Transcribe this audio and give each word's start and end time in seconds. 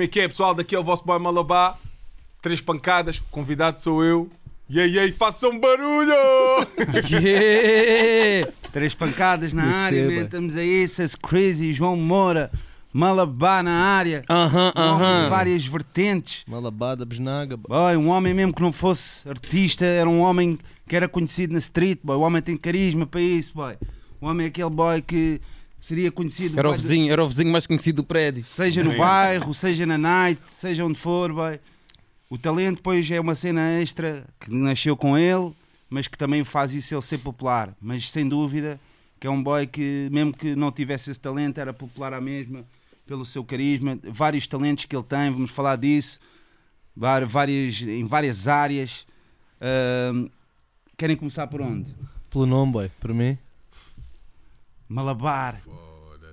Como 0.00 0.06
é 0.06 0.08
que 0.08 0.20
é, 0.20 0.26
pessoal? 0.28 0.54
Daqui 0.54 0.74
é 0.74 0.78
o 0.78 0.82
vosso 0.82 1.04
boy 1.04 1.18
Malabá. 1.18 1.76
Três 2.40 2.62
pancadas, 2.62 3.20
convidado 3.30 3.82
sou 3.82 4.02
eu. 4.02 4.30
E 4.66 4.80
aí, 4.80 4.98
aí, 4.98 5.12
façam 5.12 5.60
barulho! 5.60 6.14
Yeah! 7.10 8.50
Três 8.72 8.94
pancadas 8.94 9.52
na 9.52 9.62
que 9.62 9.68
área, 9.68 10.08
ser, 10.08 10.16
man. 10.16 10.24
estamos 10.24 10.56
aí, 10.56 10.84
essas 10.84 11.14
crazy, 11.14 11.74
João 11.74 11.98
Moura, 11.98 12.50
Malabá 12.90 13.62
na 13.62 13.72
área. 13.72 14.22
Aham, 14.30 14.72
Um 14.74 14.80
homem 14.80 14.98
de 14.98 15.04
aham. 15.04 15.28
várias 15.28 15.66
vertentes. 15.66 16.44
Malabada, 16.48 17.04
besnaga. 17.04 17.58
boy. 17.58 17.68
Boy, 17.68 17.96
um 17.98 18.08
homem 18.08 18.32
mesmo 18.32 18.54
que 18.54 18.62
não 18.62 18.72
fosse 18.72 19.28
artista, 19.28 19.84
era 19.84 20.08
um 20.08 20.20
homem 20.20 20.58
que 20.88 20.96
era 20.96 21.10
conhecido 21.10 21.52
na 21.52 21.58
street, 21.58 21.98
boy. 22.02 22.16
O 22.16 22.20
homem 22.20 22.40
tem 22.40 22.56
carisma 22.56 23.04
para 23.06 23.20
isso, 23.20 23.52
boy. 23.54 23.76
O 24.18 24.26
homem 24.26 24.46
é 24.46 24.48
aquele 24.48 24.70
boy 24.70 25.02
que 25.02 25.42
seria 25.80 26.12
conhecido 26.12 26.58
Era 26.58 26.68
o 26.68 26.72
vizinho, 26.74 27.12
era 27.12 27.24
o 27.24 27.28
vizinho 27.28 27.50
mais 27.50 27.66
conhecido 27.66 27.96
do 27.96 28.04
prédio. 28.04 28.44
seja 28.44 28.84
no 28.84 28.92
Sim. 28.92 28.98
bairro, 28.98 29.52
seja 29.54 29.86
na 29.86 29.98
night, 29.98 30.40
seja 30.54 30.84
onde 30.84 30.98
for, 30.98 31.32
boy. 31.32 31.58
O 32.28 32.38
talento, 32.38 32.80
pois, 32.82 33.10
é 33.10 33.18
uma 33.18 33.34
cena 33.34 33.80
extra 33.80 34.24
que 34.38 34.54
nasceu 34.54 34.96
com 34.96 35.18
ele, 35.18 35.52
mas 35.88 36.06
que 36.06 36.16
também 36.16 36.44
faz 36.44 36.72
isso 36.72 36.94
ele 36.94 37.02
ser 37.02 37.18
popular. 37.18 37.74
Mas 37.80 38.08
sem 38.10 38.28
dúvida 38.28 38.78
que 39.18 39.26
é 39.26 39.30
um 39.30 39.42
boy 39.42 39.66
que, 39.66 40.08
mesmo 40.10 40.32
que 40.32 40.54
não 40.54 40.70
tivesse 40.72 41.10
esse 41.10 41.20
talento, 41.20 41.58
era 41.58 41.72
popular 41.74 42.14
à 42.14 42.20
mesma, 42.20 42.64
pelo 43.06 43.26
seu 43.26 43.44
carisma. 43.44 43.98
Vários 44.04 44.46
talentos 44.46 44.84
que 44.86 44.94
ele 44.96 45.04
tem, 45.04 45.30
vamos 45.30 45.50
falar 45.50 45.76
disso, 45.76 46.20
várias, 46.96 47.82
em 47.82 48.04
várias 48.04 48.48
áreas. 48.48 49.06
Ahm, 49.60 50.28
querem 50.96 51.16
começar 51.16 51.46
por 51.48 51.60
onde? 51.60 51.94
Pelo 52.30 52.46
nome, 52.46 52.72
boy, 52.72 52.90
para 53.00 53.12
mim. 53.12 53.36
Malabar. 54.90 55.60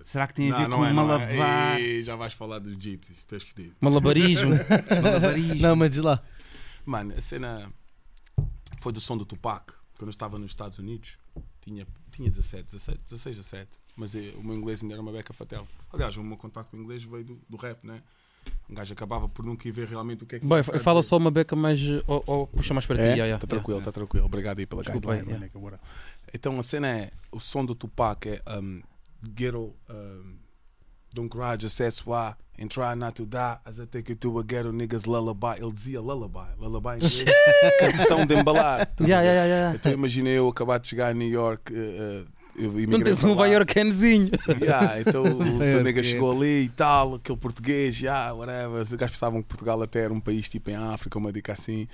Será 0.03 0.25
que 0.25 0.33
tem 0.33 0.51
a 0.51 0.51
Não, 0.51 0.57
ver 0.57 0.67
não 0.67 0.77
com 0.77 0.85
é, 0.85 0.93
não 0.93 1.03
é. 1.03 1.17
malabar? 1.17 1.79
Ei, 1.79 2.01
já 2.01 2.15
vais 2.15 2.33
falar 2.33 2.57
dos 2.57 2.73
gypsies, 2.75 3.19
estás 3.19 3.43
fedido. 3.43 3.75
Malabarismo. 3.79 4.51
Malabarismo. 5.03 5.61
não, 5.61 5.75
mas 5.75 5.91
diz 5.91 6.01
lá. 6.01 6.23
Mano, 6.83 7.13
a 7.15 7.21
cena 7.21 7.71
foi 8.81 8.91
do 8.91 8.99
som 8.99 9.15
do 9.15 9.25
Tupac. 9.25 9.73
Quando 9.97 10.07
eu 10.07 10.11
estava 10.11 10.39
nos 10.39 10.51
Estados 10.51 10.79
Unidos, 10.79 11.17
tinha, 11.61 11.85
tinha 12.11 12.29
17, 12.29 12.63
16, 12.65 12.97
16, 13.09 13.35
17. 13.37 13.71
Mas 13.95 14.15
eh, 14.15 14.33
o 14.37 14.43
meu 14.43 14.55
inglês 14.55 14.81
ainda 14.81 14.95
era 14.95 15.01
uma 15.01 15.11
beca 15.11 15.33
fatel. 15.33 15.67
Aliás, 15.91 16.15
o 16.17 16.23
meu 16.23 16.37
contato 16.37 16.69
com 16.71 16.77
o 16.77 16.79
inglês 16.79 17.03
veio 17.03 17.23
do, 17.23 17.39
do 17.49 17.57
rap, 17.57 17.85
né? 17.85 18.01
Um 18.69 18.73
gajo 18.75 18.93
acabava 18.93 19.27
por 19.27 19.43
nunca 19.45 19.67
ir 19.67 19.71
ver 19.71 19.87
realmente 19.87 20.23
o 20.23 20.25
que 20.25 20.35
é 20.35 20.39
que. 20.39 20.45
Está 20.45 20.77
a 20.77 20.79
fala 20.79 21.01
dizer. 21.01 21.09
só 21.09 21.17
uma 21.17 21.29
beca 21.31 21.55
mais. 21.55 21.79
Ou, 22.07 22.23
ou 22.25 22.47
puxa 22.47 22.73
mais 22.73 22.85
para 22.85 22.95
ti. 22.95 23.01
É? 23.01 23.05
yeah, 23.07 23.25
yeah, 23.25 23.39
tá 23.39 23.45
yeah. 23.45 23.49
tranquilo, 23.49 23.81
tá 23.81 23.91
tranquilo. 23.91 24.25
Obrigado 24.25 24.59
aí 24.59 24.65
pela 24.65 24.83
Desculpa 24.83 25.15
guideline, 25.15 25.43
aí, 25.43 25.51
yeah. 25.53 25.79
Então 26.37 26.59
a 26.59 26.63
cena 26.63 26.87
é: 26.87 27.11
o 27.31 27.39
som 27.39 27.65
do 27.65 27.75
Tupac 27.75 28.29
é 28.29 28.41
um, 28.59 28.81
Ghetto. 29.23 29.75
Um, 29.89 30.37
Don't 31.13 31.29
cry, 31.29 31.57
just 31.59 31.75
say 31.75 31.89
why 32.05 32.35
and 32.59 32.67
try 32.69 32.93
not 32.95 33.15
to 33.15 33.25
die 33.25 33.57
as 33.65 33.79
I 33.79 33.85
take 33.85 34.09
you 34.09 34.15
to 34.17 34.39
a 34.39 34.43
ghetto 34.43 34.71
niggas 34.71 35.05
lullaby. 35.05 35.57
Ele 35.59 35.71
dizia 35.71 35.99
lullaby, 35.99 36.49
lullaby 36.59 36.99
canção 37.79 38.25
de 38.25 38.35
embalar. 38.35 38.81
A 38.81 39.03
Yeah, 39.03 39.23
yeah, 39.23 39.45
yeah. 39.45 39.75
Então 39.75 39.91
imaginei 39.91 40.37
eu 40.37 40.47
acabar 40.47 40.79
de 40.79 40.87
chegar 40.87 41.09
a 41.09 41.13
New 41.13 41.27
York. 41.27 41.73
eh, 41.73 41.77
eh, 41.77 42.25
eu 42.55 42.71
Não 42.71 42.79
imigrei 42.79 43.13
tens 43.15 43.23
um. 43.23 43.45
Yorkenzinho. 43.45 44.31
Yeah, 44.61 45.01
então 45.01 45.23
o 45.23 45.57
teu 45.59 45.83
nega 45.83 46.03
chegou 46.03 46.31
ali 46.31 46.63
e 46.63 46.69
tal, 46.69 47.15
aquele 47.15 47.37
português, 47.37 47.99
yeah, 47.99 48.33
whatever. 48.33 48.81
Os 48.81 48.93
gajos 48.93 49.15
pensavam 49.15 49.41
que 49.41 49.47
Portugal 49.47 49.81
até 49.81 50.01
era 50.01 50.13
um 50.13 50.19
país 50.19 50.47
tipo 50.49 50.69
em 50.69 50.75
África, 50.75 51.17
uma 51.17 51.31
dica 51.31 51.53
assim. 51.53 51.87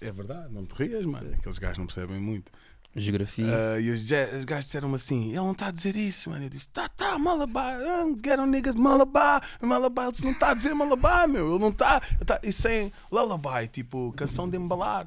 É 0.00 0.12
verdade, 0.12 0.52
não 0.52 0.64
te 0.64 0.74
rias, 0.74 1.04
mano. 1.04 1.30
Aqueles 1.38 1.58
gajos 1.58 1.78
não 1.78 1.86
percebem 1.86 2.20
muito. 2.20 2.52
Geografia. 2.98 3.44
Ah, 3.46 3.78
e 3.80 3.90
os, 3.90 4.00
os 4.00 4.44
gajos 4.44 4.64
disseram 4.66 4.92
assim: 4.94 5.26
ele 5.28 5.36
não 5.36 5.52
está 5.52 5.66
a 5.66 5.70
dizer 5.70 5.94
isso, 5.96 6.30
mano. 6.30 6.44
Eu 6.44 6.48
disse: 6.48 6.68
tá, 6.68 6.88
tá, 6.88 7.18
Malabar, 7.18 7.76
ah, 7.80 8.04
get 8.24 8.38
on 8.38 8.46
niggas 8.46 8.74
Malabar, 8.74 9.42
Malabar. 9.60 10.04
Ele 10.06 10.12
disse: 10.12 10.24
não 10.24 10.32
está 10.32 10.50
a 10.50 10.54
dizer 10.54 10.74
Malabar, 10.74 11.28
meu. 11.28 11.50
Ele 11.50 11.58
não 11.58 11.68
está. 11.68 12.00
Tá, 12.24 12.40
isso 12.42 12.66
é 12.68 12.90
lullaby, 13.12 13.68
tipo, 13.70 14.12
canção 14.16 14.48
de 14.48 14.56
embalar. 14.56 15.06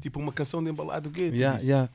Tipo, 0.00 0.18
uma 0.18 0.32
canção 0.32 0.62
de 0.64 0.70
embalar 0.70 1.00
do 1.00 1.10
quê? 1.10 1.30
Yeah, 1.34 1.56
disse, 1.56 1.68
yeah. 1.70 1.90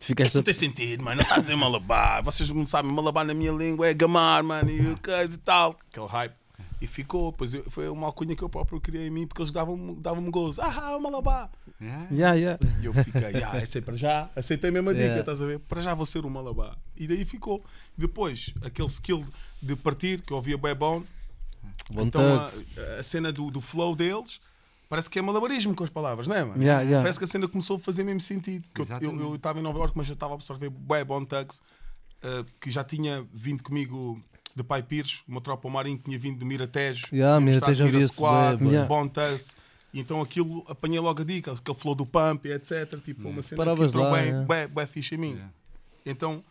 Ficaste. 0.00 0.28
Isto 0.28 0.36
não 0.36 0.42
tem 0.42 0.54
sentido, 0.54 1.04
mano. 1.04 1.16
Não 1.16 1.22
está 1.22 1.36
a 1.36 1.40
dizer 1.40 1.54
Malabar. 1.56 2.22
Vocês 2.24 2.48
não 2.50 2.66
sabem, 2.66 2.90
Malabar 2.90 3.24
na 3.24 3.34
minha 3.34 3.52
língua 3.52 3.86
é 3.88 3.94
gamar, 3.94 4.42
mano. 4.42 4.70
E 4.70 4.80
o 4.92 4.98
coisa 5.00 5.34
e 5.34 5.38
tal. 5.38 5.76
Aquele 5.90 6.06
hype. 6.06 6.34
E 6.80 6.86
ficou. 6.86 7.32
Pois 7.32 7.54
eu- 7.54 7.64
foi 7.70 7.88
uma 7.88 8.06
alcunha 8.06 8.34
que 8.34 8.42
eu 8.42 8.48
próprio 8.48 8.80
criei 8.80 9.06
em 9.06 9.10
mim 9.10 9.26
porque 9.26 9.42
eles 9.42 9.52
davam-me 9.52 9.96
davam 9.96 10.30
gozo. 10.30 10.60
Ah, 10.60 10.98
Malabar. 11.00 11.50
Yeah, 12.10 12.34
yeah. 12.34 12.58
E 12.80 12.86
eu 12.86 12.92
fiquei, 12.94 13.42
ah, 13.42 13.58
esse 13.62 13.78
é 13.78 13.80
para 13.80 13.94
já. 13.94 14.30
Aceitei 14.36 14.70
mesmo 14.70 14.90
a 14.90 14.92
dica, 14.92 15.04
Yeah. 15.04 15.20
estás 15.20 15.42
a 15.42 15.46
ver? 15.46 15.58
Para 15.60 15.82
já 15.82 15.94
vou 15.94 16.06
ser 16.06 16.24
um 16.24 16.30
Malabar. 16.30 16.76
E 16.96 17.06
daí 17.06 17.24
ficou. 17.24 17.62
Depois, 17.96 18.52
aquele 18.62 18.88
skill 18.88 19.24
de 19.60 19.76
partir, 19.76 20.20
que 20.22 20.32
eu 20.32 20.36
ouvia 20.36 20.56
bem 20.56 20.74
bom. 20.74 21.02
Bom 21.90 22.02
Então 22.02 22.22
a, 22.40 23.00
a 23.00 23.02
cena 23.02 23.32
do, 23.32 23.50
do 23.50 23.60
flow 23.60 23.94
deles. 23.96 24.40
Parece 24.88 25.08
que 25.08 25.18
é 25.18 25.22
malabarismo 25.22 25.74
com 25.74 25.84
as 25.84 25.90
palavras, 25.90 26.26
não 26.26 26.36
é, 26.36 26.44
mano? 26.44 26.62
Yeah, 26.62 26.82
yeah. 26.82 27.02
Parece 27.02 27.18
que 27.18 27.24
a 27.24 27.28
cena 27.28 27.48
começou 27.48 27.76
a 27.76 27.80
fazer 27.80 28.04
mesmo 28.04 28.20
sentido. 28.20 28.62
Porque 28.74 28.92
eu- 29.06 29.34
estava 29.36 29.58
em 29.58 29.62
Nova 29.62 29.78
York, 29.78 29.94
mas 29.96 30.06
eu 30.08 30.12
estava 30.14 30.34
a 30.34 30.36
absorver 30.36 30.68
bué 30.68 31.02
Bone 31.02 31.24
Tugs, 31.24 31.62
eh, 32.22 32.44
que 32.60 32.70
já 32.70 32.84
tinha 32.84 33.24
vindo 33.32 33.62
comigo 33.62 34.22
de 34.54 34.62
Pai 34.62 34.82
Pires, 34.82 35.22
uma 35.26 35.40
tropa 35.40 35.66
marinho 35.70 35.96
que 35.96 36.04
tinha 36.04 36.18
vindo 36.18 36.38
de 36.38 36.44
Miratejo, 36.44 37.06
Yeah, 37.10 37.40
Miratejo 37.40 37.74
já 37.74 37.84
Mira 37.86 38.06
Squad, 38.06 38.62
yeah. 38.62 38.86
Tugs. 39.08 39.56
E 39.92 40.00
então 40.00 40.20
aquilo 40.20 40.64
apanhei 40.68 40.98
logo 41.00 41.20
a 41.20 41.24
dica, 41.24 41.52
aquele 41.52 41.76
flow 41.78 41.94
do 41.94 42.06
pump 42.06 42.46
etc. 42.46 42.98
Tipo, 43.04 43.28
uma 43.28 43.42
cena 43.42 43.56
Paravas 43.58 43.92
que 43.92 43.98
entrou 43.98 44.04
lá, 44.10 44.16
bem, 44.18 44.26
yeah. 44.28 44.46
bué, 44.46 44.66
bué 44.66 44.86
fixe 44.86 45.14
em 45.14 45.18
mim. 45.18 45.32
Yeah. 45.32 45.52
Então, 46.06 46.44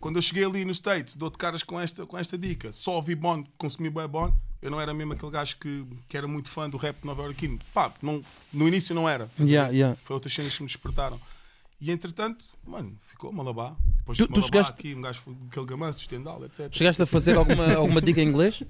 quando 0.00 0.16
eu 0.16 0.22
cheguei 0.22 0.44
ali 0.44 0.64
nos 0.64 0.76
States, 0.78 1.14
dou-te 1.16 1.38
caras 1.38 1.62
com 1.62 1.80
esta, 1.80 2.04
com 2.04 2.18
esta 2.18 2.36
dica, 2.36 2.72
só 2.72 2.96
ouvi 2.96 3.14
Bond, 3.14 3.48
consumi 3.56 3.88
bem 3.90 4.06
Bond, 4.08 4.34
eu 4.60 4.70
não 4.72 4.80
era 4.80 4.92
mesmo 4.92 5.12
aquele 5.12 5.30
gajo 5.30 5.56
que, 5.56 5.84
que 6.08 6.16
era 6.16 6.26
muito 6.26 6.48
fã 6.48 6.68
do 6.68 6.76
rap 6.76 6.96
nova-iorquino. 7.04 7.58
Pá, 7.72 7.92
não, 8.02 8.22
no 8.52 8.66
início 8.66 8.92
não 8.94 9.08
era. 9.08 9.30
Yeah, 9.38 9.70
yeah. 9.70 9.96
Foi 10.04 10.14
outras 10.14 10.32
cenas 10.32 10.56
que 10.56 10.62
me 10.62 10.66
despertaram. 10.66 11.18
E 11.80 11.92
entretanto, 11.92 12.44
mano, 12.66 12.98
ficou 13.06 13.32
Malabá. 13.32 13.76
Depois 13.98 14.18
Tu- 14.18 14.22
de 14.22 14.28
tu 14.28 14.32
Malabá 14.40 14.46
chegaste- 14.46 14.72
aqui, 14.72 14.94
um 14.96 15.00
gajo 15.00 15.20
foi 15.20 15.34
aquele 15.48 15.66
gamanço, 15.66 16.00
estendal, 16.00 16.44
etc. 16.44 16.68
Chegaste 16.72 17.02
a 17.02 17.06
fazer 17.06 17.36
alguma, 17.36 17.72
alguma 17.74 18.00
dica 18.00 18.20
em 18.20 18.26
inglês? 18.28 18.62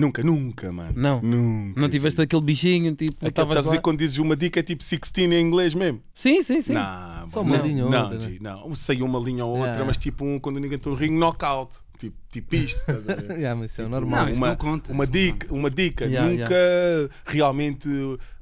Nunca, 0.00 0.22
nunca, 0.22 0.72
mano. 0.72 0.92
Não. 0.96 1.20
Nunca. 1.20 1.80
Não 1.80 1.88
tiveste 1.88 2.20
aquele 2.20 2.42
bichinho, 2.42 2.94
tipo, 2.94 3.26
estavas 3.26 3.50
estás 3.50 3.66
a 3.66 3.70
dizer 3.70 3.82
quando 3.82 3.98
dizes 3.98 4.18
uma 4.18 4.34
dica 4.34 4.60
é 4.60 4.62
tipo 4.62 4.82
16 4.82 5.30
em 5.32 5.40
inglês 5.40 5.74
mesmo? 5.74 6.00
Sim, 6.14 6.42
sim, 6.42 6.62
sim. 6.62 6.72
Não, 6.72 7.28
Só 7.28 7.42
uma 7.42 7.58
linha 7.58 7.84
ou 7.84 7.90
não, 7.90 8.02
outra, 8.04 8.20
G, 8.20 8.38
não. 8.40 8.74
Saiu 8.74 9.04
uma 9.04 9.18
linha 9.18 9.44
ou 9.44 9.52
outra, 9.52 9.70
Yeah. 9.70 9.84
mas 9.84 9.98
tipo 9.98 10.24
um, 10.24 10.38
quando 10.38 10.58
ninguém 10.58 10.76
está 10.76 10.88
no 10.90 10.96
ringue, 10.96 11.18
knockout. 11.18 11.78
Tipo, 12.00 12.16
tipo 12.32 12.54
isto, 12.56 12.78
estás 12.78 13.08
a 13.08 13.14
ver? 13.14 13.30
Yeah, 13.38 13.54
mas 13.60 13.70
isso 13.72 13.80
é 13.82 13.84
Tipo, 13.84 13.94
normal. 13.94 14.22
Não, 14.24 14.30
isso 14.30 14.40
uma, 14.40 14.48
não 14.48 14.56
conta, 14.56 14.92
uma 14.92 15.04
isso 15.04 15.12
não 15.12 15.20
dica, 15.22 15.54
uma 15.54 15.70
dica. 15.70 16.04
Yeah, 16.06 16.30
nunca 16.30 17.10
realmente. 17.26 17.88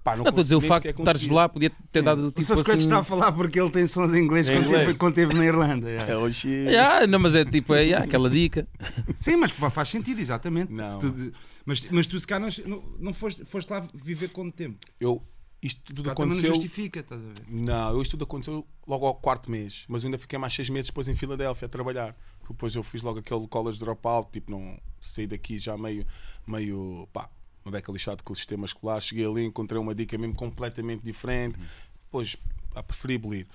Pá, 0.04 0.16
não 0.16 0.24
Não, 0.24 0.28
estou 0.30 0.40
a 0.40 0.42
dizer, 0.42 0.54
o 0.54 0.60
facto 0.60 0.84
de 0.84 0.90
estares 1.00 1.28
lá 1.28 1.48
podia 1.48 1.70
ter 1.92 2.02
dado 2.02 2.28
O 2.28 2.30
tipo 2.30 2.46
seu 2.46 2.56
Scratch 2.56 2.76
assim... 2.78 2.86
está 2.86 2.98
a 3.00 3.04
falar 3.04 3.32
porque 3.32 3.60
ele 3.60 3.68
tem 3.70 3.86
sons 3.86 4.14
em 4.14 4.18
inglês 4.22 4.48
Em 4.48 4.54
quando 4.54 4.66
inglês. 4.66 4.86
teve, 4.86 4.98
quando 4.98 5.14
teve 5.14 5.34
na 5.34 5.44
Irlanda. 5.44 5.88
yeah. 5.90 6.12
É 6.12 6.16
hoje. 6.16 6.48
Yeah, 6.48 7.06
não, 7.06 7.18
mas 7.18 7.34
é 7.34 7.44
tipo, 7.44 7.74
é 7.74 7.82
yeah, 7.82 8.04
aquela 8.06 8.30
dica. 8.30 8.66
Sim, 9.20 9.36
mas 9.36 9.50
fa- 9.50 9.70
faz 9.70 9.88
sentido, 9.90 10.20
exatamente. 10.20 10.72
Não. 10.72 10.88
Se 10.88 10.98
tu- 11.00 11.32
mas, 11.66 11.84
mas 11.90 12.06
tu 12.06 12.18
se 12.18 12.26
cá 12.26 12.38
não, 12.38 12.48
não, 12.64 12.82
não 12.98 13.12
foste, 13.12 13.44
foste 13.44 13.68
lá 13.70 13.86
viver 13.92 14.28
quanto 14.28 14.54
tempo? 14.54 14.78
Eu, 14.98 15.22
isto 15.60 15.82
tudo 15.82 16.04
Cá 16.04 16.14
também 16.14 16.30
não 16.30 16.36
aconteceu. 16.38 16.54
justifica, 16.54 17.00
estás 17.00 17.20
a 17.20 17.24
ver? 17.24 17.34
Não, 17.48 17.92
eu 17.92 18.00
isto 18.00 18.12
tudo 18.12 18.22
aconteceu 18.24 18.64
logo 18.86 19.04
ao 19.04 19.14
quarto 19.16 19.50
mês, 19.50 19.84
mas 19.88 20.04
eu 20.04 20.06
ainda 20.08 20.16
fiquei 20.18 20.38
mais 20.38 20.54
seis 20.54 20.70
meses 20.70 20.86
depois 20.86 21.08
em 21.08 21.14
Filadélfia 21.16 21.66
a 21.66 21.68
trabalhar. 21.68 22.16
Depois 22.54 22.74
eu 22.74 22.82
fiz 22.82 23.02
logo 23.02 23.18
aquele 23.18 23.46
college 23.48 23.78
dropout, 23.78 24.30
tipo, 24.32 24.50
não 24.50 24.78
saí 25.00 25.26
daqui 25.26 25.58
já 25.58 25.76
meio, 25.76 26.06
meio, 26.46 27.08
pá, 27.12 27.28
uma 27.64 27.72
beca 27.72 27.92
lixado 27.92 28.22
com 28.22 28.32
o 28.32 28.36
sistema 28.36 28.66
escolar. 28.66 29.00
Cheguei 29.00 29.26
ali, 29.26 29.44
encontrei 29.44 29.80
uma 29.80 29.94
dica 29.94 30.16
mesmo 30.16 30.34
completamente 30.34 31.02
diferente. 31.02 31.58
Depois, 32.04 32.36
pá, 32.72 32.82
preferível 32.82 33.34
ir. 33.34 33.46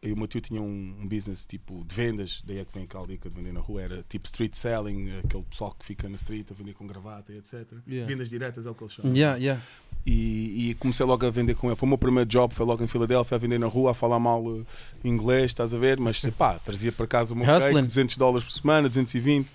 E 0.00 0.12
o 0.12 0.16
meu 0.16 0.28
tio 0.28 0.40
tinha 0.40 0.62
um, 0.62 0.96
um 1.00 1.08
business 1.08 1.44
tipo 1.44 1.84
de 1.84 1.92
vendas, 1.92 2.40
daí 2.46 2.58
é 2.58 2.64
que 2.64 2.72
vem 2.72 2.84
aquela 2.84 3.04
dica 3.04 3.28
de 3.28 3.34
vender 3.34 3.52
na 3.52 3.58
rua, 3.58 3.82
era 3.82 4.04
tipo 4.08 4.26
street 4.26 4.54
selling, 4.54 5.18
aquele 5.18 5.42
pessoal 5.42 5.74
que 5.76 5.84
fica 5.84 6.08
na 6.08 6.14
street 6.14 6.48
a 6.52 6.54
vender 6.54 6.72
com 6.74 6.86
gravata 6.86 7.32
e 7.32 7.38
etc. 7.38 7.66
Yeah. 7.86 8.06
Vendas 8.06 8.30
diretas 8.30 8.64
é 8.64 8.70
o 8.70 8.74
que 8.76 8.84
eles 8.84 8.92
chamam. 8.92 9.12
Yeah, 9.12 9.36
yeah. 9.38 9.60
E, 10.06 10.70
e 10.70 10.74
comecei 10.74 11.04
logo 11.04 11.26
a 11.26 11.30
vender 11.30 11.54
com 11.54 11.66
ele. 11.66 11.76
Foi 11.76 11.86
o 11.86 11.90
meu 11.90 11.98
primeiro 11.98 12.28
job, 12.28 12.54
foi 12.54 12.64
logo 12.64 12.82
em 12.82 12.86
Filadélfia, 12.86 13.34
a 13.34 13.38
vender 13.38 13.58
na 13.58 13.66
rua, 13.66 13.90
a 13.90 13.94
falar 13.94 14.18
mal 14.18 14.42
eh, 14.56 14.62
inglês, 15.04 15.46
estás 15.46 15.74
a 15.74 15.78
ver? 15.78 16.00
Mas 16.00 16.20
pá, 16.38 16.58
trazia 16.58 16.90
para 16.90 17.06
casa 17.06 17.34
o 17.34 17.36
meu 17.36 17.44
cake, 17.44 17.82
200 17.82 18.16
dólares 18.16 18.44
por 18.44 18.52
semana, 18.52 18.88
220. 18.88 19.46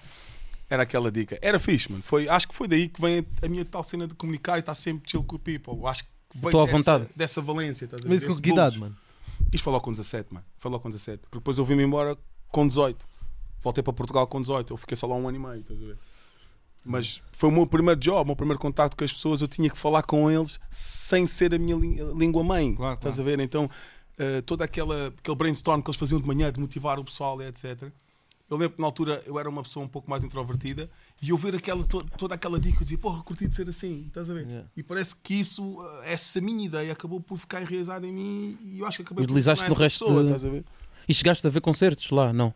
Era 0.70 0.84
aquela 0.84 1.12
dica. 1.12 1.38
Era 1.42 1.60
fixe, 1.60 1.92
mano. 1.92 2.04
Foi, 2.04 2.28
acho 2.30 2.48
que 2.48 2.56
foi 2.56 2.68
daí 2.68 2.88
que 2.88 3.02
vem 3.02 3.26
a, 3.42 3.48
minha 3.48 3.66
tal 3.66 3.84
cena 3.84 4.08
de 4.08 4.14
comunicar 4.14 4.58
e 4.58 4.60
estar 4.60 4.76
sempre 4.76 5.10
chill 5.10 5.24
com 5.24 5.36
o 5.36 5.40
people. 5.40 5.74
Acho 5.86 6.04
que 6.04 6.10
veio 6.36 6.48
Estou 6.48 6.62
à 6.62 6.66
dessa, 6.66 6.78
vontade. 6.78 7.08
dessa 7.16 7.42
valência, 7.42 7.86
estás 7.86 8.02
a 8.02 8.08
ver? 8.08 8.14
Mas 8.14 8.26
com 8.26 8.36
que 8.40 8.50
idade, 8.50 8.80
mano? 8.80 8.96
Isto 9.52 9.64
foi 9.64 9.74
logo 9.74 9.84
com 9.84 9.92
17, 9.92 10.34
mano. 10.34 10.46
Foi 10.58 10.72
logo 10.72 10.82
com 10.82 10.90
17. 10.90 11.22
Porque 11.24 11.38
depois 11.38 11.58
eu 11.58 11.66
vim-me 11.66 11.84
embora 11.84 12.18
com 12.50 12.68
18. 12.68 13.06
Voltei 13.62 13.84
para 13.84 13.94
Portugal 13.94 14.28
com 14.28 14.42
18. 14.42 14.74
Eu 14.74 14.78
fiquei 14.78 14.96
só 14.96 15.08
lá 15.08 15.16
um 15.16 15.28
ano 15.28 15.38
e 15.38 15.40
meio, 15.40 15.62
estás 15.62 15.82
a 15.82 15.86
ver? 15.86 15.98
Mas 16.86 17.22
foi 17.32 17.50
o 17.50 17.52
meu 17.52 17.66
primeiro 17.66 18.00
job, 18.00 18.22
o 18.22 18.26
meu 18.26 18.36
primeiro 18.36 18.60
contacto 18.60 18.98
com 18.98 19.04
as 19.04 19.12
pessoas. 19.14 19.42
Eu 19.42 19.48
tinha 19.48 19.70
que 19.70 19.78
falar 19.78 20.04
com 20.04 20.30
eles 20.30 20.60
sem 20.70 21.26
ser 21.26 21.54
a 21.54 21.58
minha 21.58 21.76
lí- 21.76 21.98
língua 22.18 22.44
mãe. 22.44 22.76
Claro, 22.76 22.96
estás 22.96 23.16
claro. 23.16 23.32
a 23.32 23.36
ver? 23.38 23.44
Então, 23.44 23.70
eh, 24.18 24.42
todo 24.42 24.62
aquela, 24.62 25.08
aquele 25.18 25.38
brainstorm 25.38 25.82
que 25.82 25.90
eles 25.90 26.00
faziam 26.00 26.20
de 26.20 26.28
manhã 26.28 26.52
de 26.52 26.60
motivar 26.60 27.00
o 27.00 27.04
pessoal 27.04 27.42
e 27.42 27.46
etc. 27.48 27.84
Eu 28.50 28.58
lembro 28.58 28.76
que 28.76 28.82
na 28.82 28.88
altura 28.88 29.24
eu 29.26 29.40
era 29.40 29.50
uma 29.50 29.64
pessoa 29.64 29.84
um 29.84 29.88
pouco 29.88 30.08
mais 30.10 30.24
introvertida 30.24 30.90
e 31.22 31.30
eu 31.30 31.38
ver 31.38 31.56
aquela, 31.56 31.84
to- 31.86 32.06
toda 32.18 32.36
aquela 32.36 32.60
dica, 32.60 32.76
eu 32.78 32.82
dizia, 32.84 32.98
porra, 32.98 33.24
curti 33.24 33.48
de 33.48 33.56
ser 33.56 33.68
assim, 33.70 34.04
estás 34.08 34.30
a 34.30 34.34
ver? 34.34 34.46
Yeah. 34.46 34.68
E 34.78 34.84
parece 34.84 35.16
que 35.16 35.34
isso, 35.36 35.82
eh, 36.04 36.14
essa 36.14 36.40
minha 36.42 36.66
ideia 36.66 36.92
acabou 36.92 37.20
por 37.22 37.38
ficar 37.40 37.62
enraizada 37.62 38.06
em 38.06 38.12
mim 38.12 38.58
e 38.62 38.80
eu 38.82 38.86
acho 38.86 38.98
que 38.98 39.04
acabei 39.04 39.24
por 39.26 39.32
Utilizaste 39.32 39.66
no 39.66 39.72
essa 39.74 39.82
resto 39.84 40.06
pessoa, 40.06 40.20
de- 40.22 40.26
estás 40.28 40.46
a 40.46 40.50
ver? 40.50 40.66
E 41.08 41.14
chegaste 41.14 41.48
a 41.48 41.50
ver 41.50 41.62
concertos 41.62 42.12
lá, 42.12 42.32
não? 42.34 42.54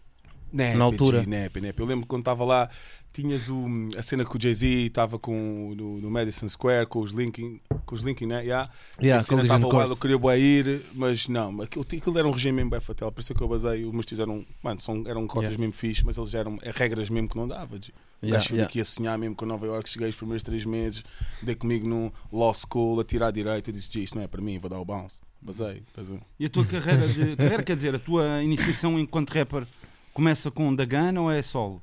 Nep, 0.54 0.78
Na 0.78 0.86
altura. 0.86 1.22
G, 1.22 1.26
Nep, 1.30 1.60
Nep. 1.60 1.78
Eu 1.80 1.86
lembro 1.86 2.06
quando 2.06 2.22
estava 2.22 2.46
lá, 2.46 2.70
tinhas 3.14 3.50
o, 3.50 3.66
a 3.98 4.04
cena 4.04 4.24
que 4.24 4.36
o 4.36 4.40
Jay-Z 4.42 4.68
estava 4.68 5.18
com, 5.18 5.74
no, 5.76 6.00
no 6.00 6.12
Madison 6.12 6.48
Square 6.48 6.86
com 6.86 7.00
os 7.00 7.12
Linkin, 7.12 7.60
com 7.86 7.96
os 7.96 8.02
Linkin 8.02 8.28
né? 8.28 8.44
Yeah. 8.44 8.72
Yeah, 9.02 9.20
a 9.20 9.40
estava 9.42 9.62
Course. 9.62 9.78
wild, 9.78 9.90
eu 9.92 9.98
queria 9.98 10.18
bué 10.18 10.40
ir, 10.40 10.82
mas 10.94 11.28
não, 11.28 11.62
aquilo, 11.62 11.84
aquilo 11.84 12.18
era 12.20 12.28
um 12.28 12.32
regime 12.32 12.58
mesmo 12.58 12.72
bem 12.72 12.80
fatal. 12.80 13.12
Por 13.12 13.22
isso 13.22 13.34
é 13.34 13.36
que 13.36 13.42
eu 13.42 13.48
basei, 13.48 13.86
os 13.86 13.92
meus 13.92 14.06
tios 14.06 14.20
eram, 14.20 14.46
mano, 14.62 14.80
são, 14.80 15.04
eram 15.08 15.26
cotas 15.26 15.50
Yeah. 15.50 15.60
mesmo 15.62 15.74
fixe, 15.74 16.06
mas 16.06 16.18
eles 16.18 16.34
eram 16.34 16.60
é, 16.62 16.72
regras 16.72 17.10
mesmo 17.10 17.30
que 17.30 17.38
não 17.38 17.48
dava. 17.48 17.78
G. 17.82 17.92
O 18.22 18.26
Yeah, 18.26 18.40
gajo 18.40 18.54
yeah. 18.56 18.68
daqui 18.68 18.82
a 18.82 18.86
sonhar 18.86 19.18
mesmo 19.18 19.36
com 19.36 19.46
Nova 19.46 19.66
York, 19.66 19.90
cheguei 19.90 20.10
os 20.10 20.16
primeiros 20.16 20.44
três 20.44 20.66
meses, 20.66 21.04
dei 21.42 21.56
comigo 21.56 21.88
num 21.88 22.12
law 22.32 22.54
school 22.54 23.00
a 23.00 23.04
tirar 23.04 23.32
direito. 23.32 23.70
Eu 23.70 23.74
disse, 23.74 24.04
isto 24.04 24.16
não 24.16 24.24
é 24.24 24.28
para 24.28 24.42
mim, 24.42 24.58
vou 24.60 24.70
dar 24.70 24.80
o 24.80 24.86
bounce. 24.86 25.22
Basei, 25.42 25.84
estás 25.88 26.10
a 26.10 26.14
ver? 26.14 26.22
E 26.40 26.46
a 26.46 26.50
tua 26.50 26.66
carreira, 26.66 27.08
de, 27.08 27.36
carreira 27.36 27.64
quer 27.64 27.76
dizer, 27.76 27.96
a 27.96 28.00
tua 28.00 28.44
iniciação 28.44 29.00
enquanto 29.00 29.30
rapper 29.30 29.66
começa 30.14 30.50
com 30.50 30.74
da 30.74 30.84
Gun 30.84 31.22
ou 31.22 31.32
é 31.32 31.42
solo? 31.44 31.82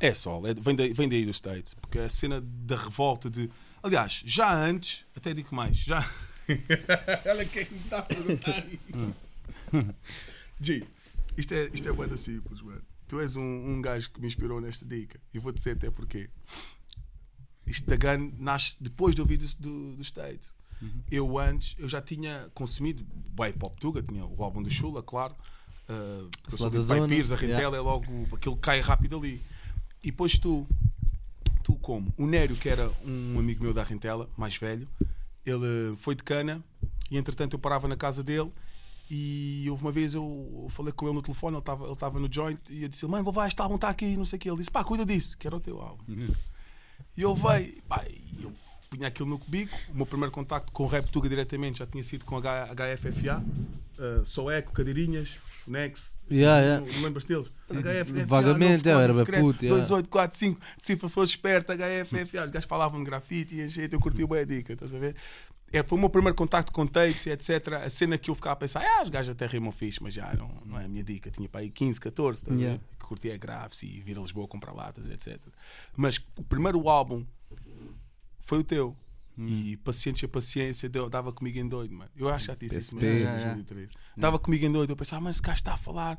É 0.00 0.12
sol, 0.12 0.46
é- 0.46 0.54
vem, 0.54 0.74
daí, 0.74 0.92
vem 0.92 1.08
daí 1.08 1.24
dos 1.24 1.36
States, 1.36 1.74
porque 1.74 1.98
a 1.98 2.08
cena 2.08 2.40
da 2.40 2.76
revolta 2.76 3.30
de. 3.30 3.50
Aliás, 3.82 4.22
já 4.24 4.52
antes, 4.52 5.04
até 5.16 5.32
digo 5.34 5.54
mais, 5.54 5.76
já. 5.76 6.08
Olha 7.30 7.44
quem 7.46 7.66
me 7.70 7.78
está 7.78 7.98
a 7.98 8.02
perguntar 8.02 8.64
isso. 8.68 9.94
G, 10.60 10.86
isto 11.36 11.54
é, 11.54 11.70
isto 11.72 11.88
é 11.88 11.92
bué 11.92 12.16
simples, 12.16 12.60
mano. 12.60 12.82
Tu 13.06 13.20
és 13.20 13.36
um, 13.36 13.42
um 13.42 13.82
gajo 13.82 14.10
que 14.10 14.20
me 14.20 14.26
inspirou 14.26 14.60
nesta 14.60 14.84
dica 14.84 15.20
e 15.32 15.38
vou 15.38 15.52
dizer 15.52 15.72
até 15.72 15.90
porquê. 15.90 16.28
Isto 17.66 17.88
da 17.88 17.96
Gun 17.96 18.32
nasce 18.38 18.76
depois 18.80 19.14
de 19.14 19.20
ouvir 19.20 19.38
do, 19.38 19.46
do, 19.56 19.96
dos 19.96 20.08
States. 20.08 20.54
Eu 21.10 21.38
antes, 21.38 21.74
eu 21.78 21.88
já 21.88 22.02
tinha 22.02 22.46
consumido 22.52 23.06
bem 23.30 23.52
pop 23.52 23.78
tuga, 23.80 24.02
tinha 24.02 24.24
o 24.24 24.42
álbum 24.42 24.62
do 24.62 24.70
Chula, 24.70 25.02
claro. 25.02 25.34
Uh, 25.88 26.28
eu 26.50 26.58
sou 26.58 26.70
da 26.70 26.78
do 26.78 26.86
Pai 26.86 27.06
Pires, 27.08 27.30
a 27.30 27.36
Rentela 27.36 27.76
é 27.76 27.80
logo 27.80 28.04
aquilo 28.34 28.56
cai 28.56 28.80
rápido 28.80 29.16
ali. 29.16 29.40
E 30.04 30.10
depois 30.10 30.38
tu, 30.38 30.66
tu 31.62 31.74
como? 31.76 32.12
O 32.18 32.26
Nério, 32.26 32.54
que 32.54 32.68
era 32.68 32.90
um 33.04 33.38
amigo 33.38 33.64
meu 33.64 33.72
da 33.72 33.82
Rentela, 33.82 34.28
mais 34.36 34.56
velho, 34.56 34.86
ele 35.46 35.96
foi 35.96 36.14
de 36.14 36.22
cana 36.22 36.62
e 37.10 37.16
entretanto 37.16 37.54
eu 37.54 37.58
parava 37.58 37.88
na 37.88 37.96
casa 37.96 38.22
dele 38.22 38.52
e 39.10 39.66
houve 39.68 39.82
uma 39.82 39.92
vez 39.92 40.14
eu 40.14 40.66
falei 40.70 40.92
com 40.92 41.06
ele 41.06 41.14
no 41.14 41.22
telefone, 41.22 41.56
ele 41.56 41.62
estava 41.92 42.18
ele 42.18 42.28
no 42.28 42.32
joint 42.32 42.58
e 42.68 42.82
eu 42.82 42.88
disse: 42.88 43.06
Mano, 43.06 43.24
vou 43.24 43.32
vai, 43.32 43.48
este 43.48 43.60
álbum 43.60 43.76
está 43.76 43.88
aqui, 43.88 44.16
não 44.16 44.24
sei 44.26 44.36
o 44.36 44.40
que. 44.40 44.48
Ele 44.48 44.58
disse: 44.58 44.70
Pá, 44.70 44.84
cuida 44.84 45.06
disso, 45.06 45.36
que 45.38 45.46
era 45.46 45.56
o 45.56 45.60
teu 45.60 45.80
álbum. 45.80 46.04
E 47.16 47.22
eu 47.22 47.34
veio, 47.34 47.82
pá, 47.82 48.04
e 48.08 48.42
eu 48.42 48.52
punha 48.94 49.08
aquilo 49.08 49.28
no 49.28 49.38
cubico. 49.38 49.76
O 49.92 49.96
meu 49.96 50.06
primeiro 50.06 50.32
contacto 50.32 50.72
com 50.72 50.84
o 50.84 50.86
Rap 50.86 51.10
Tuga 51.10 51.28
diretamente 51.28 51.78
já 51.78 51.86
tinha 51.86 52.02
sido 52.02 52.24
com 52.24 52.36
a 52.36 52.40
HFFA, 52.40 53.44
uh, 53.98 54.24
Sou 54.24 54.50
Eco, 54.50 54.72
Cadeirinhas, 54.72 55.38
Nex. 55.66 56.18
Yeah, 56.30 56.60
yeah. 56.60 56.86
Não, 56.86 56.92
não 56.92 57.02
lembras 57.02 57.24
deles? 57.24 57.50
HFFA, 57.68 58.26
Vagamente, 58.26 58.88
era 58.88 59.12
puto, 59.12 59.64
yeah. 59.64 59.80
2845, 59.80 60.60
cifra 60.78 61.08
fosse 61.08 61.32
esperto, 61.32 61.72
HFFA. 61.72 62.44
Os 62.44 62.50
gajos 62.50 62.68
falavam 62.68 63.00
de 63.00 63.06
grafite 63.06 63.54
e 63.54 63.68
gente, 63.68 63.92
eu 63.92 64.00
curti 64.00 64.26
bem 64.26 64.40
a 64.40 64.44
dica, 64.44 64.72
estás 64.72 64.94
a 64.94 64.98
ver? 64.98 65.14
É, 65.72 65.82
foi 65.82 65.98
o 65.98 66.00
meu 66.00 66.08
primeiro 66.08 66.36
contacto 66.36 66.70
com 66.70 66.86
tapes 66.86 67.26
e 67.26 67.30
etc. 67.30 67.72
A 67.84 67.90
cena 67.90 68.16
que 68.16 68.30
eu 68.30 68.34
ficava 68.36 68.52
a 68.52 68.56
pensar, 68.56 68.80
ah, 68.80 69.02
os 69.02 69.08
gajos 69.08 69.34
até 69.34 69.44
rimam 69.44 69.72
fixe, 69.72 70.00
mas 70.00 70.14
já 70.14 70.32
não, 70.34 70.48
não 70.64 70.78
é 70.78 70.84
a 70.84 70.88
minha 70.88 71.02
dica. 71.02 71.32
Tinha 71.32 71.48
para 71.48 71.62
aí 71.62 71.68
15, 71.68 72.00
14, 72.00 72.38
estás 72.38 72.56
a 72.56 72.60
ver? 72.60 72.64
Yeah. 72.64 72.84
Que 72.96 73.06
curtia 73.06 73.36
graves 73.36 73.82
e 73.82 74.00
vir 74.00 74.16
a 74.16 74.20
Lisboa 74.20 74.46
comprar 74.46 74.72
latas, 74.72 75.08
etc. 75.08 75.36
Mas 75.96 76.20
o 76.36 76.44
primeiro 76.44 76.88
álbum 76.88 77.26
foi 78.44 78.58
o 78.58 78.64
teu. 78.64 78.96
E 79.36 79.76
Pacientes 79.78 80.22
e 80.22 80.26
a 80.26 80.28
Paciência 80.28 80.88
deu- 80.88 81.10
dava 81.10 81.32
comigo 81.32 81.58
em 81.58 81.66
doido, 81.66 81.92
mano. 81.92 82.10
Eu 82.16 82.28
acho 82.28 82.44
que 82.46 82.52
já 82.52 82.54
disse 82.56 82.78
isso, 82.78 82.94
mano, 82.94 83.06
em 83.08 83.10
Yeah, 83.10 83.30
yeah. 83.36 83.54
2013. 83.54 83.92
Dava 84.16 84.38
comigo 84.38 84.64
em 84.64 84.70
doido. 84.70 84.90
Eu 84.90 84.96
pensava, 84.96 85.20
mas 85.22 85.34
esse 85.36 85.42
gajo 85.42 85.56
está 85.56 85.74
a 85.74 85.76
falar 85.76 86.16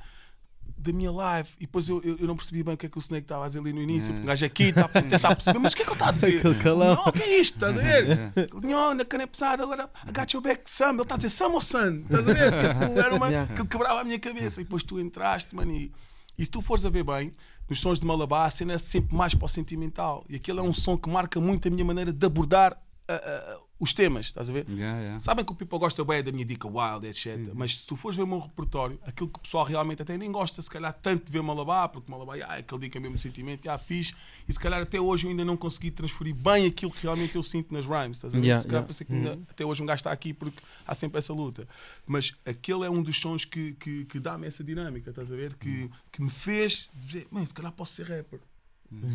da 0.78 0.92
minha 0.92 1.10
live. 1.12 1.48
E 1.58 1.62
depois 1.62 1.88
eu, 1.88 2.02
eu, 2.04 2.18
eu 2.18 2.28
não 2.28 2.36
percebi 2.36 2.62
bem 2.62 2.74
o 2.74 2.78
que 2.78 2.88
é 2.88 2.90
que 2.90 2.98
o 2.98 3.00
Snake 3.00 3.24
estava 3.24 3.46
a 3.46 3.48
dizer 3.48 3.60
ali 3.60 3.72
no 3.72 3.82
início. 3.82 4.12
Porque 4.12 4.26
o 4.26 4.28
gajo 4.28 4.46
aqui 4.46 4.64
está 4.64 4.82
a 4.86 4.90
tentar 5.02 5.34
perceber, 5.36 5.60
mas 5.60 5.72
o 5.72 5.76
que 5.78 5.82
é 5.84 5.86
que 5.86 5.92
ele 5.92 5.96
está 5.96 6.10
a 6.10 6.12
dizer? 6.12 6.44
Não, 6.44 6.94
o 7.06 7.12
que 7.14 7.24
é 7.24 7.40
isto? 7.40 7.54
Estás 7.54 7.78
a 7.78 7.82
ver? 7.82 8.34
Não, 8.62 8.94
na 8.94 9.06
cana 9.06 9.24
é 9.24 9.28
pesada, 9.28 9.64
agora 9.64 9.90
I 10.06 10.12
got 10.12 10.34
your 10.34 10.44
back, 10.44 10.64
Sam. 10.70 10.90
Ele 10.96 11.02
está 11.04 11.16
a 11.16 11.18
dizer 11.18 11.30
Sam 11.30 11.48
ou 11.54 11.62
Sun? 11.62 12.02
Estás 12.04 12.28
a 12.28 12.34
ver? 12.34 12.52
Tipo, 12.90 13.00
Era 13.00 13.16
uma 13.16 13.28
Yeah. 13.30 13.54
que 13.54 13.66
quebrava 13.66 14.02
a 14.02 14.04
minha 14.04 14.20
cabeça. 14.20 14.60
E 14.60 14.66
depois 14.66 14.84
tu 14.84 15.00
entraste, 15.00 15.56
mano. 15.56 15.72
E, 15.72 15.90
e 16.38 16.44
se 16.44 16.52
tu 16.52 16.62
fores 16.62 16.84
a 16.84 16.90
ver 16.90 17.04
bem, 17.06 17.34
nos 17.70 17.80
sons 17.80 18.00
de 18.00 18.06
Malabar, 18.06 18.48
a 18.48 18.52
cena 18.52 18.74
é 18.74 18.78
sempre 18.78 19.16
mais 19.16 19.34
para 19.34 19.46
o 19.46 19.50
sentimental. 19.50 20.24
E 20.30 20.36
aquele 20.36 20.60
é 20.60 20.62
um 20.62 20.74
som 20.74 20.98
que 20.98 21.10
marca 21.10 21.40
muito 21.40 21.68
a 21.68 21.72
minha 21.72 21.86
maneira 21.86 22.14
de 22.14 22.26
abordar 22.26 22.80
ah, 23.08 23.14
ah, 23.14 23.60
os 23.80 23.94
temas. 23.94 24.28
Estás 24.28 24.50
a 24.50 24.54
ver? 24.54 24.66
Yeah, 24.70 25.00
yeah. 25.00 25.20
Sabem 25.20 25.44
que 25.44 25.52
o 25.52 25.56
people 25.56 25.78
gosta 25.78 26.04
bem 26.04 26.24
da 26.24 26.32
minha 26.32 26.46
dica 26.46 26.68
wild, 26.68 27.06
etc. 27.08 27.52
Mas 27.54 27.80
se 27.80 27.88
tu 27.88 27.96
fores 27.96 28.16
ver 28.16 28.24
o 28.24 28.28
meu 28.28 28.40
repertório, 28.40 29.00
aquilo 29.06 29.30
que 29.30 29.40
o 29.40 29.42
pessoal 29.42 29.66
realmente 29.66 30.02
até 30.02 30.18
nem 30.18 30.32
gosta, 30.32 30.62
se 30.62 30.70
calhar, 30.70 30.94
tanto 30.94 31.26
de 31.26 31.32
ver 31.32 31.42
Malabar, 31.42 31.90
porque 31.90 32.10
Malabar 32.10 32.38
ah, 32.48 32.56
é 32.56 32.60
aquele 32.60 32.82
dica 32.82 33.00
mesmo 33.00 33.18
sentimento, 33.18 33.68
ah, 33.70 33.78
fiz, 33.78 34.14
e 34.48 34.54
se 34.54 34.60
calhar 34.60 34.82
até 34.82 35.00
hoje 35.00 35.26
eu 35.26 35.32
ainda 35.32 35.44
não 35.44 35.58
consegui 35.58 35.92
transferir 35.92 36.34
bem 36.34 36.66
aquilo 36.66 36.92
que 36.92 37.04
realmente 37.04 37.36
eu 37.36 37.44
sinto 37.44 37.74
nas 37.74 37.86
rhymes. 37.86 38.18
Estás 38.18 38.34
a 38.34 38.40
ver? 38.40 38.46
Yeah, 38.46 38.62
se 38.62 38.68
calhar 38.68 38.84
yeah. 38.84 38.88
pensei 38.88 39.06
que 39.06 39.14
ainda- 39.14 39.40
até 39.50 39.66
hoje 39.66 39.84
um 39.84 39.86
gajo 39.86 40.00
está 40.00 40.12
aqui 40.12 40.34
porque 40.34 40.62
há 40.88 40.96
sempre 40.96 41.20
essa 41.20 41.34
luta. 41.34 41.68
Mas 42.08 42.34
aquele 42.46 42.86
é 42.86 42.90
um 42.90 43.04
dos 43.04 43.20
sons 43.20 43.44
que, 43.44 43.74
que, 43.74 44.06
que 44.06 44.20
dá-me 44.20 44.48
essa 44.48 44.64
dinâmica, 44.64 45.10
estás 45.10 45.32
a 45.32 45.36
ver? 45.36 45.54
Que, 45.56 45.90
que 46.12 46.22
me 46.22 46.30
fez 46.30 46.90
dizer, 46.94 47.28
mãe, 47.30 47.46
se 47.46 47.54
calhar 47.54 47.72
posso 47.72 47.94
ser 47.94 48.08
rapper. 48.08 48.40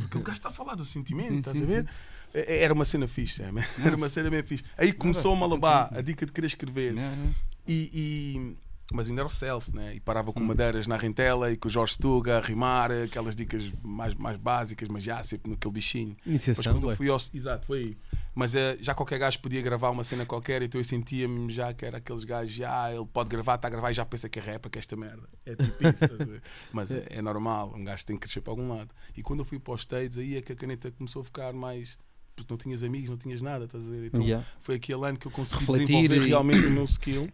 Porque 0.01 0.19
o 0.19 0.21
gajo 0.21 0.37
está 0.37 0.49
a 0.49 0.53
falar 0.53 0.75
do 0.75 0.85
sentimento, 0.85 1.39
estás 1.39 1.61
a 1.61 1.65
ver? 1.65 1.89
É- 2.35 2.63
Era 2.63 2.73
uma 2.75 2.85
cena 2.85 3.07
fixe, 3.09 3.35
Sam. 3.37 3.55
Era 3.85 3.97
uma 3.97 4.09
cena 4.09 4.31
bem 4.31 4.43
fixe. 4.43 4.65
Aí 4.77 4.93
começou 4.93 5.33
o 5.33 5.37
Malabar, 5.37 5.91
a 5.93 6.01
dica 6.01 6.25
de 6.27 6.33
querer 6.33 6.47
escrever. 6.47 6.93
Yeah, 6.95 7.15
yeah. 7.15 7.33
E, 7.69 7.91
e- 7.95 8.71
mas 8.93 9.09
ainda 9.09 9.21
era 9.21 9.29
o 9.29 9.31
Celso, 9.31 9.77
né? 9.77 9.95
E 9.95 10.01
parava 10.01 10.33
com 10.33 10.41
madeiras 10.41 10.89
na 10.89 10.97
rentela 10.97 11.53
e 11.53 11.57
com 11.57 11.69
o 11.69 11.71
Jorge 11.71 11.95
Stuga 11.95 12.39
a 12.39 12.41
rimar, 12.41 12.91
aquelas 12.91 13.37
dicas 13.37 13.71
mais, 13.85 14.17
mais 14.17 14.37
básicas, 14.37 14.89
mas 14.89 15.05
já 15.05 15.23
sempre 15.23 15.49
naquele 15.49 15.75
bichinho. 15.75 16.17
Iniciação, 16.27 16.73
quando 16.73 16.91
eu 16.91 16.97
fui 16.97 17.09
ao. 17.09 17.17
Exato, 17.33 17.67
foi 17.67 17.79
aí. 17.79 17.97
Mas 18.35 18.55
eh, 18.57 18.77
já 18.81 18.93
qualquer 18.93 19.19
gajo 19.21 19.39
podia 19.39 19.63
gravar 19.63 19.91
uma 19.91 20.03
cena 20.03 20.27
qualquer, 20.27 20.61
então 20.63 20.81
eu 20.81 20.85
sentia-me 20.85 21.53
já 21.53 21.73
que 21.73 21.85
era 21.87 21.99
aqueles 21.99 22.25
gajos, 22.25 22.53
já 22.53 22.93
ele 22.93 23.07
pode 23.07 23.29
gravar, 23.29 23.55
está 23.57 23.69
a 23.69 23.71
gravar 23.71 23.93
e 23.93 23.95
já 23.95 24.05
pensa 24.05 24.29
que 24.29 24.41
é 24.41 24.43
rapper, 24.43 24.69
que 24.71 24.79
é 24.79 24.81
esta 24.81 24.97
merda. 24.97 25.23
É 25.47 25.55
tipo 25.55 25.87
isso, 25.87 26.05
a? 26.05 26.41
Mas 26.73 26.91
é, 26.91 27.07
é 27.11 27.23
normal, 27.23 27.73
um 27.77 27.85
gajo 27.85 28.05
tem 28.05 28.17
que 28.17 28.23
crescer 28.23 28.41
para 28.41 28.53
algum 28.53 28.69
lado. 28.75 28.93
E 29.17 29.23
quando 29.23 29.39
eu 29.41 29.45
fui 29.45 29.61
para 29.61 29.75
os 29.75 29.83
States, 29.83 30.19
aí 30.19 30.37
é 30.37 30.43
que 30.43 30.51
a 30.53 30.57
caneta 30.57 30.91
começou 30.91 31.23
a 31.23 31.25
ficar 31.25 31.53
mais. 31.53 31.97
Porque 32.45 32.53
não 32.53 32.59
tinhas 32.59 32.83
amigos, 32.83 33.11
não 33.11 33.17
tinhas 33.17 33.41
nada, 33.43 33.65
estás 33.65 33.87
a 33.87 33.91
ver? 33.91 34.07
Então 34.07 34.25
Yeah. 34.25 34.47
foi 34.61 34.77
aquele 34.77 35.05
ano 35.07 35.19
que 35.19 35.27
eu 35.27 35.31
consegui 35.31 35.61
Refletir 35.61 35.87
desenvolver 35.87 36.23
e- 36.27 36.29
realmente 36.29 36.67
o 36.67 36.71
meu 36.71 36.85
skill. 36.87 37.29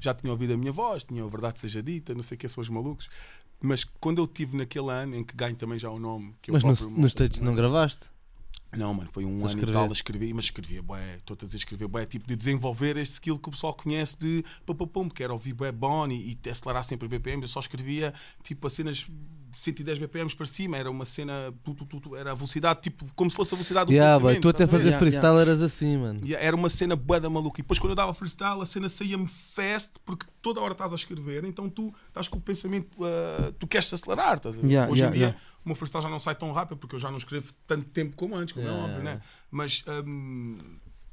Já 0.00 0.12
tinha 0.14 0.32
ouvido 0.32 0.52
a 0.54 0.56
minha 0.56 0.72
voz, 0.72 1.04
tinha 1.04 1.22
a 1.24 1.26
verdade 1.28 1.60
seja 1.60 1.82
dita, 1.82 2.14
não 2.14 2.22
sei 2.22 2.36
o 2.36 2.38
que 2.38 2.48
são 2.48 2.60
os 2.62 2.68
malucos. 2.68 3.08
Mas 3.60 3.84
quando 3.84 4.18
eu 4.20 4.26
tive 4.26 4.56
naquele 4.56 4.90
ano, 4.90 5.16
em 5.16 5.24
que 5.24 5.34
ganho 5.34 5.56
também 5.56 5.78
já 5.78 5.88
o 5.90 5.98
nome, 5.98 6.34
que 6.42 6.52
Mas 6.52 6.62
nos, 6.64 6.92
nos 6.92 7.12
States 7.12 7.40
não 7.40 7.54
gravaste? 7.54 8.10
não, 8.76 8.92
mano, 8.92 9.08
foi 9.12 9.24
um 9.24 9.38
Só 9.38 9.46
ano 9.46 9.62
e 9.62 9.66
tal 9.72 9.88
a 9.88 9.92
escrever, 9.92 10.34
mas 10.34 10.46
escrevia 10.46 10.82
bué, 10.82 11.16
estou 11.16 11.36
a 11.40 11.44
dizer 11.44 11.56
escrever 11.58 11.86
bué, 11.86 12.04
tipo 12.06 12.26
de 12.26 12.34
desenvolver 12.34 12.96
este 12.96 13.14
skill 13.14 13.38
que 13.38 13.48
o 13.48 13.52
pessoal 13.52 13.72
conhece 13.72 14.18
de 14.18 14.44
pum, 14.66 14.74
pum, 14.74 14.86
pum, 14.86 15.08
que 15.08 15.22
era 15.22 15.32
ouvir 15.32 15.52
bué 15.52 15.70
bom 15.70 16.08
e, 16.08 16.36
acelerar 16.50 16.84
sempre 16.84 17.06
BPM, 17.06 17.42
eu 17.42 17.48
só 17.48 17.60
escrevia 17.60 18.12
tipo 18.42 18.66
a 18.66 18.70
cenas 18.70 19.06
110 19.54 19.98
BPMs 19.98 20.34
para 20.36 20.46
cima, 20.46 20.76
era 20.76 20.90
uma 20.90 21.04
cena, 21.04 21.52
tu, 21.62 21.74
tu, 21.74 21.86
tu, 21.86 22.00
tu, 22.00 22.16
era 22.16 22.32
a 22.32 22.34
velocidade, 22.34 22.80
tipo, 22.82 23.06
como 23.14 23.30
se 23.30 23.36
fosse 23.36 23.54
a 23.54 23.56
velocidade 23.56 23.86
do 23.86 23.92
Yeah, 23.92 24.18
boy, 24.18 24.34
pensamento. 24.34 24.42
tu 24.42 24.48
até 24.48 24.66
fazer 24.66 24.88
Yeah, 24.90 24.98
freestyle 24.98 25.38
eras 25.38 25.62
assim, 25.62 25.96
mano. 25.96 26.20
E 26.24 26.34
Era 26.34 26.54
uma 26.56 26.68
cena 26.68 26.94
bué 26.96 27.18
da 27.20 27.30
maluca. 27.30 27.60
E 27.60 27.62
depois, 27.62 27.78
quando 27.78 27.90
eu 27.90 27.96
dava 27.96 28.12
freestyle, 28.12 28.60
a 28.60 28.66
cena 28.66 28.88
saía-me 28.88 29.26
fast, 29.26 29.92
porque 30.04 30.26
toda 30.42 30.60
hora 30.60 30.72
estás 30.72 30.92
a 30.92 30.96
escrever, 30.96 31.44
então 31.44 31.68
tu 31.70 31.94
estás 32.08 32.28
com 32.28 32.38
o 32.38 32.40
pensamento, 32.40 32.90
ah, 33.04 33.52
tu 33.58 33.66
queres 33.66 33.92
acelerar. 33.92 34.36
Estás 34.36 34.58
a 34.58 34.60
ver? 34.60 34.68
Yeah, 34.68 34.90
Hoje 34.92 35.00
yeah, 35.02 35.16
em 35.16 35.18
dia, 35.18 35.26
yeah. 35.28 35.44
o 35.64 35.68
meu 35.68 35.76
freestyle 35.76 36.02
já 36.02 36.10
não 36.10 36.18
sai 36.18 36.34
tão 36.34 36.50
rápido, 36.52 36.76
porque 36.78 36.96
eu 36.96 37.00
já 37.00 37.10
não 37.10 37.18
escrevo 37.18 37.52
tanto 37.66 37.88
tempo 37.90 38.16
como 38.16 38.34
antes, 38.36 38.52
como 38.52 38.66
Yeah, 38.66 38.82
é 38.82 38.84
óbvio, 38.84 39.02
yeah, 39.02 39.20
né? 39.20 39.26
Mas. 39.50 39.84
hum, 40.04 40.58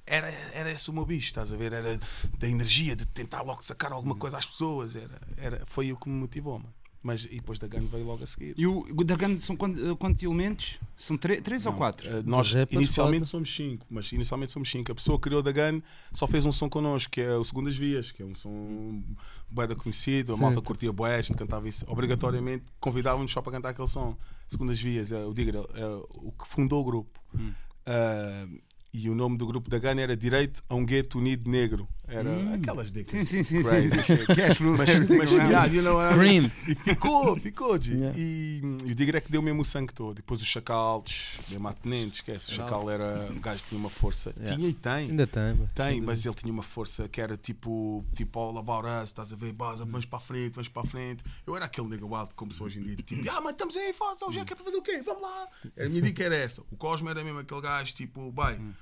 era, 0.06 0.28
era 0.54 0.70
esse 0.72 0.90
o 0.90 0.94
meu 0.94 1.06
bicho, 1.06 1.28
estás 1.28 1.54
a 1.54 1.56
ver? 1.56 1.72
Era 1.72 1.98
da 2.38 2.48
energia, 2.48 2.96
de 2.96 3.06
tentar 3.06 3.44
logo 3.44 3.62
sacar 3.62 3.94
alguma 3.94 4.16
coisa 4.16 4.38
às 4.38 4.46
pessoas. 4.46 4.96
Era, 4.96 5.22
era, 5.38 5.62
foi 5.66 5.94
o 5.94 5.96
que 5.96 6.10
me 6.10 6.16
motivou, 6.16 6.60
mano. 6.60 6.74
Mas 7.04 7.26
e 7.26 7.36
depois 7.36 7.58
da 7.58 7.68
Gun 7.68 7.88
veio 7.88 8.06
logo 8.06 8.24
a 8.24 8.28
seguir. 8.28 8.54
E 8.56 8.68
o 8.68 9.04
da 9.04 9.16
Gun 9.16 9.36
são 9.38 9.56
quantos, 9.56 9.82
quantos 9.98 10.22
elementos? 10.22 10.80
São 10.96 11.18
três, 11.18 11.42
três 11.42 11.66
ou 11.66 11.74
quatro? 11.74 12.08
eh, 12.08 12.22
nós 12.24 12.54
rappers, 12.54 12.80
inicialmente 12.80 13.26
somos 13.26 13.54
cinco, 13.56 13.88
mas 13.90 14.12
inicialmente 14.12 14.52
somos 14.52 14.70
cinco. 14.70 14.92
A 14.92 14.96
pessoa 14.96 15.18
que 15.18 15.24
criou 15.24 15.42
da 15.42 15.52
Gun 15.52 15.82
só 16.12 16.28
fez 16.28 16.46
um 16.46 16.52
som 16.52 16.70
connosco, 16.70 17.12
que 17.12 17.22
é 17.22 17.36
o 17.36 17.44
Segundas 17.44 17.76
Vias, 17.76 18.12
que 18.12 18.22
é 18.22 18.26
um 18.26 18.36
som 18.36 19.02
bué 19.50 19.66
da 19.66 19.76
conhecido, 19.76 20.34
a 20.34 20.36
Sim. 20.36 20.44
malta 20.44 20.62
curtia 20.62 20.94
bué, 20.94 21.16
a 21.16 21.22
gente 21.22 21.38
cantava 21.38 21.68
isso. 21.68 21.86
Obrigatoriamente 21.88 22.66
convidávamos 22.80 23.32
só 23.32 23.42
para 23.42 23.54
cantar 23.54 23.70
aquele 23.70 23.88
som. 23.88 24.16
Segundas 24.48 24.80
Vias, 24.80 25.12
é, 25.12 25.26
o 25.26 25.34
Digger, 25.34 25.56
é 25.56 25.86
o 26.14 26.32
que 26.38 26.48
fundou 26.48 26.82
o 26.82 26.84
grupo. 26.84 27.20
Hum. 27.34 27.52
Ah, 27.86 28.48
e 28.94 29.10
o 29.10 29.16
nome 29.16 29.38
do 29.38 29.46
grupo 29.48 29.70
da 29.70 29.80
Gun 29.80 30.00
era 30.00 30.18
Direito 30.18 30.62
a 30.68 30.76
um 30.76 30.86
Gueto 30.86 31.18
Unido 31.18 31.50
Negro. 31.50 31.88
Era 32.12 32.30
Hum. 32.30 32.54
aquelas 32.54 32.92
dicas. 32.92 33.12
Sim, 33.20 33.26
sim, 33.26 33.44
sim. 33.44 33.64
Crazy 33.64 34.04
sim. 34.04 34.18
Cash 34.36 34.60
rules 34.60 34.80
Mas, 34.80 34.90
everything 34.90 35.18
mas 35.18 35.32
yeah, 35.32 35.66
you 35.66 35.82
know 35.82 35.96
what 35.96 36.14
I 36.14 36.18
mean? 36.18 36.50
Cream. 36.50 36.52
E 36.68 36.76
ficou, 36.76 37.36
ficou, 37.40 37.82
G. 37.82 37.94
Yeah. 37.94 38.18
E, 38.20 38.62
e 38.86 38.92
o 38.92 38.96
Digger 38.96 39.16
é 39.16 39.22
que 39.22 39.32
deu 39.32 39.42
mesmo 39.42 39.62
o 39.62 39.66
sangue 39.66 39.94
todo. 39.94 40.16
Depois 40.16 40.42
o 40.42 40.46
Chacal, 40.46 41.04
mesmo 41.50 41.68
a 41.68 41.74
tenente, 41.74 42.16
esquece. 42.18 42.52
O 42.52 42.54
Chacal 42.56 42.90
era 42.90 43.30
um 43.32 43.40
gajo 43.40 43.64
que 43.64 43.70
tinha 43.70 43.80
uma 43.80 43.90
força. 43.90 44.34
Yeah. 44.38 44.56
Tinha 44.58 44.70
e 44.70 44.74
tem. 44.74 44.92
Ainda 45.10 45.26
tem, 45.26 45.44
mano. 45.54 45.70
Tem, 45.74 46.02
mas 46.02 46.26
ele 46.26 46.36
tinha 46.36 46.52
uma 46.52 46.64
força 46.64 47.08
que 47.08 47.22
era 47.22 47.38
tipo, 47.38 48.04
tipo 48.14 48.38
all 48.40 48.58
about 48.58 48.86
us, 48.88 49.10
estás 49.10 49.32
a 49.32 49.36
ver, 49.36 49.54
Baza, 49.54 49.86
vamos 49.86 50.06
para 50.06 50.18
a 50.18 50.22
frente, 50.22 50.54
vamos 50.56 50.68
para 50.68 50.82
a 50.82 50.86
frente. 50.86 51.24
Eu 51.48 51.56
era 51.56 51.66
aquele 51.66 51.88
nigga 51.88 52.06
wild 52.06 52.34
como 52.36 52.52
sou 52.52 52.68
hoje 52.68 52.80
em 52.80 52.84
dia, 52.84 52.96
tipo, 52.98 53.30
ah, 53.30 53.40
mas 53.42 53.52
estamos 53.52 53.76
aí, 53.78 53.94
faz, 53.94 54.22
hoje 54.22 54.40
é 54.40 54.46
que 54.46 54.52
é 54.52 54.56
para 54.56 54.66
fazer 54.66 54.78
o 54.78 54.82
quê? 54.82 55.02
Vamos 55.06 55.22
lá. 55.22 55.48
A 55.80 55.88
minha 55.88 56.02
dica 56.02 56.24
era 56.24 56.36
essa. 56.36 56.62
O 56.72 56.76
Cosmo 56.76 57.10
era 57.10 57.24
mesmo 57.24 57.40
aquele 57.40 57.62
gajo, 57.62 57.94
tipo, 57.94 58.32
bem, 58.32 58.74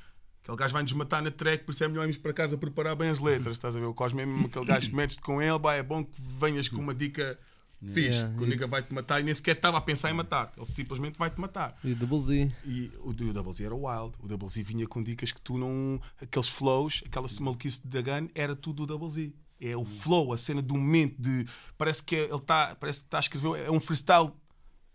aquele 0.49 0.57
gajo 0.57 0.73
vai 0.73 0.83
nos 0.83 0.93
matar 0.93 1.21
na 1.21 1.31
track, 1.31 1.63
por 1.63 1.71
isso 1.71 1.83
é 1.83 1.87
melhor 1.87 2.03
irmos 2.03 2.17
para 2.17 2.33
casa 2.33 2.57
preparar 2.57 2.95
bem 2.95 3.09
as 3.09 3.19
letras, 3.19 3.57
estás 3.57 3.75
a 3.75 3.79
ver? 3.79 3.85
O 3.85 3.93
Cosmo 3.93 4.19
é 4.19 4.25
mesmo 4.25 4.47
aquele 4.47 4.65
gajo 4.65 4.89
que 4.89 4.95
metes-te 4.95 5.21
com 5.21 5.41
ele, 5.41 5.59
bem, 5.59 5.71
é 5.73 5.83
bom 5.83 6.03
que 6.03 6.11
venhas 6.39 6.67
com 6.67 6.77
uma 6.77 6.93
dica 6.93 7.37
fixe, 7.81 8.17
Yeah. 8.17 8.37
que 8.37 8.43
o 8.43 8.47
nigga 8.47 8.67
vai-te 8.67 8.93
matar 8.93 9.21
e 9.21 9.23
nem 9.23 9.33
sequer 9.33 9.55
estava 9.55 9.77
a 9.77 9.81
pensar 9.81 10.09
em 10.09 10.13
matar, 10.13 10.51
ele 10.57 10.65
simplesmente 10.65 11.17
vai-te 11.17 11.39
matar. 11.39 11.77
E 11.83 11.93
Double 11.93 12.19
Z. 12.19 12.51
E 12.65 12.91
o, 12.99 13.11
o 13.11 13.13
Double 13.13 13.53
Z 13.53 13.63
era 13.63 13.73
wild. 13.75 14.15
O 14.19 14.27
Double 14.27 14.49
Z 14.49 14.61
vinha 14.63 14.85
com 14.85 15.01
dicas 15.01 15.31
que 15.31 15.39
tu 15.39 15.57
não. 15.57 16.01
Aqueles 16.21 16.49
flows, 16.49 17.03
aquela 17.05 17.27
maluquice 17.39 17.85
da 17.87 18.01
Gun, 18.01 18.27
era 18.35 18.53
tudo 18.55 18.83
o 18.83 18.85
Double 18.85 19.09
Z. 19.09 19.31
É 19.61 19.77
o 19.77 19.85
flow, 19.85 20.33
a 20.33 20.37
cena 20.37 20.61
do 20.61 20.75
momento 20.75 21.15
de. 21.21 21.45
Parece 21.77 22.03
que 22.03 22.15
ele 22.15 22.35
está 22.35 22.75
parece 22.75 22.99
que 22.99 23.07
está 23.07 23.17
a 23.17 23.19
escrever. 23.21 23.65
É 23.65 23.71
um 23.71 23.79
freestyle 23.79 24.31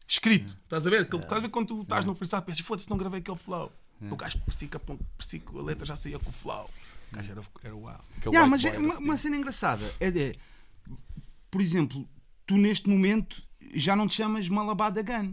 escrito. 0.06 0.54
Estás 0.64 0.86
a 0.86 0.90
ver? 0.90 1.02
Estás 1.02 1.32
a 1.32 1.40
ver 1.40 1.48
quando 1.48 1.68
tu 1.68 1.82
estás 1.82 2.04
no 2.04 2.14
freestyle 2.14 2.42
pensas, 2.42 2.60
foda-se, 2.66 2.90
não 2.90 2.98
gravei 2.98 3.20
aquele 3.20 3.38
flow. 3.38 3.72
O 4.10 4.16
gajo 4.16 4.38
parecia 4.40 4.68
que, 4.68 4.76
a, 4.76 5.62
letra 5.62 5.86
já 5.86 5.96
saía 5.96 6.18
com 6.18 6.28
o 6.28 6.32
flow. 6.32 6.68
O 7.12 7.16
gajo 7.16 7.30
era, 7.32 7.40
era. 7.62 7.74
Aquele 8.18 8.34
Yeah, 8.34 8.46
mas 8.50 8.64
é 8.64 8.78
uma, 8.78 8.98
uma 8.98 9.16
cena 9.16 9.36
engraçada 9.36 9.84
é 10.00 10.10
de, 10.10 10.36
por 11.50 11.60
exemplo, 11.60 12.06
tu 12.46 12.56
neste 12.56 12.88
momento 12.88 13.42
já 13.74 13.94
não 13.96 14.06
te 14.06 14.14
chamas 14.14 14.48
Malabada 14.48 15.02
Gun 15.02 15.32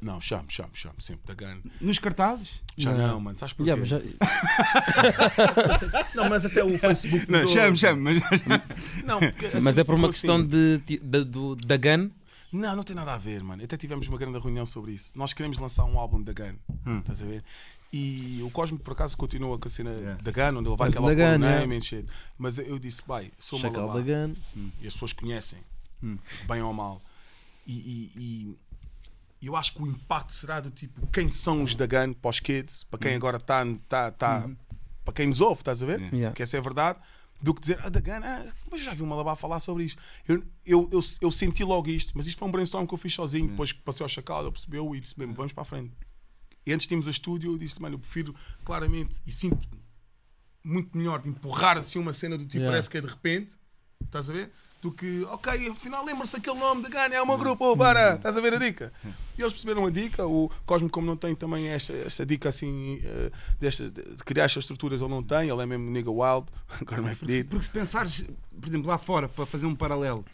Não, 0.00 0.20
chamo, 0.20 0.44
chamo, 0.48 0.70
chamo. 0.74 1.00
Sempre 1.00 1.34
da 1.34 1.46
Gun. 1.46 1.60
nos 1.80 1.98
cartazes? 1.98 2.60
Já 2.76 2.92
Não. 2.92 3.08
não, 3.08 3.20
mano. 3.20 3.38
Sabes 3.38 3.52
porquê? 3.52 3.70
Yeah, 3.72 3.80
mas 3.80 3.90
já- 3.90 4.00
Não, 6.14 6.28
mas 6.28 6.44
até 6.44 6.62
o 6.62 6.78
Facebook. 6.78 7.30
Não, 7.30 7.40
mudou. 7.40 7.54
chamo, 7.54 7.76
chamo, 7.76 8.02
mas 8.02 8.18
Não, 9.04 9.18
porque 9.18 9.44
mas 9.54 9.62
cena 9.64 9.80
é 9.80 9.84
por 9.84 9.94
uma 9.94 10.08
questão 10.08 10.36
assim. 10.36 10.46
de, 10.46 10.78
ti- 10.86 10.98
da- 10.98 11.24
do, 11.24 11.56
da 11.56 11.76
gun. 11.76 12.10
Não, 12.52 12.76
não 12.76 12.82
tem 12.82 12.96
nada 12.96 13.12
a 13.14 13.18
ver, 13.18 13.42
mano. 13.42 13.62
Até 13.62 13.76
tivemos 13.76 14.08
uma 14.08 14.16
grande 14.16 14.38
reunião 14.38 14.64
sobre 14.64 14.92
isso. 14.92 15.10
Nós 15.14 15.32
queremos 15.34 15.58
lançar 15.58 15.84
um 15.84 15.98
álbum 15.98 16.22
da 16.22 16.32
Gun. 16.32 16.54
Estás 17.00 17.20
a 17.20 17.24
ver? 17.26 17.44
E 17.92 18.40
o 18.42 18.50
Cosmo, 18.50 18.78
por 18.78 18.92
acaso, 18.92 19.16
continua 19.16 19.58
com 19.58 19.66
a 19.66 19.70
cena 19.70 19.90
Yeah. 19.92 20.22
da 20.22 20.30
Gun, 20.30 20.58
onde 20.58 20.68
ele 20.68 20.76
vai 20.76 20.90
da 20.90 21.00
pôr 21.00 21.06
o 21.16 21.20
é. 21.20 21.38
name 21.38 21.76
and 21.76 21.80
shit. 21.80 22.06
Mas 22.36 22.58
eu 22.58 22.78
disse, 22.78 23.00
bai, 23.06 23.30
sou 23.38 23.58
uma 23.58 23.68
Chacal 23.68 23.88
da 23.88 23.94
labá. 23.94 24.26
Gun. 24.26 24.34
E 24.80 24.86
as 24.86 24.92
pessoas 24.92 25.12
conhecem, 25.14 25.58
Hum. 26.02 26.18
bem 26.46 26.60
ou 26.62 26.72
mal. 26.74 27.00
E, 27.66 27.72
e- 28.16 28.58
e 29.40 29.46
eu 29.46 29.56
acho 29.56 29.72
que 29.74 29.82
o 29.82 29.86
impacto 29.86 30.32
será 30.34 30.60
do 30.60 30.70
tipo, 30.70 31.06
quem 31.08 31.30
são 31.30 31.62
os 31.62 31.74
da 31.74 31.86
Gun 31.86 32.12
para 32.12 32.28
os 32.30 32.40
kids, 32.40 32.84
para 32.90 32.98
quem 32.98 33.14
agora 33.14 33.38
está, 33.38 33.64
tá, 33.88 34.10
tá, 34.10 34.50
para 35.04 35.14
quem 35.14 35.26
nos 35.28 35.40
ouve, 35.40 35.62
estás 35.62 35.82
a 35.82 35.86
ver? 35.86 36.00
Yeah. 36.12 36.34
Que 36.34 36.42
essa 36.42 36.56
é 36.56 36.60
a 36.60 36.62
verdade. 36.62 36.98
Do 37.40 37.54
que 37.54 37.60
dizer, 37.60 37.78
ah, 37.84 37.88
da 37.88 38.00
Gun, 38.00 38.20
ah, 38.22 38.52
mas 38.70 38.82
já 38.82 38.92
vi 38.92 39.02
uma 39.02 39.14
labá 39.16 39.34
falar 39.36 39.60
sobre 39.60 39.84
isto. 39.84 40.02
Eu, 40.26 40.42
eu, 40.66 40.88
eu, 40.92 41.00
eu 41.20 41.30
senti 41.30 41.62
logo 41.64 41.88
isto, 41.88 42.12
mas 42.16 42.26
isto 42.26 42.36
foi 42.38 42.48
um 42.48 42.50
brainstorm 42.50 42.84
que 42.84 42.92
eu 42.92 42.98
fiz 42.98 43.14
sozinho. 43.14 43.48
Depois 43.48 43.70
que 43.72 43.80
passei 43.80 44.02
ao 44.04 44.08
Chacal, 44.08 44.42
ele 44.42 44.50
percebeu 44.50 44.94
e 44.94 45.00
disse 45.00 45.16
mesmo, 45.18 45.34
vamos 45.34 45.52
para 45.52 45.62
a 45.62 45.64
frente. 45.64 45.92
E 46.68 46.72
antes 46.74 46.86
tínhamos 46.86 47.08
a 47.08 47.10
estúdio, 47.10 47.52
eu 47.52 47.56
disse, 47.56 47.80
mano, 47.80 47.94
eu 47.94 47.98
prefiro 47.98 48.34
claramente 48.62 49.22
e 49.26 49.32
sinto 49.32 49.66
muito 50.62 50.94
melhor 50.98 51.22
de 51.22 51.30
empurrar 51.30 51.78
assim 51.78 51.98
uma 51.98 52.12
cena 52.12 52.36
do 52.36 52.44
tipo, 52.44 52.58
Yeah. 52.58 52.72
parece 52.72 52.90
que 52.90 52.98
é 52.98 53.00
de 53.00 53.06
repente, 53.06 53.54
estás 54.04 54.28
a 54.28 54.34
ver? 54.34 54.52
Do 54.82 54.92
que, 54.92 55.24
ok, 55.30 55.70
afinal 55.70 56.04
lembra-se 56.04 56.36
aquele 56.36 56.58
nome 56.58 56.82
de 56.84 56.90
Gana, 56.90 57.14
é 57.14 57.22
o 57.22 57.26
meu 57.26 57.38
grupo, 57.38 57.72
oh, 57.72 57.74
para, 57.74 58.16
estás 58.16 58.36
a 58.36 58.40
ver 58.42 58.52
a 58.52 58.58
dica? 58.58 58.92
E 59.38 59.42
eles 59.42 59.52
perceberam 59.52 59.86
a 59.86 59.90
dica, 59.90 60.26
o 60.26 60.50
Cosmo, 60.66 60.90
como 60.90 61.06
não 61.06 61.16
tem 61.16 61.32
também 61.34 61.68
esta, 61.68 61.92
esta 61.92 62.26
dica 62.26 62.48
assim, 62.48 63.00
eh, 63.04 63.30
desta, 63.60 63.88
de 63.88 64.02
criar 64.24 64.46
estas 64.46 64.64
estruturas, 64.64 65.00
ele 65.00 65.10
não 65.10 65.22
tem, 65.22 65.48
ele 65.48 65.62
é 65.62 65.66
mesmo 65.66 65.88
nigga 65.90 66.10
wild, 66.10 66.46
agora 66.80 67.02
não 67.02 67.08
é 67.08 67.14
Porque, 67.14 67.26
fedido. 67.26 67.48
porque 67.50 67.64
se 67.64 67.70
pensares, 67.70 68.24
por 68.60 68.68
exemplo, 68.68 68.88
lá 68.88 68.98
fora, 68.98 69.28
para 69.28 69.46
fazer 69.46 69.66
um 69.66 69.76
paralelo, 69.76 70.24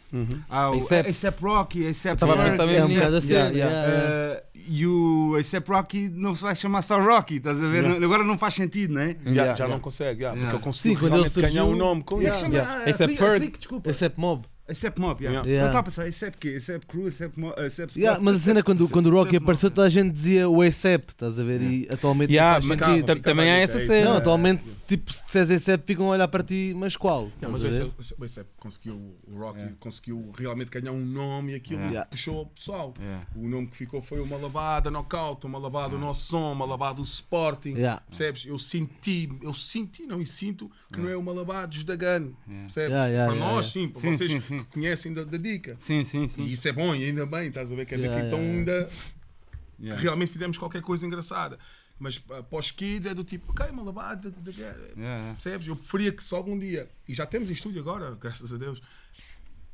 há 0.49 0.71
o. 0.71 0.79
ASAP 1.07 1.39
Rocky, 1.41 1.87
ASAP 1.87 2.13
Estava 2.15 2.33
a 2.33 2.37
Ferg, 2.37 2.49
pensar 2.51 2.65
mesmo 2.65 2.95
bocado 2.95 3.15
nisso. 3.17 3.31
Yeah, 3.31 3.49
yeah. 3.55 3.73
yeah. 3.73 3.93
eh, 3.93 4.43
e 4.67 4.87
o 4.87 5.35
ASAP 5.39 5.69
Rocky 5.69 6.09
não 6.09 6.35
se 6.35 6.41
vai 6.41 6.55
chamar 6.55 6.81
só 6.81 6.99
Rocky, 6.99 7.35
estás 7.35 7.63
a 7.63 7.67
ver? 7.67 7.83
Yeah. 7.83 8.03
Agora 8.03 8.23
não 8.23 8.37
faz 8.39 8.55
sentido, 8.55 8.95
não 8.95 9.01
é? 9.01 9.09
Já, 9.23 9.31
Yeah, 9.31 9.45
já 9.55 9.63
yeah. 9.65 9.67
não 9.67 9.79
consegue, 9.79 10.21
yeah, 10.23 10.35
Yeah. 10.35 10.39
porque 10.39 10.55
ele 10.55 10.63
conseguiu 10.63 11.29
Sim, 11.29 11.41
ganhar 11.41 11.65
um 11.65 11.75
nome 11.75 12.03
com 12.03 12.19
Yeah, 12.21 12.35
isso. 12.41 12.51
Yeah. 12.51 12.83
ah, 12.85 12.89
ASAP 12.89 13.15
Ferg. 13.15 13.53
ASAP 13.87 14.17
Mob. 14.17 14.45
ASAP 14.67 14.97
Mob, 14.99 15.23
yeah. 15.23 15.45
Yeah. 15.45 15.49
Eu 15.49 15.53
Yeah. 15.55 15.67
estava 15.67 15.79
a 15.79 15.83
pensar, 15.83 16.03
ASAP 16.05 16.37
quê? 16.39 16.57
Crew, 16.87 17.05
ASAP 17.07 17.37
Mob, 17.39 17.53
Squad. 17.91 17.99
Yeah, 17.99 18.19
mas 18.21 18.35
a 18.35 18.39
cena 18.39 18.63
quando, 18.63 18.89
quando 18.89 19.05
o 19.07 19.11
Rocky 19.11 19.35
apareceu, 19.37 19.69
Mob, 19.69 19.75
toda 19.75 19.87
a 19.87 19.89
gente 19.89 20.11
dizia 20.11 20.49
o 20.49 20.61
ASAP, 20.61 21.09
estás 21.09 21.39
a 21.39 21.43
ver? 21.43 21.61
E 21.61 21.87
atualmente 21.91 22.31
não 22.33 23.21
também 23.21 23.51
há 23.51 23.57
essa 23.57 23.77
É 23.77 23.85
cena. 23.85 24.05
Não, 24.09 24.15
É, 24.15 24.17
atualmente, 24.17 24.63
tipo, 24.87 25.13
se 25.13 25.23
disseres 25.25 25.51
ASAP, 25.51 25.83
ficam 25.85 26.07
a 26.07 26.09
olhar 26.09 26.27
para 26.27 26.43
ti, 26.43 26.73
mas 26.75 26.95
qual? 26.97 27.29
Não, 27.41 27.51
mas 27.51 27.63
esse, 27.63 27.91
esse 28.23 28.45
conseguiu, 28.57 28.95
o 29.27 29.37
Rocky 29.37 29.75
conseguiu 29.79 30.31
realmente 30.35 30.71
ganhar 30.71 30.91
um 30.91 31.05
nome 31.05 31.51
e 31.53 31.55
aquilo 31.55 31.81
Yeah. 31.85 32.05
puxou 32.09 32.41
o 32.41 32.45
pessoal. 32.47 32.93
Yeah. 32.99 33.27
O 33.35 33.47
nome 33.47 33.67
que 33.67 33.77
ficou 33.77 34.01
foi 34.01 34.19
o 34.19 34.25
Malabada 34.25 34.89
Knockout, 34.89 35.45
o 35.45 35.49
Malabada 35.49 35.95
o 35.95 35.99
Nosso 35.99 36.25
Som, 36.27 36.53
o 36.53 36.55
Malabada 36.55 36.99
o 36.99 37.03
Sporting. 37.03 37.73
Yeah. 37.75 38.01
Percebes? 38.07 38.45
Eu 38.45 38.57
senti, 38.57 39.29
eu 39.43 39.53
senti, 39.53 40.07
não, 40.07 40.19
e 40.21 40.25
sinto 40.25 40.71
que 40.91 40.99
não 40.99 41.09
é 41.09 41.15
o 41.15 41.21
Malabada 41.21 41.67
dos 41.67 41.83
da 41.83 41.95
Gun. 41.95 42.33
Percebes? 42.47 42.91
Para 42.95 43.35
nós, 43.35 43.67
sim, 43.67 43.87
para 43.89 44.01
vocês 44.11 44.54
sim, 44.57 44.63
que 44.63 44.71
conhecem 44.71 45.13
da, 45.13 45.23
da 45.23 45.37
dica. 45.37 45.75
Sim, 45.79 46.03
sim, 46.03 46.27
sim. 46.27 46.43
E 46.43 46.53
isso 46.53 46.67
é 46.67 46.71
bom, 46.71 46.95
e 46.95 47.03
ainda 47.05 47.25
bem, 47.25 47.47
estás 47.47 47.71
a 47.71 47.75
ver? 47.75 47.85
Quer 47.85 47.95
dizer 47.95 48.07
Yeah, 48.07 48.21
que 48.21 48.27
então 48.27 48.39
yeah, 48.39 48.59
ainda 48.59 48.89
Yeah. 49.79 49.97
que 49.97 50.03
realmente 50.03 50.31
fizemos 50.31 50.57
qualquer 50.57 50.81
coisa 50.81 51.05
engraçada. 51.05 51.59
Mas 51.99 52.21
ah, 52.29 52.43
para 52.43 52.59
os 52.59 52.71
kids 52.71 53.05
é 53.05 53.13
do 53.13 53.23
tipo, 53.23 53.51
ok, 53.51 53.67
Yeah, 53.67 54.79
yeah. 54.97 55.33
Percebes? 55.33 55.67
Eu 55.67 55.75
preferia 55.75 56.11
que 56.11 56.23
só 56.23 56.37
algum 56.37 56.57
dia, 56.57 56.89
e 57.07 57.13
já 57.13 57.25
temos 57.25 57.49
em 57.49 57.53
estúdio 57.53 57.81
agora, 57.81 58.15
graças 58.19 58.51
a 58.51 58.57
Deus, 58.57 58.81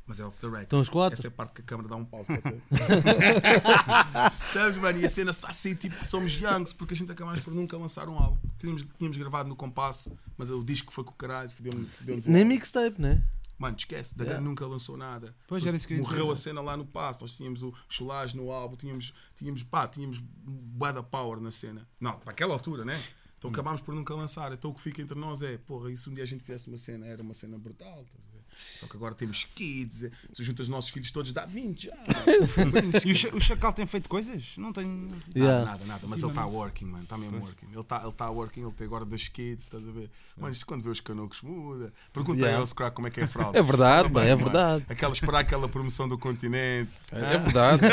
mas 0.06 0.20
é 0.20 0.24
off 0.24 0.36
the 0.40 0.46
record. 0.46 0.62
Estão 0.64 0.78
os 0.80 0.88
quatro? 0.88 1.18
Essa 1.18 1.26
é 1.26 1.30
a 1.30 1.30
parte 1.30 1.54
que 1.54 1.62
a 1.62 1.64
câmara 1.64 1.88
dá 1.88 1.96
um 1.96 2.04
pause, 2.04 2.26
pode 2.26 2.42
ser? 2.42 2.60
Sabes, 4.52 4.76
mano? 4.76 4.98
E 5.00 5.06
a 5.06 5.08
cena 5.08 5.30
assim, 5.30 5.74
tipo, 5.74 5.96
somos 6.06 6.32
youngs, 6.34 6.72
porque 6.72 6.94
a 6.94 6.96
gente 6.96 7.10
acabamos 7.10 7.40
por 7.40 7.54
nunca 7.54 7.76
lançar 7.76 8.08
um 8.08 8.18
álbum. 8.18 8.38
Tínhamos, 8.58 8.84
tínhamos 8.98 9.16
gravado 9.16 9.48
no 9.48 9.56
compasso, 9.56 10.12
mas 10.36 10.50
o 10.50 10.62
disco 10.62 10.92
foi 10.92 11.04
com 11.04 11.12
o 11.12 11.14
caralho, 11.14 11.50
fodeu-nos 11.50 11.90
fodeu 11.92 12.18
Nem 12.26 12.44
mixtape, 12.44 13.00
né? 13.00 13.22
Mano, 13.58 13.76
esquece, 13.76 14.16
da 14.16 14.24
Yeah. 14.24 14.44
nunca 14.44 14.66
lançou 14.66 14.96
nada. 14.96 15.36
Pois, 15.46 15.64
era 15.64 15.76
isso 15.76 15.86
que 15.86 15.94
eu 15.94 15.98
Morreu 15.98 16.30
a 16.30 16.36
cena 16.36 16.60
lá 16.60 16.76
no 16.76 16.84
passo. 16.84 17.20
Nós 17.22 17.36
tínhamos 17.36 17.62
o 17.62 17.72
chulage 17.88 18.36
no 18.36 18.50
álbum, 18.50 18.74
tínhamos, 18.76 19.12
tínhamos, 19.36 19.62
pá, 19.62 19.86
tínhamos 19.86 20.18
bué 20.18 20.92
da 20.92 21.02
power 21.02 21.40
na 21.40 21.50
cena. 21.50 21.88
Não, 22.00 22.18
naquela 22.26 22.54
altura, 22.54 22.84
né? 22.84 23.00
Então 23.38 23.50
Hum. 23.50 23.52
acabámos 23.52 23.80
por 23.80 23.94
nunca 23.94 24.14
lançar. 24.14 24.52
Então 24.52 24.70
o 24.70 24.74
que 24.74 24.80
fica 24.80 25.00
entre 25.02 25.18
nós 25.18 25.42
é, 25.42 25.58
porra, 25.58 25.90
e 25.92 25.96
se 25.96 26.08
um 26.10 26.14
dia 26.14 26.24
a 26.24 26.26
gente 26.26 26.42
fizesse 26.42 26.68
uma 26.68 26.76
cena, 26.76 27.06
era 27.06 27.22
uma 27.22 27.34
cena 27.34 27.58
brutal. 27.58 28.04
ver? 28.04 28.31
Só 28.52 28.86
que 28.86 28.96
agora 28.96 29.14
temos 29.14 29.46
kids, 29.54 30.04
eh, 30.04 30.10
se 30.32 30.42
juntas 30.44 30.66
os 30.66 30.70
nossos 30.70 30.90
filhos 30.90 31.10
todos, 31.10 31.32
dá 31.32 31.44
20 31.46 31.84
já. 31.86 31.92
E 33.04 33.10
o, 33.10 33.14
Cha- 33.14 33.28
o 33.34 33.40
Chacal 33.40 33.72
tem 33.72 33.86
feito 33.86 34.08
coisas? 34.08 34.44
Não 34.56 34.72
tem. 34.72 34.86
Nada, 34.86 35.16
Yeah. 35.34 35.64
nada, 35.64 35.84
nada. 35.86 36.06
Mas 36.06 36.20
ele 36.22 36.30
está 36.30 36.44
working, 36.46 36.84
mano. 36.86 37.04
Está 37.04 37.16
mesmo 37.18 37.38
working. 37.40 37.66
Ele 37.70 37.80
está 37.80 38.00
ele 38.02 38.12
tá 38.12 38.30
working, 38.30 38.62
ele 38.62 38.72
tem 38.72 38.86
agora 38.86 39.04
dois 39.04 39.28
kids, 39.28 39.64
estás 39.64 39.86
a 39.88 39.90
ver? 39.90 40.10
Mano, 40.36 40.52
isto 40.52 40.64
quando 40.66 40.82
vê 40.82 40.90
os 40.90 41.00
canucos 41.00 41.40
muda. 41.42 41.92
Pergunta 42.12 42.38
Yeah. 42.40 42.56
aí 42.56 42.60
ao 42.60 42.66
Scrack 42.66 42.94
como 42.94 43.08
é 43.08 43.10
que 43.10 43.20
é 43.20 43.24
a 43.24 43.28
fralda. 43.28 43.58
É 43.58 43.62
verdade, 43.62 44.08
bem, 44.08 44.24
é 44.28 44.34
mano. 44.34 44.44
verdade. 44.44 44.84
Aquela, 44.88 45.12
esperar 45.12 45.38
aquela 45.40 45.68
promoção 45.68 46.08
do 46.08 46.18
continente. 46.18 46.90
É 47.12 47.38
verdade. 47.38 47.80
bem. 47.80 47.90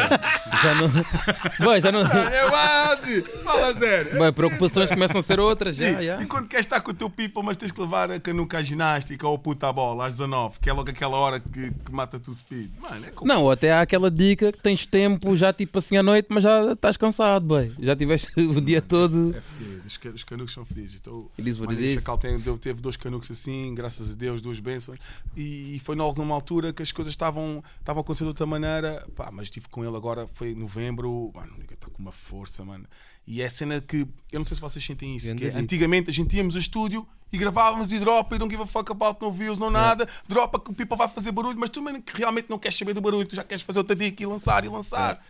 já 0.61 0.75
não. 0.75 0.89
Bem, 1.71 1.81
já 1.81 1.91
não. 1.91 2.01
É 2.01 2.05
verdade! 2.41 3.21
Fala 3.43 3.77
sério! 3.77 4.19
Bem, 4.19 4.33
preocupações 4.33 4.89
começam 4.89 5.19
a 5.19 5.23
ser 5.23 5.39
outras. 5.39 5.75
Já. 5.75 6.21
E 6.21 6.25
quando 6.25 6.47
queres 6.47 6.65
estar 6.65 6.81
com 6.81 6.91
o 6.91 6.93
teu 6.93 7.09
people, 7.09 7.43
mas 7.43 7.57
tens 7.57 7.71
que 7.71 7.79
levar 7.81 8.09
a 8.11 8.19
canuca 8.19 8.57
à 8.57 8.61
ginástica 8.61 9.27
ou 9.27 9.37
puta 9.37 9.67
à 9.67 9.73
bola 9.73 10.05
às 10.07 10.13
19, 10.13 10.48
que 10.61 10.69
é 10.69 10.73
logo 10.73 10.89
aquela 10.89 11.17
hora 11.17 11.39
que, 11.39 11.71
que 11.71 11.91
mata-te 11.91 12.29
o 12.29 12.33
speed. 12.33 12.69
Mano, 12.81 13.05
é. 13.05 13.11
Não, 13.23 13.43
ou 13.43 13.51
até 13.51 13.71
há 13.71 13.81
aquela 13.81 14.09
dica 14.09 14.51
que 14.51 14.61
tens 14.61 14.85
tempo 14.85 15.35
já 15.35 15.51
tipo 15.53 15.77
assim 15.79 15.97
à 15.97 16.03
noite, 16.03 16.27
mas 16.29 16.43
já 16.43 16.71
estás 16.73 16.97
cansado, 16.97 17.55
bem. 17.55 17.71
Já 17.79 17.95
tiveste 17.95 18.27
o 18.39 18.59
dia 18.61 18.81
todo. 18.81 19.35
É 19.35 19.41
fedido, 19.41 19.81
os, 19.85 19.97
ca- 19.97 20.09
os 20.09 20.23
canucos 20.23 20.53
são 20.53 20.65
fedidos. 20.65 20.95
Então, 20.95 21.29
It 21.37 21.49
is 21.49 21.57
what 21.59 21.67
mano, 21.67 21.79
it 21.79 21.83
o 21.83 21.87
is. 21.91 21.93
Chacal 22.01 22.17
tem, 22.17 22.39
teve 22.57 22.81
dois 22.81 22.95
canucos 22.97 23.29
assim, 23.31 23.73
graças 23.75 24.11
a 24.11 24.15
Deus, 24.15 24.41
duas 24.41 24.59
bênçãos. 24.59 24.97
E, 25.35 25.75
e 25.75 25.79
foi 25.79 25.95
logo 25.95 26.19
numa 26.21 26.33
altura 26.35 26.71
que 26.73 26.81
as 26.81 26.91
coisas 26.91 27.11
estavam 27.13 27.63
estavam 27.79 27.99
a 27.99 28.03
acontecer 28.03 28.23
de 28.23 28.29
outra 28.29 28.45
maneira. 28.45 29.05
Pá, 29.15 29.29
mas 29.31 29.47
estive 29.47 29.67
com 29.69 29.83
ele 29.85 29.95
agora, 29.95 30.27
foi 30.33 30.51
em 30.51 30.55
novembro. 30.55 31.31
Mano, 31.33 31.53
está 31.71 31.87
com 31.89 32.01
uma 32.01 32.11
força, 32.11 32.63
mano. 32.63 32.85
E 33.31 33.41
é 33.43 33.45
a 33.45 33.49
cena 33.49 33.79
que, 33.79 34.07
eu 34.31 34.39
não 34.39 34.43
sei 34.45 34.55
se 34.55 34.61
vocês 34.61 34.83
sentem 34.83 35.15
isso, 35.15 35.35
que 35.35 35.45
é, 35.45 35.49
antigamente 35.55 36.09
a 36.09 36.13
gente 36.13 36.35
íamos 36.35 36.55
ao 36.55 36.59
estúdio 36.61 37.07
e 37.31 37.37
gravávamos 37.37 37.91
e 37.91 37.99
dropa 37.99 38.35
e 38.35 38.39
não 38.39 38.49
give 38.49 38.63
a 38.63 38.65
fuck 38.65 38.91
about 38.91 39.21
no 39.23 39.31
views, 39.31 39.59
não 39.59 39.69
nada. 39.69 40.07
Dropa 40.27 40.59
que 40.59 40.71
o 40.71 40.73
people 40.73 40.97
vai 40.97 41.07
fazer 41.07 41.31
barulho, 41.31 41.59
mas 41.59 41.69
tu 41.69 41.79
realmente 42.15 42.49
não 42.49 42.57
queres 42.57 42.75
saber 42.75 42.95
do 42.95 43.01
barulho, 43.01 43.27
tu 43.27 43.35
já 43.35 43.43
queres 43.43 43.61
fazer 43.63 43.77
outra 43.77 43.95
dica 43.95 44.23
e 44.23 44.25
lançar 44.25 44.65
e 44.65 44.67
lançar. 44.67 45.23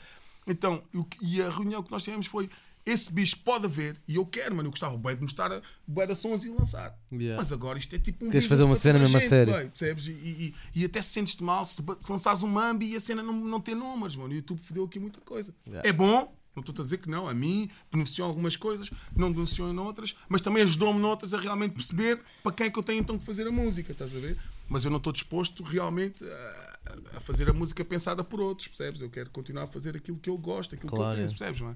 Então, 0.47 0.81
o 0.95 1.03
que- 1.03 1.17
e 1.21 1.41
a 1.41 1.49
reunião 1.49 1.83
que 1.83 1.91
nós 1.91 2.01
tivemos 2.01 2.25
foi: 2.25 2.49
esse 2.85 3.11
bicho 3.11 3.37
pode 3.39 3.65
haver, 3.65 3.97
e 4.07 4.15
eu 4.15 4.25
quero, 4.25 4.55
mano, 4.55 4.67
eu 4.67 4.71
gostava 4.71 4.97
bem 4.97 5.15
de 5.15 5.21
mostrar 5.21 5.61
bué 5.85 6.07
de 6.07 6.15
sons 6.15 6.43
e 6.45 6.49
lançar. 6.49 6.97
Yeah. 7.11 7.37
Mas 7.39 7.51
agora 7.51 7.77
isto 7.77 7.93
é 7.95 7.99
tipo 7.99 8.25
um 8.25 8.29
Queres 8.29 8.47
fazer 8.47 8.63
uma 8.63 8.77
cena 8.77 8.97
mesmo 8.97 9.17
a 9.17 9.19
sério. 9.21 9.53
percebes? 9.53 10.07
E, 10.07 10.11
e- 10.11 10.55
e 10.73 10.85
até 10.85 11.01
se 11.01 11.09
sentes-te 11.09 11.43
mal 11.43 11.65
se, 11.65 11.75
se 11.75 12.09
lançares 12.11 12.41
um 12.43 12.47
mambi 12.47 12.93
e 12.93 12.95
a 12.95 12.99
cena 13.01 13.21
não, 13.21 13.33
não 13.33 13.59
ter 13.59 13.75
números, 13.75 14.15
mano. 14.15 14.29
O 14.31 14.35
YouTube 14.35 14.59
fodeu 14.63 14.85
aqui 14.85 14.99
muita 14.99 15.19
coisa. 15.21 15.53
Yeah. 15.67 15.87
É 15.87 15.91
bom, 15.91 16.33
não 16.55 16.61
estou 16.61 16.81
a 16.81 16.83
dizer 16.83 16.97
que 16.97 17.09
não, 17.09 17.27
a 17.27 17.33
mim 17.33 17.69
beneficiou 17.91 18.27
algumas 18.27 18.55
coisas, 18.55 18.89
não 19.15 19.31
beneficiou 19.31 19.71
em 19.71 19.77
outras, 19.77 20.15
mas 20.27 20.41
também 20.41 20.63
ajudou-me 20.63 20.99
noutras 20.99 21.33
a 21.33 21.39
realmente 21.39 21.73
perceber 21.73 22.21
para 22.43 22.51
quem 22.51 22.67
é 22.67 22.69
que 22.69 22.77
eu 22.77 22.83
tenho 22.83 22.99
então 22.99 23.17
que 23.17 23.25
fazer 23.25 23.47
a 23.47 23.51
música, 23.51 23.91
estás 23.91 24.15
a 24.15 24.19
ver? 24.19 24.37
Mas 24.67 24.85
eu 24.85 24.91
não 24.91 24.97
estou 24.97 25.11
disposto 25.11 25.63
realmente 25.63 26.23
a, 26.23 26.79
a 27.17 27.19
fazer 27.19 27.49
a 27.49 27.53
música 27.53 27.83
pensada 27.83 28.23
por 28.23 28.39
outros, 28.39 28.67
percebes? 28.67 29.01
Eu 29.01 29.09
quero 29.09 29.29
continuar 29.29 29.63
a 29.63 29.67
fazer 29.67 29.95
aquilo 29.95 30.17
que 30.17 30.29
eu 30.29 30.37
gosto, 30.37 30.75
aquilo 30.75 30.89
Claro, 30.89 31.15
que 31.15 31.21
eu 31.21 31.25
penso, 31.25 31.37
percebes? 31.37 31.61
Não 31.61 31.69
é? 31.69 31.75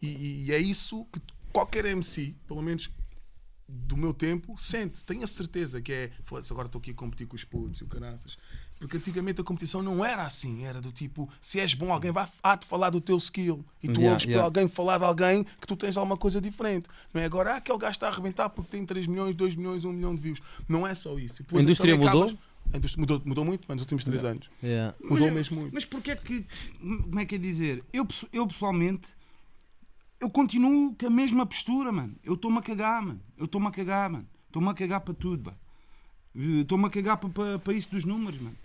E, 0.00 0.46
e 0.46 0.52
é 0.52 0.58
isso 0.58 1.04
que 1.12 1.20
qualquer 1.52 1.84
MC, 1.84 2.34
pelo 2.46 2.62
menos 2.62 2.90
do 3.68 3.96
meu 3.96 4.12
tempo, 4.12 4.56
sente. 4.58 5.04
Tenho 5.04 5.22
a 5.22 5.26
certeza 5.26 5.80
que 5.80 5.92
é. 5.92 6.10
Agora 6.50 6.66
estou 6.66 6.78
aqui 6.78 6.90
a 6.90 6.94
competir 6.94 7.26
com 7.26 7.36
os 7.36 7.44
putos 7.44 7.80
e 7.80 7.84
o 7.84 7.86
caraças. 7.86 8.36
Porque 8.82 8.96
antigamente 8.96 9.40
a 9.40 9.44
competição 9.44 9.80
não 9.80 10.04
era 10.04 10.24
assim. 10.26 10.64
Era 10.64 10.80
do 10.80 10.90
tipo: 10.90 11.28
se 11.40 11.60
és 11.60 11.72
bom, 11.72 11.92
alguém 11.92 12.10
vai 12.10 12.26
há-te 12.42 12.66
falar 12.66 12.90
do 12.90 13.00
teu 13.00 13.16
skill. 13.16 13.64
E 13.80 13.86
tu 13.86 14.00
Yeah, 14.00 14.10
ouves 14.10 14.24
yeah. 14.24 14.34
para 14.34 14.44
alguém 14.60 14.68
falar 14.68 14.98
de 14.98 15.04
alguém 15.04 15.44
que 15.44 15.66
tu 15.68 15.76
tens 15.76 15.96
alguma 15.96 16.16
coisa 16.16 16.40
diferente. 16.40 16.88
Não 17.14 17.20
é 17.22 17.24
agora, 17.24 17.52
ah, 17.54 17.56
aquele 17.58 17.78
gajo 17.78 17.92
está 17.92 18.08
a 18.08 18.10
arrebentar 18.10 18.48
porque 18.50 18.70
tem 18.72 18.84
3 18.84 19.06
milhões, 19.06 19.36
2 19.36 19.54
milhões, 19.54 19.84
1 19.84 19.92
milhão 19.92 20.12
de 20.16 20.20
views. 20.20 20.40
Não 20.68 20.84
é 20.84 20.96
só 20.96 21.16
isso. 21.16 21.42
E 21.42 21.42
depois 21.44 21.60
A 21.60 21.62
indústria 21.62 21.96
mudou? 21.96 22.24
acabas- 22.24 22.38
A 22.72 22.76
indústria 22.76 23.00
mudou, 23.00 23.22
mudou 23.24 23.44
muito, 23.44 23.64
mas 23.68 23.76
nos 23.76 23.82
últimos 23.82 24.02
3 24.02 24.24
anos. 24.24 24.50
Yeah. 24.60 24.96
Mudou 25.00 25.26
Mas- 25.26 25.32
mesmo 25.34 25.60
muito. 25.60 25.72
Mas 25.74 25.84
porquê 25.84 26.10
é 26.10 26.16
que. 26.16 26.44
Como 26.80 27.20
é 27.20 27.24
que 27.24 27.36
é 27.36 27.38
dizer? 27.38 27.84
Eu, 27.92 28.04
eu 28.32 28.46
pessoalmente. 28.48 29.06
Eu 30.18 30.28
continuo 30.28 30.94
com 30.98 31.06
a 31.06 31.10
mesma 31.10 31.46
postura, 31.46 31.92
mano. 31.92 32.16
Eu 32.24 32.34
estou-me 32.34 32.58
a 32.58 32.62
cagar, 32.62 33.00
mano. 33.00 33.20
Eu 33.38 33.44
estou-me 33.44 33.66
a 33.68 33.70
cagar, 33.70 34.10
mano. 34.10 34.26
Estou-me 34.48 34.68
a 34.68 34.74
cagar 34.74 35.00
para 35.00 35.14
tudo, 35.14 35.50
pá. 35.50 35.54
Eh, 36.36 36.60
Estou-me 36.62 36.86
a 36.86 36.90
cagar 36.90 37.16
para, 37.18 37.28
para, 37.30 37.58
para 37.58 37.72
isso 37.74 37.90
dos 37.90 38.04
números, 38.04 38.40
mano. 38.40 38.56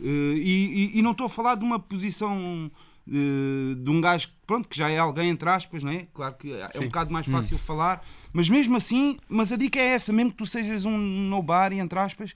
Eh, 0.00 0.34
E, 0.36 0.90
e- 0.94 0.98
e 0.98 1.02
não 1.02 1.12
estou 1.12 1.26
a 1.26 1.30
falar 1.30 1.54
de 1.56 1.64
uma 1.64 1.78
posição 1.78 2.70
eh, 3.12 3.74
de 3.76 3.90
um 3.90 4.00
gajo 4.00 4.28
que, 4.28 4.34
pronto, 4.46 4.68
que 4.68 4.76
já 4.76 4.88
é 4.90 4.98
alguém, 4.98 5.30
entre 5.30 5.48
aspas, 5.48 5.82
não 5.82 5.90
é? 5.92 6.06
Claro 6.14 6.34
que 6.34 6.52
é 6.52 6.68
um 6.80 6.84
bocado 6.84 7.12
mais 7.12 7.26
fácil 7.26 7.58
falar, 7.58 8.04
mas 8.32 8.48
mesmo 8.48 8.76
assim, 8.76 9.16
mas 9.28 9.52
a 9.52 9.56
dica 9.56 9.78
é 9.78 9.94
essa, 9.94 10.12
mesmo 10.12 10.30
que 10.32 10.36
tu 10.38 10.46
sejas 10.46 10.84
um 10.84 10.96
nobody, 10.96 11.78
entre 11.78 11.98
aspas, 11.98 12.34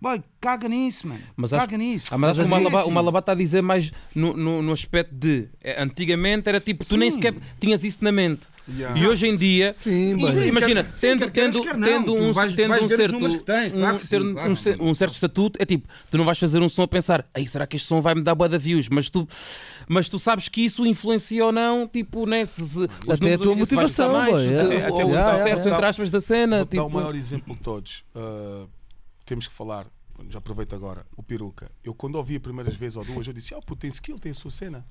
boy, 0.00 0.22
caga 0.40 0.68
nisso, 0.68 1.08
mano. 1.08 1.20
Mas 1.36 1.52
acho- 1.52 1.60
caga 1.64 1.76
nisso. 1.78 2.08
Ah, 2.14 2.18
mas 2.18 2.30
acho 2.30 2.40
que 2.40 2.42
o 2.42 2.54
Assim, 2.54 2.62
Malabar, 2.64 2.80
assim. 2.82 2.90
o 2.90 2.94
Malabar 2.94 3.20
está 3.20 3.32
a 3.32 3.34
dizer 3.36 3.62
mais 3.62 3.92
no, 4.14 4.36
no, 4.36 4.62
no 4.62 4.72
aspecto 4.72 5.14
de 5.14 5.48
eh, 5.62 5.80
antigamente 5.82 6.48
era 6.48 6.60
tipo, 6.60 6.84
tu 6.84 6.96
nem 6.96 7.10
Sim. 7.10 7.16
sequer 7.16 7.34
tinhas 7.60 7.82
isso 7.84 7.98
na 8.02 8.12
mente. 8.12 8.46
Yeah. 8.68 8.98
E 8.98 9.06
hoje 9.06 9.28
em 9.28 9.36
dia, 9.36 9.72
Sim, 9.72 10.16
imagina, 10.48 10.82
Quer- 10.84 10.96
sim, 10.96 11.00
tendo, 11.08 11.18
quer 11.20 11.30
queiras, 11.30 11.54
tendo, 11.56 11.64
quer 11.64 11.76
não. 11.76 11.86
tendo 11.86 12.14
um, 12.14 12.32
vais- 12.32 12.54
tendo 12.56 12.68
vais 12.68 12.82
um 12.84 12.88
certo, 12.88 13.16
um, 13.24 13.30
sim, 13.30 13.38
ter 14.08 14.22
um- 14.22 14.32
claro. 14.34 14.52
um 14.80 14.88
um 14.88 14.92
estatuto, 14.92 15.58
é 15.62 15.64
tipo, 15.64 15.86
tu 16.10 16.18
não 16.18 16.24
vais 16.24 16.36
fazer 16.38 16.60
um 16.60 16.68
som 16.68 16.82
a 16.82 16.88
pensar, 16.88 17.24
Ei, 17.34 17.46
será 17.46 17.66
que 17.66 17.76
este 17.76 17.86
som 17.86 18.00
vai 18.00 18.14
me 18.14 18.22
dar 18.22 18.34
boa 18.34 18.48
de 18.48 18.58
views? 18.58 18.88
Mas 18.88 19.08
tu, 19.10 19.26
mas 19.88 20.08
tu 20.08 20.18
sabes 20.18 20.48
que 20.48 20.60
isso 20.62 20.84
influencia 20.86 21.44
ou 21.46 21.52
não, 21.52 21.86
tipo, 21.86 22.26
né? 22.26 22.44
Se, 22.46 22.66
se, 22.66 22.78
os 22.78 22.88
Até 23.10 23.34
a 23.34 23.38
tua 23.38 23.54
motivação, 23.54 24.12
mais, 24.12 24.32
boy, 24.32 24.54
é. 24.54 24.62
ou- 24.62 24.66
Até- 24.66 25.04
ou 25.04 25.10
o 25.10 25.38
sucesso, 25.38 25.68
entre 25.68 25.86
aspas, 25.86 26.10
da 26.10 26.20
cena. 26.20 26.56
Vou 26.58 26.64
dar 26.66 26.82
o 26.82 26.86
Tipo, 26.86 26.90
maior 26.90 27.14
exemplo 27.14 27.54
de 27.54 27.60
todos. 27.60 28.04
Uh, 28.14 28.68
temos 29.24 29.46
que 29.48 29.54
falar, 29.54 29.86
já 30.30 30.38
aproveito 30.38 30.74
agora, 30.74 31.06
o 31.16 31.22
peruca. 31.22 31.70
Eu 31.84 31.94
quando 31.94 32.16
ouvi 32.16 32.36
a 32.36 32.40
primeira 32.40 32.70
vez 32.70 32.96
ou 32.96 33.04
duas, 33.04 33.26
eu 33.26 33.32
disse, 33.32 33.54
ah, 33.54 33.58
puto, 33.60 33.76
tem 33.80 33.90
skill, 33.90 34.18
tem 34.18 34.30
a 34.32 34.34
sua 34.34 34.50
cena. 34.50 34.84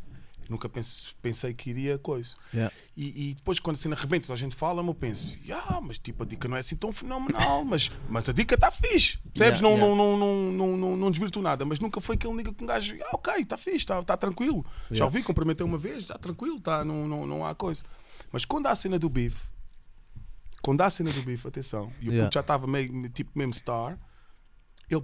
Nunca 0.50 0.70
pense- 0.70 1.08
pensei 1.22 1.54
que 1.54 1.72
iria 1.72 1.98
coisa. 1.98 2.36
Yeah. 2.54 2.74
E, 2.96 3.30
e 3.30 3.34
depois, 3.34 3.60
quando 3.60 3.78
a 3.78 3.80
cena 3.80 3.96
arrebenta, 3.96 4.32
a 4.32 4.36
gente 4.36 4.56
fala, 4.56 4.84
eu 4.84 4.94
penso, 4.94 5.40
ah, 5.52 5.82
mas 5.82 5.98
tipo, 5.98 6.24
a 6.24 6.26
dica 6.26 6.48
não 6.48 6.56
é 6.56 6.60
assim 6.60 6.76
tão 6.76 6.94
fenomenal, 6.94 7.66
mas, 7.66 7.90
mas 8.08 8.30
a 8.30 8.34
dica 8.34 8.56
está 8.56 8.70
fixe. 8.72 9.18
Percebes? 9.34 9.60
Yeah, 9.60 9.62
não, 9.62 9.72
yeah. 9.72 9.88
não, 9.88 10.18
não, 10.18 10.52
não, 10.52 10.78
não, 10.78 10.98
não, 10.98 11.12
desvirtuo 11.12 11.42
nada, 11.42 11.66
mas 11.66 11.80
nunca 11.80 12.00
foi 12.00 12.16
aquele 12.16 12.34
nigga 12.34 12.54
com 12.54 12.64
um 12.64 12.68
gajo, 12.68 12.96
ah, 13.06 13.10
ok, 13.14 13.34
está 13.42 13.58
fixe, 13.58 13.78
está 13.78 14.04
tá 14.04 14.16
tranquilo. 14.16 14.66
Já 14.92 15.06
ouvi, 15.06 15.24
cumprimentei 15.24 15.66
uma 15.66 15.78
vez, 15.78 16.04
está 16.04 16.18
tranquilo, 16.18 16.60
tá, 16.60 16.86
não, 16.86 17.08
não, 17.08 17.26
não 17.26 17.46
há 17.46 17.56
coisa. 17.56 17.84
Mas 18.32 18.46
quando 18.46 18.68
há 18.68 18.72
a 18.72 18.76
cena 18.76 19.00
do 19.00 19.10
bife, 19.10 19.42
quando 20.62 20.82
há 20.82 20.86
a 20.86 20.90
cena 20.90 21.12
do 21.12 21.22
bife, 21.24 21.48
atenção, 21.48 21.92
e 22.02 22.10
o 22.10 22.24
puto 22.24 22.34
já 22.34 22.40
estava 22.42 22.68
meio 22.68 23.10
tipo 23.10 23.32
mesmo 23.36 23.54
star, 23.54 24.00
ele, 24.90 25.04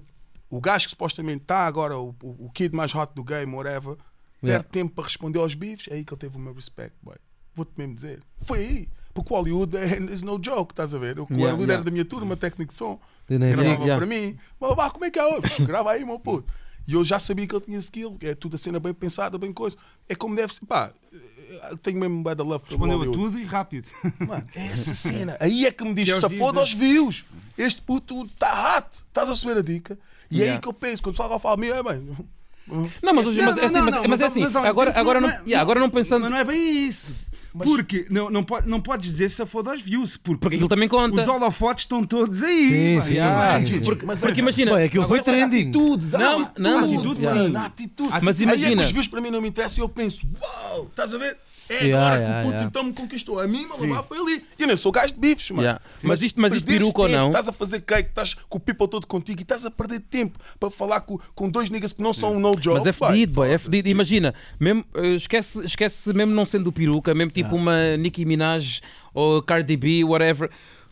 o 0.50 0.60
gajo 0.60 0.86
que 0.86 0.92
supostamente 0.92 1.44
está 1.44 1.66
agora, 1.66 1.98
o, 1.98 2.16
o, 2.22 2.46
o 2.46 2.52
kid 2.52 2.76
mais 2.76 2.94
hot 2.94 3.14
do 3.16 3.24
game, 3.24 3.54
whatever, 3.54 3.96
Yeah. 4.44 4.64
perde 4.64 4.70
tempo 4.72 4.96
para 4.96 5.04
responder 5.06 5.40
aos 5.40 5.54
bifes, 5.54 5.88
é 5.90 5.96
aí 5.96 6.06
que 6.06 6.14
ele 6.14 6.20
teve 6.20 6.36
o 6.36 6.40
meu 6.40 6.54
respect, 6.54 6.96
boy. 7.02 7.16
Vou-te 7.54 7.72
mesmo 7.78 7.96
dizer. 7.96 8.22
Foi 8.42 8.58
aí. 8.60 8.90
Porque 9.14 9.34
o 9.34 9.36
Hollywood 9.38 9.76
é 9.78 10.00
is 10.14 10.22
no 10.22 10.40
joke, 10.44 10.72
estás 10.74 10.94
a 10.96 10.98
ver? 10.98 11.20
O 11.20 11.24
Yeah, 11.30 11.36
Hollywood 11.52 11.62
yeah. 11.64 11.74
era 11.74 11.84
da 11.84 11.92
minha 11.92 12.06
turma, 12.06 12.38
técnico 12.38 12.72
de 12.72 12.78
som. 12.78 13.00
Eu 13.30 13.40
Gravava 13.40 13.84
yeah. 13.84 13.98
para 13.98 14.06
mim. 14.06 14.38
Mas, 14.60 14.76
"Bah, 14.76 14.90
como 14.90 15.04
é 15.06 15.12
que 15.12 15.20
é 15.20 15.26
hoje? 15.26 15.66
Grava 15.66 15.92
aí, 15.92 16.06
meu 16.06 16.18
puto. 16.20 16.52
E 16.88 16.94
eu 16.94 17.04
já 17.04 17.20
sabia 17.20 17.46
que 17.46 17.54
ele 17.56 17.64
tinha 17.66 17.78
skill, 17.80 18.16
que 18.18 18.28
é 18.28 18.34
tudo 18.34 18.56
a 18.56 18.58
cena 18.58 18.80
bem 18.80 18.94
pensada, 18.94 19.38
bem 19.38 19.52
coisa. 19.52 19.78
É 20.10 20.16
como 20.16 20.36
deve 20.36 20.54
ser. 20.54 20.66
Pá, 20.66 20.92
eu 21.70 21.78
tenho 21.78 22.00
mesmo 22.00 22.24
bad 22.24 22.42
love 22.42 22.66
pelo 22.66 22.80
Respondeu 22.86 23.12
a 23.12 23.14
tudo 23.16 23.38
e 23.38 23.44
rápido. 23.44 23.88
Mano, 24.26 24.48
é 24.56 24.68
essa 24.68 24.96
cena. 24.96 25.38
Aí 25.40 25.66
é 25.66 25.72
que 25.72 25.84
me 25.84 25.94
diz 25.94 26.06
Que 26.06 26.12
é 26.14 26.20
se 26.20 26.28
views, 26.28 26.40
foda 26.40 26.56
né? 26.56 26.62
aos 26.62 26.74
views. 26.74 27.26
Este 27.58 27.82
puto 27.82 28.24
está 28.26 28.78
hot. 28.78 28.98
Estás 29.08 29.28
a 29.28 29.32
perceber 29.34 29.60
a 29.60 29.62
dica? 29.62 30.00
E 30.32 30.36
é 30.38 30.40
Yeah. 30.40 30.56
aí 30.56 30.62
que 30.62 30.68
eu 30.68 30.74
penso, 30.74 31.04
quando 31.04 31.14
o 31.16 31.18
pessoal 31.18 31.40
fala 31.40 31.58
mim, 31.58 31.68
é 31.68 31.84
bem. 31.84 32.16
Não, 33.02 33.14
mas, 33.14 33.28
hoje- 33.28 33.42
mas, 33.42 33.58
é 33.58 33.66
assim, 33.66 33.74
Não, 33.76 33.86
mas, 33.86 33.96
não, 33.96 34.04
mas 34.08 34.22
é 34.22 34.26
assim, 34.26 34.44
agora, 34.44 35.20
não, 35.22 35.30
é- 35.30 35.54
agora 35.56 35.80
não 35.80 35.90
pensando. 35.90 36.22
Mas 36.24 36.32
não 36.32 36.38
é 36.38 36.44
bem 36.44 36.88
isso. 36.88 37.12
Porque 37.54 38.06
não, 38.10 38.30
não, 38.30 38.46
pode, 38.46 38.70
não 38.70 38.80
podes 38.80 39.12
dizer 39.12 39.28
se 39.30 39.46
for 39.46 39.62
das 39.62 39.82
views. 39.82 40.16
Porque, 40.16 40.40
Porque 40.40 40.56
aquilo 40.56 40.70
também 40.70 40.88
conta. 40.88 41.20
Os 41.20 41.28
holofotes 41.28 41.84
estão 41.84 42.02
todos 42.02 42.42
aí. 42.42 42.70
Sim, 42.70 43.02
sim, 43.02 43.14
Yeah, 43.16 43.60
sim, 43.60 43.66
sim. 43.66 43.80
porque, 43.82 44.06
porque 44.06 44.40
imagina. 44.40 44.74
Bem, 44.74 44.86
aquilo 44.86 45.06
foi 45.06 45.22
trending. 45.22 45.64
Atitude, 45.64 46.06
Não, 46.18 46.40
atitude, 46.44 46.62
não, 46.62 46.80
atitude, 46.80 47.20
sim, 47.20 47.52
dá 47.52 47.66
atitude. 47.66 48.10
Mas 48.22 48.38
Aí 48.40 48.44
é 48.46 48.48
imagina- 48.48 48.76
que 48.84 48.88
os 48.88 48.92
views 48.94 49.08
para 49.10 49.20
mim 49.20 49.32
não 49.32 49.42
me 49.42 49.50
interessam 49.50 49.84
e 49.84 49.86
eu 49.86 49.90
penso, 49.90 50.26
uau, 50.42 50.88
estás 50.90 51.14
a 51.14 51.18
ver? 51.18 51.36
É 51.72 51.86
Yeah, 51.86 52.06
agora 52.06 52.20
que 52.20 52.22
yeah, 52.24 52.40
o 52.40 52.44
puto 52.44 52.54
yeah. 52.54 52.68
então 52.68 52.84
me 52.84 52.94
conquistou. 52.94 53.40
A 53.40 53.48
mim, 53.48 53.66
Malabar 53.66 54.04
foi 54.04 54.18
ali. 54.20 54.46
E 54.60 54.62
eu 54.64 54.68
nem 54.68 54.78
sou 54.78 54.92
gajo 54.92 55.14
de 55.14 55.20
bifes, 55.20 55.50
mano. 55.52 55.62
Yeah. 55.64 55.82
Mas 56.04 56.22
isto- 56.22 56.40
mas 56.42 56.54
isto 56.54 56.66
peruca 56.66 57.02
ou 57.02 57.08
não? 57.10 57.28
Estás 57.28 57.48
a 57.48 57.52
fazer 57.52 57.80
cake, 57.82 58.10
estás 58.10 58.34
com 58.34 58.58
o 58.58 58.60
people 58.62 58.88
todo 58.88 59.08
contigo 59.08 59.40
e 59.40 59.44
estás 59.44 59.66
a 59.66 59.72
perder 59.72 60.00
tempo 60.02 60.38
para 60.60 60.70
falar 60.70 61.02
com, 61.02 61.18
com 61.34 61.50
dois 61.50 61.70
niggas 61.70 61.94
que 61.94 62.02
não 62.02 62.14
são 62.14 62.36
um 62.36 62.40
no 62.40 62.56
job. 62.56 62.78
Mas 62.78 62.88
é 62.88 62.92
fedido, 62.94 63.34
boy, 63.34 63.50
é 63.52 63.58
fedido. 63.58 63.88
Imagina, 63.90 64.34
mesmo, 64.60 64.84
eh, 64.96 65.16
esquece, 65.16 65.64
esquece 65.66 66.14
mesmo 66.14 66.34
não 66.34 66.46
sendo 66.46 66.68
o 66.68 66.72
peruca, 66.72 67.14
mesmo 67.14 67.32
tipo 67.32 67.56
uma 67.56 67.96
Nicki 67.98 68.26
Minaj 68.26 68.82
ou 69.14 69.42
Cardi 69.42 69.76
B, 69.78 70.04
whatever. 70.04 70.50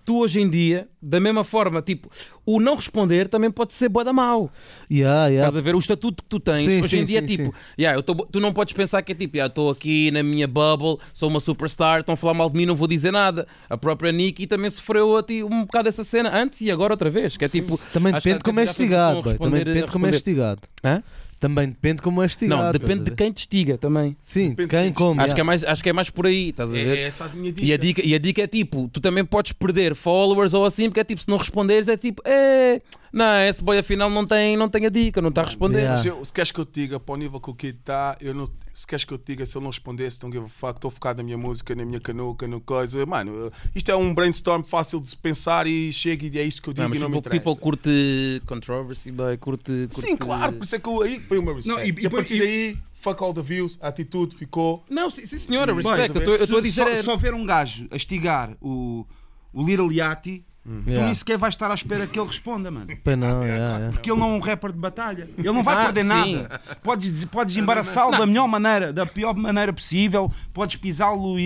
Tu 0.09 0.17
hoje 0.17 0.41
em 0.41 0.49
dia, 0.49 0.87
da 0.99 1.19
mesma 1.19 1.43
forma, 1.43 1.83
tipo, 1.83 2.09
o 2.43 2.59
não 2.59 2.73
responder 2.75 3.27
também 3.29 3.51
pode 3.51 3.75
ser 3.75 3.89
boa 3.89 4.03
da 4.03 4.11
mau. 4.11 4.51
Yeah, 4.91 5.27
yeah. 5.27 5.47
Estás 5.47 5.55
a 5.55 5.61
ver? 5.61 5.75
O 5.75 5.77
estatuto 5.77 6.23
que 6.23 6.27
tu 6.29 6.39
tens 6.39 6.65
Sim, 6.65 6.79
hoje 6.81 6.89
sim, 6.97 7.03
em 7.03 7.05
dia 7.05 7.19
é 7.19 7.21
sim, 7.21 7.27
tipo, 7.27 7.43
sim. 7.49 7.53
yeah, 7.77 7.95
eu 7.95 8.01
tô- 8.01 8.15
tu 8.25 8.39
não 8.39 8.51
podes 8.51 8.73
pensar 8.73 9.03
que 9.03 9.11
é 9.11 9.15
tipo, 9.15 9.37
"Yeah, 9.37 9.51
estou 9.51 9.69
aqui 9.69 10.09
na 10.09 10.23
minha 10.23 10.47
bubble, 10.47 10.97
sou 11.13 11.29
uma 11.29 11.39
superstar, 11.39 11.99
estão 11.99 12.13
a 12.13 12.17
falar 12.17 12.33
mal 12.33 12.49
de 12.49 12.57
mim, 12.57 12.65
não 12.65 12.75
vou 12.75 12.87
dizer 12.87 13.11
nada. 13.11 13.47
A 13.69 13.77
própria 13.77 14.11
Nicki 14.11 14.47
também 14.47 14.71
sofreu 14.71 15.15
um 15.45 15.61
bocado 15.61 15.87
essa 15.89 16.03
cena 16.03 16.35
antes 16.35 16.59
e 16.61 16.71
agora 16.71 16.91
outra 16.93 17.11
vez. 17.11 17.37
Que 17.37 17.45
é 17.45 17.47
tipo, 17.47 17.79
Também 17.93 18.11
depende 18.11 18.39
como 18.39 18.59
é 18.59 18.63
estigado. 18.63 19.21
Também 19.37 19.63
depende 19.63 19.91
como 19.91 20.07
é 20.07 20.09
estigado. 20.09 20.61
Hã? 20.83 21.03
Também 21.39 21.69
depende 21.69 22.01
como 22.01 22.21
é 22.21 22.25
estigado. 22.25 22.63
Não, 22.63 22.71
depende 22.71 23.03
de 23.03 23.11
ver? 23.11 23.15
quem 23.15 23.31
te 23.31 23.37
estiga 23.37 23.77
também. 23.77 24.17
Sim, 24.21 24.49
de 24.49 24.55
Depende 24.55 24.67
de 24.67 24.75
quem 24.75 24.83
quem 24.83 24.93
come. 24.93 25.23
Acho, 25.23 25.33
que 25.33 25.39
é 25.39 25.43
mais, 25.43 25.63
acho 25.63 25.81
que 25.81 25.89
é 25.89 25.93
mais 25.93 26.09
por 26.09 26.27
aí, 26.27 26.49
estás 26.49 26.69
a 26.69 26.73
ver? 26.73 26.97
É, 26.97 27.01
é 27.01 27.03
essa 27.03 27.23
a 27.23 27.29
minha 27.29 27.51
dica. 27.51 27.65
E 27.65 27.73
a, 27.73 27.77
dica, 27.77 28.05
e 28.05 28.13
a 28.13 28.19
dica 28.19 28.41
é 28.41 28.47
tipo, 28.47 28.89
tu 28.91 28.99
também 28.99 29.23
podes 29.23 29.53
perder 29.53 29.95
followers 29.95 30.53
ou 30.53 30.65
assim, 30.65 30.89
porque 30.89 30.99
é 30.99 31.03
tipo, 31.03 31.21
se 31.21 31.29
não 31.29 31.37
responderes, 31.37 31.87
é 31.87 31.95
tipo, 31.95 32.21
é, 32.25 32.81
não, 33.11 33.39
esse 33.41 33.63
boy 33.63 33.77
afinal 33.77 34.09
não 34.09 34.25
tem, 34.25 34.55
não 34.57 34.69
tem 34.69 34.85
a 34.85 34.89
dica, 34.89 35.21
não 35.21 35.29
está 35.29 35.41
a 35.41 35.45
responder. 35.45 35.79
Yeah. 35.79 35.97
Mas 35.97 36.05
eu- 36.05 36.23
se 36.25 36.33
queres 36.33 36.51
que 36.51 36.59
eu 36.59 36.65
te 36.65 36.81
diga 36.81 36.99
para 36.99 37.13
o 37.13 37.17
nível 37.17 37.39
que 37.39 37.49
o 37.49 37.53
kid 37.53 37.77
está, 37.79 38.17
eu 38.21 38.33
não, 38.33 38.45
se 38.73 38.85
queres 38.87 39.05
que 39.05 39.13
eu 39.13 39.17
te 39.17 39.25
diga, 39.27 39.45
se 39.45 39.57
ele 39.57 39.63
não 39.63 39.71
respondesse, 39.71 40.19
don't 40.19 40.35
give 40.35 40.45
a 40.45 40.49
fuck, 40.49 40.77
estou 40.77 40.91
focado 40.91 41.17
na 41.17 41.23
minha 41.23 41.37
música, 41.37 41.73
na 41.75 41.83
minha 41.85 41.99
canuca, 41.99 42.47
no 42.47 42.59
coisa. 42.61 43.05
Mano, 43.05 43.33
eu- 43.35 43.51
isto 43.75 43.89
é 43.89 43.95
um 43.95 44.13
brainstorm 44.13 44.63
fácil 44.63 44.99
de 44.99 45.09
se 45.09 45.17
pensar 45.17 45.67
e 45.67 45.91
chega 45.91 46.25
e 46.25 46.39
é 46.39 46.43
isto 46.43 46.61
que 46.61 46.69
eu 46.69 46.73
digo 46.73 46.83
Não, 46.83 46.89
mas 46.89 46.97
e 46.97 47.01
não 47.01 47.09
me 47.09 47.15
people, 47.21 47.29
interessa. 47.37 47.43
people 47.55 47.61
curte 47.63 48.41
controversy, 48.45 49.11
boy, 49.11 49.37
curte, 49.37 49.87
curte... 49.93 50.01
Sim, 50.01 50.15
claro, 50.17 50.53
por 50.53 50.63
isso 50.63 50.75
é 50.75 50.79
que 50.79 50.87
eu, 50.89 51.01
aí 51.01 51.19
foi 51.19 51.37
o 51.39 51.43
meu 51.43 51.55
respeito. 51.55 51.77
Não, 51.77 51.83
e- 51.85 51.89
e, 51.89 52.03
e 52.03 52.07
a 52.07 52.09
por- 52.09 52.17
partir 52.17 52.35
e- 52.35 52.39
daí, 52.39 52.77
fuck 53.01 53.23
all 53.23 53.33
the 53.33 53.41
views, 53.41 53.77
a 53.81 53.87
atitude 53.87 54.35
ficou. 54.35 54.83
Não, 54.89 55.09
sim, 55.09 55.25
sim 55.25 55.37
senhora, 55.37 55.73
Boy, 55.73 55.83
respeito. 55.83 56.17
Eu 56.17 56.19
estou- 56.19 56.35
eu 56.35 56.59
a 56.59 56.61
Se- 56.61 56.69
dizer. 56.69 56.83
só, 56.83 56.89
é- 56.89 57.03
só 57.03 57.15
ver 57.17 57.33
um 57.33 57.45
gajo 57.45 57.87
a 57.91 57.95
estigar 57.95 58.55
o, 58.61 59.05
o 59.53 59.63
Little 59.63 59.91
Yachty, 59.91 60.45
tu 60.83 60.89
Yeah. 60.89 61.05
nem 61.05 61.13
sequer 61.13 61.37
vais 61.37 61.53
estar 61.55 61.71
à 61.71 61.73
espera 61.73 62.05
que 62.05 62.19
ele 62.19 62.27
responda, 62.27 62.69
mano. 62.69 62.87
Pois 63.03 63.17
não, 63.17 63.43
yeah, 63.43 63.65
yeah. 63.73 63.89
Porque 63.91 64.11
ele 64.11 64.19
não 64.19 64.29
é 64.31 64.33
um 64.33 64.39
rapper 64.39 64.71
de 64.71 64.77
batalha. 64.77 65.27
Ele 65.37 65.51
não 65.51 65.63
vai 65.63 65.75
Ah, 65.75 65.83
perder 65.85 66.01
sim. 66.01 66.07
nada. 66.35 66.61
Podes, 66.83 67.25
podes 67.25 67.57
embaraçá-lo 67.57 68.11
da 68.17 68.25
melhor 68.25 68.47
maneira, 68.47 68.93
da 68.93 69.05
pior 69.05 69.35
maneira 69.35 69.73
possível. 69.73 70.31
Podes 70.53 70.75
pisá-lo 70.75 71.39
e, 71.39 71.43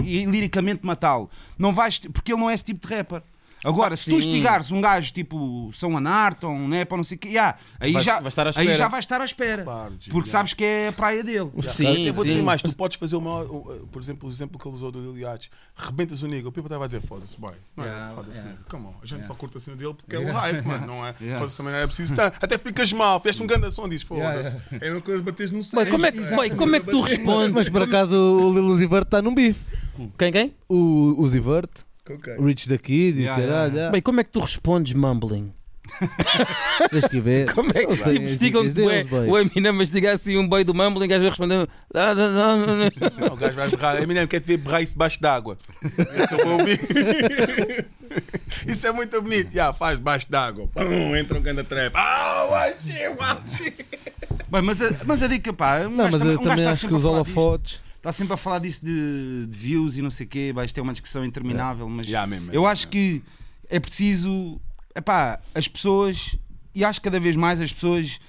e- 0.00 0.16
e 0.18 0.24
liricamente 0.26 0.84
matá-lo. 0.84 1.30
Não 1.58 1.72
vais, 1.72 1.98
porque 1.98 2.32
ele 2.32 2.40
não 2.40 2.50
é 2.50 2.54
esse 2.54 2.64
tipo 2.64 2.86
de 2.86 2.94
rapper. 2.94 3.22
Agora, 3.64 3.96
se 3.96 4.04
tu 4.04 4.10
sim. 4.10 4.16
instigares 4.18 4.70
um 4.70 4.80
gajo 4.80 5.12
tipo 5.12 5.70
São 5.74 5.96
Anarton, 5.96 6.56
né, 6.68 6.84
para 6.84 6.96
não 6.96 7.04
sei 7.04 7.16
o 7.16 7.20
que, 7.20 7.28
yeah, 7.28 7.56
aí, 7.80 7.92
Vai- 7.92 8.02
já, 8.02 8.20
vai 8.20 8.28
estar 8.28 8.46
à 8.46 8.50
aí 8.50 8.52
espera. 8.66 8.74
já 8.74 8.88
vai 8.88 9.00
estar 9.00 9.20
à 9.20 9.24
espera. 9.24 9.62
Claro, 9.64 9.92
porque 9.92 10.10
yeah. 10.10 10.26
sabes 10.26 10.52
que 10.54 10.64
é 10.64 10.88
a 10.88 10.92
praia 10.92 11.24
dele. 11.24 11.50
Sim, 11.68 12.06
Eu 12.06 12.14
vou 12.14 12.24
sim. 12.24 12.30
dizer 12.30 12.42
mais, 12.42 12.62
tu 12.62 12.74
podes 12.76 12.96
fazer 12.96 13.16
o 13.16 13.20
maior, 13.20 13.46
o- 13.46 13.56
o- 13.82 13.88
por 13.90 14.00
exemplo, 14.00 14.28
o 14.28 14.32
exemplo 14.32 14.58
que 14.58 14.68
ele 14.68 14.74
usou 14.74 14.92
do 14.92 15.00
Lil 15.00 15.18
Yachty, 15.18 15.50
rebentas 15.76 16.22
o 16.22 16.26
nigga, 16.28 16.48
o 16.48 16.52
Pipa 16.52 16.78
vai 16.78 16.86
dizer 16.86 17.00
foda-se, 17.00 17.38
boy. 17.40 17.54
Não 17.76 17.84
é? 17.84 17.88
Yeah, 17.88 18.14
foda-se, 18.14 18.38
yeah. 18.38 18.50
nigga. 18.52 18.64
Come 18.70 18.86
on, 18.86 18.94
a 19.02 19.06
gente 19.06 19.26
só 19.26 19.34
curta 19.34 19.58
a 19.58 19.60
cena 19.60 19.76
dele 19.76 19.94
porque 19.94 20.16
é 20.16 20.18
o 20.18 20.32
hype, 20.32 20.64
mano, 20.66 20.86
não 20.86 21.06
é? 21.06 21.14
Yeah. 21.20 21.38
Foda-se 21.38 21.56
também 21.56 21.72
não 21.72 21.80
é 21.80 21.86
preciso 21.86 22.14
tanto. 22.14 22.36
Até 22.40 22.58
ficas 22.58 22.92
mal, 22.92 23.20
fizeste 23.20 23.42
um 23.42 23.46
grande 23.46 23.70
som, 23.72 23.88
diz 23.88 24.02
foda-se. 24.02 24.56
É 24.80 24.90
uma 24.92 25.00
coisa 25.00 25.22
bateres 25.22 25.50
num 25.52 25.62
Boy, 25.72 25.86
como 25.86 26.06
é 26.06 26.12
que, 26.12 26.20
boy, 26.20 26.50
como 26.50 26.76
é 26.76 26.80
que 26.80 26.86
tu 26.86 27.00
respondes? 27.00 27.50
Mas 27.52 27.68
por 27.68 27.82
acaso 27.82 28.14
o 28.16 28.52
Lil 28.52 28.64
Uzi 28.66 28.86
Vert 28.86 29.06
está 29.06 29.20
num 29.22 29.34
bife. 29.34 29.60
Quem, 30.18 30.30
quem? 30.30 30.54
O 30.68 31.14
Uzi 31.18 31.40
Vert, 31.40 31.70
Ok. 32.10 32.34
o 32.38 32.44
Rich 32.44 32.68
da 32.68 32.78
Kid 32.78 33.18
e 33.18 33.22
Yeah, 33.22 33.40
caralho. 33.42 33.52
yeah, 33.52 33.74
yeah. 33.76 33.92
Bem, 33.92 34.00
como 34.02 34.20
é 34.20 34.24
que 34.24 34.30
tu 34.30 34.40
respondes 34.40 34.92
mumbling? 34.92 35.52
Tens 36.90 37.06
que 37.06 37.20
ver. 37.20 37.52
Como 37.54 37.70
é 37.70 37.74
que 37.74 37.78
Eles 37.80 38.02
têm 38.02 38.12
tipo, 38.14 38.24
as 38.26 38.32
estigam-te 38.32 38.68
dicas 38.70 38.74
deles, 38.88 39.06
bué, 39.06 39.20
boy. 39.24 39.28
o 39.30 39.38
Eminem 39.38 39.72
mastiga 39.72 40.12
assim 40.12 40.36
um 40.36 40.46
boi 40.46 40.64
do 40.64 40.74
mumbling, 40.74 41.04
às 41.12 41.18
vezes 41.20 41.28
respondendo. 41.30 41.68
"Ah, 41.94 42.12
não, 42.14 42.32
não, 42.32 42.56
não, 42.58 42.66
não." 42.76 43.26
Não, 43.28 43.34
o 43.34 43.36
gajo 43.36 43.54
vai 43.54 43.68
berrar. 43.70 44.02
Eminem 44.02 44.26
quer 44.26 44.40
te 44.40 44.46
ver 44.46 44.56
berrar 44.58 44.82
isso 44.82 44.92
debaixo 44.92 45.20
d'água. 45.20 45.56
Eu 46.38 46.44
vou 46.44 46.58
ouvir. 46.60 46.80
Isso 48.66 48.86
é 48.86 48.92
muito 48.92 49.20
bonito. 49.20 49.52
Já, 49.52 49.72
faz 49.72 49.98
debaixo 49.98 50.30
d'água. 50.30 50.68
Pum, 50.68 51.14
Entra 51.16 51.38
um 51.38 51.42
grande 51.42 51.62
trap. 51.64 51.92
Ah, 51.94 52.46
watch, 52.50 52.88
watch. 53.18 53.74
Bem, 54.48 54.62
mas, 54.62 54.80
a, 54.80 54.90
mas 55.04 55.22
a 55.22 55.26
dica, 55.26 55.52
pá, 55.52 55.80
um 55.80 55.90
Não, 55.90 55.96
gajo 56.04 56.10
mas 56.12 56.18
também- 56.20 56.34
eu 56.34 56.40
um 56.40 56.42
gajo 56.42 56.42
também 56.42 56.56
está 56.58 56.70
acho 56.70 56.76
que 56.76 56.80
sempre 56.80 56.94
a 56.94 56.98
os 56.98 57.02
falar 57.02 57.22
disto. 57.22 57.36
holofotes. 57.38 57.82
Está 58.06 58.12
sempre 58.12 58.34
a 58.34 58.36
falar 58.36 58.60
disso 58.60 58.84
de, 58.84 59.46
de 59.48 59.56
views 59.56 59.98
e 59.98 60.02
não 60.02 60.10
sei 60.10 60.26
o 60.26 60.28
quê, 60.28 60.52
vai 60.54 60.68
ter 60.68 60.80
uma 60.80 60.92
discussão 60.92 61.24
interminável, 61.24 61.88
mas 61.88 62.06
Já, 62.06 62.24
mesmo, 62.24 62.52
eu 62.52 62.60
mesmo, 62.60 62.66
acho 62.68 62.86
que 62.86 63.20
é 63.68 63.80
preciso, 63.80 64.60
epá, 64.94 65.40
as 65.52 65.66
pessoas, 65.66 66.36
e 66.72 66.84
acho 66.84 67.00
que 67.00 67.04
cada 67.04 67.18
vez 67.18 67.34
mais 67.34 67.60
as 67.60 67.72
pessoas, 67.72 68.20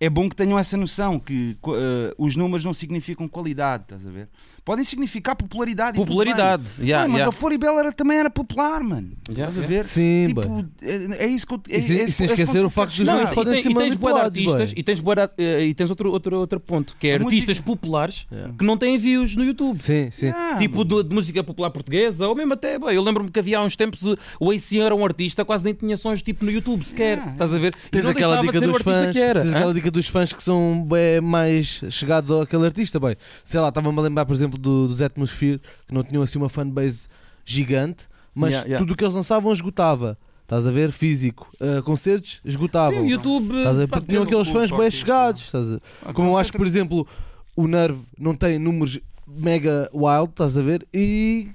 é 0.00 0.08
bom 0.08 0.28
que 0.28 0.34
tenham 0.34 0.58
essa 0.58 0.76
noção 0.76 1.18
que 1.18 1.56
eh, 1.68 2.14
os 2.16 2.34
números 2.34 2.64
não 2.64 2.72
significam 2.72 3.28
qualidade, 3.28 3.82
estás 3.84 4.06
a 4.06 4.10
ver? 4.10 4.28
Podem 4.64 4.84
significar 4.84 5.34
popularidade. 5.36 5.96
e 5.98 6.00
Popularidade. 6.00 6.64
Yeah, 6.78 7.06
mas 7.08 7.18
yeah. 7.18 7.28
a 7.28 7.32
Floribel 7.32 7.78
era, 7.78 7.92
também 7.92 8.18
era 8.18 8.30
popular, 8.30 8.82
mano. 8.82 9.12
Yeah, 9.28 9.50
Estás 9.50 9.58
a 9.58 9.60
yeah. 9.60 9.68
ver? 9.68 9.84
Sim, 9.86 10.26
tipo, 10.28 10.66
é, 10.82 11.24
é 11.24 11.26
isso 11.26 11.46
que 11.46 11.54
eu. 11.54 11.60
É, 11.68 11.78
E 11.78 11.82
sem- 11.82 11.98
é 11.98 12.04
e 12.04 12.12
sem 12.12 12.26
esquecer 12.26 12.64
o 12.64 12.70
facto 12.70 12.96
dos 12.96 13.06
números 13.06 13.30
e, 13.30 13.34
podem 13.34 13.52
tem- 13.54 13.62
ser 13.62 13.70
e 13.70 13.74
tens 13.74 13.82
de 13.82 13.88
manipulados, 13.98 14.24
artistas 14.38 14.72
e 14.76 14.82
tens, 14.82 15.00
bué 15.00 15.14
de- 15.16 15.32
eh, 15.38 15.64
e 15.66 15.74
tens 15.74 15.90
outro, 15.90 16.10
outro, 16.12 16.36
outro 16.38 16.60
ponto 16.60 16.96
que 16.98 17.08
é 17.08 17.12
A 17.12 17.14
artistas 17.16 17.58
música- 17.58 17.66
populares 17.66 18.26
Yeah. 18.30 18.54
que 18.58 18.64
não 18.64 18.76
têm 18.76 18.96
views 18.98 19.34
no 19.36 19.44
YouTube. 19.44 19.80
Sim, 19.82 20.08
sim. 20.10 20.32
Tipo 20.58 20.84
de, 20.84 21.02
de 21.04 21.14
música 21.14 21.42
popular 21.42 21.70
portuguesa, 21.70 22.26
ou 22.28 22.34
mesmo 22.34 22.54
até, 22.54 22.78
bem, 22.78 22.94
eu 22.94 23.02
lembro-me 23.02 23.30
que 23.30 23.38
havia 23.38 23.58
há 23.58 23.62
uns 23.64 23.76
tempos 23.76 24.02
o- 24.04 24.16
o 24.38 24.50
AC 24.52 24.78
era 24.78 24.94
um 24.94 25.04
artista, 25.04 25.44
quase 25.44 25.64
nem 25.64 25.74
tinha 25.74 25.96
sons 25.96 26.22
tipo 26.22 26.44
no 26.44 26.50
YouTube 26.50 26.84
sequer, 26.84 27.18
estás 27.32 27.52
a 27.52 27.58
ver? 27.58 27.72
E 27.86 27.90
Tens 27.90 28.04
não 28.04 28.10
aquela 28.10 28.36
deixava 28.36 28.52
de 28.52 28.58
dica 28.60 28.66
dos 28.66 28.76
artista 28.76 29.04
fãs, 29.04 29.12
que 29.12 29.18
era. 29.20 29.42
tens 29.42 29.54
aquela 29.54 29.74
dica 29.74 29.89
dos 29.90 30.08
fãs 30.08 30.32
que 30.32 30.42
são 30.42 30.84
bem 30.88 31.20
mais 31.20 31.82
chegados 31.90 32.30
àquele 32.30 32.66
artista, 32.66 32.98
bem. 33.00 33.16
Sei 33.44 33.58
lá, 33.60 33.68
estava-me 33.68 33.98
a 33.98 34.02
lembrar, 34.02 34.24
por 34.26 34.34
exemplo, 34.34 34.58
do, 34.58 34.86
dos 34.88 35.00
Atmosphere, 35.02 35.60
que 35.88 35.94
não 35.94 36.02
tinham 36.02 36.22
assim 36.22 36.38
uma 36.38 36.48
fanbase 36.48 37.08
gigante, 37.44 38.04
mas 38.34 38.50
Yeah, 38.50 38.66
yeah. 38.68 38.84
tudo 38.84 38.92
o 38.94 38.96
que 38.96 39.04
eles 39.04 39.14
lançavam 39.14 39.52
esgotava. 39.52 40.16
Estás 40.42 40.66
a 40.66 40.70
ver? 40.72 40.90
Físico. 40.90 41.48
Uh, 41.60 41.80
concertos 41.84 42.40
esgotavam. 42.44 43.02
Sim, 43.02 43.06
YouTube. 43.08 43.56
Estás 43.58 43.76
a 43.76 43.80
ver? 43.80 43.86
Porque 43.86 44.06
tinham 44.06 44.24
aqueles 44.24 44.48
fãs 44.48 44.70
bem 44.70 44.90
chegados. 44.90 45.42
Estás 45.42 45.72
a? 45.72 45.80
Ah, 46.06 46.12
Como 46.12 46.30
eu 46.30 46.36
acho 46.38 46.50
que, 46.50 46.58
por 46.58 46.66
exemplo, 46.66 47.06
o 47.54 47.68
Nerve 47.68 48.00
não 48.18 48.34
tem 48.34 48.58
números 48.58 48.98
mega 49.28 49.88
wild, 49.94 50.30
estás 50.30 50.56
a 50.56 50.62
ver? 50.62 50.84
E 50.92 51.48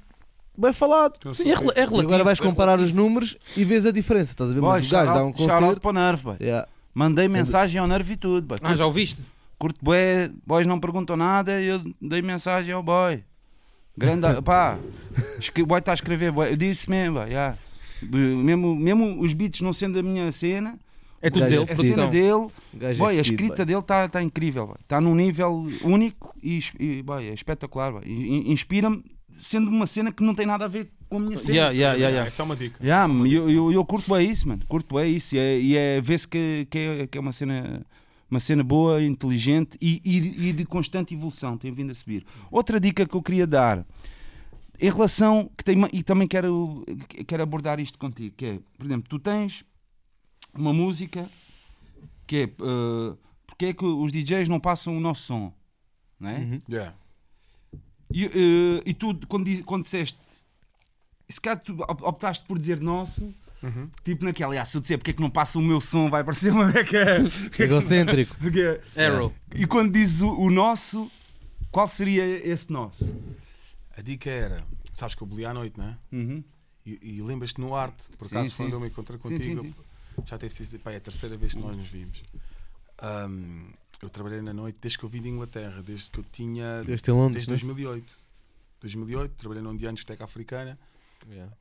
bem 0.58 0.72
falado. 0.72 1.14
Sim, 1.34 1.52
é, 1.52 1.56
rela- 1.56 1.74
é 1.76 1.82
E 1.82 1.86
relativo. 1.86 2.02
agora 2.04 2.24
vais 2.24 2.40
é 2.40 2.44
comparar 2.44 2.80
os 2.80 2.94
números 2.94 3.38
e 3.58 3.66
vês 3.66 3.86
a 3.86 3.92
diferença, 3.92 4.32
estás 4.32 4.52
a 4.52 4.54
ver? 4.54 4.62
Mas 4.62 4.88
o 4.88 4.92
gajo 4.92 5.14
dá 5.14 5.26
um 5.26 5.34
shout-out- 5.34 5.38
shout-out 5.40 5.60
concerto. 5.62 5.82
para 5.82 5.90
o 5.90 5.94
Nerve, 5.94 6.24
boy. 6.24 6.36
Yeah. 6.40 6.68
Mandei 6.96 7.28
mensagem 7.28 7.80
ao 7.80 7.86
Nerve 7.88 8.14
e 8.14 8.18
tudo, 8.18 8.48
boy. 8.48 8.58
Ah, 8.62 8.74
já 8.74 8.86
ouviste? 8.86 9.22
Curto 9.60 9.80
bué, 9.84 10.32
boys 10.48 10.66
não 10.66 10.80
perguntam 10.80 11.18
nada 11.18 11.62
e 11.62 11.68
eu 11.68 11.82
dei 12.02 12.22
mensagem 12.22 12.74
ao 12.74 12.82
boy. 12.82 13.22
Grande, 13.98 14.28
pá, 14.42 14.78
o 15.62 15.66
boy 15.66 15.80
está 15.80 15.92
a 15.92 15.94
escrever, 15.94 16.32
boy. 16.32 16.50
eu 16.50 16.56
disse 16.56 16.90
mesmo, 16.90 17.20
boy, 17.20 17.28
yeah. 17.30 17.58
mesmo, 18.02 18.74
mesmo 18.76 19.22
os 19.22 19.34
beats 19.34 19.60
não 19.60 19.74
sendo 19.74 20.00
a 20.00 20.04
minha 20.04 20.32
cena, 20.32 20.80
É 21.22 21.30
tudo 21.30 21.44
dele. 21.44 21.58
é 21.58 21.64
a 21.64 21.66
produção. 21.66 21.96
cena 21.96 22.08
dele, 22.08 22.48
gajo 22.74 23.00
boy, 23.00 23.16
é 23.16 23.18
a 23.18 23.22
escrita 23.22 23.56
boy. 23.58 23.66
dele 23.66 23.80
está 23.80 24.08
tá 24.08 24.24
incrível, 24.24 24.76
está 24.82 25.02
num 25.02 25.16
nível 25.16 25.68
único 25.84 26.34
e, 26.42 26.60
e 26.80 27.04
boy, 27.04 27.28
é 27.28 27.34
espetacular. 27.34 27.92
boy. 27.92 28.04
Inspira-me, 28.06 29.04
sendo 29.36 29.70
uma 29.70 29.86
cena 29.88 30.12
que 30.12 30.24
não 30.24 30.34
tem 30.34 30.46
nada 30.46 30.66
a 30.66 30.68
ver 30.68 30.90
com 31.10 31.18
a 31.18 31.20
minha 31.20 31.38
cena. 31.38 31.54
Yeah, 31.54 31.72
yeah, 31.72 31.94
yeah, 31.96 32.10
yeah. 32.10 32.28
Essa 32.28 32.42
é 32.42 32.46
uma 32.46 32.56
dica. 32.56 32.84
Yeah, 32.84 33.04
é 33.04 33.08
uma 33.16 33.28
e 33.28 33.34
eu, 33.34 33.50
eu, 33.50 33.72
eu 33.72 33.86
curto 33.86 34.14
bem 34.14 34.30
isso, 34.30 34.48
mano. 34.48 34.62
Curto 34.68 34.96
bem 34.96 35.14
isso. 35.16 35.36
E 35.36 35.40
é, 35.40 35.60
e 35.60 35.78
é 35.78 36.02
ver-se 36.02 36.28
que, 36.28 36.68
que, 36.70 36.78
é, 36.80 37.08
que 37.08 37.18
é 37.18 37.22
uma 37.22 37.32
cena. 37.32 37.86
Uma 38.30 38.40
cena 38.40 38.64
boa, 38.64 39.04
inteligente 39.04 39.78
e, 39.80 40.02
e- 40.04 40.50
e 40.50 40.52
de 40.52 40.66
constante 40.66 41.14
evolução, 41.14 41.56
tem 41.60 41.72
vindo 41.72 41.92
a 41.92 41.96
subir. 41.96 42.26
Outra 42.50 42.80
dica 42.80 43.06
que 43.06 43.16
eu 43.16 43.22
queria 43.22 43.46
dar, 43.46 43.86
em 44.82 44.90
relação, 44.90 45.48
que 45.56 45.64
tem, 45.64 45.78
e 45.94 46.02
também 46.02 46.28
quero, 46.28 46.84
quero 47.28 47.44
abordar 47.44 47.80
isto 47.80 48.00
contigo, 48.00 48.34
que 48.36 48.46
é, 48.48 48.60
por 48.80 48.86
exemplo, 48.88 49.06
tu 49.08 49.20
tens 49.20 49.64
uma 50.56 50.74
música 50.74 51.30
que 52.26 52.36
é, 52.38 52.44
eh, 52.46 53.16
porque 53.46 53.66
é 53.68 53.74
que 53.74 53.86
os 53.86 54.12
DJs 54.12 54.50
não 54.50 54.60
passam 54.60 54.98
o 54.98 55.00
nosso 55.00 55.22
som, 55.22 55.54
não 56.20 56.30
é? 56.30 56.40
Uhum. 56.40 56.60
Yeah. 56.68 56.96
E, 58.18 58.26
eh, 58.26 58.82
e 58.86 58.94
tu, 58.94 59.14
quando, 59.28 59.44
diz- 59.46 59.62
quando 59.66 59.84
disseste, 59.84 60.18
se 61.28 61.42
calhar 61.42 61.60
tu 61.60 61.74
op- 61.82 62.02
optaste 62.04 62.46
por 62.46 62.58
dizer 62.58 62.80
nosso, 62.80 63.34
Uhum. 63.62 63.90
tipo 64.04 64.24
naquela, 64.24 64.60
ah, 64.62 64.64
se 64.64 64.78
eu 64.78 64.82
disser 64.82 64.98
porque 64.98 65.12
é 65.12 65.14
que 65.14 65.22
não 65.22 65.30
passa 65.30 65.60
o 65.60 65.62
meu 65.62 65.82
som, 65.82 66.10
vai 66.10 66.24
parecer 66.24 66.52
uma 66.54 66.66
beca. 66.72 67.24
Egocêntrico. 67.60 68.36
Porque- 68.40 68.80
Arrow. 68.96 69.34
E 69.54 69.66
quando 69.68 69.92
dizes 69.92 70.22
o, 70.22 70.30
o 70.30 70.50
nosso, 70.50 71.12
qual 71.72 71.88
seria 71.88 72.24
esse 72.48 72.72
nosso? 72.72 73.04
A 73.98 74.02
dica 74.02 74.30
era, 74.30 74.64
sabes 74.94 75.14
que 75.16 75.22
eu 75.24 75.28
boli 75.28 75.46
à 75.46 75.54
noite, 75.54 75.78
não 75.80 75.88
é? 75.90 75.98
Uhum. 76.14 76.44
E, 76.86 77.00
e 77.18 77.22
lembras-te 77.22 77.60
no 77.60 77.76
arte, 77.76 78.08
por 78.18 78.28
acaso 78.28 78.52
sim. 78.52 78.56
quando 78.58 78.74
eu 78.74 78.80
me 78.80 78.88
encontrei 78.88 79.18
contigo, 79.20 79.62
sim, 79.62 79.74
sim. 80.16 80.24
já 80.26 80.38
teve 80.38 80.54
sido, 80.54 80.80
pá, 80.80 80.92
é 80.92 80.98
a 80.98 81.02
terceira 81.02 81.36
vez 81.36 81.54
que 81.54 81.60
nós 81.60 81.76
nos 81.76 81.88
vimos. 81.88 82.22
Ahm, 83.02 83.74
eu 84.02 84.10
trabalhei 84.10 84.42
na 84.42 84.54
noite 84.54 84.78
desde 84.82 84.98
que 84.98 85.06
eu 85.06 85.10
vim 85.10 85.22
de 85.22 85.30
Inglaterra, 85.30 85.82
desde 85.82 86.12
que 86.12 86.20
eu 86.20 86.26
tinha. 86.32 86.84
Desde 86.84 87.12
Londres, 87.12 87.46
desde 87.48 87.66
né? 87.66 87.74
2008. 87.74 88.26
2008, 88.82 89.32
trabalhei 89.36 89.64
num 89.64 89.76
dia 89.76 89.90
antes 89.90 90.04
de 90.04 90.24
africana 90.24 90.78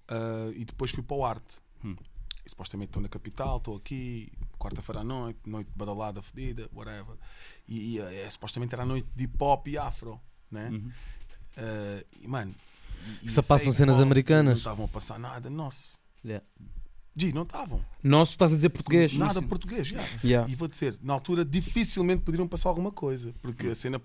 ah, 0.09 0.51
e 0.55 0.65
depois 0.65 0.91
fui 0.91 1.03
para 1.03 1.17
o 1.17 1.25
arte. 1.25 1.57
Hum. 1.85 1.97
E 2.45 2.51
supostamente 2.51 2.91
estou 2.91 3.03
na 3.03 3.09
capital, 3.09 3.57
estou 3.57 3.77
aqui, 3.77 4.31
quarta-feira 4.59 5.01
à 5.01 5.05
noite, 5.05 5.39
noite 5.47 5.71
badalada, 5.75 6.21
fedida, 6.21 6.69
whatever. 6.75 7.17
E, 7.67 7.95
e, 7.97 8.01
é, 8.01 8.29
supostamente 8.29 8.75
era 8.75 8.83
a 8.83 8.87
noite 8.87 9.09
de 9.17 9.25
hip 9.25 9.37
hop 9.43 9.67
e 9.69 9.79
afro, 9.79 10.21
né? 10.51 10.69
Uhum. 10.71 10.91
Ah, 11.57 12.05
e 12.21 12.29
mano. 12.29 12.55
e- 13.23 13.27
e 13.27 13.31
Só 13.31 13.43
passam 13.43 13.73
cenas 13.73 14.01
americanas. 14.01 14.55
Não 14.55 14.59
estavam 14.59 14.85
a 14.85 14.89
passar 14.89 15.19
nada, 15.19 15.49
nosso. 15.49 15.99
Yeah. 16.25 16.45
G, 17.17 17.33
não 17.33 17.43
estavam. 17.43 17.81
Nosso, 18.03 18.33
estás 18.33 18.53
a 18.53 18.57
dizer 18.57 18.71
português. 18.71 19.13
Nada 19.15 19.35
sim. 19.41 19.47
português, 19.47 19.87
já. 19.87 20.03
Yeah. 20.25 20.51
E 20.51 20.55
vou 20.57 20.67
dizer, 20.69 20.97
na 21.03 21.13
altura 21.15 21.45
dificilmente 21.45 22.23
poderiam 22.23 22.49
passar 22.49 22.69
alguma 22.71 22.91
coisa, 22.91 23.33
porque 23.41 23.69
a 23.69 23.75
cena, 23.75 24.03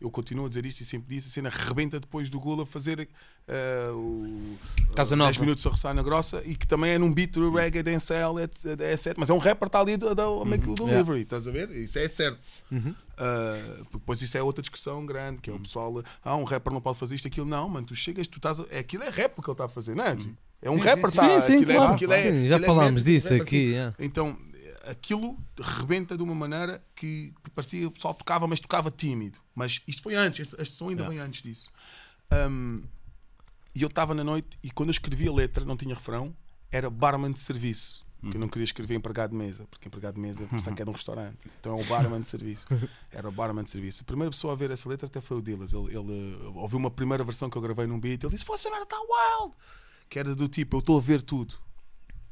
eu 0.00 0.10
continuo 0.10 0.44
a 0.44 0.48
dizer 0.48 0.66
isto 0.66 0.80
e 0.82 0.84
sempre 0.84 1.14
disse, 1.14 1.28
a 1.28 1.30
cena 1.30 1.48
rebenta 1.48 1.98
depois 1.98 2.28
do 2.28 2.38
Gula 2.38 2.66
fazer 2.66 3.08
eh, 3.48 3.90
o 3.94 4.56
Casa 4.94 5.14
eh, 5.14 5.16
Nova. 5.16 5.30
10 5.30 5.38
minutos 5.38 5.66
a 5.66 5.70
roçar 5.70 5.94
na 5.94 6.02
grossa 6.02 6.42
e 6.44 6.54
que 6.54 6.66
também 6.66 6.90
é 6.90 6.98
num 6.98 7.12
beat 7.14 7.32
do 7.32 7.50
reggae, 7.54 7.82
dancehall, 7.82 8.38
etc, 8.38 8.78
etc. 8.92 9.14
Mas 9.16 9.30
é 9.30 9.32
um 9.32 9.38
rapper 9.38 9.66
está 9.68 9.80
ali 9.80 9.94
a 9.94 9.96
dar 10.12 10.28
o 10.28 10.44
make 10.44 10.68
o 10.68 10.74
delivery, 10.74 11.22
estás 11.22 11.48
a 11.48 11.50
ver? 11.50 11.70
Isso 11.70 11.98
é 11.98 12.06
certo. 12.08 12.46
Uhum. 12.70 12.90
Uh, 12.90 13.84
depois 13.92 14.20
isso 14.20 14.36
é 14.36 14.42
outra 14.42 14.60
discussão 14.60 15.06
grande, 15.06 15.40
que 15.40 15.48
é 15.48 15.52
o 15.54 15.58
pessoal, 15.60 16.02
ah, 16.22 16.36
um 16.36 16.44
rapper 16.44 16.72
não 16.72 16.80
pode 16.80 16.98
fazer 16.98 17.14
isto, 17.14 17.28
aquilo, 17.28 17.46
não, 17.46 17.68
mano, 17.68 17.86
tu 17.86 17.94
chegas, 17.94 18.26
tu 18.28 18.36
estás, 18.38 18.58
a- 18.60 18.66
é, 18.70 18.80
aquilo 18.80 19.04
é 19.04 19.08
rap 19.10 19.36
que 19.40 19.48
ele 19.48 19.52
está 19.52 19.64
a 19.64 19.68
fazer, 19.68 19.94
não 19.94 20.04
é? 20.04 20.18
G? 20.18 20.28
É 20.62 20.70
um 20.70 20.78
Sim, 20.78 20.84
rapper, 20.84 21.10
sim, 21.10 21.16
tá, 21.16 21.40
sim. 21.40 21.62
É- 21.62 21.74
claro. 21.74 21.94
aquilo 21.94 22.12
é- 22.12 22.22
Sim, 22.22 22.46
já 22.46 22.56
é 22.56 22.60
falámos 22.60 23.04
disso 23.04 23.34
aqui. 23.34 23.56
yeah. 23.72 23.94
então, 23.98 24.38
aquilo 24.86 25.36
rebenta 25.58 26.16
de 26.16 26.22
uma 26.22 26.34
maneira 26.34 26.82
que, 26.94 27.32
que 27.42 27.50
parecia 27.50 27.80
que 27.80 27.86
o 27.86 27.90
pessoal 27.90 28.14
tocava, 28.14 28.46
mas 28.46 28.60
tocava 28.60 28.90
tímido. 28.90 29.38
Mas 29.54 29.80
isto 29.86 30.02
foi 30.02 30.14
antes, 30.14 30.40
este, 30.40 30.62
este 30.62 30.76
som 30.76 30.88
ainda 30.88 31.08
vem 31.08 31.18
antes 31.18 31.42
disso. 31.42 31.68
Um, 32.32 32.82
e 33.74 33.82
eu 33.82 33.88
estava 33.88 34.14
na 34.14 34.22
noite 34.22 34.56
e 34.62 34.70
quando 34.70 34.90
eu 34.90 34.92
escrevi 34.92 35.28
a 35.28 35.32
letra, 35.32 35.64
não 35.64 35.76
tinha 35.76 35.94
refrão, 35.94 36.34
era 36.70 36.88
barman 36.88 37.32
de 37.32 37.40
serviço. 37.40 38.04
Que 38.30 38.36
eu 38.36 38.40
não 38.40 38.46
queria 38.46 38.62
escrever 38.62 38.94
empregado 38.94 39.30
de 39.30 39.36
mesa, 39.36 39.66
porque 39.68 39.88
empregado 39.88 40.14
de 40.14 40.20
mesa 40.20 40.46
pensava 40.48 40.76
que 40.76 40.80
era 40.80 40.88
um 40.88 40.94
restaurante. 40.94 41.38
Então 41.58 41.76
é 41.76 41.82
o 41.82 41.84
barman 41.86 42.20
de 42.20 42.28
serviço. 42.28 42.68
Era 43.10 43.28
o 43.28 43.32
barman 43.32 43.64
de 43.64 43.70
serviço. 43.70 44.04
A 44.04 44.06
primeira 44.06 44.30
pessoa 44.30 44.52
a 44.52 44.56
ver 44.56 44.70
essa 44.70 44.88
letra 44.88 45.08
até 45.08 45.20
foi 45.20 45.38
o 45.38 45.42
Dillas. 45.42 45.72
Ele, 45.72 45.88
ele 45.88 46.38
ouviu 46.54 46.78
uma 46.78 46.90
primeira 46.90 47.24
versão 47.24 47.50
que 47.50 47.58
eu 47.58 47.62
gravei 47.62 47.84
num 47.84 47.98
beat. 47.98 48.22
Ele 48.22 48.32
disse: 48.32 48.44
Fosse 48.44 48.70
merda, 48.70 48.84
está 48.84 48.96
wild! 48.96 49.54
Que 50.12 50.18
era 50.18 50.34
do 50.34 50.46
tipo: 50.46 50.76
Eu 50.76 50.80
estou 50.80 50.98
a 50.98 51.00
ver 51.00 51.22
tudo. 51.22 51.54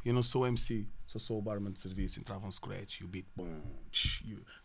Eu 0.04 0.12
não 0.12 0.22
sou 0.22 0.46
MC, 0.46 0.86
só 1.06 1.18
sou 1.18 1.38
o 1.38 1.42
barman 1.42 1.72
de 1.72 1.78
serviço. 1.78 2.20
Entrava 2.20 2.46
um 2.46 2.52
scratch 2.52 3.00
e 3.00 3.04
o 3.04 3.08
beat, 3.08 3.24
bom, 3.34 3.46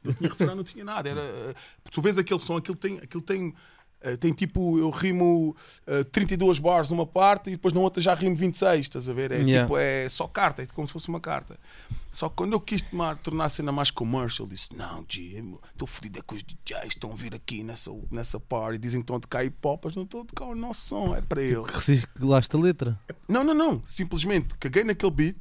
não 0.03 0.13
tinha 0.13 0.29
refrão, 0.29 0.53
não 0.53 0.65
tinha 0.65 0.83
nada. 0.83 1.07
Era, 1.07 1.21
uh, 1.21 1.89
tu 1.89 2.01
vês 2.01 2.17
aquele 2.17 2.41
som, 2.41 2.57
aquilo 2.57 2.75
tem, 2.75 2.97
aquilo 2.97 3.23
tem 3.23 3.55
eh, 4.05 4.17
tem 4.17 4.31
tipo, 4.31 4.77
eu 4.79 4.89
rimo 4.89 5.55
eh, 5.87 6.03
32 6.05 6.59
bars 6.59 6.89
numa 6.89 7.05
parte 7.05 7.49
e 7.49 7.51
depois 7.51 7.73
na 7.73 7.81
outra 7.81 8.01
já 8.01 8.13
rimo 8.13 8.35
26, 8.35 8.81
estás 8.85 9.09
a 9.09 9.13
ver? 9.13 9.31
É 9.31 9.35
Yeah. 9.39 9.63
tipo, 9.65 9.77
é 9.77 10.07
só 10.09 10.27
carta, 10.27 10.61
é 10.61 10.65
como 10.67 10.87
se 10.87 10.93
fosse 10.93 11.09
uma 11.09 11.19
carta. 11.19 11.57
Só 12.11 12.29
que 12.29 12.35
quando 12.35 12.53
eu 12.53 12.61
quis 12.61 12.81
tomar, 12.81 13.17
tornar 13.17 13.45
a 13.45 13.49
cena 13.49 13.71
mais 13.73 13.91
commercial, 13.91 14.47
disse: 14.47 14.73
Não, 14.75 15.03
G, 15.09 15.43
estou 15.73 15.85
fodido 15.87 16.19
é 16.19 16.21
que 16.21 16.33
os 16.35 16.41
DJs 16.43 16.87
estão 16.93 17.11
a 17.11 17.15
vir 17.15 17.35
aqui 17.35 17.61
nessa, 17.63 17.91
nessa 18.09 18.39
party, 18.39 18.77
dizem 18.77 19.01
que 19.01 19.03
estão 19.03 19.17
a 19.17 19.19
tocar 19.19 19.43
hip 19.43 19.57
hop, 19.63 19.83
mas 19.83 19.95
não 19.95 20.03
estão 20.03 20.21
a 20.21 20.25
tocar 20.25 20.45
o 20.45 20.55
nosso 20.55 20.87
som, 20.87 21.13
é 21.15 21.21
para 21.21 21.41
eles. 21.41 21.65
Reciclaste 21.75 22.55
a 22.55 22.59
letra. 22.59 22.99
Não, 23.27 23.43
não, 23.43 23.53
não. 23.53 23.81
Simplesmente 23.85 24.55
caguei 24.57 24.83
naquele 24.85 25.11
beat. 25.11 25.35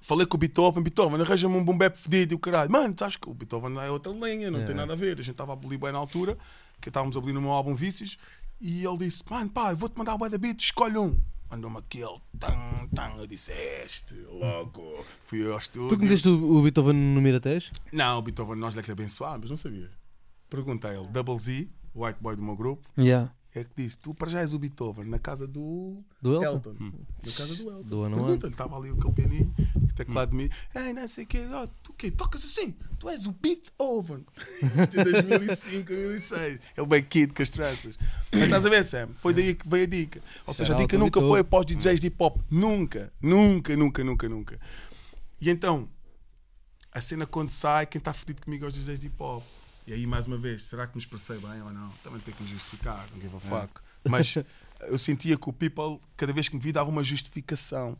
Falei 0.00 0.26
com 0.26 0.36
o 0.36 0.38
Beethoven, 0.38 0.82
Beethoven, 0.82 1.20
arranja-me 1.22 1.56
um 1.56 1.64
boom 1.64 1.78
bap 1.78 1.96
fedido 1.96 2.34
e 2.34 2.36
o 2.36 2.38
caralho. 2.38 2.70
Mano, 2.70 2.94
sabes 2.98 3.16
que 3.16 3.26
o 3.26 3.32
Beethoven 3.32 3.70
não 3.70 3.80
é 3.80 3.90
outra 3.90 4.12
linha, 4.12 4.50
não 4.50 4.62
tem 4.66 4.74
nada 4.74 4.92
a 4.92 4.96
ver. 4.96 5.14
A 5.18 5.22
gente 5.22 5.30
estava 5.30 5.52
a 5.52 5.54
abolir 5.54 5.78
bem 5.78 5.92
na 5.92 5.98
altura, 5.98 6.36
que 6.84 6.90
estávamos 6.90 7.16
a 7.16 7.18
abolir 7.18 7.32
no 7.34 7.40
meu 7.40 7.50
álbum 7.50 7.74
Vícios, 7.74 8.18
e 8.60 8.84
ele 8.84 8.98
disse: 8.98 9.24
Mano, 9.28 9.50
pá, 9.50 9.72
eu 9.72 9.76
vou-te 9.76 9.96
mandar 9.96 10.14
o 10.14 10.28
de 10.28 10.38
beat, 10.38 10.60
escolhe 10.60 10.98
um. 10.98 11.18
Mandou-me 11.50 11.78
aquele, 11.78 12.20
tan, 12.38 12.86
tan. 12.94 13.16
Eu 13.16 13.26
disse: 13.26 13.50
"É 13.52 13.84
Este, 13.84 14.14
logo. 14.28 15.04
Fui 15.26 15.50
ao 15.50 15.56
estúdio. 15.58 15.88
Tu 15.88 15.96
conheceste 15.96 16.28
o, 16.28 16.58
o 16.58 16.62
Beethoven 16.62 16.94
no 16.94 17.20
Miratés? 17.22 17.72
Não, 17.90 18.18
o 18.18 18.22
Beethoven 18.22 18.56
nós 18.56 18.74
lhe 18.74 18.92
abençoámos, 18.92 19.48
não 19.48 19.56
sabia. 19.56 19.88
Pergunta 20.50 20.88
a 20.88 20.94
ele: 20.94 21.06
Double 21.08 21.38
Z, 21.38 21.68
o 21.94 22.04
white 22.04 22.18
boy 22.20 22.36
do 22.36 22.42
meu 22.42 22.56
grupo, 22.56 22.86
Yeah. 22.98 23.32
É 23.54 23.62
que 23.64 23.70
disse: 23.76 23.98
Tu 23.98 24.12
para 24.12 24.28
já 24.28 24.40
és 24.40 24.52
o 24.52 24.58
Beethoven 24.58 25.04
na 25.04 25.18
casa 25.18 25.46
do 25.46 26.02
Do 26.20 26.42
Elton? 26.42 26.70
Elton. 26.70 26.74
Na 27.24 27.32
casa 27.32 27.54
do 27.54 27.70
Elton. 27.70 28.14
Pergunta-lhe, 28.14 28.52
estava 28.52 28.76
ali 28.76 28.90
aquele 28.90 29.12
pianinho, 29.12 29.54
o 29.76 29.94
teclado 29.94 30.30
de 30.30 30.36
mim. 30.36 30.50
Ei, 30.74 30.92
não 30.92 31.06
sei 31.06 31.24
o 31.24 31.26
quê, 31.26 31.46
oh, 31.52 31.68
tu 31.82 31.92
o 31.92 31.94
quê? 31.94 32.10
Tocas 32.10 32.44
assim? 32.44 32.74
Tu 32.98 33.08
és 33.08 33.26
o 33.26 33.32
Beethoven. 33.32 34.24
Isto 34.82 35.00
é 35.00 35.04
2005, 35.04 35.86
2006. 35.86 36.60
É 36.76 36.82
o 36.82 36.86
bem 36.86 37.02
kid 37.04 37.32
com 37.32 37.42
as 37.42 37.50
tranças. 37.50 37.98
Mas 38.32 38.42
estás 38.42 38.66
a 38.66 38.68
ver, 38.68 38.84
Sam? 38.84 39.08
Foi 39.20 39.32
daí 39.32 39.54
que 39.54 39.68
veio 39.68 39.84
a 39.84 39.88
dica. 39.88 40.20
Ou 40.46 40.52
seja, 40.52 40.74
a 40.74 40.76
dica 40.76 40.98
nunca 40.98 41.20
Beethoven. 41.20 41.28
foi 41.28 41.40
após 41.40 41.66
DJs 41.66 42.00
de 42.00 42.08
hip 42.08 42.16
hop. 42.18 42.40
Nunca, 42.50 43.12
nunca, 43.22 43.76
nunca, 43.76 44.02
nunca, 44.02 44.28
nunca. 44.28 44.60
E 45.40 45.48
então, 45.48 45.88
a 46.90 47.00
cena 47.00 47.26
quando 47.26 47.50
sai, 47.50 47.86
quem 47.86 47.98
está 47.98 48.12
fedido 48.12 48.42
comigo 48.42 48.64
é 48.64 48.68
os 48.68 48.74
DJs 48.74 49.00
de 49.00 49.06
hip 49.06 49.22
hop. 49.22 49.44
E 49.86 49.92
aí, 49.92 50.06
mais 50.06 50.26
uma 50.26 50.38
vez, 50.38 50.64
será 50.64 50.86
que 50.86 50.96
me 50.96 51.02
expressei 51.02 51.36
bem 51.38 51.60
ou 51.62 51.70
não? 51.72 51.90
Também 52.02 52.20
tenho 52.20 52.36
que 52.36 52.42
me 52.42 52.48
justificar, 52.48 53.06
não 53.12 53.20
give 53.20 53.36
a 53.36 53.40
fuck. 53.40 53.80
Mas 54.08 54.34
eu 54.88 54.96
sentia 54.98 55.36
que 55.36 55.48
o 55.48 55.52
people, 55.52 56.00
cada 56.16 56.32
vez 56.32 56.48
que 56.48 56.56
me 56.56 56.62
via, 56.62 56.72
dava 56.72 56.88
uma 56.90 57.04
justificação. 57.04 57.96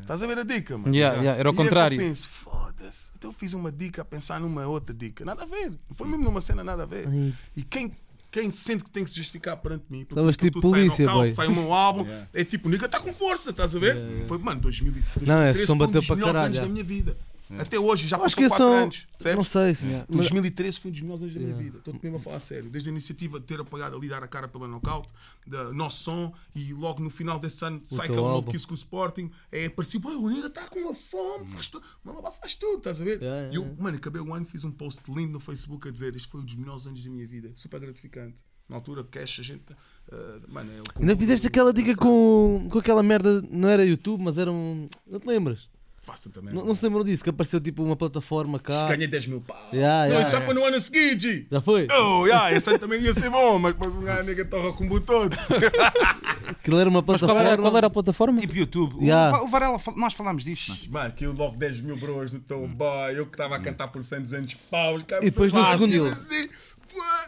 Estás 0.00 0.22
a 0.22 0.26
ver 0.28 0.38
a 0.38 0.44
dica, 0.44 0.78
mano? 0.78 0.94
Yeah, 0.94 1.18
yeah, 1.18 1.40
era 1.40 1.50
o 1.50 1.52
E 1.52 1.54
é 1.54 1.56
contrário. 1.56 2.00
Eu 2.00 2.06
penso, 2.06 2.28
foda-se. 2.28 3.10
Então 3.18 3.30
eu 3.30 3.34
fiz 3.34 3.52
uma 3.52 3.72
dica 3.72 4.02
a 4.02 4.04
pensar 4.04 4.38
numa 4.38 4.64
outra 4.64 4.94
dica. 4.94 5.24
Nada 5.24 5.42
a 5.42 5.46
ver. 5.46 5.70
Não 5.70 5.96
foi 5.96 6.06
mesmo 6.06 6.22
numa 6.22 6.40
cena, 6.40 6.62
nada 6.62 6.84
a 6.84 6.86
ver. 6.86 7.08
Ai. 7.08 7.34
E 7.56 7.64
quem, 7.64 7.92
quem 8.30 8.48
sente 8.52 8.84
que 8.84 8.90
tem 8.92 9.02
que 9.02 9.10
se 9.10 9.16
justificar 9.16 9.56
perante 9.56 9.86
mim, 9.90 10.04
porque 10.04 10.14
Estavas 10.14 10.36
tipo 10.36 10.60
sai 10.60 10.70
polícia, 10.70 11.04
knockout, 11.04 11.24
boy. 11.24 11.32
sai 11.32 11.46
o 11.48 11.52
meu 11.52 11.72
álbum, 11.74 12.02
Yeah. 12.04 12.28
é 12.32 12.44
tipo, 12.44 12.68
nigga, 12.68 12.86
está 12.86 13.00
com 13.00 13.12
força, 13.12 13.50
estás 13.50 13.74
a 13.74 13.78
ver? 13.80 13.96
Foi, 14.28 14.38
mano, 14.38 14.60
2000, 14.60 14.92
2013 14.92 15.26
Não, 15.28 15.48
esse 15.50 15.60
som 15.62 15.66
foi 15.66 15.74
um 15.74 15.78
bateu 15.78 16.00
dos 16.00 16.06
para 16.06 16.14
melhores 16.16 16.34
caralho, 16.36 16.46
anos 16.46 16.58
é. 16.58 16.60
da 16.60 16.68
minha 16.68 16.84
vida. 16.84 17.16
Até 17.60 17.78
hoje, 17.78 18.06
já 18.06 18.16
Eu 18.16 18.20
passou 18.22 18.36
que 18.42 18.48
4 18.48 18.64
são. 18.64 18.72
anos. 18.74 19.06
percebes? 19.18 19.36
Não 19.36 19.44
sei 19.44 19.74
se. 19.74 19.86
mas- 19.86 20.04
2013 20.08 20.80
foi 20.80 20.88
um 20.90 20.92
dos 20.92 21.00
melhores 21.00 21.22
anos 21.22 21.34
da 21.34 21.40
minha 21.40 21.50
Yeah. 21.52 21.64
vida. 21.64 21.78
Estou-te 21.78 22.02
mesmo 22.02 22.16
a 22.16 22.20
falar 22.20 22.36
a 22.36 22.40
sério. 22.40 22.70
Desde 22.70 22.88
a 22.88 22.92
iniciativa 22.92 23.38
de 23.40 23.46
ter 23.46 23.60
apagado 23.60 23.96
ali, 23.96 24.08
dar 24.08 24.22
a 24.22 24.28
cara 24.28 24.48
pela 24.48 24.66
knockout, 24.68 25.08
da 25.46 25.72
nosso 25.72 26.02
som, 26.04 26.32
e 26.54 26.72
logo 26.72 27.02
no 27.02 27.10
final 27.10 27.38
desse 27.38 27.64
ano 27.64 27.80
sai 27.84 28.06
aquele 28.06 28.18
álbum. 28.18 28.30
maluquice 28.30 28.66
com 28.66 28.74
o 28.74 28.76
Sporting. 28.76 29.30
É, 29.50 29.68
parecia, 29.68 30.00
pô, 30.00 30.08
o 30.10 30.28
Nega 30.30 30.46
está 30.48 30.68
com 30.68 30.78
uma 30.80 30.94
fome, 30.94 31.48
faz 31.50 31.68
tudo. 31.68 31.84
Mano, 32.04 32.22
faz 32.40 32.54
tudo, 32.54 32.78
estás 32.78 33.00
a 33.00 33.04
ver? 33.04 33.20
Yeah, 33.22 33.52
E 33.52 33.56
eu, 33.56 33.62
yeah. 33.62 33.82
mano, 33.82 33.96
acabei 33.96 34.20
o 34.22 34.34
ano, 34.34 34.46
fiz 34.46 34.64
um 34.64 34.70
post 34.70 35.02
lindo 35.08 35.32
no 35.32 35.40
Facebook 35.40 35.88
a 35.88 35.90
dizer: 35.90 36.14
Isto 36.16 36.28
foi 36.30 36.40
um 36.40 36.44
dos 36.44 36.56
melhores 36.56 36.86
anos 36.86 37.02
da 37.02 37.10
minha 37.10 37.26
vida. 37.26 37.50
Super 37.54 37.80
gratificante. 37.80 38.36
Na 38.68 38.76
altura, 38.76 39.04
cash, 39.04 39.40
a 39.40 39.42
gente. 39.42 39.62
ah, 40.10 40.40
mano, 40.48 40.70
é 40.72 40.78
o- 40.80 41.00
Ainda 41.00 41.16
fizeste 41.16 41.46
aquela 41.46 41.72
dica 41.72 41.94
com, 41.96 42.68
com 42.70 42.78
aquela 42.78 43.02
merda, 43.02 43.42
não 43.50 43.68
era 43.68 43.84
YouTube, 43.84 44.22
mas 44.22 44.38
era 44.38 44.50
um. 44.50 44.88
Não 45.06 45.20
te 45.20 45.26
lembras? 45.26 45.68
Faça 46.02 46.28
também. 46.30 46.52
Não, 46.52 46.64
não 46.64 46.74
se 46.74 46.84
lembram 46.84 47.04
disso? 47.04 47.22
Que 47.22 47.30
apareceu 47.30 47.60
tipo 47.60 47.80
uma 47.82 47.94
plataforma 47.94 48.58
cá. 48.58 48.88
Ganhei 48.88 49.06
10 49.06 49.26
mil 49.28 49.40
pau. 49.40 49.56
Yeah, 49.72 50.08
não, 50.08 50.14
yeah. 50.16 50.22
isso 50.26 50.30
já 50.36 50.40
foi 50.44 50.52
no 50.54 50.64
ano 50.64 50.76
a 50.76 50.80
seguir, 50.80 51.18
G. 51.20 51.46
Já 51.48 51.60
foi? 51.60 51.86
Oh, 51.92 52.26
yeah, 52.26 52.52
esse 52.52 52.68
ano 52.68 52.78
também 52.80 53.00
ia 53.00 53.14
ser 53.14 53.30
bom, 53.30 53.56
mas 53.60 53.72
depois 53.72 53.94
um 53.94 54.00
gajo 54.02 54.24
nega 54.24 54.44
torra 54.44 54.72
com 54.72 54.84
o 54.88 55.00
todo. 55.00 55.32
Aquilo 56.50 56.78
era 56.80 56.90
uma 56.90 57.00
Mas 57.06 57.06
qual 57.06 57.18
plataforma. 57.18 57.48
era, 57.48 57.62
qual 57.62 57.76
era 57.76 57.86
a 57.86 57.90
plataforma? 57.90 58.40
Tipo 58.40 58.56
YouTube. 58.56 58.94
O 58.96 59.02
Yeah. 59.02 59.42
O 59.42 59.46
Varela, 59.48 59.78
nós 59.96 60.14
falámos 60.14 60.44
disso, 60.44 60.90
mano. 60.90 61.06
Aquilo 61.08 61.32
logo 61.34 61.56
10 61.56 61.80
mil 61.80 61.96
bros 61.96 62.32
no 62.32 62.40
teu 62.40 62.66
boy, 62.66 63.16
eu 63.16 63.26
que 63.26 63.34
estava 63.34 63.56
a 63.56 63.60
cantar 63.60 63.88
por 63.88 64.02
100, 64.02 64.22
200 64.22 64.54
paus. 64.70 65.02
cara, 65.04 65.24
E 65.24 65.30
depois 65.30 65.52
no 65.52 65.64
segundo- 65.64 66.06
Assim, 66.06 66.48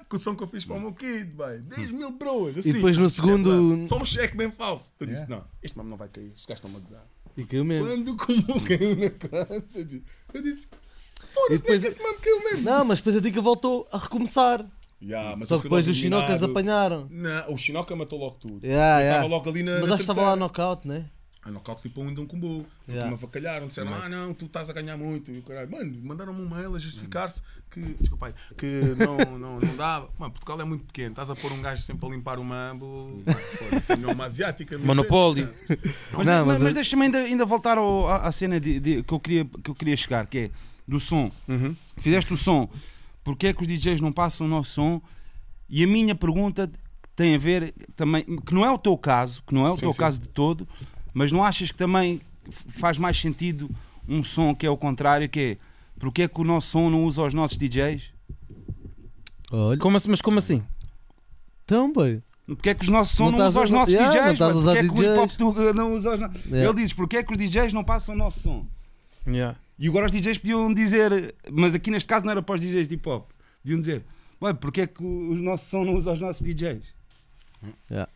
com 0.09 0.17
o 0.17 0.19
som 0.19 0.35
que 0.35 0.43
eu 0.43 0.47
fiz 0.47 0.65
para 0.65 0.77
o 0.77 0.81
meu 0.81 0.93
kid, 0.93 1.25
boy. 1.27 1.59
10 1.61 1.91
mil 1.93 2.11
bros. 2.11 2.59
Assim, 2.59 2.71
E 2.71 2.73
depois 2.75 2.97
no 2.99 3.09
segundo- 3.09 3.87
Só 3.87 3.99
um 3.99 4.05
cheque 4.05 4.37
bem 4.37 4.51
falso. 4.51 4.93
Eu 4.99 5.07
disse: 5.07 5.29
não, 5.31 5.45
este 5.63 5.77
mesmo 5.77 5.91
não 5.91 5.97
vai 5.97 6.09
cair, 6.09 6.33
os 6.37 6.45
gajos 6.45 6.59
estão-me 6.65 6.77
a 6.77 6.81
gozar. 6.81 7.05
E 7.37 7.45
caiu 7.45 7.65
mesmo. 7.65 7.87
Quando 7.89 8.17
como 8.17 8.61
caiu 8.67 8.97
na 8.97 9.11
conta, 9.11 9.79
eu 9.79 10.43
disse: 10.43 10.69
foda-se, 11.33 11.63
depois- 11.63 11.63
nem 11.69 11.81
que 11.81 11.87
esse 11.87 12.03
mano 12.03 12.19
caiu 12.21 12.45
mesmo. 12.45 12.63
Não, 12.63 12.85
mas 12.85 12.99
depois 12.99 13.17
a 13.17 13.21
dica 13.21 13.41
voltou 13.41 13.87
a 13.93 13.99
recomeçar. 13.99 14.65
Yeah, 15.03 15.37
Só 15.45 15.59
que 15.59 15.65
depois 15.65 15.87
os 15.87 15.99
eliminado. 15.99 16.45
apanharam. 16.45 17.07
Não, 17.11 17.53
o 17.53 17.59
Chinoca 17.59 17.95
matou 17.95 18.19
logo 18.19 18.37
tudo. 18.41 18.65
Yeah, 18.65 19.01
yeah. 19.01 19.17
estava 19.19 19.27
logo 19.35 19.51
ali 19.51 19.63
na. 19.63 19.73
Mas 19.81 19.89
na 19.89 19.95
acho 19.97 20.05
que 20.05 20.11
estava 20.11 20.23
lá 20.29 20.37
knockout, 20.37 20.89
né? 20.89 21.11
A 21.45 21.51
knockout 21.51 21.83
tipo 21.83 22.01
ainda 22.03 22.21
um 22.21 22.27
combo. 22.27 22.65
Yeah. 22.89 23.09
Me 23.09 23.15
avacalharam, 23.15 23.67
disseram, 23.69 23.93
ah 23.95 24.09
não, 24.09 24.33
tu 24.33 24.47
estás 24.47 24.71
a 24.71 24.73
ganhar 24.73 24.97
muito. 24.97 25.31
E 25.31 25.39
o 25.39 25.43
caralho, 25.43 25.71
mano, 25.71 25.95
mandaram-me 26.03 26.41
um 26.41 26.49
mail 26.49 26.75
a 26.75 26.79
justificar-se 26.79 27.43
que, 27.71 27.81
desculpa 28.01 28.29
aí, 28.29 28.35
que 28.57 28.67
não, 28.97 29.39
não, 29.39 29.61
não 29.61 29.77
dava. 29.77 30.09
Mano, 30.19 30.33
Portugal 30.33 30.61
é 30.61 30.65
muito 30.65 30.85
pequeno, 30.87 31.11
estás 31.11 31.29
a 31.29 31.37
pôr 31.37 31.53
um 31.53 31.61
gajo 31.61 31.83
sempre 31.83 32.07
a 32.07 32.11
limpar 32.11 32.39
o 32.39 32.45
mambo. 32.45 33.23
Foda-se, 33.59 33.93
é 33.93 33.97
uma 34.07 34.25
asiática. 34.25 34.79
não 34.79 34.87
Monopólio. 34.87 35.49
tem? 35.67 35.77
Mas, 36.13 36.27
Não, 36.27 36.47
mas, 36.47 36.63
mas- 36.63 36.75
deixa-me 36.75 37.03
ainda, 37.05 37.19
ainda 37.19 37.45
voltar 37.45 37.77
ao- 37.77 38.09
à, 38.09 38.27
à 38.29 38.33
cena 38.33 38.59
de, 38.61 38.81
de- 38.81 39.03
que, 39.03 39.13
eu 39.13 39.21
queria, 39.21 39.45
que 39.45 39.71
eu 39.71 39.75
queria 39.75 39.97
chegar, 39.97 40.27
que 40.27 40.39
é 40.39 40.51
do 40.89 40.99
som. 41.01 41.31
Uhum. 41.49 41.75
Fizeste 41.99 42.33
o 42.33 42.37
som, 42.37 42.69
porque 43.23 43.49
é 43.49 43.53
que 43.53 43.61
os 43.63 43.67
DJs 43.69 44.01
não 44.01 44.13
passam 44.13 44.47
o 44.47 44.51
nosso 44.51 44.71
som? 44.71 45.03
E 45.69 45.83
a 45.83 45.87
minha 45.87 46.15
pergunta 46.15 46.71
tem 47.17 47.35
a 47.35 47.39
ver 47.39 47.75
também, 47.97 48.25
que 48.25 48.55
não 48.55 48.65
é 48.65 48.71
o 48.71 48.79
teu 48.79 48.97
caso, 48.97 49.43
que 49.47 49.55
não 49.55 49.67
é 49.67 49.71
o 49.71 49.75
Sim, 49.75 49.81
teu 49.83 49.93
sim. 49.93 49.99
caso 49.99 50.21
de 50.21 50.29
todo, 50.29 50.69
mas 51.15 51.33
não 51.33 51.43
achas 51.43 51.71
que 51.73 51.79
também 51.79 52.21
faz 52.51 52.99
mais 52.99 53.17
sentido 53.19 53.71
um 54.07 54.23
som 54.23 54.55
que 54.55 54.67
é 54.67 54.71
o 54.71 54.77
contrário, 54.77 55.29
que 55.29 55.41
é 55.41 55.57
porque 55.99 56.23
é 56.23 56.29
que 56.29 56.41
o 56.41 56.45
nosso 56.45 56.69
som 56.69 56.91
não 56.91 57.05
usa 57.05 57.23
os 57.23 57.33
nossos 57.33 57.57
DJs? 57.57 58.13
Olha. 59.51 59.79
Como 59.79 59.97
assim, 59.97 60.11
mas 60.11 60.21
como 60.21 60.39
assim? 60.39 60.61
Então, 61.65 61.93
bem. 61.93 62.23
Porque 62.47 62.71
é 62.71 62.75
que 62.75 62.83
os 62.83 62.91
nossos 62.91 63.17
som 63.17 63.31
Não 63.31 63.39
não, 63.39 63.49
usa 63.49 63.63
os 63.63 63.71
nossos 63.71 63.95
Yeah, 63.95 64.27
não 64.27 64.35
DJs? 64.35 64.57
usar 64.57 64.73
Porque 64.75 64.79
é 64.79 64.83
que 64.83 64.95
o 65.01 65.13
hip 65.13 65.19
hop 65.43 65.75
não 65.75 65.93
usa 65.95 66.15
os 66.15 66.21
no- 66.21 66.31
Yeah. 66.47 66.69
Ele 66.71 66.75
diz, 66.75 66.93
porque 66.93 67.17
é 67.17 67.23
que 67.23 67.33
os 67.33 67.39
DJs 67.39 67.73
não 67.73 67.83
passam 67.85 68.15
o 68.15 68.19
nosso 68.19 68.41
som? 68.41 68.67
Yeah. 69.27 69.57
E 69.79 69.89
agora 69.89 70.07
os 70.07 70.13
DJs 70.13 70.39
podiam 70.39 70.75
dizer, 70.75 71.35
mas 71.51 71.75
aqui 71.75 71.91
neste 71.91 72.07
caso 72.07 72.25
não 72.27 72.33
era 72.33 72.43
para 72.43 72.55
os 72.57 72.61
DJs 72.61 72.87
de 72.89 72.97
hip 72.97 73.09
hop, 73.09 73.31
podiam 73.63 73.81
dizer, 73.81 74.05
ué, 74.43 74.53
porque 74.53 74.83
é 74.83 74.87
que 74.87 75.03
o 75.03 75.35
nosso 75.37 75.71
som 75.71 75.85
não 75.85 75.95
usa 75.95 76.13
os 76.13 76.21
nossos 76.21 76.43
DJs? 76.43 76.85
Yeah. 77.91 78.11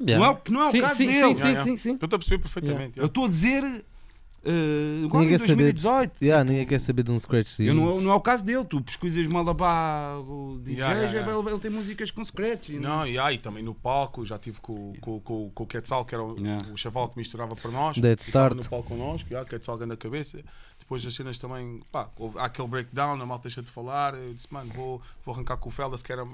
Não 0.00 0.24
é 0.24 0.28
o- 0.30 0.36
que 0.36 0.52
não 0.52 0.62
é 0.62 0.68
o 0.68 0.70
sim, 0.70 0.80
caso 0.80 0.94
sim, 0.96 1.06
dele. 1.06 1.14
Sim, 1.16 1.20
Yeah, 1.20 1.34
sim, 1.42 1.48
yeah. 1.48 1.64
sim, 1.64 1.76
sim. 1.76 1.94
Estou-te 1.94 2.14
a 2.14 2.18
perceber 2.18 2.42
perfeitamente. 2.42 2.98
Eu 2.98 3.06
estou 3.06 3.24
a 3.24 3.28
dizer, 3.28 3.62
eh, 3.64 5.04
agora 5.04 5.24
Ninguém 5.24 5.34
em 5.34 5.38
quer 5.38 5.48
saber. 5.48 5.72
2018, 5.72 6.22
Yeah, 6.24 6.44
ninguém 6.44 6.66
quer 6.66 6.80
saber 6.80 7.02
de 7.02 7.10
um 7.10 7.18
scratch. 7.18 7.58
eu 7.60 7.74
não, 7.74 8.00
não 8.00 8.12
é 8.12 8.14
o 8.14 8.20
caso 8.20 8.44
dele, 8.44 8.64
tu 8.64 8.80
pesquisas 8.82 9.26
Malabá, 9.26 10.16
o 10.18 10.58
DJs, 10.62 10.76
Yeah, 10.78 10.94
yeah, 11.00 11.12
yeah. 11.18 11.38
Ele, 11.40 11.50
ele 11.50 11.58
tem 11.60 11.70
músicas 11.70 12.10
com 12.10 12.24
scratch. 12.24 12.68
e 12.68 12.78
Não, 12.78 13.06
e 13.06 13.18
aí 13.18 13.38
também 13.38 13.62
no 13.62 13.74
palco, 13.74 14.24
já 14.24 14.38
tive 14.38 14.60
com, 14.60 14.92
com, 15.00 15.18
com, 15.20 15.50
com 15.54 15.64
o 15.64 15.66
Quetzal, 15.66 16.04
que 16.04 16.14
era 16.14 16.22
o, 16.22 16.36
Yeah. 16.38 16.64
o 16.72 16.76
chaval 16.76 17.08
que 17.08 17.16
misturava 17.18 17.54
para 17.56 17.70
nós. 17.70 17.96
Dead 17.98 18.18
e 18.18 18.22
Start. 18.22 18.54
no 18.54 18.68
palco 18.68 18.88
connosco, 18.90 19.28
já, 19.30 19.44
Quetzal 19.44 19.76
grande 19.78 19.94
a 19.94 19.96
cabeça. 19.96 20.40
Depois 20.78 21.04
as 21.04 21.14
cenas 21.14 21.36
também, 21.38 21.80
pá, 21.90 22.08
houve, 22.16 22.38
há 22.38 22.44
aquele 22.44 22.68
breakdown, 22.68 23.20
a 23.20 23.26
malta 23.26 23.44
deixa 23.48 23.60
de 23.62 23.70
falar. 23.70 24.14
Eu 24.14 24.32
disse, 24.32 24.46
mano, 24.52 24.70
vou, 24.72 25.02
vou 25.24 25.34
arrancar 25.34 25.56
com 25.56 25.68
o 25.68 25.72
Feldas, 25.72 26.00
que 26.02 26.12
era 26.12 26.24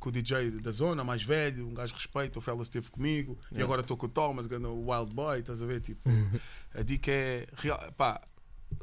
com 0.00 0.08
o 0.08 0.12
DJ 0.12 0.50
da 0.52 0.70
zona, 0.72 1.04
mais 1.04 1.22
velho, 1.22 1.68
um 1.68 1.74
gajo 1.74 1.94
respeito. 1.94 2.38
O 2.38 2.40
Feldas 2.42 2.66
esteve 2.66 2.90
comigo 2.90 3.38
e 3.52 3.62
agora 3.62 3.82
estou 3.82 3.96
com 3.96 4.06
o 4.06 4.08
Thomas, 4.08 4.46
ganhando 4.46 4.68
o 4.70 4.90
Wild 4.90 5.14
Boy, 5.14 5.40
estás 5.40 5.62
a 5.62 5.66
ver? 5.66 5.80
Tipo, 5.80 6.00
a 6.74 6.82
dica 6.82 7.10
é, 7.12 7.46
real, 7.56 7.78
pá, 7.96 8.20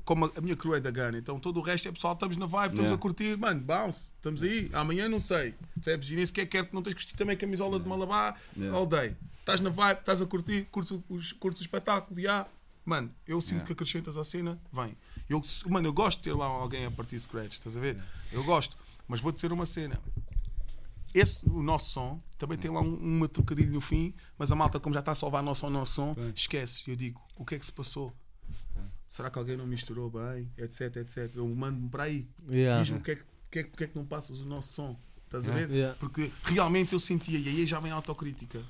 como 0.06 0.26
a, 0.36 0.42
minha 0.42 0.56
crew 0.56 0.76
é 0.76 0.80
da 0.80 0.92
Gana, 0.92 1.18
então 1.18 1.40
todo 1.40 1.58
o 1.60 1.62
resto 1.62 1.88
é 1.88 1.92
pessoal, 1.92 2.14
estamos 2.14 2.38
na 2.38 2.46
vibe, 2.46 2.72
estamos 2.74 2.80
Yeah. 2.82 2.96
a 2.96 2.98
curtir, 2.98 3.38
mano, 3.38 3.60
bounce, 3.62 4.12
estamos 4.16 4.44
aí, 4.44 4.70
amanhã 4.74 5.10
não 5.10 5.20
sei, 5.20 5.56
percebes? 5.76 6.10
E 6.12 6.16
nem 6.16 6.26
sequer 6.26 6.46
quero 6.46 6.68
que 6.68 6.76
não 6.76 6.82
tens 6.82 6.94
que 6.94 7.00
vestir 7.02 7.16
também 7.18 7.36
camisola 7.36 7.80
de 7.80 7.88
Malabar 7.90 8.40
Yeah. 8.56 8.78
all 8.78 8.86
day. 8.86 9.16
Estás 9.40 9.60
na 9.62 9.70
vibe, 9.70 10.00
estás 10.00 10.22
a 10.22 10.26
curtir, 10.26 10.68
curtes 10.72 10.92
o, 10.92 11.04
curtes 11.40 11.62
o 11.62 11.64
espetáculo, 11.64 12.20
e 12.20 12.28
há. 12.28 12.46
Mano, 12.86 13.12
eu 13.28 13.42
sinto 13.42 13.52
Yeah. 13.56 13.66
que 13.68 13.74
acrescentas 13.74 14.16
à 14.18 14.24
cena, 14.24 14.60
vem. 14.72 14.96
Eu, 15.30 15.42
mano, 15.68 15.88
eu 15.88 15.94
gosto 15.94 16.20
de 16.20 16.26
ter 16.26 16.34
lá 16.34 16.46
alguém 16.46 16.86
a 16.86 16.92
partir 16.92 17.20
scratch, 17.20 17.54
estás 17.54 17.76
a 17.76 17.80
ver? 17.80 17.98
Eu 18.32 18.44
gosto, 18.44 18.78
mas 19.08 19.20
vou 19.20 19.32
dizer 19.32 19.52
uma 19.52 19.66
cena. 19.66 20.00
Esse, 21.13 21.46
o 21.50 21.62
nosso 21.63 21.91
som, 21.91 22.22
também 22.38 22.58
tem 22.58 22.70
lá 22.70 22.82
um, 22.82 22.96
uma 22.96 23.28
trocadilho 23.28 23.72
no 23.72 23.82
fim, 23.82 24.13
mas 24.38 24.52
a 24.52 24.56
malta, 24.56 24.80
como 24.80 24.93
já 24.93 25.00
está 25.00 25.12
a 25.13 25.15
salvar 25.15 25.41
nosso 25.41 25.62
som, 25.62 25.70
nosso 25.70 25.93
som, 25.93 26.13
Bem. 26.13 26.32
esquece. 26.36 26.89
Eu 26.89 26.96
digo, 26.96 27.22
o 27.36 27.46
que 27.46 27.56
é 27.56 27.60
que 27.60 27.65
se 27.65 27.72
passou? 27.72 28.13
Será 29.08 29.30
que 29.30 29.39
alguém 29.39 29.56
não 29.56 29.65
misturou 29.65 30.10
bem? 30.10 30.52
Etc, 30.58 30.82
etc. 30.98 31.32
Eu 31.36 31.48
mando-me 31.48 31.89
para 31.89 32.04
aí. 32.04 32.28
Yeah. 32.50 32.82
Diz-me 32.84 33.00
o 33.00 33.02
que 33.02 33.12
é 33.12 33.15
que, 33.15 33.24
que, 33.52 33.60
é, 33.60 33.63
que- 33.63 33.84
é 33.86 33.88
que 33.88 33.96
não 33.96 34.06
passas 34.06 34.39
o 34.41 34.46
nosso 34.46 34.74
som. 34.74 35.00
Estás 35.26 35.48
a 35.50 35.54
ver? 35.54 35.70
Yeah. 35.72 35.96
Porque 36.00 36.32
realmente 36.43 36.93
eu 36.93 37.00
sentia, 37.00 37.39
e 37.39 37.48
aí 37.48 37.65
já 37.65 37.80
vem 37.80 37.91
a 37.91 37.96
autocrítica. 37.96 38.62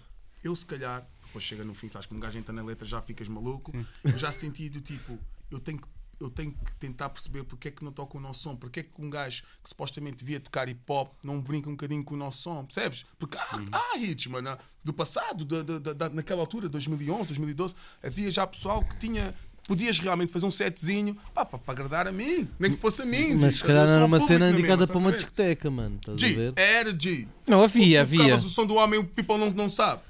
Eu, 0.44 0.56
se 0.56 0.66
calhar, 0.66 1.06
depois 1.26 1.44
chega 1.44 1.64
no 1.64 1.74
fim, 1.74 1.90
sabes 1.90 2.06
que 2.08 2.14
um 2.14 2.20
gajo 2.20 2.38
entra 2.38 2.54
na 2.54 2.64
letra 2.64 2.86
já 2.88 3.02
ficas 3.02 3.28
maluco. 3.28 3.74
Eu 4.04 4.18
já 4.18 4.32
senti 4.32 4.70
do 4.70 4.80
tipo, 4.80 5.18
eu 5.50 5.60
tenho 5.60 5.80
que. 5.80 5.88
Eu 6.20 6.30
tenho 6.32 6.52
que 6.52 6.76
tentar 6.78 7.10
perceber 7.10 7.44
porque 7.44 7.68
é 7.68 7.72
que 7.72 7.84
não 7.86 7.92
toca 7.92 8.18
o 8.18 8.20
nosso 8.20 8.42
som, 8.42 8.56
porque 8.56 8.80
é 8.80 8.84
que 8.84 8.90
um 8.98 9.08
gajo 9.10 9.44
que 9.64 9.70
supostamente 9.70 10.18
devia 10.18 10.40
tocar 10.40 10.68
hip 10.68 10.82
hop 10.90 11.14
não 11.24 11.40
brinca 11.40 11.70
um 11.70 11.74
bocadinho 11.74 12.04
com 12.04 12.16
o 12.16 12.18
nosso 12.18 12.42
som, 12.42 12.66
percebes? 12.66 13.06
Porque 13.20 13.38
há, 13.38 13.60
há 13.72 13.98
hits, 13.98 14.26
mano, 14.28 14.58
do 14.84 14.92
passado, 14.92 15.46
da, 15.46 15.62
da- 15.62 15.94
da- 15.94 16.10
naquela 16.10 16.42
altura, 16.42 16.68
2011, 16.68 17.28
2012, 17.28 17.76
havia 18.04 18.32
já 18.32 18.48
pessoal 18.48 18.84
que 18.84 18.98
tinha. 18.98 19.34
Podias 19.68 20.00
realmente 20.00 20.32
fazer 20.32 20.46
um 20.46 20.52
setzinho 20.52 21.14
pá, 21.34 21.44
pá, 21.46 21.58
para 21.58 21.74
agradar 21.74 22.08
a 22.08 22.12
mim, 22.14 22.48
nem 22.58 22.72
que 22.72 22.78
fosse 22.78 23.02
a 23.02 23.06
mim. 23.06 23.34
Mas 23.38 23.56
se 23.58 23.64
calhar 23.66 23.86
era 23.86 24.02
o 24.02 24.06
uma 24.06 24.18
cena 24.18 24.50
na 24.50 24.58
indicada 24.58 24.88
para 24.88 24.98
uma 24.98 25.12
discoteca, 25.12 25.70
mano. 25.70 25.98
Estás 25.98 26.24
a 26.24 26.26
G, 26.26 26.34
ver? 26.36 26.54
era 26.56 26.98
G. 26.98 27.28
Não, 27.46 27.62
havia, 27.62 28.00
havia. 28.02 28.38
do 28.38 28.48
som 28.48 28.66
do 28.66 28.76
homem, 28.76 28.98
o 28.98 29.04
people 29.06 29.38
não, 29.38 29.52
não 29.52 29.70
sabe. 29.70 30.02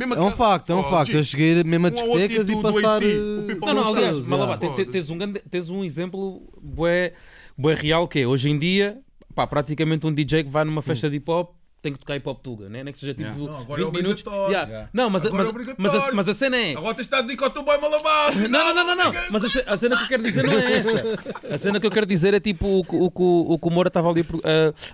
Mesmo 0.00 0.14
É 0.14 0.18
um 0.18 0.28
aquela- 0.28 0.36
facto, 0.36 0.70
é 0.70 0.74
um 0.74 0.80
Oh, 0.80 0.84
facto. 0.84 1.12
Eu 1.14 1.22
cheguei 1.22 1.62
mesmo 1.62 1.86
a 1.86 1.90
discotecas 1.90 2.48
e 2.48 2.52
AC, 2.54 2.62
passar. 2.62 3.02
o 3.02 3.04
eh, 3.04 3.44
people 3.46 3.66
Não, 3.66 3.74
não, 3.74 3.82
São 3.84 3.94
aliás, 3.96 4.18
mas 4.20 4.30
lá 4.30 4.38
já. 4.38 4.44
vá, 4.46 4.56
te- 4.56 4.60
te- 4.60 4.66
Foda-se. 4.70 4.90
tens 4.90 5.10
um, 5.10 5.18
grande- 5.18 5.42
tens 5.50 5.68
um 5.68 5.84
exemplo 5.84 6.42
bué, 6.62 7.12
bué 7.56 7.74
real 7.74 8.08
que 8.08 8.20
é 8.20 8.26
hoje 8.26 8.48
em 8.48 8.58
dia, 8.58 8.98
pá, 9.34 9.46
praticamente 9.46 10.06
um 10.06 10.12
DJ 10.12 10.44
que 10.44 10.50
vai 10.50 10.64
numa 10.64 10.80
festa 10.80 11.08
de 11.10 11.16
hip 11.16 11.30
hop 11.30 11.50
tem 11.82 11.94
que 11.94 11.98
tocar 11.98 12.14
hip 12.14 12.28
hop 12.28 12.38
tuga, 12.42 12.68
né? 12.68 12.84
nem 12.84 12.92
que 12.92 12.98
seja 13.00 13.14
tipo 13.14 13.22
Yeah. 13.22 13.42
Não, 13.52 13.58
agora 13.58 13.80
é 13.80 13.84
20 13.86 13.94
minutos. 13.94 14.20
obrigatório. 14.26 14.52
Yeah. 14.52 14.68
Yeah. 14.70 14.90
Não, 14.92 15.08
mas, 15.08 15.24
Agora 15.24 15.36
mas, 15.38 15.48
é 15.48 15.52
mas, 15.52 15.62
obrigatório. 15.94 16.10
a, 16.12 16.14
mas 16.14 16.28
a 16.28 16.34
cena 16.34 16.56
é. 16.58 16.70
Agora 16.72 16.84
tens 16.94 16.96
de 16.96 17.00
estar 17.02 17.22
de 17.22 17.28
dica 17.28 17.44
ao 17.46 17.50
teu 17.50 17.62
boy 17.62 17.80
malabar. 17.80 18.36
Não, 18.36 18.48
não, 18.48 18.74
não, 18.74 18.84
não, 18.84 18.96
não. 18.96 19.12
Mas 19.30 19.44
a, 19.46 19.48
ce- 19.48 19.64
a 19.66 19.76
cena 19.78 19.96
que 19.96 20.02
eu 20.04 20.08
quero 20.08 20.22
dizer 20.22 20.44
não 20.44 20.52
é 20.52 20.72
essa. 20.72 21.54
A 21.54 21.58
cena 21.58 21.80
que 21.80 21.86
eu 21.86 21.90
quero 21.90 22.04
dizer 22.04 22.34
é 22.34 22.40
tipo 22.40 22.66
o, 22.80 22.84
que- 22.84 22.96
o, 22.96 23.10
que 23.10 23.22
o, 23.22 23.46
o 23.52 23.58
que 23.58 23.66
o 23.66 23.70
Moura 23.70 23.88
estava 23.88 24.10
ali 24.10 24.20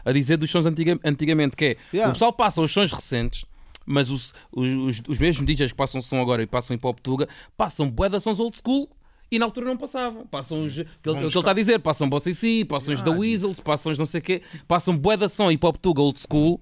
a, 0.05 0.11
a 0.11 0.13
dizer 0.13 0.37
dos 0.37 0.49
sons 0.49 0.65
antiga- 0.65 0.97
antigamente, 1.05 1.57
que 1.57 1.65
é 1.65 1.77
Yeah. 1.93 2.11
o 2.11 2.13
pessoal 2.13 2.33
passa 2.33 2.61
os 2.61 2.71
sons 2.71 2.93
recentes, 2.93 3.45
mas 3.87 4.11
os, 4.11 4.35
os, 4.53 4.67
os, 4.69 5.03
os 5.09 5.19
mesmos 5.19 5.47
DJs 5.47 5.71
que 5.73 5.77
passam 5.77 6.03
som 6.03 6.21
agora 6.21 6.43
e 6.43 6.47
passam 6.47 6.75
hip 6.75 6.87
hop 6.87 6.99
tuga, 7.01 7.29
passam 7.57 7.89
bué 7.91 8.09
de 8.09 8.19
sons 8.21 8.39
old 8.41 8.57
school. 8.59 8.89
E 9.31 9.39
na 9.41 9.45
altura 9.45 9.67
não 9.67 9.77
passavam. 9.77 10.25
Passam 10.27 10.63
os. 10.63 10.79
O 10.79 10.85
que 11.03 11.09
ele- 11.11 11.27
está 11.27 11.51
a 11.51 11.55
dizer, 11.55 11.81
passam 11.81 12.09
Bossa 12.09 12.33
C, 12.33 12.65
passam 12.69 12.95
os 12.95 13.03
da 13.03 13.11
Weasels, 13.11 13.59
passam 13.59 13.91
os 13.91 13.99
não 13.99 14.07
sei 14.07 14.21
o 14.21 14.23
quê, 14.23 14.41
passam 14.69 14.97
bué 14.97 15.17
de 15.17 15.29
som 15.29 15.51
hip 15.51 15.67
hop 15.67 15.77
tuga 15.79 16.01
old 16.01 16.21
school. 16.21 16.61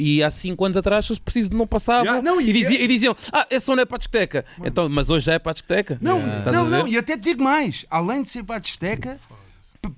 E 0.00 0.22
há 0.22 0.30
5 0.30 0.64
anos 0.64 0.76
atrás, 0.76 1.04
se 1.06 1.20
preciso, 1.20 1.52
não 1.54 1.66
passavam. 1.66 2.04
Yeah, 2.04 2.22
não, 2.22 2.40
e, 2.40 2.48
e- 2.48 2.52
dizia- 2.52 2.80
e 2.82 2.86
diziam, 2.86 3.16
ah, 3.32 3.46
esse 3.50 3.66
som 3.66 3.74
não 3.74 3.82
é 3.82 3.84
para 3.84 3.96
a 3.96 3.98
discoteca. 3.98 4.44
Então, 4.64 4.88
mas 4.88 5.10
hoje 5.10 5.26
já 5.26 5.32
é 5.34 5.38
para 5.40 5.50
a 5.50 5.52
discoteca. 5.52 5.98
Não, 6.00 6.18
a 6.18 6.52
não, 6.52 6.68
não, 6.70 6.86
e 6.88 6.96
até 6.96 7.16
te 7.16 7.24
digo 7.24 7.42
mais, 7.42 7.84
além 7.90 8.22
de 8.22 8.28
ser 8.28 8.44
para 8.44 8.56
a 8.56 8.58
discoteca, 8.60 9.18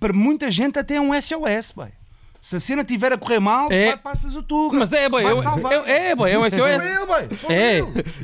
para 0.01 0.13
muita 0.15 0.51
gente 0.51 0.79
até 0.79 0.97
é 0.97 1.01
um 1.01 1.13
SOS, 1.15 1.73
bem. 1.77 1.93
Se 2.41 2.57
a 2.57 2.61
cena 2.61 2.81
estiver 2.83 3.13
a 3.13 3.19
correr 3.19 3.39
mal, 3.39 3.71
É. 3.71 3.89
vai, 3.89 3.97
passas 3.99 4.35
o 4.35 4.43
tuga. 4.43 4.79
Mas 4.79 4.93
é, 4.95 5.09
salvar. 5.43 5.73
eu- 5.73 5.85
é, 5.85 6.15
boy, 6.15 6.31
é 6.31 6.39
um 6.39 6.41
For 6.43 6.51
SOS. 6.51 7.39
For 7.39 7.53
É. 7.53 7.81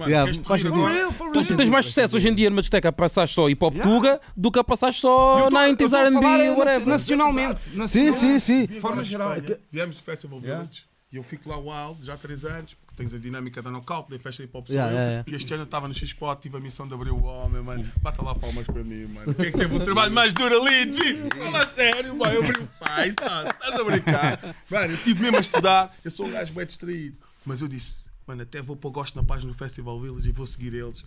Yeah, 0.08 0.32
Tu 0.32 0.48
real. 0.88 1.56
tens 1.58 1.68
mais 1.68 1.86
sucesso 1.86 2.16
hoje 2.16 2.28
em 2.28 2.34
dia 2.34 2.48
numa 2.48 2.62
discoteca 2.62 2.88
a 2.88 2.92
passar 2.92 3.28
só 3.28 3.48
hip 3.50 3.62
hop 3.62 3.74
Yeah. 3.74 3.94
tuga 3.94 4.20
do 4.36 4.50
que 4.50 4.58
a 4.58 4.64
passar 4.64 4.92
só 4.94 5.42
tô- 5.44 5.50
na 5.50 5.68
eu 5.68 5.76
tô 5.76 5.84
a 5.84 5.88
falar, 5.90 6.06
R&B, 6.36 6.44
eh, 6.46 6.50
whatever. 6.52 6.86
Nacionalmente. 6.88 7.62
Sim, 7.88 8.12
sim, 8.12 8.38
sim. 8.38 8.66
De 8.66 8.80
forma 8.80 9.04
geral. 9.04 9.34
Viemos 9.70 9.96
do 9.96 10.02
Festival. 10.02 10.40
Village 10.40 10.84
e 11.16 11.18
eu 11.18 11.22
fico 11.22 11.48
lá 11.48 11.56
uau, 11.56 11.96
já 12.02 12.12
há 12.12 12.16
3 12.18 12.44
anos, 12.44 12.74
porque 12.74 12.94
tens 12.94 13.14
a 13.14 13.18
dinâmica 13.18 13.62
da 13.62 13.70
knockout, 13.70 14.10
da 14.10 14.18
festa 14.18 14.42
de 14.42 14.48
hip 14.48 14.56
hop 14.56 14.68
Yeah, 14.68 14.92
yeah, 14.92 15.10
yeah. 15.10 15.30
E 15.30 15.34
este 15.34 15.52
ano 15.54 15.62
eu 15.62 15.64
estava 15.64 15.88
no 15.88 15.94
X-Spot, 15.94 16.38
tive 16.38 16.58
a 16.58 16.60
missão 16.60 16.86
de 16.86 16.92
abrir 16.92 17.10
o 17.10 17.24
homem, 17.24 17.62
mano. 17.62 17.90
Bata 18.02 18.22
lá 18.22 18.34
palmas 18.34 18.66
para 18.66 18.84
mim, 18.84 19.06
mano. 19.06 19.34
Quem 19.34 19.46
é 19.46 19.50
que 19.50 19.56
teve 19.56 19.74
o 19.74 19.82
trabalho 19.82 20.12
mais 20.12 20.34
duro 20.34 20.60
ali, 20.60 20.92
G? 20.92 21.28
Fala 21.30 21.66
sério, 21.74 22.14
mano. 22.14 22.34
Eu 22.34 22.44
abri 22.44 22.62
o 22.62 22.66
pai, 22.78 23.14
sabe? 23.18 23.48
Estás 23.48 23.80
a 23.80 23.84
brincar? 23.84 24.56
Mano, 24.70 24.92
eu 24.92 24.98
tive 24.98 25.22
mesmo 25.22 25.38
a 25.38 25.40
estudar. 25.40 25.96
Eu 26.04 26.10
sou 26.10 26.26
um 26.26 26.30
gajo 26.30 26.52
bem 26.52 26.66
distraído. 26.66 27.16
Mas 27.46 27.62
eu 27.62 27.68
disse, 27.68 28.04
mano, 28.26 28.42
até 28.42 28.60
vou 28.60 28.76
pôr 28.76 28.90
gosto 28.90 29.16
na 29.16 29.24
página 29.24 29.50
do 29.50 29.56
Festival 29.56 29.98
Village 29.98 30.28
e 30.28 30.32
vou 30.32 30.46
seguir 30.46 30.74
eles 30.74 31.02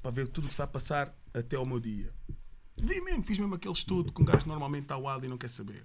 para 0.00 0.10
ver 0.10 0.26
tudo 0.28 0.44
o 0.44 0.48
que 0.48 0.54
está 0.54 0.64
a 0.64 0.68
passar 0.68 1.14
até 1.34 1.54
ao 1.56 1.66
meu 1.66 1.78
dia. 1.78 2.10
Vi 2.78 2.98
mesmo, 3.02 3.22
fiz 3.24 3.38
mesmo 3.38 3.54
aquele 3.54 3.74
estudo 3.74 4.10
que 4.10 4.22
um 4.22 4.24
gajo 4.24 4.46
normalmente 4.46 4.84
está 4.84 4.96
wild 4.96 5.26
e 5.26 5.28
não 5.28 5.36
quer 5.36 5.50
saber. 5.50 5.84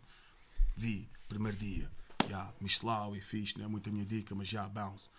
Vi, 0.78 1.10
primeiro 1.28 1.58
dia, 1.58 1.90
já, 2.30 2.52
Michelau 2.62 3.16
e 3.16 3.22
fixe, 3.22 3.58
não 3.58 3.66
é 3.66 3.68
muito 3.68 3.90
a 3.90 3.92
minha 3.92 4.06
dica, 4.06 4.34
mas 4.36 4.48
já, 4.48 4.68
bounce. 4.68 5.10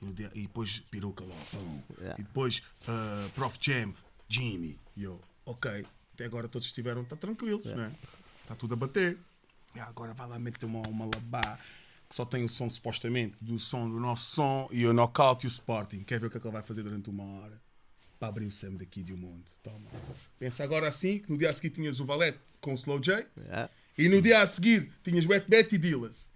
E, 0.00 0.12
dia- 0.12 0.30
e 0.34 0.42
depois 0.42 0.80
peruca 0.90 1.24
lá, 1.24 1.34
pum. 1.50 1.82
E 2.18 2.22
depois 2.22 2.62
ah, 2.88 3.28
Prof 3.34 3.56
Jam, 3.60 3.94
Jimmy. 4.28 4.78
E 4.96 5.04
eu, 5.04 5.20
ok, 5.46 5.86
até 6.14 6.24
agora 6.24 6.48
todos 6.48 6.66
estiveram, 6.66 7.04
tá 7.04 7.14
tranquilos, 7.16 7.64
né? 7.66 7.92
Está 8.42 8.54
tudo 8.56 8.74
a 8.74 8.76
bater. 8.76 9.18
E 9.74 9.80
agora 9.80 10.12
vai 10.12 10.26
lá 10.28 10.38
meter 10.38 10.66
uma, 10.66 10.80
uma 10.88 11.04
labá 11.06 11.56
que 12.08 12.14
só 12.16 12.24
tem 12.26 12.44
o 12.44 12.48
som 12.48 12.68
supostamente 12.68 13.36
do 13.40 13.58
som 13.58 13.88
do 13.88 13.98
nosso 13.98 14.34
som 14.34 14.68
e 14.70 14.84
o 14.86 14.92
knockout 14.92 15.46
e 15.46 15.46
o 15.46 15.48
Sporting. 15.48 16.02
Quer 16.04 16.20
ver 16.20 16.26
o 16.26 16.30
que 16.30 16.36
é 16.36 16.40
que 16.40 16.46
ele 16.46 16.52
vai 16.52 16.62
fazer 16.62 16.82
durante 16.82 17.08
uma 17.08 17.24
hora? 17.24 17.58
Para 18.18 18.28
abrir 18.28 18.46
o 18.46 18.52
Sam 18.52 18.74
daqui 18.74 19.02
de 19.02 19.12
um 19.14 19.16
mundo. 19.16 19.44
Toma. 19.62 19.88
Pensa 20.38 20.62
agora 20.62 20.86
assim 20.88 21.18
que 21.20 21.30
no 21.32 21.38
dia 21.38 21.48
a 21.50 21.54
seguir 21.54 21.70
tinhas 21.70 22.00
o 22.00 22.04
Valete 22.04 22.38
com 22.60 22.72
o 22.72 22.74
Slow 22.74 23.00
J. 23.00 23.26
Yeah. 23.36 23.70
E 23.98 24.08
no 24.08 24.20
dia 24.22 24.42
a 24.42 24.46
seguir 24.46 24.90
tinhas 25.02 25.26
Wet 25.26 25.46
Bet 25.48 25.74
e 25.74 25.78
Dillas. 25.78 26.30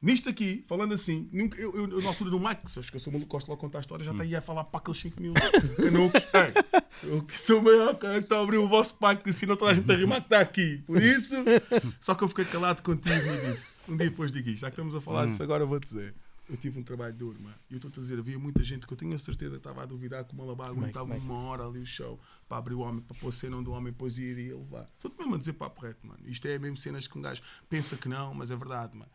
Nisto 0.00 0.28
aqui, 0.28 0.64
falando 0.68 0.92
assim, 0.94 1.28
nunca, 1.32 1.58
eu, 1.60 1.74
eu- 1.74 1.88
eu 1.88 2.02
na 2.02 2.08
altura 2.08 2.30
do 2.30 2.36
eu 2.36 2.80
acho 2.80 2.90
que 2.90 2.96
eu 2.96 3.00
sou 3.00 3.12
maluco, 3.12 3.30
gosto 3.30 3.48
logo 3.48 3.60
contar 3.60 3.78
a 3.78 3.80
história, 3.80 4.04
já 4.04 4.12
está 4.12 4.22
aí 4.22 4.36
a 4.36 4.42
falar 4.42 4.62
para 4.64 4.78
aqueles 4.78 5.00
5 5.00 5.20
mil 5.22 5.32
canucos. 5.76 6.22
Eu 7.02 7.22
que 7.24 7.38
sou 7.38 7.60
o 7.60 7.62
maior 7.64 7.94
cara 7.94 8.18
que 8.20 8.24
está 8.24 8.38
a 8.38 8.42
abrir 8.42 8.56
o 8.56 8.66
vosso 8.68 8.94
pack 8.94 9.22
que 9.22 9.28
ensina 9.28 9.54
toda 9.54 9.70
a 9.70 9.74
gente 9.74 9.90
a 9.90 9.94
rimar 9.96 10.20
que 10.20 10.26
está 10.28 10.40
aqui. 10.40 10.82
Por 10.86 11.02
isso, 11.02 11.34
só 12.00 12.14
que 12.14 12.24
eu 12.24 12.28
fiquei 12.28 12.46
calado 12.46 12.82
contigo 12.82 13.14
e 13.14 13.50
disse, 13.52 13.66
um 13.86 13.96
dia 13.98 14.08
depois 14.08 14.32
digo 14.32 14.48
isto, 14.48 14.60
já 14.62 14.68
que 14.70 14.74
estamos 14.74 14.94
a 14.94 15.00
falar 15.00 15.26
disso 15.26 15.42
agora, 15.42 15.66
vou 15.66 15.78
dizer. 15.78 16.14
Eu 16.48 16.56
tive 16.56 16.78
um 16.78 16.82
trabalho 16.82 17.12
duro, 17.14 17.40
mano. 17.42 17.56
E 17.68 17.74
eu 17.74 17.78
estou 17.78 17.90
a 17.90 17.92
dizer, 17.94 18.18
havia 18.18 18.38
muita 18.38 18.62
gente 18.62 18.86
que 18.86 18.92
eu 18.92 18.96
tenho 18.96 19.12
a 19.14 19.18
certeza 19.18 19.52
que 19.52 19.56
estava 19.58 19.82
a 19.82 19.86
duvidar 19.86 20.24
que 20.24 20.32
o 20.32 20.36
Malabar 20.36 20.70
aguentava 20.70 21.12
uma 21.16 21.34
hora 21.34 21.66
ali 21.66 21.80
o 21.80 21.86
show 21.86 22.20
para 22.48 22.58
abrir 22.58 22.74
o 22.74 22.80
homem, 22.80 23.00
para 23.02 23.16
pôr 23.16 23.28
a 23.28 23.32
cena 23.32 23.56
onde 23.56 23.68
o 23.68 23.72
homem 23.72 23.92
depois 23.92 24.16
iria 24.16 24.56
levar. 24.56 24.84
Estou-te 24.96 25.18
mesmo 25.18 25.34
a 25.34 25.38
dizer 25.38 25.54
papo 25.54 25.80
reto, 25.84 26.06
mano. 26.06 26.20
Isto 26.24 26.46
é 26.46 26.56
mesmo 26.58 26.76
cenas 26.76 27.08
que 27.08 27.18
um 27.18 27.22
gajo 27.22 27.42
pensa 27.68 27.96
que 27.96 28.08
não, 28.08 28.32
mas 28.32 28.50
é 28.52 28.56
verdade, 28.56 28.96
mano. 28.96 29.10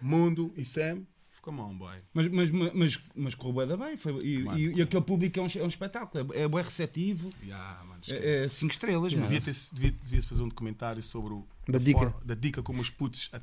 Mundo 0.00 0.52
e 0.54 0.66
Sam, 0.66 1.02
come 1.40 1.60
on, 1.60 1.74
boy. 1.78 1.96
Mas, 2.12 2.28
mas, 2.28 2.50
mas, 2.50 3.00
mas 3.14 3.34
correu 3.34 3.66
da 3.66 3.76
bem. 3.78 3.96
Foi, 3.96 4.12
e, 4.22 4.42
Mano, 4.42 4.58
e, 4.58 4.74
e 4.76 4.82
aquele 4.82 5.02
público 5.02 5.38
é 5.38 5.42
um, 5.42 5.46
é 5.56 5.62
um 5.64 5.68
espetáculo. 5.68 6.34
É, 6.34 6.42
é 6.42 6.48
bem 6.48 6.62
receptivo. 6.62 7.32
Yeah, 7.42 7.84
mano, 7.84 8.02
É, 8.08 8.44
é 8.44 8.48
cinco 8.50 8.72
estrelas, 8.74 9.14
mano. 9.14 9.26
Devia, 9.26 9.40
ter, 9.40 9.54
devia, 9.72 9.92
devia 9.92 10.22
fazer 10.22 10.42
um 10.42 10.48
documentário 10.48 11.02
sobre 11.02 11.32
o, 11.32 11.46
Da 11.66 11.78
a 11.78 11.80
dica. 11.80 11.98
forma- 12.00 12.20
da 12.22 12.34
dica 12.34 12.62
como 12.62 12.82
os 12.82 12.90
putos 12.90 13.30
a- 13.32 13.40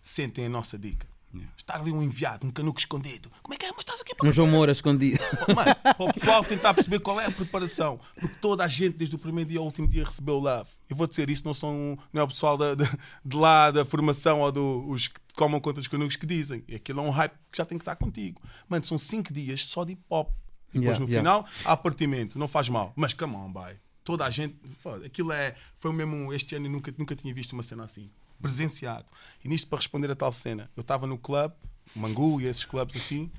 sentem 0.00 0.46
a 0.46 0.48
nossa 0.48 0.78
dica. 0.78 1.08
Estar 1.56 1.76
ali 1.80 1.90
um 1.90 2.02
enviado, 2.02 2.46
um 2.46 2.50
canuco 2.50 2.78
escondido. 2.78 3.30
Como 3.42 3.54
é 3.54 3.56
que 3.56 3.66
é? 3.66 3.70
Mas 3.70 3.80
estás 3.80 4.00
aqui 4.00 4.14
para 4.14 4.28
Um 4.28 4.32
João 4.32 4.48
Moura 4.48 4.72
escondido. 4.72 5.18
Mano, 5.54 5.74
para 5.82 6.04
o 6.04 6.12
pessoal 6.12 6.44
tentar 6.44 6.74
perceber 6.74 7.00
qual 7.00 7.20
é 7.20 7.26
a 7.26 7.30
preparação. 7.30 7.98
Porque 8.18 8.36
toda 8.40 8.64
a 8.64 8.68
gente, 8.68 8.96
desde 8.96 9.16
o 9.16 9.18
primeiro 9.18 9.50
dia 9.50 9.58
ao 9.58 9.64
último 9.64 9.88
dia, 9.88 10.04
recebeu 10.04 10.38
love. 10.38 10.70
Eu 10.88 10.94
vou 10.96 11.06
dizer, 11.06 11.28
isso 11.28 11.44
não 11.44 11.52
são 11.52 11.98
não 12.12 12.20
é 12.20 12.24
o 12.24 12.28
pessoal 12.28 12.56
da, 12.56 12.74
de, 12.74 12.84
de 13.24 13.36
lá 13.36 13.70
da 13.70 13.84
formação 13.84 14.40
ou 14.40 14.52
do, 14.52 14.88
os 14.88 15.08
que 15.08 15.20
comam 15.34 15.60
contra 15.60 15.80
os 15.80 15.88
canucos 15.88 16.16
que 16.16 16.26
dizem. 16.26 16.62
E 16.68 16.76
aquilo 16.76 17.00
é 17.00 17.02
um 17.02 17.10
hype 17.10 17.32
que 17.50 17.58
já 17.58 17.64
tem 17.64 17.76
que 17.76 17.82
estar 17.82 17.96
contigo. 17.96 18.40
Mano, 18.68 18.84
são 18.84 18.98
cinco 18.98 19.32
dias 19.32 19.66
só 19.66 19.84
de 19.84 19.92
hip 19.92 20.02
hop. 20.08 20.30
E 20.74 20.80
depois 20.80 20.98
Yeah, 20.98 21.00
no 21.00 21.08
yeah. 21.08 21.20
final, 21.20 21.46
há 21.64 21.76
partimento. 21.76 22.38
Não 22.38 22.48
faz 22.48 22.68
mal. 22.68 22.92
Mas 22.96 23.12
come 23.12 23.34
on, 23.34 23.50
boy. 23.50 23.76
Toda 24.04 24.24
a 24.24 24.30
gente. 24.30 24.56
foda, 24.80 25.06
Aquilo 25.06 25.32
é. 25.32 25.54
Foi 25.78 25.92
mesmo. 25.92 26.32
Este 26.32 26.54
ano 26.54 26.66
eu 26.66 26.70
nunca, 26.70 26.94
nunca 26.96 27.16
tinha 27.16 27.34
visto 27.34 27.52
uma 27.54 27.62
cena 27.62 27.84
assim. 27.84 28.10
Presenciado. 28.40 29.06
E 29.44 29.48
nisto, 29.48 29.66
para 29.68 29.78
responder 29.78 30.10
a 30.10 30.16
tal 30.16 30.32
cena, 30.32 30.70
eu 30.76 30.80
estava 30.80 31.06
no 31.06 31.18
clube, 31.18 31.54
Mangu 31.94 32.40
e 32.40 32.46
esses 32.46 32.64
clubes 32.64 32.96
assim. 32.96 33.30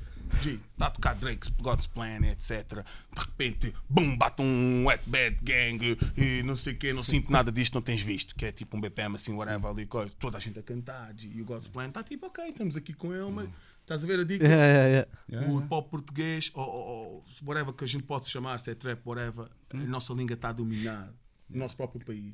G, 0.41 0.59
está 0.73 0.87
a 0.87 0.91
tocar 0.91 1.15
Drake's 1.15 1.49
God's 1.61 1.87
Plan, 1.87 2.25
etc. 2.27 2.83
De 3.13 3.21
repente, 3.21 3.73
bum, 3.89 4.17
bate 4.17 4.41
um 4.41 4.85
wet 4.85 5.01
bad 5.07 5.37
gang 5.41 5.97
e 6.17 6.43
não 6.43 6.55
sei 6.55 6.73
o 6.73 6.77
quê, 6.77 6.93
não 6.93 7.01
sinto 7.01 7.31
nada 7.31 7.51
disto, 7.51 7.75
não 7.75 7.81
tens 7.81 8.01
visto. 8.01 8.35
Que 8.35 8.47
é 8.47 8.51
tipo 8.51 8.77
um 8.77 8.81
BPM 8.81 9.15
assim, 9.15 9.33
whatever, 9.33 9.71
ali, 9.71 9.85
coisa. 9.85 10.13
Toda 10.19 10.37
a 10.37 10.39
gente 10.39 10.59
a 10.59 10.63
cantar, 10.63 11.13
G, 11.15 11.29
e 11.33 11.41
o 11.41 11.45
God's 11.45 11.67
Plan 11.67 11.87
está 11.87 12.03
tipo, 12.03 12.27
ok, 12.27 12.45
estamos 12.49 12.75
aqui 12.75 12.93
com 12.93 13.13
ele, 13.13 13.31
mas 13.31 13.49
estás 13.81 14.03
a 14.03 14.07
ver 14.07 14.19
a 14.19 14.23
dica? 14.23 14.45
Yeah, 14.45 14.87
yeah, 14.87 15.07
yeah. 15.29 15.53
o 15.53 15.61
pop 15.61 15.89
português, 15.89 16.51
ou, 16.53 16.63
ou, 16.63 16.87
ou 16.87 17.25
whatever 17.45 17.73
que 17.73 17.83
a 17.83 17.87
gente 17.87 18.03
pode 18.03 18.27
chamar, 18.27 18.59
se 18.59 18.71
é 18.71 18.75
trap, 18.75 18.99
whatever, 19.05 19.47
a 19.73 19.77
nossa 19.77 20.13
língua 20.13 20.33
está 20.33 20.49
a 20.49 20.53
dominar 20.53 21.09
o 21.53 21.57
nosso 21.57 21.75
próprio 21.77 22.03
país. 22.05 22.33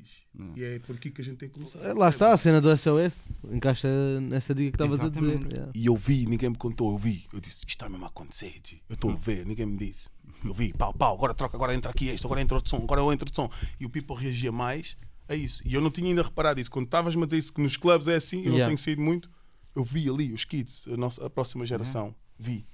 E 0.56 0.62
é 0.64 0.78
por 0.80 0.96
aqui 0.96 1.10
que 1.10 1.20
a 1.20 1.24
gente 1.24 1.36
tem 1.36 1.48
que 1.48 1.54
começar. 1.58 1.78
Eh, 1.80 1.92
Lá 1.94 2.08
está 2.08 2.32
a 2.32 2.36
cena 2.36 2.60
do 2.60 2.68
SOS. 2.76 3.28
Encaixa 3.52 3.88
nessa 4.20 4.54
dica 4.54 4.76
que 4.76 4.84
estavas 4.84 5.00
a 5.00 5.08
dizer. 5.08 5.40
Yeah. 5.52 5.72
E 5.74 5.86
eu 5.86 5.96
vi, 5.96 6.26
ninguém 6.26 6.50
me 6.50 6.56
contou, 6.56 6.92
eu 6.92 6.98
vi. 6.98 7.26
Eu 7.32 7.40
disse, 7.40 7.58
isto 7.58 7.68
está 7.68 7.88
mesmo 7.88 8.04
a 8.04 8.08
acontecer, 8.08 8.60
eu 8.88 8.94
estou 8.94 9.10
a 9.12 9.14
ver, 9.14 9.46
ninguém 9.46 9.66
me 9.66 9.76
disse. 9.76 10.08
Eu 10.44 10.52
vi, 10.52 10.72
pau, 10.72 10.92
pau, 10.92 11.14
agora 11.14 11.32
troca, 11.32 11.56
agora 11.56 11.74
entra 11.74 11.90
aqui 11.90 12.08
este, 12.08 12.26
agora 12.26 12.40
entra 12.40 12.56
outro 12.56 12.68
som, 12.68 12.76
agora 12.82 13.00
eu 13.00 13.12
entro 13.12 13.24
outro 13.26 13.34
som. 13.34 13.50
E 13.80 13.86
o 13.86 13.90
people 13.90 14.16
reagia 14.16 14.50
mais 14.52 14.96
a 15.28 15.34
isso. 15.34 15.62
E 15.64 15.72
eu 15.72 15.80
não 15.80 15.90
tinha 15.90 16.08
ainda 16.08 16.22
reparado 16.22 16.60
isso. 16.60 16.70
Quando 16.70 16.86
estavas-me 16.86 17.22
a 17.22 17.26
dizer 17.26 17.38
isso, 17.38 17.52
que 17.52 17.60
nos 17.62 17.76
clubes 17.76 18.08
é 18.08 18.16
assim, 18.16 18.38
eu 18.38 18.42
Yeah. 18.52 18.58
não 18.58 18.66
tenho 18.66 18.78
saído 18.78 19.00
muito, 19.00 19.30
eu 19.74 19.84
vi 19.84 20.08
ali 20.08 20.32
os 20.32 20.44
kids, 20.44 20.86
a, 20.88 20.96
nossa, 20.96 21.24
a 21.24 21.30
próxima 21.30 21.64
geração, 21.64 22.14
vi. 22.38 22.66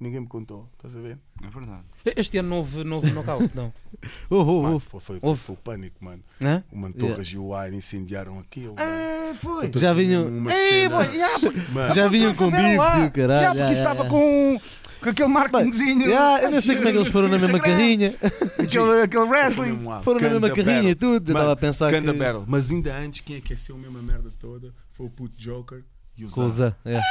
Ninguém 0.00 0.20
me 0.20 0.26
contou, 0.26 0.68
estás 0.76 0.96
a 0.96 1.00
ver? 1.00 1.18
É 1.44 1.48
verdade. 1.48 1.82
Este 2.16 2.38
ano 2.38 2.48
não 2.48 2.56
houve, 2.58 2.84
não 2.84 2.96
houve 2.96 3.10
knockout, 3.12 3.50
não. 3.54 3.72
Oh, 4.30 4.36
oh, 4.42 4.62
Mano, 4.62 4.76
oh. 4.76 4.80
foi, 4.80 5.00
foi, 5.00 5.18
Houve. 5.20 5.40
foi 5.40 5.54
o 5.54 5.58
pânico, 5.58 5.96
mano. 6.02 6.22
Hã? 6.40 6.62
O 6.72 6.78
Mantorras 6.78 7.26
e 7.28 7.36
o 7.36 7.52
Wine 7.54 7.76
incendiaram 7.76 8.38
aquilo. 8.38 8.74
É, 8.78 9.34
foi. 9.34 9.66
Estou-te 9.66 9.78
Já 9.80 9.92
vinham- 9.92 10.26
uma 10.26 10.50
Ei, 10.52 10.88
boy, 10.88 11.04
já, 11.18 11.28
Mano, 11.72 11.94
Já 11.94 12.08
vinham 12.08 12.34
com 12.34 12.46
bifes 12.50 12.94
e 13.02 13.06
o 13.06 13.10
caralho. 13.10 13.42
Já, 13.42 13.48
porque 13.50 13.74
já, 13.74 13.82
estava 13.82 14.04
com, 14.06 14.60
com 15.02 15.08
aquele 15.10 15.28
marketingzinho. 15.28 16.06
Yeah, 16.06 16.44
eu 16.44 16.50
não 16.50 16.60
sei 16.62 16.76
como 16.76 16.88
é 16.88 16.92
que 16.92 16.98
eles 16.98 17.08
foram 17.08 17.28
na 17.28 17.38
mesma 17.38 17.58
Instagram. 17.58 17.76
carrinha. 17.76 18.14
Aquele, 18.58 19.02
aquele 19.02 19.24
wrestling. 19.24 19.78
Foram 20.02 20.20
na 20.20 20.30
mesma 20.30 20.50
carrinha 20.50 20.90
e 20.90 20.94
tudo. 20.94 21.30
Eu 21.30 21.34
Mano, 21.34 21.44
estava 21.44 21.52
a 21.52 21.56
pensar 21.56 21.90
Ganda 21.90 22.12
que... 22.12 22.18
battle. 22.18 22.44
Mas 22.46 22.70
ainda 22.70 22.96
antes, 22.96 23.20
quem 23.20 23.36
aqueceu 23.36 23.76
mesmo 23.76 23.98
a 23.98 24.02
merda 24.02 24.30
toda 24.38 24.72
foi 24.92 25.06
o 25.06 25.10
puto 25.10 25.36
Joker 25.36 25.82
e 26.20 26.24
o 26.26 26.30
Com 26.30 26.46
o 26.46 26.50
Zan. 26.50 26.70
Zé. 26.70 26.76
yeah. 26.90 27.06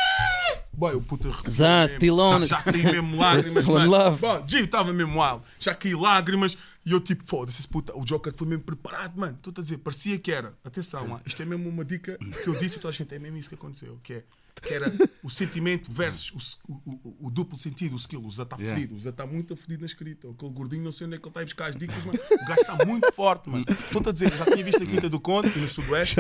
Boy, 0.72 0.96
o 0.96 1.02
puto 1.02 1.28
arrepiou 1.30 1.52
Zan, 1.52 1.82
mesmo. 1.82 1.98
still 1.98 2.20
on 2.20 2.40
já, 2.42 2.46
já 2.46 2.62
saí 2.62 2.84
mesmo 2.84 3.18
lágrimas. 3.20 3.66
Mano. 3.66 3.90
love. 3.92 4.22
Bom, 4.22 4.44
Gio 4.48 4.64
estava 4.66 4.94
mesmo 4.94 5.22
wild. 5.22 5.42
Já 5.60 5.76
caí 5.76 5.94
lágrimas 5.96 6.58
e 6.86 6.92
eu 6.92 7.00
tipo, 7.02 7.24
foda-se, 7.26 7.60
esse 7.60 7.68
puta. 7.68 7.94
O 7.98 8.06
Joker 8.06 8.34
foi 8.34 8.48
mesmo 8.48 8.64
preparado, 8.64 9.20
mano. 9.20 9.36
Estou 9.36 9.52
a 9.58 9.62
dizer, 9.62 9.78
parecia 9.80 10.18
que 10.18 10.32
era. 10.32 10.54
Atenção, 10.64 11.08
lá, 11.10 11.22
isto 11.26 11.42
é 11.42 11.46
mesmo 11.46 11.68
uma 11.68 11.84
dica 11.84 12.18
que 12.18 12.48
eu 12.48 12.56
disse 12.58 12.78
e 12.78 12.80
toda 12.80 12.94
a 12.94 12.98
gente 12.98 13.14
é 13.14 13.20
mesmo 13.20 13.38
isso 13.38 13.50
que 13.50 13.56
aconteceu. 13.56 14.00
Que 14.04 14.14
é 14.14 14.24
que 14.62 14.74
era 14.74 14.92
o 15.24 15.30
sentimento 15.30 15.92
versus 15.92 16.60
o, 16.68 16.74
o- 16.74 17.00
o- 17.04 17.28
o 17.28 17.30
duplo 17.32 17.58
sentido, 17.58 17.94
o 17.94 17.98
skill. 17.98 18.24
O 18.26 18.32
Zé 18.32 18.44
está 18.44 18.56
Yeah. 18.58 18.76
fedido, 18.76 18.96
o 18.96 19.00
Zé 19.00 19.10
está 19.10 19.26
muito 19.26 19.56
fedido 19.56 19.82
na 19.82 19.86
escrita. 19.86 20.28
Aquele 20.30 20.52
gordinho, 20.52 20.84
não 20.84 20.92
sei 20.92 21.08
onde 21.08 21.16
é 21.16 21.20
que 21.20 21.24
ele 21.26 21.30
está 21.30 21.40
a 21.40 21.44
ir 21.44 21.46
buscar 21.46 21.66
as 21.70 21.76
dicas, 21.76 22.04
mano. 22.06 22.20
O 22.32 22.46
gajo 22.48 22.62
está 22.62 22.86
muito 22.86 23.12
forte, 23.14 23.50
mano. 23.50 23.66
Estou-te 23.70 24.10
a 24.10 24.12
dizer, 24.12 24.32
eu 24.32 24.38
já 24.38 24.46
tinha 24.46 24.64
visto 24.64 24.84
a 24.84 24.86
Quinta 24.86 25.10
do 25.10 25.20
Conde 25.20 25.52
e 25.56 25.60
no 25.60 25.68
Sudoeste. 25.68 26.16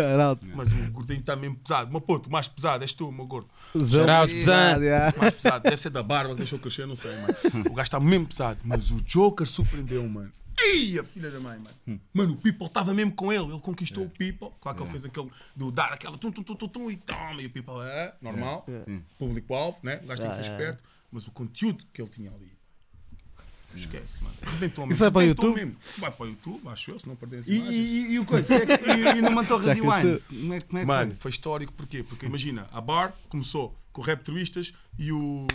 Mas 0.55 0.71
o 0.71 0.75
gordinho 0.91 1.19
está 1.19 1.35
mesmo 1.35 1.57
pesado. 1.57 1.91
Meu 1.91 2.01
puto, 2.01 2.29
o 2.29 2.31
mais 2.31 2.47
pesado 2.47 2.83
és 2.83 2.93
tu, 2.93 3.11
meu 3.11 3.25
gordo. 3.25 3.47
Out, 3.75 4.33
Zé. 4.33 5.13
Mais 5.17 5.33
pesado. 5.35 5.63
Deve 5.63 5.77
ser 5.77 5.89
da 5.89 6.03
barba 6.03 6.31
que 6.31 6.37
deixou 6.37 6.59
crescer, 6.59 6.85
não 6.87 6.95
sei, 6.95 7.11
mano. 7.17 7.33
O 7.69 7.73
gajo 7.73 7.83
está 7.87 7.99
mesmo 7.99 8.27
pesado. 8.27 8.59
Mas 8.63 8.91
o 8.91 9.01
Joker 9.01 9.45
surpreendeu, 9.47 10.07
mano. 10.07 10.31
Ei, 10.63 10.99
a 10.99 11.03
filha 11.03 11.31
da 11.31 11.39
mãe, 11.39 11.59
mano. 11.59 12.01
Mano, 12.13 12.33
o 12.33 12.37
People 12.37 12.67
estava 12.67 12.93
mesmo 12.93 13.13
com 13.13 13.31
ele. 13.31 13.43
Ele 13.45 13.59
conquistou 13.59 14.05
o 14.05 14.09
People. 14.09 14.49
Claro 14.59 14.77
que 14.77 14.83
ele 14.83 14.91
fez 14.91 15.05
aquele 15.05 15.29
do 15.55 15.71
dar 15.71 15.93
aquela 15.93 16.17
tum 16.17 16.31
tum 16.31 16.43
tum 16.43 16.55
tum, 16.55 16.67
tum 16.67 16.91
e 16.91 16.97
toma. 16.97 17.41
E 17.41 17.45
o 17.45 17.49
People 17.49 17.81
é 17.81 18.13
normal. 18.21 18.65
Público-alvo, 19.17 19.79
né? 19.83 19.99
O 20.03 20.07
gajo 20.07 20.21
tem 20.21 20.29
que 20.29 20.35
ser 20.37 20.43
é. 20.43 20.51
esperto. 20.51 20.83
Mas 21.11 21.27
o 21.27 21.31
conteúdo 21.31 21.83
que 21.93 22.01
ele 22.01 22.09
tinha 22.09 22.31
ali. 22.31 22.59
Esquece, 23.75 24.23
mano. 24.23 24.35
Rebentou 24.41 24.85
mesmo. 24.85 24.93
Isso 24.93 25.03
vai 25.03 25.11
para 25.11 25.17
o 25.17 25.21
Rebentou 25.21 25.45
YouTube? 25.45 25.65
mesmo. 25.65 25.79
Vai 25.99 26.11
para 26.11 26.23
o 26.23 26.29
YouTube, 26.29 26.67
acho 26.69 26.91
eu, 26.91 26.99
se 26.99 27.07
não 27.07 27.15
perder 27.15 27.37
as 27.37 27.47
E, 27.47 27.53
imagens. 27.55 27.75
e, 27.75 28.11
e 28.13 28.19
o 28.19 28.25
coisa, 28.25 28.55
e, 28.55 28.57
e, 28.57 29.17
e 29.17 29.21
no 29.21 29.29
Mantorras 29.31 29.77
e 29.77 29.79
que 29.79 29.87
Wine? 29.87 30.19
Como 30.19 30.53
é, 30.53 30.61
como 30.61 30.79
é 30.79 30.85
Mano, 30.85 31.11
foi? 31.11 31.19
foi 31.19 31.31
histórico 31.31 31.73
porquê? 31.73 32.03
Porque 32.03 32.25
imagina, 32.25 32.67
a 32.71 32.81
bar 32.81 33.13
começou 33.29 33.75
com 33.91 34.01
o 34.01 34.03
Rap 34.03 34.23
e 34.97 35.11
o. 35.11 35.45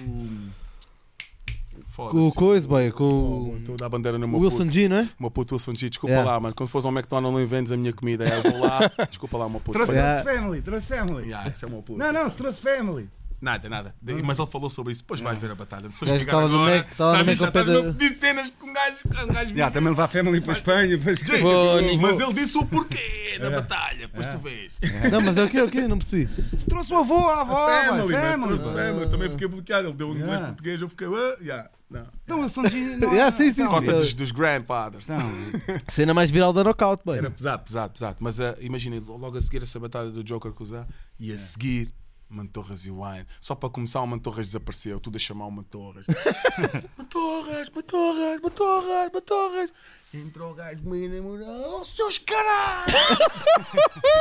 Foda-se. 1.95 2.17
Com 2.19 2.27
o 2.29 2.33
coisa, 2.33 2.67
boy. 2.67 2.91
Com 2.91 3.55
Estou 3.61 3.75
a 3.75 3.79
dar 3.79 3.87
a 3.87 3.89
bandeira 3.89 4.19
no 4.19 4.27
o 4.27 4.29
meu 4.29 4.41
Wilson 4.41 4.59
puto. 4.65 4.73
G, 4.73 4.89
não 4.89 4.97
é? 4.97 5.09
Meu 5.19 5.31
puto 5.31 5.55
Wilson 5.55 5.75
G, 5.75 5.89
desculpa 5.89 6.13
Yeah. 6.15 6.33
lá, 6.33 6.41
mano. 6.41 6.55
Quando 6.55 6.69
fores 6.69 6.85
ao 6.87 6.93
McDonald's 6.93 7.33
não 7.35 7.41
inventes 7.43 7.71
a 7.73 7.77
minha 7.77 7.93
comida. 7.93 8.25
Eu 8.27 8.43
vou 8.51 8.61
lá, 8.61 8.81
desculpa 9.09 9.39
lá, 9.39 9.49
meu 9.49 9.61
puto. 9.61 9.73
Trouxe, 9.73 9.93
Yeah. 9.93 10.21
trouxe 10.23 10.39
family, 10.41 10.63
trouxe 10.63 10.87
family. 10.89 11.29
Yeah, 11.29 11.51
esse 11.51 11.65
é 11.65 11.69
o. 11.69 11.85
Não, 11.97 12.13
não, 12.13 12.29
se 12.29 12.37
trouxe 12.37 12.61
family. 12.61 13.09
Nada, 13.41 13.69
nada. 13.69 13.95
De- 14.01 14.23
Mas 14.23 14.39
ele 14.39 14.49
falou 14.49 14.71
sobre 14.71 14.93
isso. 14.95 15.03
Depois 15.03 15.21
vais 15.21 15.39
ver 15.39 15.51
a 15.51 15.55
batalha. 15.55 15.91
Se 15.91 16.03
eu 16.03 16.09
gajo 16.09 16.17
explicar 16.17 16.39
estava 16.39 16.49
no 16.49 16.55
agora, 16.63 16.77
Mac- 16.79 16.91
estava 16.93 17.11
já 17.13 17.19
no 17.19 17.25
viste, 17.27 17.41
Mac 17.41 17.41
já 17.41 17.47
ao 17.47 17.53
pé 17.53 17.61
estás 17.61 17.83
da- 17.85 17.91
a 17.91 17.93
pedir 17.93 18.15
cenas 18.15 18.53
com 18.59 18.67
um 18.67 18.73
gajo. 18.73 18.97
Um 19.05 19.33
gajo 19.35 19.57
Já, 19.57 19.71
também 19.71 19.89
levar 19.91 20.09
family 20.09 20.41
para 20.41 20.53
a 20.53 20.57
Espanha. 20.57 20.97
Depois... 20.97 21.21
Fónico. 21.21 22.03
Mas 22.03 22.21
ele 22.21 22.33
disse 22.33 22.57
o 22.57 22.65
porquê 22.65 23.37
na 23.41 23.51
batalha. 23.51 23.99
Depois 23.99 24.27
tu 24.29 24.39
vês. 24.39 24.73
Não, 25.13 25.21
mas 25.21 25.37
é 25.37 25.45
o 25.45 25.49
quê? 25.51 25.61
O 25.61 25.69
quê? 25.69 25.87
Não 25.87 25.99
percebi. 25.99 26.27
Se 26.57 26.65
trouxe 26.65 26.95
o 26.95 26.97
avô, 26.97 27.29
a 27.29 27.43
avó, 27.43 27.67
family, 27.67 27.87
mano, 27.91 28.09
mas 28.11 28.21
family. 28.23 28.49
trouxe 28.59 28.65
family. 28.65 29.03
Eu 29.05 29.11
também 29.11 29.31
fiquei 29.31 29.49
bloqueado. 29.49 29.89
Ele 29.89 29.95
deu 29.95 30.09
um 30.09 30.13
inglês 30.13 30.31
Yeah. 30.31 30.47
português. 30.47 30.81
Eu 30.81 30.89
fiquei. 30.89 31.07
ah, 31.09 31.37
yeah, 31.43 31.71
não. 31.95 32.07
Então, 32.25 32.49
São 32.49 32.69
G... 32.69 32.97
não- 32.97 33.13
Yeah, 33.15 33.33
sim, 33.33 33.51
sim, 33.53 33.63
não, 33.63 33.71
Conta 33.71 33.93
sim. 33.97 34.03
dos, 34.03 34.15
dos 34.15 34.31
grandfathers. 34.33 35.09
Não, 35.09 35.19
Cena 35.89 36.13
mais 36.13 36.31
viral 36.31 36.53
da 36.53 36.63
Knockout, 36.65 37.03
boy. 37.05 37.19
Era 37.19 37.31
pesado, 37.31 37.63
pesado, 37.65 37.93
pesado. 37.93 38.17
Mas 38.21 38.39
uh, 38.39 38.55
imagina, 38.61 39.01
logo 39.07 39.37
a 39.39 39.41
seguir 39.41 39.63
essa 39.63 39.79
batalha 39.81 40.11
do 40.11 40.23
Joker 40.25 40.53
com 40.53 40.63
o 40.65 40.67
Zé, 40.67 40.87
e 41.19 41.33
a 41.33 41.39
seguir 41.39 41.93
Mantorras 42.29 42.85
e 42.87 42.91
Wine. 42.91 43.27
Só 43.41 43.55
para 43.55 43.69
começar, 43.71 44.01
o 44.01 44.07
Mantorras 44.07 44.47
desapareceu. 44.47 44.99
Tudo 44.99 45.17
a 45.17 45.19
chamar 45.19 45.47
o 45.47 45.51
Mantorras. 45.53 46.05
Mantorras, 46.99 47.69
Mantorras, 47.75 48.41
Mantorras, 48.43 49.11
Mantorras. 49.13 49.71
Entrou 50.13 50.53
o 50.53 50.55
gajo 50.55 50.81
meio 50.85 51.11
namorado. 51.11 51.63
Oh, 51.77 51.85
seus 51.85 52.19
caralho! 52.19 52.93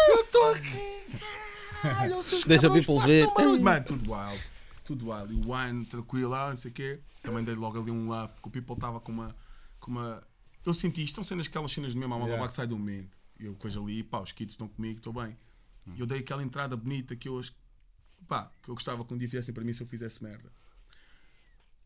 Eu 0.10 0.22
estou 0.24 0.52
aqui, 0.52 1.04
caralho! 1.82 2.18
Oh, 2.18 2.24
seus 2.24 2.44
Deixa 2.46 2.64
cabrões, 2.64 2.86
people 2.86 3.00
façam 3.02 3.08
ver. 3.16 3.28
barulho. 3.36 3.64
Mano, 3.64 3.86
tudo 3.86 4.12
wild. 4.14 4.42
Tudo 4.98 5.10
o 5.50 5.54
Wine 5.56 5.86
tranquilo 5.86 6.30
lá, 6.30 6.50
não 6.50 6.56
sei 6.56 6.72
o 6.72 6.74
quê. 6.74 7.00
Também 7.22 7.44
dei 7.44 7.56
logo 7.56 7.80
ali 7.82 7.90
um 7.92 8.08
love, 8.08 8.34
porque 8.34 8.48
o 8.50 8.52
People 8.52 8.76
estava 8.76 9.00
com 9.00 9.12
uma, 9.12 9.36
com 9.80 9.92
uma. 9.92 10.24
Eu 10.66 10.74
senti 10.74 11.04
isto, 11.04 11.16
são 11.16 11.24
cenas, 11.24 11.48
aquelas 11.48 11.72
cenas 11.72 11.94
de 11.94 11.98
mesmo, 12.00 12.14
a 12.14 12.18
malda 12.18 12.34
Yeah. 12.34 12.48
que 12.50 12.54
sai 12.56 12.68
do 12.68 12.78
momento. 12.78 13.18
E 13.40 13.46
eu 13.46 13.56
coisa 13.56 13.80
ali, 13.80 14.04
pá, 14.04 14.20
os 14.22 14.32
kids 14.32 14.54
estão 14.54 14.68
comigo, 14.68 14.98
estou 15.00 15.12
bem. 15.14 15.36
E 15.96 16.00
eu 16.00 16.06
dei 16.06 16.20
aquela 16.20 16.42
entrada 16.44 16.78
bonita 16.78 17.16
que 17.16 17.28
eu, 17.28 17.38
ach- 17.40 17.52
pá, 18.28 18.50
que 18.62 18.70
eu 18.70 18.76
gostava 18.76 19.04
que 19.04 19.14
um 19.14 19.18
dia 19.18 19.28
fizessem 19.28 19.54
para 19.54 19.64
mim 19.64 19.74
se 19.74 19.82
eu 19.84 19.88
fizesse 19.88 20.24
merda. 20.24 20.50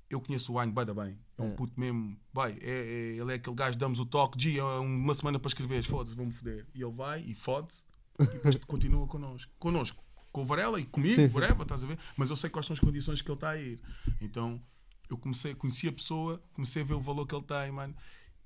Eu 0.09 0.21
conheço 0.21 0.53
o 0.53 0.59
Wine 0.59 0.71
bem 0.71 0.85
da 0.85 0.93
bem. 0.93 1.17
É 1.37 1.41
um 1.41 1.51
puto 1.55 1.77
mesmo. 1.79 2.17
Vai, 2.33 2.57
é, 2.61 2.69
é- 2.69 3.17
ele 3.19 3.31
é 3.31 3.35
aquele 3.35 3.55
gajo, 3.55 3.77
damos 3.77 3.99
o 3.99 4.05
toque, 4.05 4.39
G, 4.41 4.57
é 4.59 4.63
uma 4.63 5.13
semana 5.15 5.39
para 5.39 5.47
escrever, 5.49 5.83
foda-se, 5.83 6.15
vamos 6.15 6.35
foder. 6.37 6.65
E 6.75 6.81
ele 6.81 6.93
vai 6.93 7.21
e 7.21 7.33
fode-se 7.33 7.83
e 8.19 8.25
depois 8.25 8.55
continua 8.65 9.07
connosco. 9.07 9.51
Connosco. 9.59 10.03
Com 10.31 10.41
o 10.43 10.45
Varela 10.45 10.79
e 10.79 10.85
comigo, 10.85 11.15
Sim, 11.15 11.27
whatever, 11.33 11.61
estás 11.63 11.83
a 11.83 11.87
ver? 11.87 11.97
Mas 12.15 12.29
eu 12.29 12.35
sei 12.35 12.49
quais 12.49 12.65
são 12.65 12.73
as 12.73 12.79
condições 12.79 13.21
que 13.21 13.29
ele 13.29 13.35
está 13.37 13.49
a 13.51 13.57
ir. 13.57 13.79
Então 14.21 14.61
eu 15.09 15.17
comecei, 15.17 15.55
conheci 15.55 15.87
a 15.87 15.91
pessoa, 15.91 16.41
comecei 16.53 16.81
a 16.81 16.85
ver 16.85 16.93
o 16.93 16.99
valor 17.01 17.25
que 17.25 17.33
ele 17.33 17.43
tem, 17.43 17.71
mano. 17.71 17.95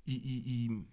E, 0.07 0.13
e- 0.13 0.67
e- 0.67 0.85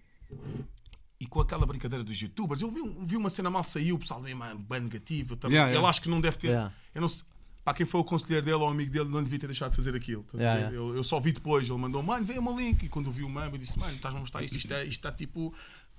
e 1.20 1.26
com 1.26 1.40
aquela 1.40 1.66
brincadeira 1.66 2.04
dos 2.04 2.20
youtubers, 2.20 2.60
eu 2.62 2.70
vi, 2.70 2.80
vi 3.06 3.16
uma 3.16 3.28
cena 3.30 3.50
mal 3.50 3.64
saiu, 3.64 3.96
o 3.96 3.98
pessoal 3.98 4.20
mesmo 4.20 4.42
bem 4.68 4.80
negativo. 4.80 5.34
eu 5.34 5.36
Também. 5.36 5.56
Yeah, 5.56 5.70
Ele 5.70 5.76
yeah. 5.78 5.88
acho 5.90 6.00
que 6.00 6.08
não 6.08 6.20
deve 6.20 6.36
ter. 6.36 6.48
Yeah. 6.48 6.72
Eu 6.94 7.00
não 7.00 7.08
sei- 7.08 7.24
Para 7.64 7.74
quem 7.74 7.84
foi 7.84 8.00
o 8.00 8.04
conselheiro 8.04 8.46
dele 8.46 8.56
ou 8.56 8.68
amigo 8.68 8.90
dele, 8.90 9.08
não 9.10 9.22
devia 9.22 9.38
ter 9.38 9.46
deixado 9.46 9.70
de 9.70 9.76
fazer 9.76 9.94
aquilo. 9.94 10.24
Yeah. 10.34 10.72
Eu, 10.72 10.94
eu 10.96 11.04
só 11.04 11.20
vi 11.20 11.32
depois, 11.32 11.68
ele 11.68 11.78
mandou, 11.78 12.02
mano, 12.02 12.24
vem 12.24 12.38
o 12.38 12.58
link. 12.58 12.84
E 12.84 12.88
quando 12.88 13.06
eu 13.06 13.12
vi 13.12 13.24
o 13.24 13.28
mano, 13.28 13.54
eu 13.54 13.58
disse, 13.58 13.78
mano, 13.78 13.92
estás 13.94 14.14
a 14.14 14.18
mostrar 14.18 14.42
isto, 14.42 14.56
isto, 14.56 14.72
é- 14.72 14.84
isto 14.84 14.92
está 14.98 15.12
tipo. 15.12 15.52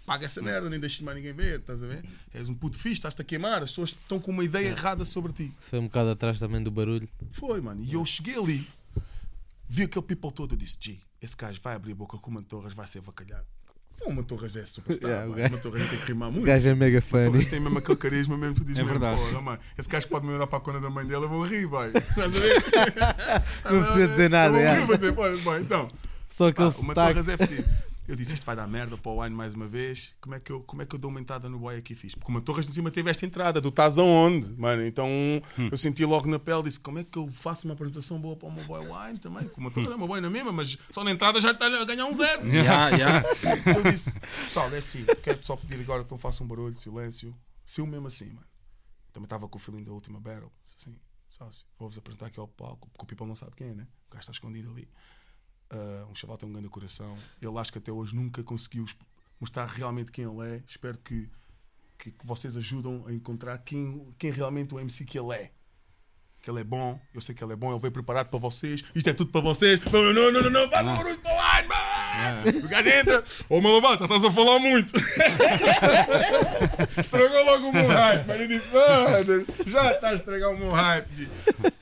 Paga 0.10 0.26
essa 0.26 0.42
merda, 0.42 0.68
nem 0.72 0.80
deixes 0.80 1.02
mais 1.02 1.16
ninguém 1.16 1.34
ver, 1.34 1.60
estás 1.60 1.84
a 1.84 1.86
ver? 1.86 2.04
És 2.34 2.50
um 2.50 2.56
puto 2.56 2.76
fixe, 2.80 2.94
estás-te 2.94 3.22
a 3.22 3.24
queimar, 3.24 3.62
as 3.62 3.70
pessoas 3.70 3.90
estão 3.92 4.20
com 4.20 4.32
uma 4.32 4.44
ideia 4.44 4.70
errada 4.70 5.06
sobre 5.06 5.32
ti. 5.32 5.54
Foi 5.60 5.78
um 5.78 5.84
bocado 5.84 6.10
atrás 6.10 6.40
também 6.40 6.64
do 6.64 6.72
barulho. 6.72 7.08
Foi, 7.32 7.62
mano. 7.62 7.84
E 7.84 7.94
eu 7.94 8.04
cheguei 8.04 8.36
ali, 8.36 8.68
vi 9.68 9.84
aquele 9.84 10.04
people 10.04 10.32
todo, 10.32 10.56
eu 10.56 10.58
disse: 10.58 10.78
G, 10.80 10.98
esse 11.22 11.36
gajo 11.38 11.60
vai 11.64 11.76
abrir 11.76 11.92
a 11.92 11.96
boca 11.96 12.18
com 12.18 12.32
o 12.32 12.34
Mantorras, 12.34 12.74
vai 12.74 12.88
ser 12.88 13.02
vacalhado. 13.02 13.46
O 14.02 14.12
Mantorras 14.14 14.56
é 14.56 14.66
superstar, 14.66 15.12
Yeah, 15.12 15.28
o 15.28 15.38
mano. 15.38 15.50
não 15.62 15.88
tem 15.88 16.00
que 16.00 16.06
rimar 16.08 16.32
muito. 16.32 16.44
O 16.44 16.48
gajo 16.48 16.70
é 16.70 16.74
mega 16.74 16.98
O 17.00 17.02
Mantorras 17.04 17.32
funny. 17.44 17.46
tem 17.46 17.60
mesmo 17.60 17.78
aquele 17.78 17.98
carisma 17.98 18.36
mesmo, 18.38 18.56
tu 18.56 18.64
dizes 18.66 18.80
É 18.80 18.84
mesmo, 18.84 19.00
porra, 19.00 19.42
mano. 19.44 19.60
Esse 19.78 19.90
gajo 19.90 20.08
pode 20.08 20.26
me 20.26 20.32
mandar 20.32 20.48
para 20.48 20.58
a 20.58 20.62
cona 20.62 20.80
da 20.82 20.90
mãe 20.90 21.06
dele, 21.06 21.26
eu 21.26 21.30
vou 21.30 21.46
rir, 21.46 21.68
vai. 21.68 21.90
Estás 21.94 22.18
a 22.20 22.40
ver? 22.40 22.64
Não 23.72 23.84
precisa 23.84 24.08
dizer 24.08 24.30
nada, 24.32 24.58
Eu 24.58 24.64
vou 24.66 24.76
rir, 24.80 24.86
vou 24.88 24.96
dizer, 24.96 25.14
pô, 25.14 25.52
bem, 25.52 25.62
então. 25.62 25.92
Só 26.32 26.46
Pá, 26.46 26.50
aquele 26.50 26.68
o 26.68 26.72
sotaque. 26.72 26.88
Mantorras 26.96 27.28
é 27.30 27.38
fedido. 27.38 27.89
Eu 28.10 28.16
disse, 28.16 28.34
isto 28.34 28.44
vai 28.44 28.56
dar 28.56 28.68
merda 28.68 28.98
para 28.98 29.12
o 29.12 29.22
Wine 29.22 29.36
mais 29.36 29.54
uma 29.54 29.68
vez. 29.68 30.16
Como 30.20 30.34
é 30.34 30.40
que 30.40 30.52
eu, 30.52 30.62
como 30.62 30.82
é 30.82 30.86
que 30.88 30.96
eu 30.96 31.00
dou 31.00 31.12
uma 31.12 31.22
entrada 31.22 31.48
no 31.48 31.60
boy 31.60 31.78
aqui 31.78 31.94
fixe? 31.94 32.16
Porque 32.16 32.32
o 32.32 32.34
Mantorras 32.34 32.66
de 32.66 32.74
cima 32.74 32.90
teve 32.90 33.08
esta 33.08 33.24
entrada, 33.24 33.62
do 33.62 33.70
estás 33.70 34.00
aonde? 34.00 34.52
Mano, 34.54 34.84
então 34.84 35.08
eu 35.72 35.78
senti 35.78 36.04
logo 36.04 36.28
na 36.28 36.40
pele, 36.40 36.64
disse, 36.64 36.80
como 36.80 36.98
é 36.98 37.04
que 37.04 37.20
eu 37.20 37.28
faço 37.28 37.68
uma 37.68 37.76
apresentação 37.76 38.20
boa 38.20 38.36
para 38.36 38.48
o 38.48 38.52
meu 38.52 38.66
boy 38.66 38.80
Wine 38.80 39.20
também? 39.20 39.44
Porque 39.44 39.60
o 39.60 39.64
Mantorras 39.64 39.92
é 39.92 39.96
uma 39.96 40.08
boy 40.08 40.20
na 40.20 40.28
mesma, 40.28 40.52
mas 40.52 40.76
só 40.90 41.04
na 41.04 41.12
entrada 41.12 41.40
já 41.40 41.52
está 41.52 41.68
a 41.68 41.86
ganhar 41.86 42.08
um 42.08 42.14
zero. 42.16 42.40
Yeah, 42.50 42.90
yeah. 42.98 43.30
Eu 43.78 43.92
disse, 43.92 44.20
pessoal, 44.20 44.74
é 44.74 44.80
assim, 44.80 45.06
quero 45.22 45.46
só 45.46 45.56
pedir 45.56 45.80
agora 45.80 46.04
que 46.04 46.10
não 46.10 46.18
façam 46.18 46.48
barulho, 46.48 46.76
silêncio. 46.76 47.36
Se 47.64 47.80
eu 47.80 47.86
mesmo 47.86 48.08
assim, 48.08 48.26
mano. 48.26 48.48
Também 49.14 49.26
estava 49.26 49.48
com 49.48 49.60
o 49.60 49.62
feeling 49.62 49.84
da 49.84 49.92
última 49.92 50.20
battle. 50.20 50.52
Disse 50.64 50.78
assim, 50.80 51.00
sócio, 51.28 51.64
vou-vos 51.78 51.96
apresentar 51.96 52.26
aqui 52.26 52.40
ao 52.40 52.48
palco, 52.48 52.90
porque 52.90 53.04
o 53.04 53.06
people 53.06 53.28
não 53.28 53.36
sabe 53.36 53.52
quem 53.56 53.68
é, 53.68 53.76
né? 53.76 53.88
O 54.08 54.14
gajo 54.14 54.22
está 54.22 54.32
escondido 54.32 54.72
ali. 54.72 54.90
Ah, 55.70 56.06
um 56.10 56.16
chaval 56.16 56.38
tem 56.38 56.50
um 56.50 56.52
grande 56.52 56.70
coração. 56.70 57.18
Ele 57.42 57.58
acho 57.58 57.72
que 57.72 57.78
até 57.78 57.92
hoje 57.92 58.16
nunca 58.16 58.44
conseguiu 58.44 58.86
mostrar 59.40 59.66
realmente 59.68 60.12
quem 60.12 60.26
ele 60.26 60.56
é. 60.56 60.64
Espero 60.68 60.98
que, 60.98 61.30
que, 61.98 62.12
que 62.12 62.26
vocês 62.26 62.58
ajudam 62.58 63.06
a 63.08 63.14
encontrar 63.14 63.58
quem, 63.60 64.14
quem 64.18 64.32
realmente 64.32 64.74
o 64.74 64.80
MC 64.80 65.06
que 65.06 65.18
ele 65.20 65.34
é. 65.34 65.52
Que 66.42 66.50
ele 66.50 66.62
é 66.62 66.64
bom, 66.64 67.00
eu 67.14 67.20
sei 67.20 67.36
que 67.36 67.44
ele 67.44 67.52
é 67.52 67.56
bom, 67.56 67.72
ele 67.72 67.80
veio 67.80 67.92
preparado 67.92 68.30
para 68.30 68.40
vocês. 68.40 68.84
Isto 68.96 69.10
é 69.10 69.14
tudo 69.14 69.32
para 69.32 69.42
vocês. 69.42 69.80
Não, 69.92 70.14
não, 70.14 70.32
não, 70.32 70.42
não, 70.42 70.50
não, 70.50 70.70
faz 70.72 70.88
um 70.88 70.96
barulho 70.96 71.20
para 71.20 71.36
o! 72.10 72.66
O 72.66 72.68
gajo 72.68 72.90
entra, 72.90 73.24
ô 73.50 73.62
Malabata, 73.62 74.04
estás 74.04 74.24
a 74.24 74.32
falar 74.32 74.60
muito. 74.60 74.94
Estragou 76.98 77.46
logo 77.46 77.70
o 77.70 77.74
meu 77.74 77.88
hype, 77.88 78.28
mano. 78.28 78.42
Eu 78.44 78.48
disse, 78.48 78.68
mano, 78.68 79.46
já 79.66 79.92
está 79.92 80.10
a 80.10 80.14
estragar 80.14 80.52
o 80.52 80.58
meu 80.58 80.72
hype. 80.72 81.16
G. 81.16 81.28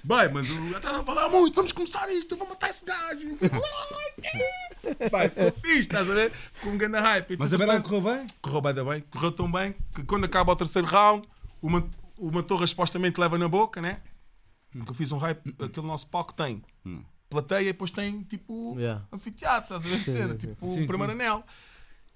Vai, 0.04 0.28
mas 0.30 0.50
o 0.50 0.56
gajo 0.56 0.78
estás 0.78 0.96
a 0.98 1.04
falar 1.04 1.30
muito, 1.30 1.56
vamos 1.56 1.72
começar 1.72 2.10
isto, 2.12 2.34
eu 2.34 2.38
vou 2.38 2.50
matar 2.50 2.70
esse 2.70 2.86
gajo. 2.86 3.38
Vai, 5.12 5.30
ficou 5.30 5.52
fixe, 5.52 5.80
estás 5.82 6.10
a 6.10 6.14
ver? 6.14 6.32
Ficou 6.54 6.72
um 6.72 6.78
grande 6.78 6.98
hype. 6.98 7.34
E 7.34 7.38
Mas 7.38 7.54
a 7.54 7.58
bem. 7.58 7.82
correu 7.82 8.02
bem? 8.02 8.28
Correu 8.42 8.62
bem, 8.62 8.74
da 8.74 8.84
bem, 8.84 9.02
correu 9.12 9.32
tão 9.32 9.52
bem 9.52 9.76
que 9.94 10.04
quando 10.04 10.26
acaba 10.26 10.54
o 10.54 10.56
terceiro 10.56 10.88
round, 10.88 11.28
o, 11.62 11.70
Man 11.70 11.84
o 12.18 12.32
Mantorra 12.32 12.66
supostamente 12.66 13.20
leva 13.20 13.38
na 13.38 13.48
boca, 13.48 13.82
né? 13.82 14.00
Que 14.72 14.90
eu 14.90 14.94
fiz 14.94 15.12
um 15.12 15.18
hype, 15.18 15.56
aquele 15.62 15.88
nosso 15.88 16.08
palco 16.08 16.34
tem 16.34 16.64
plateia 17.30 17.62
e 17.62 17.66
depois 17.74 17.92
tem 17.92 18.24
tipo 18.24 18.76
Yeah. 18.78 19.06
anfiteatro, 19.12 19.76
estás 19.78 19.94
a 19.94 19.98
ver 19.98 20.04
cena? 20.04 20.36
Tipo 20.36 20.74
Sim, 20.74 20.84
o 20.84 20.88
primeiro 20.88 21.14
sim. 21.14 21.20
anel. 21.22 21.44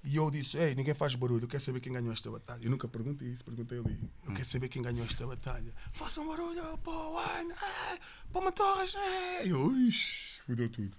E 0.03 0.16
eu 0.16 0.32
disse, 0.32 0.57
ei, 0.57 0.74
ninguém 0.74 0.95
faz 0.95 1.14
barulho, 1.14 1.43
eu 1.43 1.47
quero 1.47 1.62
saber 1.62 1.80
quem 1.80 1.93
ganhou 1.93 2.12
esta 2.12 2.30
batalha. 2.32 2.64
Eu 2.66 2.72
nunca 2.72 2.88
perguntei 2.88 3.28
isso, 3.28 3.45
perguntei 3.45 3.78
ali. 3.78 3.99
Eu 4.26 4.34
quero 4.34 4.45
saber 4.45 4.68
quem 4.68 4.82
ganhou 4.82 5.05
esta 5.05 5.28
batalha. 5.28 5.72
Façam 5.93 6.28
barulho, 6.28 6.64
pô, 6.84 7.20
Wine, 7.20 7.51
é, 7.51 7.99
pô, 8.34 8.41
Matorras, 8.41 8.95
é. 8.95 9.45
E 9.45 9.49
eu, 9.51 9.72
ixi, 9.88 10.41
fudeu 10.41 10.68
tudo. 10.70 10.97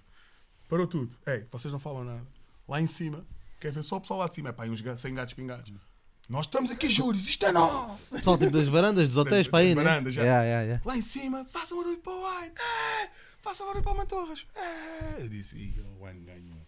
Parou 0.69 0.87
tudo. 0.87 1.13
Ei, 1.27 1.45
vocês 1.51 1.69
não 1.71 1.79
falam 1.79 2.05
nada. 2.05 2.25
Lá 2.65 2.79
em 2.79 2.87
cima, 2.87 3.25
quer 3.59 3.73
ver 3.73 3.83
só 3.83 3.97
o 3.97 4.01
pessoal 4.01 4.21
lá 4.21 4.27
de 4.29 4.35
cima? 4.35 4.49
É 4.49 4.51
pá, 4.53 4.65
uns 4.67 4.79
ga- 4.79 4.95
100 4.95 5.13
gatos 5.15 5.33
pingados. 5.33 5.73
Nós 6.29 6.45
estamos 6.45 6.71
aqui, 6.71 6.89
júris, 6.89 7.27
isto 7.27 7.45
é 7.45 7.51
nosso. 7.51 8.15
Pessoal, 8.15 8.37
tipo 8.37 8.51
das 8.51 8.69
varandas 8.69 9.09
dos 9.09 9.17
hotéis 9.17 9.49
para 9.49 9.59
aí, 9.59 9.75
né? 9.75 9.83
varandas, 9.83 10.13
já. 10.13 10.21
Yeah, 10.21 10.43
yeah, 10.45 10.63
yeah. 10.63 10.81
Lá 10.85 10.95
em 10.97 11.01
cima, 11.01 11.43
façam 11.43 11.77
barulho 11.77 11.97
para 11.97 12.13
o 12.13 12.25
Wine, 12.39 12.53
é, 13.43 13.47
façam 13.47 13.65
barulho 13.67 13.83
para 13.83 13.91
o 13.91 13.97
Matorras. 13.97 14.45
É. 14.55 15.21
Eu 15.21 15.27
disse, 15.29 15.55
e 15.57 15.79
o 15.81 16.05
Wine 16.05 16.21
ganhou. 16.21 16.61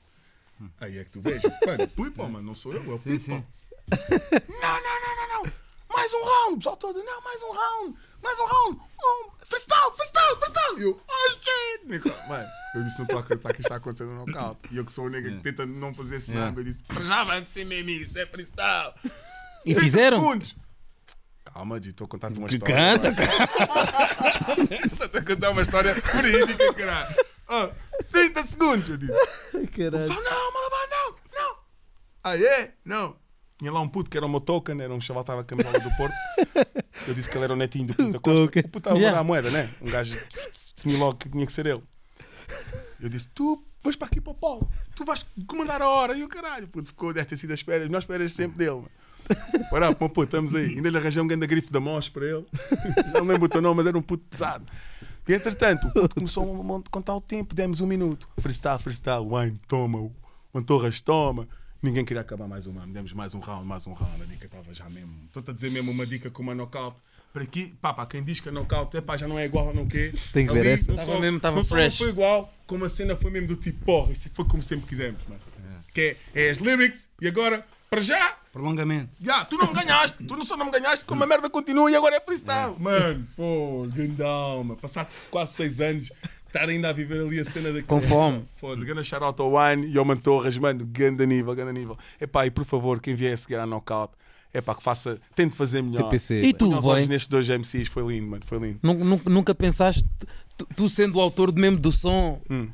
Aí 0.80 0.98
é 0.98 1.04
que 1.04 1.12
tu 1.12 1.22
vês, 1.22 1.42
mano, 1.66 1.88
Pipo, 1.88 2.24
mano, 2.30 2.42
não 2.42 2.56
sou 2.56 2.74
eu, 2.74 2.84
é 2.92 2.94
o 2.94 3.00
Pipo. 3.00 3.32
Não, 3.32 3.42
não, 3.42 5.02
não, 5.02 5.16
não, 5.16 5.44
não. 5.44 5.54
Mais 5.94 6.14
um 6.14 6.24
round, 6.26 6.58
pessoal 6.58 6.78
todo, 6.78 7.02
não, 7.04 7.22
mais 7.22 7.42
um 7.42 7.52
round, 7.54 7.98
mais 8.22 8.40
um 8.40 8.46
round. 8.46 8.82
Um, 9.02 9.46
freestyle, 9.46 9.92
freestyle, 9.96 10.36
freestyle. 10.38 10.80
E 10.80 10.84
eu, 10.84 11.02
oh 11.08 11.30
shit. 11.42 12.28
Mano, 12.28 12.50
eu 12.74 12.84
disse, 12.84 12.98
não 12.98 13.06
estou 13.06 13.20
a 13.20 13.22
acreditar 13.22 13.54
que 13.54 13.62
isto 13.62 13.68
está 13.68 13.76
acontecendo 13.76 14.12
no 14.12 14.26
knockout. 14.26 14.60
E 14.72 14.78
eu 14.78 14.84
que 14.86 14.92
sou 14.92 15.06
o 15.06 15.10
nega 15.10 15.32
que 15.32 15.42
tenta 15.42 15.66
não 15.66 15.94
fazer 15.94 16.18
esse 16.18 16.32
Yeah. 16.32 16.48
mambo, 16.48 16.60
eu 16.62 16.66
disse, 16.66 16.84
para 16.84 17.02
já 17.04 17.24
vai 17.24 17.46
ser 17.46 17.66
mesmo 17.66 17.90
isso, 17.92 18.18
é 18.20 18.26
freestyle. 18.26 18.94
E 19.66 19.74
30 19.74 19.80
fizeram? 19.82 20.20
segundos. 20.20 20.56
Calma, 21.54 21.80
Di, 21.80 21.90
estou 21.90 22.06
a 22.06 22.08
contar-te 22.08 22.38
uma 22.40 22.48
Que 22.48 22.56
história. 22.56 22.76
canta, 22.76 23.10
Estou 25.04 25.10
a 25.22 25.24
contar 25.24 25.50
uma 25.52 25.62
história 25.62 25.94
verídica, 25.94 26.74
caralho. 26.74 27.16
Oh, 27.48 28.04
30 28.12 28.44
segundos, 28.44 28.90
eu 28.90 28.98
disse. 28.98 29.14
Caralho. 29.76 30.08
Só 30.08 30.14
não, 30.16 30.54
Malabar, 30.54 30.90
não, 30.90 31.16
não. 31.34 31.58
Ah, 32.24 32.38
é? 32.38 32.74
Não. 32.84 33.16
Tinha 33.58 33.72
lá 33.72 33.80
um 33.80 33.88
puto 33.88 34.10
que 34.10 34.18
era 34.18 34.26
o 34.26 34.30
meu 34.30 34.42
token, 34.42 34.82
era 34.82 34.94
um 34.94 35.00
chaval 35.00 35.24
que 35.24 35.32
estava 35.32 35.42
a 35.42 35.46
camisola 35.46 35.80
do 35.80 35.96
Porto. 35.96 36.14
Eu 37.08 37.14
disse 37.14 37.30
que 37.30 37.38
ele 37.38 37.46
era 37.46 37.54
o 37.54 37.56
netinho 37.56 37.88
do 37.88 37.94
Pinta 37.96 38.20
Costa. 38.20 38.42
Token. 38.46 38.62
O 38.62 38.70
puto 38.70 38.78
estava 38.80 38.96
a 38.98 39.00
Yeah. 39.00 39.20
a 39.20 39.24
moeda, 39.24 39.50
né? 39.50 39.70
Um 39.82 39.90
gajo 39.90 40.18
tinha 40.76 40.98
logo 40.98 41.16
que 41.18 41.30
tinha 41.30 41.46
que 41.46 41.54
ser 41.54 41.66
ele. 41.68 41.82
Eu 43.00 43.08
disse: 43.08 43.30
Tu 43.30 43.64
vais 43.84 43.96
para 43.96 44.08
aqui 44.08 44.20
para 44.20 44.32
o 44.32 44.36
Paulo, 44.36 44.70
tu 44.96 45.06
vais 45.06 45.26
comandar 45.48 45.82
a 45.82 45.88
hora. 45.88 46.18
E 46.18 46.24
o 46.24 46.28
caralho, 46.28 46.68
puto, 46.68 46.88
ficou, 46.90 47.14
deve 47.14 47.28
ter 47.28 47.38
sido 47.38 47.54
as 47.54 47.62
férias, 47.62 47.90
nós 47.90 48.04
férias 48.04 48.34
sempre 48.34 48.58
dele, 48.58 48.72
mano. 48.76 48.92
Bora, 49.70 49.94
pô, 49.96 50.10
puto, 50.10 50.26
estamos 50.26 50.54
aí. 50.56 50.76
Ainda 50.76 50.90
lhe 50.90 50.98
arranjei 50.98 51.22
um 51.22 51.28
grande 51.28 51.48
grife 51.48 51.72
da 51.72 51.80
Mos 51.80 52.10
para 52.10 52.26
ele. 52.26 52.46
Não 53.14 53.24
lembro 53.24 53.46
o 53.46 53.50
teu 53.50 53.62
nome, 53.62 53.78
mas 53.78 53.88
era 53.88 53.98
um 53.98 54.02
puto 54.02 54.24
pesado. 54.30 54.66
E 55.28 55.34
entretanto, 55.34 55.88
o 55.88 55.92
puto 55.92 56.16
começou 56.16 56.44
a 56.86 56.90
contar 56.90 57.16
o 57.16 57.22
tempo, 57.22 57.56
demos 57.56 57.82
um 57.82 57.88
minuto. 57.88 58.28
Freestyle, 58.40 58.78
freestyle, 58.80 59.26
wine, 59.28 59.60
toma, 59.68 59.98
o 60.00 60.12
Antorras 60.54 61.02
toma. 61.02 61.48
Ninguém 61.82 62.04
queria 62.06 62.22
acabar 62.22 62.48
mais 62.48 62.66
uma, 62.68 62.86
demos 62.88 63.14
mais 63.14 63.34
um 63.34 63.40
round, 63.40 63.66
mais 63.66 63.86
um 63.88 63.94
round. 63.94 64.22
A 64.22 64.26
dica 64.26 64.46
estava 64.46 64.74
já 64.74 64.90
mesmo. 64.90 65.14
Estou-te 65.26 65.52
a 65.52 65.54
dizer 65.54 65.72
mesmo 65.72 65.92
uma 65.92 66.06
dica 66.06 66.30
com 66.30 66.42
uma 66.44 66.54
knockout. 66.56 66.98
Para 67.34 67.44
aqui, 67.44 67.76
pá, 67.82 67.94
pá, 67.94 68.06
quem 68.06 68.24
diz 68.24 68.40
que 68.40 68.48
a 68.50 68.52
knockout 68.52 68.96
é 68.96 69.02
pá, 69.02 69.18
já 69.18 69.28
não 69.28 69.38
é 69.38 69.46
igual 69.46 69.70
a 69.70 69.74
não 69.74 69.86
quê. 69.88 70.14
Tem 70.32 70.48
que 70.48 70.54
ver 70.54 70.60
Ali, 70.62 70.70
essa. 70.70 70.90
não 70.92 70.96
Tava 70.98 71.12
só- 71.14 71.20
mesmo, 71.20 71.40
tava 71.40 71.56
não 71.58 71.64
só 71.66 71.76
fresh. 71.76 72.00
não 72.00 72.06
foi 72.06 72.10
igual, 72.14 72.54
como 72.66 72.86
a 72.86 72.90
cena 72.90 73.16
foi 73.16 73.30
mesmo 73.30 73.50
do 73.50 73.56
tipo, 73.58 73.84
porra, 73.84 74.14
isso 74.14 74.30
foi 74.34 74.46
como 74.46 74.64
sempre 74.64 74.88
quisemos, 74.88 75.22
mano. 75.28 75.42
Que 75.94 76.18
é, 76.34 76.46
é 76.48 76.50
as 76.50 76.58
lyrics 76.60 77.10
e 77.22 77.28
agora, 77.28 77.66
para 77.90 78.02
já, 78.02 78.38
Prolongamento. 78.56 79.10
já, 79.22 79.44
tu 79.44 79.58
não 79.58 79.68
me 79.68 79.74
ganhaste, 79.74 80.24
tu 80.24 80.34
não 80.38 80.46
só 80.46 80.56
não 80.56 80.66
me 80.68 80.72
ganhaste, 80.72 81.04
como 81.04 81.22
a 81.22 81.28
merda 81.28 81.50
continua 81.50 81.92
e 81.92 81.96
agora 81.96 82.16
é 82.16 82.22
freestyle. 82.22 82.74
Mano, 82.80 83.26
pô, 83.36 83.86
gandalma, 83.94 84.78
passaste 84.78 85.28
quase 85.30 85.52
seis 85.56 85.82
anos, 85.82 86.10
estar 86.48 86.70
ainda 86.70 86.88
a 86.90 86.94
viver 86.94 87.20
ali 87.26 87.38
a 87.38 87.44
cena 87.44 87.68
daquele. 87.68 87.84
Com 87.84 88.00
fome. 88.02 88.46
Foda-se, 88.56 88.86
ganda 88.88 89.04
shout 89.04 89.42
ao 89.42 89.52
Wine 89.54 89.88
e 89.88 89.98
ao 89.98 90.06
Mantorras, 90.06 90.58
mano, 90.58 90.86
ganda 90.86 91.26
nível, 91.26 91.54
ganda 91.54 91.74
nível. 91.74 91.98
Epá, 92.20 92.46
e 92.48 92.50
por 92.52 92.64
favor, 92.64 93.02
quem 93.02 93.14
vier 93.14 93.34
a 93.34 93.38
seguir 93.38 93.56
à 93.56 93.66
knockout, 93.66 94.14
epá, 94.54 94.74
que 94.74 94.82
faça, 94.82 95.20
tente 95.36 95.54
fazer 95.54 95.82
melhor. 95.82 96.04
TPC. 96.04 96.42
E 96.42 96.54
tu, 96.54 96.70
Nós 96.70 96.86
nestes 97.10 97.28
dois 97.28 97.50
MCs, 97.50 97.90
foi 97.90 98.04
lindo, 98.08 98.28
mano, 98.32 98.44
foi 98.46 98.58
lindo. 98.58 98.80
Nun- 98.82 99.04
nun- 99.04 99.22
Nunca 99.26 99.54
pensaste, 99.54 100.06
tu, 100.58 100.66
tu 100.78 100.88
sendo 100.88 101.18
o 101.18 101.20
autor 101.22 101.52
de 101.52 101.60
mesmo 101.60 101.78
do 101.78 101.92
som, 101.92 102.40
Hum. 102.50 102.70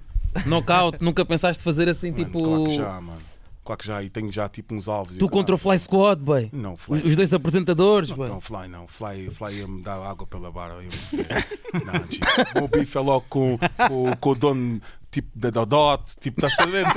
knockout, 0.45 1.03
nunca 1.03 1.25
pensaste 1.25 1.63
fazer 1.63 1.89
assim, 1.89 2.11
Mano, 2.11 2.23
tipo. 2.25 2.43
Claro 2.43 2.63
que 2.65 2.75
já, 2.75 3.01
mano. 3.01 3.30
Claro 3.72 3.78
que 3.78 3.88
já, 3.88 4.03
e 4.03 4.09
tenho 4.09 4.32
já 4.32 4.49
tipo 4.49 4.74
uns 4.76 4.88
alvos. 4.88 5.15
Tu 5.17 5.30
contra 5.30 5.55
o. 5.55 5.57
Fly 5.57 5.80
Squad, 5.80 6.22
boy. 6.22 6.49
Não, 6.51 6.76
Fly. 6.76 7.01
Os 7.05 7.15
dois 7.15 7.34
apresentadores, 7.34 8.09
Não, 8.09 8.17
boy. 8.17 8.28
não, 8.30 8.41
Fly 8.41 8.67
não. 8.67 8.88
Fly, 8.88 9.30
Fly 9.32 9.53
ia 9.59 9.67
me 9.67 9.82
dar 9.82 9.95
água 10.01 10.28
pela 10.28 10.51
barra. 10.51 10.76
eu 10.76 10.89
Não, 11.86 12.07
tipo, 12.07 12.26
o 12.55 12.59
meu 12.59 12.67
bife 12.67 12.97
é 12.97 13.01
logo 13.01 13.26
com, 13.30 13.57
com, 13.88 14.15
com 14.19 14.30
o 14.32 14.36
dono 14.36 14.82
tipo 15.12 15.30
da 15.38 15.49
Dodot, 15.49 16.16
tipo, 16.20 16.45
a 16.45 16.49
saber? 16.49 16.86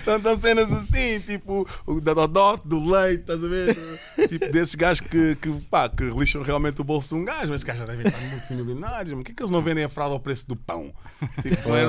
Então, 0.00 0.16
estão 0.16 0.38
cenas 0.38 0.72
assim, 0.72 1.20
tipo, 1.20 1.66
o 1.86 2.00
da 2.00 2.12
Dodot, 2.14 2.62
do 2.66 2.84
leite, 2.84 3.20
estás 3.20 3.42
a 3.42 3.48
ver? 3.48 3.76
Tipo, 4.28 4.50
desses 4.52 4.74
gajos 4.74 5.00
que, 5.00 5.36
que, 5.36 5.50
pá, 5.70 5.88
que 5.88 6.04
lixam 6.04 6.42
realmente 6.42 6.80
o 6.80 6.84
bolso 6.84 7.10
de 7.14 7.20
um 7.20 7.24
gajo, 7.24 7.48
mas 7.48 7.62
gajos 7.62 7.80
já 7.86 7.86
devem 7.86 8.06
estar 8.06 8.20
multimilionários, 8.28 9.14
mas 9.14 9.24
que 9.24 9.32
é 9.32 9.34
que 9.34 9.42
eles 9.42 9.50
não 9.50 9.62
vendem 9.62 9.84
a 9.84 9.88
fralda 9.88 10.14
ao 10.14 10.20
preço 10.20 10.46
do 10.48 10.56
pão? 10.56 10.92
Tipo, 11.42 11.70
é, 11.74 11.84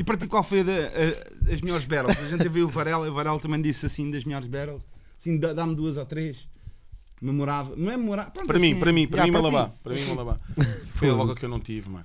E 0.00 0.04
para 0.04 0.16
ti, 0.16 0.26
qual 0.26 0.42
foi 0.42 0.60
a 0.60 0.62
da- 0.62 0.72
a- 0.72 1.52
as 1.54 1.60
melhores 1.60 1.84
battles? 1.86 2.16
A 2.18 2.28
gente 2.36 2.48
viu 2.48 2.66
o 2.66 2.68
Varela, 2.70 3.08
o 3.10 3.14
Varela 3.14 3.38
também 3.40 3.60
disse 3.60 3.86
assim 3.86 4.10
das 4.10 4.24
melhores 4.24 4.48
battles. 4.48 4.82
Assim, 5.18 5.38
dá- 5.38 5.52
dá-me 5.52 5.74
duas 5.74 5.96
ou 5.96 6.06
três. 6.06 6.36
Memorável. 7.20 7.74
Não 7.76 7.90
é 7.90 7.96
memorável. 7.96 8.32
Pronto, 8.32 8.46
Para 8.46 8.58
mim, 8.58 8.72
assim, 8.72 8.80
para 8.80 8.92
mim, 8.92 9.06
para 9.08 9.18
já, 9.18 9.24
mim, 9.24 9.30
ti. 9.30 9.36
Malabar. 9.42 9.72
Para 9.82 9.94
mim, 9.94 10.02
Malabar. 10.08 10.40
Foi 10.90 11.10
logo 11.10 11.34
que 11.34 11.44
eu 11.44 11.48
não 11.48 11.60
tive, 11.60 11.88
mano. 11.88 12.04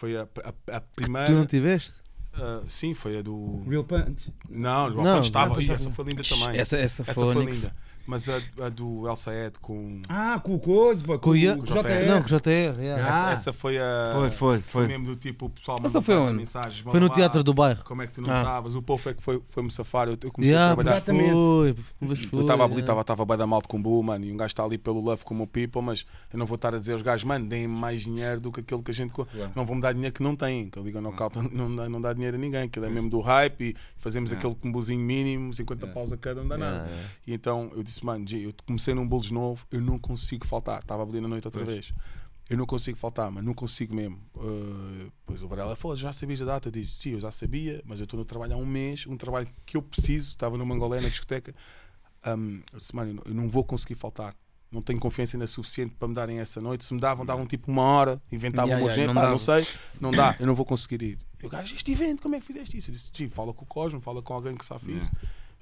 Foi 0.00 0.16
a, 0.16 0.22
a, 0.22 0.76
a 0.78 0.80
primeira. 0.80 1.26
Tu 1.26 1.32
não 1.34 1.44
tiveste? 1.44 1.92
ah, 2.32 2.62
sim, 2.66 2.94
foi 2.94 3.18
a 3.18 3.22
do. 3.22 3.62
Real 3.68 3.84
Punch. 3.84 4.32
Não, 4.48 4.86
o 4.86 4.90
Não, 4.94 5.02
não, 5.02 5.20
estava. 5.20 5.62
E 5.62 5.70
essa 5.70 5.90
foi 5.90 6.06
linda 6.06 6.22
também. 6.22 6.58
Essa, 6.58 6.78
essa, 6.78 7.02
Essa 7.02 7.12
foi, 7.12 7.34
linda. 7.34 7.76
Mas 8.06 8.28
a, 8.28 8.40
a 8.64 8.68
do 8.68 9.06
El 9.08 9.16
Saed 9.16 9.58
com. 9.60 10.00
Ah, 10.08 10.40
com 10.42 10.54
o 10.56 10.58
Coisa, 10.58 11.02
com, 11.04 11.18
Com 11.18 11.30
o 11.30 11.36
JR. 11.36 11.56
JR. 11.62 12.08
Não, 12.08 12.22
com 12.22 12.26
o 12.34 12.38
JR. 12.38 12.80
yeah. 12.80 13.04
Ah. 13.04 13.32
Essa, 13.32 13.32
essa 13.32 13.52
foi 13.52 13.78
a. 13.78 14.10
Foi, 14.14 14.30
foi, 14.30 14.58
Foi 14.60 14.86
mesmo 14.88 15.06
do 15.06 15.16
tipo, 15.16 15.46
o 15.46 15.50
pessoal 15.50 15.76
Essa 15.78 15.84
mandou 15.84 16.02
foi 16.02 16.16
onde? 16.16 16.38
mensagens. 16.38 16.78
Foi 16.80 16.92
no 16.94 17.00
"Manda 17.00 17.08
lá, 17.08 17.14
teatro 17.16 17.42
do 17.44 17.54
bairro. 17.54 17.84
Como 17.84 18.02
é 18.02 18.06
que 18.06 18.12
tu 18.14 18.22
não 18.22 18.34
Ah. 18.34 18.38
estavas? 18.40 18.74
O 18.74 18.82
povo 18.82 19.08
é 19.08 19.14
que 19.14 19.22
foi- 19.22 19.40
foi-me 19.50 19.70
safar. 19.70 20.08
Eu, 20.08 20.18
eu 20.22 20.32
comecei 20.32 20.54
Yeah, 20.54 20.72
a 20.72 20.74
trabalhar. 20.74 20.96
exatamente. 20.96 21.30
Foi, 21.30 21.74
foi, 22.16 22.38
Eu 22.38 22.40
estava 22.42 22.64
ali, 22.64 22.72
yeah. 22.72 22.80
estava 22.80 23.00
estava 23.02 23.24
bem 23.24 23.36
da 23.36 23.46
mal 23.46 23.62
de 23.62 23.68
combo, 23.68 24.02
mano, 24.02 24.24
e 24.24 24.32
um 24.32 24.36
gajo 24.36 24.48
está 24.48 24.64
ali 24.64 24.76
pelo 24.78 25.00
love 25.00 25.24
como 25.24 25.44
o 25.44 25.46
people, 25.46 25.80
mas 25.82 26.04
eu 26.32 26.38
não 26.38 26.46
vou 26.46 26.56
estar 26.56 26.74
a 26.74 26.78
dizer 26.78 26.94
aos 26.94 27.02
gajos, 27.02 27.24
mano, 27.24 27.46
deem 27.46 27.68
mais 27.68 28.02
dinheiro 28.02 28.40
do 28.40 28.50
que 28.50 28.60
aquilo 28.60 28.82
que 28.82 28.90
a 28.90 28.94
gente. 28.94 29.12
Claro. 29.12 29.30
Não 29.54 29.64
vão-me 29.64 29.82
dar 29.82 29.92
dinheiro 29.92 30.12
que 30.14 30.22
não 30.22 30.34
têm, 30.34 30.68
que 30.68 30.78
a 30.78 30.82
Liga 30.82 31.00
Knockout 31.00 31.36
não, 31.54 31.74
dá, 31.76 31.88
não 31.88 32.00
dá 32.00 32.12
dinheiro 32.12 32.36
a 32.36 32.40
ninguém, 32.40 32.62
aquilo 32.62 32.86
é 32.86 32.90
mesmo 32.90 33.08
do 33.10 33.20
hype 33.20 33.60
e 33.60 33.76
fazemos 33.96 34.30
Yeah. 34.30 34.48
aquele 34.48 34.60
combozinho 34.60 35.00
mínimo, 35.00 35.52
50 35.54 35.84
Yeah. 35.86 36.00
paus 36.00 36.12
a 36.12 36.16
cada, 36.16 36.40
não 36.40 36.48
dá 36.48 36.56
nada. 36.58 36.76
Yeah, 36.76 36.90
yeah. 36.92 37.10
E 37.26 37.34
então 37.34 37.70
eu 37.76 37.82
disse, 37.90 38.04
mano, 38.04 38.26
G, 38.26 38.46
eu 38.46 38.52
comecei 38.66 38.94
num 38.94 39.06
bolos 39.06 39.30
novo, 39.30 39.66
eu 39.70 39.80
não 39.80 39.98
consigo 39.98 40.46
faltar. 40.46 40.80
Estava 40.80 41.02
ali 41.02 41.20
na 41.20 41.28
noite 41.28 41.46
outra 41.46 41.62
Pois. 41.64 41.74
vez. 41.74 41.94
Eu 42.48 42.56
não 42.56 42.66
consigo 42.66 42.98
faltar, 42.98 43.30
mas 43.30 43.44
não 43.44 43.54
consigo 43.54 43.94
mesmo. 43.94 44.18
Uh, 44.34 45.10
pois 45.24 45.40
o 45.40 45.46
Varela 45.46 45.76
falou, 45.76 45.96
já 45.96 46.12
sabias 46.12 46.42
a 46.42 46.44
data? 46.46 46.66
Eu 46.68 46.72
disse, 46.72 46.94
sim, 46.94 47.10
eu 47.10 47.20
já 47.20 47.30
sabia, 47.30 47.80
mas 47.84 48.00
eu 48.00 48.04
estou 48.04 48.18
no 48.18 48.24
trabalho 48.24 48.54
há 48.54 48.56
um 48.56 48.66
mês, 48.66 49.06
um 49.06 49.16
trabalho 49.16 49.46
que 49.64 49.76
eu 49.76 49.82
preciso. 49.82 50.30
Estava 50.30 50.58
no 50.58 50.66
Mangolé, 50.66 51.00
na 51.00 51.08
discoteca. 51.08 51.54
Um, 52.26 52.60
eu 52.72 52.78
disse, 52.78 52.94
mano, 52.94 53.22
eu 53.24 53.32
não- 53.34 53.44
eu 53.44 53.48
vou 53.50 53.62
conseguir 53.64 53.94
faltar. 53.94 54.34
Não 54.70 54.82
tenho 54.82 54.98
confiança 55.00 55.36
ainda 55.36 55.46
suficiente 55.46 55.94
para 55.98 56.06
me 56.08 56.14
darem 56.14 56.38
essa 56.38 56.60
noite. 56.60 56.84
Se 56.84 56.92
me 56.94 57.00
davam, 57.00 57.24
davam 57.26 57.46
tipo 57.46 57.70
uma 57.70 57.82
hora, 57.82 58.22
inventavam 58.30 58.68
Yeah, 58.68 58.84
uma 58.84 58.90
yeah, 58.92 59.12
urgente, 59.12 59.22
não 59.24 59.30
não 59.32 59.38
sei, 59.38 59.66
não 60.00 60.12
dá, 60.12 60.36
eu 60.38 60.46
não 60.46 60.54
vou 60.54 60.64
conseguir 60.66 61.02
ir. 61.02 61.18
E 61.42 61.46
o 61.46 61.48
gajo, 61.48 61.74
este 61.74 61.90
evento, 61.90 62.20
como 62.22 62.36
é 62.36 62.40
que 62.40 62.46
fizeste 62.46 62.76
isso? 62.76 62.90
Eu 62.90 62.94
disse, 62.94 63.28
fala 63.30 63.52
com 63.54 63.64
o 63.64 63.66
Cosmo, 63.66 64.00
fala 64.00 64.22
com 64.22 64.32
alguém 64.34 64.56
que 64.56 64.64
sabe 64.64 64.96
isso. 64.96 65.10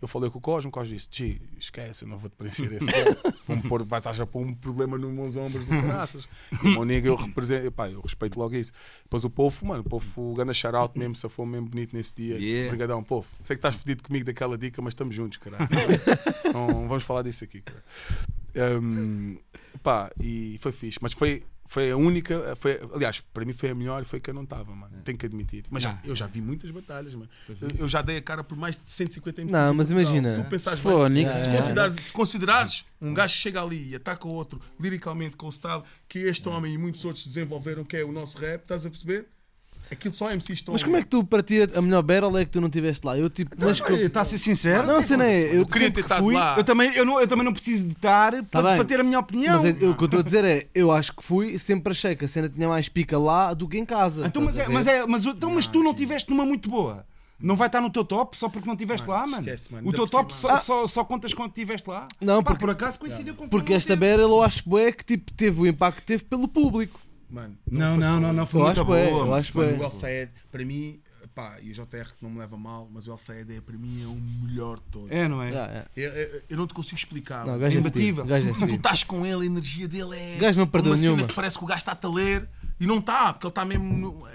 Eu 0.00 0.06
falei 0.06 0.30
com 0.30 0.38
o 0.38 0.40
Cosmo, 0.40 0.68
o 0.68 0.72
Cosmo 0.72 0.94
disse: 0.94 1.08
Gi, 1.10 1.42
esquece, 1.58 2.04
eu 2.04 2.08
não 2.08 2.18
vou 2.18 2.30
te 2.30 2.36
preencher 2.36 2.72
esse. 2.72 2.86
Vou-me 3.46 3.62
pôr, 3.62 3.84
vais 3.84 4.06
achar 4.06 4.26
pôr 4.26 4.46
um 4.46 4.52
problema 4.52 4.96
nos 4.96 5.10
meus 5.10 5.36
ombros 5.36 5.66
do 5.66 5.82
graças. 5.82 6.28
E 6.62 6.76
o 6.76 6.84
meu 6.84 7.04
eu 7.04 7.16
represento, 7.16 7.72
pá, 7.72 7.88
eu 7.88 8.00
respeito 8.00 8.38
logo 8.38 8.54
isso. 8.54 8.72
Depois 9.02 9.24
o 9.24 9.30
povo, 9.30 9.66
mano, 9.66 9.80
o 9.80 9.88
povo, 9.88 10.32
o 10.32 10.34
ganda 10.34 10.52
shout 10.52 10.98
mesmo, 10.98 11.14
se 11.14 11.28
foi 11.28 11.46
mesmo 11.46 11.68
bonito 11.68 11.96
nesse 11.96 12.14
dia. 12.14 12.36
Yeah. 12.36 12.68
Obrigadão, 12.68 13.02
povo. 13.02 13.26
Sei 13.42 13.56
que 13.56 13.58
estás 13.58 13.74
fedido 13.74 14.02
comigo 14.02 14.24
daquela 14.24 14.56
dica, 14.56 14.80
mas 14.82 14.92
estamos 14.92 15.14
juntos, 15.14 15.38
caralho. 15.38 15.68
não, 16.52 16.88
vamos 16.88 17.04
falar 17.04 17.22
disso 17.22 17.44
aqui, 17.44 17.60
cara. 17.60 17.82
Um, 18.80 19.38
pá, 19.82 20.10
e 20.20 20.58
foi 20.60 20.72
fixe, 20.72 20.98
mas 21.00 21.12
foi. 21.12 21.44
Foi 21.68 21.90
a 21.90 21.96
única, 21.98 22.56
foi, 22.56 22.80
aliás, 22.94 23.20
para 23.20 23.44
mim 23.44 23.52
foi 23.52 23.68
a 23.68 23.74
melhor 23.74 24.00
e 24.00 24.06
foi 24.06 24.18
que 24.18 24.30
eu 24.30 24.34
não 24.34 24.44
estava, 24.44 24.74
mano. 24.74 25.02
Tenho 25.04 25.18
que 25.18 25.26
admitir. 25.26 25.66
Mas 25.70 25.82
já, 25.82 26.00
eu 26.02 26.16
já 26.16 26.26
vi 26.26 26.40
muitas 26.40 26.70
batalhas, 26.70 27.12
mano. 27.12 27.28
Eu, 27.46 27.68
eu 27.80 27.88
já 27.88 28.00
dei 28.00 28.16
a 28.16 28.22
cara 28.22 28.42
por 28.42 28.56
mais 28.56 28.82
de 28.82 28.88
150 28.88 29.42
MCs. 29.42 29.52
Não, 29.52 29.74
mas 29.74 29.90
imagina. 29.90 30.34
Se 30.34 30.42
tu 30.42 30.48
pensares 30.48 30.80
bem, 30.80 30.92
Fónix. 30.92 31.34
se, 31.34 31.40
yeah. 31.40 31.58
considerares, 31.58 31.94
se 31.94 32.12
considerares 32.12 32.84
um 33.02 33.12
gajo 33.12 33.34
que 33.34 33.40
chega 33.40 33.62
ali 33.62 33.90
e 33.90 33.94
ataca 33.94 34.26
o 34.26 34.32
outro 34.32 34.58
liricalmente 34.80 35.36
com 35.36 35.46
o 35.46 35.52
style 35.52 35.82
que 36.08 36.20
este 36.20 36.48
homem 36.48 36.72
e 36.72 36.78
muitos 36.78 37.04
outros 37.04 37.26
desenvolveram, 37.26 37.84
que 37.84 37.98
é 37.98 38.04
o 38.04 38.12
nosso 38.12 38.38
rap, 38.38 38.62
estás 38.62 38.86
a 38.86 38.90
perceber? 38.90 39.28
Aquilo 39.90 40.12
só 40.14 40.30
MCs 40.30 40.58
estão. 40.58 40.72
Mas 40.72 40.82
como 40.82 40.96
é 40.96 41.02
que 41.02 41.08
tu, 41.08 41.24
para 41.24 41.42
ti, 41.42 41.56
a 41.74 41.80
melhor 41.80 42.02
battle 42.02 42.36
é 42.38 42.44
que 42.44 42.50
tu 42.50 42.60
não 42.60 42.68
estiveste 42.68 43.06
lá? 43.06 43.18
Eu 43.18 43.30
tipo, 43.30 43.56
mas 43.58 43.80
que 43.80 43.92
Está 43.92 44.20
a 44.20 44.24
ser 44.24 44.38
sincero? 44.38 44.86
Não, 44.86 44.96
a 44.96 45.02
cena 45.02 45.24
é, 45.24 45.44
eu 45.50 45.60
Eu 45.60 45.66
queria 45.66 45.88
ter 45.90 45.94
que 45.94 46.00
estado 46.00 46.22
fui, 46.22 46.34
lá. 46.34 46.54
Eu 46.58 46.64
também, 46.64 46.92
eu, 46.94 47.04
não, 47.04 47.20
eu 47.20 47.26
também 47.26 47.44
não 47.44 47.52
preciso 47.52 47.84
de 47.86 47.92
estar 47.92 48.32
para, 48.32 48.42
Tá 48.44 48.62
bem. 48.62 48.76
para 48.76 48.84
ter 48.84 49.00
a 49.00 49.04
minha 49.04 49.18
opinião. 49.18 49.54
Mas 49.56 49.64
é- 49.64 49.76
eu- 49.80 49.90
o 49.92 49.94
que 49.96 50.02
eu 50.02 50.06
estou 50.06 50.20
a 50.20 50.22
dizer 50.22 50.44
é, 50.44 50.66
eu 50.74 50.92
acho 50.92 51.14
que 51.14 51.22
fui, 51.22 51.58
sempre 51.58 51.92
achei 51.92 52.14
que 52.14 52.24
a 52.24 52.28
cena 52.28 52.48
tinha 52.48 52.68
mais 52.68 52.88
pica 52.88 53.18
lá 53.18 53.54
do 53.54 53.66
que 53.66 53.78
em 53.78 53.84
casa. 53.84 54.26
Então, 54.26 54.42
mas, 54.42 54.58
é, 54.58 54.68
mas, 54.68 54.86
é, 54.86 55.06
mas, 55.06 55.24
então, 55.24 55.50
mas 55.50 55.66
tu 55.66 55.82
não 55.82 55.94
tiveste 55.94 56.30
numa 56.30 56.44
muito 56.44 56.68
boa. 56.68 57.06
Não 57.40 57.54
vai 57.54 57.68
estar 57.68 57.80
no 57.80 57.88
teu 57.88 58.04
top 58.04 58.36
só 58.36 58.48
porque 58.48 58.66
não 58.66 58.74
estiveste 58.74 59.08
lá, 59.08 59.24
mano. 59.24 59.42
esquece, 59.48 59.72
mano. 59.72 59.88
O 59.88 59.92
teu 59.92 60.08
top 60.08 60.34
só, 60.34 60.58
só, 60.58 60.86
só 60.88 61.04
contas 61.04 61.32
quando 61.32 61.50
estiveste 61.50 61.88
lá. 61.88 62.08
Não, 62.20 62.42
Pá, 62.42 62.50
porque, 62.50 62.64
por 62.64 62.70
acaso 62.70 62.98
coincidiu 62.98 63.34
com 63.36 63.48
porque 63.48 63.72
esta 63.74 63.94
battle 63.94 64.28
eu 64.28 64.42
acho 64.42 64.68
bué 64.68 64.90
que 64.90 65.04
tipo, 65.04 65.32
teve 65.32 65.60
o 65.60 65.66
impacto 65.66 65.98
que 66.00 66.02
teve 66.06 66.24
pelo 66.24 66.48
público. 66.48 66.98
Mano, 67.30 67.58
Não, 67.70 67.94
foi 67.94 67.98
não, 68.04 68.14
só 68.14 68.20
não, 68.20 68.32
não 68.32 68.42
isso. 68.44 68.52
foi 68.52 68.62
muito 68.62 68.84
boa. 68.84 68.98
eu 68.98 69.34
acho 69.34 69.56
Mano, 69.56 69.70
bué. 69.76 69.78
o 69.80 69.84
El 69.84 69.90
Saed, 69.90 70.30
para 70.50 70.64
mim, 70.64 71.00
pá, 71.34 71.58
e 71.60 71.70
o 71.70 71.74
JR 71.74 72.14
que 72.16 72.22
não 72.22 72.30
me 72.30 72.38
leva 72.38 72.56
mal, 72.56 72.88
mas 72.92 73.06
o 73.06 73.10
El 73.12 73.18
Saed 73.18 73.52
é, 73.54 73.60
para 73.60 73.76
mim 73.76 74.02
é 74.02 74.06
o 74.06 74.14
melhor 74.46 74.76
de 74.78 74.84
todos. 74.90 75.10
É, 75.10 75.28
não 75.28 75.42
é? 75.42 75.52
É. 75.52 75.86
Eu, 75.94 76.10
eu- 76.12 76.42
eu 76.50 76.56
não 76.56 76.66
te 76.66 76.72
consigo 76.74 76.96
explicar. 76.96 77.40
Não, 77.40 77.44
o 77.44 77.48
mano. 77.50 77.60
gajo 77.60 77.76
é 77.76 77.80
imbatível. 77.80 78.24
é 78.34 78.40
tu, 78.40 78.66
tu 78.68 78.74
estás 78.74 79.04
com 79.04 79.26
ele, 79.26 79.42
a 79.42 79.46
energia 79.46 79.86
dele 79.86 80.16
é. 80.16 80.36
O 80.36 80.40
gajo 80.40 80.58
não 80.58 80.66
perdeu 80.66 80.92
uma 80.92 80.96
cena 80.96 81.08
nenhuma. 81.10 81.28
que 81.28 81.34
parece 81.34 81.58
que 81.58 81.64
o 81.64 81.66
gajo 81.66 81.78
está 81.78 81.98
a 82.02 82.08
ler 82.08 82.48
e 82.80 82.86
não 82.86 82.98
está, 82.98 83.32
porque 83.32 83.46
ele 83.46 83.50
está 83.50 83.64
mesmo. 83.64 83.84
no- 83.96 84.26
é- 84.28 84.34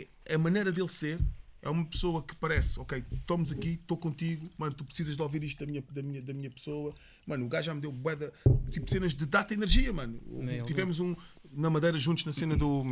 é- 0.00 0.06
é 0.26 0.34
a 0.34 0.38
maneira 0.38 0.72
dele 0.72 0.88
ser 0.88 1.18
é 1.64 1.70
uma 1.70 1.84
pessoa 1.84 2.20
que 2.24 2.34
parece, 2.34 2.80
ok, 2.80 3.04
estamos 3.12 3.52
aqui, 3.52 3.78
estou 3.80 3.96
contigo, 3.96 4.50
mano, 4.58 4.74
tu 4.74 4.84
precisas 4.84 5.14
de 5.16 5.22
ouvir 5.22 5.44
isto 5.44 5.60
da 5.60 5.66
minha, 5.70 5.80
da 5.92 6.02
minha, 6.02 6.20
da 6.20 6.34
minha 6.34 6.50
pessoa. 6.50 6.92
Mano, 7.24 7.46
o 7.46 7.48
gajo 7.48 7.66
já 7.66 7.74
me 7.74 7.80
deu 7.80 7.92
bué 7.92 8.16
de- 8.16 8.32
tipo 8.68 8.90
cenas 8.90 9.14
de 9.14 9.24
data 9.26 9.54
energia, 9.54 9.92
mano. 9.92 10.18
Tivemos 10.66 10.98
um 10.98 11.14
na 11.52 11.68
Madeira 11.70 11.98
juntos 11.98 12.24
na 12.24 12.32
cena 12.32 12.56
do, 12.56 12.82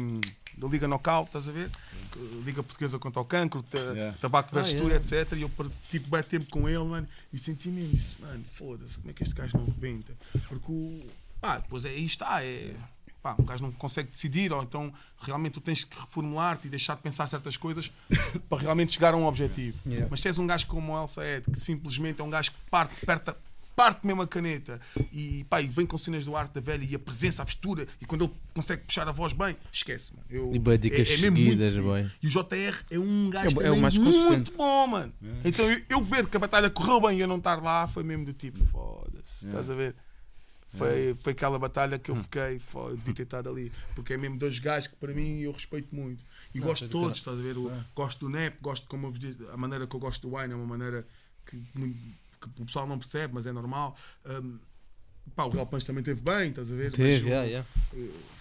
da 0.56 0.68
Liga 0.68 0.86
Knockout, 0.86 1.28
estás 1.28 1.48
a 1.48 1.52
ver? 1.52 1.70
Liga 2.44 2.62
Portuguesa 2.62 2.98
contra 2.98 3.20
o 3.20 3.24
Cancro, 3.24 3.62
ta- 3.62 3.78
Yeah. 3.78 4.16
Tabaco 4.20 4.54
versus 4.54 4.74
Ah, 4.74 4.78
Tudo, 4.78 4.90
yeah. 4.90 5.04
etc. 5.16 5.32
E 5.38 5.42
eu 5.42 5.50
tive 5.90 6.08
bem 6.10 6.22
tempo 6.22 6.50
com 6.50 6.68
ele, 6.68 6.84
mano, 6.84 7.08
e 7.32 7.38
senti 7.38 7.68
mesmo 7.68 7.96
isso, 7.96 8.16
mano, 8.20 8.44
foda-se, 8.54 8.98
como 8.98 9.10
é 9.10 9.12
que 9.14 9.22
este 9.22 9.34
gajo 9.34 9.56
não 9.56 9.64
rebenta? 9.66 10.12
Porque 10.48 10.70
o. 10.70 11.00
Pá, 11.40 11.58
depois 11.58 11.84
é, 11.84 11.88
aí 11.90 12.04
está, 12.04 12.44
é. 12.44 12.74
Pá, 13.22 13.34
um 13.38 13.44
gajo 13.44 13.62
não 13.64 13.72
consegue 13.72 14.10
decidir, 14.10 14.50
ou 14.52 14.62
então 14.62 14.90
realmente 15.20 15.52
tu 15.52 15.60
tens 15.60 15.84
que 15.84 15.94
reformular-te 15.98 16.66
e 16.66 16.70
deixar 16.70 16.96
de 16.96 17.02
pensar 17.02 17.26
certas 17.26 17.54
coisas 17.56 17.90
para 18.48 18.62
realmente 18.62 18.92
chegar 18.94 19.12
a 19.12 19.16
um 19.16 19.26
objetivo. 19.26 19.76
Yeah. 19.86 20.06
Mas 20.10 20.20
se 20.20 20.28
és 20.28 20.38
um 20.38 20.46
gajo 20.46 20.66
como 20.66 20.92
o 20.94 21.02
Elsa 21.02 21.22
Ed, 21.26 21.50
que 21.50 21.58
simplesmente 21.58 22.20
é 22.20 22.24
um 22.24 22.30
gajo 22.30 22.50
que 22.50 22.56
parte, 22.70 22.94
aperta, 23.02 23.36
parte 23.76 24.06
mesmo 24.06 24.20
a 24.22 24.26
caneta 24.26 24.80
e, 25.12 25.44
pá, 25.48 25.60
e 25.62 25.66
vem 25.68 25.86
com 25.86 25.96
cenas 25.96 26.24
do 26.24 26.36
arte 26.36 26.52
da 26.52 26.60
velha 26.60 26.84
e 26.84 26.94
a 26.94 26.98
presença, 26.98 27.42
a 27.42 27.44
postura, 27.46 27.86
e 28.00 28.04
quando 28.04 28.24
ele 28.24 28.32
consegue 28.54 28.82
puxar 28.84 29.08
a 29.08 29.12
voz 29.12 29.32
bem, 29.32 29.56
esquece, 29.72 30.12
mano. 30.14 30.24
Eu, 30.28 30.54
E 30.54 30.58
bué 30.58 30.76
dicas 30.76 31.08
mesmo 31.08 31.36
seguidas, 31.36 31.74
muito-. 31.76 32.12
E 32.22 32.26
o 32.26 32.30
JR 32.30 32.84
é 32.90 32.98
um 32.98 33.30
gajo 33.30 33.46
É 33.46 33.48
o- 33.48 33.52
é 33.52 33.52
o 33.52 33.64
também 33.68 33.80
mais 33.80 33.96
muito 33.98 34.18
consistente. 34.18 34.52
bom, 34.56 34.86
mano. 34.86 35.12
Então 35.44 35.70
eu, 35.70 35.82
eu 35.88 36.02
ver 36.02 36.26
que 36.26 36.36
a 36.36 36.40
batalha 36.40 36.68
correu 36.68 37.00
bem 37.00 37.18
e 37.18 37.20
eu 37.20 37.28
não 37.28 37.38
estar 37.38 37.62
lá 37.62 37.88
foi 37.88 38.02
mesmo 38.02 38.24
do 38.26 38.32
tipo, 38.32 38.62
foda-se, 38.66 39.46
estás 39.46 39.70
a 39.70 39.74
ver? 39.74 39.94
Foi, 40.72 41.16
foi 41.16 41.32
aquela 41.32 41.58
batalha 41.58 41.98
que 41.98 42.12
eu 42.12 42.16
fiquei, 42.16 42.60
foda, 42.60 42.94
devia 42.96 43.12
ter 43.14 43.22
estado 43.24 43.48
ali. 43.48 43.72
Porque 43.96 44.12
é 44.12 44.16
mesmo 44.16 44.38
dois 44.38 44.56
gajos 44.60 44.86
que 44.86 44.94
para 44.96 45.12
mim 45.12 45.40
eu 45.40 45.50
respeito 45.50 45.92
muito. 45.92 46.22
E 46.54 46.60
gosto 46.60 46.84
de 46.86 46.92
todos, 46.92 47.18
estás 47.18 47.36
a 47.38 47.42
ver? 47.42 47.58
O- 47.58 47.72
Gosto 47.94 48.20
do 48.20 48.28
NEP, 48.28 48.58
gosto 48.60 48.86
como 48.86 49.06
eu 49.06 49.10
vos 49.10 49.18
disse, 49.18 49.38
a 49.52 49.56
maneira 49.56 49.84
que 49.86 49.96
eu 49.96 49.98
gosto 49.98 50.28
do 50.28 50.36
Wine 50.36 50.52
é 50.52 50.56
uma 50.56 50.66
maneira 50.66 51.04
que, 51.44 51.60
muito- 51.74 51.98
que 52.40 52.62
o 52.62 52.66
pessoal 52.66 52.86
não 52.86 52.98
percebe, 52.98 53.34
mas 53.34 53.46
é 53.46 53.52
normal. 53.52 53.96
Um, 54.24 54.58
pá, 55.34 55.44
o 55.44 55.50
Real 55.50 55.66
Punch 55.66 55.86
também 55.86 56.02
teve 56.02 56.20
bem, 56.20 56.48
estás 56.48 56.72
a 56.72 56.74
ver? 56.74 56.92
Teve, 56.92 57.22
Mas 57.22 57.22
yeah, 57.22 57.46
yeah. 57.46 57.68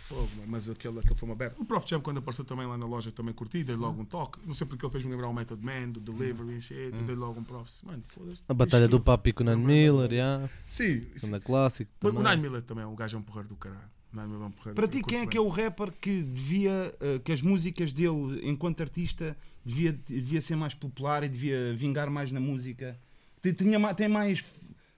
Fogo, 0.10 0.28
mas 0.48 0.68
aquele, 0.68 0.98
aquele 0.98 1.16
foi 1.16 1.30
uma 1.30 1.36
berra. 1.36 1.54
O 1.60 1.66
Prof 1.66 1.88
Jam, 1.88 2.02
quando 2.02 2.18
apareceu 2.18 2.44
também 2.44 2.66
lá 2.66 2.76
na 2.76 2.86
loja, 2.88 3.12
também 3.12 3.32
curti, 3.32 3.64
dei 3.64 3.76
logo 3.76 4.02
um 4.02 4.06
toque. 4.06 4.40
Não 4.44 4.56
sei 4.56 4.66
porque 4.66 4.84
ele 4.84 4.92
fez-me 4.92 5.12
lembrar 5.12 5.28
o 5.28 5.34
Method 5.34 5.64
Man, 5.64 5.90
do 5.90 6.00
Delivery 6.00 6.58
e 6.58 6.62
shit, 6.62 6.92
dei 7.06 7.16
logo 7.16 7.40
um 7.40 7.44
prof. 7.44 7.70
Mano, 7.86 8.02
foda-se. 8.08 8.42
A 8.48 8.54
batalha 8.56 8.88
do 8.88 9.00
Papi 9.00 9.34
com 9.34 9.44
o 9.44 9.46
Nan 9.46 9.58
Miller, 9.58 10.12
yeah. 10.12 10.50
Sim, 10.66 11.02
sim. 11.16 11.28
Anda 11.28 11.40
clássico. 11.40 11.92
Mas 12.02 12.14
O. 12.14 12.24
Nine 12.24 12.42
Miller 12.42 12.64
também 12.64 12.84
é 12.84 12.88
um 12.88 12.96
gajo 12.96 13.18
é 13.18 13.20
um 13.20 13.22
porreiro 13.22 13.50
do 13.50 13.56
caralho. 13.56 13.84
Nine 14.12 14.34
é 14.34 14.38
um 14.38 14.52
porreiro 14.52 14.76
Para 14.76 14.88
ti, 14.88 15.04
quem 15.04 15.20
é 15.20 15.22
curto 15.22 15.32
que 15.32 15.38
é 15.38 15.42
o 15.42 15.48
rapper 15.50 15.92
que 15.92 16.24
devia, 16.24 16.96
eh, 17.00 17.20
que 17.24 17.32
as 17.32 17.44
músicas 17.44 17.94
dele, 17.94 18.42
enquanto 18.50 18.82
artista, 18.82 19.38
devia, 19.64 19.94
devia 19.94 20.42
ser 20.42 20.56
mais 20.56 20.74
popular 20.74 21.24
e 21.24 21.30
devia 21.30 21.72
vingar 21.76 22.10
mais 22.10 22.32
na 22.32 22.40
música? 22.40 22.98
Tinha, 23.42 23.94
tem 23.94 24.08
mais, 24.08 24.44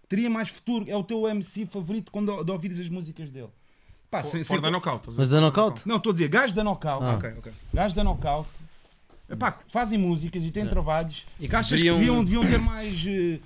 teria 0.10 0.30
mais 0.30 0.50
futuro? 0.50 0.86
É 0.88 0.96
o 0.96 1.04
teu 1.04 1.28
MC 1.28 1.66
favorito 1.66 2.12
quando 2.12 2.44
de 2.44 2.52
ouvires 2.52 2.80
as 2.80 2.90
músicas 2.90 3.32
dele? 3.32 3.50
Pá, 4.10 4.22
bem. 4.22 4.30
sem- 4.32 4.44
sem- 4.44 4.60
da 4.60 4.70
knockout. 4.72 5.10
Mas 5.16 5.30
da 5.30 5.40
knockout? 5.40 5.82
Não, 5.88 5.98
estou 5.98 6.10
a 6.10 6.14
dizer, 6.14 6.28
gajos 6.28 6.54
da 6.54 6.64
knockout. 6.64 7.04
Ah. 7.06 7.14
Ok, 7.16 7.34
ok. 7.38 7.52
Gajos 7.74 7.94
da 7.94 8.04
knockout. 8.04 8.50
Epá, 9.30 9.60
fazem 9.68 9.98
músicas 9.98 10.44
e 10.44 10.52
têm 10.52 10.68
trabalhos. 10.68 11.26
E 11.40 11.48
que 11.48 11.56
achas 11.56 11.80
deveriam- 11.82 11.96
que 11.96 12.26
deviam, 12.26 12.26
deviam 12.26 12.46
ter 12.52 12.58
mais, 12.60 13.06
eh, 13.08 13.40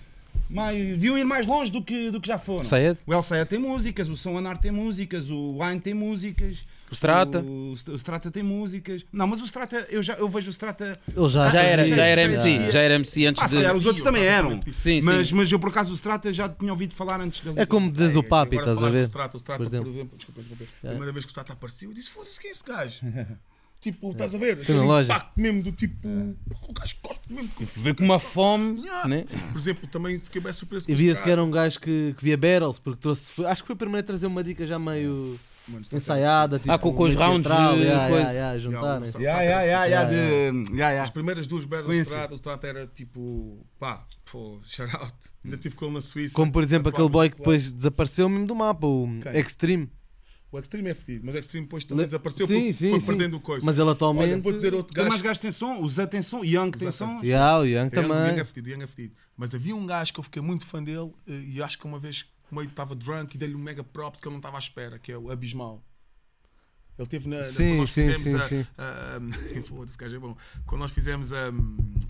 mais. 0.50 0.76
deviam 0.78 1.16
ir 1.18 1.24
mais 1.24 1.46
longe 1.46 1.72
do 1.72 1.84
que, 1.84 2.10
do 2.10 2.20
que 2.20 2.28
já 2.28 2.40
foram. 2.40 2.64
Sayed? 2.64 2.98
O 3.06 3.14
El 3.14 3.22
Sayed 3.22 3.48
tem 3.48 3.60
músicas, 3.60 4.10
o 4.10 4.18
São 4.18 4.36
Anar 4.38 4.58
tem 4.58 4.72
músicas, 4.72 5.30
o 5.30 5.60
Wine 5.62 5.80
tem 5.80 5.94
músicas. 5.94 6.66
O 6.90 6.94
Strata. 6.94 7.40
O, 7.42 7.72
o 7.90 7.96
Strata 7.96 8.30
tem 8.30 8.44
músicas. 8.44 9.04
Não, 9.12 9.26
mas 9.28 9.42
o 9.42 9.46
Strata, 9.46 9.88
eu, 9.90 10.04
já, 10.04 10.14
eu 10.14 10.30
vejo 10.30 10.48
o 10.50 10.52
Strata. 10.52 10.98
Ele 11.08 11.28
já, 11.30 11.50
Já 11.50 11.62
era, 11.64 11.86
já 11.86 12.06
era 12.06 12.22
MC, 12.22 12.72
já 12.72 12.80
era 12.82 12.94
MC 12.96 13.26
antes 13.26 13.42
Ah, 13.44 13.48
se 13.48 13.56
de. 13.56 13.62
calhar 13.62 13.76
os 13.76 13.86
outros 13.86 14.04
também 14.04 14.24
eram. 14.24 14.60
Sim, 14.72 15.02
Mas, 15.02 15.28
sim. 15.30 15.36
mas 15.36 15.52
eu 15.52 15.60
por 15.60 15.70
acaso 15.70 15.92
o 15.92 15.96
Strata 15.96 16.32
já 16.32 16.48
tinha 16.48 16.72
ouvido 16.72 16.94
falar 16.94 17.20
antes 17.20 17.42
dele. 17.42 17.60
É 17.60 17.66
como 17.66 17.92
dizes 17.92 18.16
o 18.16 18.24
Papi, 18.24 18.58
estás 18.58 18.78
a 18.82 18.90
ver? 18.90 19.04
Strata, 19.04 19.36
o 19.36 19.40
Strata, 19.40 19.64
Por 19.64 19.70
por 19.70 19.76
exemplo. 19.76 19.92
exemplo, 19.92 20.18
desculpa, 20.18 20.42
desculpa. 20.42 20.64
A 20.84 20.88
primeira 20.90 21.12
vez 21.12 21.26
que 21.26 21.30
o 21.30 21.32
Strata 21.34 21.54
apareceu, 21.54 21.90
eu 21.90 21.96
disse: 21.96 22.10
foda-se, 22.10 22.40
quem 22.40 22.50
é 22.50 22.54
esse 22.54 22.64
gajo? 22.64 23.00
Tipo, 23.82 24.12
estás 24.14 24.34
a 24.34 24.38
ver? 24.40 24.54
Aquele 24.54 24.80
loja. 24.80 25.14
impacto 25.14 25.40
mesmo 25.40 25.62
do 25.62 25.72
tipo. 25.72 26.08
O 26.08 26.74
gajo 26.74 26.96
gosta 27.04 27.22
mesmo. 27.30 27.52
Vê 27.76 27.94
com 27.94 28.04
uma 28.04 28.18
fome, 28.20 28.82
Yeah. 28.82 29.08
né? 29.08 29.26
Por 29.52 29.60
exemplo, 29.60 29.88
também 29.88 30.18
fiquei 30.18 30.42
bem 30.42 30.52
surpreso 30.54 30.90
E 30.90 30.94
o 30.94 30.98
via-se 30.98 31.22
que 31.22 31.30
era 31.30 31.44
um 31.44 31.52
gajo 31.52 31.80
que, 31.80 32.16
que 32.18 32.24
via 32.24 32.36
battles, 32.36 32.80
porque 32.80 33.00
trouxe. 33.00 33.46
acho 33.46 33.62
que 33.62 33.68
foi 33.68 33.76
o 33.76 33.78
primeiro 33.78 34.04
a 34.04 34.08
trazer 34.08 34.26
uma 34.26 34.44
dica 34.44 34.66
já 34.66 34.80
meio 34.80 35.12
o 35.12 35.40
Strata- 35.40 35.55
ensaiada. 35.92 36.60
Tipo, 36.60 36.72
Ah, 36.72 36.80
com- 36.80 36.94
com 36.94 37.04
os 37.04 37.16
rounds, 37.16 37.44
teatral, 37.48 37.76
eh, 37.76 37.80
yeah, 37.82 38.10
coisa. 38.10 38.24
yeah, 38.24 38.34
yeah, 38.34 38.58
juntarem. 38.60 39.10
Yeah, 39.20 39.42
ya, 39.44 39.62
ya, 39.64 39.86
ya, 39.86 40.04
de. 40.04 40.76
ya, 40.78 40.90
ya. 40.92 41.04
As 41.04 41.10
primeiras 41.10 41.48
duas 41.48 41.66
battles 41.66 41.88
do 41.88 41.92
Sequência. 41.94 42.10
Strata, 42.16 42.34
o 42.34 42.36
Strata 42.38 42.68
era 42.68 42.88
tipo, 42.88 43.66
pá, 43.80 44.06
pô, 44.32 44.60
shout 44.66 44.96
out. 44.96 45.14
Ainda 45.44 45.58
tive 45.58 45.76
com 45.76 45.86
ele 45.86 45.94
na 45.96 46.02
Suíça. 46.02 46.36
Como 46.36 46.52
por 46.52 46.64
exemplo 46.64 46.90
aquele 46.90 47.10
boy 47.10 47.30
que 47.30 47.38
depois 47.38 47.70
desapareceu 47.72 48.28
mesmo 48.30 48.48
do 48.48 48.56
mapa, 48.56 48.86
o 48.88 49.08
Quem? 49.22 49.38
Extreme. 49.40 49.90
O 50.52 50.58
Extreme 50.60 50.90
é 50.90 50.94
fedido, 50.94 51.26
mas 51.26 51.36
o 51.36 51.38
Extreme 51.38 51.66
depois 51.66 51.84
também 51.84 52.04
Le- 52.04 52.08
desapareceu 52.08 52.48
Sim, 52.48 52.54
porque 52.54 52.74
sim, 52.74 52.90
foi 52.92 53.00
sim. 53.02 53.06
perdendo 53.08 53.36
o 53.38 53.40
coisa. 53.42 53.66
Mas 53.66 53.78
ele 53.78 53.90
atualmente. 53.90 54.32
Olha, 54.34 54.42
vou 54.42 54.54
dizer 54.54 54.74
outro 54.74 54.94
Tem 54.94 55.04
gajo. 55.04 55.10
mais 55.10 55.22
gajos 55.22 55.38
que 55.40 55.42
tem 55.42 55.52
som, 55.52 55.82
o 55.82 55.90
Zé 55.90 56.06
tem 56.06 56.22
som, 56.22 56.46
Young 56.46 56.72
tem 56.72 56.92
som. 56.92 57.20
Yeah, 57.22 57.60
o 57.60 57.66
Young 57.66 57.88
É, 57.88 57.90
também. 57.90 58.18
Young 58.30 58.40
é 58.40 58.44
fedido, 58.46 58.70
Young 58.70 58.84
é 58.84 58.88
fedido. 58.88 59.16
Mas 59.36 59.54
havia 59.54 59.76
um 59.76 59.86
gajo 59.86 60.14
que 60.14 60.20
eu 60.20 60.24
fiquei 60.24 60.42
muito 60.42 60.66
fã 60.66 60.82
dele 60.82 61.12
eh, 61.28 61.42
e 61.56 61.62
acho 61.62 61.78
que 61.78 61.86
uma 61.86 62.00
vez 62.00 62.26
meio 62.52 62.68
estava 62.68 62.94
drunk 62.96 63.36
e 63.36 63.38
dei-lhe 63.38 63.56
um 63.56 63.60
mega 63.60 63.84
props 63.84 64.20
que 64.22 64.28
ele 64.28 64.34
não 64.34 64.40
estava 64.40 64.58
à 64.58 64.60
espera, 64.60 65.00
que 65.00 65.12
é 65.12 65.18
o 65.18 65.32
Abismal. 65.32 65.84
Ele 66.98 67.08
teve 67.10 67.28
na. 67.28 67.44
Sim, 67.44 67.68
quando 67.72 67.78
nós 67.80 67.92
sim, 67.92 68.14
fizemos 68.14 68.22
sim, 68.22 68.36
a, 68.36 68.64
sim. 68.64 68.68
a- 68.78 69.96
gajo 70.00 70.16
é 70.16 70.20
bom. 70.20 70.38
Quando 70.66 70.80
nós 70.82 70.92
fizemos 70.92 71.34
a, 71.34 71.48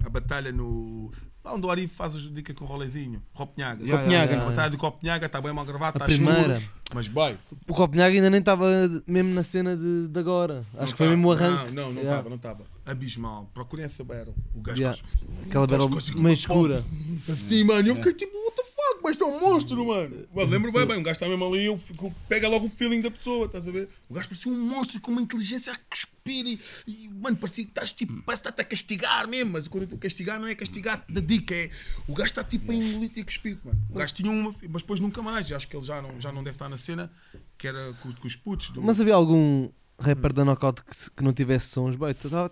a 0.05 0.09
batalha 0.09 0.51
no. 0.51 1.11
Lá 1.43 1.55
onde 1.55 1.65
o 1.65 1.71
Ari 1.71 1.87
faz 1.87 2.13
os 2.13 2.31
dica 2.31 2.53
com 2.53 2.65
o 2.65 2.67
rolezinho. 2.67 3.19
Copenhaga. 3.33 3.81
Yeah, 3.83 4.03
Copenhaga. 4.03 4.41
A 4.41 4.45
batalha 4.45 4.69
do 4.69 4.77
Copenhaga 4.77 5.25
está 5.25 5.41
bem 5.41 5.53
mal 5.53 5.65
gravado, 5.65 5.97
A 5.97 6.05
está 6.05 6.05
primeira. 6.05 6.57
escuro. 6.59 6.75
Mas 6.93 7.07
bem. 7.07 7.37
O 7.67 7.73
Copenhague 7.73 8.17
ainda 8.17 8.29
nem 8.29 8.39
estava 8.39 8.67
mesmo 9.07 9.33
na 9.33 9.43
cena 9.43 9.75
de, 9.75 10.07
de 10.07 10.19
agora. 10.19 10.63
Acho 10.77 10.91
que 10.91 10.97
foi 10.99 11.09
mesmo 11.09 11.29
o 11.29 11.31
arranque. 11.31 11.71
Não, 11.71 11.85
não, 11.85 11.93
não 11.93 12.01
Yeah. 12.01 12.11
estava, 12.11 12.29
não 12.29 12.35
estava. 12.37 12.65
Abismal. 12.85 13.49
Procurem 13.55 13.85
essa 13.85 14.03
battle. 14.03 14.35
O 14.53 14.61
gajo 14.61 14.79
Yeah. 14.79 14.99
Aquela 15.47 15.65
battle 15.65 15.89
meio 16.21 16.33
escura. 16.33 16.85
Assim, 17.27 17.63
mano. 17.63 17.87
Eu 17.87 17.95
fiquei 17.95 18.13
tipo, 18.13 18.37
what 18.37 18.55
the 18.55 18.63
fuck? 18.93 19.03
Mas 19.03 19.19
é 19.19 19.25
um 19.25 19.39
monstro, 19.39 19.85
mano. 19.85 20.27
Mano, 20.33 20.49
lembro 20.49 20.71
bem, 20.71 20.85
bem. 20.85 20.97
Um 20.97 21.03
gajo 21.03 21.15
está 21.15 21.27
mesmo 21.27 21.45
ali 21.45 21.65
eu 21.65 21.77
fico, 21.77 22.13
pega 22.27 22.47
logo 22.47 22.67
o 22.67 22.69
feeling 22.69 23.01
da 23.01 23.11
pessoa, 23.11 23.45
estás 23.45 23.67
a 23.67 23.71
ver? 23.71 23.89
O 24.09 24.13
gajo 24.13 24.29
parecia 24.29 24.51
um 24.51 24.59
monstro 24.59 24.99
com 25.01 25.11
uma 25.11 25.21
inteligência 25.21 25.73
a 25.73 25.77
cuspir 25.89 26.45
e, 26.45 26.59
e, 26.87 27.09
mano, 27.09 27.37
parecia 27.37 27.63
que 27.63 27.71
estás 27.71 27.91
tipo, 27.91 28.21
parece 28.23 28.43
que 28.43 28.49
está-te 28.49 28.61
a 28.61 28.69
castigar 28.69 29.27
mesmo. 29.27 29.53
Mas 29.53 29.67
quando 29.67 29.83
eu 29.83 29.85
estou 29.85 29.97
a 29.97 30.01
castigar, 30.01 30.39
não 30.39 30.47
é 30.47 30.55
castigar 30.55 31.03
da 31.07 31.21
dica, 31.21 31.55
é. 31.55 31.69
O 32.07 32.13
gajo 32.13 32.29
está 32.29 32.43
tipo 32.43 32.71
a 32.71 32.75
engolir 32.75 33.11
e 33.15 33.21
a 33.21 33.25
cuspir, 33.25 33.57
mano. 33.63 33.79
O 33.89 33.93
gajo 33.93 34.13
tinha 34.13 34.31
uma, 34.31 34.53
mas 34.69 34.81
depois 34.81 34.99
nunca 34.99 35.21
mais. 35.21 35.51
Acho 35.51 35.67
que 35.67 35.75
ele 35.75 35.85
já 35.85 36.01
não, 36.01 36.19
já 36.19 36.31
não 36.31 36.43
deve 36.43 36.55
estar 36.55 36.69
na 36.69 36.77
cena, 36.77 37.11
que 37.57 37.67
era 37.67 37.93
com, 38.01 38.11
com 38.11 38.27
os 38.27 38.35
putos. 38.35 38.69
Do, 38.69 38.81
Mas 38.81 38.99
havia 38.99 39.15
algum 39.15 39.69
rapper 39.99 40.33
da 40.33 40.43
Knockout 40.43 40.83
que, 40.83 41.11
que 41.11 41.23
não 41.23 41.31
tivesse 41.33 41.67
sons? 41.69 41.95
Estava 41.95 42.49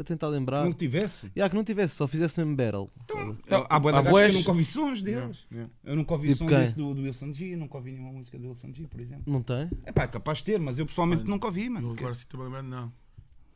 a 0.00 0.04
tentar 0.04 0.28
lembrar. 0.28 0.64
Não 0.64 0.72
tivesse. 0.72 1.30
Yeah, 1.36 1.48
que 1.50 1.56
não 1.56 1.64
tivesse, 1.64 1.94
só 1.96 2.06
fizesse 2.06 2.38
mesmo 2.38 2.54
battle. 2.56 2.90
Há 3.68 3.78
boa 3.80 3.92
há 3.98 4.02
da 4.02 4.02
gajos 4.02 4.10
bués- 4.10 4.30
que 4.32 4.34
eu 4.36 4.38
nunca 4.40 4.50
ouvi 4.50 4.64
sons 4.64 5.02
deles. 5.02 5.16
Yeah, 5.18 5.44
yeah. 5.52 5.72
Eu 5.84 5.96
nunca 5.96 6.12
ouvi 6.14 6.28
Tipo 6.32 6.46
quem? 6.46 6.58
desse 6.58 6.76
do, 6.76 6.94
do 6.94 7.02
Wilson 7.02 7.32
G, 7.32 7.56
nunca 7.56 7.76
ouvi 7.76 7.92
nenhuma 7.92 8.12
música 8.12 8.38
do 8.38 8.48
Wilson 8.48 8.72
G, 8.72 8.86
por 8.86 9.00
exemplo. 9.00 9.24
Não 9.32 9.42
tem? 9.42 9.68
É 9.84 9.92
pá, 9.92 10.02
é 10.02 10.06
capaz 10.08 10.38
de 10.38 10.44
ter, 10.44 10.60
mas 10.60 10.78
eu 10.78 10.86
pessoalmente 10.86 11.22
Olha, 11.22 11.30
nunca 11.30 11.46
ouvi, 11.46 11.68
mano. 11.68 11.90
agora 11.92 12.14
se 12.14 12.20
estou 12.24 12.42
lembrando, 12.42 12.68
não. 12.68 12.92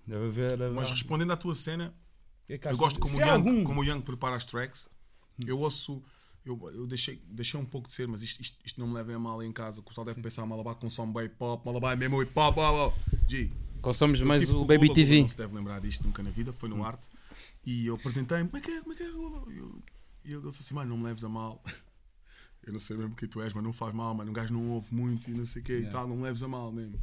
Deve 0.07 0.27
haver. 0.27 0.57
deve 0.57 0.75
Mas 0.75 0.91
respondendo 0.91 1.33
à 1.33 1.37
tua 1.37 1.55
cena, 1.55 1.93
é 2.49 2.57
que 2.57 2.67
eu 2.67 2.77
gosto 2.77 2.99
como 2.99 3.15
o, 3.15 3.21
há 3.23 3.27
Young, 3.27 3.33
algum. 3.33 3.65
como 3.65 3.81
o 3.81 3.85
Young 3.85 4.01
prepara 4.01 4.37
as 4.37 4.45
tracks. 4.45 4.89
Eu 5.47 5.59
ouço, 5.61 6.03
eu, 6.51 6.71
eu 6.71 6.87
deixei, 6.87 7.21
deixei 7.29 7.59
um 7.59 7.65
pouco 7.65 7.89
de 7.89 7.95
ser, 7.95 8.07
mas 8.09 8.23
isto, 8.23 8.41
isto, 8.41 8.59
isto 8.65 8.81
não 8.81 8.89
me 8.89 8.95
leva 8.95 9.15
a 9.15 9.19
mal 9.19 9.43
em 9.43 9.53
casa. 9.53 9.81
O 9.81 9.83
pessoal 9.83 10.05
deve 10.05 10.21
pensar 10.21 10.45
Malabar 10.47 10.75
com 10.75 10.89
som 10.89 11.11
bem 11.13 11.27
hip 11.27 11.37
hop, 11.39 11.65
Malabar 11.65 11.93
é 11.93 11.97
mesmo 11.97 12.23
hip 12.23 12.33
hop. 12.39 12.57
Oh, 12.59 12.89
oh. 12.89 13.29
G, 13.29 13.51
Consomos 13.81 14.21
mais 14.21 14.45
com 14.45 14.57
o 14.57 14.65
Baby 14.65 14.89
Gula 14.89 14.95
TV. 14.95 15.21
Não 15.21 15.29
se 15.29 15.37
deve 15.37 15.55
lembrar 15.55 15.81
disto 15.81 16.05
nunca 16.05 16.23
na 16.23 16.31
vida, 16.31 16.53
foi 16.53 16.69
no 16.69 16.85
arte. 16.85 17.07
E 17.65 17.87
eu 17.87 17.95
apresentei-me, 17.95 18.49
como 18.49 18.59
é 18.59 18.61
que 18.61 18.71
é, 18.71 18.81
como 18.81 18.93
é 18.93 18.97
que 18.97 19.03
é? 19.03 19.07
E 19.07 19.59
eu, 19.59 19.83
e 20.25 20.33
eu 20.33 20.43
disse 20.43 20.63
assim, 20.63 20.75
mano, 20.75 20.91
não 20.91 20.99
me 20.99 21.05
leves 21.05 21.25
a 21.25 21.29
mal. 21.29 21.63
Eu 22.67 22.73
não 22.73 22.81
sei 22.81 22.99
mesmo 22.99 23.15
quem 23.15 23.27
tu 23.27 23.41
és, 23.41 23.51
mas 23.55 23.65
não 23.65 23.73
faz 23.73 23.95
mal, 23.95 24.15
mano. 24.15 24.31
Um 24.31 24.35
gajo 24.35 24.53
não 24.53 24.69
ouve 24.73 24.95
muito 24.95 25.31
e 25.31 25.33
não 25.33 25.47
sei 25.47 25.63
o 25.63 25.65
quê 25.65 25.73
e 25.73 25.77
Yeah. 25.77 25.99
tal, 25.99 26.07
não 26.07 26.17
me 26.17 26.25
leves 26.25 26.43
a 26.43 26.49
mal 26.49 26.71
mesmo. 26.71 27.01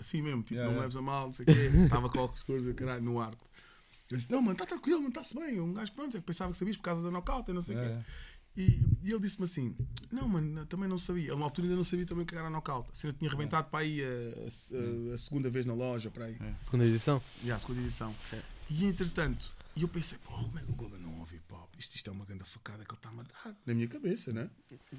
Assim 0.00 0.20
mesmo, 0.20 0.42
tipo, 0.42 0.54
Yeah, 0.54 0.66
não 0.66 0.72
me 0.72 0.78
yeah. 0.78 0.82
leves 0.82 0.96
a 0.96 1.02
mal, 1.02 1.26
não 1.26 1.32
sei 1.32 1.44
o 1.44 1.46
quê. 1.46 1.76
Estava 1.86 2.08
com 2.10 2.18
algumas 2.18 2.42
coisas, 2.42 2.74
caralho, 2.74 3.04
no 3.04 3.20
arte. 3.20 3.38
Eu 4.10 4.16
disse, 4.16 4.30
não, 4.32 4.40
mano, 4.40 4.52
está 4.52 4.66
tranquilo, 4.66 4.98
mano, 4.98 5.10
está-se 5.10 5.32
bem. 5.34 5.60
Um 5.60 5.72
gajo, 5.74 5.92
pronto, 5.92 6.16
é 6.16 6.20
que 6.20 6.26
pensava 6.26 6.50
que 6.50 6.58
sabias 6.58 6.76
por 6.76 6.82
causa 6.82 7.02
da 7.02 7.10
knockout 7.12 7.48
e 7.48 7.54
não 7.54 7.62
sei 7.62 7.76
o 7.76 7.80
quê. 7.80 7.98
É, 8.56 8.60
é. 8.60 8.64
E, 8.64 8.80
e 9.02 9.10
ele 9.10 9.20
disse-me 9.20 9.44
assim: 9.44 9.76
Não, 10.10 10.28
mano, 10.28 10.60
eu 10.60 10.66
também 10.66 10.88
não 10.88 10.98
sabia. 10.98 11.30
Ele, 11.30 11.36
na 11.36 11.44
altura 11.44 11.66
ainda 11.66 11.76
não 11.76 11.84
sabia 11.84 12.06
também 12.06 12.24
que 12.24 12.34
era 12.34 12.48
knockout. 12.50 12.88
A 12.90 12.94
cena 12.94 13.12
tinha 13.12 13.28
arrebentado 13.30 13.68
para 13.68 13.80
aí 13.80 14.02
a, 14.02 14.06
a- 14.08 15.14
a 15.14 15.18
segunda 15.18 15.48
vez 15.50 15.66
na 15.66 15.74
loja, 15.74 16.10
para 16.10 16.26
aí. 16.26 16.36
Segunda 16.56 16.84
edição. 16.86 17.22
E 17.42 17.50
a 17.50 17.58
segunda 17.58 17.80
edição. 17.80 18.14
E 18.70 18.84
entretanto, 18.86 19.48
e 19.76 19.82
eu 19.82 19.88
pensei: 19.88 20.18
Pô, 20.24 20.32
como 20.32 20.58
é 20.58 20.62
que 20.62 20.70
o 20.70 20.74
Golden 20.74 21.00
não 21.00 21.18
ouve 21.20 21.36
hip 21.36 21.52
hop? 21.52 21.70
Isto, 21.78 21.94
isto 21.96 22.08
é 22.08 22.12
uma 22.12 22.24
grande 22.24 22.44
facada 22.44 22.84
que 22.84 22.90
ele 22.92 22.98
está 22.98 23.08
a 23.10 23.12
mandar. 23.12 23.56
Na 23.66 23.74
minha 23.74 23.86
cabeça, 23.88 24.32
né? 24.32 24.48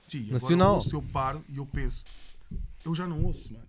Gee, 0.08 0.20
agora 0.22 0.34
Nacional. 0.34 0.70
eu 0.70 0.76
ouço, 0.76 0.96
eu 0.96 1.02
paro 1.02 1.44
e 1.50 1.58
eu 1.58 1.66
penso: 1.66 2.06
Eu 2.86 2.94
já 2.94 3.08
não 3.08 3.24
ouço, 3.26 3.52
mano. 3.54 3.68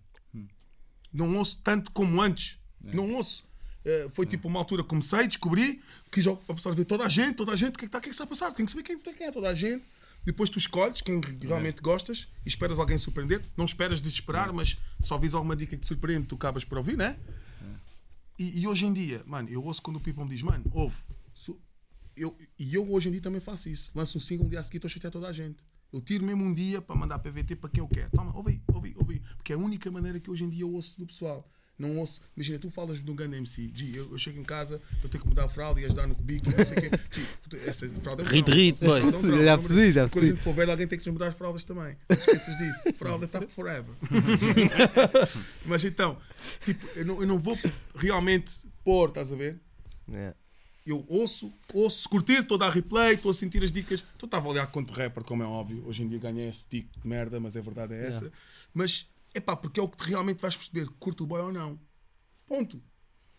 Não 1.13 1.37
ouço 1.39 1.59
tanto 1.65 1.91
como 1.91 2.21
antes. 2.21 2.59
Não 2.81 3.15
ouço. 3.15 3.45
Eh, 3.89 4.11
foi 4.13 4.27
tipo 4.27 4.47
uma 4.47 4.59
altura 4.59 4.83
que 4.83 4.91
comecei, 4.91 5.27
descobri, 5.27 5.81
quis 6.13 6.27
absorver 6.47 6.85
toda 6.85 7.05
a 7.05 7.09
gente, 7.09 7.37
toda 7.37 7.53
a 7.53 7.57
gente, 7.57 7.77
o 7.77 7.79
que 7.79 7.87
é 7.87 7.89
que 7.89 7.97
está 7.97 7.99
o 7.99 8.01
que 8.03 8.09
é 8.09 8.11
que 8.11 8.15
está 8.15 8.25
a 8.25 8.27
passar? 8.27 8.53
Tem 8.53 8.67
que 8.67 8.71
saber 8.71 8.83
quem, 8.83 8.99
quem 8.99 9.27
é 9.27 9.31
toda 9.33 9.49
a 9.49 9.55
gente. 9.55 9.89
Depois 10.27 10.51
tu 10.51 10.59
escolhes 10.59 11.01
quem 11.01 11.23
realmente 11.41 11.81
gostas 11.81 12.29
e 12.45 12.49
esperas 12.49 12.79
alguém 12.79 12.99
surpreender. 12.99 13.43
Não 13.57 13.65
esperas 13.65 13.99
desesperar, 13.99 14.53
mas 14.53 14.77
só 15.01 15.17
vis 15.17 15.33
alguma 15.33 15.57
dica 15.57 15.75
que 15.75 15.81
te 15.81 15.87
surpreende, 15.87 16.27
tu 16.27 16.35
acabas 16.35 16.67
por 16.67 16.77
ouvir, 16.77 16.99
né? 16.99 17.17
E, 18.39 18.61
e 18.61 18.69
hoje 18.69 18.85
em 18.85 18.93
dia, 18.93 19.23
mano, 19.27 19.49
eu 19.49 19.65
ouço 19.65 19.81
quando 19.81 19.97
o 19.97 20.01
People 20.01 20.25
me 20.25 20.31
diz, 20.31 20.43
mano, 20.43 20.65
ouve. 20.71 20.99
Eu, 22.15 22.37
e 22.59 22.75
eu 22.75 22.93
hoje 22.93 23.09
em 23.09 23.13
dia 23.13 23.23
também 23.23 23.41
faço 23.41 23.71
isso. 23.71 23.91
Lanço 23.95 24.19
um 24.19 24.21
single, 24.21 24.45
um 24.45 24.51
dia 24.51 24.61
a 24.61 24.65
seguir 24.65 24.77
estou 24.77 24.89
a 24.89 24.93
chatear 24.93 25.11
toda 25.11 25.29
a 25.29 25.33
gente. 25.33 25.65
Eu 25.91 26.03
tiro 26.03 26.27
mesmo 26.27 26.45
um 26.45 26.53
dia 26.53 26.83
para 26.83 26.95
mandar 26.95 27.21
PVT 27.21 27.57
para 27.57 27.71
quem 27.71 27.83
eu 27.83 27.89
quero. 27.89 28.11
Toma, 28.11 28.37
ouve 28.37 28.51
aí, 28.51 28.63
ouve 28.75 28.89
aí, 28.89 28.95
ouve 28.99 29.15
aí. 29.15 29.21
Porque 29.37 29.53
é 29.55 29.57
a 29.57 29.59
única 29.59 29.91
maneira 29.91 30.21
que 30.21 30.31
hoje 30.31 30.45
em 30.45 30.51
dia 30.51 30.63
eu 30.63 30.73
ouço 30.73 30.99
do 30.99 31.07
pessoal. 31.07 31.49
Não 31.79 31.97
ouço. 31.99 32.21
Imagina, 32.37 32.59
tu 32.59 32.71
falas 32.71 33.03
de 33.03 33.09
um 33.09 33.15
grande 33.15 33.37
MC. 33.37 33.71
Gi, 33.73 33.97
eu, 33.97 34.11
eu 34.11 34.19
chego 34.19 34.41
em 34.41 34.43
casa, 34.43 34.81
eu 35.03 35.09
tenho 35.09 35.23
que 35.23 35.29
mudar 35.29 35.45
a 35.45 35.49
fralda 35.49 35.81
e 35.81 35.85
ajudar 35.85 36.09
no 36.09 36.15
cubico, 36.15 36.47
não 36.51 36.67
sei 36.67 36.77
o 36.77 36.81
quê. 36.81 37.59
Essa 37.65 37.89
fralda 38.01 38.23
é 38.25 38.27
rite, 38.27 38.79
Fralda 38.81 39.07
é 39.07 39.11
boy. 39.11 39.45
Já 39.45 39.59
percebi, 39.59 39.93
já 39.93 40.01
Quando 40.03 40.09
a 40.09 40.11
percebi. 40.11 40.27
gente 40.27 40.41
for 40.43 40.55
velho, 40.55 40.71
alguém 40.73 40.87
tem 40.89 40.99
que 40.99 41.07
nos 41.07 41.13
mudar 41.13 41.29
as 41.29 41.37
fraldas 41.37 41.63
também. 41.63 41.97
Não 42.09 42.17
esqueças 42.19 42.57
disso. 42.57 42.93
Fralda 42.99 43.27
está 43.27 43.39
por 43.39 43.49
forever. 43.49 43.95
Mas 45.65 45.85
então, 45.85 46.19
tipo, 46.65 46.87
eu 46.99 47.05
não, 47.05 47.21
eu 47.21 47.27
não 47.27 47.39
vou 47.39 47.57
realmente 47.95 48.55
pôr, 48.85 49.09
estás 49.11 49.33
a 49.33 49.37
ver? 49.37 49.61
É. 50.13 50.35
eu 50.87 51.05
ouço, 51.07 51.53
ouço, 51.75 52.09
curtir, 52.09 52.41
estou 52.41 52.57
a 52.57 52.61
dar 52.61 52.71
replay, 52.71 53.15
estou 53.15 53.31
a 53.31 53.35
sentir 53.35 53.63
as 53.63 53.71
dicas. 53.71 54.03
Tu 54.17 54.25
estava 54.25 54.49
a 54.49 54.51
olhar 54.51 54.67
quanto 54.67 54.93
rapper, 54.93 55.23
como 55.23 55.43
é 55.43 55.47
óbvio. 55.47 55.85
Hoje 55.87 56.03
em 56.03 56.09
dia 56.09 56.19
ganhei 56.19 56.49
esse 56.49 56.67
tico 56.67 56.99
de 56.99 57.07
merda, 57.07 57.39
mas 57.39 57.57
a 57.57 57.61
verdade 57.61 57.95
é 57.95 58.07
essa. 58.07 58.33
Mas 58.75 59.07
é 59.39 59.41
pá, 59.41 59.57
porque 59.57 59.81
é 59.81 59.83
o 59.83 59.89
que 59.89 60.09
realmente 60.09 60.41
vais 60.41 60.57
perceber, 60.57 60.89
curto 60.99 61.25
o 61.25 61.27
boy 61.27 61.41
ou 61.41 61.53
não. 61.53 61.79
Ponto. 62.47 62.83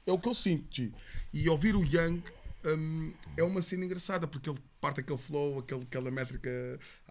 É 0.06 0.12
o 0.12 0.18
que 0.20 0.28
eu 0.28 0.34
sinto, 0.34 0.68
G. 0.76 0.92
E 1.32 1.48
ouvir 1.50 1.76
o 1.76 1.84
Young 1.84 2.24
hum, 2.66 3.14
é 3.38 3.44
uma 3.44 3.62
cena 3.62 3.86
engraçada, 3.86 4.28
porque 4.28 4.50
ele 4.50 4.60
parte 4.82 5.02
aquele 5.02 5.18
flow, 5.20 5.60
aquele, 5.60 5.84
aquela 5.84 6.10
métrica 6.10 6.50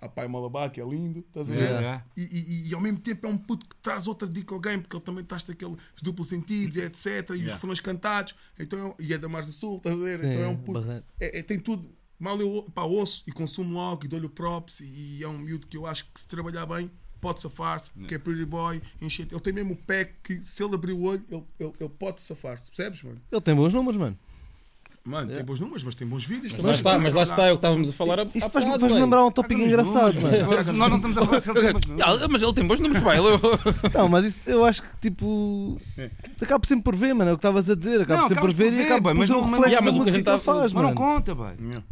a 0.00 0.08
pai 0.08 0.26
Malabar, 0.26 0.70
que 0.70 0.80
é 0.80 0.84
lindo, 0.84 1.20
estás 1.20 1.50
a 1.50 1.54
ver? 1.54 1.60
Yeah. 1.70 2.04
E, 2.16 2.22
e- 2.22 2.68
e 2.70 2.74
ao 2.74 2.80
mesmo 2.80 2.98
tempo 2.98 3.26
é 3.26 3.30
um 3.30 3.36
puto 3.38 3.66
que 3.68 3.76
traz 3.76 4.06
outra 4.06 4.26
dica 4.26 4.54
ao 4.54 4.60
game, 4.60 4.82
porque 4.82 4.96
ele 4.96 5.04
também 5.04 5.22
traz 5.24 5.48
aqueles 5.48 5.76
duplos 6.02 6.28
sentidos, 6.28 6.76
e 6.76 6.80
etc. 6.80 7.04
E 7.04 7.08
Yeah. 7.34 7.46
os 7.46 7.52
refrões 7.52 7.80
cantados, 7.80 8.34
então, 8.58 8.96
é- 8.98 9.02
e 9.02 9.12
é 9.12 9.18
da 9.18 9.28
Mars 9.28 9.46
do 9.46 9.52
Sul, 9.52 9.76
estás 9.78 9.94
a 10.00 10.02
ver? 10.04 10.18
Sim, 10.20 10.26
então 10.30 10.42
é 10.42 10.48
um 10.48 10.56
puto. 10.56 10.90
É, 11.20 11.38
é- 11.38 11.42
tem 11.42 11.58
tudo. 11.58 11.88
Mal 12.18 12.40
eu 12.40 12.68
pá, 12.74 12.82
ouço 12.82 13.22
e 13.28 13.32
consumo 13.32 13.74
logo 13.74 14.04
e 14.04 14.08
dou-lhe 14.08 14.26
o 14.26 14.30
props. 14.30 14.80
E 14.80 15.22
é 15.22 15.28
um 15.28 15.38
miúdo 15.38 15.66
que 15.68 15.76
eu 15.76 15.86
acho 15.86 16.04
que 16.12 16.18
se 16.20 16.26
trabalhar 16.26 16.66
bem 16.66 16.90
pode 17.20 17.40
safar-se, 17.40 17.90
que 18.06 18.14
é 18.14 18.18
pretty 18.18 18.44
boy, 18.44 18.80
enchente. 19.00 19.34
Ele 19.34 19.40
tem 19.40 19.52
mesmo 19.52 19.74
o 19.74 19.76
pé 19.76 20.12
que 20.22 20.42
se 20.42 20.62
ele 20.62 20.74
abrir 20.74 20.92
o 20.92 21.02
olho, 21.02 21.22
ele, 21.30 21.44
ele, 21.60 21.72
ele 21.80 21.88
pode 21.98 22.20
safar-se. 22.20 22.70
Percebes, 22.70 23.02
mano? 23.02 23.20
Ele 23.30 23.40
tem 23.40 23.54
bons 23.54 23.72
números, 23.72 23.96
mano. 23.98 24.18
Mano, 25.04 25.30
tem 25.34 25.44
bons 25.44 25.60
números, 25.60 25.82
mas 25.82 25.94
tem 25.94 26.08
bons 26.08 26.24
vídeos 26.24 26.50
Mas 26.54 26.64
lá 26.64 26.70
está, 26.72 26.98
mas 26.98 27.12
lá 27.12 27.22
está, 27.22 27.44
é 27.46 27.52
o 27.52 27.56
que 27.56 27.58
estávamos 27.58 27.88
a 27.90 27.92
falar. 27.92 28.26
Isto 28.34 28.48
faz-me 28.48 28.78
faz 28.78 28.90
lembrar 28.92 29.22
um 29.22 29.30
tópico 29.30 29.60
engraçado, 29.60 30.14
números, 30.14 30.66
mano. 30.66 30.78
Nós 30.78 30.88
não 30.90 30.96
estamos 30.96 31.18
a 31.18 31.26
falar 31.26 31.40
se 31.40 31.50
ele 31.50 31.60
tem 31.60 31.72
bons 31.74 31.86
números. 31.86 32.08
Ah, 32.24 32.28
Mas 32.30 32.42
ele 32.42 32.52
tem 32.54 32.66
bons 32.66 32.80
números, 32.80 33.02
vai. 33.02 33.18
ele- 33.18 33.38
Não, 33.94 34.08
mas 34.08 34.24
isso 34.24 34.48
eu 34.48 34.64
acho 34.64 34.82
que 34.82 34.88
tipo. 35.02 35.78
Acabo 36.40 36.66
sempre 36.66 36.84
por 36.84 36.96
ver, 36.96 37.12
mano. 37.14 37.30
É 37.30 37.34
o 37.34 37.36
que 37.36 37.40
estavas 37.40 37.68
a 37.68 37.74
dizer. 37.74 38.00
Acabo 38.00 38.28
sempre 38.28 38.40
por 38.40 38.52
ver 38.54 38.72
e 38.72 38.82
acabo 38.84 39.02
por 39.10 39.14
mas 39.14 39.26
ser 39.28 39.34
o 39.34 39.40
não- 39.42 39.50
reflexo 39.50 39.70
da 39.70 39.78
o 39.78 39.82
que 39.82 39.88
a 39.88 39.92
música 39.92 40.10
que 40.12 40.16
ele 40.16 40.24
tá- 40.24 40.38
faz, 40.38 40.72
Mas 40.72 40.72
não 40.72 40.82
mano. 40.82 40.94
conta, 40.96 41.32
yeah. 41.32 41.84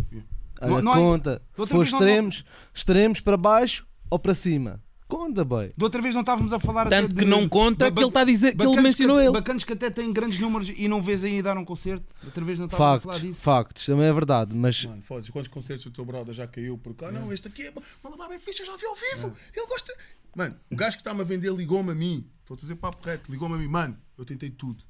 Olha, 0.62 0.70
Não- 0.70 0.83
não 0.83 0.93
há- 0.93 0.97
conta. 0.97 1.43
Se 1.59 1.66
for 1.66 1.83
extremos, 1.83 2.45
extremos 2.74 3.20
para 3.20 3.37
baixo 3.37 3.87
ou 4.09 4.18
para 4.18 4.33
cima. 4.35 4.81
Conta, 5.09 5.45
boy. 5.45 5.73
Da 5.77 5.87
outra 5.87 6.03
vez 6.03 6.15
não 6.15 6.23
estávamos 6.23 6.53
a 6.53 6.59
falar 6.59 6.89
até 6.89 7.01
Tanto 7.01 7.15
de- 7.15 7.21
que 7.21 7.25
não 7.25 7.49
conta 7.49 7.91
que 7.93 7.99
ele 8.01 8.09
está 8.09 8.23
a 8.23 8.25
dizer 8.25 8.57
que 8.57 8.63
ele 8.67 8.81
mencionou 8.81 9.19
que, 9.19 9.23
ele. 9.23 9.33
Bacanas 9.33 9.63
que 9.63 9.73
até 9.73 9.89
têm 9.89 10.13
grandes 10.13 10.41
números 10.41 10.73
e 10.77 10.89
não 10.89 11.01
vês 11.01 11.23
aí 11.23 11.41
dar 11.41 11.57
um 11.57 11.65
concerto. 11.65 12.05
Outra 12.25 12.45
vez 12.45 12.59
não 12.59 12.67
estávamos 12.67 12.97
a 12.97 13.01
falar 13.01 13.13
Factos, 13.15 13.29
disso. 13.29 13.41
factos, 13.41 13.87
também 13.87 14.07
é 14.07 14.13
verdade. 14.13 14.55
Mas 14.57 14.85
Mano, 14.85 15.03
foda-se, 15.03 15.31
quantos 15.31 15.49
concertos 15.49 15.87
o 15.87 15.91
teu 15.93 16.05
brother 16.05 16.35
já 16.35 16.47
caiu 16.49 16.77
por 16.77 16.93
cá? 16.95 17.13
Não, 17.13 17.33
este 17.33 17.47
aqui 17.47 17.63
é 17.63 17.73
Malabar 18.03 18.29
bem 18.31 18.39
fixe, 18.41 18.63
eu 18.63 18.67
já 18.67 18.77
vi 18.77 18.85
ao 18.87 18.97
vivo. 18.97 19.37
Ele 19.55 19.67
gosta. 19.67 19.97
Mano, 20.35 20.57
o 20.71 20.75
gajo 20.77 20.97
que 20.97 21.01
está-me 21.03 21.21
a 21.21 21.25
vender 21.25 21.53
ligou-me 21.53 21.93
a 21.93 21.95
mim. 21.95 22.29
Estou 22.41 22.55
a 22.57 22.59
dizer 22.59 22.75
papo 22.75 22.99
reto, 23.07 23.31
ligou-me 23.31 23.55
a 23.55 23.59
mim, 23.59 23.69
mano, 23.69 23.97
eu 24.19 24.25
tentei 24.25 24.51
tudo. 24.51 24.83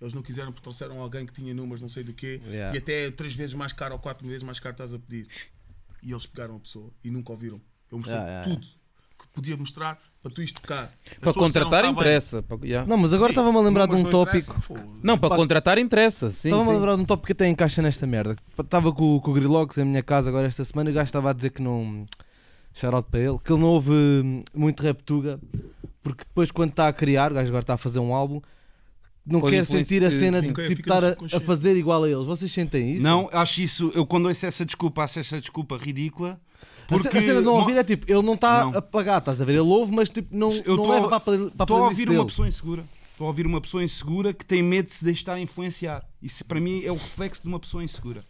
Eles 0.00 0.12
não 0.12 0.22
quiseram 0.22 0.50
porque 0.50 0.64
trouxeram 0.64 1.00
alguém 1.00 1.24
que 1.24 1.32
tinha 1.32 1.54
números, 1.54 1.80
não 1.80 1.88
sei 1.88 2.02
do 2.02 2.12
quê, 2.12 2.40
Yeah. 2.46 2.74
e 2.74 2.78
até 2.78 3.10
três 3.12 3.34
vezes 3.36 3.54
mais 3.54 3.72
caro 3.72 3.94
ou 3.94 4.00
quatro 4.00 4.26
vezes 4.26 4.42
mais 4.42 4.58
caro 4.58 4.72
estás 4.74 4.92
a 4.92 4.98
pedir. 4.98 5.28
E 6.02 6.10
eles 6.10 6.26
pegaram 6.26 6.56
a 6.56 6.58
pessoa 6.60 6.92
e 7.04 7.10
nunca 7.12 7.30
ouviram. 7.30 7.60
Eu 7.90 7.98
mostrei 7.98 8.18
Yeah, 8.18 8.40
yeah, 8.42 8.60
tudo 8.60 8.66
podia 9.32 9.56
mostrar 9.56 9.98
para 10.22 10.30
tu 10.30 10.42
isto 10.42 10.60
tocar. 10.60 10.92
Para 11.20 11.32
contratar 11.32 11.82
"Tá 11.82 11.82
bem." 11.82 11.92
interessa. 11.92 12.42
Para- 12.42 12.58
yeah. 12.64 12.88
Não, 12.88 12.96
mas 12.96 13.12
agora 13.12 13.32
estava-me 13.32 13.58
a 13.58 13.60
lembrar 13.60 13.86
de 13.86 13.94
um 13.94 14.02
não 14.02 14.10
tópico. 14.10 14.54
Não, 15.02 15.18
para 15.18 15.30
Pá, 15.30 15.36
contratar 15.36 15.78
interessa. 15.78 16.28
Estava-me 16.28 16.70
a 16.70 16.72
lembrar 16.74 16.96
de 16.96 17.02
um 17.02 17.04
tópico 17.04 17.26
que 17.26 17.32
até 17.32 17.48
encaixa 17.48 17.82
nesta 17.82 18.06
merda. 18.06 18.36
Estava 18.58 18.92
com, 18.92 19.18
com 19.20 19.30
o 19.30 19.34
Grilox 19.34 19.78
em 19.78 19.84
minha 19.84 20.02
casa 20.02 20.28
agora 20.28 20.46
esta 20.46 20.64
semana 20.64 20.90
e 20.90 20.92
o 20.92 20.94
gajo 20.94 21.06
estava 21.06 21.30
a 21.30 21.32
dizer 21.32 21.50
que 21.50 21.62
não. 21.62 22.06
Shout 22.74 23.10
para 23.10 23.20
ele, 23.20 23.38
que 23.38 23.52
ele 23.52 23.60
não 23.60 23.68
ouve 23.68 23.92
hum, 23.92 24.42
muito 24.56 24.82
rap 24.82 25.02
tuga, 25.02 25.38
porque 26.02 26.24
depois 26.24 26.50
quando 26.50 26.70
está 26.70 26.88
a 26.88 26.92
criar, 26.92 27.30
o 27.30 27.34
gajo 27.34 27.48
agora 27.48 27.62
está 27.62 27.74
a 27.74 27.78
fazer 27.78 27.98
um 27.98 28.14
álbum, 28.14 28.40
não 29.24 29.40
quer 29.42 29.64
sentir 29.64 30.04
a 30.04 30.10
cena 30.10 30.40
sim. 30.40 30.52
de 30.52 30.68
tipo, 30.68 30.80
estar 30.80 31.04
a, 31.04 31.16
a 31.36 31.40
fazer 31.40 31.76
igual 31.76 32.02
a 32.02 32.10
eles. 32.10 32.26
Vocês 32.26 32.50
sentem 32.50 32.94
isso? 32.94 33.02
Não, 33.02 33.28
acho 33.32 33.60
isso. 33.60 33.92
Eu 33.94 34.04
quando 34.04 34.26
ouço 34.26 34.44
essa 34.44 34.64
desculpa, 34.64 35.04
acho 35.04 35.20
essa 35.20 35.40
desculpa 35.40 35.76
ridícula. 35.76 36.40
Porque. 36.88 37.08
a 37.18 37.20
cena 37.22 37.40
de 37.40 37.44
não 37.46 37.54
ouvir 37.54 37.76
é 37.76 37.84
tipo, 37.84 38.10
ele 38.10 38.22
não 38.22 38.34
está 38.34 38.62
a 38.68 38.82
pagar, 38.82 39.18
estás 39.18 39.40
a 39.40 39.44
ver? 39.44 39.52
Ele 39.52 39.60
ouve, 39.60 39.92
mas 39.92 40.08
tipo, 40.08 40.28
não, 40.36 40.50
Eu 40.64 40.76
não 40.76 40.84
tô- 40.84 40.90
leva 40.92 41.20
para 41.20 41.32
a, 41.32 41.36
Estou 41.62 41.76
a 41.76 41.84
ouvir 41.88 42.06
dele. 42.06 42.18
uma 42.18 42.26
pessoa 42.26 42.48
insegura. 42.48 42.84
Estou 43.12 43.26
a 43.26 43.28
ouvir 43.28 43.46
uma 43.46 43.60
pessoa 43.60 43.82
insegura 43.84 44.32
que 44.32 44.44
tem 44.44 44.62
medo 44.62 44.86
de 44.86 44.94
se 44.94 45.04
deixar 45.04 45.38
influenciar. 45.38 46.04
Isso 46.22 46.44
para 46.44 46.60
mim 46.60 46.82
é 46.84 46.90
o 46.90 46.94
reflexo 46.94 47.42
de 47.42 47.48
uma 47.48 47.58
pessoa 47.58 47.82
insegura. 47.82 48.24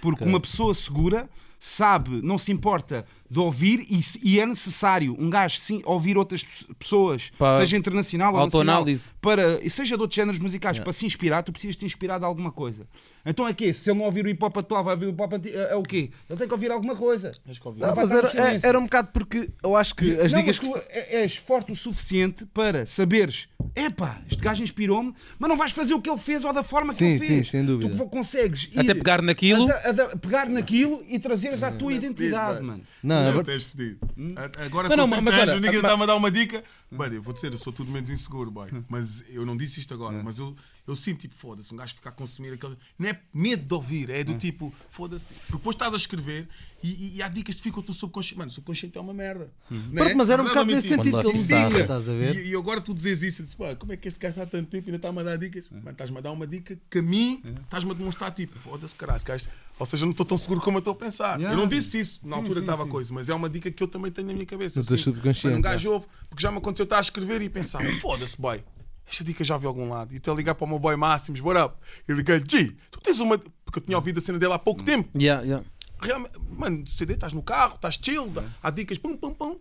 Porque 0.00 0.24
uma 0.24 0.38
pessoa 0.40 0.72
segura 0.74 1.28
sabe, 1.64 2.20
não 2.22 2.38
se 2.38 2.50
importa 2.50 3.04
de 3.30 3.38
ouvir 3.38 3.86
e, 3.88 4.00
e 4.24 4.40
é 4.40 4.44
necessário 4.44 5.14
um 5.16 5.30
gajo 5.30 5.58
sim 5.60 5.80
ouvir 5.84 6.18
outras 6.18 6.42
pe- 6.42 6.74
pessoas, 6.74 7.30
Para 7.38 7.60
seja 7.60 7.76
internacional 7.76 8.34
ou 8.34 8.44
nacional, 8.44 8.84
para, 9.20 9.60
e 9.64 9.70
seja 9.70 9.94
de 9.96 10.02
outros 10.02 10.16
géneros 10.16 10.40
musicais, 10.40 10.72
Yeah. 10.78 10.84
para 10.84 10.92
se 10.92 11.06
inspirar, 11.06 11.42
tu 11.44 11.52
precisas 11.52 11.76
te 11.76 11.84
inspirar 11.86 12.18
de 12.18 12.24
alguma 12.24 12.50
coisa. 12.50 12.84
Então 13.24 13.46
é 13.46 13.54
que 13.54 13.72
se 13.72 13.88
ele 13.90 13.98
não 14.00 14.06
ouvir 14.06 14.24
o 14.26 14.28
hip 14.28 14.44
hop 14.44 14.58
atual, 14.58 14.82
vai 14.82 14.94
ouvir 14.94 15.06
o 15.06 15.10
hip 15.10 15.22
hop 15.22 15.32
antigo, 15.34 15.56
é, 15.56 15.72
é 15.72 15.76
o 15.76 15.82
quê? 15.84 16.10
Ele 16.28 16.38
tem 16.38 16.48
que 16.48 16.52
ouvir 16.54 16.72
alguma 16.72 16.96
coisa. 16.96 17.32
Ouvir. 17.64 17.80
Não, 17.80 17.94
vai 17.94 18.04
mas 18.06 18.10
era, 18.10 18.28
é- 18.56 18.60
era 18.64 18.76
um 18.78 18.82
bocado 18.84 19.10
porque 19.12 19.48
eu 19.62 19.76
acho 19.76 19.94
que 19.94 20.18
as 20.20 20.32
não, 20.32 20.40
dicas 20.40 20.58
que. 20.58 20.66
tu 20.68 20.76
é- 20.88 21.20
és 21.22 21.36
forte 21.36 21.70
o 21.70 21.76
suficiente 21.76 22.44
para 22.46 22.84
saberes, 22.86 23.46
epá, 23.76 24.20
este 24.28 24.42
gajo 24.42 24.64
inspirou-me, 24.64 25.14
mas 25.38 25.48
não 25.48 25.56
vais 25.56 25.70
fazer 25.70 25.94
o 25.94 26.00
que 26.02 26.10
ele 26.10 26.18
fez 26.18 26.44
ou 26.44 26.52
da 26.52 26.64
forma 26.64 26.92
que 26.92 26.98
Sim, 26.98 27.06
ele 27.10 27.18
sim, 27.20 27.26
fez. 27.36 27.50
sem 27.50 27.64
dúvida. 27.64 27.96
Tu 27.96 28.04
consegues 28.06 28.68
ir 28.72 28.78
Até 28.80 28.94
pegar 28.94 29.22
naquilo. 29.22 29.64
ada- 29.70 29.88
ada- 29.88 30.16
pegar 30.16 30.48
naquilo 30.48 31.02
e 31.08 31.18
trazeres 31.18 31.62
à 31.62 31.70
tua 31.72 31.92
identidade, 31.92 32.54
mano. 32.62 32.66
mano. 32.66 32.82
Não, 33.02 33.34
Não, 33.34 33.44
tens 33.44 33.62
fedido. 33.62 33.98
A- 34.36 34.64
Agora 34.64 34.88
Não, 34.88 34.96
não, 34.96 35.06
mas 35.06 35.18
30 35.20 35.30
anos, 35.30 35.48
olha, 35.48 35.54
ninguém 35.56 35.70
mas- 35.72 35.82
está-me 35.82 36.02
a 36.02 36.06
dar 36.06 36.16
uma 36.16 36.30
dica. 36.30 36.62
Mano, 36.90 37.14
eu 37.14 37.22
vou 37.22 37.32
dizer, 37.34 37.52
eu 37.52 37.58
sou 37.58 37.72
tudo 37.72 37.90
menos 37.90 38.08
inseguro, 38.10 38.50
boy. 38.50 38.68
Mas 38.88 39.24
eu 39.30 39.44
não 39.46 39.56
disse 39.56 39.80
isto 39.80 39.92
agora. 39.94 40.22
Mas 40.22 40.38
eu, 40.38 40.54
eu 40.86 40.96
sinto, 40.96 41.20
tipo, 41.20 41.34
foda-se, 41.34 41.72
um 41.72 41.76
gajo 41.76 41.94
ficar 41.94 42.10
a 42.10 42.12
consumir 42.12 42.52
aquele. 42.52 42.76
Não 42.98 43.08
é 43.08 43.20
medo 43.32 43.64
de 43.64 43.74
ouvir, 43.74 44.10
é 44.10 44.24
do 44.24 44.34
tipo, 44.36 44.74
foda-se. 44.90 45.32
Porque 45.34 45.52
depois 45.58 45.74
estás 45.76 45.92
a 45.92 45.96
escrever 45.96 46.48
e, 46.82 46.88
e- 46.90 47.16
e 47.16 47.22
há 47.22 47.28
dicas 47.28 47.54
que 47.56 47.62
ficam 47.62 47.78
no 47.80 47.84
teu 47.84 47.94
subconsciente. 47.94 48.38
Mano, 48.38 48.50
o 48.50 48.54
subconsciente 48.54 48.98
é 48.98 49.00
uma 49.00 49.14
merda. 49.14 49.52
É? 49.70 49.74
Pronto, 49.94 50.16
mas 50.16 50.28
era 50.30 50.42
um 50.42 50.44
Verdade 50.44 50.48
bocado 50.48 50.66
nesse 50.66 50.88
sentido 50.88 51.20
que 51.20 51.26
ele 51.28 51.38
me 51.38 51.44
diga, 51.44 51.80
estás 51.82 52.08
a 52.08 52.12
ver? 52.12 52.36
E, 52.36 52.48
e 52.50 52.56
agora 52.56 52.80
tu 52.80 52.92
dizes 52.92 53.22
isso, 53.22 53.42
eu 53.42 53.44
disse, 53.44 53.56
pá, 53.56 53.76
como 53.76 53.92
é 53.92 53.96
que 53.96 54.08
este 54.08 54.18
gajo 54.18 54.40
há 54.42 54.46
tanto 54.46 54.68
tempo 54.70 54.88
e 54.88 54.90
ainda 54.90 54.96
está-me 54.96 55.20
a 55.20 55.22
dar 55.22 55.36
dicas? 55.36 55.66
Mano, 55.70 55.90
estás-me 55.90 56.18
a 56.18 56.20
dar 56.20 56.32
uma 56.32 56.46
dica 56.46 56.76
que 56.90 56.98
a 56.98 57.02
mim 57.02 57.42
estás-me 57.62 57.90
a 57.92 57.94
demonstrar, 57.94 58.32
tipo, 58.32 58.58
foda-se, 58.58 58.94
caralho, 58.96 59.22
gajo- 59.24 59.48
ou 59.78 59.86
seja, 59.86 60.02
eu 60.02 60.06
não 60.06 60.10
estou 60.12 60.26
tão 60.26 60.36
seguro 60.36 60.60
como 60.60 60.78
eu 60.78 60.80
estou 60.80 60.92
a 60.92 60.96
pensar. 60.96 61.38
Yeah. 61.38 61.52
Eu 61.56 61.56
não 61.60 61.68
disse 61.68 61.98
isso 62.00 62.20
na 62.24 62.30
Sim, 62.30 62.42
altura 62.42 62.54
sim, 62.54 62.60
que 62.60 62.70
estava 62.72 62.84
a 62.84 62.88
coisa, 62.88 63.12
mas 63.14 63.28
é 63.28 63.34
uma 63.34 63.48
dica 63.48 63.70
que 63.70 63.82
eu 63.82 63.88
também 63.88 64.10
tenho 64.10 64.26
na 64.26 64.32
minha 64.34 64.46
cabeça. 64.46 64.78
Eu 64.80 64.84
sinto, 64.84 64.98
subconsciente, 64.98 65.46
mano, 65.46 65.58
Um 65.58 65.60
gajo 65.60 65.90
ouve, 65.92 66.06
porque 66.28 66.42
já 66.42 66.50
me 66.50 66.58
aconteceu 66.58 66.84
estar 66.84 66.98
a 66.98 67.00
escrever 67.00 67.40
e 67.42 67.48
pensar, 67.48 67.80
foda-se, 68.00 68.36
boy. 68.40 68.62
Esta 69.06 69.24
dica 69.24 69.44
já 69.44 69.56
vi 69.58 69.66
a 69.66 69.68
algum 69.68 69.88
lado. 69.88 70.12
E 70.12 70.16
estou 70.16 70.32
a 70.32 70.36
ligar 70.36 70.54
para 70.54 70.64
o 70.64 70.68
meu 70.68 70.78
boy 70.78 70.96
Máximos, 70.96 71.40
bora 71.40 71.66
up. 71.66 71.76
E 72.08 72.12
liguei, 72.12 72.42
G, 72.48 72.74
tu 72.90 73.00
tens 73.00 73.20
uma. 73.20 73.38
Porque 73.38 73.78
eu 73.78 73.82
tinha 73.82 73.96
ouvido 73.96 74.18
a 74.18 74.20
cena 74.20 74.38
dele 74.38 74.52
há 74.52 74.58
pouco 74.58 74.82
tempo. 74.82 75.10
Yeah, 75.18 75.42
yeah. 75.42 75.64
Realmente, 76.00 76.38
mano, 76.50 76.86
CD, 76.86 77.14
estás 77.14 77.32
no 77.32 77.42
carro, 77.42 77.76
estás 77.76 77.98
chill, 78.02 78.28
dá- 78.28 78.44
há 78.62 78.70
dicas, 78.70 78.98
pum, 78.98 79.16
pum, 79.16 79.32
pum. 79.34 79.58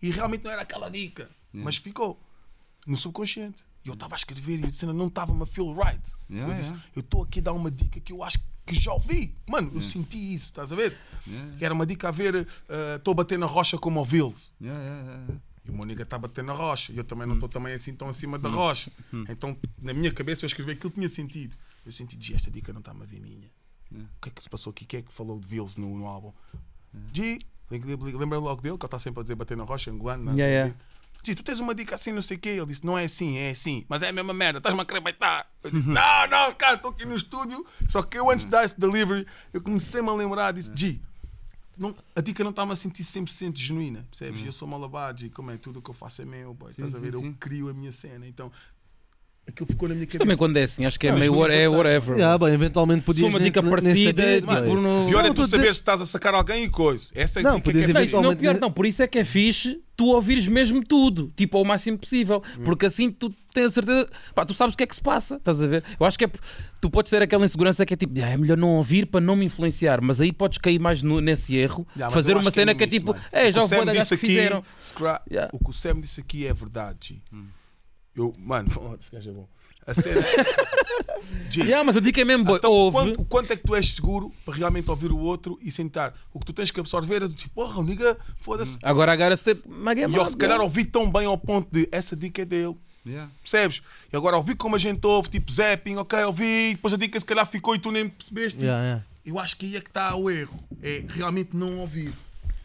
E 0.00 0.10
realmente 0.10 0.44
não 0.44 0.50
era 0.50 0.62
aquela 0.62 0.88
dica, 0.88 1.28
mas 1.52 1.76
ficou 1.76 2.20
no 2.86 2.96
subconsciente. 2.96 3.64
E 3.84 3.88
eu 3.88 3.94
estava 3.94 4.14
a 4.14 4.16
escrever 4.16 4.60
e 4.60 4.66
a 4.66 4.72
cena 4.72 4.92
não 4.92 5.06
estava-me 5.08 5.42
a 5.42 5.46
feel 5.46 5.74
right. 5.74 6.12
Yeah, 6.30 6.52
eu 6.52 6.56
disse, 6.56 6.70
yeah. 6.70 6.88
eu 6.94 7.00
estou 7.00 7.22
aqui 7.22 7.40
a 7.40 7.42
dar 7.42 7.52
uma 7.52 7.70
dica 7.70 8.00
que 8.00 8.12
eu 8.12 8.22
acho 8.22 8.38
que 8.64 8.74
já 8.74 8.92
ouvi. 8.92 9.34
Mano, 9.48 9.72
eu 9.74 9.82
senti 9.82 10.34
isso, 10.34 10.46
estás 10.46 10.70
a 10.70 10.76
ver? 10.76 10.96
Yeah. 11.26 11.56
Que 11.58 11.64
era 11.64 11.74
uma 11.74 11.84
dica 11.84 12.08
a 12.08 12.10
ver, 12.12 12.46
eh, 12.68 12.96
estou 12.96 13.12
a 13.12 13.14
bater 13.14 13.38
na 13.38 13.46
rocha 13.46 13.76
como 13.76 14.00
o 14.00 14.04
Vils. 14.04 14.52
Yeah, 14.60 14.80
yeah, 14.80 15.02
yeah. 15.04 15.34
E 15.64 15.70
o 15.70 15.74
meu 15.74 15.84
nigga 15.84 16.02
está 16.02 16.16
a 16.16 16.18
bater 16.18 16.42
na 16.42 16.52
rocha. 16.52 16.92
E 16.92 16.96
eu 16.96 17.04
também 17.04 17.26
não 17.26 17.34
estou 17.34 17.48
também 17.48 17.72
assim 17.72 17.94
tão 17.94 18.08
acima 18.08 18.38
da 18.38 18.48
rocha. 18.48 18.90
Então, 19.28 19.56
na 19.80 19.92
minha 19.92 20.12
cabeça, 20.12 20.44
eu 20.44 20.48
escrevi 20.48 20.72
aquilo 20.72 20.90
que 20.90 20.96
tinha 20.96 21.08
sentido. 21.08 21.56
Eu 21.84 21.92
senti, 21.92 22.16
G, 22.20 22.34
esta 22.34 22.50
dica 22.50 22.72
não 22.72 22.80
está-me 22.80 23.02
a 23.02 23.06
ver 23.06 23.20
minha. 23.20 23.48
O 23.92 24.20
que 24.20 24.28
é 24.28 24.32
que 24.32 24.42
se 24.42 24.48
passou 24.48 24.70
aqui? 24.70 24.84
Quem 24.84 25.00
é 25.00 25.02
que 25.02 25.12
falou 25.12 25.38
de 25.38 25.46
Vils 25.46 25.76
no, 25.76 25.96
no 25.98 26.06
álbum? 26.06 26.32
G, 27.12 27.38
lembra 27.70 28.38
logo 28.38 28.60
dele, 28.62 28.76
que 28.76 28.84
ele 28.84 28.86
está 28.86 28.98
sempre 28.98 29.20
a 29.20 29.22
dizer 29.22 29.34
bater 29.34 29.56
na 29.56 29.64
rocha, 29.64 29.90
angolano. 29.90 30.30
Yeah, 30.30 30.46
yeah. 30.46 30.74
G, 31.24 31.34
tu 31.36 31.44
tens 31.44 31.60
uma 31.60 31.74
dica 31.74 31.94
assim, 31.94 32.10
não 32.10 32.22
sei 32.22 32.36
o 32.36 32.40
quê. 32.40 32.48
Ele 32.50 32.66
disse, 32.66 32.84
não 32.84 32.98
é 32.98 33.04
assim, 33.04 33.36
é 33.36 33.50
assim. 33.50 33.84
Mas 33.88 34.02
é 34.02 34.08
a 34.08 34.12
mesma 34.12 34.32
merda, 34.32 34.58
estás-me 34.58 34.80
a 34.80 34.82
acreditar. 34.82 35.48
Eu 35.62 35.70
disse, 35.70 35.88
não, 35.88 36.26
não, 36.28 36.52
cara, 36.54 36.74
estou 36.74 36.90
aqui 36.90 37.04
no 37.04 37.14
estúdio. 37.14 37.64
Só 37.88 38.02
que 38.02 38.18
eu 38.18 38.30
antes 38.30 38.44
de 38.44 38.50
dar 38.50 38.64
esse 38.64 38.78
delivery, 38.78 39.26
eu 39.52 39.60
comecei-me 39.60 40.08
a 40.08 40.12
lembrar, 40.14 40.52
disse, 40.52 40.72
G, 40.74 41.00
não, 41.76 41.94
a 42.14 42.20
dica 42.20 42.44
não 42.44 42.50
está-me 42.50 42.72
a 42.72 42.76
sentir 42.76 43.02
100% 43.02 43.56
genuína, 43.56 44.06
percebes? 44.10 44.44
Eu 44.44 44.52
sou 44.52 44.68
malabado 44.68 45.24
e 45.24 45.30
como 45.30 45.50
é 45.50 45.56
tudo 45.56 45.78
o 45.78 45.82
que 45.82 45.90
eu 45.90 45.94
faço 45.94 46.22
é 46.22 46.24
meu, 46.24 46.52
boy. 46.52 46.70
Estás 46.70 46.94
a 46.94 46.98
sim, 46.98 47.04
ver? 47.04 47.14
sim. 47.14 47.26
Eu 47.26 47.34
crio 47.38 47.68
a 47.68 47.74
minha 47.74 47.92
cena. 47.92 48.26
Então, 48.26 48.52
aquilo 49.46 49.66
ficou 49.66 49.88
na 49.88 49.94
minha 49.94 50.06
cabeça. 50.06 50.18
Também 50.20 50.36
quando 50.36 50.56
é 50.56 50.62
assim, 50.62 50.84
acho 50.84 50.98
que 50.98 51.06
é 51.06 51.12
Não, 51.12 51.18
meio 51.18 51.34
é 51.50 51.68
whatever. 51.68 52.16
Yeah, 52.16 52.38
bem, 52.38 52.54
eventualmente 52.54 53.02
podias 53.02 53.28
uma 53.28 53.40
dica 53.40 53.62
parecida, 53.62 54.40
tipo, 54.40 54.74
no... 54.76 55.06
Pior 55.08 55.24
é 55.24 55.32
tu 55.32 55.46
saberes 55.48 55.76
que 55.76 55.82
estás 55.82 56.00
a 56.00 56.06
sacar 56.06 56.34
alguém 56.34 56.64
e 56.64 56.68
coisa. 56.70 57.10
Essa 57.14 57.40
é 57.40 57.42
a 57.42 57.44
Não, 57.44 57.56
dica 57.56 57.72
que 57.72 57.78
podias 57.82 58.12
é 58.12 58.20
Não, 58.22 58.36
pior 58.36 58.58
não, 58.60 58.70
por 58.72 58.86
isso 58.86 59.02
é 59.02 59.06
que 59.06 59.18
é 59.18 59.24
fixe 59.24 59.80
tu 59.94 60.06
ouvires 60.06 60.48
mesmo 60.48 60.82
tudo, 60.82 61.30
tipo, 61.36 61.58
ao 61.58 61.64
máximo 61.64 61.98
possível, 61.98 62.42
porque 62.64 62.86
assim 62.86 63.10
tu 63.10 63.32
tens 63.52 63.66
a 63.66 63.70
certeza, 63.70 64.08
pá, 64.34 64.44
tu 64.44 64.54
sabes 64.54 64.74
o 64.74 64.76
que 64.76 64.82
é 64.82 64.86
que 64.86 64.96
se 64.96 65.02
passa, 65.02 65.36
estás 65.36 65.62
a 65.62 65.66
ver? 65.66 65.84
Eu 66.00 66.06
acho 66.06 66.18
que 66.18 66.24
é, 66.24 66.30
tu 66.80 66.90
podes 66.90 67.10
ter 67.10 67.20
aquela 67.22 67.44
insegurança 67.44 67.84
que 67.84 67.92
é 67.92 67.96
tipo, 67.96 68.12
"Ah, 68.20 68.30
é 68.30 68.36
melhor 68.36 68.56
não 68.56 68.70
ouvir 68.76 69.06
para 69.06 69.20
não 69.20 69.36
me 69.36 69.44
influenciar, 69.44 70.00
mas 70.00 70.20
aí 70.20 70.32
podes 70.32 70.56
cair 70.58 70.78
mais 70.80 71.02
no- 71.02 71.20
nesse 71.20 71.54
erro, 71.54 71.86
Yeah, 71.94 72.12
fazer 72.12 72.36
uma 72.36 72.50
cena 72.50 72.72
é 72.72 72.74
que 72.74 72.84
é 72.84 72.86
tipo, 72.86 73.14
é, 73.30 73.52
já 73.52 73.60
que 73.68 73.74
o 73.74 74.04
que 74.08 74.16
fizeram. 74.16 74.64
scra- 74.80 75.22
Yeah. 75.30 75.50
O 75.52 75.62
que 75.62 75.70
o 75.70 75.72
Sam 75.74 76.00
disse 76.00 76.20
aqui 76.20 76.46
é 76.46 76.54
verdade. 76.54 76.98
G. 77.08 77.22
Eu, 78.16 78.34
mano, 78.38 78.68
esse 79.00 79.10
gajo 79.10 79.30
é 79.30 79.32
bom. 79.32 79.48
A 79.84 79.94
cena 79.94 80.20
G. 81.50 81.62
Yeah, 81.62 81.82
mas 81.84 81.96
a 81.96 82.00
dica 82.00 82.20
é 82.20 82.24
mesmo, 82.24 82.44
boy, 82.44 82.56
Então, 82.58 82.70
o 82.70 82.74
ouve. 82.74 82.96
quanto, 82.96 83.24
quanto 83.24 83.52
é 83.52 83.56
que 83.56 83.64
tu 83.64 83.74
és 83.74 83.94
seguro 83.94 84.32
para 84.44 84.54
realmente 84.54 84.88
ouvir 84.88 85.10
o 85.10 85.18
outro 85.18 85.58
e 85.60 85.70
sentar? 85.72 86.14
O 86.32 86.38
que 86.38 86.46
tu 86.46 86.52
tens 86.52 86.70
que 86.70 86.78
absorver 86.78 87.16
é 87.16 87.28
do 87.28 87.34
tipo, 87.34 87.54
porra, 87.54 87.80
o 87.80 87.82
nigga, 87.82 88.16
foda-se. 88.36 88.78
Agora, 88.82 89.12
agora, 89.12 89.36
se 89.36 89.42
tem... 89.44 89.56
Mas 89.66 89.98
é 89.98 90.08
E 90.08 90.14
eu, 90.14 90.30
se 90.30 90.36
calhar, 90.36 90.60
ouvi 90.60 90.84
tão 90.84 91.10
bem 91.10 91.26
ao 91.26 91.36
ponto 91.36 91.68
de 91.72 91.88
essa 91.90 92.14
dica 92.14 92.42
é 92.42 92.44
dele. 92.44 92.76
Yeah. 93.04 93.28
Percebes? 93.42 93.82
E 94.12 94.16
agora 94.16 94.36
ouvi 94.36 94.54
como 94.54 94.76
a 94.76 94.78
gente 94.78 95.04
ouve, 95.04 95.28
tipo 95.28 95.50
zapping, 95.50 95.96
ok, 95.96 96.22
ouvi, 96.24 96.74
depois 96.74 96.94
a 96.94 96.96
dica 96.96 97.18
se 97.18 97.26
calhar 97.26 97.44
ficou 97.44 97.74
e 97.74 97.78
tu 97.80 97.90
nem 97.90 98.08
percebeste. 98.08 98.60
Yeah, 98.62 98.82
yeah. 98.84 99.04
Eu 99.26 99.38
acho 99.40 99.56
que 99.56 99.66
aí 99.66 99.76
é 99.76 99.80
que 99.80 99.88
está 99.88 100.14
o 100.14 100.30
erro. 100.30 100.56
É 100.80 101.02
realmente 101.08 101.56
não 101.56 101.78
ouvir. 101.80 102.12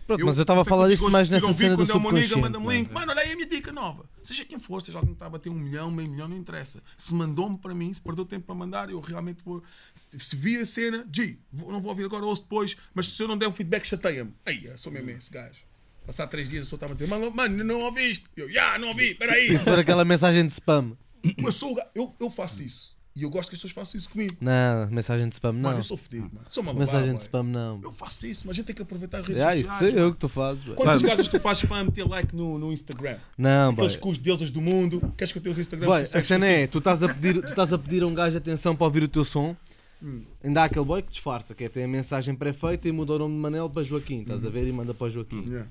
Pronto, 0.08 0.26
mas 0.26 0.38
eu 0.38 0.44
estava 0.44 0.62
a 0.62 0.66
falar 0.66 0.88
gosto 0.88 1.12
mais 1.12 1.30
nessa 1.30 1.52
cena 1.52 1.76
do 1.76 1.86
quando 1.86 1.90
é 1.90 1.94
subconsciente. 1.94 2.38
manda-me 2.38 2.68
link. 2.68 2.92
Mano, 2.94 3.12
olha 3.12 3.22
aí 3.22 3.34
a 3.34 3.36
minha 3.36 3.46
dica 3.46 3.74
nova. 3.74 4.06
Seja 4.24 4.46
quem 4.46 4.58
for, 4.58 4.82
seja 4.82 4.98
alguém 4.98 5.14
que 5.14 5.16
está 5.16 5.26
a 5.26 5.30
bater 5.30 5.50
um 5.50 5.54
milhão, 5.54 5.92
meio 5.92 6.10
milhão, 6.10 6.30
não 6.30 6.38
interessa. 6.38 6.82
Se 6.96 7.14
mandou-me 7.14 7.58
para 7.58 7.76
mim, 7.76 7.94
se 7.94 8.02
perdeu 8.02 8.26
tempo 8.26 8.46
para 8.46 8.56
mandar, 8.56 8.90
eu 8.90 9.02
realmente 9.02 9.44
vou. 9.44 9.62
Se, 9.94 10.18
se 10.18 10.36
vi 10.36 10.58
a 10.58 10.66
cena, 10.66 11.06
G, 11.14 11.38
não 11.52 11.82
vou 11.82 11.90
ouvir 11.90 12.06
agora, 12.06 12.26
ouço 12.26 12.44
depois, 12.44 12.78
mas 12.94 13.08
se 13.08 13.22
eu 13.22 13.28
não 13.28 13.38
der 13.38 13.50
um 13.50 13.52
feedback, 13.52 13.86
chateia-me. 13.86 14.34
Aí, 14.46 14.66
eu 14.66 14.78
sou 14.78 14.92
mesmo 14.92 15.10
esse 15.10 15.30
gajo. 15.30 15.60
Passar 16.06 16.26
três 16.28 16.48
dias, 16.48 16.64
a 16.64 16.66
pessoa 16.66 16.78
estava 16.78 16.94
a 16.94 16.96
dizer, 16.96 17.08
mano, 17.08 17.30
mano, 17.30 17.64
não 17.66 17.82
ouviste? 17.82 18.26
Eu, 18.38 18.50
já, 18.50 18.80
não 18.80 18.90
ouvi, 18.90 19.14
peraí. 19.14 19.50
Receber 19.50 19.80
aquela 19.80 20.06
mensagem 20.06 20.46
de 20.46 20.54
spam. 20.54 20.98
eu, 21.38 21.52
sou 21.52 21.76
eu, 21.94 22.16
eu 22.18 22.30
faço 22.30 22.64
isso. 22.64 22.97
E 23.18 23.24
eu 23.24 23.30
gosto 23.32 23.50
que 23.50 23.56
as 23.56 23.62
pessoas 23.62 23.74
façam 23.74 23.98
isso 23.98 24.08
comigo. 24.10 24.36
Não, 24.40 24.88
mensagem 24.92 25.28
de 25.28 25.34
spam 25.34 25.52
não. 25.52 25.62
Mano, 25.62 25.80
eu 25.80 25.84
sou 25.84 25.98
fedido, 25.98 26.30
mano. 26.32 26.46
Sou 26.52 26.62
maluco. 26.62 26.80
Mensagem 26.86 27.16
de 27.16 27.22
spam 27.22 27.42
não. 27.44 27.80
Eu 27.84 27.92
faço 27.92 28.28
isso, 28.28 28.44
mas 28.46 28.54
a 28.54 28.58
gente 28.58 28.66
tem 28.68 28.76
que 28.76 28.82
aproveitar 28.84 29.20
as 29.22 29.28
redes 29.28 29.42
Ah, 29.42 29.56
isso 29.56 29.64
sociais. 29.70 29.80
sei 29.80 29.92
mano. 29.96 30.06
eu 30.08 30.14
que 30.14 30.20
tu 30.20 30.30
fazes. 30.30 30.64
boy. 30.64 30.76
Quantas 30.76 31.02
gajas 31.02 31.28
tu 31.28 31.40
fazes 31.40 31.64
para 31.66 31.84
meter 31.84 32.08
like 32.08 32.36
no, 32.36 32.60
no 32.60 32.72
Instagram? 32.72 33.18
Não, 33.36 33.74
boy. 33.74 33.86
Aqueles 33.86 33.96
com 33.96 34.10
os 34.10 34.20
deuses 34.20 34.52
do 34.52 34.62
mundo. 34.62 35.12
Queres 35.18 35.32
que 35.32 35.40
eu 35.40 35.42
tenha 35.42 35.52
os 35.54 35.58
Instagrams? 35.60 36.10
Boy, 36.12 36.20
a 36.20 36.22
cena 36.22 36.46
é, 36.46 36.68
tu 36.68 36.78
estás 36.78 37.02
a 37.02 37.12
pedir, 37.12 37.42
tu 37.42 37.48
estás 37.50 37.74
a 37.74 37.78
pedir 37.80 38.04
a 38.04 38.08
um 38.08 38.14
gajo 38.14 38.38
atenção 38.38 38.76
para 38.76 38.86
ouvir 38.86 39.02
o 39.02 39.08
teu 39.08 39.26
som. 39.26 39.56
Ainda 40.44 40.62
há 40.62 40.66
aquele 40.66 40.86
boy 40.86 41.02
que 41.02 41.10
disfarça, 41.10 41.56
que 41.56 41.64
é 41.64 41.70
tem 41.70 41.86
a 41.86 41.88
mensagem 41.88 42.36
pré-feita 42.36 42.88
e 42.88 42.92
muda 42.92 43.14
o 43.14 43.18
nome 43.20 43.34
de 43.34 43.40
Manel 43.42 43.68
para 43.68 43.82
Joaquim, 43.82 44.22
estás 44.22 44.46
a 44.46 44.50
ver? 44.50 44.68
E 44.68 44.72
manda 44.72 44.94
para 44.94 45.10
Joaquim. 45.10 45.44
Yeah. 45.48 45.68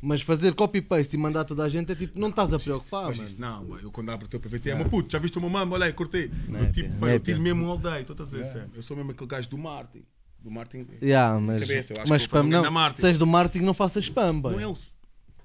Mas 0.00 0.20
fazer 0.20 0.54
copy-paste 0.54 1.16
e 1.16 1.18
mandar 1.18 1.44
toda 1.44 1.64
a 1.64 1.68
gente 1.68 1.90
é 1.90 1.94
tipo, 1.94 2.18
não 2.18 2.28
estás 2.28 2.52
a 2.52 2.58
preocupar, 2.58 3.08
Mas 3.08 3.20
isso 3.20 3.40
não, 3.40 3.78
eu 3.78 3.90
quando 3.90 4.10
abro 4.10 4.26
o 4.26 4.28
teu 4.28 4.38
PVT 4.38 4.70
é 4.70 4.74
uma 4.74 4.84
puta. 4.84 5.08
Já 5.10 5.18
viste 5.18 5.38
o 5.38 5.40
meu 5.40 5.48
mamo? 5.50 5.74
Olha 5.74 5.86
aí, 5.86 5.92
cortei. 5.92 6.30
Não 6.48 6.60
eu, 6.60 6.66
é 6.66 6.70
tipo, 6.70 6.94
não 7.00 7.08
é 7.08 7.14
eu 7.14 7.20
tiro 7.20 7.40
mesmo 7.40 7.64
um 7.64 7.70
all 7.70 7.78
day. 7.78 8.02
Estou 8.02 8.14
a 8.18 8.24
dizer, 8.24 8.44
Sam. 8.44 8.68
Eu 8.74 8.82
sou 8.82 8.96
mesmo 8.96 9.12
aquele 9.12 9.28
gajo 9.28 9.48
do 9.48 9.58
Martin. 9.58 10.02
Do 10.38 10.50
Martin. 10.50 10.86
Yeah, 11.02 11.40
mas 11.40 11.62
cabeça, 11.62 11.92
eu 11.94 12.02
acho 12.02 12.10
mas 12.10 12.22
que 12.22 12.28
spam 12.28 12.44
não. 12.44 12.70
Martin. 12.70 13.00
Se 13.00 13.06
és 13.06 13.18
do 13.18 13.26
marketing, 13.26 13.64
não 13.64 13.74
faças 13.74 14.04
spam. 14.04 14.32
Não 14.32 14.60
é 14.60 14.66
o. 14.66 14.72
Como 14.72 14.84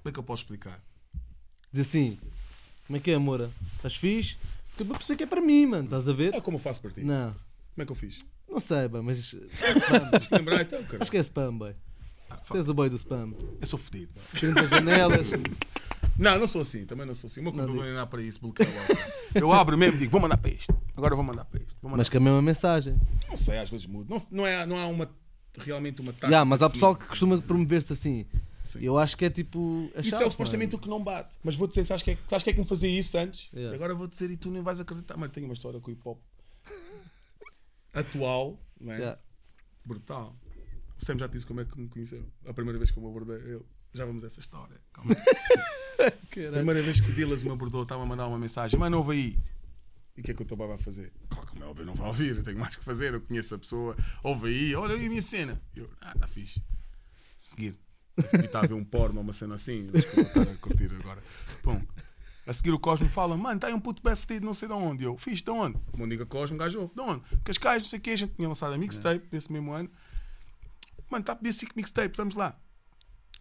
é 0.05 0.11
que 0.11 0.19
eu 0.19 0.23
posso 0.23 0.43
explicar? 0.43 0.79
Diz 1.71 1.87
assim, 1.87 2.17
como 2.85 2.97
é 2.97 2.99
que 2.99 3.09
é, 3.09 3.17
Moura? 3.17 3.49
Estás 3.77 3.95
fixe? 3.95 4.35
Porque 4.69 4.83
eu 4.83 4.85
vou 4.85 4.95
perceber 4.97 5.17
que 5.17 5.23
é 5.23 5.27
para 5.27 5.41
mim, 5.41 5.65
mano, 5.65 5.85
estás 5.85 6.07
a 6.07 6.13
ver? 6.13 6.33
É 6.35 6.41
como 6.41 6.57
eu 6.57 6.61
faço 6.61 6.81
para 6.81 6.91
ti. 6.91 7.01
Não, 7.01 7.31
Como 7.73 7.83
é 7.83 7.85
que 7.85 7.91
eu 7.91 7.95
fiz? 7.95 8.19
não 8.49 8.59
sei, 8.59 8.87
boy, 8.89 9.01
mas 9.01 9.17
é 9.33 9.71
spam. 9.71 10.11
Lembrar 10.37 10.61
então, 10.61 10.83
cara. 10.83 11.01
Acho 11.01 11.09
que 11.09 11.17
é 11.17 11.21
spam, 11.21 11.57
boy. 11.57 11.73
Fuck. 12.43 12.53
Tens 12.53 12.69
o 12.69 12.73
boy 12.73 12.89
do 12.89 12.95
spam. 12.97 13.33
Eu 13.59 13.67
sou 13.67 13.79
boy. 13.79 14.07
30 14.39 14.67
janelas. 14.67 15.27
Não, 16.17 16.37
não 16.37 16.45
sou 16.45 16.61
assim. 16.61 16.85
Também 16.85 17.05
não 17.05 17.15
sou 17.15 17.27
assim. 17.27 17.39
O 17.39 17.43
meu 17.43 17.51
computador 17.51 17.85
não 17.85 17.99
é 17.99 18.05
para 18.05 18.21
isso. 18.21 18.39
bloqueia 18.39 18.69
o 18.69 18.75
WhatsApp. 18.75 19.13
Eu 19.33 19.51
abro 19.51 19.77
mesmo 19.77 19.95
e 19.95 19.99
digo, 19.99 20.11
vou 20.11 20.21
mandar 20.21 20.37
para 20.37 20.51
isto. 20.51 20.75
Agora 20.95 21.15
vou 21.15 21.23
mandar 21.23 21.45
para. 21.45 21.59
Vou 21.81 21.89
mandar 21.89 21.97
mas 21.97 22.09
com 22.09 22.17
a 22.17 22.19
mesma 22.19 22.41
mensagem. 22.41 22.99
Não 23.29 23.37
sei, 23.37 23.57
às 23.57 23.69
vezes 23.69 23.87
mudo. 23.87 24.13
Não, 24.13 24.21
não, 24.29 24.45
é, 24.45 24.65
não 24.65 24.77
há 24.77 24.85
uma, 24.87 25.09
realmente 25.57 26.01
uma 26.01 26.11
tática. 26.11 26.27
Yeah, 26.27 26.45
mas 26.45 26.61
há 26.61 26.69
pessoal 26.69 26.95
que 26.95 27.05
costuma 27.05 27.39
promover-se 27.39 27.93
assim. 27.93 28.25
Sim. 28.63 28.79
Eu 28.81 28.97
acho 28.99 29.17
que 29.17 29.25
é 29.25 29.29
tipo. 29.29 29.89
É 29.95 30.01
Isso 30.01 30.15
é 30.15 30.25
o 30.25 30.31
supostamente 30.31 30.75
o 30.75 30.79
que 30.79 30.87
não 30.87 31.03
bate. 31.03 31.35
Mas 31.43 31.55
vou 31.55 31.67
dizer, 31.67 31.85
sabes 31.85 32.03
que 32.03 32.11
é, 32.11 32.17
sabes 32.29 32.43
que, 32.43 32.49
é 32.51 32.53
que 32.53 32.59
me 32.59 32.67
fazia 32.67 32.89
isso 32.89 33.17
antes? 33.17 33.49
Yeah. 33.53 33.75
Agora 33.75 33.95
vou 33.95 34.07
dizer 34.07 34.29
e 34.29 34.37
tu 34.37 34.51
nem 34.51 34.61
vais 34.61 34.79
acreditar. 34.79 35.17
Mas 35.17 35.31
tenho 35.31 35.47
uma 35.47 35.53
história 35.53 35.79
com 35.79 35.89
o 35.89 35.93
hip 35.93 36.01
hop 36.05 36.19
atual, 37.93 38.59
não 38.79 38.93
é? 38.93 38.97
Yeah. 38.97 39.19
Brutal. 39.83 40.35
O 41.01 41.05
Sam 41.05 41.17
já 41.17 41.27
te 41.27 41.33
disse 41.33 41.45
como 41.45 41.61
é 41.61 41.65
que 41.65 41.79
me 41.79 41.89
conheceu. 41.89 42.23
A 42.45 42.53
primeira 42.53 42.77
vez 42.77 42.91
que 42.91 42.97
eu 42.97 43.03
me 43.03 43.09
abordei, 43.09 43.53
eu. 43.53 43.65
Já 43.93 44.05
vamos 44.05 44.23
a 44.23 44.27
essa 44.27 44.39
história. 44.39 44.79
Calma. 44.93 45.15
A 46.01 46.53
primeira 46.53 46.81
vez 46.81 46.99
que 46.99 47.11
o 47.11 47.13
Dillas 47.13 47.43
me 47.43 47.51
abordou, 47.51 47.83
estava 47.83 48.01
a 48.01 48.05
mandar 48.05 48.25
uma 48.25 48.39
mensagem, 48.39 48.79
mas 48.79 48.89
não 48.89 49.07
aí. 49.09 49.37
E 50.17 50.21
o 50.21 50.23
que 50.23 50.31
é 50.31 50.33
que 50.33 50.41
o 50.41 50.45
teu 50.45 50.57
vai 50.57 50.77
fazer? 50.77 51.11
Claro 51.29 51.45
que 51.45 51.51
como 51.53 51.63
é 51.63 51.67
óbvio, 51.67 51.85
não 51.85 51.93
vai 51.93 52.07
ouvir, 52.07 52.35
eu 52.37 52.43
tenho 52.43 52.57
mais 52.57 52.75
que 52.75 52.83
fazer, 52.83 53.13
eu 53.13 53.21
conheço 53.21 53.53
a 53.53 53.59
pessoa, 53.59 53.95
ouve 54.23 54.47
aí, 54.47 54.75
olha 54.75 54.95
aí 54.95 55.05
a 55.05 55.09
minha 55.09 55.21
cena. 55.21 55.61
Eu, 55.75 55.89
ah, 56.01 56.13
está 56.15 56.27
fixe. 56.27 56.61
Seguir. 57.37 57.77
E 58.17 58.45
está 58.45 58.61
a 58.61 58.67
ver 58.67 58.73
um 58.73 58.83
porno 58.83 59.21
uma 59.21 59.33
cena 59.33 59.55
assim, 59.55 59.87
acho 59.93 60.09
que 60.09 60.15
vou 60.15 60.25
estar 60.25 60.41
a 60.41 60.55
curtir 60.57 60.89
agora. 60.99 61.21
Bom, 61.63 61.81
a 62.47 62.53
seguir 62.53 62.71
o 62.71 62.79
Cosmo 62.79 63.09
fala, 63.09 63.37
mano, 63.37 63.55
está 63.55 63.67
aí 63.67 63.73
um 63.73 63.79
puto 63.79 64.01
bem 64.01 64.15
fedido, 64.15 64.45
não 64.45 64.53
sei 64.53 64.67
de 64.67 64.73
onde. 64.73 65.03
Eu, 65.03 65.17
fixe, 65.17 65.43
de 65.43 65.51
onde? 65.51 65.77
O 65.93 65.97
meu 65.97 66.05
amigo 66.05 66.25
Cosmo, 66.25 66.57
gajo, 66.57 66.89
de 66.95 67.01
onde? 67.01 67.23
Cascais, 67.43 67.83
não 67.83 67.89
sei 67.89 67.99
o 67.99 68.01
que, 68.01 68.09
a 68.09 68.15
gente 68.15 68.33
tinha 68.33 68.47
lançado 68.47 68.73
a 68.73 68.77
mixtape 68.77 69.27
nesse 69.31 69.51
mesmo 69.51 69.71
ano. 69.71 69.89
Mano, 71.11 71.21
está 71.21 71.33
a 71.33 71.35
pedir 71.35 71.53
5 71.53 71.73
mixtapes, 71.75 72.17
vamos 72.17 72.35
lá. 72.35 72.57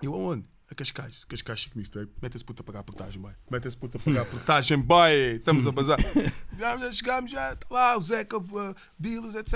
Eu 0.02 0.14
aonde? 0.14 0.48
A 0.70 0.74
Cascais. 0.74 1.24
Cascais 1.24 1.62
5 1.64 1.76
mixtape. 1.78 2.12
Mete 2.22 2.36
esse 2.36 2.44
puto 2.44 2.62
a 2.62 2.64
pagar 2.64 2.80
a 2.80 2.84
portagem, 2.84 3.20
boy. 3.20 3.32
Mete 3.50 3.66
esse 3.66 3.76
puto 3.76 3.96
a 3.96 4.00
pagar 4.00 4.22
a 4.22 4.24
portagem, 4.24 4.78
boy. 4.80 5.12
Estamos 5.36 5.66
a 5.66 5.72
bazar. 5.72 5.98
Já, 6.56 6.76
já 6.76 6.92
chegamos, 6.92 7.30
já 7.30 7.54
está 7.54 7.66
lá, 7.70 7.96
o 7.96 8.02
Zeca, 8.02 8.36
uh, 8.36 8.74
dealers, 8.98 9.34
etc. 9.34 9.54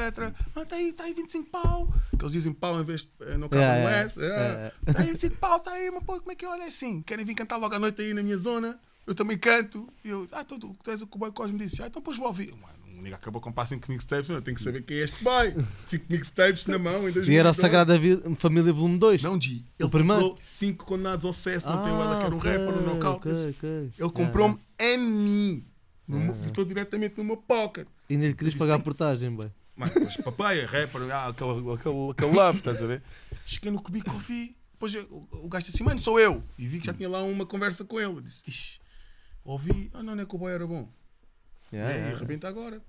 Mano, 0.54 0.62
está 0.62 0.76
aí, 0.76 0.88
está 0.88 1.04
aí 1.04 1.12
25 1.12 1.50
pau. 1.50 1.92
Que 2.16 2.22
eles 2.24 2.32
dizem 2.32 2.52
pau 2.52 2.80
em 2.80 2.84
vez 2.84 3.02
de. 3.02 3.10
eh, 3.20 3.36
Não 3.36 3.46
acaba 3.46 3.62
Yeah, 3.62 3.82
no. 3.90 4.06
S. 4.06 4.18
Yeah, 4.20 4.72
Está 4.86 5.02
aí 5.02 5.10
25 5.10 5.36
pau, 5.36 5.56
está 5.58 5.72
aí, 5.72 5.90
mas 5.90 6.02
pô, 6.02 6.18
como 6.18 6.32
é 6.32 6.34
que? 6.34 6.46
Olha 6.46 6.64
assim. 6.64 7.02
Querem 7.02 7.24
vir 7.24 7.34
cantar 7.34 7.58
logo 7.58 7.74
à 7.74 7.78
noite 7.78 8.00
aí 8.00 8.14
na 8.14 8.22
minha 8.22 8.38
zona? 8.38 8.80
Eu 9.06 9.14
também 9.14 9.36
canto. 9.38 9.86
E 10.02 10.08
eu, 10.08 10.26
ah, 10.32 10.42
tu, 10.44 10.58
tu, 10.58 10.74
tu 10.82 10.90
és 10.90 11.02
o 11.02 11.06
que 11.06 11.16
o 11.16 11.18
boy 11.18 11.30
Cosme 11.30 11.58
disse. 11.58 11.82
Ah, 11.82 11.88
então 11.88 12.00
depois 12.00 12.16
vou 12.16 12.26
ouvir. 12.26 12.52
Mano, 12.52 12.74
o 13.04 13.06
nigga 13.06 13.16
acabou 13.16 13.40
com 13.40 13.50
comprar 13.50 13.66
5 13.66 13.90
mixtapes, 13.92 14.30
eu 14.30 14.40
tenho 14.40 14.56
que 14.56 14.62
saber 14.62 14.82
quem 14.82 14.96
é 14.96 15.00
este 15.02 15.22
boy. 15.22 15.54
5 15.86 16.06
mixtapes 16.08 16.66
na 16.66 16.78
mão 16.78 17.00
em 17.08 17.12
2002. 17.12 17.28
E 17.28 17.36
era 17.36 17.50
o 17.50 17.54
Sagrada 17.54 17.98
Vi- 17.98 18.20
Família 18.36 18.72
Volume 18.72 18.98
2. 18.98 19.22
Não, 19.22 19.38
G. 19.40 19.62
Ele 19.78 19.90
comprou 19.90 20.34
5 20.38 20.84
condenados 20.86 21.24
ao 21.26 21.32
sucesso. 21.34 21.70
Ontem 21.70 21.90
eu 21.90 22.02
ela 22.02 22.18
que 22.18 22.24
era 22.24 22.34
um 22.34 22.38
ok, 22.38 22.50
rapper, 22.50 22.68
um 22.78 22.86
knockout. 22.86 23.16
ok, 23.18 23.32
Esse- 23.32 23.48
ok. 23.50 23.90
Ele 23.98 24.10
comprou-me 24.10 24.58
em 24.80 24.98
mim. 24.98 25.66
No 26.08 26.18
meu- 26.18 26.34
Estou 26.46 26.64
diretamente 26.64 27.16
no 27.18 27.24
meu 27.24 27.36
pocket. 27.36 27.86
E 28.08 28.16
nem 28.16 28.28
lhe 28.28 28.34
querias 28.34 28.56
pagar 28.56 28.76
a 28.76 28.78
portagem, 28.78 29.30
boy. 29.30 29.50
Mano, 29.76 29.92
depois 29.92 30.16
papai 30.18 30.60
é 30.60 30.64
rapper, 30.64 31.02
ah, 31.10 31.28
aquele, 31.28 31.50
aquele, 31.72 32.10
aquele 32.10 32.32
love, 32.36 32.58
estás 32.58 32.82
a 32.82 32.86
ver? 32.86 33.02
Cheguei 33.44 33.70
no 33.70 33.82
cubico, 33.82 34.12
ouvi. 34.12 34.56
Depois 34.72 34.94
eu- 34.94 35.28
o, 35.30 35.48
gajo 35.48 35.66
disse 35.66 35.76
assim, 35.76 35.84
mano, 35.84 36.00
sou 36.00 36.18
eu. 36.18 36.42
E 36.58 36.66
vi 36.66 36.80
que 36.80 36.86
já 36.86 36.94
tinha 36.94 37.08
lá 37.08 37.22
uma 37.22 37.44
conversa 37.44 37.84
com 37.84 37.98
ele. 38.00 38.12
Eu 38.12 38.20
disse, 38.20 38.78
ouvi, 39.44 39.90
ah, 39.92 40.02
não, 40.02 40.14
não 40.14 40.22
é 40.22 40.26
que 40.26 40.34
o 40.34 40.38
boy 40.38 40.52
era 40.52 40.66
bom. 40.66 40.88
Yeah, 41.72 41.90
e 41.90 41.94
aí, 41.96 42.00
yeah. 42.02 42.16
arrebenta 42.16 42.46
agora. 42.48 42.80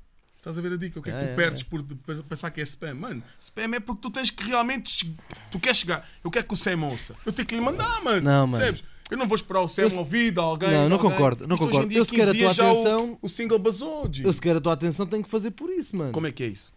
Estás 0.45 0.59
a 0.59 0.61
ver 0.61 0.73
a 0.73 0.77
dica? 0.77 0.99
O 0.99 1.01
que 1.01 1.09
é 1.09 1.11
que 1.11 1.17
Yeah, 1.17 1.35
tu 1.35 1.39
yeah, 1.39 1.43
perdes 1.43 1.63
por 1.63 1.81
de- 1.81 1.95
por 1.95 2.23
pensar 2.25 2.51
que 2.51 2.61
é 2.61 2.63
spam? 2.65 2.93
Mano, 2.93 3.23
spam 3.39 3.73
é 3.73 3.79
porque 3.79 3.99
tu 3.99 4.11
tens 4.11 4.29
que 4.29 4.43
realmente. 4.43 5.11
Tu 5.51 5.59
queres 5.59 5.77
chegar. 5.79 6.07
Eu 6.23 6.29
quero 6.29 6.45
que 6.45 6.53
o 6.53 6.55
Sam 6.55 6.85
ouça. 6.85 7.15
Eu 7.25 7.33
tenho 7.33 7.47
que 7.47 7.55
lhe 7.55 7.61
mandar, 7.61 7.99
mano. 8.03 8.21
Não, 8.21 8.45
mano. 8.45 8.57
Percebes? 8.63 8.83
Eu 9.09 9.17
não 9.17 9.27
vou 9.27 9.35
esperar 9.35 9.61
o 9.61 9.67
Sam 9.67 9.83
Eu 9.83 9.97
ouvir 9.97 10.29
de 10.31 10.39
alguém. 10.39 10.69
Não, 10.69 10.87
não 10.89 10.97
alguém. 10.97 11.11
concordo, 11.11 11.47
não 11.47 11.55
Isto 11.55 11.65
concordo. 11.65 11.89
dia, 11.89 11.97
Eu 11.97 12.05
se 12.05 12.11
quero 12.11 12.29
a 12.29 12.33
15 12.33 12.45
tua 12.45 12.53
já 12.53 12.63
o- 12.65 12.71
atenção- 12.71 13.17
O, 13.23 13.27
single 13.29 13.57
basou. 13.57 14.11
Eu 14.23 14.31
se 14.33 14.39
quero 14.41 14.57
a 14.59 14.61
tua 14.61 14.73
atenção 14.73 15.07
tenho 15.07 15.23
que 15.23 15.29
fazer 15.29 15.49
por 15.49 15.69
isso, 15.71 15.95
mano. 15.97 16.11
Como 16.11 16.27
é 16.27 16.31
que 16.31 16.43
é 16.43 16.47
isso? 16.47 16.71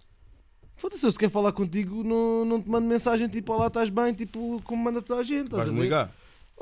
Foda-se, 0.77 1.05
eu 1.05 1.11
se 1.13 1.19
quer 1.19 1.29
falar 1.29 1.53
contigo, 1.53 2.03
não, 2.03 2.45
não 2.47 2.63
te 2.63 2.71
mando 2.71 2.87
mensagem 2.89 3.29
tipo, 3.29 3.53
olá, 3.53 3.67
estás 3.67 3.91
bem, 3.91 4.15
tipo, 4.15 4.63
como 4.65 4.83
manda 4.83 5.03
toda 5.03 5.21
a 5.21 5.25
gente. 5.25 5.51
Vais-me 5.51 5.79
ligar? 5.81 6.11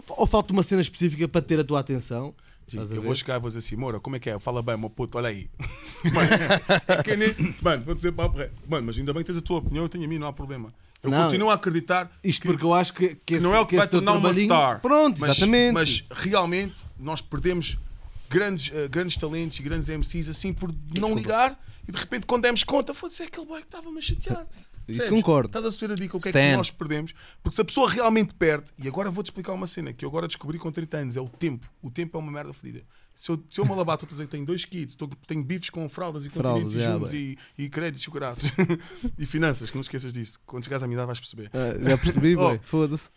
Ou 0.08 0.26
falta 0.26 0.52
uma 0.52 0.62
cena 0.64 0.80
específica 0.80 1.28
para 1.28 1.40
ter 1.42 1.60
a 1.60 1.64
tua 1.64 1.78
atenção. 1.80 2.34
A 2.74 2.76
eu 2.78 2.86
ver? 2.86 3.00
vou 3.00 3.14
chegar 3.14 3.36
e 3.36 3.38
vou 3.40 3.48
dizer 3.48 3.60
assim, 3.60 3.76
Moura, 3.76 4.00
como 4.00 4.16
é 4.16 4.18
que 4.18 4.28
é? 4.28 4.38
Fala 4.40 4.60
bem, 4.62 4.76
meu 4.76 4.90
puto, 4.90 5.18
olha 5.18 5.28
aí. 5.28 5.48
Mano, 6.12 6.28
é 6.88 7.02
que 7.02 7.16
nem- 7.16 7.54
mano, 7.62 7.82
vou 7.84 7.94
dizer 7.94 8.12
papo 8.12 8.38
reto. 8.38 8.54
Mano, 8.68 8.86
mas 8.86 8.98
ainda 8.98 9.12
bem 9.12 9.22
que 9.22 9.26
tens 9.32 9.38
a 9.38 9.42
tua 9.42 9.58
opinião, 9.58 9.84
eu 9.84 9.88
tenho 9.88 10.04
a 10.04 10.08
minha, 10.08 10.18
não 10.20 10.26
há 10.26 10.32
problema. 10.32 10.68
Eu 11.02 11.10
Não. 11.10 11.24
continuo 11.24 11.50
a 11.50 11.54
acreditar 11.54 12.10
Isto 12.24 12.42
que- 12.42 12.48
porque 12.48 12.64
eu 12.64 12.74
acho 12.74 12.92
que, 12.92 13.16
que, 13.24 13.34
esse, 13.34 13.42
não 13.44 13.54
é 13.54 13.60
o 13.60 13.64
que, 13.66 13.70
que 13.70 13.76
vai 13.76 13.86
tornar 13.88 14.12
uma 14.14 14.32
star. 14.34 14.80
Pronto, 14.80 15.20
mas, 15.20 15.30
exatamente. 15.36 15.72
Mas 15.74 16.04
realmente 16.10 16.84
nós 16.98 17.20
perdemos 17.20 17.78
grandes, 18.28 18.70
eh, 18.72 18.88
grandes 18.88 19.16
talentos 19.16 19.58
e 19.58 19.62
grandes 19.62 19.88
MCs 19.88 20.28
assim 20.28 20.52
por 20.52 20.70
não 20.98 21.14
ligar 21.14 21.58
e 21.88 21.92
de 21.92 21.98
repente 21.98 22.26
quando 22.26 22.42
demos 22.42 22.64
conta, 22.64 22.92
foda-se, 22.92 23.22
é 23.22 23.26
aquele 23.26 23.46
boy 23.46 23.60
que 23.60 23.66
estava-me 23.68 23.98
a 23.98 24.00
chatear. 24.00 24.46
Isso 24.50 24.80
Percebes? 24.86 25.08
concordo. 25.10 25.46
Estás 25.48 25.64
a 25.64 25.68
perceber 25.68 25.92
a 25.92 25.96
dica 25.96 26.16
o 26.16 26.20
que 26.20 26.28
é 26.28 26.32
que 26.32 26.56
nós 26.56 26.70
perdemos? 26.70 27.14
Porque 27.42 27.54
se 27.54 27.60
a 27.62 27.64
pessoa 27.64 27.88
realmente 27.90 28.34
perde, 28.34 28.66
e 28.78 28.88
agora 28.88 29.10
vou-te 29.10 29.26
explicar 29.28 29.52
uma 29.52 29.66
cena 29.66 29.92
que 29.92 30.04
eu 30.04 30.08
agora 30.08 30.26
descobri 30.26 30.58
com 30.58 30.70
30 30.72 30.96
anos, 30.96 31.16
é 31.16 31.20
o 31.20 31.28
tempo. 31.28 31.68
O 31.82 31.90
tempo 31.90 32.16
é 32.16 32.20
uma 32.20 32.32
merda 32.32 32.52
fedida. 32.52 32.84
Se 33.14 33.30
eu, 33.30 33.42
se 33.48 33.58
eu 33.60 33.64
me 33.64 33.72
alabar, 33.72 33.94
estou 33.94 34.06
a 34.06 34.10
dizer 34.10 34.24
que 34.26 34.30
tenho 34.30 34.44
dois 34.44 34.64
kids, 34.66 34.92
estou- 34.94 35.08
tenho 35.26 35.42
bifes 35.42 35.70
com 35.70 35.88
fraldas 35.88 36.26
e 36.26 36.28
Fraldas, 36.28 36.64
continentes 36.74 36.86
e 36.86 36.92
jumos 36.92 37.12
e, 37.14 37.38
e 37.64 37.68
créditos 37.70 38.06
e 38.06 38.10
graças. 38.10 38.50
e 39.18 39.24
finanças, 39.24 39.72
não 39.72 39.80
esqueças 39.80 40.12
disso. 40.12 40.38
Quando 40.44 40.64
chegares 40.64 40.82
à 40.82 40.86
minha 40.86 40.96
idade 40.96 41.06
vais 41.06 41.20
perceber. 41.20 41.50
Ah, 41.54 41.78
já 41.88 41.96
percebi, 41.96 42.36
Oh. 42.38 42.58
Foda-se. 42.62 43.08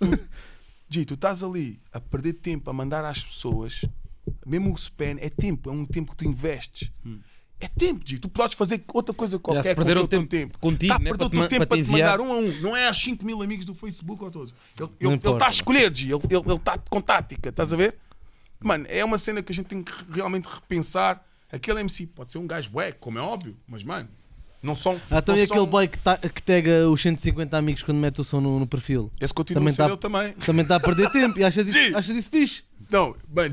Gi, 0.89 1.05
tu 1.05 1.15
estás 1.15 1.43
ali 1.43 1.81
a 1.91 1.99
perder 1.99 2.33
tempo 2.33 2.69
a 2.69 2.73
mandar 2.73 3.03
às 3.05 3.23
pessoas, 3.23 3.81
mesmo 4.45 4.71
o 4.71 4.75
spam 4.75 5.17
é 5.19 5.29
tempo, 5.29 5.69
é 5.69 5.73
um 5.73 5.85
tempo 5.85 6.11
que 6.11 6.17
tu 6.17 6.25
investes. 6.25 6.91
É 7.61 7.67
tempo, 7.67 8.01
Gi. 8.05 8.19
Tu 8.19 8.29
podes 8.29 8.55
fazer 8.55 8.81
outra 8.93 9.13
coisa 9.13 9.37
qualquer 9.37 9.63
se 9.71 9.75
perderam 9.75 10.01
com 10.01 10.05
o 10.05 10.07
teu 10.07 10.19
tempo 10.19 10.29
tempo. 10.29 10.59
contigo, 10.59 10.93
Tá 10.93 10.99
né, 10.99 11.09
perder 11.09 11.25
o 11.25 11.29
te 11.29 11.37
teu 11.37 11.47
tempo 11.49 11.67
para 11.67 11.77
te 11.77 11.83
te 11.83 11.91
mandar 11.91 12.17
enviar. 12.17 12.21
um 12.21 12.31
a 12.31 12.37
um. 12.37 12.61
Não 12.61 12.75
é 12.77 12.87
às 12.87 12.95
5 12.97 13.25
mil 13.25 13.41
amigos 13.41 13.65
do 13.65 13.73
Facebook 13.75 14.23
ou 14.23 14.31
todos. 14.31 14.53
Ele 14.99 15.13
está 15.15 15.45
a 15.47 15.49
escolher, 15.49 15.93
Gi. 15.93 16.11
Ele 16.11 16.53
está 16.55 16.77
com 16.77 17.01
tática, 17.01 17.49
estás 17.49 17.73
a 17.73 17.75
ver? 17.75 17.95
Mano, 18.61 18.85
é 18.87 19.03
uma 19.03 19.17
cena 19.17 19.41
que 19.43 19.51
a 19.51 19.55
gente 19.55 19.65
tem 19.67 19.83
que 19.83 19.91
realmente 20.11 20.45
repensar. 20.45 21.21
Aquele 21.51 21.81
MC 21.81 22.07
pode 22.07 22.31
ser 22.31 22.37
um 22.37 22.47
gajo 22.47 22.69
bué, 22.69 22.91
como 22.93 23.17
é 23.19 23.21
óbvio, 23.21 23.57
mas 23.67 23.83
mano, 23.83 24.07
não 24.63 24.75
são. 24.75 24.93
Ah, 25.11 25.17
então 25.17 25.35
não 25.35 25.43
aquele 25.43 25.59
são- 25.59 25.65
boy 25.67 25.87
que, 25.87 25.97
tá, 25.97 26.15
que 26.17 26.41
tega 26.43 26.87
os 26.89 27.01
150 27.01 27.57
amigos 27.57 27.83
quando 27.83 27.97
mete 27.97 28.21
o 28.21 28.23
som 28.23 28.39
no, 28.39 28.57
no 28.59 28.67
perfil? 28.67 29.11
Esse 29.19 29.33
continua 29.33 29.59
também 29.61 29.71
a 29.71 29.75
ser 29.75 29.83
tá- 29.83 29.89
eu 29.89 29.97
também. 29.97 30.31
Também 30.33 30.61
está 30.63 30.75
a 30.77 30.79
perder 30.79 31.09
tempo 31.11 31.37
e 31.39 31.43
achas 31.43 31.67
isso, 31.67 31.97
achas 31.97 32.15
isso 32.15 32.29
fixe? 32.29 32.63
Não, 32.89 33.15
mano, 33.33 33.49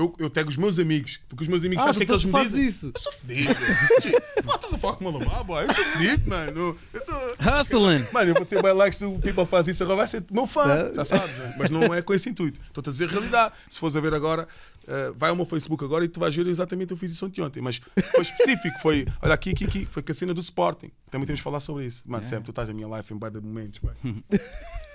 eu, 0.00 0.14
eu 0.18 0.30
pego 0.30 0.48
os 0.50 0.56
meus 0.56 0.78
amigos, 0.78 1.20
porque 1.28 1.44
os 1.44 1.48
meus 1.48 1.64
amigos, 1.64 1.84
Ah, 1.84 1.90
o 1.90 1.94
que 1.94 2.00
é 2.00 2.02
então 2.04 2.16
eles 2.16 2.24
me 2.24 2.42
dizem? 2.42 2.66
isso. 2.66 2.90
Eu 2.94 3.00
sou 3.00 3.12
fedido. 3.12 3.54
Gi, 4.02 4.12
pô, 4.44 4.54
estás 4.54 4.74
a 4.74 4.78
falar 4.78 4.96
com 4.96 5.08
o 5.08 5.12
Malamar, 5.12 5.44
boy? 5.44 5.64
Eu 5.64 5.74
sou 5.74 5.84
fedido, 5.84 6.28
mano. 6.30 6.76
Eu 6.92 7.00
tô... 7.04 7.12
Hustling. 7.60 8.06
Mano, 8.12 8.30
eu 8.30 8.34
vou 8.34 8.44
ter 8.46 8.62
bem 8.62 8.72
likes 8.72 8.98
do 9.00 9.12
People 9.18 9.46
faz 9.46 9.68
isso, 9.68 9.82
agora 9.82 9.98
vai 9.98 10.06
ser 10.06 10.24
meu 10.30 10.46
fã, 10.46 10.64
Tá. 10.90 10.94
já 10.94 11.04
sabes, 11.04 11.36
né? 11.36 11.54
mas 11.58 11.70
não 11.70 11.94
é 11.94 12.02
com 12.02 12.12
esse 12.14 12.28
intuito. 12.28 12.60
Estou-te 12.62 12.88
a 12.88 12.92
dizer 12.92 13.08
a 13.08 13.12
realidade. 13.12 13.54
Se 13.68 13.78
fores 13.78 13.96
a 13.96 14.00
ver 14.00 14.14
agora, 14.14 14.46
eh, 14.86 15.12
vai 15.16 15.30
ao 15.30 15.36
meu 15.36 15.46
Facebook 15.46 15.84
agora 15.84 16.04
e 16.04 16.08
tu 16.08 16.18
vais 16.20 16.34
ver 16.34 16.46
exatamente 16.46 16.86
o 16.86 16.88
que 16.88 16.92
eu 16.94 16.98
fiz 16.98 17.12
isso 17.12 17.26
ontem. 17.40 17.60
Mas 17.60 17.80
foi 18.12 18.22
específico, 18.22 18.78
foi, 18.80 19.06
olha 19.22 19.34
aqui, 19.34 19.50
aqui, 19.50 19.64
aqui, 19.64 19.86
foi 19.90 20.02
com 20.02 20.12
a 20.12 20.14
cena 20.14 20.32
do 20.34 20.40
Sporting. 20.40 20.90
Também 21.10 21.26
temos 21.26 21.38
de 21.38 21.42
falar 21.44 21.60
sobre 21.60 21.86
isso. 21.86 22.02
Mano, 22.06 22.24
sempre 22.24 22.44
tu 22.44 22.50
estás 22.50 22.68
na 22.68 22.74
minha 22.74 22.88
life 22.96 23.12
em 23.12 23.18
de 23.18 23.40
momentos, 23.40 23.80
mano. 23.80 24.24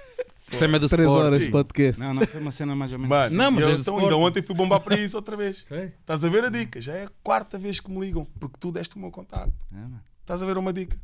Sam 0.52 0.76
é 0.76 0.80
do 0.80 0.88
3 0.88 1.08
Sport. 1.10 1.26
horas 1.26 1.39
de 1.39 1.50
podcast. 1.52 2.02
Não, 2.02 2.14
não, 2.14 2.28
foi 2.28 2.39
uma 2.39 2.52
cena 2.52 2.76
mais 2.76 2.93
ou 2.93 3.00
menos. 3.00 3.10
Mano, 3.10 3.36
Não, 3.36 3.52
mas 3.52 3.64
eu, 3.64 3.70
é 3.70 3.74
então, 3.74 3.98
ainda 3.98 4.16
ontem 4.16 4.43
fui 4.43 4.56
bombar 4.56 4.80
para 4.80 4.96
isso 5.00 5.16
outra 5.18 5.36
vez. 5.36 5.66
Estás 6.00 6.24
a 6.24 6.30
ver 6.30 6.46
a 6.46 6.50
dica? 6.50 6.80
Já 6.80 6.93
é 6.93 7.06
a 7.06 7.12
quarta 7.24 7.58
vez 7.58 7.80
que 7.80 7.89
me 7.89 8.00
ligam, 8.00 8.26
porque 8.39 8.56
tu 8.60 8.72
deste 8.72 8.96
o 8.96 9.00
meu 9.00 9.10
contato. 9.12 9.52
É. 9.74 9.86
Estás 10.22 10.41
a 10.43 10.46
ver 10.46 10.58
uma 10.58 10.72
dica? 10.72 11.00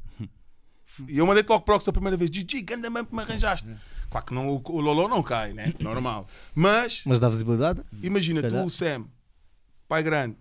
E 1.07 1.17
eu 1.17 1.25
mandei-te 1.25 1.49
logo 1.49 1.63
para 1.63 1.75
o 1.75 1.79
a 1.89 1.93
primeira 1.93 2.17
vez. 2.17 2.29
Gigi, 2.31 2.61
ganda 2.61 2.89
mãe 2.89 3.03
que 3.05 3.15
me 3.15 3.21
arranjaste. 3.21 3.69
É. 3.69 3.75
Claro 4.09 4.25
que 4.25 4.33
não, 4.33 4.49
o, 4.49 4.61
o 4.63 4.81
Lolo 4.81 5.07
não 5.07 5.23
cai, 5.23 5.53
né? 5.53 5.73
Normal. 5.79 6.27
Mas, 6.53 7.01
Mas 7.05 7.19
dá 7.19 7.29
visibilidade? 7.29 7.81
imagina 8.03 8.43
tu, 8.43 8.57
o 8.57 8.69
Sam, 8.69 9.07
pai 9.87 10.03
grande, 10.03 10.35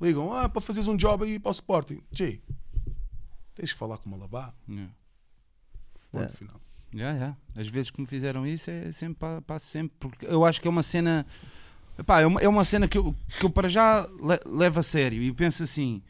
ligam, 0.00 0.32
ah, 0.32 0.48
para 0.48 0.62
fazeres 0.62 0.88
um 0.88 0.96
job 0.96 1.24
aí 1.24 1.38
para 1.38 1.50
o 1.50 1.52
Sporting. 1.52 2.00
G, 2.10 2.40
tens 3.54 3.72
que 3.72 3.78
falar 3.78 3.98
com 3.98 4.08
o 4.08 4.12
Malabá. 4.12 4.54
Yeah. 4.68 4.92
Ponto 6.10 6.24
É. 6.24 6.28
final. 6.36 6.60
Já, 6.94 7.16
já. 7.18 7.36
As 7.56 7.68
vezes 7.68 7.90
que 7.90 8.00
me 8.00 8.06
fizeram 8.06 8.46
isso 8.46 8.70
é 8.70 8.92
sempre 8.92 9.16
pa- 9.18 9.40
passo 9.42 9.66
sempre. 9.66 9.96
Porque 9.98 10.26
eu 10.26 10.44
acho 10.44 10.60
que 10.60 10.68
é 10.68 10.70
uma 10.70 10.82
cena. 10.82 11.26
Epá, 11.98 12.20
é, 12.20 12.26
uma, 12.26 12.40
é 12.40 12.48
uma 12.48 12.64
cena 12.64 12.86
que 12.88 12.96
eu, 12.98 13.14
que 13.38 13.44
eu 13.44 13.50
para 13.50 13.68
já 13.68 14.02
le- 14.06 14.40
levo 14.46 14.80
a 14.80 14.82
sério 14.82 15.22
e 15.22 15.32
penso 15.32 15.62
assim: 15.62 16.02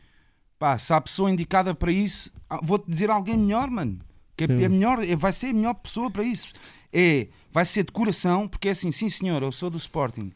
pá, 0.59 0.77
se 0.79 0.93
há 0.93 1.01
pessoa 1.01 1.31
indicada 1.31 1.75
para 1.75 1.91
isso, 1.93 2.33
ah, 2.49 2.61
vou-te 2.63 2.91
dizer 2.91 3.11
alguém 3.11 3.37
melhor, 3.37 3.71
mano. 3.71 3.99
Que 4.37 4.45
é, 4.45 4.47
é 4.65 4.69
melhor, 4.69 5.05
é- 5.05 5.15
vai 5.17 5.33
ser 5.33 5.49
a 5.49 5.53
melhor 5.55 5.75
pessoa 5.75 6.11
para 6.11 6.25
isso. 6.25 6.49
É, 6.93 7.29
vai 7.51 7.65
ser 7.65 7.85
de 7.85 7.93
coração, 7.93 8.49
porque 8.49 8.69
é 8.69 8.73
assim, 8.73 8.91
sim 8.91 9.09
senhor, 9.09 9.43
eu 9.43 9.53
sou 9.53 9.71
do 9.71 9.77
Sporting. 9.79 10.33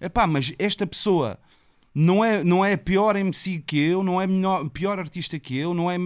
Epá, 0.00 0.26
mas 0.26 0.52
esta 0.58 0.86
pessoa 0.86 1.38
não 1.94 2.24
é, 2.24 2.42
não 2.42 2.64
é 2.64 2.76
pior 2.76 3.16
MC 3.16 3.58
que 3.66 3.78
eu, 3.78 4.02
não 4.02 4.20
é 4.20 4.26
melhor, 4.26 4.68
pior 4.70 4.98
artista 4.98 5.38
que 5.38 5.56
eu, 5.56 5.74
não 5.74 5.90
é 5.90 5.96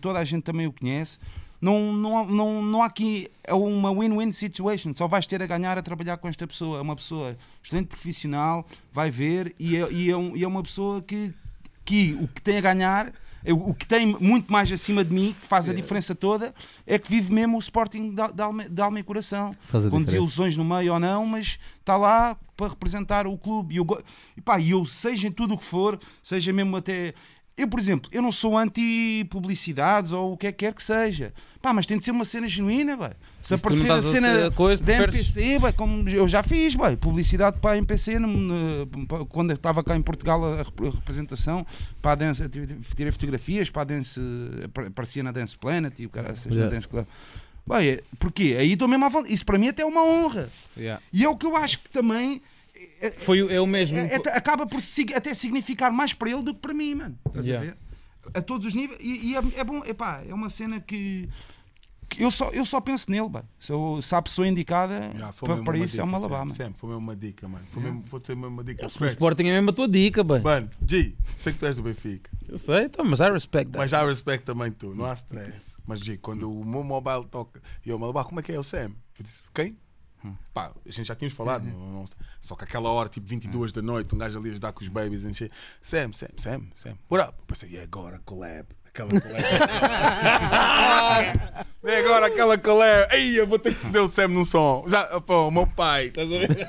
toda 0.00 0.18
a 0.18 0.24
gente 0.24 0.42
também 0.44 0.66
o 0.66 0.72
conhece. 0.72 1.18
Não, 1.64 1.92
não, 1.94 2.26
não, 2.26 2.62
não 2.62 2.82
há 2.82 2.86
aqui 2.86 3.30
é 3.42 3.54
uma 3.54 3.90
win-win 3.90 4.30
situation. 4.32 4.92
Só 4.94 5.08
vais 5.08 5.26
ter 5.26 5.42
a 5.42 5.46
ganhar 5.46 5.78
a 5.78 5.82
trabalhar 5.82 6.18
com 6.18 6.28
esta 6.28 6.46
pessoa. 6.46 6.78
É 6.78 6.82
uma 6.82 6.94
pessoa 6.94 7.36
excelente 7.64 7.86
profissional, 7.86 8.66
vai 8.92 9.10
ver, 9.10 9.54
e 9.58 9.74
é, 9.76 9.90
e 9.90 10.10
é, 10.10 10.16
um- 10.16 10.36
e 10.36 10.44
é 10.44 10.46
uma 10.46 10.62
pessoa 10.62 11.00
que, 11.00 11.32
que 11.82 12.18
o 12.20 12.28
que 12.28 12.42
tem 12.42 12.58
a 12.58 12.60
ganhar, 12.60 13.10
é 13.42 13.52
o 13.52 13.70
o 13.70 13.74
que 13.74 13.86
tem 13.86 14.04
muito 14.20 14.52
mais 14.52 14.70
acima 14.70 15.02
de 15.02 15.12
mim, 15.14 15.34
que 15.40 15.46
faz 15.46 15.66
a 15.68 15.72
diferença 15.80 16.14
toda, 16.14 16.54
é 16.86 16.98
que 16.98 17.08
vive 17.10 17.32
mesmo 17.32 17.56
o 17.56 17.60
Sporting 17.60 18.14
de, 18.14 18.42
alma, 18.42 18.68
de 18.68 18.82
alma 18.82 19.00
e 19.00 19.02
coração 19.02 19.54
Faz 19.64 19.84
com 19.86 19.90
desilusões 20.02 20.56
no 20.58 20.64
meio 20.66 20.92
ou 20.92 21.00
não, 21.00 21.24
mas 21.26 21.58
está 21.80 21.96
lá 21.96 22.36
para 22.56 22.68
representar 22.68 23.26
o 23.26 23.36
clube. 23.38 23.74
E 23.74 23.78
eu, 23.78 23.84
go- 23.84 24.02
e 24.36 24.40
pá, 24.40 24.60
eu 24.60 24.84
seja 24.84 25.28
em 25.28 25.32
tudo 25.32 25.54
o 25.54 25.58
que 25.58 25.64
for, 25.64 25.98
seja 26.22 26.52
mesmo 26.52 26.76
até. 26.76 27.14
Eu, 27.56 27.68
por 27.68 27.78
exemplo, 27.78 28.10
eu 28.12 28.20
não 28.20 28.32
sou 28.32 28.58
anti-publicidades 28.58 30.12
ou 30.12 30.32
o 30.32 30.36
que 30.36 30.46
é 30.48 30.52
que 30.52 30.58
quer 30.64 30.74
que 30.74 30.82
seja. 30.82 31.32
Pá, 31.62 31.72
mas 31.72 31.86
tem 31.86 31.96
de 31.98 32.04
ser 32.04 32.10
uma 32.10 32.24
cena 32.24 32.48
genuína, 32.48 32.96
bá. 32.96 33.12
Se 33.40 33.52
não 33.52 33.58
aparecer 33.58 33.90
a 33.92 34.02
cena 34.02 34.46
a 34.46 34.50
coisa, 34.50 34.82
da 34.82 34.96
preferes- 34.96 35.36
MPC, 35.36 35.58
bá, 35.60 35.72
como 35.72 36.08
eu 36.08 36.26
já 36.26 36.42
fiz, 36.42 36.74
bá, 36.74 36.96
publicidade 36.96 37.58
para 37.60 37.72
a 37.72 37.78
MPC 37.78 38.14
quando 39.28 39.50
eu 39.50 39.54
estava 39.54 39.84
cá 39.84 39.96
em 39.96 40.02
Portugal 40.02 40.44
a, 40.44 40.56
rep- 40.58 40.80
a 40.80 40.90
representação, 40.90 41.66
para 42.02 42.12
a 42.12 42.14
dance, 42.16 42.42
tirei- 42.96 43.12
fotografias, 43.12 43.70
para 43.70 43.82
a 43.82 43.84
dance, 43.84 44.20
apar- 44.64 44.86
aparecia 44.86 45.22
na 45.22 45.30
Dance 45.30 45.56
Planet 45.56 45.98
e 46.00 46.06
o 46.06 46.10
cara, 46.10 46.34
seja 46.34 46.56
na 46.64 46.66
Dance 46.70 46.88
Club. 46.88 47.06
Bem, 47.66 47.98
porquê? 48.18 48.56
Aí 48.58 48.72
estou 48.72 48.86
mesmo 48.88 49.04
à 49.04 49.08
vontade. 49.08 49.32
Isso 49.32 49.44
para 49.46 49.58
mim 49.58 49.68
até 49.68 49.82
é 49.82 49.86
uma 49.86 50.02
honra. 50.04 50.50
E 51.12 51.24
é 51.24 51.28
o 51.28 51.36
que 51.36 51.46
eu 51.46 51.56
acho 51.56 51.78
que 51.80 51.88
também 51.88 52.42
Foi, 53.12 53.42
o- 53.42 53.50
é 53.50 53.60
o 53.60 53.66
mesmo. 53.66 53.96
é- 53.96 54.14
é- 54.14 54.36
acaba 54.36 54.66
por 54.66 54.80
até 55.14 55.34
significar 55.34 55.90
mais 55.92 56.12
para 56.12 56.30
ele 56.30 56.42
do 56.42 56.54
que 56.54 56.60
para 56.60 56.74
mim, 56.74 56.94
mano. 56.94 57.18
Estás 57.26 57.46
Yeah. 57.46 57.70
a 57.70 57.74
ver? 57.74 57.78
A 58.34 58.40
todos 58.42 58.66
os 58.66 58.74
níveis. 58.74 58.98
E, 59.02 59.32
e 59.32 59.36
é, 59.36 59.42
é 59.56 59.64
bom, 59.64 59.82
epá, 59.84 60.22
é 60.26 60.32
uma 60.32 60.48
cena 60.48 60.80
que, 60.80 61.28
que 62.08 62.22
eu, 62.22 62.30
só, 62.30 62.48
eu 62.50 62.64
só 62.64 62.80
penso 62.80 63.10
nele, 63.10 63.28
bá. 63.28 63.44
Se, 63.60 63.70
eu- 63.72 64.00
se 64.00 64.14
há 64.14 64.18
a 64.18 64.22
pessoa 64.22 64.48
indicada 64.48 65.12
para, 65.40 65.62
para 65.62 65.76
isso, 65.78 65.96
é 65.96 65.98
dica, 65.98 66.04
uma 66.04 66.18
sempre, 66.18 66.32
labama. 66.32 66.50
Sempre, 66.54 66.74
foi 66.80 66.88
mesmo 66.90 67.02
uma 67.02 67.16
dica, 67.16 67.46
mano. 67.48 67.66
Foi 67.70 67.82
mesmo, 67.82 68.02
vou 68.10 68.20
ter 68.20 68.34
mesmo 68.34 68.48
uma 68.48 68.64
dica. 68.64 68.84
O. 68.86 69.06
Sporting 69.08 69.42
é 69.48 69.52
mesmo 69.52 69.70
a 69.70 69.72
tua 69.74 69.88
dica, 69.88 70.24
bem. 70.24 70.40
Mano, 70.40 70.70
G, 70.88 71.14
sei 71.36 71.52
que 71.52 71.58
tu 71.58 71.66
és 71.66 71.76
do 71.76 71.82
Benfica. 71.82 72.30
Eu 72.48 72.58
sei, 72.58 72.84
então, 72.84 73.04
mas 73.04 73.20
I 73.20 73.30
respect 73.30 73.72
that. 73.72 73.78
Mas 73.78 73.90
já 73.90 74.06
respeito 74.06 74.44
também 74.44 74.70
tu, 74.70 74.94
não 74.94 75.04
há 75.04 75.12
stress. 75.14 75.76
Mas 75.86 76.00
G, 76.00 76.16
quando 76.18 76.50
o 76.50 76.64
meu 76.64 76.82
mobile 76.84 77.24
toca 77.30 77.60
e 77.84 77.90
eu 77.90 77.98
Malabar, 77.98 78.24
como 78.24 78.40
é 78.40 78.42
que 78.42 78.52
é 78.52 78.58
o 78.58 78.62
Sam? 78.62 78.92
Eu 79.18 79.22
disse, 79.24 79.42
quem? 79.52 79.76
Pá, 80.52 80.70
a 80.86 80.90
gente 80.90 81.06
já 81.06 81.14
tínhamos 81.14 81.36
falado, 81.36 81.64
não- 81.64 82.04
só 82.40 82.54
que 82.54 82.64
aquela 82.64 82.88
hora, 82.90 83.08
tipo 83.08 83.26
22 83.26 83.72
da 83.72 83.82
noite, 83.82 84.14
um 84.14 84.18
gajo 84.18 84.38
ali 84.38 84.48
a 84.48 84.52
ajudar 84.52 84.72
com 84.72 84.82
os 84.82 84.88
babies, 84.88 85.24
encher. 85.24 85.50
Sam, 85.82 86.12
Sam, 86.12 86.28
Sam, 86.36 86.62
Sam, 86.76 86.94
what 87.10 87.28
up? 87.28 87.34
Eu 87.38 87.44
pensei, 87.46 87.70
e 87.70 87.78
agora 87.78 88.20
collab? 88.24 88.66
Aquela 88.86 89.08
collab. 89.10 89.44
é 91.84 91.96
agora 91.98 92.26
aquela 92.26 92.56
collab. 92.58 93.12
Ei, 93.14 93.38
eu 93.38 93.46
vou 93.46 93.58
ter 93.58 93.74
que 93.74 93.80
foder 93.80 94.02
o 94.02 94.08
Sam 94.08 94.28
num 94.28 94.44
som. 94.44 94.84
Já, 94.86 95.20
pô, 95.20 95.50
meu 95.50 95.66
pai, 95.66 96.06
estás 96.06 96.30
a 96.32 96.38
ver? 96.38 96.68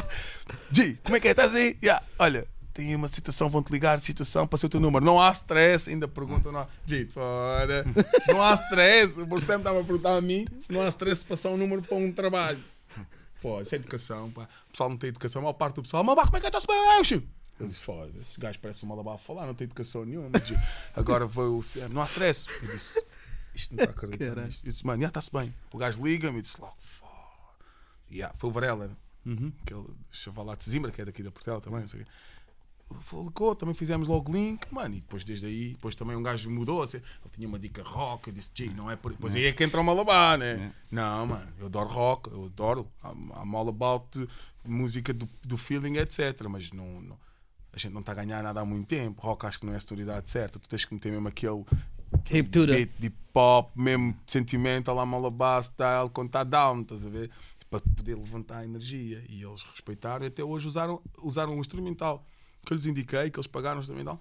G, 0.70 0.98
como 1.02 1.16
é 1.16 1.20
que 1.20 1.28
é? 1.28 1.30
Estás 1.32 1.54
aí? 1.54 1.76
Yeah, 1.82 2.04
olha, 2.18 2.46
tem 2.72 2.94
uma 2.94 3.08
situação, 3.08 3.48
vão-te 3.48 3.72
ligar, 3.72 3.98
situação, 4.00 4.46
passei 4.46 4.66
o 4.66 4.70
teu 4.70 4.80
número. 4.80 5.04
Não 5.04 5.20
há 5.20 5.30
stress, 5.32 5.88
ainda 5.90 6.06
perguntam, 6.06 6.52
não 6.52 6.60
há. 6.60 6.66
G, 6.86 7.06
fora. 7.06 7.84
Não 8.28 8.40
há 8.42 8.54
stress. 8.54 9.14
O 9.20 9.40
Sam 9.40 9.58
estava 9.58 9.80
a 9.80 9.84
perguntar 9.84 10.16
a 10.16 10.20
mim 10.20 10.46
se 10.60 10.72
não 10.72 10.82
há 10.82 10.88
stress 10.88 11.24
passar 11.24 11.48
um 11.50 11.56
número 11.56 11.82
para 11.82 11.96
um 11.96 12.12
trabalho. 12.12 12.58
Pô, 13.46 13.60
isso 13.60 13.74
é 13.76 13.78
educação, 13.78 14.28
pá. 14.32 14.48
O 14.68 14.70
pessoal 14.72 14.90
não 14.90 14.96
tem 14.96 15.06
educação, 15.08 15.38
a 15.38 15.42
maior 15.44 15.52
parte 15.52 15.76
do 15.76 15.82
pessoal, 15.84 16.02
mas 16.02 16.16
pá, 16.16 16.24
como 16.24 16.36
é 16.36 16.40
que 16.40 16.46
é? 16.46 16.48
Está-se 16.48 16.66
bem? 16.66 16.76
Eu 17.60 17.68
disse, 17.68 17.80
foda, 17.80 18.12
esse 18.18 18.40
gajo 18.40 18.58
parece 18.58 18.84
um 18.84 18.88
malabar 18.88 19.14
a 19.14 19.18
falar, 19.18 19.46
não 19.46 19.54
tem 19.54 19.66
educação 19.66 20.04
nenhuma. 20.04 20.30
Agora 20.96 21.26
vou, 21.28 21.60
não 21.92 22.02
há 22.02 22.06
stress. 22.06 22.48
Eu 22.60 22.68
disse, 22.72 23.00
isto 23.54 23.76
não 23.76 23.84
está 23.84 23.92
a 23.92 23.96
acreditar 23.96 24.24
Caralho. 24.30 24.46
nisto. 24.48 24.66
Eu 24.66 24.70
disse, 24.72 24.84
mano, 24.84 25.00
já 25.00 25.08
está-se 25.08 25.30
bem. 25.32 25.54
O 25.72 25.78
gajo 25.78 26.04
liga-me 26.04 26.38
e 26.38 26.42
disse 26.42 26.60
logo, 26.60 26.74
foda. 26.80 27.12
Yeah, 28.10 28.34
foi 28.36 28.50
o 28.50 28.52
Varela, 28.52 28.90
Uhum. 29.24 29.52
aquele 29.62 29.84
chaval 30.10 30.44
lá 30.44 30.54
de 30.56 30.68
Zimbra, 30.68 30.90
que 30.90 31.00
é 31.00 31.04
daqui 31.04 31.22
da 31.22 31.30
Portela 31.30 31.60
também. 31.60 31.80
Não 31.82 31.88
sei 31.88 32.00
o 32.00 32.04
quê. 32.04 32.10
Também 33.58 33.74
fizemos 33.74 34.08
logo 34.08 34.32
link, 34.32 34.66
mano, 34.72 34.94
e 34.94 35.00
depois 35.00 35.24
desde 35.24 35.46
aí, 35.46 35.70
depois 35.70 35.94
também 35.94 36.16
um 36.16 36.22
gajo 36.22 36.50
mudou, 36.50 36.82
assim, 36.82 36.98
ele 36.98 37.32
tinha 37.34 37.48
uma 37.48 37.58
dica 37.58 37.82
rock, 37.82 38.28
eu 38.28 38.34
disse, 38.34 38.50
G, 38.54 38.68
não 38.70 38.90
é 38.90 38.96
por 38.96 39.12
depois 39.12 39.34
aí 39.34 39.44
é 39.44 39.52
que 39.52 39.64
entra 39.64 39.80
o 39.80 39.84
Malabar, 39.84 40.38
né? 40.38 40.72
Não, 40.90 41.26
mano, 41.26 41.48
eu 41.58 41.66
adoro 41.66 41.88
rock, 41.88 42.30
eu 42.30 42.44
adoro, 42.46 42.86
I'm, 43.04 43.30
I'm 43.42 43.54
all 43.56 43.68
about 43.68 44.28
música 44.64 45.12
do, 45.12 45.28
do 45.44 45.56
feeling, 45.58 45.96
etc, 45.98 46.42
mas 46.48 46.70
não, 46.72 47.00
não- 47.00 47.18
a 47.72 47.78
gente 47.78 47.92
não 47.92 48.00
está 48.00 48.12
a 48.12 48.14
ganhar 48.14 48.42
nada 48.42 48.60
há 48.60 48.64
muito 48.64 48.86
tempo, 48.88 49.20
rock 49.20 49.46
acho 49.46 49.60
que 49.60 49.66
não 49.66 49.72
é 49.72 49.76
a 49.76 49.80
sonoridade 49.80 50.30
certa, 50.30 50.58
tu 50.58 50.68
tens 50.68 50.84
que 50.84 50.94
meter 50.94 51.12
mesmo 51.12 51.28
aquele 51.28 51.64
Hip 52.30 52.48
beat 52.76 52.90
de 52.98 53.10
pop, 53.10 53.70
mesmo 53.78 54.16
sentimento, 54.26 54.92
lá 54.92 55.04
Malabar 55.04 55.62
style, 55.62 56.08
quando 56.10 56.28
está 56.28 56.44
down, 56.44 56.80
estás 56.82 57.04
a 57.04 57.08
ver? 57.10 57.30
Para 57.68 57.80
poder 57.80 58.14
levantar 58.14 58.58
a 58.58 58.64
energia. 58.64 59.22
E 59.28 59.42
eles 59.42 59.62
respeitaram 59.64 60.24
e 60.24 60.28
até 60.28 60.42
hoje 60.42 60.68
usaram, 60.68 61.02
usaram 61.20 61.56
o 61.56 61.60
instrumental 61.60 62.24
que 62.66 62.72
eu 62.72 62.76
lhes 62.76 62.86
indiquei, 62.86 63.30
que 63.30 63.38
eles 63.38 63.46
pagaram 63.46 63.78
o 63.78 63.80
instrumental, 63.80 64.20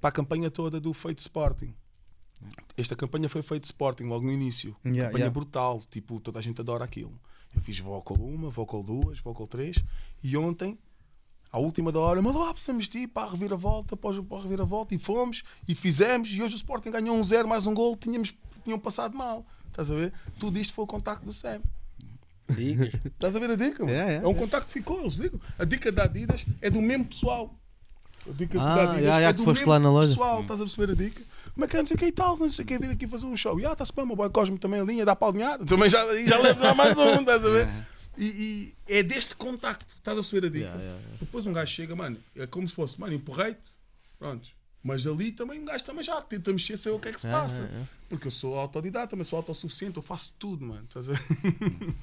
para 0.00 0.10
a 0.10 0.12
campanha 0.12 0.50
toda 0.50 0.78
do 0.78 0.92
Feito 0.92 1.20
Sporting. 1.20 1.74
Esta 2.76 2.94
campanha 2.94 3.26
foi 3.26 3.40
feito 3.40 3.64
Sporting 3.64 4.04
logo 4.04 4.26
no 4.26 4.30
início. 4.30 4.76
Yeah, 4.84 5.06
campanha 5.06 5.24
yeah. 5.24 5.30
brutal, 5.30 5.82
tipo, 5.90 6.20
toda 6.20 6.38
a 6.38 6.42
gente 6.42 6.60
adora 6.60 6.84
aquilo. 6.84 7.18
Eu 7.54 7.60
fiz 7.60 7.78
vocal 7.78 8.18
1, 8.20 8.50
vocal 8.50 8.82
2, 8.82 9.20
vocal 9.20 9.46
3 9.46 9.82
e 10.22 10.36
ontem, 10.36 10.76
à 11.50 11.58
última 11.58 11.90
da 11.90 12.00
hora, 12.00 12.20
mas 12.20 12.34
lá 12.34 12.52
precisamos 12.52 12.86
de 12.88 12.98
ir 12.98 13.08
para 13.08 13.28
a 13.28 13.30
reviravolta, 13.30 13.96
para 13.96 14.10
a 14.10 14.42
reviravolta 14.42 14.94
e 14.94 14.98
fomos 14.98 15.42
e 15.66 15.74
fizemos 15.74 16.28
e 16.30 16.42
hoje 16.42 16.54
o 16.54 16.56
Sporting 16.56 16.90
ganhou 16.90 17.16
um 17.16 17.24
zero 17.24 17.48
mais 17.48 17.66
um 17.66 17.72
gol, 17.72 17.96
tínhamos, 17.96 18.34
tinham 18.62 18.78
passado 18.78 19.16
mal. 19.16 19.46
Estás 19.68 19.90
a 19.90 19.94
ver? 19.94 20.12
Tudo 20.38 20.58
isto 20.58 20.74
foi 20.74 20.84
o 20.84 20.88
contacto 20.88 21.24
do 21.24 21.32
Sam. 21.32 21.62
Digas. 22.48 22.92
Estás 23.04 23.34
a 23.34 23.38
ver 23.38 23.50
a 23.50 23.56
dica? 23.56 23.84
mano? 23.84 23.96
É, 23.96 24.14
é, 24.14 24.16
é 24.16 24.26
um 24.26 24.32
é. 24.32 24.34
contacto 24.34 24.66
que 24.66 24.72
ficou, 24.72 25.00
eles 25.00 25.14
ligam. 25.14 25.40
A 25.58 25.64
dica 25.64 25.90
da 25.90 26.04
Adidas 26.04 26.44
é 26.60 26.68
do 26.70 26.80
mesmo 26.80 27.06
pessoal. 27.06 27.58
A 28.28 28.32
dica 28.32 28.60
Ah, 28.60 28.74
da 28.76 28.92
Adidas 28.92 29.14
é 29.16 29.32
que 29.32 29.38
do 29.38 29.44
foste 29.44 29.60
mesmo 29.60 29.72
lá 29.72 29.78
na 29.78 29.90
loja. 29.90 30.08
pessoal. 30.08 30.42
Estás 30.42 30.60
a 30.60 30.64
perceber 30.64 30.92
a 30.92 30.94
dica? 30.94 31.22
Como 31.54 31.64
é 31.64 31.68
que 31.68 31.76
é, 31.76 31.80
não 31.80 31.86
sei 31.86 31.94
o 31.94 31.98
que 31.98 32.06
e 32.06 32.12
tal, 32.12 32.36
não 32.36 32.48
sei 32.50 32.64
o 32.64 32.68
que, 32.68 32.78
vir 32.78 32.90
aqui 32.90 33.06
fazer 33.06 33.26
um 33.26 33.36
show. 33.36 33.58
E 33.60 33.64
ah, 33.64 33.72
está-se 33.72 33.92
bem, 33.94 34.04
o 34.04 34.16
boy 34.16 34.28
Cosme 34.30 34.58
também 34.58 34.80
a 34.80 34.84
linha, 34.84 35.04
dá 35.04 35.14
para 35.16 35.28
alinhar. 35.28 35.58
Também 35.64 35.88
já, 35.88 36.00
já 36.26 36.38
levo 36.38 36.60
já 36.60 36.74
mais 36.74 36.96
um, 36.98 37.20
estás 37.20 37.44
a 37.44 37.48
ver? 37.50 37.68
E, 38.16 38.74
e 38.86 38.94
é 38.94 39.02
deste 39.02 39.34
contacto, 39.34 39.92
estás 39.96 40.16
a 40.16 40.20
perceber 40.20 40.46
a 40.46 40.48
dica? 40.48 40.64
Yeah, 40.66 40.80
yeah, 40.80 41.00
yeah. 41.00 41.16
Depois 41.18 41.46
um 41.46 41.52
gajo 41.52 41.72
chega, 41.72 41.96
mano, 41.96 42.16
é 42.36 42.46
como 42.46 42.68
se 42.68 42.72
fosse, 42.72 43.00
mano, 43.00 43.12
empurrei-te, 43.12 43.70
pronto. 44.20 44.48
Mas 44.84 45.04
ali 45.04 45.32
também 45.32 45.60
um 45.60 45.64
gajo 45.64 45.82
também 45.82 46.04
já 46.04 46.20
tenta 46.20 46.52
mexer, 46.52 46.76
sei 46.76 46.92
o 46.92 47.00
que 47.00 47.08
é 47.08 47.12
que 47.12 47.20
se 47.20 47.26
É, 47.26 47.32
passa. 47.32 47.62
é, 47.62 47.64
é. 47.64 47.82
Porque 48.08 48.28
eu 48.28 48.30
sou 48.30 48.56
autodidata, 48.56 49.08
também 49.08 49.24
sou 49.24 49.36
autossuficiente, 49.38 49.96
eu 49.96 50.02
faço 50.02 50.32
tudo, 50.38 50.64
mano. 50.64 50.84
Estás 50.84 51.10
a 51.10 51.14
ver? 51.14 51.22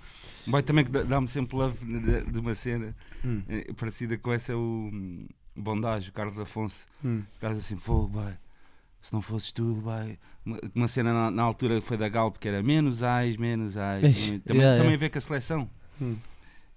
Um 0.48 0.52
boy 0.52 0.62
também 0.64 0.84
que 0.86 0.92
dá- 0.92 1.04
dá-me 1.04 1.28
sempre 1.28 1.56
love 1.58 1.78
de, 1.86 2.40
uma 2.40 2.56
cena 2.56 2.96
Hum. 3.24 3.42
eh, 3.48 3.72
parecida 3.74 4.18
com 4.18 4.32
essa, 4.34 4.56
o 4.58 4.90
hum, 4.92 5.28
Bondage, 5.56 6.10
o 6.10 6.14
Carlos 6.14 6.40
Afonso. 6.40 6.86
Hum. 7.04 7.22
O 7.38 7.40
Carlos 7.40 7.60
assim, 7.64 7.78
fogo, 7.78 8.08
boy. 8.08 8.34
Se 9.02 9.12
não 9.14 9.22
fosses 9.22 9.52
tu, 9.52 9.74
boy. 9.76 10.18
Uma, 10.76 10.88
cena 10.88 11.14
na, 11.14 11.32
na 11.32 11.44
altura 11.44 11.82
foi 11.82 11.98
da 11.98 12.08
Galp 12.10 12.38
que 12.38 12.48
era 12.48 12.62
menos 12.64 13.04
ais, 13.04 13.38
menos 13.38 13.78
ais. 13.78 14.04
Ixi, 14.04 14.40
Também, 14.40 14.62
yeah, 14.62 14.78
também 14.78 14.92
yeah. 14.94 14.98
vê 14.98 15.10
com 15.10 15.18
a 15.18 15.22
seleção. 15.22 15.70
Hum. 16.02 16.16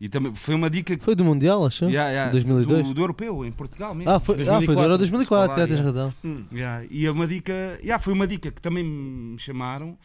E 0.00 0.08
também 0.08 0.34
foi 0.34 0.54
uma 0.54 0.68
dica 0.68 0.96
que. 0.96 1.04
Foi 1.04 1.14
do 1.14 1.24
Mundial, 1.24 1.64
achou? 1.64 1.88
Yeah, 1.88 2.10
yeah, 2.10 2.32
2002? 2.32 2.88
Do, 2.88 2.94
do 2.94 3.00
europeu, 3.00 3.44
em 3.44 3.52
Portugal 3.52 3.94
mesmo. 3.94 4.10
Ah, 4.10 4.18
foi, 4.20 4.36
ah, 4.48 4.60
foi 4.60 4.74
do 4.74 4.82
Euro 4.82 4.98
2004, 4.98 5.56
já 5.56 5.64
Escolar, 5.64 5.68
tens 5.68 5.78
yeah. 5.78 5.84
razão. 5.84 6.14
Yeah, 6.52 6.86
E 6.90 7.06
é 7.06 7.10
uma 7.10 7.26
dica, 7.26 7.52
yeah, 7.80 8.02
foi 8.02 8.12
uma 8.12 8.26
dica 8.26 8.50
que 8.50 8.60
também 8.60 8.82
me 8.84 9.38
chamaram. 9.38 9.96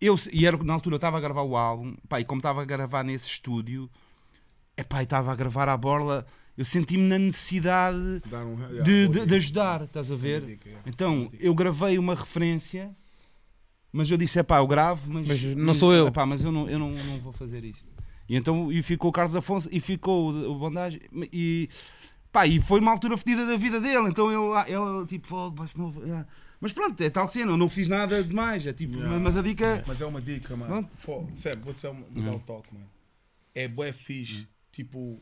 Eu, 0.00 0.16
e 0.32 0.46
era, 0.46 0.56
na 0.62 0.72
altura 0.72 0.94
eu 0.94 0.98
estava 0.98 1.18
a 1.18 1.20
gravar 1.20 1.42
o 1.42 1.56
álbum, 1.56 1.94
pá, 2.08 2.20
e 2.20 2.24
como 2.24 2.38
estava 2.38 2.62
a 2.62 2.64
gravar 2.64 3.02
nesse 3.04 3.28
estúdio, 3.28 3.90
epá, 4.76 5.00
e 5.00 5.04
estava 5.04 5.30
a 5.30 5.36
gravar 5.36 5.68
à 5.68 5.76
borla, 5.76 6.24
eu 6.56 6.64
senti-me 6.64 7.02
na 7.04 7.18
necessidade 7.18 8.22
Dar 8.26 8.44
um, 8.46 8.58
yeah, 8.58 8.82
de, 8.82 9.08
de- 9.08 9.26
de 9.26 9.34
ajudar, 9.34 9.82
estás 9.82 10.10
a 10.10 10.16
ver? 10.16 10.40
dica, 10.42 10.68
yeah. 10.68 10.88
Então, 10.88 11.30
eu 11.38 11.54
gravei 11.54 11.98
uma 11.98 12.14
referência, 12.14 12.96
mas 13.92 14.10
eu 14.10 14.16
disse, 14.16 14.38
é 14.38 14.42
pá, 14.42 14.58
eu 14.58 14.66
gravo, 14.66 15.10
mas, 15.10 15.26
Mas 15.26 15.42
não 15.56 15.74
sou 15.74 15.92
eu. 15.92 16.08
Epá, 16.08 16.24
mas 16.24 16.42
eu 16.44 16.50
não, 16.52 16.68
eu 16.68 16.78
não, 16.78 16.90
não 16.92 17.18
vou 17.18 17.32
fazer 17.32 17.62
isto. 17.64 17.86
E 18.28 18.36
então 18.36 18.70
e 18.72 18.82
ficou 18.82 19.10
o 19.10 19.12
Carlos 19.12 19.34
Afonso 19.36 19.68
e 19.72 19.80
ficou 19.80 20.30
o, 20.30 20.52
o 20.52 20.58
Bondage 20.58 21.00
e, 21.32 21.68
pá, 22.32 22.46
e 22.46 22.60
foi 22.60 22.78
uma 22.80 22.92
altura 22.92 23.16
fedida 23.16 23.44
da 23.44 23.56
vida 23.56 23.80
dele. 23.80 24.08
Então 24.08 24.30
ele, 24.30 24.72
ele 24.72 25.06
tipo, 25.06 25.26
fogo, 25.26 25.56
mas 25.58 25.74
não. 25.74 25.92
Mas 26.60 26.72
pronto, 26.72 27.00
é 27.00 27.08
tal 27.08 27.26
cena, 27.26 27.52
eu 27.52 27.56
não 27.56 27.68
fiz 27.68 27.88
nada 27.88 28.22
demais. 28.22 28.66
É 28.66 28.72
tipo, 28.72 28.96
Yeah. 28.98 29.18
mas 29.18 29.36
a 29.36 29.42
dica. 29.42 29.82
Mas 29.86 30.00
é 30.00 30.06
uma 30.06 30.20
dica, 30.20 30.54
mano. 30.56 30.88
Sério, 31.34 31.62
vou-te 31.62 31.82
dar 31.82 31.90
um 31.90 32.02
vou 32.02 32.22
dar 32.22 32.32
um 32.32 32.38
toque, 32.38 32.74
mano. 32.74 32.88
É 33.54 33.66
bué 33.66 33.92
fixe, 33.92 34.46
tipo, 34.70 35.20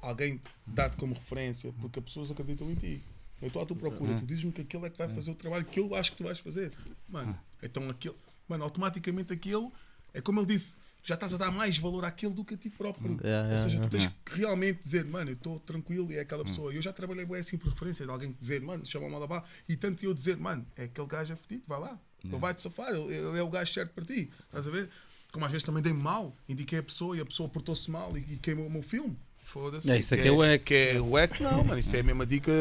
alguém 0.00 0.40
dá-te 0.66 0.96
como 0.96 1.14
referência, 1.14 1.72
porque 1.80 1.98
as 1.98 2.04
pessoas 2.04 2.30
acreditam 2.30 2.70
em 2.70 2.74
ti. 2.76 3.02
Eu 3.42 3.48
estou 3.48 3.62
à 3.62 3.66
tua 3.66 3.76
procura, 3.76 4.14
tu 4.18 4.26
dizes-me 4.26 4.52
que 4.52 4.60
aquele 4.60 4.86
é 4.86 4.90
que 4.90 4.98
vai 4.98 5.08
fazer 5.08 5.30
o 5.30 5.34
trabalho 5.34 5.64
que 5.64 5.80
eu 5.80 5.94
acho 5.94 6.12
que 6.12 6.18
tu 6.18 6.24
vais 6.24 6.38
fazer. 6.38 6.72
Mano, 7.08 7.38
então 7.62 7.88
aquele, 7.90 8.14
mano, 8.48 8.64
automaticamente 8.64 9.32
aquele, 9.32 9.70
é 10.14 10.20
como 10.20 10.40
ele 10.40 10.46
disse, 10.46 10.76
já 11.02 11.14
estás 11.14 11.32
a 11.32 11.36
dar 11.36 11.50
mais 11.50 11.78
valor 11.78 12.04
àquele 12.04 12.32
do 12.32 12.44
que 12.44 12.54
a 12.54 12.56
ti 12.56 12.70
próprio. 12.70 13.18
Yeah, 13.22 13.48
Ou 13.48 13.54
yeah, 13.54 13.62
seja, 13.62 13.80
tu 13.80 13.96
yeah. 13.96 14.10
tens 14.10 14.12
que 14.24 14.38
realmente 14.38 14.82
dizer, 14.82 15.04
mano, 15.04 15.30
eu 15.30 15.34
estou 15.34 15.58
tranquilo 15.60 16.12
e 16.12 16.16
é 16.16 16.20
aquela 16.20 16.44
pessoa. 16.44 16.72
Eu 16.72 16.82
já 16.82 16.92
trabalhei 16.92 17.24
bué 17.24 17.40
assim 17.40 17.56
por 17.56 17.68
referência, 17.68 18.04
de 18.04 18.10
alguém 18.10 18.36
dizer, 18.38 18.60
mano, 18.60 18.84
chama 18.84 19.06
o 19.06 19.10
Malabar, 19.10 19.44
e 19.68 19.76
tanto 19.76 20.04
eu 20.04 20.12
dizer, 20.12 20.36
mano, 20.36 20.66
é 20.76 20.84
aquele 20.84 21.06
gajo 21.06 21.32
é 21.32 21.36
fedido, 21.36 21.64
vai 21.66 21.80
lá. 21.80 21.98
Ele 22.22 22.36
vai-te 22.36 22.60
safar, 22.60 22.90
ele, 22.90 23.14
ele 23.14 23.38
é 23.38 23.42
o 23.42 23.48
gajo 23.48 23.72
certo 23.72 23.92
para 23.94 24.04
ti. 24.04 24.30
Estás 24.46 24.68
a 24.68 24.70
ver? 24.70 24.90
Como 25.32 25.44
às 25.44 25.50
vezes 25.50 25.64
também 25.64 25.82
dei-me 25.82 26.02
mal, 26.02 26.36
indiquei 26.48 26.78
a 26.78 26.82
pessoa 26.82 27.16
e 27.16 27.20
a 27.20 27.24
pessoa 27.24 27.48
portou-se 27.48 27.90
mal 27.90 28.16
e, 28.16 28.20
e 28.20 28.36
queimou 28.36 28.66
o 28.66 28.70
meu 28.70 28.82
filme. 28.82 29.16
Foda-se. 29.42 29.90
É, 29.90 29.98
isso 29.98 30.14
aqui 30.14 30.28
é 30.28 30.30
o 30.30 30.40
hack. 30.40 30.62
Que 30.62 30.74
é 30.74 31.00
o 31.00 31.14
hack, 31.14 31.40
não, 31.40 31.64
mano. 31.64 31.78
Isso 31.78 31.94
é 31.96 32.00
a 32.00 32.02
mesma 32.02 32.24
dica 32.24 32.52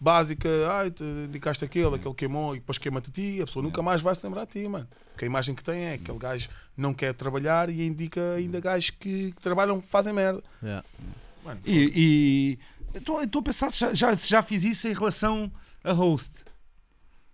básica. 0.00 0.48
Ai, 0.72 0.90
tu 0.90 1.04
indicaste 1.04 1.64
aquele, 1.64 1.94
aquele 1.94 2.14
queimou 2.14 2.56
e 2.56 2.58
depois 2.58 2.78
queima-te 2.78 3.10
a 3.10 3.12
ti. 3.12 3.42
A 3.42 3.46
pessoa 3.46 3.62
nunca 3.62 3.80
mais 3.80 4.02
vai 4.02 4.14
se 4.14 4.26
lembrar 4.26 4.44
de 4.46 4.52
ti, 4.52 4.68
mano. 4.68 4.88
Que 5.16 5.24
a 5.24 5.26
imagem 5.26 5.54
que 5.54 5.62
tem 5.62 5.84
é 5.84 5.94
aquele 5.94 6.18
gajo 6.18 6.48
não 6.76 6.92
quer 6.94 7.12
trabalhar 7.14 7.68
e 7.68 7.86
indica 7.86 8.34
ainda 8.34 8.60
gajos 8.60 8.90
que, 8.90 9.32
que 9.32 9.42
trabalham, 9.42 9.80
fazem 9.82 10.12
merda. 10.12 10.42
Yeah. 10.62 10.84
Mano, 11.44 11.60
E 11.66 12.58
estou 12.94 13.18
a 13.18 13.42
pensar 13.42 13.70
se 13.70 13.78
já, 13.80 13.92
já, 13.94 14.14
já 14.14 14.42
fiz 14.42 14.64
isso 14.64 14.88
em 14.88 14.92
relação 14.92 15.50
a 15.84 15.92
host. 15.92 16.44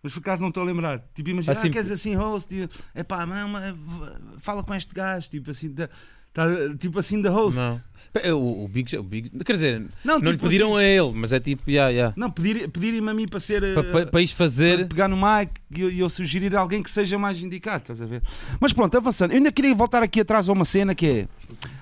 Mas 0.03 0.13
por 0.13 0.21
acaso 0.21 0.41
não 0.43 0.49
estou 0.49 0.63
a 0.63 0.67
lembrar. 0.67 0.99
Tipo, 1.15 1.31
imagina, 1.31 1.53
Assim- 1.59 1.69
ah, 1.69 1.73
queres 1.73 1.91
assim 1.91 2.15
host? 2.15 2.49
É 2.95 3.03
pá, 3.03 3.27
não, 3.27 3.49
mas 3.49 3.75
v- 3.75 4.39
fala 4.39 4.63
com 4.63 4.75
este 4.75 4.95
gajo. 4.95 5.29
Tipo 5.29 5.51
assim, 5.51 5.73
da, 5.73 5.89
tá, 6.33 6.45
tipo 6.79 6.99
assim 6.99 7.21
da 7.21 7.31
host. 7.31 7.59
Não. 7.59 7.81
É, 8.15 8.33
O, 8.33 8.65
o 8.65 8.69
Big, 8.69 8.97
o 8.97 9.03
Big, 9.03 9.31
quer 9.45 9.53
dizer, 9.53 9.81
Não, 10.05 10.19
não, 10.19 10.31
lhe 10.31 10.37
tipo 10.37 10.45
pediram 10.45 10.77
assim- 10.77 10.85
a 10.85 10.89
ele, 10.89 11.13
mas 11.15 11.33
é 11.33 11.39
tipo, 11.39 11.71
yeah, 11.71 11.91
yeah. 11.91 12.15
Não, 12.17 12.31
pedir- 12.31 12.69
pedirem-me 12.71 13.11
a 13.11 13.15
mim 13.15 13.29
para 13.29 13.39
ser. 13.39 13.61
Pa- 13.75 13.81
eh, 13.81 14.05
pa- 14.05 14.07
para 14.11 14.23
isto 14.23 14.37
fazer. 14.37 14.87
pegar 14.89 15.09
no 15.09 15.17
mic 15.17 15.53
e 15.77 15.81
eu, 15.83 15.91
eu 15.91 16.09
sugerir 16.09 16.57
alguém 16.57 16.83
que 16.83 16.91
seja 16.91 17.19
mais 17.19 17.39
indicado, 17.39 17.83
estás 17.83 18.01
a 18.01 18.07
ver? 18.07 18.23
Mas 18.61 18.73
pronto, 18.73 18.97
avançando. 18.97 19.33
Eu 19.33 19.37
ainda 19.37 19.53
queria 19.53 19.75
voltar 19.75 20.03
aqui 20.03 20.21
atrás 20.21 20.49
a 20.49 20.53
uma 20.53 20.65
cena 20.65 20.95
que 20.95 21.07
é. 21.07 21.29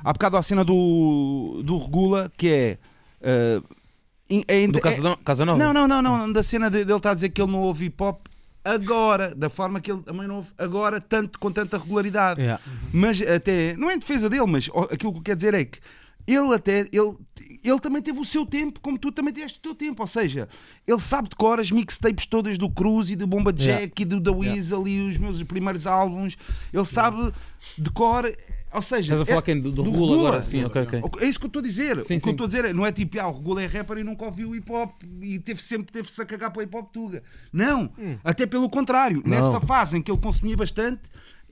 Há 0.04 0.12
bocado 0.12 0.36
a 0.36 0.42
cena 0.42 0.64
do, 0.64 1.62
do 1.64 1.76
Regula, 1.78 2.30
que 2.36 2.48
é. 2.48 2.78
eh, 3.22 3.60
in- 4.28 4.44
é- 4.48 4.66
Do 4.66 4.78
é- 4.78 4.80
Casa, 4.80 5.16
Casa 5.24 5.44
Nova. 5.44 5.58
não, 5.58 5.72
não, 5.72 5.86
não, 5.86 6.02
não, 6.02 6.32
da 6.32 6.42
cena 6.42 6.68
de- 6.70 6.84
dele 6.84 6.96
estar 6.98 7.12
a 7.12 7.14
dizer 7.14 7.28
que 7.30 7.40
ele 7.40 7.50
não 7.52 7.62
ouve 7.62 7.86
hip 7.86 8.02
hop 8.02 8.26
agora, 8.64 9.32
da 9.34 9.48
forma 9.48 9.80
que 9.80 9.90
ele 9.92 10.02
também 10.02 10.26
não 10.26 10.36
ouve 10.36 10.50
agora, 10.58 11.00
tanto, 11.00 11.38
com 11.38 11.52
tanta 11.52 11.78
regularidade. 11.78 12.40
Yeah. 12.40 12.60
Mas 12.92 13.22
até, 13.22 13.76
não 13.76 13.88
é 13.90 13.94
em 13.94 13.98
defesa 13.98 14.28
dele, 14.28 14.46
mas 14.46 14.68
aquilo 14.90 15.12
que 15.12 15.18
eu 15.18 15.22
quero 15.22 15.36
dizer 15.36 15.54
é 15.54 15.64
que 15.64 15.78
ele 16.26 16.54
até, 16.54 16.80
ele, 16.92 17.16
ele 17.64 17.80
também 17.80 18.02
teve 18.02 18.18
o 18.18 18.24
seu 18.24 18.44
tempo, 18.44 18.80
como 18.80 18.98
tu 18.98 19.12
também 19.12 19.32
tiveste 19.32 19.58
o 19.58 19.62
teu 19.62 19.74
tempo, 19.74 20.02
ou 20.02 20.06
seja, 20.06 20.48
ele 20.86 20.98
sabe 20.98 21.28
de 21.28 21.36
cor 21.36 21.60
as 21.60 21.70
mixtapes 21.70 22.26
todas 22.26 22.58
do 22.58 22.68
Cruz 22.70 23.10
e 23.10 23.16
do 23.16 23.26
Bomba 23.26 23.54
Yeah. 23.56 23.82
Jack 23.84 24.02
e 24.02 24.04
do 24.04 24.20
da 24.20 24.32
Weasel 24.32 24.86
e 24.86 25.08
os 25.08 25.16
meus 25.16 25.42
primeiros 25.44 25.86
álbuns, 25.86 26.36
ele 26.72 26.84
sabe 26.84 27.32
de 27.78 27.90
cor, 27.90 28.24
ou 28.72 28.82
seja... 28.82 29.14
Estás 29.14 29.20
a 29.20 29.24
falar 29.24 29.38
é- 29.38 29.42
quem? 29.42 29.60
Do, 29.60 29.70
do, 29.70 29.82
do 29.82 29.90
Regula 29.90 30.08
Regula. 30.08 30.28
agora? 30.28 30.42
Sim, 30.42 30.64
ok, 30.64 30.82
ok. 30.82 31.02
é 31.20 31.26
isso 31.26 31.38
que 31.38 31.46
eu 31.46 31.48
estou 31.48 31.60
a 31.60 31.62
dizer. 31.62 32.04
Sim, 32.04 32.16
o 32.16 32.18
que 32.18 32.24
sim. 32.24 32.28
eu 32.28 32.32
estou 32.32 32.44
a 32.44 32.48
dizer 32.48 32.64
é, 32.66 32.72
não 32.72 32.84
é 32.84 32.92
tipo, 32.92 33.18
ah, 33.20 33.28
o 33.28 33.32
Regula 33.32 33.62
é 33.62 33.66
rapper 33.66 33.98
e 33.98 34.04
nunca 34.04 34.24
ouviu 34.24 34.54
hip 34.54 34.70
hop 34.70 34.90
e 35.22 35.38
teve 35.38 35.62
sempre 35.62 35.92
teve-se 35.92 36.20
a 36.20 36.26
cagar 36.26 36.50
para 36.50 36.60
o 36.60 36.62
hip 36.64 36.76
hop 36.76 36.92
tuga. 36.92 37.22
Não, 37.52 37.90
até 38.22 38.46
pelo 38.46 38.68
contrário. 38.68 39.22
Não. 39.24 39.30
Nessa 39.30 39.60
fase 39.60 39.96
em 39.96 40.02
que 40.02 40.10
ele 40.10 40.20
consumia 40.20 40.56
bastante, 40.56 41.02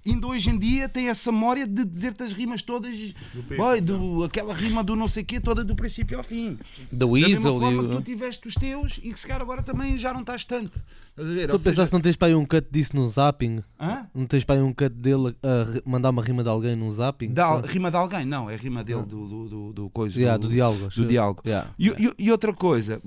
ainda 0.06 0.26
hoje 0.26 0.50
em 0.50 0.58
dia 0.58 0.88
tem 0.88 1.08
essa 1.08 1.32
memória 1.32 1.66
de 1.66 1.84
dizer-te 1.84 2.22
as 2.22 2.32
rimas 2.32 2.60
todas, 2.62 2.96
Pepe, 3.32 3.56
boy, 3.56 3.80
do, 3.80 4.24
aquela 4.24 4.52
rima 4.52 4.84
do 4.84 4.94
não 4.94 5.08
sei 5.08 5.24
quê, 5.24 5.40
toda 5.40 5.64
do 5.64 5.74
princípio 5.74 6.18
ao 6.18 6.22
fim. 6.24 6.58
Da 6.92 7.06
mesma 7.06 7.28
Weasel 7.28 7.56
e 7.56 7.60
forma 7.60 7.82
que 7.82 7.88
o- 7.94 7.96
tu 7.96 8.02
tiveste 8.02 8.48
os 8.48 8.54
teus 8.54 9.00
e 9.02 9.12
que 9.12 9.18
se 9.18 9.26
calhar 9.26 9.40
agora 9.42 9.62
também 9.62 9.96
já 9.96 10.12
não 10.12 10.20
estás 10.20 10.44
tanto. 10.44 10.82
Estás 11.10 11.28
a 11.28 11.32
ver? 11.32 11.40
Estou 11.42 11.54
Ou 11.54 11.56
a 11.56 11.58
pensar 11.58 11.70
seja- 11.70 11.86
se 11.86 11.92
não 11.94 12.00
tens 12.00 12.16
para 12.16 12.28
aí 12.28 12.34
um 12.34 12.44
cut 12.44 12.66
disso 12.70 12.94
no 12.96 13.06
zapping. 13.06 13.62
Hã? 13.80 14.06
Não 14.14 14.26
tens 14.26 14.44
para 14.44 14.56
aí 14.56 14.62
um 14.62 14.72
cut 14.74 14.90
dele 14.90 15.34
a, 15.42 15.88
mandar 15.88 16.10
uma 16.10 16.22
rima 16.22 16.42
de 16.42 16.48
alguém 16.48 16.76
no 16.76 16.90
zapping? 16.90 17.32
Da, 17.32 17.60
rima 17.62 17.90
de 17.90 17.96
alguém? 17.96 18.24
Não, 18.26 18.50
é 18.50 18.56
rima 18.56 18.84
dele, 18.84 19.02
do, 19.04 19.26
do, 19.26 19.48
do, 19.48 19.72
do 19.72 19.90
coisa. 19.90 20.18
Yeah, 20.18 20.36
do 20.36 20.48
diálogo. 20.48 20.88
do 20.94 21.06
diálogo. 21.06 21.42
Yeah. 21.46 21.70
E, 21.78 21.88
e- 21.88 22.14
e 22.18 22.30
outra 22.30 22.52
coisa, 22.52 23.00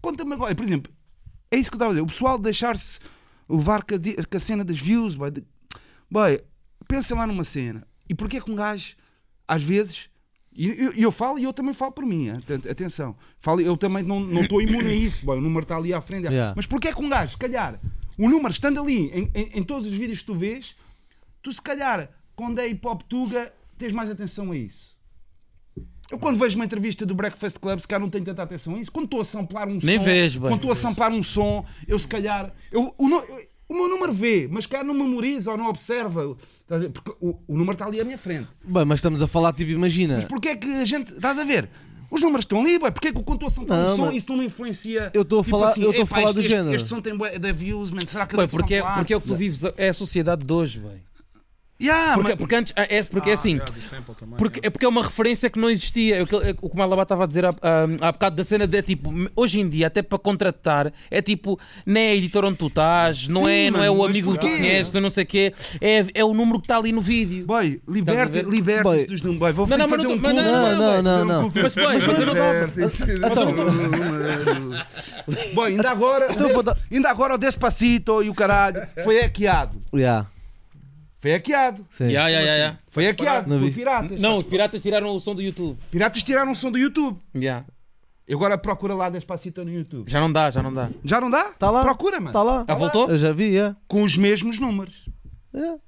conta-me 0.00 0.34
agora, 0.34 0.54
por 0.54 0.64
exemplo, 0.64 0.92
é 1.50 1.56
isso 1.58 1.70
que 1.70 1.74
eu 1.74 1.78
estava 1.78 1.90
a 1.90 1.94
dizer, 1.94 2.02
o 2.02 2.06
pessoal 2.06 2.38
deixar-se 2.38 2.98
levar 3.48 3.82
com 3.82 3.94
a, 3.94 3.98
cena 4.40 4.64
das 4.64 4.78
views, 4.78 5.14
de- 5.30 5.44
bem, 6.10 6.40
pensa 6.88 7.14
lá 7.14 7.26
numa 7.26 7.44
cena, 7.44 7.86
e 8.08 8.14
porquê 8.14 8.40
que 8.40 8.50
um 8.50 8.54
gajo, 8.56 8.96
às 9.46 9.62
vezes, 9.62 10.08
e 10.54 10.68
eu, 10.68 10.92
eu 10.92 11.10
falo 11.12 11.38
e 11.38 11.44
eu 11.44 11.52
também 11.52 11.72
falo 11.74 11.92
por 11.92 12.04
mim, 12.04 12.30
aten- 12.30 12.70
atenção, 12.70 13.16
falo, 13.40 13.60
eu 13.60 13.76
também 13.76 14.02
não 14.02 14.20
não 14.20 14.42
estou 14.42 14.60
imune 14.60 14.88
a 14.88 14.94
isso, 14.94 15.24
bem, 15.26 15.36
o 15.36 15.40
número 15.40 15.62
está 15.64 15.76
ali 15.76 15.92
à 15.94 16.00
frente, 16.00 16.26
Yeah. 16.26 16.52
mas 16.56 16.66
porquê 16.66 16.92
que 16.94 17.00
um 17.02 17.08
gajo, 17.08 17.32
se 17.32 17.38
calhar, 17.38 17.80
o 18.18 18.28
número 18.28 18.50
estando 18.52 18.80
ali 18.80 19.08
em, 19.10 19.30
em- 19.34 19.50
em 19.58 19.62
todos 19.62 19.86
os 19.86 19.92
vídeos 19.92 20.20
que 20.20 20.26
tu 20.26 20.34
vês, 20.34 20.76
tu 21.42 21.52
se 21.52 21.60
calhar, 21.62 22.10
quando 22.36 22.58
é 22.58 22.68
hip 22.68 22.86
hop 22.86 23.02
tuga, 23.02 23.52
tens 23.78 23.92
mais 23.92 24.10
atenção 24.10 24.52
a 24.52 24.56
isso. 24.56 24.96
Eu 26.12 26.18
quando 26.18 26.38
vejo 26.38 26.56
uma 26.56 26.64
entrevista 26.66 27.06
do 27.06 27.14
Breakfast 27.14 27.58
Club, 27.58 27.78
se 27.80 27.88
calhar 27.88 28.00
não 28.00 28.10
tenho 28.10 28.22
tanta 28.24 28.42
atenção 28.42 28.74
a 28.74 28.78
isso. 28.78 28.92
Quando 28.92 29.06
estou 29.06 29.20
a 29.22 29.24
samplar 29.24 29.66
um 29.66 29.78
Nem 29.82 29.98
som, 29.98 30.04
bem. 30.36 30.40
quando 30.50 30.56
estou 30.56 30.70
a 30.70 30.74
samplar 30.74 31.10
um 31.10 31.22
som, 31.22 31.64
eu 31.88 31.98
se 31.98 32.06
calhar, 32.06 32.52
eu, 32.70 32.94
o, 32.98 33.08
no- 33.08 33.16
eu- 33.20 33.46
o 33.70 33.74
meu 33.74 33.88
número 33.88 34.12
vê, 34.12 34.46
mas 34.50 34.66
calhar 34.66 34.84
não 34.84 34.92
memoriza 34.92 35.50
ou 35.50 35.56
não 35.56 35.68
observa, 35.70 36.36
porque 36.92 37.12
o, 37.18 37.30
o 37.48 37.56
número 37.56 37.72
está 37.72 37.86
ali 37.86 37.98
à 37.98 38.04
minha 38.04 38.18
frente. 38.18 38.46
Bem, 38.62 38.84
mas 38.84 38.98
estamos 38.98 39.22
a 39.22 39.26
falar, 39.26 39.54
tipo, 39.54 39.70
imagina. 39.70 40.16
Mas 40.16 40.26
porquê 40.26 40.50
é 40.50 40.56
que 40.56 40.68
a 40.68 40.84
gente, 40.84 41.14
estás 41.14 41.38
a 41.38 41.44
ver? 41.44 41.70
Os 42.10 42.20
números 42.20 42.42
estão 42.44 42.60
ali, 42.60 42.78
bué. 42.78 42.90
porquê 42.90 43.08
é 43.08 43.12
que 43.14 43.22
quando 43.22 43.36
estou 43.38 43.46
a 43.46 43.50
samplar 43.50 43.82
Não, 43.82 43.94
um 43.94 43.96
som, 43.96 44.04
mas- 44.06 44.16
isso 44.16 44.36
não 44.36 44.42
influencia? 44.42 45.10
Eu 45.14 45.22
estou 45.22 45.40
a 45.40 45.42
Tipo 45.44 45.56
falar- 45.56 45.70
assim, 45.70 45.82
eu 45.82 45.90
estou 45.92 46.02
a 46.02 46.04
"Epá, 46.04 46.14
falar 46.16 46.24
este- 46.26 46.34
do 46.34 46.40
este, 46.40 46.50
género." 46.50 46.74
Este 46.74 46.88
som 46.90 47.00
tem 47.00 47.16
de 47.16 47.52
views, 47.54 47.90
man, 47.90 48.00
será 48.06 48.26
que 48.26 48.36
Bem, 48.36 48.46
porque, 48.46 48.74
é, 48.74 48.82
porque 48.82 49.14
é 49.14 49.16
o 49.16 49.20
que 49.22 49.28
tu 49.28 49.34
vives, 49.34 49.62
é 49.78 49.88
a 49.88 49.94
sociedade 49.94 50.44
de 50.44 50.52
hoje, 50.52 50.78
bem. 50.78 51.00
Yeah, 51.82 52.14
Porque, 52.14 52.28
mas- 52.30 52.38
porque 52.38 52.54
antes, 52.54 52.72
é, 52.76 53.02
porque 53.02 53.28
é 53.30 53.32
Ah, 53.32 53.34
assim, 53.34 53.52
yeah, 53.54 53.72
também, 54.18 54.36
Porque, 54.38 54.58
yeah. 54.58 54.66
é 54.66 54.70
porque 54.70 54.86
é 54.86 54.88
uma 54.88 55.02
referência 55.02 55.50
que 55.50 55.58
não 55.58 55.68
existia. 55.68 56.16
É 56.18 56.22
o 56.22 56.26
que, 56.26 56.36
é 56.36 56.50
o 56.60 56.68
que 56.70 56.74
o 56.74 56.78
Malabá 56.78 57.02
estava 57.02 57.24
a 57.24 57.26
dizer 57.26 57.44
há, 57.44 57.48
há, 57.48 58.08
há 58.08 58.12
bocado 58.12 58.36
da 58.36 58.44
cena 58.44 58.66
de 58.66 58.76
é 58.78 58.82
tipo, 58.82 59.10
hoje 59.34 59.58
em 59.60 59.68
dia, 59.68 59.88
até 59.88 60.00
para 60.02 60.18
contratar, 60.18 60.92
é 61.10 61.20
tipo, 61.20 61.58
não 61.84 62.00
é 62.00 62.10
a 62.10 62.14
editora 62.14 62.46
onde 62.46 62.56
tu 62.58 62.68
estás, 62.68 63.26
não, 63.28 63.42
Sim, 63.46 63.50
é, 63.50 63.70
não 63.70 63.82
é 63.82 63.88
mano, 63.88 64.00
o 64.00 64.04
amigo 64.04 64.32
que 64.34 64.38
tu 64.38 64.46
conheces, 64.48 64.92
não 64.92 65.10
sei 65.10 65.24
o 65.24 65.26
quê, 65.26 65.52
é, 65.80 66.06
é 66.14 66.24
o 66.24 66.32
número 66.32 66.58
que 66.60 66.64
está 66.66 66.76
ali 66.76 66.92
no 66.92 67.00
vídeo. 67.00 67.44
Boy, 67.46 67.66
Estás 67.66 67.94
liberta- 67.96 68.22
a 68.22 68.26
ver? 68.42 68.44
liberta-se 68.46 68.82
Boy. 68.96 69.06
dos 69.06 69.22
números. 69.22 69.40
Boy, 69.40 69.52
vou 69.52 69.66
Não, 69.66 69.78
não, 69.78 69.88
fazer 69.88 70.02
não 70.04 70.10
um 70.12 70.16
mas 70.18 70.32
culto. 70.32 70.46
não, 70.46 70.52
Não, 70.52 70.78
não, 70.78 71.02
não, 71.02 71.24
não. 71.42 71.52
Mas, 71.62 71.74
boy, 71.74 71.94
mas 72.06 72.18
eu 72.18 72.26
não 72.26 72.34
Boy, 75.54 75.72
ainda 75.72 75.90
agora, 75.90 76.28
Então 76.30 76.48
ainda 76.90 77.10
agora 77.10 77.34
o 77.34 77.38
Despacito 77.38 78.22
e 78.22 78.28
o 78.30 78.34
caralho 78.34 78.82
foi 79.04 79.20
hackeado. 79.20 79.80
Yeah, 79.94 80.26
Foi 81.22 81.30
hackeado. 81.30 81.86
sim. 81.88 82.08
Ya, 82.10 82.28
ya, 82.28 82.40
ya. 82.40 82.78
Foi 82.90 83.06
hackeado 83.06 83.48
Não 83.48 83.58
por 83.60 83.64
vi. 83.66 83.72
piratas. 83.72 84.20
Não, 84.20 84.36
os 84.38 84.42
piratas 84.42 84.82
tiraram 84.82 85.14
o 85.14 85.20
som 85.20 85.34
do 85.36 85.40
YouTube. 85.40 85.78
Piratas 85.88 86.22
tiraram 86.24 86.50
o 86.50 86.54
som 86.56 86.70
do 86.72 86.76
YouTube. 86.78 87.16
Ya. 87.34 87.64
E 88.26 88.34
agora 88.34 88.58
procura 88.58 88.92
lá 88.94 89.08
Despacito 89.08 89.64
no 89.64 89.70
YouTube. 89.70 90.10
Já 90.10 90.18
não 90.20 90.32
dá, 90.32 90.50
já 90.50 90.60
não 90.62 90.74
dá. 90.74 90.90
Já 91.04 91.20
não 91.20 91.30
dá? 91.30 91.44
Tá 91.58 91.70
lá. 91.70 91.82
Procura, 91.82 92.16
mano. 92.18 92.30
Está 92.30 92.42
lá. 92.42 92.64
Ah, 92.66 92.74
voltou? 92.74 93.08
Eu 93.08 93.16
já 93.18 93.32
vi, 93.32 93.50
yeah. 93.54 93.76
Com 93.86 94.02
os 94.02 94.16
mesmos 94.16 94.58
números. 94.58 94.94
Yeah. 95.54 95.78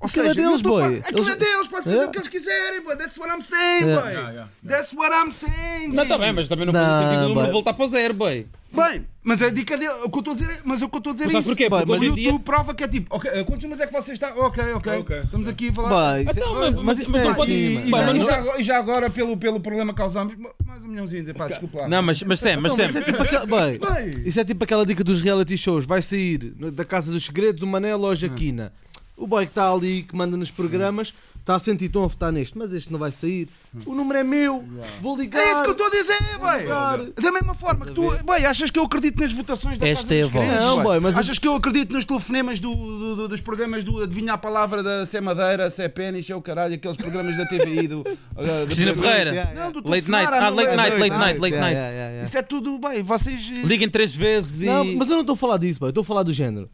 Ou 0.00 0.06
Aquilo 0.08 0.26
é 0.28 0.34
deles, 0.34 0.50
YouTube 0.60 0.62
boy. 0.68 0.82
pode- 0.82 0.98
Aquilo 0.98 1.18
é 1.20 1.22
Eles- 1.24 1.36
deles, 1.36 1.68
pode 1.68 1.84
fazer 1.84 1.90
Yeah. 1.96 2.08
o 2.08 2.12
que 2.12 2.18
eles 2.18 2.28
quiserem, 2.28 2.82
boy. 2.82 2.96
That's 2.96 3.18
what 3.18 3.32
I'm 3.34 3.42
saying, 3.42 3.84
Yeah. 3.84 4.02
boy. 4.02 4.12
Yeah, 4.12 4.30
yeah, 4.32 4.50
That's 4.66 4.92
what 4.94 5.14
I'm 5.14 5.30
saying. 5.30 5.88
Não, 5.88 6.02
está 6.02 6.16
bem, 6.18 6.32
mas 6.32 6.48
também 6.48 6.66
não, 6.66 6.72
Não, 6.72 6.80
faz 6.80 7.04
sentido 7.04 7.24
o 7.24 7.28
número 7.34 7.52
voltar 7.52 7.74
para 7.74 7.84
o 7.84 7.88
zero, 7.88 8.14
boy. 8.14 8.46
Bem, 8.74 9.06
mas 9.22 9.40
a 9.40 9.50
dica 9.50 9.76
dele, 9.76 9.92
o 10.04 10.10
que 10.10 10.16
eu 10.16 10.20
estou 10.20 10.32
a 10.32 10.36
dizer 10.36 10.50
é, 10.50 10.58
mas 10.64 10.82
o 10.82 10.88
que 10.88 10.96
eu 10.96 10.98
estou 10.98 11.10
a 11.12 11.14
dizer 11.14 11.26
Mas 11.26 11.34
é 11.34 11.38
isso. 11.38 11.48
porquê? 11.50 11.70
Porque 11.70 11.84
Mas 11.86 12.00
hoje 12.00 12.10
o 12.10 12.12
em 12.12 12.14
dia- 12.16 12.24
YouTube 12.30 12.42
prova 12.44 12.74
que 12.74 12.84
é 12.84 12.88
tipo, 12.88 13.14
ok, 13.14 13.30
eh, 13.32 13.44
quantos 13.44 13.62
números 13.62 13.80
é 13.80 13.86
que 13.86 13.92
você 13.92 14.12
está? 14.12 14.34
Ok, 14.34 14.62
ok. 14.74 14.92
Ok. 14.98 15.18
Estamos 15.24 15.46
aqui 15.48 15.68
a 15.68 15.72
falar. 15.72 16.14
Bem, 16.14 16.22
isso 16.26 16.38
é- 16.38 16.42
Então, 16.42 16.54
mas- 16.54 16.74
mas 16.74 16.84
mas- 16.84 16.98
isso 16.98 17.10
mas 17.12 17.22
não 17.22 17.30
é 17.30 17.32
E, 17.38 17.42
assim, 17.76 17.86
e 17.86 17.90
mano. 17.90 18.04
já, 18.04 18.06
mas 18.06 18.16
e 18.16 18.18
não- 18.18 18.26
já- 18.46 18.58
e 18.58 18.62
já 18.64 18.78
agora, 18.78 19.08
pelo, 19.10 19.36
pelo 19.36 19.60
problema 19.60 19.92
que 19.92 19.98
causamos, 19.98 20.34
mais 20.66 20.82
um 20.82 20.88
milhãozinho, 20.88 21.34
pá, 21.34 21.48
desculpa 21.48 21.82
lá. 21.82 21.88
Não, 21.88 22.02
mas, 22.02 22.22
mas 22.22 22.40
Sam, 22.40 22.60
mas 22.60 22.74
Sam. 22.74 22.86
Isso 22.86 22.98
é 22.98 23.02
tipo 23.02 23.22
aquela, 23.22 23.46
bem, 23.46 23.78
Bem. 23.78 24.22
isso 24.26 24.40
é 24.40 24.44
tipo 24.44 24.64
aquela 24.64 24.84
dica 24.84 25.04
dos 25.04 25.20
reality 25.22 25.56
shows. 25.56 25.86
Vai 25.86 26.02
sair 26.02 26.52
no- 26.58 26.72
da 26.72 26.84
Casa 26.84 27.12
dos 27.12 27.24
Segredos 27.24 27.62
o 27.62 27.66
Manel 27.66 28.00
ou 28.00 28.10
a 28.10 28.14
Jaquina. 28.14 28.72
O 29.16 29.26
boy 29.28 29.44
que 29.46 29.52
está 29.52 29.72
ali, 29.72 30.02
que 30.02 30.14
manda 30.16 30.36
nos 30.36 30.50
programas, 30.50 31.14
está 31.38 31.54
a 31.54 31.58
sentir 31.60 31.84
estão 31.84 32.02
a 32.02 32.08
votar 32.08 32.32
neste, 32.32 32.58
mas 32.58 32.72
este 32.72 32.90
não 32.90 32.98
vai 32.98 33.12
sair. 33.12 33.48
O 33.86 33.94
número 33.94 34.18
é 34.18 34.24
meu, 34.24 34.64
vou 35.00 35.16
ligar. 35.16 35.40
É 35.40 35.52
isso 35.52 35.62
que 35.62 35.68
eu 35.68 35.72
estou 35.72 35.86
a 35.86 35.90
dizer, 35.90 36.18
bem. 36.20 36.66
Claro. 36.66 37.12
Da 37.22 37.30
mesma 37.30 37.54
forma 37.54 37.86
que 37.86 37.92
tu, 37.92 38.10
bem, 38.24 38.44
achas 38.44 38.72
que 38.72 38.78
eu 38.78 38.82
acredito 38.82 39.20
nas 39.20 39.32
votações 39.32 39.78
da 39.78 39.86
Esta 39.86 40.02
Casa 40.08 40.14
é 40.16 40.22
a 40.24 40.26
voz. 40.26 40.48
Não, 40.64 40.74
bem? 40.76 40.82
boy, 40.84 41.00
mas- 41.00 41.16
Achas 41.16 41.38
que 41.38 41.46
eu 41.46 41.54
acredito 41.54 41.92
nos 41.92 42.04
telefonemas 42.04 42.58
do, 42.58 42.74
do- 42.74 43.16
do- 43.16 43.28
dos 43.28 43.40
programas 43.40 43.84
do 43.84 44.02
Adivinha 44.02 44.32
a 44.32 44.38
Palavra 44.38 44.82
da 44.82 45.06
Sé 45.06 45.20
Madeira, 45.20 45.70
Sé 45.70 45.88
Pênis, 45.88 46.28
é 46.28 46.34
o 46.34 46.42
caralho, 46.42 46.74
aqueles 46.74 46.96
programas 46.96 47.36
da 47.36 47.46
TVI 47.46 47.86
do... 47.86 48.00
uh, 48.00 48.04
do- 48.34 48.66
Cristina 48.66 48.92
do- 48.94 49.00
Ferreira. 49.00 49.30
Yeah, 49.30 49.54
Não, 49.54 49.70
do 49.70 49.88
Late 49.88 50.10
night. 50.10 50.32
Ah, 50.32 50.48
late 50.48 50.54
noite. 50.54 50.76
night, 50.76 50.98
late 50.98 51.10
night, 51.16 51.38
late 51.40 51.56
night. 51.56 51.78
Isso 52.24 52.36
é 52.36 52.42
tudo, 52.42 52.80
bem, 52.80 53.00
vocês... 53.04 53.48
eh, 53.48 53.62
Liguem 53.64 53.88
três 53.88 54.12
vezes 54.12 54.62
e. 54.62 54.66
Não, 54.66 54.84
mas 54.96 55.08
eu 55.08 55.14
não 55.14 55.20
estou 55.20 55.34
a 55.34 55.36
falar 55.36 55.58
disso, 55.58 55.78
boy. 55.78 55.86
eu 55.86 55.90
estou 55.90 56.02
a 56.02 56.04
falar 56.04 56.24
do 56.24 56.32
género. 56.32 56.68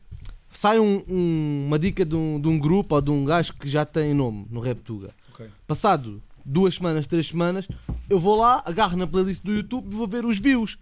Sai 0.51 0.81
um- 0.81 1.03
um- 1.09 1.65
uma 1.69 1.79
dica 1.79 2.05
de 2.05 2.17
um, 2.17 2.41
de 2.41 2.49
um 2.49 2.59
grupo 2.59 2.95
ou 2.97 3.01
de 3.01 3.11
um 3.11 3.25
gajo 3.25 3.53
que 3.55 3.69
já 3.69 3.85
tem 3.85 4.13
nome 4.13 4.47
no 4.51 4.61
Reptuga. 4.61 5.09
Ok. 5.33 5.47
Passado 5.67 6.21
duas 6.45 6.75
semanas, 6.75 7.07
três 7.07 7.29
semanas, 7.29 7.69
eu 8.09 8.19
vou 8.19 8.37
lá, 8.37 8.63
agarro 8.67 8.97
na 8.97 9.07
playlist 9.07 9.43
do 9.45 9.53
YouTube 9.55 9.93
e 9.93 9.95
vou 9.97 10.09
ver 10.09 10.25
os 10.25 10.39
views. 10.39 10.77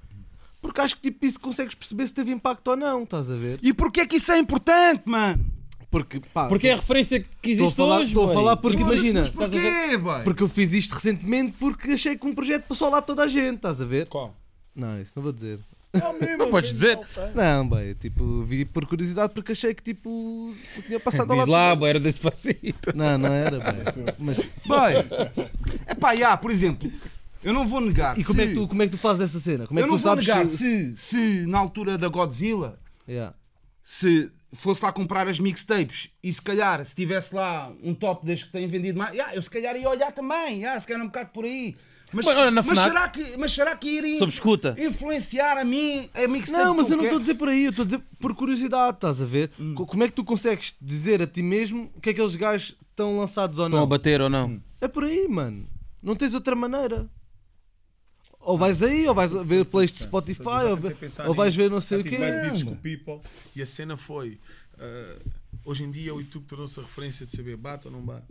Porque 0.62 0.80
acho 0.80 0.96
que 0.96 1.02
tipo 1.02 1.24
isso 1.26 1.38
consegues 1.38 1.74
perceber 1.74 2.08
se 2.08 2.14
teve 2.14 2.32
impacto 2.32 2.68
ou 2.68 2.76
não, 2.76 3.02
estás 3.02 3.30
a 3.30 3.36
ver? 3.36 3.58
E 3.62 3.72
porquê 3.72 4.00
é 4.00 4.06
que 4.06 4.16
isso 4.16 4.32
é 4.32 4.38
importante, 4.38 5.02
mano? 5.04 5.44
Porque, 5.90 6.20
pá, 6.20 6.48
Porque 6.48 6.68
é 6.68 6.72
a 6.72 6.76
referência 6.76 7.20
que 7.20 7.50
estou 7.50 7.64
a 7.64 7.66
existe 7.66 7.76
falar, 7.76 7.96
hoje. 7.98 8.06
estou 8.08 8.30
a 8.30 8.34
falar 8.34 8.56
porque 8.56 8.82
imagina, 8.82 9.24
porquê, 9.30 9.96
boy? 9.96 10.22
porque 10.22 10.42
eu 10.42 10.48
fiz 10.48 10.74
isto 10.74 10.92
recentemente 10.94 11.54
porque 11.58 11.92
achei 11.92 12.16
que 12.16 12.26
um 12.26 12.34
projeto 12.34 12.64
passou 12.66 12.90
lá 12.90 13.00
toda 13.00 13.22
a 13.22 13.28
gente, 13.28 13.56
estás 13.56 13.80
a 13.80 13.84
ver? 13.86 14.06
Qual? 14.08 14.34
Não, 14.74 15.00
isso 15.00 15.12
não 15.16 15.22
vou 15.22 15.32
dizer. 15.32 15.58
Não 16.38 16.50
podes 16.50 16.72
dizer. 16.72 16.98
Não, 17.34 17.68
bem, 17.68 17.94
tipo, 17.94 18.42
vi 18.42 18.64
por 18.64 18.86
curiosidade 18.86 19.32
porque 19.32 19.52
achei 19.52 19.72
que 19.74 19.82
tipo 19.82 20.54
tinha 20.86 21.00
passado 21.00 21.28
lá. 21.34 21.36
Diz 21.44 21.46
lá, 21.46 21.74
boy, 21.74 21.88
era 21.90 22.00
desse 22.00 22.20
passito. 22.20 22.94
Não, 22.94 23.16
não 23.18 23.32
era, 23.32 23.58
bem. 23.58 23.82
Mas, 24.20 24.36
Bem, 24.38 25.46
é 25.86 25.94
pá, 25.94 26.14
já, 26.14 26.36
por 26.36 26.50
exemplo, 26.50 26.92
eu 27.42 27.52
não 27.54 27.66
vou 27.66 27.80
negar 27.80 28.18
e 28.18 28.24
como 28.24 28.40
é, 28.40 28.44
se- 28.44 28.48
que 28.50 28.54
tu, 28.54 28.68
como 28.68 28.82
é 28.82 28.86
que 28.86 28.92
tu 28.92 28.98
fazes 28.98 29.22
essa 29.22 29.40
cena? 29.40 29.66
Como 29.66 29.78
é 29.80 29.82
eu 29.82 29.86
que 29.86 29.90
não 29.92 29.98
tu 29.98 30.02
vou 30.02 30.10
sabes 30.10 30.26
negar 30.26 30.46
se... 30.46 30.94
se, 30.94 30.96
se 30.96 31.46
na 31.46 31.58
altura 31.58 31.96
da 31.96 32.08
Godzilla 32.08 32.78
Yeah. 33.08 33.34
se 33.82 34.30
fosse 34.52 34.84
lá 34.84 34.92
comprar 34.92 35.26
as 35.28 35.40
mixtapes 35.40 36.10
e 36.22 36.30
se 36.30 36.42
calhar 36.42 36.84
se 36.84 36.94
tivesse 36.94 37.34
lá 37.34 37.72
um 37.82 37.94
top 37.94 38.26
das 38.26 38.42
que 38.42 38.52
têm 38.52 38.66
vendido 38.68 38.98
mais, 38.98 39.14
yeah, 39.14 39.34
eu 39.34 39.40
se 39.40 39.48
calhar 39.48 39.74
ia 39.76 39.88
olhar 39.88 40.12
também, 40.12 40.58
yeah, 40.58 40.78
se 40.78 40.86
calhar 40.86 41.02
um 41.02 41.06
bocado 41.06 41.30
por 41.30 41.46
aí. 41.46 41.74
Mas, 42.12 42.24
Bem, 42.24 42.36
olha, 42.36 42.50
na 42.50 42.62
mas, 42.62 42.78
será 42.78 43.08
que, 43.08 43.36
mas 43.36 43.52
será 43.52 43.76
que 43.76 43.88
escuta. 44.28 44.74
influenciar 44.78 45.58
a 45.58 45.64
mim 45.64 46.08
a 46.14 46.26
mixtape? 46.26 46.64
Não, 46.64 46.74
mas 46.74 46.90
eu 46.90 46.96
não 46.96 47.04
estou 47.04 47.18
a 47.18 47.20
dizer 47.20 47.34
por 47.34 47.48
aí, 47.50 47.64
eu 47.64 47.70
estou 47.70 47.82
a 47.82 47.86
dizer 47.86 48.00
por 48.18 48.34
curiosidade, 48.34 48.96
estás 48.96 49.20
a 49.20 49.26
ver? 49.26 49.50
Hum. 49.60 49.74
Co- 49.74 49.86
Como 49.86 50.02
é 50.04 50.08
que 50.08 50.14
tu 50.14 50.24
consegues 50.24 50.74
dizer 50.80 51.20
a 51.20 51.26
ti 51.26 51.42
mesmo 51.42 51.90
que 52.00 52.10
aqueles 52.10 52.34
gajos 52.34 52.74
estão 52.90 53.18
lançados 53.18 53.58
ou 53.58 53.66
Estão 53.66 53.78
a 53.78 53.82
não? 53.82 53.88
bater 53.88 54.20
ou 54.22 54.30
não? 54.30 54.58
É 54.80 54.88
por 54.88 55.04
aí, 55.04 55.28
mano. 55.28 55.68
Não 56.02 56.16
tens 56.16 56.32
outra 56.32 56.56
maneira. 56.56 57.06
Ou 58.40 58.56
vais 58.56 58.82
aí, 58.82 59.06
ou 59.06 59.14
vais 59.14 59.32
ver 59.32 59.64
plays 59.66 59.92
de 59.92 59.98
Spotify, 59.98 60.64
ou, 61.26 61.34
vais 61.34 61.54
ver 61.54 61.70
não 61.70 61.80
sei 61.80 62.00
o 62.00 62.04
quê. 62.04 62.16
beefs 62.16 62.62
com. 62.62 62.76
People 62.76 63.20
e 63.54 63.60
a 63.60 63.66
cena 63.66 63.96
foi. 63.98 64.38
eh, 64.78 65.18
hoje 65.64 65.82
em 65.82 65.90
dia 65.90 66.14
o 66.14 66.20
YouTube 66.20 66.44
tornou-se 66.46 66.78
a 66.80 66.82
referência 66.82 67.26
de 67.26 67.32
saber 67.36 67.56
bate 67.56 67.86
ou 67.88 67.92
não 67.92 68.00
bate. 68.00 68.26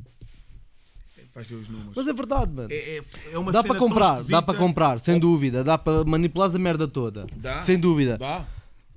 Vais 1.38 1.48
ver 1.48 1.56
os 1.56 1.70
números. 1.70 1.94
Mas 1.96 2.08
é 2.08 2.14
verdade, 2.14 2.52
mano. 2.52 2.68
É, 2.72 2.98
é, 2.98 3.02
é 3.34 3.38
uma 3.38 3.52
Dá 3.52 3.62
para 3.62 3.78
comprar, 3.78 4.24
dá 4.24 4.42
para 4.42 4.58
comprar, 4.58 5.00
sem 5.00 5.20
dúvida. 5.20 5.64
Dá 5.64 5.78
para 5.78 6.04
manipular 6.04 6.50
a 6.54 6.58
merda 6.58 6.88
toda. 6.88 7.28
Dá? 7.36 7.60
Sem 7.60 7.78
dúvida. 7.78 8.18
Dá? 8.18 8.44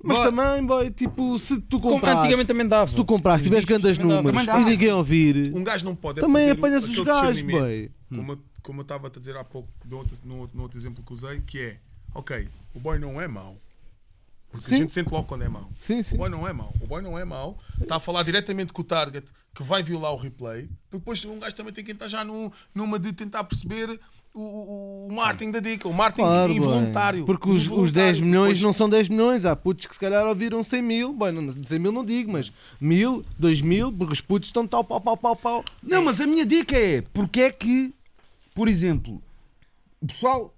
Mas 0.03 0.17
Boa. 0.17 0.31
também, 0.31 0.65
boy, 0.65 0.89
tipo, 0.89 1.37
se 1.37 1.61
tu 1.61 1.79
Como 1.79 1.93
comprares, 1.93 2.21
antigamente 2.21 2.47
também 2.47 2.67
dava. 2.67 2.87
se 2.87 2.95
tu 2.95 3.05
comprares, 3.05 3.41
Os 3.41 3.43
tiveres 3.45 3.65
grandes 3.65 3.99
números 3.99 4.43
e 4.43 4.63
ninguém 4.65 4.91
ouvir, 4.91 5.53
Um 5.55 5.63
gajo 5.63 5.85
não 5.85 5.95
pode. 5.95 6.19
também 6.19 6.49
apanhas 6.49 6.83
os 6.83 6.99
gajos, 7.01 7.43
boy. 7.43 7.91
Como, 8.09 8.31
eu- 8.31 8.39
como 8.63 8.79
eu 8.79 8.81
estava 8.81 9.05
a 9.05 9.09
te 9.11 9.19
dizer 9.19 9.37
há 9.37 9.43
pouco, 9.43 9.69
no 9.85 9.97
outro, 9.97 10.17
no, 10.25 10.37
outro- 10.39 10.57
no 10.57 10.63
outro 10.63 10.79
exemplo 10.79 11.03
que 11.05 11.13
usei, 11.13 11.39
que 11.41 11.59
é: 11.59 11.77
ok, 12.15 12.47
o 12.73 12.79
boy 12.79 12.97
não 12.97 13.21
é 13.21 13.27
mau. 13.27 13.55
Porque 14.51 14.67
Sim. 14.67 14.75
a 14.75 14.77
gente 14.79 14.93
sente 14.93 15.11
logo 15.13 15.25
quando 15.27 15.43
é 15.43 15.49
mau. 15.49 15.69
Sim, 15.77 15.99
O 15.99 16.03
sim. 16.03 16.17
boy 16.17 16.29
não 16.29 16.45
é 16.47 16.51
mau. 16.51 16.73
O 16.81 16.85
boy 16.87 17.01
não 17.01 17.17
é 17.17 17.23
mau. 17.23 17.57
Está 17.81 17.95
a 17.95 17.99
falar 17.99 18.23
diretamente 18.23 18.73
com 18.73 18.81
o 18.81 18.85
target 18.85 19.25
que 19.55 19.63
vai 19.63 19.81
violar 19.81 20.11
o 20.13 20.17
replay. 20.17 20.69
Depois 20.91 21.23
um 21.25 21.39
gajo 21.39 21.55
também 21.55 21.73
tem 21.73 21.83
que 21.85 21.91
entrar 21.91 22.07
já 22.09 22.23
num- 22.25 22.51
numa 22.75 22.99
de 22.99 23.13
tentar 23.13 23.43
perceber 23.45 23.97
o, 24.33 24.39
o, 24.41 25.07
o 25.07 25.13
marketing 25.13 25.51
da 25.51 25.59
dica, 25.61 25.87
o 25.87 25.93
marketing 25.93 26.21
Claro, 26.27 26.53
involuntário. 26.53 27.25
Porque 27.25 27.49
os, 27.49 27.61
os 27.61 27.65
Involuntário. 27.67 27.93
10 27.93 28.19
milhões 28.19 28.47
Depois- 28.57 28.61
não 28.61 28.73
são 28.73 28.89
10 28.89 29.07
milhões. 29.09 29.45
Há 29.45 29.55
putos 29.55 29.85
que 29.85 29.93
se 29.93 29.99
calhar 29.99 30.25
ouviram 30.27 30.61
100 30.63 30.81
mil. 30.81 31.13
Bem, 31.13 31.31
não, 31.31 31.63
100 31.63 31.79
mil 31.79 31.91
não 31.93 32.03
digo, 32.05 32.31
mas 32.31 32.51
mil, 32.79 33.25
2 33.39 33.61
mil, 33.61 33.91
porque 33.91 34.13
os 34.13 34.21
putos 34.21 34.49
estão 34.49 34.67
tal, 34.67 34.83
pau, 34.83 34.99
pau, 34.99 35.15
pau, 35.17 35.35
pau. 35.35 35.65
Não, 35.81 36.03
mas 36.03 36.19
a 36.19 36.27
minha 36.27 36.45
dica 36.45 36.77
é 36.77 37.01
porque 37.13 37.41
é 37.41 37.51
que, 37.51 37.93
por 38.53 38.67
exemplo, 38.67 39.21
o 40.01 40.07
pessoal 40.07 40.53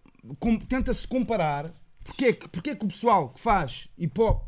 tenta-se 0.67 1.07
comparar. 1.07 1.71
Porque 2.03 2.25
é 2.25 2.75
que 2.75 2.85
o 2.85 2.87
pessoal 2.87 3.29
que 3.29 3.39
faz 3.39 3.87
hip 3.97 4.19
hop, 4.19 4.43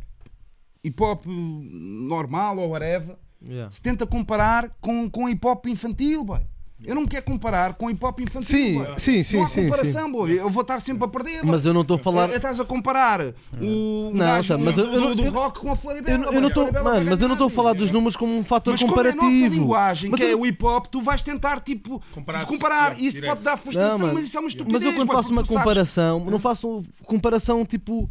hip 0.83 1.01
hop 1.01 1.25
normal 1.25 2.57
ou 2.57 2.69
whatever, 2.69 3.17
Yeah. 3.47 3.69
se 3.71 3.79
tenta 3.79 4.07
comparar 4.07 4.75
com, 4.81 5.07
com 5.09 5.29
hip 5.29 5.45
hop 5.45 5.67
infantil, 5.67 6.23
boy. 6.23 6.41
Eu 6.83 6.93
não 6.93 7.03
me 7.03 7.07
quero 7.07 7.23
comparar 7.23 7.73
com 7.75 7.89
hip 7.89 8.03
hop 8.05 8.19
infantil. 8.19 8.49
Sim, 8.57 8.73
boy. 8.75 8.87
sim, 8.97 9.23
sim, 9.23 9.37
Não 9.37 9.45
há 9.45 9.47
sim, 9.47 9.63
comparação, 9.69 10.11
boy. 10.11 10.37
Eu 10.37 10.49
vou 10.49 10.61
estar 10.61 10.81
sempre 10.81 11.05
a 11.05 11.07
perder. 11.07 11.41
boy. 11.41 11.51
Mas 11.51 11.65
eu 11.65 11.73
não 11.73 11.81
estou 11.81 11.95
a 11.95 11.99
falar. 11.99 12.29
É- 12.29 12.35
Estás 12.35 12.59
a 12.59 12.65
comparar 12.65 13.21
o 13.61 14.11
Não, 14.11 14.17
gajo 14.25 14.57
mas 14.59 14.75
do, 14.75 14.81
eu- 14.81 14.91
eu 14.91 15.01
do, 15.07 15.15
do 15.15 15.23
eu- 15.23 15.31
rock 15.31 15.59
com 15.61 15.69
a 15.69 15.71
Eu, 15.71 15.75
Floribela. 15.77 16.17
não- 16.17 16.33
eu 16.33 16.41
não 16.41 16.47
estou, 16.49 16.71
mano, 16.71 17.05
mas 17.09 17.21
eu 17.21 17.27
não 17.29 17.35
estou 17.35 17.47
a 17.47 17.49
falar 17.49 17.73
dos 17.73 17.91
números 17.91 18.17
como 18.17 18.37
um 18.37 18.43
fator 18.43 18.73
Mas 18.73 18.81
como 18.81 18.91
é 18.93 18.99
a 18.99 19.03
nossa 19.05 19.15
comparativo. 19.17 19.55
linguagem, 19.55 20.09
Mas 20.11 20.19
que 20.19 20.25
é 20.25 20.33
eu- 20.33 20.41
o 20.41 20.45
hip 20.45 20.65
hop, 20.65 20.87
tu 20.87 21.01
vais 21.01 21.21
tentar 21.21 21.61
tipo 21.61 22.01
Comparar- 22.13 22.45
comparar. 22.45 22.75
Yeah, 22.91 23.01
Isso 23.01 23.15
direto. 23.15 23.29
pode 23.29 23.43
dar 23.45 23.57
frustração, 23.57 23.97
Não, 23.99 24.13
mas 24.13 24.25
isso 24.25 24.37
é 24.37 24.39
uma 24.41 24.49
estupidez. 24.49 24.83
Mas 24.83 24.93
eu 24.93 24.99
quando 24.99 25.11
faço 25.13 25.31
uma 25.31 25.43
comparação, 25.45 26.25
não 26.25 26.39
faço 26.39 26.83
comparação 27.05 27.65
tipo 27.65 28.09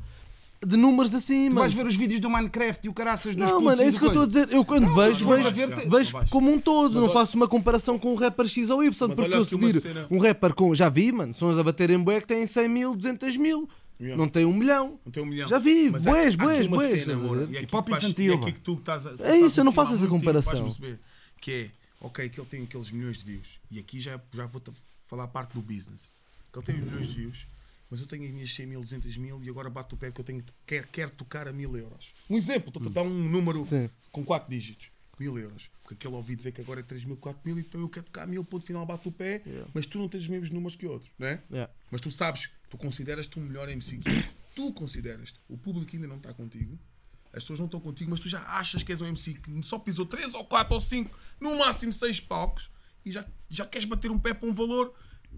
de 0.66 0.76
números 0.76 1.14
assim, 1.14 1.44
Tu 1.48 1.54
mano. 1.54 1.60
vais 1.60 1.74
ver 1.74 1.86
os 1.86 1.96
vídeos 1.96 2.20
do 2.20 2.28
Minecraft 2.30 2.86
e 2.86 2.90
o 2.90 2.92
caraças 2.94 3.34
dos 3.34 3.44
Não, 3.44 3.52
putos 3.52 3.64
mano, 3.64 3.82
é 3.82 3.84
e 3.84 3.88
isso 3.88 3.96
do 3.96 4.00
que 4.00 4.04
eu 4.04 4.08
estou 4.08 4.22
a 4.22 4.26
coisa. 4.26 4.46
dizer. 4.46 4.56
Eu 4.56 4.64
quando 4.64 4.84
Não, 4.84 4.94
vejo, 4.94 5.20
não 5.20 5.28
vais 5.30 5.42
vejo, 5.42 5.54
ver- 5.54 5.68
não 5.84 5.90
vejo 5.98 6.12
vais. 6.12 6.30
como 6.30 6.52
um 6.52 6.60
todo. 6.60 6.92
Mas 6.92 6.94
não 6.94 7.02
olha- 7.04 7.12
faço 7.12 7.36
uma 7.36 7.48
comparação 7.48 7.98
com 7.98 8.12
um 8.12 8.16
rapper 8.16 8.46
X 8.46 8.70
ou 8.70 8.82
Y. 8.82 8.88
Mas 9.08 9.16
Porque 9.16 9.20
olha 9.22 9.34
eu 9.36 9.40
aqui 9.42 9.48
se 9.48 9.54
uma 9.54 9.68
vir 9.70 9.80
cena- 9.80 10.06
um 10.10 10.18
rapper 10.18 10.54
com. 10.54 10.74
Já 10.74 10.88
vi, 10.88 11.12
mano, 11.12 11.32
sons 11.34 11.58
a 11.58 11.62
baterem 11.62 11.98
bué 11.98 12.20
que 12.20 12.26
têm 12.26 12.46
100 12.46 12.68
mil, 12.68 12.94
200 12.96 13.36
mil. 13.36 13.68
Yeah. 14.00 14.20
Não 14.20 14.28
tem 14.28 14.44
um 14.44 14.52
milhão. 14.52 14.98
Não 15.04 15.12
tem 15.12 15.22
um 15.22 15.26
milhão. 15.26 15.48
Já 15.48 15.58
vi, 15.58 15.88
Mas 15.90 16.04
há- 16.06 16.10
bués, 16.10 16.24
há 16.24 16.28
aqui 16.36 16.36
bués, 16.44 16.66
uma 16.66 16.76
bués, 16.78 16.90
cena, 16.90 17.00
estás 17.02 17.18
a 17.18 17.20
amor? 17.22 17.36
E 17.38 17.42
aqui, 17.58 17.66
que 17.66 17.72
vais- 17.72 17.88
infantil, 18.04 18.24
e 18.24 18.28
aqui 18.34 18.40
mano. 18.40 18.52
que 18.54 18.60
tu 18.60 18.72
estás 18.74 19.06
a. 19.06 19.10
tu 19.10 19.22
É 19.24 19.38
isso, 19.38 19.60
eu 19.60 19.64
não 19.64 19.72
faço 19.72 19.92
essa 19.94 20.04
há 20.04 20.08
muito 20.08 20.20
tempo, 20.24 20.26
comparação. 20.34 20.64
vais 20.64 20.76
perceber 20.76 20.98
que 21.40 21.50
é, 21.52 21.70
ok, 22.00 22.28
que 22.28 22.40
ele 22.40 22.48
tem 22.48 22.62
aqueles 22.64 22.90
milhões 22.90 23.18
de 23.18 23.24
views. 23.24 23.60
E 23.70 23.78
aqui 23.78 24.00
já, 24.00 24.20
já 24.32 24.46
vou-te 24.46 24.72
falar 25.06 25.24
a 25.24 25.28
parte 25.28 25.54
do 25.54 25.60
business. 25.62 26.14
Que 26.52 26.58
ele 26.58 26.66
tem 26.66 26.74
os 26.76 26.82
milhões 26.84 27.06
de 27.08 27.14
views, 27.14 27.46
mas 27.94 28.00
eu 28.00 28.08
tenho 28.08 28.24
as 28.24 28.32
minhas 28.32 28.52
100 28.52 28.66
mil, 28.66 28.80
200 28.80 29.16
mil 29.18 29.40
e 29.40 29.48
agora 29.48 29.70
bato 29.70 29.94
o 29.94 29.98
pé 29.98 30.10
que 30.10 30.20
eu 30.20 30.24
tenho, 30.24 30.44
quer, 30.66 30.84
quer 30.88 31.08
tocar 31.10 31.46
a 31.46 31.52
mil 31.52 31.76
euros. 31.76 32.12
Um 32.28 32.36
exemplo, 32.36 32.70
estou 32.70 32.84
a 32.84 32.88
dar 32.88 33.02
um 33.02 33.08
número 33.08 33.64
Sim. 33.64 33.88
com 34.10 34.24
4 34.24 34.50
dígitos. 34.50 34.90
Mil 35.16 35.38
euros. 35.38 35.70
Porque 35.80 35.94
aquele 35.94 36.12
ouvi 36.12 36.34
dizer 36.34 36.50
que 36.50 36.60
agora 36.60 36.80
é 36.80 36.82
3 36.82 37.04
mil, 37.04 37.16
4 37.16 37.40
mil, 37.44 37.56
então 37.56 37.80
eu 37.80 37.88
quero 37.88 38.06
tocar 38.06 38.26
mil, 38.26 38.44
ponto 38.44 38.66
final, 38.66 38.84
bato 38.84 39.10
o 39.10 39.12
pé, 39.12 39.44
mas 39.72 39.86
tu 39.86 39.96
não 39.96 40.08
tens 40.08 40.24
os 40.24 40.28
mesmos 40.28 40.50
números 40.50 40.74
que 40.74 40.84
outros, 40.86 41.08
não 41.16 41.28
é? 41.28 41.40
Yeah. 41.52 41.72
Mas 41.88 42.00
tu 42.00 42.10
sabes, 42.10 42.50
tu 42.68 42.76
consideras-te 42.76 43.38
um 43.38 43.44
melhor 43.44 43.68
MC 43.68 43.98
que 43.98 44.08
eu. 44.08 44.22
Tu 44.56 44.72
consideras-te. 44.72 45.38
O 45.48 45.56
público 45.56 45.94
ainda 45.94 46.08
não 46.08 46.16
está 46.16 46.34
contigo. 46.34 46.76
As 47.32 47.44
pessoas 47.44 47.60
não 47.60 47.66
estão 47.66 47.78
contigo, 47.78 48.10
mas 48.10 48.18
tu 48.18 48.28
já 48.28 48.40
achas 48.42 48.82
que 48.82 48.90
és 48.90 49.00
um 49.00 49.06
MC 49.06 49.34
que 49.34 49.62
só 49.62 49.78
pisou 49.78 50.04
3 50.04 50.34
ou 50.34 50.44
4 50.44 50.74
ou 50.74 50.80
5, 50.80 51.16
no 51.40 51.56
máximo 51.56 51.92
6 51.92 52.18
palcos, 52.18 52.72
e 53.04 53.12
já, 53.12 53.24
já 53.48 53.64
queres 53.64 53.86
bater 53.86 54.10
um 54.10 54.18
pé 54.18 54.34
para 54.34 54.48
um 54.48 54.54
valor 54.54 54.92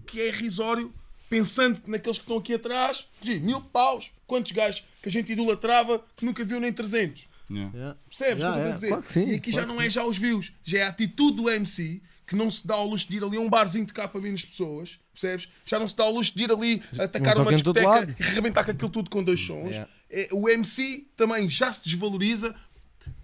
que 0.07 0.19
é 0.19 0.29
irrisório, 0.29 0.91
pensando 1.29 1.81
que 1.81 1.89
naqueles 1.89 2.17
que 2.17 2.23
estão 2.23 2.37
aqui 2.37 2.53
atrás, 2.53 3.07
Gi, 3.21 3.39
mil 3.39 3.61
paus, 3.61 4.11
quantos 4.25 4.51
gajos 4.51 4.83
que 5.01 5.09
a 5.09 5.11
gente 5.11 5.31
idolatrava 5.31 6.03
que 6.15 6.25
nunca 6.25 6.43
viu 6.43 6.59
nem 6.59 6.71
300. 6.71 7.25
Yeah. 7.49 7.97
Percebes 8.09 8.43
Yeah, 8.43 8.49
o 8.49 8.61
que 8.61 8.67
eu 8.67 8.71
estou 8.71 8.71
a 8.71 8.75
dizer? 8.75 8.87
Claro 8.87 9.03
que 9.03 9.11
sim, 9.11 9.27
e 9.27 9.35
aqui 9.35 9.51
já 9.51 9.65
não 9.65 9.81
é 9.81 9.89
já 9.89 10.05
os 10.05 10.17
views, 10.17 10.51
já 10.63 10.79
é 10.79 10.83
a 10.83 10.89
atitude 10.89 11.37
do 11.37 11.49
MC 11.49 12.01
que 12.25 12.35
não 12.35 12.51
se 12.51 12.67
dá 12.67 12.75
ao 12.75 12.85
luxo 12.85 13.07
de 13.07 13.15
ir 13.15 13.23
ali 13.23 13.37
a 13.37 13.39
um 13.39 13.49
barzinho 13.49 13.85
de 13.85 13.93
cá 13.93 14.05
para 14.05 14.19
menos 14.19 14.43
pessoas, 14.43 14.99
percebes? 15.13 15.47
Já 15.65 15.79
não 15.79 15.87
se 15.87 15.95
dá 15.95 16.03
ao 16.03 16.11
luxo 16.11 16.35
de 16.35 16.43
ir 16.43 16.51
ali 16.51 16.83
atacar 16.99 17.37
uma 17.37 17.53
discoteca 17.53 18.15
e 18.19 18.23
arrebentar 18.25 18.65
com 18.65 18.71
aquilo 18.71 18.89
tudo 18.89 19.09
com 19.09 19.23
dois 19.23 19.39
sons. 19.39 19.69
Yeah. 19.69 19.89
É, 20.09 20.27
o 20.33 20.49
MC 20.49 21.07
também 21.15 21.49
já 21.49 21.71
se 21.71 21.83
desvaloriza 21.83 22.53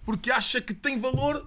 porque 0.05 0.31
acha 0.31 0.61
que 0.61 0.73
tem 0.73 0.99
valor 0.99 1.45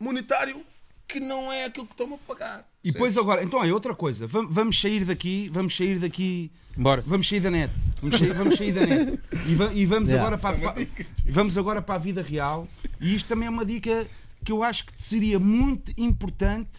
monetário 0.00 0.64
que 1.06 1.20
não 1.20 1.52
é 1.52 1.66
aquilo 1.66 1.86
que 1.86 1.92
estão 1.92 2.12
a 2.14 2.18
pagar. 2.18 2.66
E 2.84 2.92
depois 2.92 3.16
agora, 3.16 3.42
então 3.42 3.64
é 3.64 3.72
outra 3.72 3.94
coisa. 3.94 4.26
Vam- 4.26 4.46
Vamos 4.50 4.78
sair 4.80 5.04
daqui, 5.04 5.48
vamos 5.52 5.74
sair 5.76 5.98
daqui, 5.98 6.52
Bora. 6.76 7.02
vamos 7.06 7.26
sair 7.28 7.40
da 7.40 7.50
net. 7.50 7.72
Vamos 8.02 8.18
sair, 8.18 8.32
vamos 8.34 8.56
sair 8.58 8.72
da 8.72 8.86
net. 8.86 9.18
E, 9.48 9.54
va- 9.54 9.72
e 9.72 9.86
vamos, 9.86 10.10
Yeah. 10.10 10.22
agora 10.26 10.38
para, 10.38 10.58
para- 10.74 10.86
vamos 11.26 11.56
agora 11.56 11.80
para 11.80 11.94
a 11.94 11.98
vida 11.98 12.20
real. 12.22 12.68
E 13.00 13.14
isto 13.14 13.26
também 13.28 13.46
é 13.46 13.50
uma 13.50 13.64
dica 13.64 14.06
que 14.44 14.52
eu 14.52 14.62
acho 14.62 14.84
que 14.86 14.92
seria 15.02 15.38
muito 15.38 15.92
importante 15.96 16.70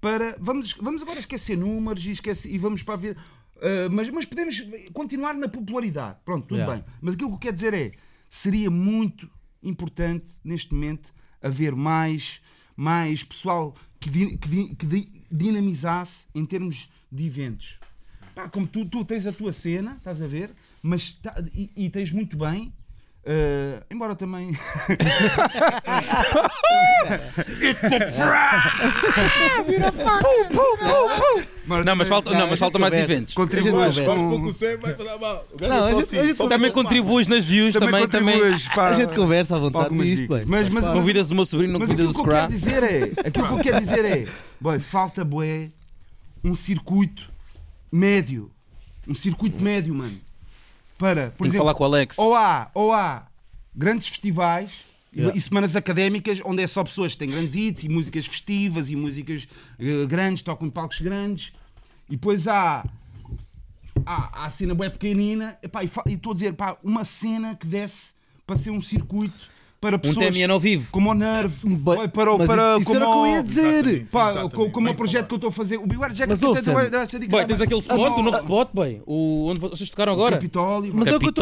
para. 0.00 0.36
Vamos, 0.40 0.72
vamos 0.80 1.02
agora 1.02 1.20
esquecer 1.20 1.56
números 1.56 2.04
e, 2.04 2.10
esquecer, 2.10 2.52
e 2.52 2.58
vamos 2.58 2.82
para 2.82 2.94
a 2.94 2.96
vida. 2.96 3.16
Ah, 3.62 3.88
mas, 3.90 4.10
mas 4.10 4.24
podemos 4.24 4.60
continuar 4.92 5.34
na 5.34 5.46
popularidade. 5.48 6.16
Pronto, 6.24 6.48
tudo 6.48 6.58
Yeah. 6.58 6.74
bem. 6.74 6.84
Mas 7.00 7.14
aquilo 7.14 7.28
que 7.30 7.34
eu 7.36 7.38
quero 7.38 7.54
dizer 7.54 7.74
é: 7.74 7.92
seria 8.28 8.70
muito 8.70 9.30
importante 9.62 10.26
neste 10.44 10.74
momento 10.74 11.14
haver 11.40 11.74
mais, 11.76 12.40
mais 12.76 13.22
pessoal 13.22 13.74
que, 14.04 14.10
di- 14.10 14.36
que 14.36 14.48
di- 14.48 14.74
que 14.74 14.86
di- 14.86 15.08
dinamizasse 15.32 16.26
em 16.34 16.44
termos 16.44 16.90
de 17.10 17.24
eventos. 17.26 17.78
Pá, 18.34 18.50
como 18.50 18.66
tu, 18.66 18.84
tu 18.84 19.02
tens 19.02 19.26
a 19.26 19.32
tua 19.32 19.50
cena, 19.50 19.94
estás 19.96 20.20
a 20.20 20.26
ver, 20.26 20.50
mas 20.82 21.14
tá- 21.14 21.42
e, 21.54 21.70
e 21.74 21.88
tens 21.88 22.12
muito 22.12 22.36
bem. 22.36 22.70
Ah, 23.26 23.82
embora 23.90 24.14
também. 24.14 24.50
Não, 31.84 31.96
mas 31.96 32.08
falta, 32.08 32.30
não, 32.30 32.46
mas 32.48 32.58
falta 32.60 32.78
mais 32.78 32.92
eventos. 32.92 33.34
Contribuas 33.34 33.98
com. 33.98 34.28
pouco 34.30 34.52
sempre, 34.52 34.92
vai 34.92 35.06
dar 35.06 35.18
mal. 35.18 35.46
Não, 35.60 35.68
é 35.68 35.90
a 35.90 35.94
gente- 35.94 36.00
assim. 36.02 36.18
a 36.18 36.24
gente- 36.26 36.48
Também 36.48 36.70
contribuis 36.70 37.26
nas 37.26 37.44
views, 37.44 37.72
também, 37.74 38.06
também. 38.06 38.34
contribuis 38.34 38.68
para- 38.68 38.90
A 38.90 38.92
gente 38.92 39.14
conversa 39.14 39.56
à 39.56 39.58
vontade 39.58 39.96
dicas. 39.96 40.26
bem. 40.26 40.44
Mas, 40.46 40.68
mas, 40.68 40.84
Convidas 40.86 41.30
o 41.30 41.34
meu 41.34 41.46
sobrinho, 41.46 41.72
não 41.72 41.80
convidas 41.80 42.10
o 42.10 42.12
que 42.12 42.18
Scrap. 42.20 42.50
dizer 42.50 42.82
é, 42.82 43.02
aquilo 43.26 43.46
que 43.48 43.52
eu 43.54 43.58
quero 43.58 43.80
dizer 43.80 44.04
é, 44.04 44.26
boy, 44.60 44.78
falta 44.78 45.24
bué 45.24 45.68
um 46.44 46.54
circuito 46.54 47.30
médio, 47.90 48.50
um 49.08 49.14
circuito 49.14 49.62
médio, 49.62 49.94
mano, 49.94 50.18
para, 50.98 51.30
por 51.32 51.46
exemplo, 51.46 51.64
falar 51.66 51.74
com 51.74 51.82
o 51.82 51.86
Alex. 51.86 52.18
ou 52.18 52.34
há, 52.34 52.70
ou 52.74 52.92
há 52.92 53.26
grandes 53.74 54.08
festivais 54.08 54.70
e- 55.12 55.18
Yeah. 55.20 55.36
e 55.36 55.40
semanas 55.40 55.76
académicas 55.76 56.40
onde 56.44 56.62
é 56.62 56.66
só 56.66 56.82
pessoas 56.82 57.12
que 57.12 57.18
têm 57.18 57.30
grandes 57.30 57.54
hits 57.54 57.84
e 57.84 57.88
músicas 57.88 58.26
festivas 58.26 58.90
e 58.90 58.96
músicas 58.96 59.46
eh, 59.78 60.06
grandes, 60.06 60.42
tocam 60.42 60.66
em 60.66 60.70
palcos 60.70 61.00
grandes 61.00 61.52
e 62.08 62.12
depois 62.16 62.48
há 62.48 62.84
há, 64.04 64.42
há 64.42 64.46
a 64.46 64.50
cena 64.50 64.74
bué 64.74 64.90
pequenina 64.90 65.56
epá, 65.62 65.84
e 65.84 65.90
e 66.06 66.12
estou 66.14 66.32
a 66.32 66.34
dizer, 66.34 66.52
pá, 66.54 66.76
uma 66.82 67.04
cena 67.04 67.54
que 67.54 67.66
desse 67.66 68.12
para 68.46 68.56
ser 68.56 68.70
um 68.70 68.80
circuito 68.80 69.48
para 69.84 69.96
Um 69.96 69.98
pessoas 70.14 70.34
TMN 70.34 70.50
ao 70.52 70.58
vivo. 70.60 70.88
como 70.90 71.10
o 71.10 71.14
Nerve, 71.14 71.54
Bem, 71.64 71.98
Oi, 71.98 72.08
para, 72.08 72.32
o- 72.32 72.38
mas 72.38 72.46
para, 72.46 72.62
isso, 72.72 72.78
isso 72.80 72.86
como 72.86 72.96
era 72.96 73.08
o 73.08 73.12
que 73.12 73.18
eu 73.18 73.26
ia 73.34 73.40
o- 73.40 73.42
dizer. 73.42 73.62
Exatamente. 73.74 74.04
Pá, 74.06 74.24
Exatamente. 74.30 74.54
co- 74.54 74.70
como 74.70 74.86
o 74.86 74.90
Bem 74.90 74.96
projeto 74.96 75.26
que 75.28 75.34
eu 75.34 75.36
estou 75.36 75.48
a 75.48 75.52
fazer. 75.52 75.76
O 75.78 75.86
Beware 75.86 76.14
Jack 76.14 76.28
Mas 76.30 76.38
dica. 77.18 77.30
Boy, 77.30 77.46
tens 77.46 77.60
aquele 77.60 77.80
spot, 77.80 78.18
o 78.18 78.22
novo 78.22 78.36
Ah, 78.36 78.40
spot, 78.40 78.68
boy. 78.72 79.02
O, 79.06 79.46
onde 79.48 79.60
vocês 79.60 79.90
tocaram 79.90 80.12
agora? 80.12 80.36
Capitólio. 80.36 80.92
Mas 80.94 81.06
é 81.08 81.12
o 81.12 81.18
a. 81.18 81.34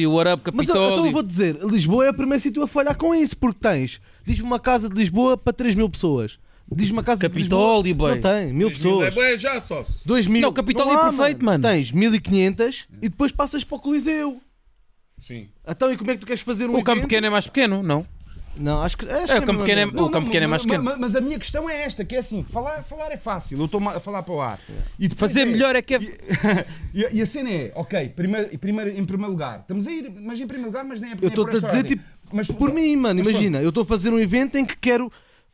Capitólio, 0.00 0.12
what 0.12 0.30
up, 0.30 0.50
Mas 0.54 0.68
eu- 0.68 0.72
então 0.72 0.82
eu 0.82 0.88
Capitólio. 0.90 1.12
vou 1.12 1.22
dizer, 1.22 1.56
Lisboa 1.64 2.06
é 2.06 2.10
o 2.10 2.14
primeiro 2.14 2.42
sítio 2.42 2.62
a 2.62 2.66
falhar 2.68 2.96
com 2.96 3.14
isso, 3.14 3.36
porque 3.36 3.60
tens, 3.60 4.00
diz-me 4.26 4.44
uma 4.46 4.58
casa 4.60 4.88
de 4.88 4.94
Lisboa 4.94 5.36
para 5.36 5.52
3 5.52 5.74
mil 5.74 5.88
pessoas. 5.88 6.38
Diz-me 6.72 6.92
uma 6.98 7.02
casa 7.02 7.20
Capitólio, 7.22 7.82
de 7.82 7.88
Lisboa. 7.88 8.14
Não 8.14 8.22
tem, 8.22 8.52
mil 8.52 8.68
pessoas. 8.70 9.16
É 9.16 9.36
já, 9.36 9.60
sócio. 9.60 10.02
2 10.06 10.28
mil. 10.28 10.40
Não, 10.40 10.52
Capitólio 10.52 10.92
há, 10.96 11.08
é 11.08 11.12
perfeito, 11.12 11.44
mano. 11.44 11.62
Tens 11.68 11.90
1500 11.90 12.86
e 13.02 13.08
depois 13.08 13.32
passas 13.32 13.64
para 13.64 13.76
o 13.76 13.80
Coliseu. 13.80 14.40
Sim. 15.20 15.48
Então, 15.66 15.92
e 15.92 15.96
como 15.96 16.10
é 16.10 16.14
que 16.14 16.20
tu 16.20 16.26
queres 16.26 16.42
fazer 16.42 16.68
um 16.68 16.74
O 16.74 16.78
campo 16.78 16.92
evento? 16.92 17.02
pequeno 17.08 17.26
é 17.26 17.30
mais 17.30 17.46
pequeno, 17.46 17.82
não? 17.82 18.06
Não, 18.56 18.82
acho 18.82 18.96
que. 18.98 19.06
Acho 19.08 19.16
É, 19.22 19.26
que 19.26 19.32
o 19.34 19.36
a 19.38 19.46
campo 19.46 19.58
pequeno 19.60 19.80
é- 19.80 19.86
o 20.02 20.10
campo 20.10 20.26
pequeno 20.26 20.44
é 20.44 20.46
mais 20.48 20.62
pequeno. 20.62 20.82
mas- 20.84 20.98
mas 20.98 21.16
a 21.16 21.20
minha 21.20 21.38
questão 21.38 21.70
é 21.70 21.82
esta, 21.84 22.04
que 22.04 22.16
é 22.16 22.18
assim, 22.18 22.42
falar, 22.42 22.82
falar 22.82 23.12
é 23.12 23.16
fácil, 23.16 23.58
eu 23.58 23.64
estou 23.66 23.80
a 23.88 24.00
falar 24.00 24.22
para 24.24 24.34
o 24.34 24.40
ar. 24.40 24.58
E 24.98 25.06
depois 25.06 25.30
Fazer 25.30 25.42
é- 25.42 25.46
melhor 25.46 25.76
é 25.76 25.82
que 25.82 25.94
é. 25.94 25.98
e, 26.92 27.06
a- 27.06 27.10
e 27.12 27.22
a 27.22 27.26
cena 27.26 27.48
é, 27.48 27.72
ok, 27.76 28.08
primeiro, 28.08 28.58
primeiro, 28.58 28.90
em 28.90 29.04
primeiro 29.04 29.30
lugar, 29.32 29.60
estamos 29.60 29.86
a 29.86 29.92
ir, 29.92 30.10
mas 30.20 30.40
em 30.40 30.46
primeiro 30.46 30.68
lugar, 30.70 30.84
mas 30.84 31.00
nem 31.00 31.10
é 31.10 31.14
Eu 31.14 31.16
nem 31.16 31.24
é 31.26 31.28
estou-te 31.28 31.50
por 31.50 31.54
a 31.54 31.58
esta 31.58 31.66
dizer, 31.68 31.78
ordem. 31.78 31.96
tipo, 31.96 32.04
mas, 32.32 32.46
por 32.48 32.72
mim, 32.72 32.96
mano, 32.96 33.22
mas 33.24 33.28
imagina, 33.34 33.62
eu 33.62 33.68
estou 33.68 33.82
a 33.84 33.86
fazer 33.86 34.12
um 34.12 34.18
evento 34.18 34.56
em 34.56 34.64
que 34.64 34.76
quero 34.76 35.10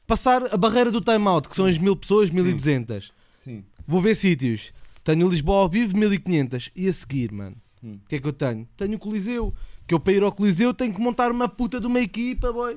passar 0.07 0.43
a 0.53 0.57
barreira 0.57 0.91
do 0.91 1.01
time-out, 1.03 1.49
que 1.51 1.55
são 1.57 1.67
as 1.67 1.77
mil 1.77 1.95
pessoas, 1.97 2.31
1200. 2.31 3.13
Sim. 3.45 3.63
Vou 3.87 4.01
ver 4.01 4.15
sítios. 4.15 4.73
Tenho 5.05 5.29
Lisboa 5.29 5.59
ao 5.63 5.69
vivo, 5.69 5.97
1500. 5.97 6.71
E 6.75 6.89
a 6.89 6.93
seguir, 6.93 7.31
mano, 7.31 7.57
o 7.83 7.87
Hum. 7.87 7.99
que 8.09 8.17
é 8.17 8.19
que 8.21 8.27
eu 8.29 8.33
tenho? 8.33 8.67
Tenho 8.77 8.95
o 8.97 8.99
Coliseu. 8.99 9.53
Que 9.87 9.95
eu 9.95 10.01
para 10.01 10.13
ir 10.13 10.23
ao 10.23 10.33
Coliseu 10.33 10.75
tenho 10.75 10.93
que 10.93 11.01
montar 11.01 11.31
uma 11.31 11.49
puta 11.49 11.81
de 11.81 11.87
uma 11.87 12.01
equipa, 12.01 12.53
boy. 12.53 12.77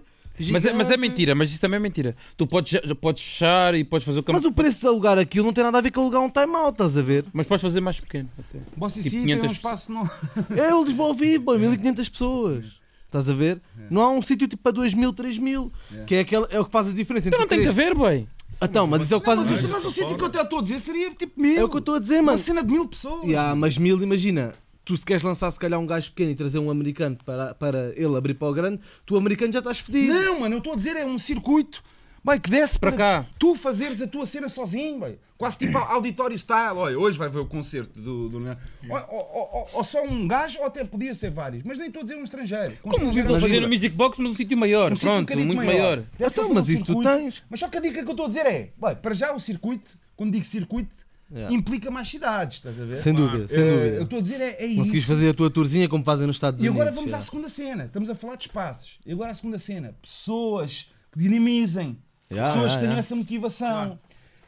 Mas 0.52 0.64
é, 0.66 0.72
mas 0.72 0.90
é 0.90 0.96
mentira, 0.96 1.36
mas 1.36 1.50
isso 1.52 1.60
também 1.60 1.76
é 1.76 1.80
mentira. 1.80 2.16
Tu 2.38 2.48
podes, 2.48 2.80
podes 3.02 3.22
fechar 3.24 3.76
e 3.76 3.84
podes 3.84 4.06
fazer 4.06 4.20
o 4.20 4.24
campo. 4.24 4.38
Mas 4.38 4.46
o 4.46 4.54
preço 4.54 4.80
de 4.80 4.88
alugar 4.88 5.18
aquilo 5.18 5.46
não 5.46 5.52
tem 5.52 5.66
nada 5.66 5.78
a 5.78 5.82
ver 5.82 5.92
com 5.92 6.00
alugar 6.00 6.22
um 6.22 6.30
time-out, 6.30 6.72
estás 6.72 6.98
a 6.98 7.02
ver? 7.02 7.26
Mas 7.34 7.46
podes 7.46 7.62
fazer 7.62 7.82
mais 7.82 8.00
pequeno. 8.00 8.30
até. 8.40 8.60
Bossa 8.78 9.02
Tipo 9.02 9.10
City 9.10 9.26
tem 9.26 9.36
um 9.36 9.40
500 9.42 9.58
espaço... 9.58 9.92
Não... 9.92 10.10
É 10.56 10.74
o 10.74 10.84
Lisboa 10.86 11.10
ao 11.10 11.14
vivo, 11.14 11.44
boy, 11.44 11.58
1500 11.60 12.08
pessoas. 12.08 12.66
Estás 13.08 13.30
a 13.30 13.34
ver? 13.34 13.60
Não 13.90 14.02
há 14.02 14.10
um 14.12 14.22
sítio 14.22 14.48
tipo 14.48 14.64
para 14.64 14.72
2000, 14.72 15.12
3000. 15.12 15.72
Que 16.08 16.16
é, 16.16 16.20
aquele, 16.22 16.46
é 16.52 16.60
o 16.60 16.64
que 16.64 16.72
faz 16.72 16.88
a 16.90 16.94
diferença 16.94 17.28
Então 17.28 17.40
não 17.42 17.48
tem 17.48 17.60
que 17.60 17.68
haver, 17.68 17.94
boy. 17.94 18.26
Então, 18.62 18.86
mas 18.88 19.02
isso 19.02 19.14
é 19.14 19.18
o 19.18 19.22
que 19.22 19.28
Não, 19.28 19.36
faz 19.36 19.48
mas, 19.50 19.58
isso. 19.60 19.68
isso- 19.68 19.74
mas 19.74 19.86
o 19.86 19.92
sítio 19.92 20.16
que 20.16 20.22
eu 20.24 20.28
até 20.28 20.42
estou 20.42 20.60
a 20.60 20.62
dizer 20.62 20.80
seria 20.80 21.12
tipo 21.12 21.42
mil. 21.42 21.58
É 21.58 21.64
o 21.64 21.68
que 21.70 21.76
eu 21.76 21.80
estou 21.80 21.96
a 21.96 22.00
dizer, 22.00 22.16
Uma 22.20 22.24
mano. 22.24 22.38
cena 22.38 22.64
de 22.64 22.72
mil 22.72 22.88
pessoas. 22.88 23.24
Yeah, 23.24 23.56
mas 23.56 23.78
mil, 23.78 24.02
imagina, 24.02 24.54
tu 24.90 24.98
se 24.98 25.06
queres 25.06 25.22
lançar 25.22 25.52
se 25.52 25.60
calhar 25.60 25.80
um 25.80 25.86
gajo 25.86 26.10
pequeno 26.10 26.32
e 26.32 26.36
trazer 26.36 26.58
um 26.58 26.72
americano 26.72 27.16
para, 27.24 27.54
para 27.54 27.94
ele 27.96 28.18
abrir 28.18 28.34
para 28.34 28.48
o 28.48 28.54
grande, 28.54 28.82
tu 29.06 29.16
americano 29.16 29.54
já 29.54 29.60
estás 29.60 29.80
fedido. 29.80 30.14
Não, 30.16 30.40
mano, 30.40 30.56
eu 30.56 30.58
estou 30.58 30.74
a 30.74 30.76
dizer 30.76 30.96
é 30.96 31.06
um 31.06 31.20
circuito 31.20 31.84
bem, 32.26 32.40
que 32.40 32.50
desce 32.50 32.80
Para 32.80 32.92
cá. 32.92 33.26
tu 33.38 33.54
fazeres 33.56 34.02
a 34.02 34.08
tua 34.08 34.26
cena 34.26 34.50
sozinho, 34.50 35.00
bem. 35.00 35.20
quase 35.38 35.60
tipo 35.60 35.78
auditório 35.78 36.36
style. 36.38 36.78
Olha, 36.78 36.98
hoje 36.98 37.20
vai 37.20 37.30
ver 37.30 37.38
o 37.38 37.46
concerto 37.46 38.00
do. 38.02 38.30
do 38.30 38.40
né? 38.40 38.58
ou, 38.90 38.98
ou- 38.98 39.50
ou- 39.54 39.70
ou 39.74 39.84
só 39.84 40.04
um 40.04 40.28
gajo, 40.28 40.58
ou 40.60 40.66
até 40.66 40.84
podia 40.84 41.14
ser 41.14 41.30
vários, 41.30 41.62
mas 41.64 41.78
nem 41.78 41.88
estou 41.88 42.00
a 42.02 42.04
dizer 42.04 42.16
um 42.18 42.24
estrangeiro. 42.24 42.74
Um 42.84 42.90
Como 42.90 43.10
estrangeiro 43.10 43.40
fazer 43.40 43.60
no 43.60 43.68
Music 43.70 43.96
Box, 43.96 44.20
mas 44.20 44.32
um 44.32 44.36
sítio 44.36 44.58
maior. 44.58 44.92
Um 44.92 44.96
sítio 44.96 45.10
um 45.10 45.14
Pronto, 45.14 45.28
bocadinho 45.28 45.48
muito 45.48 45.66
maior. 45.66 46.04
Para 46.18 46.28
Então, 46.28 46.52
mas 46.52 46.68
um 46.68 46.72
isso 46.74 46.84
tu 46.84 46.88
circuito. 46.94 47.10
tens. 47.10 47.44
Mas 47.48 47.60
só 47.60 47.70
que 47.70 47.78
a 47.78 47.82
dica 47.82 48.02
que 48.02 48.08
eu 48.08 48.12
estou 48.12 48.26
a 48.26 48.30
dizer 48.30 48.46
é: 48.48 48.72
bem, 48.76 48.96
para 48.96 49.14
já 49.14 49.32
o 49.36 49.40
circuito, 49.40 49.98
quando 50.16 50.32
digo 50.34 50.46
circuito, 50.46 51.08
Yeah. 51.32 51.54
implica 51.56 51.92
mais 51.92 52.08
cidades, 52.08 52.58
estás 52.58 52.80
a 52.82 52.86
ver? 52.86 52.96
Sem 52.96 53.14
dúvida, 53.14 53.48
sem 53.48 53.60
Eh, 53.60 53.68
Eu 53.68 53.76
dúvida. 53.78 54.04
estou 54.04 54.20
a 54.20 54.22
dizer 54.24 54.42
é, 54.42 54.64
é 54.64 54.66
isso. 54.66 54.78
Conseguis 54.78 55.04
fazer 55.06 55.30
a 55.30 55.34
tua 55.34 55.50
tourzinha 55.52 55.88
como 55.88 56.04
fazem 56.04 56.26
nos 56.26 56.38
Estados 56.38 56.60
E 56.60 56.64
Unidos. 56.68 56.82
agora 56.82 56.96
vamos 56.96 57.14
à 57.14 57.22
segunda 57.22 57.48
cena. 57.50 57.86
Estamos 57.86 58.10
a 58.10 58.16
falar 58.16 58.36
de 58.36 58.46
espaços. 58.48 59.00
E 59.06 59.12
agora 59.12 59.30
a 59.30 59.34
segunda 59.36 59.60
cena. 59.60 59.94
Pessoas 60.02 60.90
que 61.12 61.20
dinamizem. 61.20 61.98
Yeah, 62.32 62.52
pessoas 62.52 62.72
yeah, 62.72 62.74
que 62.76 62.80
tenham 62.88 62.98
essa 63.00 63.16
motivação. 63.16 64.00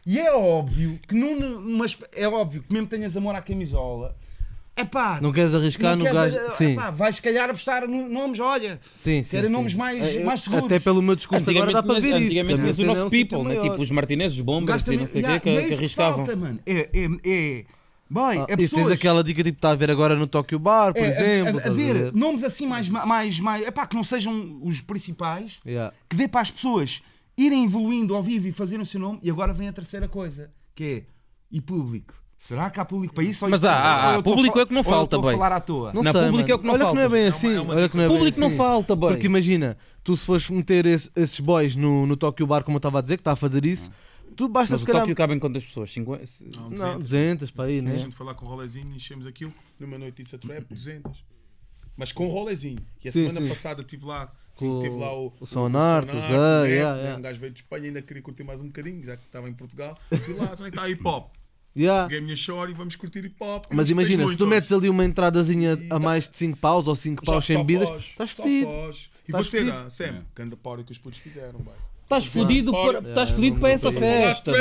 E 0.06 0.18
é 0.20 0.34
óbvio 0.34 0.99
que 1.08 1.14
num, 1.14 1.86
esp- 1.86 2.03
é 2.12 2.28
óbvio 2.28 2.64
que 2.64 2.74
mesmo 2.74 2.88
tenhas 2.88 3.16
amor 3.16 3.36
à 3.36 3.41
camisola. 3.41 4.16
É 4.82 4.86
pá. 4.86 5.20
Não 5.22 5.32
queres 5.32 5.53
arriscar 5.53 5.95
no 5.95 6.03
gajo. 6.03 6.38
Sim, 6.58 6.76
vais 6.94 7.16
se 7.16 7.22
calhar 7.22 7.49
apostar 7.49 7.88
no 7.88 8.10
nomes, 8.10 8.40
olha. 8.40 8.80
sim, 8.95 9.24
sim. 9.24 9.41
nomes 9.49 9.74
mais- 9.74 10.16
É, 10.16 10.24
mais 10.24 10.41
seguros. 10.41 10.66
Até 10.66 10.80
pelo 10.80 11.02
meu 11.02 11.16
discurso 11.16 11.49
agora 11.49 11.72
dá 11.72 11.84
para 11.84 11.99
ver 11.99 12.10
isso. 12.16 12.26
antigamente 12.26 12.53
a 12.62 12.64
tinhas 12.74 12.80
o 12.80 12.82
é 12.82 12.86
nosso 12.86 13.10
people, 13.10 13.44
né? 13.44 13.62
tipo 13.62 13.82
os 13.82 13.91
martineses, 13.91 14.34
os 14.38 14.41
O 14.41 14.44
bombers 14.44 14.84
gajo 14.84 14.94
e 14.94 14.98
não 14.98 15.08
sei 15.08 15.22
o 15.22 15.26
quê, 15.26 15.40
que, 15.40 15.49
é 15.49 15.64
que 15.68 15.74
arriscavam. 15.74 16.18
falta, 16.26 16.36
mano. 16.36 16.60
É, 16.66 16.90
é, 16.94 17.06
é. 17.26 17.66
Bem, 18.14 18.22
Ah, 18.24 18.45
é 18.49 18.53
isso 18.53 18.58
tens 18.58 18.70
pessoas. 18.72 18.91
aquela 18.91 19.24
dica 19.24 19.41
tipo 19.41 19.58
está 19.58 19.70
a 19.72 19.76
ver 19.76 19.90
agora 19.90 20.18
no 20.18 20.28
Tokyo 20.28 20.60
Bar, 20.60 20.94
por 20.94 21.02
é, 21.02 21.06
a- 21.06 21.10
exemplo. 21.10 21.48
a, 21.48 21.53
a, 21.53 21.58
estás 21.60 21.76
ver, 21.78 22.12
nomes 22.14 22.44
assim 22.44 22.68
mais, 22.68 22.90
mais, 22.90 23.40
mais, 23.40 23.66
epá, 23.66 23.88
que 23.88 23.95
não 23.95 24.03
sejam 24.03 24.60
os 24.64 24.82
principais, 24.82 25.60
Yeah. 25.66 25.94
que 26.10 26.18
dê 26.18 26.28
para 26.28 26.41
as 26.41 26.52
pessoas 26.52 27.02
irem 27.38 27.64
evoluindo 27.64 28.14
ao 28.14 28.22
vivo 28.22 28.49
e 28.49 28.52
fazerem 28.52 28.82
o 28.84 28.86
seu 28.86 28.99
nome. 28.99 29.20
E 29.24 29.30
agora 29.30 29.53
vem 29.53 29.70
a 29.70 29.74
terceira 29.74 30.10
coisa, 30.10 30.52
que 30.76 30.84
é 30.84 31.03
e 31.49 31.62
público. 31.62 32.14
Será 32.43 32.72
que 32.72 32.80
há 32.80 32.85
público 32.85 33.13
para 33.13 33.23
isso? 33.23 33.47
Mas 33.47 33.63
há, 33.63 33.72
há, 33.72 33.93
há. 34.13 34.15
a 34.18 34.23
Público 34.23 34.59
é 34.59 34.65
que 34.65 34.73
não 34.73 34.84
falta, 34.84 35.15
a 35.15 35.22
bem. 35.22 35.31
falar 35.34 35.51
à 35.51 35.59
toa. 35.61 35.93
Não 35.93 36.01
Não, 36.01 36.11
sei, 36.11 36.22
público 36.23 36.49
é 36.49 36.53
mano. 36.53 36.55
o 36.55 36.59
que 36.59 36.65
não 36.65 36.73
Olha 36.73 36.88
que 36.88 36.95
não 36.95 37.01
é 37.01 37.03
falta. 37.03 37.09
bem 37.15 37.23
É 37.23 37.27
assim. 37.27 37.47
uma- 37.49 37.55
é 37.55 37.61
uma 37.61 37.76
Olha 37.76 37.89
que 37.89 37.97
não 37.97 38.03
é 38.03 38.07
bem 38.07 38.18
Público 38.18 38.39
não 38.39 38.47
assim. 38.47 38.57
falta, 38.57 38.95
bem. 38.95 39.09
Porque 39.09 39.26
imagina, 39.27 39.77
tu 40.03 40.18
se 40.18 40.26
fores 40.26 40.49
meter 40.49 40.88
esse- 40.88 41.11
esses 41.15 41.39
boys 41.39 41.76
no, 41.76 42.07
no 42.07 42.18
Tokyo 42.18 42.47
Bar, 42.47 42.63
como 42.63 42.77
eu 42.77 42.80
estava 42.80 42.97
a 42.97 43.01
dizer, 43.03 43.18
que 43.18 43.22
está 43.22 43.34
a 43.34 43.35
fazer 43.35 43.63
isso, 43.63 43.91
tu 44.35 44.49
basta 44.49 44.73
Mas 44.73 44.80
se 44.80 44.84
o 44.84 44.88
calhar. 44.88 45.03
Tóquio 45.03 45.15
cabe 45.15 45.35
em 45.35 45.39
quantas 45.39 45.63
pessoas? 45.63 45.93
50? 45.93 46.23
Não, 46.55 46.63
Não, 46.63 46.69
200. 46.69 47.03
200 47.03 47.51
para 47.51 47.65
aí, 47.65 47.77
A 47.77 47.81
né? 47.84 47.95
gente 47.95 48.15
foi 48.15 48.26
lá 48.26 48.34
com 48.34 48.47
o 48.47 48.49
rolezinho 48.49 48.91
e 48.91 48.95
enchemos 48.95 49.27
aquilo 49.27 49.53
numa 49.80 49.99
noitiça 49.99 50.35
trap, 50.39 50.65
200. 50.73 51.23
Mas 51.95 52.11
com 52.11 52.26
o 52.26 52.30
rolezinho. 52.31 52.80
E 53.05 53.07
a 53.07 53.11
Sim, 53.11 53.27
semana 53.30 53.41
sim. 53.45 53.49
passada 53.53 53.81
estive 53.84 54.03
lá. 54.05 54.31
Com 54.55 54.80
teve 54.80 54.95
lá 54.95 55.13
o, 55.15 55.31
o 55.39 55.45
Sonarte, 55.45 56.15
o 56.15 56.19
Zé, 56.19 56.27
yeah, 56.68 56.97
yeah. 56.97 57.18
Um 57.18 57.22
gajo 57.22 57.39
veio 57.39 57.51
de 57.53 57.59
Espanha 57.61 57.85
ainda 57.85 58.01
queria 58.01 58.23
curtir 58.23 58.43
mais 58.43 58.59
um 58.61 58.65
bocadinho, 58.65 59.03
já 59.05 59.15
que 59.15 59.26
estava 59.26 59.47
em 59.47 59.53
Portugal. 59.53 59.95
Fui 60.26 60.34
lá, 60.35 60.51
onde 60.53 60.63
é 60.63 60.72
que 60.72 60.77
está 60.77 60.89
hip 60.89 61.07
hop? 61.07 61.31
Yeah. 61.76 62.10
A 62.14 62.35
short 62.35 62.72
e 62.72 62.76
vamos 62.76 62.95
curtir 62.95 63.23
hip 63.26 63.35
hop. 63.39 63.65
Mas 63.72 63.89
imagina, 63.89 64.27
se 64.27 64.35
tu 64.35 64.45
metes 64.45 64.72
ali 64.72 64.89
uma 64.89 65.06
entradazinha 65.06 65.73
a 65.73 65.77
tá- 65.77 65.99
mais 65.99 66.27
de 66.27 66.38
5 66.38 66.57
paus 66.57 66.88
ou 66.88 66.95
5 66.95 67.26
Já 67.26 67.31
paus 67.31 67.45
sem 67.45 67.56
só 67.56 67.64
bebidas, 67.64 68.03
estás 68.03 68.31
só 68.31 68.43
fedido. 68.43 68.72
E 69.27 69.72
ah, 69.72 69.89
Sam, 69.89 70.26
ganda 70.35 70.57
party 70.57 70.84
que 70.84 70.91
os 70.91 70.98
putos 70.98 71.19
fizeram, 71.19 71.60
vai. 71.60 71.76
Estás 72.17 72.25
fodido 72.25 72.71
Party. 72.71 72.91
para, 72.97 73.09
estás 73.09 73.29
fodido 73.31 73.59
para 73.59 73.69
essa 73.69 73.91
festa, 73.91 74.51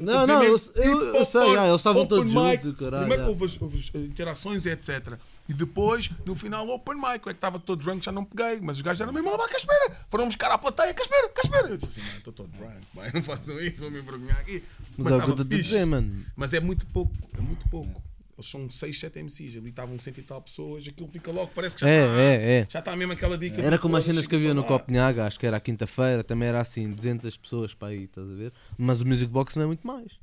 Não, 0.00 0.26
não, 0.26 0.42
eu- 0.44 0.56
eu- 0.76 1.14
hop 1.16 1.24
sei, 1.24 1.56
ah, 1.56 1.66
eles 1.68 1.80
estavam 1.80 2.06
todos 2.06 2.32
juntos, 2.32 2.76
caralho, 2.78 2.98
Primeiro 3.00 3.22
ah. 3.24 3.28
houve 3.28 3.44
as, 3.44 3.60
houve 3.60 3.78
as 3.78 3.94
interações 3.94 4.64
e 4.66 4.70
etc. 4.70 5.14
E 5.48 5.54
depois, 5.54 6.10
no 6.24 6.34
final, 6.34 6.68
open 6.68 6.96
mic. 6.96 7.06
Eu 7.06 7.12
é 7.12 7.18
que 7.18 7.30
estava 7.30 7.58
todo 7.58 7.80
drunk, 7.82 8.04
já 8.04 8.10
não 8.10 8.24
peguei. 8.24 8.58
Mas 8.60 8.76
os 8.76 8.82
gajos 8.82 9.00
eram 9.00 9.12
mesmo, 9.12 9.30
lá, 9.36 9.48
Caspera. 9.48 9.96
Foram 10.10 10.26
buscar 10.26 10.50
à 10.50 10.58
plateia, 10.58 10.92
Caspera, 10.92 11.28
Caspera. 11.28 11.68
Eu 11.68 11.76
disse 11.76 12.00
assim, 12.00 12.06
mano, 12.08 12.18
estou 12.18 12.32
todo 12.32 12.48
drunk, 12.48 12.74
vai, 12.94 13.10
não 13.14 13.22
façam 13.22 13.58
isso, 13.60 13.80
vão 13.80 13.90
me 13.90 13.98
envergonhar 14.00 14.38
aqui. 14.40 14.62
Mas 14.96 15.06
é 15.06 15.16
o 15.16 15.22
que 15.22 15.30
eu 15.30 15.36
fixe. 15.36 15.62
dizer, 15.70 15.84
mano. 15.86 16.24
Mas 16.34 16.52
é 16.52 16.60
muito 16.60 16.84
pouco, 16.86 17.12
é 17.38 17.40
muito 17.40 17.68
pouco. 17.68 18.02
Eles 18.38 18.50
são 18.50 18.68
6, 18.68 19.00
7 19.00 19.18
MCs, 19.22 19.56
ali 19.56 19.70
estavam 19.70 19.98
cento 19.98 20.18
e 20.18 20.22
tal 20.22 20.42
pessoas, 20.42 20.86
aquilo 20.86 21.08
fica 21.10 21.32
logo, 21.32 21.50
parece 21.54 21.74
que 21.74 21.80
já 21.80 21.88
É, 21.88 22.00
está. 22.02 22.20
é, 22.20 22.58
é. 22.60 22.66
Já 22.68 22.78
está 22.80 22.94
mesmo 22.94 23.14
aquela 23.14 23.38
dica. 23.38 23.62
Era 23.62 23.78
como 23.78 23.96
as 23.96 24.04
cenas 24.04 24.26
que 24.26 24.36
havia 24.36 24.52
no. 24.52 24.62
Copenhaga, 24.62 25.26
acho 25.26 25.40
que 25.40 25.46
era 25.46 25.58
quinta-feira, 25.58 26.22
também 26.22 26.48
era 26.48 26.60
assim, 26.60 26.90
200 26.92 27.34
pessoas 27.38 27.72
para 27.72 27.88
aí, 27.88 28.04
estás 28.04 28.28
a 28.28 28.34
ver? 28.34 28.52
Mas 28.76 29.00
o 29.00 29.06
Music 29.06 29.30
Box 29.30 29.56
não 29.56 29.62
é 29.62 29.66
muito 29.66 29.86
mais. 29.86 30.18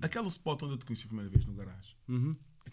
Aquele 0.00 0.28
spot 0.28 0.62
onde 0.62 0.74
eu 0.74 0.78
te 0.78 0.84
conheci 0.84 1.04
a 1.04 1.06
primeira 1.08 1.30
vez 1.30 1.44
no 1.44 1.54
garagem. 1.54 1.96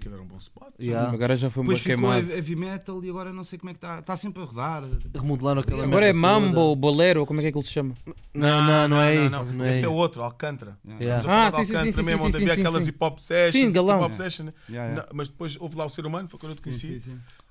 Aquilo 0.03 0.15
era 0.15 0.23
um 0.23 0.27
bom 0.27 0.35
spot. 0.35 0.73
Yeah. 0.77 1.09
Agora 1.09 1.33
já 1.37 1.49
foi 1.49 1.61
um 1.61 1.65
Depois 1.65 1.81
ficou 1.81 1.97
queimado. 1.97 2.29
heavy 2.29 2.55
metal 2.57 3.01
e 3.03 3.09
agora 3.09 3.31
não 3.31 3.45
sei 3.45 3.57
como 3.57 3.69
é 3.69 3.73
que 3.73 3.77
está. 3.77 3.99
Está 3.99 4.17
sempre 4.17 4.43
a 4.43 4.45
rodar. 4.45 4.83
Remodelaram 5.15 5.61
aquela 5.61 5.83
Agora 5.85 6.05
é 6.05 6.11
mambo, 6.11 6.75
bolero, 6.75 7.25
como 7.25 7.39
é 7.39 7.43
que 7.43 7.47
é 7.47 7.51
que 7.53 7.57
ele 7.57 7.65
se 7.65 7.71
chama? 7.71 7.93
Não, 8.33 8.63
não, 8.63 8.87
não 8.89 9.01
é. 9.01 9.29
Não, 9.29 9.45
não 9.45 9.63
é 9.63 9.71
Esse 9.71 9.85
é 9.85 9.87
o 9.87 9.93
outro, 9.93 10.21
Alcântara. 10.21 10.77
Yeah. 11.01 11.23
Ah, 11.25 11.51
sim, 11.51 11.63
sim, 11.63 11.73
sim, 11.83 11.91
sim, 11.93 12.03
mesmo, 12.03 12.19
sim, 12.19 12.25
onde 12.25 12.37
sim, 12.37 12.43
havia 12.43 12.55
sim, 12.55 12.61
aquelas 12.61 12.83
sim. 12.83 12.89
hip 12.89 12.97
hop 12.99 13.19
sessions. 13.19 13.65
Sim, 13.65 13.71
galão. 13.71 13.97
Hip 13.97 14.05
hop 14.05 14.13
session, 14.13 14.45
né? 14.45 14.51
Yeah, 14.67 14.89
yeah. 14.89 15.07
Não, 15.09 15.17
mas 15.17 15.29
depois 15.29 15.55
houve 15.57 15.77
lá 15.77 15.85
o 15.85 15.89
ser 15.89 16.05
humano, 16.05 16.27
foi 16.27 16.37
quando 16.37 16.51
eu 16.51 16.55
te 16.57 16.61
conheci. 16.61 17.01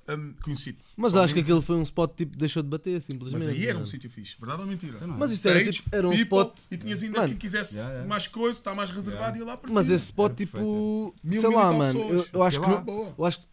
Hum, 0.08 0.34
conheci. 0.42 0.76
Mas 0.96 1.14
acho 1.16 1.32
que 1.32 1.40
aquilo 1.40 1.62
foi 1.62 1.76
um 1.76 1.82
spot 1.82 2.12
tipo 2.16 2.36
deixou 2.36 2.62
de 2.62 2.68
bater, 2.68 3.00
simplesmente. 3.00 3.44
Mas 3.44 3.54
aí 3.54 3.64
era 3.66 3.76
um 3.76 3.80
mano. 3.82 3.86
sítio 3.86 4.10
fixe, 4.10 4.36
verdade 4.38 4.60
ou 4.62 4.66
mentira? 4.66 4.98
Mas 5.06 5.30
isso 5.32 5.48
era, 5.48 5.70
tipo, 5.70 5.88
era 5.94 6.08
um 6.08 6.10
people, 6.10 6.38
spot. 6.38 6.58
E 6.70 6.76
tinhas 6.76 7.02
ainda 7.02 7.16
Mano. 7.18 7.28
quem 7.28 7.38
quisesse 7.38 7.74
Yeah, 7.76 7.92
yeah. 7.92 8.08
mais 8.08 8.26
coisa, 8.26 8.58
está 8.58 8.74
mais 8.74 8.90
reservado 8.90 9.36
e 9.36 9.40
ia 9.40 9.46
lá 9.46 9.56
para 9.56 9.72
Mas 9.72 9.86
esse 9.90 10.06
spot, 10.06 10.30
Era 10.30 10.34
tipo. 10.36 11.14
Mil, 11.22 11.40
sei 11.40 11.48
mil 11.50 11.58
lá, 11.58 11.72
e 11.72 11.76
mano. 11.78 12.00
Eu, 12.00 12.06
pessoas. 12.08 12.28
eu 12.32 12.42
acho 12.42 12.60
que 12.60 12.68
não. 12.68 13.14
Eu 13.16 13.24
acho 13.24 13.38
que. 13.40 13.46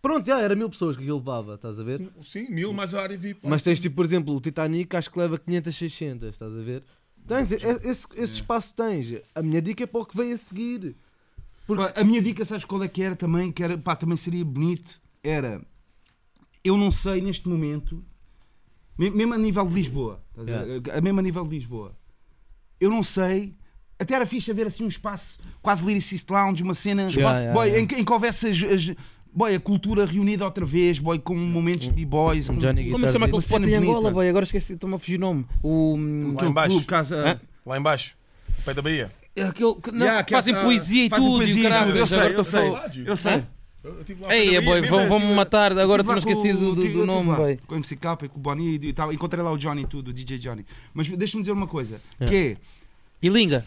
Pronto, 0.00 0.26
já 0.26 0.40
era 0.40 0.54
mil 0.54 0.70
pessoas 0.70 0.96
que 0.96 1.02
aquilo 1.02 1.18
levava, 1.18 1.54
estás 1.56 1.78
a 1.78 1.82
ver? 1.82 2.08
Sim, 2.22 2.48
mil 2.50 2.72
mais 2.72 2.94
a 2.94 3.02
área 3.02 3.18
VIP. 3.18 3.40
Mas 3.42 3.62
tens 3.62 3.80
tipo, 3.80 3.96
por 3.96 4.04
exemplo, 4.04 4.34
o 4.34 4.40
Titanic 4.40 4.94
acho 4.96 5.10
que 5.10 5.18
leva 5.18 5.36
500, 5.38 5.74
600, 5.74 6.28
estás 6.28 6.52
a 6.52 6.60
ver? 6.60 6.82
Tens, 7.26 7.50
e- 7.50 7.56
esse, 7.56 8.06
esse 8.14 8.32
espaço 8.34 8.72
tens. 8.74 9.20
A 9.34 9.42
minha 9.42 9.60
dica 9.60 9.82
é 9.82 9.86
para 9.86 10.00
o 10.00 10.06
que 10.06 10.16
vem 10.16 10.32
a 10.32 10.38
seguir. 10.38 10.94
Pá, 11.66 11.92
A 11.96 12.04
minha 12.04 12.22
dica, 12.22 12.44
sabes 12.44 12.64
qual 12.64 12.82
é 12.84 12.88
que 12.88 13.02
era 13.02 13.16
também? 13.16 13.50
Que 13.50 13.62
era, 13.64 13.76
pá, 13.76 13.96
também 13.96 14.16
seria 14.16 14.44
bonito. 14.44 15.00
Era, 15.22 15.60
eu 16.66 16.76
não 16.76 16.90
sei 16.90 17.20
neste 17.20 17.48
momento, 17.48 18.02
me- 18.98 19.10
mesmo 19.10 19.34
a 19.34 19.38
nível 19.38 19.64
de 19.66 19.74
Lisboa, 19.74 20.22
estás 20.30 20.48
a 20.94 20.98
a 20.98 21.00
mesmo 21.00 21.20
a 21.20 21.22
nível 21.22 21.44
de 21.44 21.50
Lisboa, 21.50 21.96
eu 22.80 22.90
não 22.90 23.02
sei. 23.02 23.54
Até 23.98 24.14
era 24.14 24.26
fixe 24.26 24.50
haver 24.50 24.66
assim 24.66 24.84
um 24.84 24.88
espaço, 24.88 25.38
quase 25.62 25.82
Lyricist 25.84 26.28
Lounge, 26.30 26.62
uma 26.62 26.74
cena 26.74 27.04
Yeah, 27.10 27.38
yeah, 27.38 27.52
boy, 27.54 27.66
yeah. 27.66 27.82
Em, 27.82 27.86
que, 27.86 27.94
em 27.94 28.04
que 28.04 28.12
houvesse 28.12 28.48
as, 28.48 28.62
as- 28.62 28.94
boy, 29.32 29.54
a 29.54 29.60
cultura 29.60 30.04
reunida 30.04 30.44
outra 30.44 30.66
vez, 30.66 30.98
boy, 30.98 31.18
com 31.18 31.34
momentos 31.34 31.88
de 31.88 31.94
b-boys. 31.94 32.50
Um 32.50 32.58
Johnny 32.58 32.90
Como 32.90 33.06
é 33.06 33.08
se 33.08 33.12
chama 33.14 33.24
aquele 33.26 33.40
spot 33.40 33.62
em 33.62 33.74
Angola, 33.74 34.10
boy? 34.10 34.28
Agora 34.28 34.44
esqueci, 34.44 34.74
estou-me 34.74 34.96
a 34.96 34.98
fugir 34.98 35.16
o 35.16 35.20
nome. 35.20 35.46
O. 35.62 35.96
Lá 36.38 36.46
embaixo. 36.46 36.70
clube, 36.72 36.84
casa, 36.86 37.16
Hã? 37.16 37.40
Lá 37.64 37.78
embaixo, 37.78 38.14
pé 38.66 38.74
da 38.74 38.82
Bahia. 38.82 39.10
é 39.34 39.42
Aquele 39.44 39.74
que 39.76 39.90
não, 39.90 40.00
Yeah, 40.06 40.24
que 40.24 40.32
fazem 40.34 40.54
essa- 40.54 40.62
poesia 40.64 41.06
e 41.06 41.08
fazem 41.08 41.26
tudo, 41.26 41.36
poesia 41.38 41.60
e 41.60 41.62
caralho. 41.62 41.86
tudo, 41.86 41.98
eu 41.98 42.06
sei, 42.06 42.34
eu 42.36 42.44
sei. 42.44 42.68
Eu 43.06 43.16
sei. 43.16 43.32
Eu 43.32 43.40
lá 43.40 43.46
Ei, 44.30 44.56
é, 44.56 44.60
boy, 44.60 44.80
vão-me 44.82 45.34
matar, 45.34 45.76
agora 45.78 46.02
com 46.02 46.16
esquecido 46.16 46.74
do, 46.74 46.92
do, 46.92 47.06
nome, 47.06 47.34
boy. 47.36 47.58
Com 47.66 47.74
o 47.74 47.78
MC 47.78 47.96
Capa 47.96 48.26
e 48.26 48.28
com 48.28 48.38
o 48.38 48.42
Bonnie 48.42 48.78
e 48.82 48.92
tal. 48.92 49.12
Encontrei 49.12 49.42
lá 49.42 49.52
o 49.52 49.56
Johnny 49.56 49.82
e 49.82 49.86
tudo, 49.86 50.08
o 50.08 50.12
DJ 50.12 50.38
Johnny. 50.38 50.64
Mas 50.92 51.08
deixa-me 51.08 51.42
dizer 51.42 51.52
uma 51.52 51.66
coisa: 51.66 52.00
que 52.26 52.36
é. 52.36 52.56
E 53.22 53.28
Linga. 53.28 53.64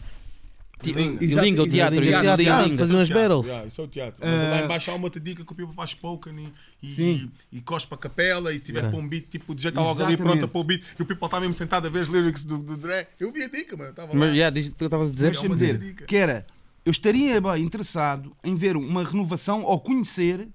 Ti- 0.82 0.90
Ilinga. 0.92 1.24
E 1.24 1.26
Linga, 1.26 1.62
o 1.62 1.68
teatro. 1.68 1.96
Ilinga, 1.96 2.18
e- 2.18 2.22
teatro, 2.22 2.42
e 2.42 2.44
teatro, 2.46 2.64
Linga. 2.70 2.78
fazer 2.78 2.94
umas 2.94 3.08
battles. 3.10 3.46
yeah, 3.46 3.66
isso 3.66 3.80
é 3.80 3.84
o 3.84 3.88
teatro. 3.88 4.20
Mas 4.24 4.50
lá 4.50 4.62
embaixo 4.64 4.90
há 4.90 4.94
uma 4.94 5.04
outra 5.04 5.20
dica 5.20 5.44
que 5.44 5.52
o 5.52 5.54
people 5.54 5.74
faz 5.74 5.90
spoken 5.90 6.50
e, 6.82 6.86
e, 6.86 7.02
e, 7.02 7.30
e 7.58 7.60
cospe 7.60 7.92
a 7.94 7.98
capela 7.98 8.50
e 8.52 8.58
se 8.58 8.64
tiver 8.64 8.78
Yeah. 8.80 8.96
para 8.96 9.04
um 9.04 9.08
beat, 9.08 9.26
tipo, 9.28 9.52
o 9.52 9.54
DJ 9.54 9.68
está 9.68 9.82
logo 9.82 10.02
ali 10.02 10.16
pronto 10.16 10.48
para 10.48 10.60
o 10.60 10.64
beat 10.64 10.82
e 10.98 11.02
o 11.02 11.04
people 11.04 11.26
está 11.26 11.38
mesmo 11.38 11.52
sentado 11.52 11.86
a 11.86 11.90
ver 11.90 12.00
as 12.00 12.08
lyrics 12.08 12.44
do, 12.46 12.56
do 12.56 12.78
Dre. 12.78 13.06
Eu 13.18 13.30
vi 13.30 13.42
a 13.42 13.48
dica, 13.48 13.76
mano. 13.76 13.90
Estava 13.90 14.08
lá. 14.12 14.18
Mas, 14.18 14.34
yeah, 14.34 14.48
diz 14.54 14.68
o 14.68 14.72
que 14.74 14.82
eu 14.82 14.86
estava 14.86 15.04
a 15.04 15.10
dizer. 15.10 15.32
Deixa-me 15.32 15.54
dizer 15.54 15.94
que 16.06 16.16
era. 16.16 16.46
Eu 16.84 16.90
estaria 16.90 17.40
bem 17.40 17.62
interessado 17.62 18.34
em 18.42 18.54
ver 18.54 18.76
uma 18.76 19.04
renovação 19.04 19.62
ou 19.62 19.78
conhecer 19.80 20.48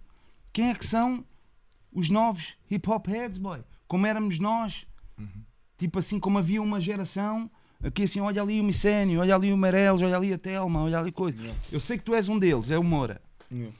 quem 0.52 0.70
é 0.70 0.76
que 0.76 0.86
são 0.86 1.24
os 1.94 2.10
novos 2.10 2.56
hip 2.70 2.90
hop 2.90 3.08
heads, 3.08 3.38
boy. 3.38 3.64
Como 3.88 4.06
éramos 4.06 4.40
nós. 4.40 4.88
Tipo 5.78 6.00
assim, 6.00 6.20
como 6.20 6.38
havia 6.38 6.62
uma 6.62 6.82
geração. 6.82 7.50
Aqui 7.84 8.04
assim, 8.04 8.20
olha 8.20 8.42
ali 8.42 8.60
o 8.60 8.64
Micénio, 8.64 9.20
olha 9.20 9.36
ali 9.36 9.52
o 9.54 9.58
Meirelles, 9.58 10.02
olha 10.02 10.18
ali 10.18 10.34
a 10.34 10.38
Telma, 10.38 10.84
olha 10.84 11.00
ali 11.00 11.12
coisa. 11.12 11.38
Eu 11.72 11.80
sei 11.80 11.98
que 11.98 12.04
tu 12.04 12.16
és 12.16 12.28
um 12.28 12.40
deles, 12.40 12.72
é 12.72 12.80
o 12.80 12.84
Moura. 12.84 13.22
Yeah. 13.52 13.76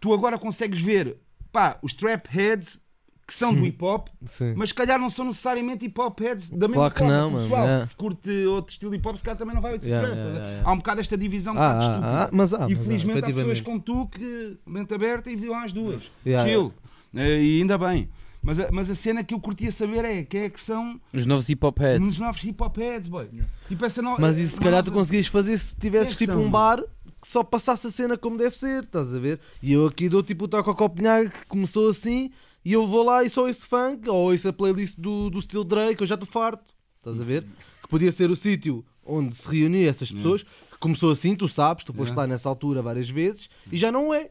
Tu 0.00 0.12
agora 0.12 0.38
consegues 0.38 0.80
ver, 0.80 1.16
pá, 1.52 1.78
os 1.80 1.94
trap 1.94 2.26
heads 2.26 2.80
que 3.26 3.32
são 3.32 3.54
do 3.54 3.64
hip 3.64 3.82
hop, 3.82 4.08
Sim. 4.26 4.54
mas 4.56 4.68
se 4.68 4.74
calhar 4.74 4.98
não 4.98 5.08
são 5.08 5.24
necessariamente 5.24 5.86
hip 5.86 5.98
hop 6.00 6.20
heads 6.20 6.50
da 6.50 6.68
mesma 6.68 6.74
Claro 6.90 6.94
que 6.94 7.00
forma. 7.00 7.14
não, 7.16 7.28
o 7.34 7.36
pessoal 7.40 7.64
yeah. 7.64 7.86
que 7.86 7.96
curte 7.96 8.44
outro 8.46 8.72
estilo 8.72 8.94
hip 8.94 9.08
hop, 9.08 9.16
se 9.16 9.22
calhar 9.24 9.38
também 9.38 9.54
não 9.54 9.62
vai 9.62 9.72
ouvir 9.74 9.88
Yeah, 9.88 10.08
yeah, 10.08 10.28
yeah, 10.30 10.48
yeah. 10.48 10.68
Há 10.68 10.72
um 10.72 10.76
bocado 10.76 11.00
esta 11.00 11.16
divisão 11.16 11.54
Ah, 11.56 11.74
bocado 11.74 12.04
ah, 12.04 12.24
ah, 12.24 12.30
mas 12.32 12.52
há, 12.52 12.58
mas 12.58 12.68
há, 12.68 12.72
e 12.72 12.76
felizmente 12.76 13.24
há 13.24 13.34
pessoas 13.34 13.60
como 13.60 13.80
tu 13.80 14.06
que 14.08 14.58
mente 14.66 14.92
aberta 14.94 15.30
e 15.30 15.36
viram 15.36 15.54
as 15.56 15.72
duas. 15.72 16.10
Yeah, 16.26 16.48
Chill. 16.48 16.72
Eh, 17.14 17.42
E 17.42 17.60
ainda 17.60 17.78
bem. 17.78 18.08
Mas 18.42 18.60
a, 18.60 18.68
mas 18.70 18.90
a 18.90 18.94
cena 18.94 19.24
que 19.24 19.32
eu 19.32 19.40
curtia 19.40 19.72
saber 19.72 20.04
é 20.04 20.22
quem 20.22 20.42
é 20.42 20.50
que 20.50 20.60
são 20.60 21.00
Os 21.14 21.24
novos 21.24 21.48
hip 21.48 21.64
hop 21.64 21.78
heads. 21.78 22.18
novos 22.18 22.44
hip 22.44 22.62
hop 22.62 22.76
heads, 22.76 23.08
boy. 23.08 23.26
Tipo 23.68 23.86
essa 23.86 24.02
no... 24.02 24.18
Mas 24.20 24.36
isso 24.36 24.56
se 24.56 24.60
calhar 24.60 24.82
tu 24.82 24.92
conseguias 24.92 25.26
fazer 25.28 25.56
se 25.56 25.74
tivesses 25.76 26.14
é 26.14 26.18
que 26.18 26.24
tipo 26.26 26.32
são, 26.34 26.42
um 26.42 26.50
bar 26.50 26.78
que 27.22 27.26
só 27.30 27.42
passasse 27.42 27.86
a 27.86 27.90
cena 27.90 28.18
como 28.18 28.36
deve 28.36 28.54
ser, 28.54 28.82
estás 28.82 29.14
a 29.14 29.18
ver? 29.18 29.40
E 29.62 29.72
eu 29.72 29.86
aqui 29.86 30.10
dou 30.10 30.22
tipo 30.22 30.44
o 30.44 30.48
toque 30.48 30.68
ao 30.68 30.74
Copenhague 30.74 31.30
que 31.30 31.46
começou 31.46 31.88
assim 31.88 32.30
e 32.64 32.72
eu 32.72 32.86
vou 32.86 33.02
lá 33.04 33.22
e 33.24 33.30
só 33.30 33.48
esse 33.48 33.66
funk 33.66 34.08
ou 34.08 34.30
ouço 34.32 34.48
a 34.48 34.52
playlist 34.52 34.96
do, 34.98 35.30
do 35.30 35.40
Steel 35.42 35.64
Drake, 35.64 36.00
eu 36.00 36.06
já 36.06 36.14
estou 36.14 36.26
farto, 36.28 36.72
estás 36.98 37.20
a 37.20 37.24
ver? 37.24 37.44
Que 37.82 37.88
podia 37.88 38.10
ser 38.12 38.30
o 38.30 38.36
sítio 38.36 38.84
onde 39.04 39.34
se 39.34 39.46
reuniam 39.48 39.88
essas 39.90 40.10
pessoas, 40.10 40.42
que 40.42 40.78
começou 40.80 41.10
assim, 41.10 41.36
tu 41.36 41.46
sabes, 41.48 41.84
tu 41.84 41.92
foste 41.92 42.10
Yeah. 42.12 42.22
lá 42.22 42.26
nessa 42.26 42.48
altura 42.48 42.80
várias 42.80 43.08
vezes 43.10 43.48
e 43.70 43.76
já 43.76 43.92
não 43.92 44.12
é. 44.14 44.30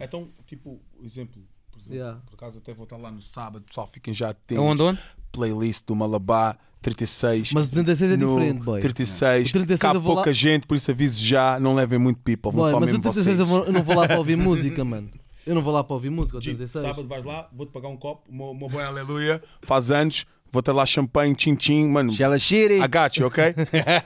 Então, 0.00 0.28
tipo, 0.46 0.80
exemplo, 1.04 1.42
por 1.70 1.78
exemplo, 1.78 1.96
Yeah. 1.96 2.20
por 2.26 2.34
acaso 2.34 2.58
até 2.58 2.72
vou 2.74 2.84
estar 2.84 2.96
lá 2.96 3.10
no 3.10 3.22
sábado, 3.22 3.64
pessoal, 3.64 3.86
fiquem 3.86 4.12
já 4.14 4.30
atentos. 4.30 4.56
É 4.64 4.66
onde, 4.66 4.82
onde? 4.82 5.00
Playlist 5.30 5.86
do 5.86 5.94
Malabar 5.94 6.58
36. 6.82 7.52
Mas 7.52 7.66
o 7.66 7.70
36 7.70 8.10
é 8.12 8.16
no 8.16 8.26
diferente, 8.36 8.62
boy. 8.64 8.80
36, 8.80 9.48
O 9.48 9.52
36 9.52 9.80
cá 9.80 9.92
vou 9.98 10.10
lá- 10.10 10.14
pouca 10.16 10.32
gente, 10.32 10.66
por 10.66 10.76
isso 10.76 10.90
aviso 10.90 11.24
já, 11.24 11.58
não 11.60 11.74
levem 11.74 11.98
muito 11.98 12.20
people, 12.20 12.50
vão 12.50 12.62
Boy, 12.62 12.70
só 12.70 12.80
mas 12.80 12.88
o 12.88 12.92
mesmo 12.92 13.02
36 13.02 13.38
eu, 13.38 13.46
vocês. 13.46 13.48
vou- 13.48 13.64
eu 13.66 13.72
não 13.72 13.82
vou 13.84 13.94
lá 13.96 14.06
para 14.08 14.18
ouvir 14.18 14.36
música, 14.36 14.84
mano. 14.84 15.08
Eu 15.46 15.54
não 15.54 15.62
vou 15.62 15.72
lá 15.72 15.82
para 15.82 15.94
ouvir 15.94 16.10
música, 16.10 16.40
G, 16.40 16.50
36. 16.50 16.84
sábado 16.84 17.08
vais 17.08 17.24
lá, 17.24 17.48
vou-te 17.52 17.70
pagar 17.72 17.88
um 17.88 17.96
copo, 17.96 18.22
o 18.30 18.54
meu 18.54 18.68
boy 18.68 18.82
aleluia, 18.82 19.42
faz 19.62 19.90
anos, 19.90 20.24
vou 20.50 20.62
ter 20.62 20.72
lá 20.72 20.86
champanhe, 20.86 21.34
tchim-tchim, 21.34 21.88
mano, 21.88 22.12
Shella 22.12 22.38
Shitty. 22.38 22.74
I 22.76 22.86
got 22.86 23.16
you, 23.18 23.26
ok? 23.26 23.54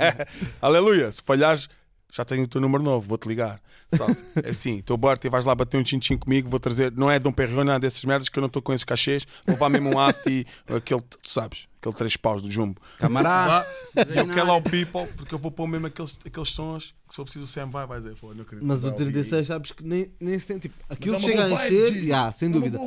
aleluia, 0.62 1.12
se 1.12 1.22
falhares, 1.22 1.68
já 2.12 2.24
tenho 2.24 2.44
o 2.44 2.48
teu 2.48 2.60
número 2.60 2.82
novo, 2.82 3.06
vou-te 3.06 3.28
ligar. 3.28 3.60
Só 3.94 4.10
se- 4.12 4.24
É 4.42 4.50
assim, 4.50 4.80
teu 4.82 4.96
Bart, 4.96 5.22
vais 5.30 5.44
lá 5.44 5.54
bater 5.54 5.78
um 5.78 5.82
tchim-tchim 5.82 6.16
comigo, 6.16 6.48
vou 6.48 6.58
trazer, 6.60 6.92
não 6.92 7.10
é 7.10 7.18
Dom 7.18 7.32
Perrone, 7.32 7.64
nada 7.68 7.80
dessas 7.80 8.04
merdas 8.04 8.28
que 8.28 8.38
eu 8.38 8.40
não 8.40 8.46
estou 8.48 8.60
com 8.62 8.72
esses 8.72 8.84
cachês, 8.84 9.26
vou 9.46 9.54
levar 9.54 9.68
mesmo 9.68 9.90
um 9.90 9.98
Asti, 10.00 10.46
aquele, 10.68 11.00
tu 11.02 11.18
sabes, 11.30 11.66
aquele 11.80 11.94
três 11.94 12.16
paus 12.16 12.42
do 12.42 12.50
jumbo. 12.50 12.80
Camarada. 12.98 13.66
E 13.96 14.18
eu 14.18 14.26
quero 14.28 14.46
lá 14.48 14.56
o 14.56 14.62
people, 14.62 15.06
porque 15.16 15.34
eu 15.34 15.38
vou 15.38 15.50
pôr 15.50 15.66
mesmo 15.68 15.86
aqueles, 15.86 16.18
aqueles 16.24 16.48
sons 16.50 16.94
que 17.08 17.14
se 17.14 17.20
eu 17.20 17.24
preciso 17.24 17.44
o 17.44 17.46
Sam 17.46 17.66
vai, 17.70 17.86
vai 17.86 18.00
dizer, 18.00 18.16
pô, 18.16 18.34
não 18.34 18.42
acredito. 18.42 18.66
Mas 18.66 18.82
o 18.82 18.88
ouvir 18.88 19.04
36, 19.04 19.42
isso. 19.42 19.52
sabes 19.52 19.70
que 19.70 19.84
nem, 19.86 20.10
nem 20.18 20.36
sente. 20.40 20.62
Tipo, 20.62 20.74
aquilo 20.90 21.14
é 21.14 21.18
chega 21.20 21.44
a 21.44 21.50
encher, 21.52 21.96
yeah, 22.02 22.32
sem 22.32 22.48
É 22.48 22.52
dúvida. 22.52 22.78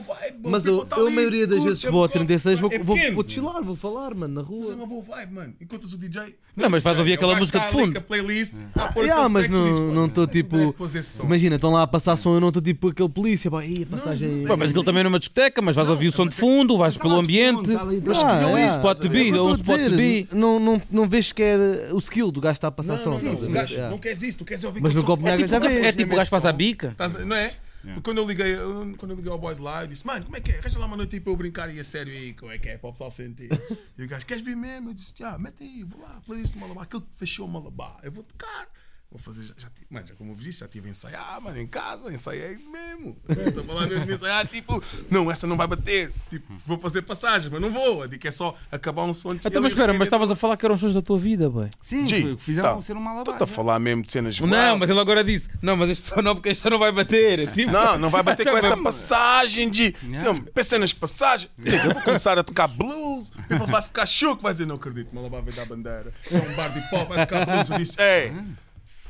Mas 0.43 0.65
eu, 0.65 0.83
tá 0.85 0.97
eu 0.97 1.07
a 1.07 1.11
maioria 1.11 1.47
das 1.47 1.63
vezes 1.63 1.79
que 1.79 1.87
é 1.87 1.91
vou 1.91 2.01
ao 2.01 2.07
bom. 2.09 2.13
36 2.13 2.59
vou, 2.59 2.69
É 2.73 2.79
vou, 2.79 2.97
vou 3.13 3.23
chilar, 3.29 3.63
vou 3.63 3.77
falar, 3.77 4.13
mano, 4.13 4.33
na 4.33 4.41
Mas 4.41 4.49
é 4.51 4.53
rua. 4.65 4.75
uma 4.75 4.85
boa 4.87 5.03
vibe, 5.03 5.33
mano. 5.33 5.53
Encontras 5.61 5.93
o 5.93 5.97
DJ. 5.97 6.35
Não, 6.53 6.69
mas 6.69 6.83
vais 6.83 6.99
ouvir 6.99 7.11
é 7.11 7.15
aquela 7.15 7.33
música 7.37 7.59
de 7.59 7.65
tá 7.65 7.71
fundo. 7.71 8.01
playlist. 8.01 8.55
Ah, 8.75 9.29
mas 9.29 9.47
não- 9.47 10.05
estou 10.07 10.25
Drake, 10.27 10.43
tipo- 10.43 10.73
pôs 10.91 10.95
esse 11.05 11.17
som. 11.17 11.23
Imagina, 11.23 11.55
estão 11.55 11.71
lá 11.71 11.83
a 11.83 11.87
passar 11.87 12.15
som, 12.17 12.33
eu 12.35 12.39
não 12.41 12.47
estou 12.49 12.61
tipo 12.61 12.89
aquele 12.89 13.09
polícia, 13.09 13.49
boy, 13.49 13.65
"Ih, 13.65 13.83
a 13.83 13.85
passagem. 13.85 14.43
Pô, 14.45 14.57
mas 14.57 14.69
aquilo 14.69 14.83
também 14.83 15.01
é 15.01 15.03
numa 15.03 15.19
discoteca, 15.19 15.61
mas 15.61 15.75
vais 15.75 15.89
ouvir 15.89 16.07
o 16.07 16.11
som 16.11 16.27
de 16.27 16.35
fundo, 16.35 16.77
vais 16.77 16.97
pelo 16.97 17.15
ambiente. 17.15 17.69
Mas 17.71 18.17
Ah, 18.23 18.33
escolheu 18.39 18.57
é. 18.57 18.65
isso, 18.65 18.75
Spot 18.75 18.97
to 18.99 19.09
be, 19.09 19.19
É 19.21 19.31
que 19.31 19.37
ou 19.37 19.55
spot 19.55 19.79
to 19.81 19.95
be. 19.95 20.27
Não, 20.33 20.59
não, 20.59 20.81
não 20.91 21.07
vês 21.07 21.27
sequer 21.27 21.59
o 21.93 21.97
skill 21.99 22.31
do 22.31 22.41
gajo 22.41 22.53
que 22.53 22.57
está 22.57 22.67
a 22.69 22.71
passar 22.71 22.93
Não, 22.97 23.03
som. 23.03 23.09
não, 23.11 23.33
não, 23.33 23.33
o 23.33 23.51
gajo, 23.51 23.73
Yeah. 23.73 23.91
não 23.91 23.97
queres 23.99 24.21
isso, 24.23 24.37
tu 24.39 24.45
queres 24.45 24.63
ouvir 24.63 24.81
Mas 24.81 24.95
no. 24.95 25.03
Copenhague 25.03 25.43
É 25.43 25.47
já 25.47 25.59
tipo- 25.59 25.73
vês. 25.73 25.85
É 25.85 25.91
tipo 25.91 26.13
o 26.13 26.15
gajo 26.15 26.25
que 26.25 26.31
faz 26.31 26.45
a 26.45 26.51
bica. 26.51 26.95
Não 27.25 27.35
é? 27.35 27.53
Porque 27.81 28.01
Quando 28.01 28.17
eu 28.17 28.27
liguei, 28.27 28.57
quando 28.97 29.11
eu 29.11 29.15
liguei 29.15 29.31
ao 29.31 29.37
boy 29.37 29.55
de 29.55 29.61
lá, 29.61 29.83
eu 29.83 29.87
disse, 29.87 30.05
mano, 30.05 30.25
como 30.25 30.35
é 30.35 30.41
que 30.41 30.51
é? 30.51 30.59
Arranja 30.59 30.77
lá 30.79 30.85
uma 30.85 30.97
noite 30.97 31.15
aí 31.15 31.21
para 31.21 31.31
eu 31.31 31.37
brincar 31.37 31.73
e 31.73 31.79
a 31.79 31.83
sério 31.85 32.11
aí, 32.11 32.33
como 32.33 32.51
é 32.51 32.57
que 32.57 32.67
é? 32.67 32.77
Para 32.77 32.89
o 32.89 32.91
pessoal 32.91 33.09
sentir. 33.09 33.47
E 33.97 34.03
o 34.03 34.07
gajo, 34.07 34.25
queres 34.25 34.43
vir 34.43 34.55
mesmo? 34.55 34.89
Eu 34.89 34.93
disse, 34.93 35.13
ah, 35.23 35.37
mete 35.39 35.63
aí, 35.63 35.83
vou 35.87 36.01
lá, 36.01 36.19
playlist 36.25 36.53
do 36.53 36.59
Malabar, 36.59 36.83
aquele 36.83 37.03
que 37.03 37.07
fechou 37.15 37.45
o 37.45 37.49
Malabar, 37.49 37.95
eu 38.03 38.11
vou 38.11 38.23
tocar. 38.23 38.67
Vou 39.11 39.19
fazer, 39.19 39.43
já, 39.43 39.53
já 39.57 39.69
tive, 39.69 39.87
mano, 39.89 40.05
já 40.05 40.13
como 40.13 40.35
viste, 40.35 40.59
já 40.59 40.67
tive 40.67 40.87
a 40.87 40.91
ensaiar, 40.91 41.41
mano, 41.41 41.59
em 41.59 41.65
casa, 41.65 42.13
ensaiei 42.13 42.57
mesmo. 42.57 43.17
Estou 43.27 43.63
a 43.63 43.65
falar 43.65 43.87
mesmo 43.87 44.05
de 44.05 44.13
ensaiar, 44.13 44.47
tipo, 44.47 44.83
não, 45.09 45.31
essa 45.31 45.47
não 45.47 45.57
vai 45.57 45.65
bater. 45.65 46.11
Tipo, 46.29 46.53
vou 46.63 46.77
fazer 46.77 47.01
passagem, 47.01 47.49
mas 47.51 47.59
não 47.59 47.71
vou. 47.71 48.07
Digo 48.07 48.21
que 48.21 48.27
é 48.27 48.31
só 48.31 48.55
acabar 48.71 49.05
um 49.05 49.13
som. 49.13 49.33
Então, 49.33 49.61
mas 49.63 49.71
espera, 49.71 49.93
mas 49.93 50.03
estavas 50.03 50.29
a 50.29 50.35
falar 50.35 50.57
que 50.57 50.63
eram 50.63 50.75
os 50.75 50.81
sons 50.81 50.93
da 50.93 51.01
tua 51.01 51.17
vida, 51.17 51.49
boy. 51.49 51.71
Sim, 51.81 52.07
G, 52.07 52.21
foi 52.21 52.31
o 52.33 52.37
que 52.37 52.43
fizeram 52.43 52.75
tá. 52.75 52.81
ser 52.83 52.95
um 52.95 52.99
malabar. 52.99 53.33
Estou 53.33 53.45
a 53.45 53.47
falar 53.47 53.79
mesmo 53.79 54.03
de 54.03 54.11
cenas 54.11 54.39
Não, 54.39 54.77
mas 54.77 54.87
ele 54.87 54.99
agora 54.99 55.23
disse: 55.23 55.49
Não, 55.59 55.75
mas 55.75 55.89
este 55.89 56.07
som 56.07 56.21
não, 56.21 56.35
porque 56.35 56.49
este 56.49 56.61
som 56.61 56.69
não 56.69 56.79
vai 56.79 56.91
bater. 56.91 57.49
Tipo, 57.59 57.71
Não, 57.71 57.97
não 57.97 58.09
vai 58.09 58.21
bater 58.21 58.45
com 58.45 58.55
essa 58.57 58.77
passagem 58.77 59.71
de. 59.71 59.95
Yeah. 60.03 60.23
Não, 60.23 60.35
pensa 60.35 60.77
nas 60.77 60.93
passagens. 60.93 61.49
Eu 61.57 61.93
vou 61.93 62.03
começar 62.03 62.37
a 62.37 62.43
tocar 62.43 62.67
blues. 62.67 63.31
Ele 63.49 63.65
vai 63.65 63.81
ficar 63.81 64.05
choque, 64.05 64.43
vai 64.43 64.53
dizer: 64.53 64.67
Não 64.67 64.75
acredito, 64.75 65.15
Malabar 65.15 65.41
vai 65.41 65.53
dar 65.53 65.65
bandeira. 65.65 66.13
Isso 66.23 66.37
é 66.37 66.41
um 66.41 66.53
bar 66.53 66.69
de 66.69 66.95
hop, 66.95 67.09
vai 67.09 67.25
tocar 67.25 67.45
blues. 67.47 67.69
Eu 67.71 67.77
disse: 67.79 67.99
Ei, 67.99 68.33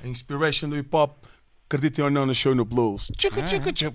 a 0.03 0.07
inspiration 0.07 0.69
do 0.69 0.77
hip 0.77 0.89
hop. 0.95 1.25
Acreditem 1.71 2.03
ou 2.05 2.09
não, 2.09 2.25
nasceu 2.25 2.55
no 2.55 2.65
blues. 2.65 3.11
Tchica, 3.15 3.43
tchica, 3.43 3.71
tchica. 3.71 3.93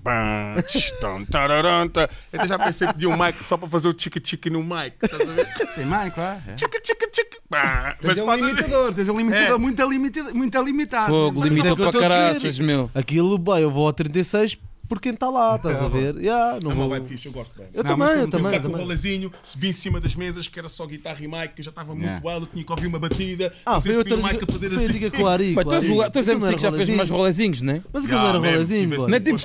Eu 2.32 2.38
até 2.38 2.46
já 2.46 2.56
pensei 2.56 2.86
em 2.86 2.92
pedir 2.92 3.06
um 3.08 3.16
mic 3.16 3.42
só 3.44 3.56
para 3.56 3.68
fazer 3.68 3.88
o 3.88 3.92
tchica 3.92 4.20
tchica 4.20 4.48
no 4.48 4.62
mic. 4.62 4.94
Estás 5.02 5.20
a 5.20 5.24
ver? 5.32 5.52
Tem 5.74 5.84
mais, 5.84 6.14
claro. 6.14 6.40
É. 6.46 6.54
Tchica, 6.54 6.80
tchica, 6.80 7.08
tchica, 7.10 7.38
pam. 7.48 7.96
Mas 8.00 8.18
é 8.18 8.22
um 8.22 8.26
faz- 8.26 8.40
limitador, 8.40 8.94
tens 8.94 9.08
um 9.08 9.16
limitador 9.18 9.56
É. 9.56 9.58
muito, 9.58 9.88
limitado, 9.88 10.34
muito 10.34 10.62
limitado. 10.62 11.06
Fogo, 11.08 11.42
limita 11.42 11.68
é 11.68 11.74
para 11.74 11.88
a 11.88 11.92
caraças, 11.92 12.58
meu. 12.60 12.90
Aquilo, 12.94 13.36
boy, 13.38 13.60
eu 13.62 13.70
vou 13.72 13.86
ao 13.88 13.92
36 13.92 14.56
por 14.88 15.00
quem 15.00 15.12
está 15.12 15.28
lá, 15.30 15.56
estás 15.56 15.80
a 15.80 15.88
ver? 15.88 16.16
Yeah, 16.16 16.58
não 16.62 16.70
É 16.70 16.74
uma 16.74 16.86
vou... 16.86 16.88
vibe 16.90 17.06
fixe, 17.08 17.26
eu 17.26 17.32
gosto 17.32 17.56
bem. 17.56 17.66
Eu 17.72 17.82
Não, 17.82 17.90
também, 17.96 18.08
eu 18.20 18.28
também. 18.28 18.46
Ficar 18.52 18.60
com 18.62 18.68
o 18.68 18.70
também. 18.70 18.82
rolezinho, 18.86 19.32
subi 19.42 19.68
em 19.68 19.72
cima 19.72 20.00
das 20.00 20.14
mesas, 20.14 20.46
porque 20.48 20.58
era 20.60 20.68
só 20.68 20.86
guitarra 20.86 21.18
e 21.22 21.26
mic, 21.28 21.54
que 21.54 21.60
eu 21.60 21.64
já 21.64 21.70
estava 21.70 21.92
muito 21.94 22.04
Yeah. 22.04 22.30
alto, 22.30 22.46
tinha 22.52 22.64
que 22.64 22.70
ouvir 22.72 22.86
uma 22.86 22.98
batida. 22.98 23.52
Ah, 23.64 23.80
foi 23.80 23.96
outra 23.96 24.16
mic 24.16 24.42
a 24.42 24.52
fazer 24.52 24.72
assim. 24.74 24.88
dica 24.88 25.10
com 25.10 25.22
o 25.22 25.26
Ari. 25.28 25.54
Pá, 25.56 25.64
tu 25.64 25.74
és 25.74 25.84
não 25.88 26.34
MC 26.34 26.54
que 26.54 26.62
já 26.62 26.68
era 26.68 26.76
fez 26.76 26.88
mais 26.90 27.10
rolezinhos, 27.10 27.60
né? 27.60 27.82
Mas 27.92 28.04
aquilo 28.04 28.20
não 28.20 28.28
era 28.28 28.40
mesmo, 28.40 28.54
rolezinho. 28.56 29.08
Não 29.08 29.14
é 29.16 29.20
tipo, 29.20 29.38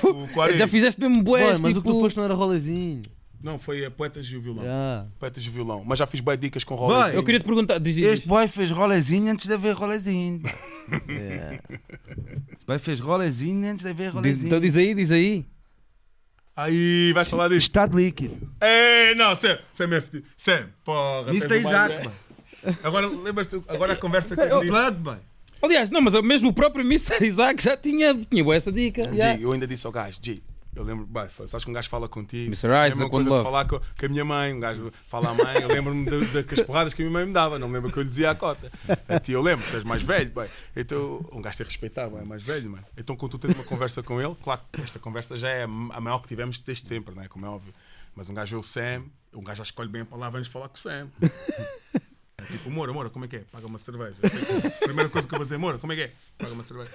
já 0.56 0.68
fizeste 0.68 1.00
mesmo 1.00 1.22
boés, 1.22 1.60
mas 1.60 1.76
o 1.76 1.80
que 1.82 1.88
tu 1.88 1.92
tipo... 1.92 2.00
foste 2.00 2.16
não 2.16 2.24
era 2.24 2.34
rolezinho. 2.34 3.02
Não, 3.42 3.58
foi 3.58 3.84
a 3.84 3.90
Poetas 3.90 4.26
e 4.26 4.36
o 4.36 4.40
Violão. 4.40 4.62
Yeah. 4.62 5.06
Poetas 5.18 5.42
e 5.44 5.48
o 5.48 5.52
Violão. 5.52 5.82
Mas 5.86 5.98
já 5.98 6.06
fiz 6.06 6.20
bem 6.20 6.36
dicas 6.36 6.62
com 6.62 6.76
Boy, 6.76 6.88
rolezinho. 6.88 7.16
Eu 7.18 7.24
queria 7.24 7.40
te 7.40 7.44
perguntar, 7.44 7.78
diz, 7.78 7.94
diz, 7.94 8.04
Este 8.04 8.28
boy 8.28 8.46
fez 8.48 8.70
rolezinho 8.70 9.32
antes 9.32 9.46
de 9.46 9.54
haver 9.54 9.74
rolezinho. 9.74 10.42
Yeah. 11.08 11.58
Este 12.50 12.66
boy 12.66 12.78
fez 12.78 13.00
rolezinho 13.00 13.70
antes 13.70 13.82
de 13.82 13.90
haver 13.90 14.06
diz, 14.08 14.14
rolezinho. 14.14 14.46
então 14.46 14.60
diz 14.60 14.76
aí, 14.76 14.94
diz 14.94 15.10
aí. 15.10 15.46
Aí, 16.54 17.12
vais 17.14 17.28
falar 17.28 17.48
disto. 17.48 17.68
Estado 17.68 17.96
líquido. 17.98 18.36
Ei, 18.60 19.14
não, 19.14 19.34
Sam, 19.34 19.58
Sam 19.72 19.94
é 19.94 20.00
fedido. 20.02 20.26
Sam, 20.36 20.66
porra. 20.84 21.30
Mr. 21.30 21.58
Isaac, 21.58 21.94
baile. 21.94 22.04
boy. 22.04 22.76
Agora, 22.82 23.06
lembras-te, 23.06 23.56
agora 23.66 23.94
a 23.94 23.96
conversa 23.96 24.34
que 24.36 24.42
eu 24.42 24.60
disse. 24.60 24.90
Boy. 24.92 25.16
Aliás, 25.62 25.88
não, 25.90 26.00
mas 26.02 26.14
mesmo 26.22 26.50
o 26.50 26.52
próprio 26.52 26.84
Mr. 26.84 27.24
Isaac 27.24 27.62
já 27.62 27.76
tinha, 27.76 28.14
tinha 28.14 28.44
boa 28.44 28.56
essa 28.56 28.70
dica. 28.72 29.02
Yeah. 29.12 29.38
G, 29.38 29.44
eu 29.44 29.52
ainda 29.52 29.66
disse 29.66 29.86
ao 29.86 29.92
gajo, 29.92 30.18
G, 30.22 30.42
eu 30.74 30.84
lembro, 30.84 31.04
bem, 31.04 31.28
sabes 31.46 31.64
que 31.64 31.70
um 31.70 31.74
gajo 31.74 31.88
fala 31.88 32.08
contigo. 32.08 32.46
Mr. 32.46 32.68
é 32.68 32.70
a 32.70 32.88
Isaac, 32.88 32.98
mesma 32.98 33.10
coisa 33.10 33.30
de 33.30 33.42
falar 33.42 33.64
com, 33.64 33.78
com 33.78 34.06
a 34.06 34.08
minha 34.08 34.24
mãe, 34.24 34.54
um 34.54 34.60
gajo 34.60 34.92
fala 35.08 35.30
à 35.30 35.34
mãe, 35.34 35.62
eu 35.62 35.68
lembro-me 35.68 36.08
de, 36.08 36.26
de, 36.26 36.42
que 36.44 36.54
as 36.54 36.62
porradas 36.62 36.94
que 36.94 37.02
a 37.02 37.04
minha 37.04 37.12
mãe 37.12 37.26
me 37.26 37.32
dava, 37.32 37.58
não 37.58 37.68
me 37.68 37.74
lembro 37.74 37.90
o 37.90 37.92
que 37.92 37.98
eu 37.98 38.02
lhe 38.02 38.08
dizia 38.08 38.30
à 38.30 38.34
cota. 38.34 38.70
A 39.08 39.18
ti 39.18 39.32
eu 39.32 39.42
lembro, 39.42 39.66
tu 39.68 39.76
és 39.76 39.84
mais 39.84 40.02
velho, 40.02 40.30
bem. 40.30 40.48
Então, 40.76 41.26
um 41.32 41.42
gajo 41.42 41.58
tem 41.58 41.66
que 41.66 41.72
respeitar, 41.72 42.08
bem, 42.08 42.20
é 42.20 42.24
mais 42.24 42.42
velho, 42.42 42.70
mano. 42.70 42.84
Então, 42.96 43.16
quando 43.16 43.32
tu 43.32 43.38
tens 43.38 43.54
uma 43.54 43.64
conversa 43.64 44.02
com 44.02 44.20
ele, 44.20 44.34
claro 44.42 44.60
que 44.72 44.80
esta 44.80 44.98
conversa 44.98 45.36
já 45.36 45.48
é 45.48 45.64
a 45.64 46.00
maior 46.00 46.20
que 46.20 46.28
tivemos 46.28 46.60
desde 46.60 46.86
sempre, 46.86 47.14
não 47.14 47.22
é? 47.22 47.28
Como 47.28 47.44
é 47.44 47.48
óbvio. 47.48 47.74
Mas 48.14 48.28
um 48.28 48.34
gajo 48.34 48.50
vê 48.50 48.56
o 48.56 48.62
Sam, 48.62 49.04
um 49.34 49.42
gajo 49.42 49.58
já 49.58 49.64
escolhe 49.64 49.88
bem 49.88 50.02
a 50.02 50.06
palavra 50.06 50.38
antes 50.38 50.48
de 50.48 50.52
falar 50.52 50.68
com 50.68 50.76
o 50.76 50.78
Sam. 50.78 51.08
É 52.38 52.44
tipo, 52.44 52.70
Moura, 52.70 52.92
Moura, 52.92 53.10
como 53.10 53.24
é 53.24 53.28
que 53.28 53.36
é? 53.36 53.40
Paga 53.40 53.66
uma 53.66 53.78
cerveja. 53.78 54.16
Que 54.20 54.66
a 54.66 54.70
primeira 54.86 55.10
coisa 55.10 55.28
que 55.28 55.34
eu 55.34 55.38
vou 55.38 55.44
dizer, 55.44 55.58
Moura, 55.58 55.78
como 55.78 55.92
é 55.92 55.96
que 55.96 56.02
é? 56.02 56.12
Paga 56.38 56.52
uma 56.52 56.62
cerveja. 56.62 56.90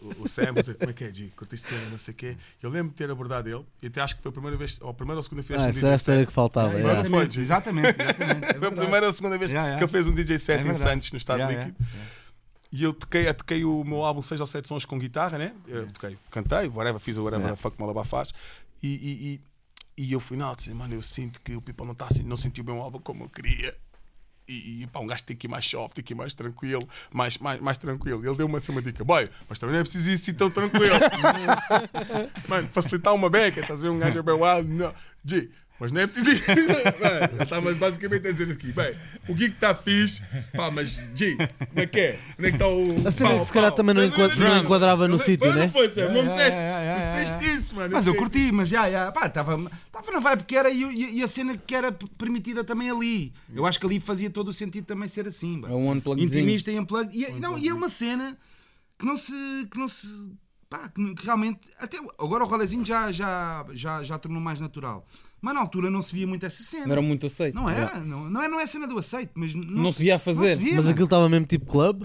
O, 0.00 0.22
o 0.22 0.28
Sam, 0.28 0.54
dizer, 0.54 0.74
como 0.76 0.90
é 0.90 0.94
que 0.94 1.04
é? 1.04 1.12
Curtiste 1.36 1.68
cena, 1.68 1.90
não 1.90 1.98
sei 1.98 2.14
o 2.14 2.16
quê. 2.16 2.36
Eu 2.62 2.70
lembro 2.70 2.90
de 2.90 2.94
ter 2.96 3.10
abordado 3.10 3.48
ele, 3.48 3.64
e 3.82 3.88
até 3.88 4.00
acho 4.00 4.16
que 4.16 4.22
foi 4.22 4.30
a 4.30 4.32
primeira 4.32 4.56
vez, 4.56 4.78
ou 4.80 4.90
a 4.90 4.94
primeira 4.94 5.16
ou 5.16 5.20
a 5.20 5.22
segunda 5.22 5.42
vez 5.42 5.62
Ah, 5.62 5.66
DJ 5.70 5.82
era 5.84 5.92
a 5.92 5.96
história 5.96 6.26
que 6.26 6.32
faltava. 6.32 6.70
Foi, 6.70 6.80
yeah. 6.80 7.08
foi. 7.08 7.26
Exatamente, 7.40 7.40
exatamente. 7.40 8.00
exatamente. 8.00 8.44
É 8.44 8.54
Foi 8.58 8.68
a 8.68 8.72
primeira 8.72 9.06
ou 9.06 9.10
a 9.10 9.12
segunda 9.12 9.38
vez 9.38 9.50
Yeah, 9.50 9.68
yeah. 9.70 9.78
que 9.78 9.84
ele 9.84 9.90
fez 9.92 10.06
um 10.06 10.14
DJ 10.14 10.38
set 10.38 10.60
É 10.66 10.70
em. 10.70 10.74
Santos, 10.74 11.10
no 11.12 11.16
Estado 11.18 11.38
Yeah, 11.40 11.66
Líquido. 11.66 11.86
E 12.70 12.82
eu 12.82 12.92
toquei, 12.92 13.32
toquei 13.34 13.64
o 13.64 13.82
meu 13.82 14.04
álbum 14.04 14.20
6 14.22 14.40
ou 14.40 14.46
7 14.46 14.68
sons 14.68 14.84
com 14.84 14.98
guitarra, 14.98 15.38
né? 15.38 15.52
Eu 15.66 15.86
toquei, 15.90 16.16
cantei, 16.30 16.68
whatever, 16.68 17.00
fiz 17.00 17.16
o 17.16 17.22
whatever 17.24 17.46
Yeah. 17.46 17.56
the 17.56 17.62
fuck 17.62 17.80
Malabar 17.80 18.04
faz. 18.04 18.28
E, 18.82 18.88
e, 18.88 19.40
e, 19.96 20.04
e 20.04 20.12
eu 20.12 20.20
fui, 20.20 20.36
não, 20.36 20.54
disse, 20.54 20.72
mano, 20.74 20.94
eu 20.94 21.02
sinto 21.02 21.40
que 21.40 21.56
o 21.56 21.62
People 21.62 21.86
não, 21.86 21.94
tá, 21.94 22.06
assim- 22.10 22.22
não 22.22 22.36
sentiu 22.36 22.62
bem 22.62 22.74
o 22.74 22.80
álbum 22.82 23.00
como 23.00 23.24
eu 23.24 23.28
queria. 23.28 23.74
E, 24.48 24.82
e 24.82 24.86
pá, 24.86 25.00
um 25.00 25.06
gajo 25.06 25.24
tem 25.24 25.36
que 25.36 25.46
ir 25.46 25.50
mais 25.50 25.64
soft, 25.64 25.94
tem 25.94 26.04
que 26.04 26.12
ir 26.14 26.16
mais 26.16 26.34
tranquilo, 26.34 26.88
mais, 27.12 27.36
mais, 27.38 27.60
mais 27.60 27.78
tranquilo. 27.78 28.24
Ele 28.24 28.36
deu-me 28.36 28.56
assim 28.56 28.72
uma 28.72 28.80
dica, 28.80 29.04
boy, 29.04 29.28
mas 29.48 29.58
também 29.58 29.74
não 29.74 29.80
é 29.80 29.82
preciso 29.82 30.10
ir 30.10 30.14
assim 30.14 30.32
tão 30.32 30.50
tranquilo. 30.50 30.94
mano, 32.48 32.68
facilitar 32.72 33.14
uma 33.14 33.28
beca, 33.28 33.60
estás 33.60 33.80
a 33.80 33.82
ver? 33.82 33.90
Um 33.90 33.98
gajo 33.98 34.18
é 34.18 34.22
bem 34.22 34.34
wild, 34.34 34.72
não. 34.72 34.94
G, 35.24 35.50
mas 35.80 35.92
não 35.92 36.00
é 36.00 36.06
preciso 36.06 36.30
ele 36.30 36.40
está 37.42 37.60
mas 37.60 37.76
basicamente 37.76 38.26
a 38.26 38.32
dizer 38.32 38.50
aqui, 38.52 38.72
bem, 38.72 38.94
o 39.28 39.34
Geek 39.34 39.54
está 39.54 39.74
fixe, 39.74 40.22
pá, 40.54 40.70
mas 40.70 41.00
G, 41.14 41.36
onde 41.72 41.82
é 41.82 41.86
que 41.86 42.00
é? 42.00 42.18
Onde 42.38 42.48
é 42.48 42.50
que 42.50 42.56
está 42.56 42.66
o. 42.68 43.06
A 43.06 43.10
cena 43.10 43.28
é 43.28 43.32
pau, 43.32 43.40
que 43.40 43.46
se 43.46 43.52
calhar 43.52 43.70
pau? 43.70 43.76
também 43.76 43.94
não 43.94 44.04
enquadra- 44.04 44.36
não 44.48 44.58
enquadrava 44.58 45.08
no 45.08 45.16
Não 45.18 45.24
sítio, 45.24 45.52
né? 45.54 45.66
Não 45.66 45.72
foi, 45.72 45.90
Sam, 45.90 46.08
não 46.08 46.22
Yeah, 46.22 47.14
disseste, 47.14 47.34
disseste 47.38 47.54
isso, 47.56 47.74
mano. 47.76 47.90
Mas 47.94 48.06
eu 48.06 48.14
curti, 48.14 48.50
mas 48.52 48.68
já, 48.68 48.90
já, 48.90 49.12
pá, 49.12 49.26
estava 49.26 49.56
na 49.56 50.20
vibe 50.20 50.44
que 50.44 50.56
era 50.56 50.70
e, 50.70 50.82
e- 50.82 51.18
e 51.18 51.22
a 51.22 51.28
cena 51.28 51.56
que 51.56 51.74
era 51.74 51.92
permitida 51.92 52.64
também 52.64 52.90
ali. 52.90 53.32
Eu 53.54 53.66
acho 53.66 53.78
que 53.78 53.86
ali 53.86 54.00
fazia 54.00 54.30
todo 54.30 54.48
o 54.48 54.52
sentido 54.52 54.84
também 54.84 55.08
ser 55.08 55.26
assim. 55.26 55.62
É 55.64 55.68
um 55.68 55.90
unplugzinho. 55.90 56.26
Intimista 56.28 56.70
e 56.72 56.78
unplugged. 56.78 57.16
E, 57.16 57.40
não, 57.40 57.58
e 57.58 57.68
é 57.68 57.74
uma 57.74 57.88
cena 57.88 58.36
que 58.98 59.04
não 59.06 59.16
se. 59.16 59.32
Que 59.70 59.78
não 59.78 59.86
se 59.88 60.08
pá, 60.68 60.88
que, 60.88 61.14
que 61.14 61.24
realmente. 61.24 61.60
Até, 61.78 61.98
agora 62.18 62.44
o 62.44 62.46
rolezinho 62.46 62.84
já, 62.84 63.10
já, 63.12 63.64
já, 63.72 64.02
já 64.02 64.18
tornou 64.18 64.40
mais 64.40 64.60
natural. 64.60 65.06
Mas 65.40 65.54
na 65.54 65.60
altura 65.60 65.88
não 65.90 66.02
se 66.02 66.12
via 66.12 66.26
muito 66.26 66.44
essa 66.44 66.62
cena. 66.62 66.86
Não 66.86 66.92
era 66.92 67.02
muito 67.02 67.26
aceito. 67.26 67.54
Não 67.54 67.68
era, 67.70 68.00
não, 68.00 68.28
não 68.28 68.42
é, 68.42 68.48
não 68.48 68.58
é 68.60 68.66
cena 68.66 68.86
do 68.86 68.98
aceito, 68.98 69.30
mas 69.34 69.54
não, 69.54 69.62
Não 69.62 69.92
se 69.92 70.02
via 70.02 70.16
a 70.16 70.18
fazer. 70.18 70.40
não 70.40 70.46
se 70.46 70.56
via, 70.56 70.66
Mas 70.70 70.76
mano. 70.78 70.90
aquilo 70.90 71.04
estava 71.04 71.28
mesmo 71.28 71.46
tipo 71.46 71.66
club. 71.66 72.02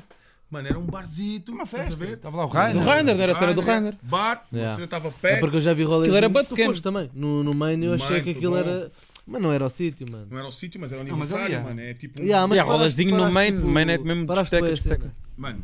Mano, 0.51 0.67
era 0.67 0.77
um 0.77 0.85
barzito. 0.85 1.51
Uma 1.51 1.63
a 1.63 1.65
festa. 1.65 1.95
ver? 1.95 2.09
Estava 2.13 2.37
lá 2.37 2.45
o 2.45 2.47
Rainer. 2.47 2.83
Rainer, 2.83 3.15
não 3.15 3.23
era 3.23 3.31
a 3.31 3.35
cena 3.35 3.53
do 3.55 3.61
Rainer, 3.61 3.81
Rainer. 3.93 3.97
Bar, 4.03 4.45
Yeah. 4.53 4.71
a 4.71 4.75
cena 4.75 4.85
estava 4.85 5.07
É 5.07 5.11
perto. 5.11 5.39
porque 5.39 5.57
eu 5.57 5.61
já 5.61 5.73
vi 5.73 5.81
rolês. 5.83 6.13
Aquilo 6.13 6.17
era 6.17 6.29
pequeno. 6.45 6.69
foste 6.69 6.83
também. 6.83 7.09
No, 7.13 7.43
no 7.43 7.55
main 7.55 7.83
eu 7.83 7.93
achei 7.95 8.09
Main, 8.17 8.23
que 8.23 8.29
aquilo 8.29 8.55
era. 8.55 8.91
Mas 9.25 9.41
não 9.41 9.51
era 9.51 9.65
o 9.65 9.69
sítio, 9.69 10.05
mano. 10.11 10.27
Não 10.29 10.37
era 10.37 10.47
o 10.47 10.51
sítio, 10.51 10.79
mas 10.79 10.91
era 10.91 11.01
o 11.01 11.05
Não, 11.07 11.17
mas 11.17 11.33
aniversário, 11.33 11.55
ali 11.57 11.65
é. 11.65 11.69
mano. 11.69 11.81
É 11.89 11.93
tipo 11.95 12.21
um... 12.21 12.25
Yeah, 12.25 12.45
mas 12.45 12.57
E 12.57 12.59
a 12.59 12.65
paraste- 12.65 12.77
rolazinho 12.83 13.11
no 13.11 13.17
paraste, 13.17 13.33
main, 13.33 13.51
tipo, 13.55 13.67
main 13.67 13.81
é 13.89 13.97
mesmo 13.97 14.27
paraste 14.27 14.43
discoteca, 14.51 14.67
a 14.67 14.73
discoteca. 14.75 15.13
Mano, 15.37 15.59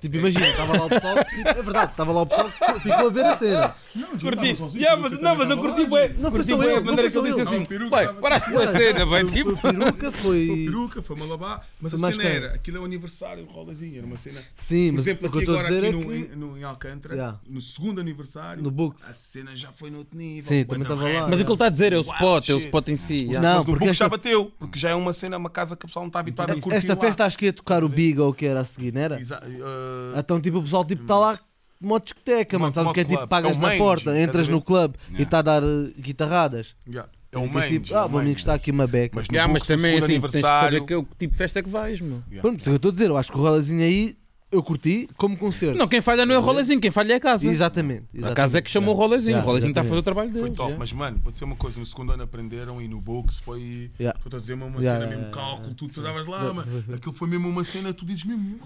Tipo, 0.00 0.16
imagina, 0.16 0.48
estava 0.48 0.78
lá 0.78 0.86
o 0.86 0.88
pessoal. 0.88 1.24
tipo, 1.24 1.48
é 1.48 1.62
verdade, 1.62 1.90
estava 1.92 2.12
lá 2.12 2.22
o 2.22 2.26
pessoal 2.26 2.50
que 2.50 2.80
ficou 2.80 3.06
a 3.06 3.10
ver 3.10 3.24
a 3.24 3.36
cena. 3.36 3.74
Curti. 4.20 4.78
Yeah, 4.78 5.00
mas, 5.00 5.20
não, 5.20 5.34
mas 5.36 5.50
eu 5.50 5.58
curti 5.58 5.86
bué. 5.86 6.08
Não 6.16 6.30
foi 6.30 6.40
Curti 6.40 6.50
só 6.50 6.56
bué 6.56 6.66
eu, 6.66 6.76
a 6.76 6.80
não 6.80 6.86
maneira 6.86 7.10
que 7.10 7.18
foi 7.18 7.28
ele 7.28 7.44
só 7.44 7.50
disse 7.50 7.56
assim. 7.56 7.78
Não, 7.78 7.90
Ué, 7.90 8.12
paraste 8.14 8.50
cena, 8.50 9.06
vai 9.06 9.24
tipo. 9.24 9.56
Foi 9.56 9.72
peruca, 9.72 10.10
Foi 10.12 10.46
foi. 10.46 10.64
peruca, 10.64 11.02
foi 11.02 11.16
malabar, 11.16 11.66
mas 11.80 11.92
Foi 11.92 12.08
a 12.08 12.12
cena 12.12 12.24
era, 12.24 12.54
aquilo 12.54 12.76
é 12.78 12.80
o 12.80 12.84
aniversário 12.84 13.44
do 13.44 13.50
Rolazinho, 13.52 13.98
era 13.98 14.06
uma 14.06 14.16
cena. 14.16 14.40
Sim, 14.56 14.88
Por 14.88 14.96
mas 14.96 15.06
exemplo, 15.06 15.28
o 15.28 15.30
que 15.30 15.36
eu 15.36 15.40
aqui 15.40 15.50
estou 15.50 15.56
a 15.56 15.60
agora 15.60 15.74
dizer 15.74 15.86
aqui 15.88 15.96
é 15.96 15.98
no, 15.98 16.10
que. 16.10 16.32
em, 16.34 16.36
no, 16.36 16.58
em 16.58 16.62
Alcântara, 16.64 17.14
Yeah. 17.14 17.38
no 17.48 17.60
segundo 17.60 18.00
aniversário, 18.00 18.62
No 18.62 18.70
Books. 18.70 19.04
a 19.08 19.12
cena 19.14 19.54
já 19.54 19.70
foi 19.72 19.90
no 19.90 19.98
outro 19.98 20.16
nível. 20.16 20.48
Sim, 20.48 20.64
também 20.64 20.82
estava 20.82 21.02
lá. 21.02 21.28
Mas 21.28 21.40
o 21.40 21.44
que 21.44 21.48
ele 21.48 21.52
está 21.54 21.66
a 21.66 21.70
dizer 21.70 21.92
é 21.92 21.98
o 21.98 22.00
spot, 22.00 22.48
é 22.48 22.54
o 22.54 22.58
spot 22.58 22.88
em 22.88 22.96
si. 22.96 23.26
Não, 23.40 23.64
porque 23.64 23.92
já 23.92 24.08
bateu, 24.08 24.52
porque 24.58 24.78
já 24.78 24.90
é 24.90 24.94
uma 24.94 25.12
cena, 25.12 25.36
uma 25.36 25.50
casa 25.50 25.76
que 25.76 25.84
o 25.84 25.88
pessoal 25.88 26.04
não 26.04 26.08
está 26.08 26.20
habituado 26.20 26.50
a 26.50 26.54
curtir 26.54 26.76
Esta 26.76 26.96
festa 26.96 27.24
acho 27.24 27.36
que 27.36 27.46
ia 27.46 27.52
tocar 27.52 27.82
o 27.84 27.88
Big 27.88 28.18
ou 28.20 28.30
o 28.30 28.34
que 28.34 28.46
era 28.46 28.60
a 28.60 28.64
seguir, 28.64 28.92
não 28.92 29.00
era? 29.00 29.20
Exa- 29.20 29.42
uh, 29.44 29.89
Então, 30.18 30.40
tipo, 30.40 30.58
o 30.58 30.62
pessoal 30.62 30.84
tipo, 30.84 31.02
está 31.02 31.18
lá 31.18 31.38
modo 31.80 32.02
discoteca, 32.04 32.58
mano. 32.58 32.74
Sabes 32.74 32.92
que 32.92 33.00
é 33.00 33.04
tipo, 33.04 33.26
pagas 33.26 33.56
É 33.56 33.58
o 33.58 33.62
na 33.62 33.76
porta, 33.76 34.20
entras 34.20 34.48
no 34.48 34.60
clube 34.60 34.94
e 35.08 35.12
Yeah. 35.12 35.22
está 35.24 35.38
a 35.38 35.42
dar 35.42 35.62
eh, 35.62 35.92
guitarradas. 35.98 36.74
yeah, 36.86 37.08
é 37.32 37.38
o 37.38 37.42
Ficas 37.44 37.54
main. 37.70 37.80
tipo, 37.80 37.94
ah, 37.96 38.08
meu 38.08 38.18
amigo 38.18 38.36
está 38.36 38.54
aqui 38.54 38.70
uma 38.70 38.86
beca. 38.86 39.14
Mas 39.16 39.26
Yeah, 39.32 39.50
mas 39.52 39.66
também 39.66 39.98
assim, 39.98 40.06
tens 40.06 40.20
que 40.20 40.40
saber 40.40 40.46
aniversário- 40.46 40.86
que, 40.86 40.92
é 40.92 40.96
o 40.96 41.02
tipo 41.18 41.32
de 41.32 41.38
festa 41.38 41.58
é 41.58 41.62
que 41.62 41.68
vais, 41.70 42.00
meu. 42.00 42.22
Yeah. 42.28 42.42
Pronto, 42.42 42.60
isso 42.60 42.68
é 42.68 42.70
o 42.70 42.72
que 42.72 42.74
eu 42.74 42.76
estou 42.76 42.88
a 42.90 42.92
dizer. 42.92 43.08
Eu 43.10 43.16
acho 43.16 43.32
que 43.32 43.38
o 43.38 43.40
rolazinho 43.40 43.82
aí 43.82 44.14
eu 44.52 44.62
curti 44.64 45.08
como 45.16 45.36
concerto. 45.38 45.78
Não, 45.78 45.86
quem 45.86 46.00
falha 46.00 46.26
não 46.26 46.34
é 46.34 46.38
o 46.38 46.40
rolezinho, 46.42 46.80
quem 46.80 46.90
falha 46.90 47.12
é 47.12 47.16
a 47.16 47.20
casa. 47.20 47.46
Exatamente. 47.46 48.06
A 48.24 48.34
casa 48.34 48.58
é 48.58 48.60
que 48.60 48.68
chamou 48.68 48.94
o 48.94 48.98
rolezinho. 48.98 49.30
Yeah, 49.30 49.44
O 49.44 49.46
rolezinho 49.46 49.70
está 49.70 49.80
a 49.80 49.84
fazer 49.84 49.94
o 49.94 49.98
exatamente. 50.00 50.04
trabalho 50.04 50.30
Foi 50.32 50.42
dele. 50.42 50.54
top, 50.56 50.74
mas 50.78 50.92
mano, 50.92 51.20
vou 51.22 51.32
dizer 51.32 51.44
uma 51.44 51.54
coisa: 51.56 51.78
no 51.80 51.86
segundo 51.86 52.12
ano 52.12 52.24
aprenderam 52.24 52.82
e 52.82 52.88
no 52.88 53.00
Books 53.00 53.38
foi. 53.38 53.90
Yeah. 53.98 54.18
Estou 54.22 54.36
a 54.36 54.40
dizer 54.40 54.54
uma, 54.54 54.66
uma 54.66 54.80
Yeah, 54.80 54.98
cena 55.00 55.04
yeah, 55.12 55.16
mesmo, 55.16 55.30
yeah, 55.32 55.50
cálculo, 55.54 55.74
tu 55.74 55.88
tu 55.88 56.00
estavas 56.00 56.26
lá, 56.26 56.52
mano. 56.52 56.84
Aquilo 56.92 57.14
foi 57.14 57.28
mesmo 57.28 57.48
uma 57.48 57.62
cena, 57.64 57.94
tu 57.94 58.04
dizes 58.04 58.24
mesmo. 58.24 58.58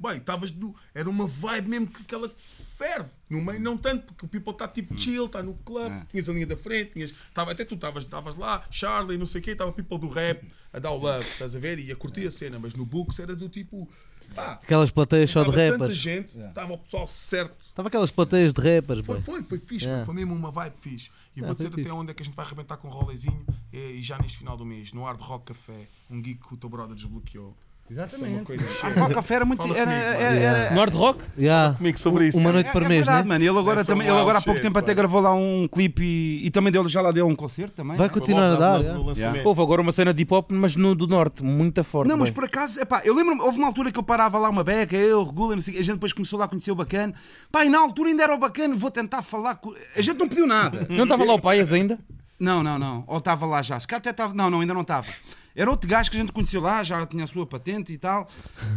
Bem, 0.00 0.16
estavas. 0.16 0.52
Era 0.94 1.10
uma 1.10 1.26
vibe 1.26 1.68
mesmo 1.68 1.86
que 1.88 2.02
aquela 2.02 2.32
ferve. 2.78 3.08
No 3.28 3.40
meio, 3.44 3.60
não 3.60 3.76
tanto, 3.76 4.06
porque 4.06 4.24
o 4.24 4.28
people 4.28 4.52
está 4.52 4.66
tipo 4.66 4.98
chill, 4.98 5.26
está 5.26 5.42
no 5.42 5.54
clube, 5.54 5.80
Yeah. 5.86 6.06
tinhas 6.10 6.28
a 6.28 6.32
linha 6.32 6.46
da 6.46 6.56
frente, 6.56 6.92
tinhas, 6.92 7.12
tava, 7.34 7.52
até 7.52 7.64
tu 7.64 7.74
estavas 7.74 8.36
lá, 8.36 8.64
Charlie, 8.70 9.18
não 9.18 9.26
sei 9.26 9.40
o 9.40 9.44
quê, 9.44 9.50
estava 9.50 9.70
people 9.72 9.98
do 9.98 10.08
rap 10.08 10.42
a 10.72 10.78
dar 10.78 10.90
o 10.92 10.98
love, 10.98 11.24
estás 11.28 11.54
a 11.54 11.58
ver? 11.58 11.78
E 11.78 11.92
a 11.92 11.96
curtir 11.96 12.26
a 12.26 12.30
cena, 12.30 12.58
mas 12.58 12.72
no 12.74 12.84
Books 12.86 13.18
era 13.18 13.36
do 13.36 13.48
tipo. 13.48 13.88
Pá, 14.34 14.52
Aquelas 14.62 14.90
plateias 14.92 15.28
só 15.28 15.42
de 15.42 15.50
estava 15.50 15.70
tanta 15.72 15.82
rappers. 15.84 15.98
gente, 15.98 16.38
estava 16.38 16.72
o 16.72 16.78
pessoal 16.78 17.06
certo. 17.06 17.60
Estava 17.66 17.88
aquelas 17.88 18.10
plateias 18.12 18.52
de 18.54 18.60
rappers, 18.60 19.04
Foi, 19.04 19.20
foi, 19.22 19.42
foi 19.42 19.58
fixe, 19.58 19.84
Yeah. 19.84 20.04
foi 20.06 20.14
mesmo 20.14 20.34
uma 20.34 20.50
vibe 20.52 20.74
fixe. 20.80 21.10
E 21.36 21.40
Yeah, 21.40 21.46
vou 21.48 21.54
dizer 21.54 21.68
fixe. 21.70 21.80
até 21.82 21.92
onde 21.92 22.10
é 22.12 22.14
que 22.14 22.22
a 22.22 22.24
gente 22.24 22.34
vai 22.34 22.46
arrebentar 22.46 22.76
com 22.78 22.88
o 22.88 22.90
rolezinho 22.90 23.44
e, 23.72 23.76
e 23.98 24.02
já 24.02 24.16
neste 24.18 24.38
final 24.38 24.56
do 24.56 24.64
mês, 24.64 24.92
no 24.92 25.02
Hard 25.04 25.20
Rock 25.20 25.46
Café, 25.46 25.86
um 26.08 26.16
gig 26.24 26.36
que 26.36 26.54
o 26.54 26.56
teu 26.56 26.68
brother 26.70 26.94
desbloqueou. 26.96 27.56
Isso 27.90 28.24
é 28.24 28.28
uma 28.28 28.44
coisa 28.44 28.64
A 28.64 28.68
cheia. 28.72 28.94
Rock 29.00 29.14
Café 29.14 29.34
era 29.34 29.44
muito. 29.44 29.62
Fala 29.62 29.76
Era, 29.76 29.90
comigo, 29.90 30.04
era, 30.22 30.36
era- 30.58 30.70
No 30.70 30.78
hard 30.78 30.94
rock? 30.94 31.24
Yeah. 31.36 31.74
Comigo 31.76 31.98
sobre 31.98 32.28
isso. 32.28 32.38
Uma 32.38 32.52
noite 32.52 32.68
é, 32.68 32.72
por 32.72 32.82
é 32.82 32.88
mês, 32.88 33.04
verdade, 33.04 33.28
né? 33.28 33.34
mano. 33.34 33.44
Ele 33.44 33.58
agora, 33.58 33.84
também, 33.84 34.06
ele 34.06 34.16
agora 34.16 34.38
há 34.38 34.42
pouco 34.42 34.60
tempo 34.60 34.78
até 34.78 34.94
gravou 34.94 35.20
lá 35.20 35.34
um 35.34 35.66
clipe 35.66 36.02
e, 36.04 36.46
e 36.46 36.50
também 36.50 36.72
dele 36.72 36.88
já 36.88 37.00
lá 37.02 37.10
deu 37.10 37.26
um 37.26 37.34
concerto 37.34 37.74
também. 37.74 37.96
Vai 37.96 38.06
né? 38.06 38.12
Continuar 38.12 38.52
a 38.52 38.56
dar. 38.56 38.74
no- 38.74 38.80
yeah. 38.82 38.98
no 39.00 39.06
lançamento. 39.06 39.44
Houve 39.46 39.62
agora 39.62 39.82
uma 39.82 39.90
cena 39.90 40.14
de 40.14 40.22
hip 40.22 40.32
hop, 40.32 40.52
mas 40.52 40.76
no 40.76 40.94
do 40.94 41.08
norte, 41.08 41.42
muito 41.42 41.82
forte. 41.82 42.08
Não, 42.08 42.16
mas 42.16 42.30
boy. 42.30 42.34
por 42.34 42.44
acaso, 42.44 42.80
epá, 42.80 43.02
eu 43.04 43.14
lembro-me, 43.14 43.40
houve 43.42 43.58
uma 43.58 43.66
altura 43.66 43.90
que 43.90 43.98
eu 43.98 44.02
parava 44.04 44.38
lá 44.38 44.48
uma 44.48 44.62
beca, 44.62 44.96
eu, 44.96 45.24
Regula, 45.24 45.56
a 45.56 45.58
gente 45.60 45.92
depois 45.92 46.12
começou 46.12 46.38
lá 46.38 46.44
a 46.44 46.48
conhecer 46.48 46.70
o 46.70 46.76
bacana. 46.76 47.12
E 47.64 47.68
na 47.68 47.80
altura 47.80 48.10
ainda 48.10 48.22
era 48.22 48.34
o 48.34 48.38
bacana, 48.38 48.76
vou 48.76 48.90
tentar 48.90 49.22
falar 49.22 49.56
com. 49.56 49.74
A 49.96 50.00
gente 50.00 50.16
não 50.16 50.28
pediu 50.28 50.46
nada. 50.46 50.86
Não 50.88 51.02
estava 51.04 51.24
lá 51.24 51.34
o 51.34 51.40
Paias 51.40 51.72
ainda? 51.72 51.98
Não, 52.38 52.62
não, 52.62 52.78
não. 52.78 53.04
Ou 53.06 53.18
estava 53.18 53.44
lá 53.46 53.60
já. 53.60 53.78
Se 53.78 53.86
cá 53.86 53.96
até 53.98 54.10
estava. 54.10 54.32
Não, 54.32 54.48
não, 54.48 54.60
ainda 54.60 54.72
não 54.72 54.80
estava. 54.80 55.08
Era 55.54 55.70
outro 55.70 55.88
gajo 55.88 56.10
que 56.10 56.16
a 56.16 56.20
gente 56.20 56.32
conheceu 56.32 56.60
lá, 56.60 56.82
já 56.84 57.04
tinha 57.06 57.24
a 57.24 57.26
sua 57.26 57.44
patente 57.44 57.92
e 57.92 57.98
tal. 57.98 58.28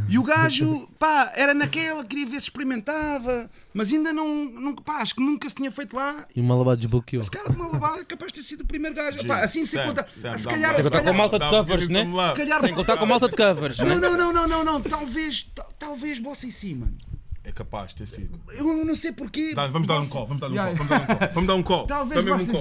E 0.10 0.18
o 0.18 0.24
gajo, 0.24 0.88
pá, 0.98 1.32
era 1.36 1.54
naquela, 1.54 2.04
queria 2.04 2.26
ver 2.26 2.40
se 2.40 2.46
experimentava, 2.48 3.50
mas 3.74 3.94
ainda 3.94 4.12
não, 4.12 4.46
nunca, 4.46 4.82
pá, 4.82 4.98
acho 4.98 5.16
que 5.16 5.22
nunca 5.24 5.48
se 5.48 5.56
tinha 5.56 5.72
feito 5.72 5.96
lá. 5.96 6.26
E 6.36 6.42
o 6.42 6.44
Malabar 6.44 6.76
desbloqueou. 6.76 7.22
Esse 7.22 7.30
cara 7.32 7.50
de 7.50 7.56
uma 7.56 7.68
lavada 7.68 8.02
é 8.02 8.04
capaz 8.06 8.32
de 8.34 8.40
ter 8.40 8.46
sido 8.48 8.62
o 8.62 8.66
primeiro 8.68 8.96
gajo. 8.96 9.26
Pá, 9.28 9.42
assim 9.42 9.64
se 9.66 9.72
Sam, 9.78 9.86
conta. 9.88 10.08
Sam, 10.20 10.38
Se 10.38 10.48
calhar, 10.48 10.76
se 10.76 10.82
Sem 10.82 10.84
contar 10.84 10.90
com 10.92 10.98
a 10.98 11.02
calhar, 11.04 11.16
malta 11.18 11.40
de 11.40 11.50
covers, 11.50 11.90
né? 11.90 12.06
se 12.30 12.34
calhar 12.36 12.62
Sem 12.62 12.74
contar 12.74 12.98
com 12.98 13.04
a 13.04 13.08
malta 13.08 13.30
de 13.30 13.36
covers, 13.36 13.78
Não, 13.78 13.86
né? 13.88 13.96
não, 13.96 14.18
não, 14.18 14.34
não, 14.34 14.48
não, 14.48 14.64
não. 14.64 14.82
Talvez, 14.82 15.44
ta- 15.56 15.68
talvez 15.78 16.18
bossa 16.20 16.46
em 16.48 16.52
si, 16.52 16.74
mano. 16.74 16.98
É 17.46 17.52
capaz 17.52 17.90
de 17.90 17.96
ter 17.98 18.06
sido. 18.08 18.40
Eu 18.54 18.86
não 18.86 18.96
sei 18.96 19.12
porquê. 19.12 19.54
Dá- 19.54 19.68
vamos 19.68 19.86
dar 19.88 20.00
um 20.00 20.08
call, 20.08 20.26
vamos 20.28 20.40
dar 20.42 20.48
um 20.50 20.54
Yeah. 20.54 20.78
call, 20.78 20.88
vamos 20.88 20.90
dar 20.90 21.04
um 21.04 21.18
call. 21.18 21.30
Vamos 21.34 21.48
dar 21.48 21.56
um 21.56 21.64
call. 21.64 21.88
Talvez 21.88 22.24
Dá 22.26 22.38
mesmo 22.38 22.54
um 22.54 22.56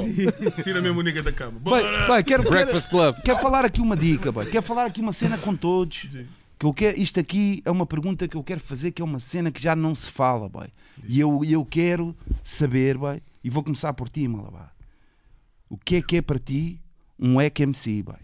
call. 0.53 0.65
Tira 0.65 0.83
mesmo 0.83 0.99
o 1.01 1.03
nigga 1.03 1.23
da 1.23 1.33
cama. 1.33 1.53
Bem, 1.53 1.61
Bora! 1.63 1.99
bem, 2.15 2.25
quero, 2.25 2.25
quero, 2.25 2.51
Breakfast 2.51 2.89
Club. 2.91 3.17
quero 3.25 3.39
falar 3.39 3.65
aqui 3.65 3.81
uma 3.81 3.97
dica, 3.97 4.33
bem. 4.33 4.47
quero 4.51 4.63
falar 4.63 4.87
aqui 4.87 5.01
uma 5.01 5.13
cena 5.13 5.39
com 5.39 5.55
todos. 5.55 6.09
Que 6.59 6.67
eu 6.67 6.75
quero, 6.75 6.99
isto 6.99 7.19
aqui 7.21 7.63
é 7.65 7.71
uma 7.71 7.87
pergunta 7.87 8.27
que 8.27 8.37
eu 8.37 8.43
quero 8.43 8.61
fazer, 8.61 8.91
que 8.91 9.01
é 9.01 9.05
uma 9.05 9.21
cena 9.21 9.51
que 9.53 9.63
já 9.63 9.75
não 9.77 9.95
se 9.95 10.11
fala, 10.11 10.49
bem. 10.49 10.69
E 11.09 11.19
eu, 11.21 11.45
eu 11.45 11.65
quero 11.65 12.17
saber, 12.43 12.99
bem, 12.99 13.21
e 13.43 13.51
vou 13.51 13.63
começar 13.63 13.93
por 13.93 14.09
ti, 14.09 14.27
Malabar. 14.27 14.73
O 15.69 15.77
que 15.77 15.97
é 15.97 16.03
que 16.03 16.17
é 16.17 16.23
para 16.23 16.39
ti 16.41 16.81
um 17.19 17.41
EC 17.41 17.61
MC, 17.61 18.03
bem? 18.03 18.17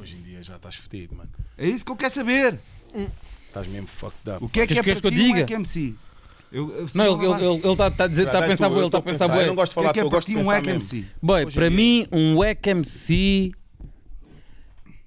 Hoje 0.00 0.16
em 0.16 0.22
dia 0.22 0.42
já 0.42 0.56
estás 0.56 0.74
fedido, 0.76 1.14
mano. 1.16 1.30
É 1.58 1.66
isso 1.68 1.84
que 1.84 1.90
eu 1.92 1.96
quero 1.96 2.12
saber. 2.14 2.58
Estás 3.54 3.68
mesmo 3.68 3.86
fucked 3.86 4.28
up. 4.30 4.44
O 4.44 4.48
que 4.48 4.60
é 4.60 4.66
que 4.66 4.72
é 4.78 4.82
para 4.82 5.00
que 5.00 5.06
eu 5.06 5.10
ti 5.12 5.32
um 5.32 5.36
MC? 5.58 5.94
Eu, 6.50 6.70
eu, 6.70 6.88
Não, 6.94 7.04
ele 7.22 7.32
está 7.32 7.44
ele, 7.44 7.60
ele 7.66 7.76
tá, 7.76 7.90
tá 7.90 8.04
a 8.04 8.06
dizer, 8.08 8.26
está 8.26 8.38
a 8.38 8.42
pensar 8.48 8.70
ele 8.70 8.86
está 8.86 8.98
a 8.98 9.02
pensar 9.02 9.40
Eu 9.40 9.46
não 9.48 9.54
gosto 9.54 9.70
de 9.70 9.74
que 9.74 9.80
falar, 9.80 9.90
é 9.90 9.92
que 9.92 10.00
é 10.00 10.02
eu 10.02 10.08
para 10.08 10.16
gosto 10.18 10.28
de 10.28 10.36
um 10.36 10.38
pensar 10.40 10.62
mesmo. 10.62 10.70
MC? 10.70 11.04
Boy, 11.22 11.44
Hoje 11.44 11.48
em 11.48 11.54
para 11.60 11.68
dia. 11.68 11.76
mim, 11.76 12.06
um 12.12 12.36
wack 12.38 12.68
MC 12.70 13.52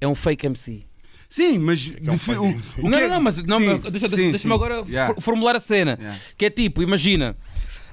é 0.02 0.08
um 0.08 0.16
fake 0.16 0.46
MC. 0.46 0.86
Sim, 1.30 1.58
mas 1.60 1.92
é 1.96 2.00
um 2.10 2.14
defi- 2.14 2.18
fake 2.26 2.40
o- 2.40 2.46
MC. 2.46 2.82
o 2.82 2.84
não, 2.84 2.90
que 2.92 2.96
é- 2.98 3.08
não, 3.08 3.16
não, 3.16 3.22
mas 3.22 3.44
não, 3.44 3.60
deixa- 3.60 3.90
deixa- 3.92 4.10
sim, 4.10 4.16
deixa-me 4.32 4.40
sim. 4.40 4.52
agora 4.54 4.84
Yeah. 4.88 5.14
for- 5.14 5.22
formular 5.22 5.56
a 5.56 5.60
cena. 5.60 5.98
Yeah. 6.00 6.20
Que 6.38 6.46
é 6.46 6.50
tipo, 6.50 6.82
imagina, 6.82 7.36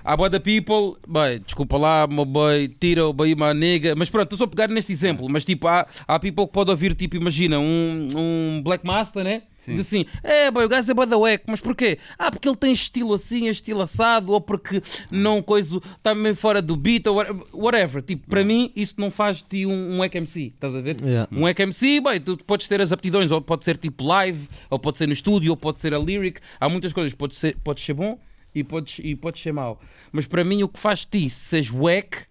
há 0.05 0.17
boa 0.17 0.29
da 0.31 0.39
people, 0.39 0.97
bem, 1.09 1.41
desculpa 1.45 1.77
lá, 1.79 2.07
meu 2.07 2.25
boy, 2.25 2.69
tira 2.79 3.07
o 3.07 3.13
boi 3.13 3.33
uma 3.35 3.55
nega, 3.55 3.95
mas 3.97 4.11
pronto, 4.11 4.25
estou 4.25 4.39
só 4.39 4.45
a 4.45 4.49
pegar 4.49 4.69
neste 4.69 4.93
exemplo, 4.93 5.27
mas 5.29 5.45
tipo, 5.45 5.67
há, 5.67 5.87
há 6.07 6.19
people 6.21 6.47
que 6.47 6.53
pode 6.53 6.71
ouvir, 6.71 6.95
tipo, 6.95 7.17
imagina, 7.17 7.59
um, 7.59 8.09
um 8.17 8.63
Black 8.63 8.87
Master, 8.87 9.25
né? 9.25 9.43
Diz 9.67 9.81
assim, 9.81 10.05
é, 10.23 10.51
boy, 10.51 10.67
o 10.67 10.69
gajo 10.69 10.91
é 10.91 10.95
boa 10.95 11.07
da 11.07 11.17
wack, 11.17 11.45
mas 11.47 11.59
porquê? 11.59 11.97
Ah, 12.19 12.31
porque 12.31 12.47
ele 12.47 12.57
tem 12.57 12.71
estilo 12.71 13.15
assim, 13.15 13.49
estilo 13.49 13.81
assado, 13.81 14.31
ou 14.33 14.39
porque 14.39 14.83
não 15.11 15.41
coisa, 15.41 15.81
está 15.97 16.15
meio 16.15 16.37
fora 16.37 16.61
do 16.61 16.77
beat, 16.77 17.07
ou 17.07 17.15
wha- 17.17 17.35
whatever. 17.51 18.03
Tipo, 18.03 18.29
para 18.29 18.45
mim, 18.45 18.71
isso 18.77 18.97
não 18.99 19.11
faz 19.11 19.39
de 19.39 19.45
ti 19.45 19.65
um, 19.67 19.73
um 19.95 19.99
wack 20.01 20.19
MC, 20.19 20.53
estás 20.55 20.75
a 20.75 20.83
ver? 20.83 20.99
Yeah. 21.03 21.27
Um 21.33 21.49
EC 21.49 21.61
MC, 21.61 21.99
bem, 22.03 22.21
tu 22.21 22.37
podes 22.45 22.69
ter 22.69 22.83
as 22.83 22.93
aptidões, 22.93 23.31
ou 23.31 23.41
pode 23.41 23.65
ser 23.65 23.79
tipo 23.79 24.05
live, 24.05 24.47
ou 24.69 24.79
pode 24.79 24.99
ser 24.99 25.07
no 25.07 25.15
estúdio, 25.15 25.53
ou 25.53 25.57
pode 25.57 25.81
ser 25.81 25.95
a 25.95 25.99
lyric. 25.99 26.41
Há 26.61 26.69
muitas 26.69 26.93
coisas, 26.93 27.15
pode 27.15 27.35
ser, 27.35 27.57
pode 27.65 27.81
ser 27.81 27.95
bom 27.95 28.19
e 28.55 28.63
podes, 28.63 29.01
e 29.03 29.15
podes 29.17 29.43
ser 29.43 29.53
mau. 29.53 29.81
Mas 30.13 30.27
para 30.27 30.45
mim, 30.45 30.63
o 30.63 30.69
que 30.69 30.79
faz 30.79 31.01
de 31.01 31.07
ti 31.07 31.31
seres 31.31 31.71
wack, 31.71 32.27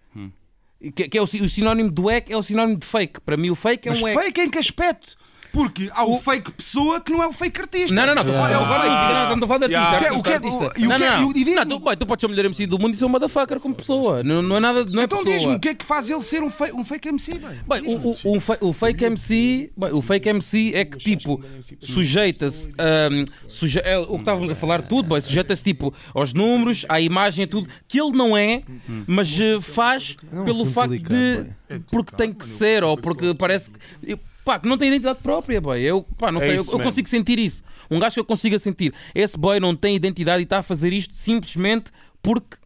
que, 0.94 1.08
que 1.08 1.18
é 1.18 1.20
o, 1.20 1.24
o 1.24 1.48
sinónimo 1.48 1.90
do 1.90 2.04
wack, 2.04 2.32
é 2.32 2.36
o 2.36 2.42
sinónimo 2.42 2.78
de 2.78 2.86
fake. 2.86 3.20
Para 3.20 3.36
mim, 3.36 3.50
o 3.50 3.54
fake 3.54 3.88
é 3.88 3.90
Mas 3.92 4.00
um 4.00 4.04
wack. 4.04 4.22
fake 4.24 4.40
em 4.40 4.50
que 4.50 4.58
aspecto? 4.58 5.16
Porque 5.54 5.88
há 5.94 6.04
o, 6.04 6.18
fake 6.20 6.50
pessoa 6.52 7.00
que 7.00 7.10
não 7.12 7.22
é 7.22 7.26
o 7.28 7.32
fake 7.32 7.60
artista. 7.60 7.94
Não, 7.94 8.06
não, 8.06 8.14
não, 8.16 8.22
estou 8.22 8.36
a 8.36 8.38
falar- 8.40 8.50
É 8.52 8.58
o 8.58 8.62
estou 8.62 9.34
de 9.34 9.40
não, 9.40 9.48
falar 9.48 9.58
de 9.66 9.72
Yeah. 9.72 9.90
artista. 9.96 10.18
O 10.18 10.22
que 10.22 10.28
é- 10.28 10.34
artista, 10.34 10.58
o 10.58 10.64
é- 10.66 10.72
e 10.76 10.86
o 10.86 10.88
Não, 10.90 10.96
que 10.96 11.02
é- 11.04 11.10
não, 11.16 11.28
o- 11.28 11.32
diz-me- 11.32 11.54
não, 11.54 11.66
tu, 11.66 11.78
bem, 11.80 11.96
tu 11.96 12.06
podes 12.06 12.20
ser 12.20 12.26
o 12.26 12.30
melhor 12.30 12.44
MC 12.46 12.66
do 12.66 12.78
mundo 12.78 12.94
e 12.94 12.96
ser 12.98 13.04
um 13.06 13.08
motherfucker 13.08 13.60
como 13.60 13.74
pessoa. 13.74 14.22
Não, 14.24 14.42
não 14.42 14.56
é 14.56 14.60
nada, 14.60 14.84
não 14.90 15.00
é 15.00 15.04
Então 15.04 15.22
diz-me 15.24 15.54
o 15.54 15.60
que 15.60 15.68
é 15.68 15.74
que 15.74 15.84
faz 15.84 16.10
ele 16.10 16.20
ser 16.22 16.42
um 16.42 16.50
fake, 16.50 16.74
um 16.76 16.84
fake 16.84 17.08
MC, 17.08 17.38
bem? 17.38 17.60
Bem, 17.66 17.94
o, 17.96 18.10
o, 18.10 18.36
o, 18.36 18.68
o 18.68 18.72
fake 18.72 19.04
MC, 19.04 19.70
bem, 19.76 19.92
o 19.92 20.02
fake 20.02 20.28
MC 20.28 20.72
é 20.74 20.84
que 20.84 20.98
tipo 20.98 21.40
sujeita-se 21.80 22.72
ahm, 22.78 23.24
suje- 23.46 23.80
é, 23.84 23.98
o 23.98 24.06
que 24.08 24.14
estávamos 24.16 24.50
a 24.50 24.54
falar 24.54 24.82
tudo, 24.82 25.08
bem, 25.08 25.20
sujeita-se 25.20 25.62
tipo 25.62 25.94
aos 26.12 26.32
números, 26.34 26.84
à 26.88 27.00
imagem, 27.00 27.44
a 27.44 27.48
tudo 27.48 27.68
que 27.86 28.00
ele 28.00 28.12
não 28.12 28.36
é, 28.36 28.62
mas 29.06 29.38
eh, 29.40 29.60
faz 29.60 30.16
pelo 30.44 30.66
facto 30.66 30.98
de 30.98 31.46
porque 31.90 32.16
tem 32.16 32.32
que 32.32 32.46
ser 32.46 32.82
ou 32.82 32.96
porque 32.96 33.34
parece 33.34 33.70
que 33.70 33.78
eu- 34.02 34.18
pá, 34.44 34.58
que 34.58 34.68
não 34.68 34.76
tem 34.78 34.88
identidade 34.88 35.18
própria, 35.22 35.60
boy. 35.60 35.80
Eu, 35.80 36.02
pá, 36.18 36.30
não 36.30 36.40
É 36.40 36.46
sei, 36.46 36.56
eu, 36.56 36.60
isso 36.62 36.74
eu 36.74 36.80
consigo 36.80 37.08
sentir 37.08 37.38
isso. 37.38 37.62
Um 37.90 37.98
gajo 37.98 38.14
que 38.14 38.20
eu 38.20 38.24
consiga 38.24 38.58
sentir, 38.58 38.92
esse 39.14 39.36
boy 39.38 39.58
não 39.60 39.74
tem 39.74 39.94
identidade 39.96 40.40
e 40.40 40.44
está 40.44 40.58
a 40.58 40.62
fazer 40.62 40.92
isto 40.92 41.14
simplesmente 41.14 41.90
porque 42.22 42.56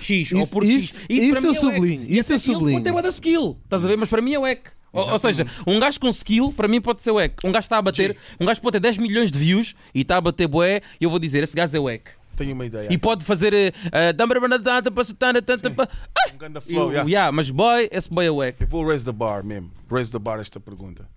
X 0.00 0.32
ou 0.32 0.40
Isso- 0.42 0.50
porque 0.52 0.68
isso- 0.68 0.98
X. 0.98 1.06
isso 1.08 1.40
mim 1.40 1.46
eu 1.46 1.48
é 1.48 1.50
o 1.50 1.54
sublinho. 1.60 2.04
E 2.06 2.18
isso 2.18 2.32
eu 2.32 2.36
até 2.36 2.44
ele 2.44 2.54
sublinho. 2.58 2.82
Tem 2.82 2.92
da 3.02 3.08
skill, 3.08 3.58
estás 3.64 3.84
a 3.84 3.88
ver? 3.88 3.96
Mas 3.96 4.08
para 4.08 4.20
mim 4.20 4.34
é 4.34 4.38
wack. 4.38 4.70
Ou, 4.92 5.10
ou 5.10 5.18
seja, 5.18 5.44
um 5.66 5.80
gajo 5.80 5.98
com 5.98 6.08
skill, 6.08 6.52
para 6.52 6.68
mim 6.68 6.80
pode 6.80 7.02
ser 7.02 7.10
wack. 7.10 7.34
Um 7.44 7.50
gajo 7.50 7.64
está 7.64 7.78
a 7.78 7.82
bater, 7.82 8.16
um 8.40 8.46
gajo 8.46 8.60
pode 8.60 8.74
ter 8.74 8.80
10 8.80 8.98
milhões 8.98 9.32
de 9.32 9.38
views 9.38 9.74
e 9.94 10.02
está 10.02 10.18
a 10.18 10.20
bater 10.20 10.46
bué, 10.46 10.82
e 11.00 11.04
eu 11.04 11.10
vou 11.10 11.18
dizer, 11.18 11.42
esse 11.42 11.54
gajo 11.56 11.76
é 11.76 11.80
wack. 11.80 12.10
Tenho 12.36 12.52
uma 12.54 12.66
ideia. 12.66 12.92
E 12.92 12.98
pode 12.98 13.24
fazer. 13.24 13.74
Ah, 13.92 14.12
Ganda 16.36 16.58
Eu- 16.58 16.62
flow, 16.62 16.90
yeah. 16.90 17.08
yeah, 17.08 17.32
mas 17.32 17.50
boy, 17.50 17.88
esse 17.92 18.08
boy 18.12 18.26
é 18.26 18.30
wack. 18.30 18.60
Eu 18.60 18.66
vou 18.68 18.86
raise 18.86 19.04
the 19.04 19.12
bar 19.12 19.44
mesmo. 19.44 19.70
Raise 19.90 20.10
the 20.10 20.18
bar 20.18 20.40
esta 20.40 20.58
pergunta. 20.60 21.08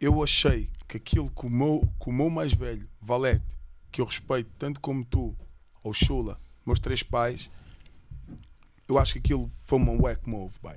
Eu 0.00 0.22
achei 0.22 0.68
que 0.88 0.96
aquilo 0.96 1.30
que 1.30 1.46
o 1.46 1.50
meu, 1.50 1.88
que 2.02 2.08
o 2.08 2.12
meu 2.12 2.30
mais 2.30 2.52
velho, 2.52 2.88
Valete, 3.00 3.44
que 3.90 4.00
eu 4.00 4.04
respeito 4.04 4.50
tanto 4.58 4.80
como 4.80 5.04
tu, 5.04 5.34
ou 5.82 5.92
Chula, 5.92 6.38
meus 6.66 6.78
três 6.78 7.02
pais, 7.02 7.50
eu 8.88 8.98
acho 8.98 9.14
que 9.14 9.18
aquilo 9.20 9.50
foi 9.64 9.78
uma 9.78 9.92
wack 9.92 10.28
move, 10.28 10.54
bai. 10.62 10.76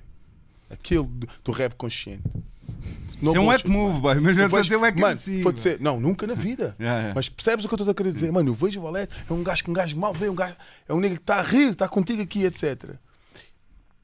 Aquilo 0.69 1.05
do, 1.05 1.27
do 1.43 1.51
rap 1.51 1.73
consciente. 1.75 2.23
Isso 3.21 3.35
é 3.35 3.39
um 3.39 3.47
wack 3.47 3.69
move, 3.69 3.99
boy, 3.99 4.15
mas 4.15 4.37
eu 4.37 4.45
estou 4.45 4.59
a 4.59 4.61
dizer 4.61 4.77
wack 4.77 4.99
Mano, 4.99 5.19
MC, 5.25 5.77
não, 5.79 5.99
nunca 5.99 6.25
na 6.25 6.33
vida. 6.33 6.75
Yeah, 6.79 6.99
yeah. 6.99 7.13
Mas 7.15 7.27
percebes 7.27 7.65
o 7.65 7.67
que 7.67 7.73
eu 7.73 7.77
estou 7.77 7.91
a 7.91 7.93
querer 7.93 8.13
dizer? 8.13 8.31
Mano, 8.31 8.49
eu 8.49 8.53
vejo 8.53 8.79
o 8.79 8.83
Valete, 8.83 9.13
é 9.29 9.33
um 9.33 9.43
gajo 9.43 9.63
que 9.63 9.69
um 9.69 9.73
gajo 9.73 9.97
mal 9.97 10.13
vê, 10.13 10.29
um 10.29 10.35
gajo, 10.35 10.55
é 10.87 10.93
um 10.93 10.99
negro 10.99 11.17
que 11.17 11.23
está 11.23 11.35
a 11.39 11.41
rir, 11.41 11.71
está 11.71 11.87
contigo 11.87 12.21
aqui, 12.21 12.45
etc. 12.45 12.95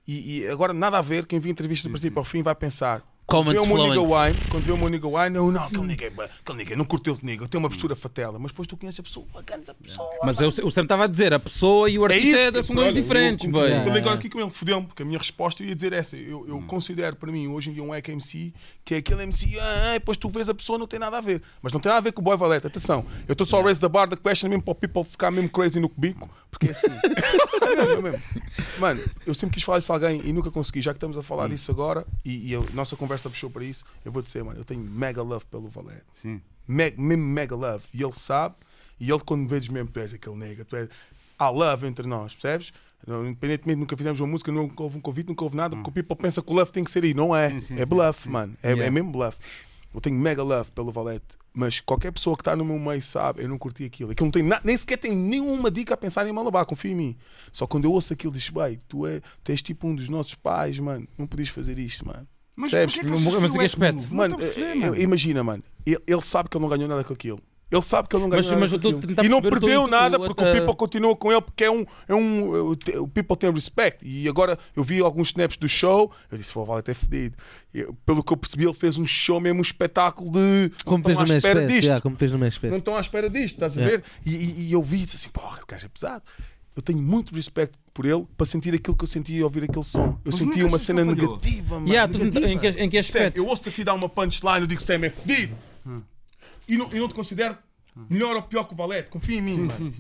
E, 0.08 0.40
e 0.40 0.48
agora 0.50 0.74
nada 0.74 0.98
a 0.98 1.02
ver, 1.02 1.26
quem 1.26 1.40
viu 1.40 1.50
a 1.50 1.54
entrevista 1.54 1.88
do 1.88 1.92
princípio 1.92 2.20
ao 2.20 2.26
fim 2.26 2.44
vai 2.44 2.54
pensar. 2.54 3.02
Quando 3.28 3.48
vê 3.48 3.54
meu 3.54 3.66
nigga 3.66 3.94
flowing. 4.06 4.28
Wine, 4.30 4.38
quando 4.52 4.64
vê 4.64 4.72
o 4.72 4.78
meu 4.78 4.88
nigga 4.90 5.08
Wine, 5.08 5.30
não, 5.36 5.52
não, 5.52 5.64
aquele 5.64 5.82
nigga, 5.84 6.06
é 6.06 6.30
aquele 6.42 6.58
nigga, 6.60 6.76
não 6.76 6.86
curteu 6.86 7.14
o 7.16 7.18
nigga, 7.26 7.48
tem 7.48 7.58
uma 7.58 7.68
postura 7.70 7.96
fatela, 7.96 8.38
mas 8.38 8.52
depois 8.52 8.68
tu 8.68 8.78
conheces 8.78 9.00
a 9.00 9.04
pessoa, 9.04 9.26
a 9.36 9.42
grande 9.42 9.66
pessoa. 9.82 10.08
Mas 10.24 10.40
eu, 10.40 10.50
o 10.50 10.70
Sam 10.72 10.84
estava 10.84 11.06
a 11.06 11.08
dizer, 11.08 11.34
a 11.34 11.40
pessoa 11.40 11.90
e 11.90 11.98
o 11.98 12.06
artista 12.06 12.38
é, 12.60 12.64
são 12.64 12.76
coisas 12.76 12.94
diferentes, 12.94 13.46
eu- 13.46 13.52
boy. 13.52 13.64
eu- 13.74 13.84
Falei 13.84 13.98
agora 14.00 14.16
É. 14.16 14.18
aqui 14.20 14.30
com 14.30 14.40
ele, 14.40 14.50
fodeu-me, 14.52 14.86
porque 14.86 15.02
a 15.02 15.06
minha 15.06 15.18
resposta 15.18 15.64
eu 15.64 15.68
ia 15.68 15.74
dizer 15.76 15.92
essa. 15.94 16.16
Eu, 16.16 16.46
eu 16.48 16.62
considero 16.68 17.16
para 17.16 17.32
mim 17.32 17.48
hoje 17.48 17.72
em 17.72 17.74
dia 17.74 17.82
um 17.84 17.90
hack 17.92 18.08
MC 18.10 18.54
que 18.84 18.94
é 18.94 18.98
aquele 18.98 19.24
MC, 19.24 19.58
ah, 19.60 19.84
ah, 19.90 19.94
depois 19.94 20.18
tu 20.18 20.30
vês 20.30 20.48
a 20.48 20.54
pessoa, 20.54 20.78
não 20.78 20.86
tem 20.86 21.00
nada 21.00 21.18
a 21.18 21.22
ver. 21.22 21.42
Mas 21.64 21.74
não 21.74 21.80
tem 21.80 21.90
nada 21.90 21.98
a 21.98 22.04
ver 22.04 22.12
com 22.12 22.22
o 22.22 22.24
Boy 22.24 22.38
Valete, 22.38 22.68
atenção. 22.68 23.04
Eu 23.28 23.34
estou 23.34 23.48
só 23.48 23.60
a 23.60 23.64
raise 23.64 23.80
the 23.82 23.90
bar 23.90 24.08
da 24.08 24.16
question 24.16 24.50
mesmo 24.50 24.62
para 24.64 24.72
o 24.72 24.76
people 24.76 25.04
ficar 25.04 25.32
mesmo 25.32 25.50
crazy 25.50 25.80
no 25.80 25.90
cubico, 25.90 26.30
porque 26.58 26.68
é 26.68 26.72
assim. 26.72 26.88
é 26.88 27.76
mesmo, 27.86 28.08
é 28.08 28.12
mesmo. 28.12 28.22
Mano, 28.80 29.04
eu 29.26 29.34
sempre 29.34 29.56
quis 29.56 29.64
falar 29.64 29.80
isso 29.80 29.92
a 29.92 29.96
alguém 29.96 30.22
e 30.24 30.32
nunca 30.34 30.50
consegui, 30.52 30.82
já 30.82 30.92
que 30.94 30.98
estamos 30.98 31.18
a 31.18 31.22
falar 31.24 31.48
disso 31.50 31.72
agora 31.72 32.06
e, 32.24 32.52
e 32.52 32.56
a 32.56 32.62
nossa 32.74 32.96
conversa 32.96 33.30
puxou 33.30 33.50
para 33.50 33.64
isso, 33.64 33.84
eu 34.04 34.12
vou 34.12 34.22
dizer, 34.22 34.44
mano, 34.44 34.60
eu 34.60 34.66
tenho 34.66 34.82
mega 34.82 35.22
love 35.22 35.46
pelo 35.46 35.68
Valete 35.70 36.04
Sim. 36.16 36.42
me- 36.68 36.94
mesmo 36.98 37.24
mega 37.26 37.56
love. 37.56 37.84
E 37.94 38.02
ele 38.04 38.12
sabe, 38.14 38.56
e 39.00 39.10
ele 39.10 39.22
quando 39.26 39.42
me 39.42 39.48
vezes 39.48 39.70
mesmo, 39.70 39.90
tu 39.92 40.00
és 40.00 40.14
aquele 40.14 40.36
nega, 40.36 40.64
tu 40.66 40.76
és. 40.76 40.90
Há 41.38 41.50
love 41.50 41.86
entre 41.86 42.08
nós, 42.08 42.34
percebes? 42.34 42.72
Independentemente, 43.08 43.78
nunca 43.80 43.96
fizemos 43.96 44.20
uma 44.20 44.28
música, 44.28 44.52
nunca 44.52 44.82
houve 44.82 44.98
um 44.98 45.02
convite, 45.02 45.28
nunca 45.28 45.44
houve 45.44 45.56
nada, 45.56 45.76
porque 45.76 45.90
o 45.90 45.94
people 45.94 46.16
pensa 46.16 46.42
que 46.42 46.52
o 46.52 46.56
love 46.56 46.72
tem 46.72 46.84
que 46.84 46.90
ser 46.90 47.04
aí. 47.04 47.14
Não 47.14 47.36
é. 47.36 47.50
Sim, 47.50 47.62
sim, 47.62 47.74
é 47.76 47.78
sim, 47.80 47.86
bluff, 47.86 48.28
mano. 48.28 48.56
É, 48.64 48.70
Yeah. 48.70 48.86
é 48.86 48.90
mesmo 48.90 49.12
bluff. 49.12 49.38
Eu 49.96 50.02
tenho 50.02 50.16
mega 50.20 50.44
love 50.44 50.70
pelo 50.72 50.92
Valete, 50.92 51.38
mas 51.54 51.80
qualquer 51.80 52.12
pessoa 52.12 52.36
que 52.36 52.42
está 52.42 52.56
no 52.56 52.66
meu 52.66 52.78
meio 52.78 53.02
sabe, 53.02 53.42
eu 53.44 53.48
não 53.50 53.58
curti 53.58 53.86
aquilo. 53.86 54.12
Aquilo 54.12 54.28
não 54.28 54.32
tem 54.32 54.44
na- 54.44 54.60
nem 54.64 54.76
sequer 54.76 54.98
tem 54.98 55.16
nenhuma 55.16 55.72
dica 55.72 55.94
a 55.94 55.98
pensar 55.98 56.28
em 56.28 56.32
Malabar, 56.34 56.66
confia 56.66 56.92
em 56.92 56.96
mim. 56.96 57.18
Só 57.52 57.66
quando 57.66 57.86
eu 57.86 57.94
ouço 57.94 58.12
aquilo, 58.12 58.34
diz, 58.34 58.50
bem, 58.50 58.78
tu, 58.88 59.08
é, 59.08 59.22
tu 59.44 59.52
és 59.52 59.62
tipo 59.62 59.88
um 59.88 59.96
dos 59.96 60.10
nossos 60.10 60.36
pais, 60.36 60.78
mano, 60.80 61.08
não 61.18 61.26
podias 61.26 61.48
fazer 61.50 61.80
isto, 61.80 62.06
mano. 62.06 62.28
Mas 62.56 62.72
que 62.72 62.78
Mas 64.12 64.32
em 64.32 64.38
que 64.38 64.62
eh, 64.62 64.76
mano. 64.76 65.02
imagina, 65.02 65.44
mano, 65.44 65.64
ele, 65.86 66.00
ele 66.06 66.22
sabe 66.22 66.50
que 66.50 66.58
ele 66.58 66.62
não 66.64 66.70
ganhou 66.70 66.88
nada 66.88 67.04
com 67.04 67.14
aquilo. 67.14 67.40
Ele 67.72 67.82
sabe 67.82 68.08
que 68.08 68.16
ele 68.16 68.24
não 68.24 68.30
ganhou 68.30 68.44
Mas- 68.60 68.72
nada 68.72 68.90
mas 69.18 69.26
E 69.26 69.30
não 69.30 69.42
perdeu 69.42 69.88
nada 69.88 70.20
porque 70.20 70.44
o 70.44 70.52
people 70.54 70.76
continua 70.76 71.16
com 71.16 71.32
ele 71.32 71.42
porque 71.42 71.64
é 71.64 71.72
um, 71.72 71.84
é 72.08 72.14
um. 72.14 72.72
O 73.02 73.08
people 73.08 73.36
tem 73.36 73.52
respect. 73.52 74.08
E 74.08 74.30
agora 74.30 74.58
eu 74.76 74.84
vi 74.84 75.00
alguns 75.02 75.30
snaps 75.30 75.58
do 75.58 75.68
show, 75.68 76.12
eu 76.32 76.38
disse, 76.38 76.54
vou 76.54 76.72
até 76.76 76.94
fedido. 76.94 77.36
E, 77.74 77.86
Pelo 78.06 78.24
que 78.24 78.32
eu 78.32 78.38
percebi, 78.38 78.66
ele 78.66 78.74
fez 78.74 78.98
um 79.00 79.06
show 79.06 79.40
mesmo, 79.42 79.60
um 79.60 79.62
espetáculo 79.64 80.32
de. 80.32 80.72
Como 80.86 81.00
não 81.00 81.04
fez 81.06 81.18
estão 81.18 81.26
no 81.26 81.32
à 81.32 81.34
Mesh 81.34 81.44
espera 81.44 81.60
Fest. 81.62 81.72
disto. 81.74 81.84
yeah, 81.86 82.02
como 82.02 82.16
fez 82.16 82.32
no 82.32 82.38
Mesh 82.38 82.54
Não 82.56 82.62
Fest. 82.62 82.76
estão 82.78 82.96
à 82.98 83.02
espera 83.02 83.30
disto, 83.30 83.54
estás 83.56 83.78
a 83.78 83.82
Yeah. 83.82 83.98
ver? 83.98 84.06
E, 84.26 84.36
e- 84.36 84.68
e 84.70 84.72
eu 84.74 84.84
vi 84.84 84.98
e 84.98 85.04
disse 85.04 85.16
assim, 85.18 85.30
porra, 85.30 85.60
o 85.62 85.66
gajo 85.68 85.86
é 85.86 85.90
pesado. 85.90 86.24
Eu 86.76 86.82
tenho 86.84 87.00
muito 87.00 87.34
respeito 87.34 87.80
por 87.94 88.06
ele 88.06 88.26
para 88.38 88.46
sentir 88.46 88.74
aquilo 88.76 88.96
que 88.96 89.04
eu 89.06 89.08
sentia 89.08 89.40
ao 89.40 89.46
ouvir 89.46 89.64
aquele 89.64 89.84
som. 89.84 90.08
Eu 90.08 90.20
Mas 90.26 90.36
senti 90.36 90.60
não 90.60 90.68
uma 90.68 90.78
cena 90.78 91.04
negativa, 91.04 91.76
mano. 91.76 91.88
Yeah, 91.88 92.12
negativa. 92.14 92.48
em, 92.48 92.60
que, 92.60 92.68
em 92.68 92.90
que 92.90 93.02
Sam, 93.04 93.18
aspecto? 93.20 93.38
eu 93.38 93.48
ouço-te 93.48 93.70
aqui 93.70 93.84
dar 93.84 93.94
uma 93.96 94.08
punchline, 94.10 94.60
eu 94.62 94.68
digo 94.68 94.82
Sam 94.82 95.06
é 95.06 95.10
fodido. 95.10 95.56
E, 96.68 96.78
não, 96.78 96.90
e 96.94 97.00
não 97.00 97.08
te 97.08 97.14
considero 97.14 97.58
melhor 98.10 98.36
ou 98.36 98.42
pior 98.42 98.64
que 98.66 98.74
o 98.74 98.78
Valete. 98.78 99.10
Confia 99.10 99.38
em 99.38 99.42
mim, 99.42 99.58
mano. 99.60 99.94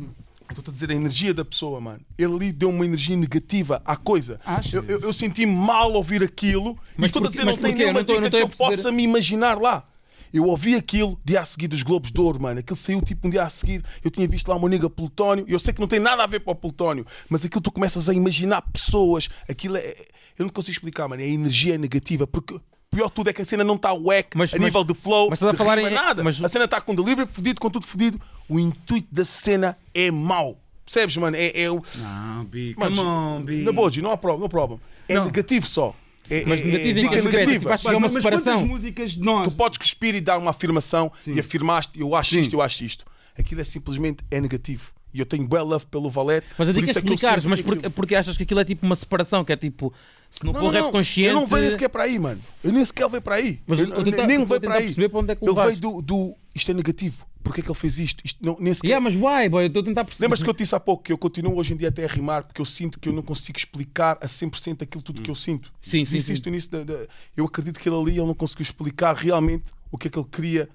Eu 0.47 0.49
Estou-te 0.49 0.69
a 0.69 0.73
dizer 0.73 0.91
a 0.91 0.93
energia 0.93 1.33
da 1.33 1.43
pessoa, 1.43 1.81
mano. 1.81 2.01
Ele 2.17 2.33
ali 2.35 2.51
deu 2.51 2.69
uma 2.69 2.85
energia 2.85 3.17
negativa 3.17 3.81
à 3.83 3.95
coisa. 3.97 4.39
Achas? 4.45 4.73
Eu, 4.73 4.83
eu, 4.85 4.99
eu 5.01 5.13
senti 5.13 5.43
mal 5.45 5.89
ao 5.89 5.93
ouvir 5.95 6.21
aquilo 6.23 6.77
Mas 6.95 7.05
e 7.05 7.07
estou 7.07 7.25
a 7.25 7.29
dizer, 7.31 7.45
não 7.45 7.57
tem 7.57 7.73
nenhuma 7.73 7.93
não 7.99 8.05
tô- 8.05 8.13
dica 8.13 8.21
não 8.21 8.29
que 8.29 8.35
a 8.35 8.39
eu 8.41 8.47
perceber. 8.49 8.75
possa 8.77 8.91
me 8.91 9.03
imaginar 9.03 9.59
lá. 9.59 9.87
Eu 10.31 10.43
ouvi 10.45 10.75
aquilo 10.75 11.19
dia 11.25 11.41
a 11.41 11.45
seguir 11.45 11.67
dos 11.67 11.81
Globos 11.81 12.11
de 12.11 12.19
Ouro, 12.21 12.39
mano. 12.41 12.59
Aquilo 12.59 12.75
saiu 12.77 13.01
tipo 13.01 13.27
um 13.27 13.31
dia 13.31 13.41
a 13.43 13.49
seguir. 13.49 13.83
Eu 14.03 14.11
tinha 14.11 14.27
visto 14.27 14.47
lá 14.49 14.55
uma 14.55 14.67
nega 14.69 14.87
Plutónio. 14.89 15.45
E 15.47 15.53
eu 15.53 15.57
sei 15.59 15.73
que 15.73 15.79
não 15.79 15.87
tem 15.87 15.99
nada 15.99 16.23
a 16.23 16.27
ver 16.27 16.41
para 16.41 16.51
o 16.51 16.55
Plutónio. 16.55 17.05
Mas 17.29 17.43
aquilo 17.45 17.61
tu 17.61 17.71
começas 17.71 18.07
a 18.09 18.13
imaginar 18.13 18.61
pessoas. 18.71 19.29
Aquilo 19.49 19.77
é. 19.77 19.95
Eu 20.37 20.43
não 20.43 20.49
te 20.49 20.53
consigo 20.53 20.73
explicar, 20.73 21.07
mano. 21.07 21.21
É 21.23 21.27
energia 21.27 21.77
negativa. 21.77 22.27
Porque 22.27 22.59
pior 22.95 23.07
de 23.07 23.13
tudo 23.13 23.29
é 23.29 23.33
que 23.33 23.41
a 23.41 23.45
cena 23.45 23.63
não 23.63 23.75
está 23.75 23.93
wack 23.93 24.37
Mas- 24.37 24.53
a 24.53 24.57
mas- 24.57 24.65
nível 24.65 24.83
de 24.83 24.93
flow. 24.93 25.29
mas 25.29 25.39
estás 25.39 25.53
a 25.53 25.57
falar 25.57 25.77
rima, 25.77 25.89
em- 25.91 25.93
nada. 25.93 26.23
mas- 26.23 26.43
A 26.43 26.47
cena 26.49 26.65
está 26.65 26.79
com 26.79 26.95
delivery 26.95 27.27
fodido, 27.31 27.59
com 27.59 27.69
tudo 27.69 27.85
fodido. 27.85 28.19
O 28.47 28.59
intuito 28.59 29.07
da 29.11 29.25
cena 29.25 29.77
é 29.93 30.09
mau. 30.11 30.57
Percebes, 30.85 31.17
mano? 31.17 31.35
É, 31.35 31.51
é 31.63 31.69
o. 31.71 31.81
Não, 31.97 32.45
B, 32.45 32.75
Mano, 32.77 32.95
come 32.95 33.07
on, 33.09 33.41
B. 33.43 33.63
Na 33.63 33.71
boa, 33.71 33.89
G, 33.89 34.01
não 34.01 34.11
há 34.11 34.17
problema. 34.17 34.39
Não 34.39 34.45
há 34.45 34.49
problema. 34.49 34.81
É 35.09 35.19
negativo 35.19 35.65
só. 35.67 35.95
É, 36.29 36.43
Mas 36.45 36.59
é- 36.61 36.63
negativo 36.63 36.99
é 36.99 37.21
negativa. 37.21 37.51
Tipo, 37.51 37.69
acho 37.69 37.83
que 37.83 37.89
é 37.89 37.97
uma 37.97 38.07
mas 38.09 38.23
quantas 38.23 38.39
separação. 38.43 38.67
músicas 38.67 39.11
de 39.11 39.19
nós? 39.21 39.47
Tu 39.47 39.55
podes 39.55 39.77
cuspir 39.77 40.15
e 40.15 40.21
dar 40.21 40.37
uma 40.37 40.51
afirmação 40.51 41.11
e 41.27 41.39
afirmaste, 41.39 41.99
eu 41.99 42.15
acho 42.15 42.31
Sim. 42.35 42.41
isto, 42.41 42.53
eu 42.53 42.61
acho 42.61 42.83
isto. 42.83 43.05
Aquilo 43.37 43.61
é 43.61 43.63
simplesmente 43.63 44.23
é 44.31 44.39
negativo. 44.39 44.91
E 45.15 45.19
eu 45.19 45.25
tenho 45.25 45.47
well 45.49 45.65
love 45.65 45.85
pelo 45.85 46.09
Valete. 46.09 46.45
Mas 46.57 46.67
a 46.67 46.73
por 46.73 46.79
dica 46.81 46.91
é 46.91 46.93
que 46.93 46.99
eu 47.09 47.13
explicares, 47.15 47.45
mas 47.45 47.59
aquilo. 47.61 47.75
porque, 47.77 47.89
porque 47.89 48.15
achas 48.15 48.35
que 48.35 48.43
aquilo 48.43 48.59
é 48.59 48.65
tipo 48.65 48.85
uma 48.85 48.95
separação, 48.95 49.45
que 49.45 49.53
é 49.53 49.55
tipo, 49.55 49.93
se 50.29 50.43
não, 50.43 50.51
Não, 50.51 50.59
for 50.59 50.65
não, 50.67 50.71
rap 50.73 50.83
não. 50.83 50.91
consciente. 50.91 51.29
Eu 51.29 51.35
não 51.35 51.47
vejo 51.47 51.61
nem 51.61 51.71
sequer 51.71 51.87
para 51.89 52.03
aí, 52.03 52.19
mano. 52.19 52.41
Eu 52.61 52.73
nem 52.73 52.83
sequer 52.83 53.09
veio 53.09 53.21
para 53.21 53.35
aí. 53.35 53.61
Mas 53.65 53.79
eu, 53.79 53.87
eu 53.87 54.03
tentar- 54.03 54.27
nem 54.27 54.35
eu 54.35 54.41
a 54.43 54.45
veio 54.45 54.61
para 54.61 54.73
aí. 54.75 54.93
para 55.09 55.19
onde 55.19 55.31
é 55.31 55.35
que 55.35 55.45
Ele 55.45 55.53
veio 55.55 55.77
do, 55.79 56.01
do. 56.01 56.35
Isto 56.53 56.71
é 56.71 56.73
negativo. 56.73 57.25
Porquê 57.43 57.61
é 57.61 57.63
que 57.63 57.69
ele 57.69 57.77
fez 57.79 57.99
isto? 57.99 58.21
isto 58.25 58.43
não, 58.43 58.57
nem 58.59 58.73
sequer... 58.73 58.87
Yeah, 58.87 59.03
mas 59.03 59.15
why, 59.15 59.47
boy? 59.47 59.63
Eu 59.65 59.67
estou 59.67 59.81
a 59.81 59.85
tentar 59.85 60.03
perceber. 60.03 60.25
Lembras 60.25 60.41
que 60.41 60.49
eu 60.49 60.53
te 60.53 60.57
disse 60.63 60.73
há 60.73 60.79
pouco 60.79 61.03
que 61.03 61.13
eu 61.13 61.17
continuo 61.17 61.55
hoje 61.55 61.73
em 61.73 61.77
dia 61.77 61.89
até 61.89 62.03
a 62.03 62.07
rimar 62.07 62.43
porque 62.43 62.59
eu 62.59 62.65
sinto 62.65 62.99
que 62.99 63.07
eu 63.07 63.13
não 63.13 63.21
consigo 63.21 63.55
explicar 63.57 64.17
a 64.19 64.25
100% 64.25 64.81
aquilo 64.81 65.03
tudo 65.03 65.21
que 65.21 65.29
eu 65.29 65.35
sinto. 65.35 65.71
Sim, 65.79 66.03
sim, 66.05 66.15
Disse 66.15 66.27
sim. 66.27 66.33
isto 66.33 66.45
no 66.47 66.53
início 66.55 66.71
da, 66.71 66.83
da- 66.83 67.05
Eu 67.37 67.45
acredito 67.45 67.79
que 67.79 67.87
ele 67.87 67.95
ali 67.95 68.11
ele 68.17 68.25
não 68.25 68.33
conseguiu 68.33 68.63
explicar 68.63 69.15
realmente 69.15 69.65
o 69.91 69.97
que 69.97 70.07
é 70.07 70.09
que 70.11 70.17
ele 70.17 70.27
queria 70.29 70.67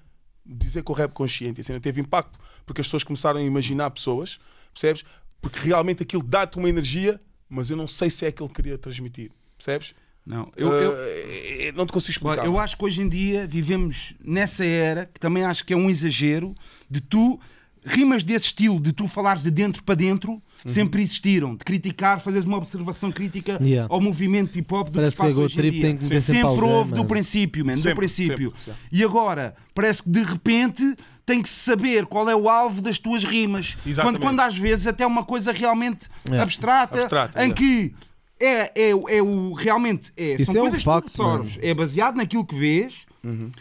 dizer 0.45 0.83
com 0.83 0.93
o 0.93 0.95
rap 0.95 1.11
consciente. 1.13 1.61
A 1.61 1.63
cena 1.63 1.79
teve 1.79 2.01
impacto 2.01 2.39
porque 2.65 2.81
as 2.81 2.87
pessoas 2.87 3.03
começaram 3.03 3.39
a 3.39 3.43
imaginar 3.43 3.89
pessoas, 3.91 4.39
percebes? 4.73 5.03
Porque 5.41 5.59
realmente 5.59 6.03
aquilo 6.03 6.23
dá-te 6.23 6.57
uma 6.57 6.69
energia, 6.69 7.19
mas 7.49 7.69
eu 7.69 7.77
não 7.77 7.87
sei 7.87 8.09
se 8.09 8.25
é 8.25 8.29
aquilo 8.29 8.47
que 8.47 8.53
ele 8.53 8.63
queria 8.63 8.77
transmitir, 8.77 9.31
percebes? 9.57 9.93
Não, 10.25 10.51
eu, 10.55 10.71
eu, 10.71 10.93
Eh, 10.97 11.71
não 11.75 11.85
te 11.85 11.91
consigo 11.91 12.11
explicar. 12.11 12.45
Eu 12.45 12.59
acho 12.59 12.77
que 12.77 12.85
hoje 12.85 13.01
em 13.01 13.09
dia 13.09 13.47
vivemos 13.47 14.13
nessa 14.23 14.63
era 14.63 15.05
que 15.07 15.19
também 15.19 15.43
acho 15.43 15.65
que 15.65 15.73
é 15.73 15.75
um 15.75 15.89
exagero 15.89 16.53
de 16.89 17.01
tu 17.01 17.39
rimas 17.83 18.23
desse 18.23 18.45
estilo, 18.47 18.79
de 18.79 18.93
tu 18.93 19.07
falares 19.07 19.41
de 19.41 19.49
dentro 19.49 19.83
para 19.83 19.95
dentro, 19.95 20.41
Uhum. 20.65 20.73
sempre 20.73 21.01
existiram. 21.01 21.55
De 21.55 21.63
criticar, 21.63 22.19
fazeres 22.19 22.45
uma 22.45 22.57
observação 22.57 23.11
crítica 23.11 23.57
Yeah. 23.61 23.93
ao 23.93 23.99
movimento 24.01 24.57
hip 24.57 24.73
hop 24.73 24.89
do 24.89 24.93
Parece 24.93 25.11
que 25.11 25.15
se 25.15 25.17
passa 25.17 25.33
que 25.33 25.39
o 25.39 25.43
hoje 25.43 25.59
em 25.67 25.71
dia. 25.71 25.81
tem 25.81 25.97
que 25.97 26.03
sempre 26.05 26.21
sempre 26.21 26.41
alguém, 26.47 26.69
houve 26.69 26.91
do 26.93 26.99
mas- 26.99 27.07
princípio, 27.07 27.65
man, 27.65 27.73
do 27.73 27.81
Sempre, 27.81 27.95
princípio. 27.95 28.53
sempre, 28.63 28.79
E 28.91 29.03
agora 29.03 29.55
parece 29.73 30.03
que 30.03 30.09
de 30.09 30.21
repente 30.23 30.95
tem 31.25 31.41
que 31.41 31.49
se 31.49 31.55
saber 31.55 32.05
qual 32.05 32.29
é 32.29 32.35
o 32.35 32.49
alvo 32.49 32.81
das 32.81 32.99
tuas 32.99 33.23
rimas. 33.23 33.75
Quando, 33.75 33.87
Exatamente. 33.89 34.21
quando 34.21 34.39
às 34.41 34.57
vezes 34.57 34.85
até 34.87 35.03
é 35.03 35.07
uma 35.07 35.23
coisa 35.23 35.51
realmente 35.51 36.07
Yeah. 36.25 36.43
abstrata, 36.43 36.99
Abstrata, 37.01 37.39
em 37.39 37.49
yeah. 37.49 37.55
que 37.55 37.95
é, 38.39 38.89
é, 38.89 38.95
o- 38.95 39.07
é 39.09 39.21
o 39.21 39.53
realmente 39.53 40.11
é, 40.17 40.33
Isso 40.35 40.45
são 40.45 40.55
é 40.55 40.57
um 40.57 40.61
coisas 40.61 40.79
que 40.79 40.85
facto, 40.85 41.11
tu 41.13 41.21
absorves. 41.23 41.57
É 41.61 41.73
baseado 41.73 42.15
naquilo 42.17 42.45
que 42.45 42.55
vês. 42.55 43.05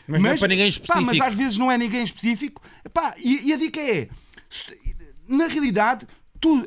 Mas 0.08 0.22
não 0.22 0.30
é 0.30 0.36
para 0.38 0.48
ninguém 0.48 0.64
pá, 0.64 0.70
específico. 0.70 1.04
mas 1.04 1.20
às 1.20 1.34
vezes 1.34 1.58
não 1.58 1.70
é 1.70 1.76
ninguém 1.76 2.02
específico. 2.02 2.62
Pá, 2.94 3.14
e, 3.22 3.48
e 3.48 3.52
a 3.52 3.56
dica 3.58 3.78
é: 3.78 4.08
se- 4.48 4.66
na 5.28 5.46
realidade, 5.46 6.06
tu, 6.40 6.66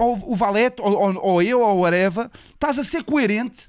ou 0.00 0.32
o 0.32 0.34
Valete, 0.34 0.80
ou, 0.80 0.92
ou, 0.92 1.20
ou 1.22 1.42
eu, 1.42 1.60
ou 1.60 1.80
o 1.80 1.84
Areva, 1.84 2.30
estás 2.54 2.78
a 2.78 2.84
ser 2.84 3.04
coerente. 3.04 3.68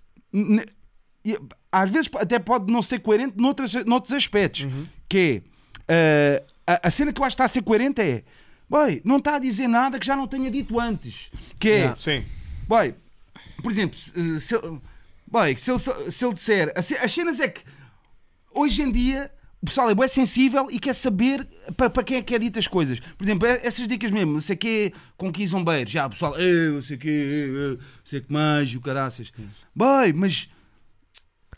e, 1.25 1.37
às 1.71 1.89
vezes 1.89 2.09
até 2.15 2.39
pode 2.39 2.71
não 2.71 2.81
ser 2.81 2.99
coerente 2.99 3.35
noutras, 3.37 3.73
noutros 3.85 4.13
aspectos. 4.13 4.67
Que 5.09 5.43
é 5.87 6.43
ah, 6.65 6.79
a, 6.83 6.87
a 6.87 6.91
cena 6.91 7.11
que 7.11 7.19
eu 7.19 7.25
acho 7.25 7.35
que 7.35 7.43
está 7.43 7.45
a 7.45 7.53
ser 7.53 7.61
coerente 7.61 8.01
é. 8.01 8.23
Boy, 8.69 9.01
não 9.03 9.17
está 9.17 9.35
a 9.35 9.39
dizer 9.39 9.67
nada 9.67 9.99
que 9.99 10.05
já 10.05 10.15
não 10.15 10.25
tenha 10.25 10.49
dito 10.49 10.79
antes. 10.79 11.29
Que 11.59 11.69
é. 11.69 11.75
Yeah. 11.75 11.97
Sim. 11.97 12.25
Boy, 12.67 12.95
por 13.61 13.69
exemplo, 13.69 13.99
se, 13.99 14.55
boy, 15.27 15.57
se, 15.57 15.71
ele, 15.71 15.79
se 16.11 16.25
ele 16.25 16.33
disser. 16.33 16.73
As 16.75 17.11
cenas 17.11 17.41
é 17.41 17.49
que 17.49 17.61
hoje 18.53 18.81
em 18.81 18.91
dia 18.91 19.29
o 19.61 19.65
pessoal 19.65 19.89
é 19.89 19.93
bem 19.95 20.07
sensível 20.07 20.67
e 20.71 20.79
quer 20.79 20.93
saber 20.93 21.47
para, 21.77 21.89
para 21.89 22.03
quem 22.03 22.17
é 22.17 22.21
que 22.21 22.33
é 22.33 22.39
dito 22.39 22.57
as 22.57 22.67
coisas. 22.67 22.99
Por 22.99 23.23
exemplo, 23.23 23.47
essas 23.47 23.87
dicas 23.87 24.09
mesmo, 24.09 24.33
não 24.33 24.41
sei 24.41 24.55
o 24.55 24.59
quê, 24.59 24.93
com 25.15 25.31
que 25.31 25.45
zombeiros. 25.45 25.91
Já 25.91 26.07
o 26.07 26.09
pessoal, 26.09 26.35
eu 26.39 26.73
não 26.73 26.81
sei 26.81 26.95
o 26.95 26.99
quê, 26.99 27.07
eu, 27.09 27.55
eu, 27.55 27.69
não 27.75 27.79
sei 28.03 28.19
o 28.19 28.23
que 28.23 28.33
mais, 28.33 28.73
o 28.73 28.81
caraças. 28.81 29.31
Boy, 29.75 30.13
mas 30.13 30.49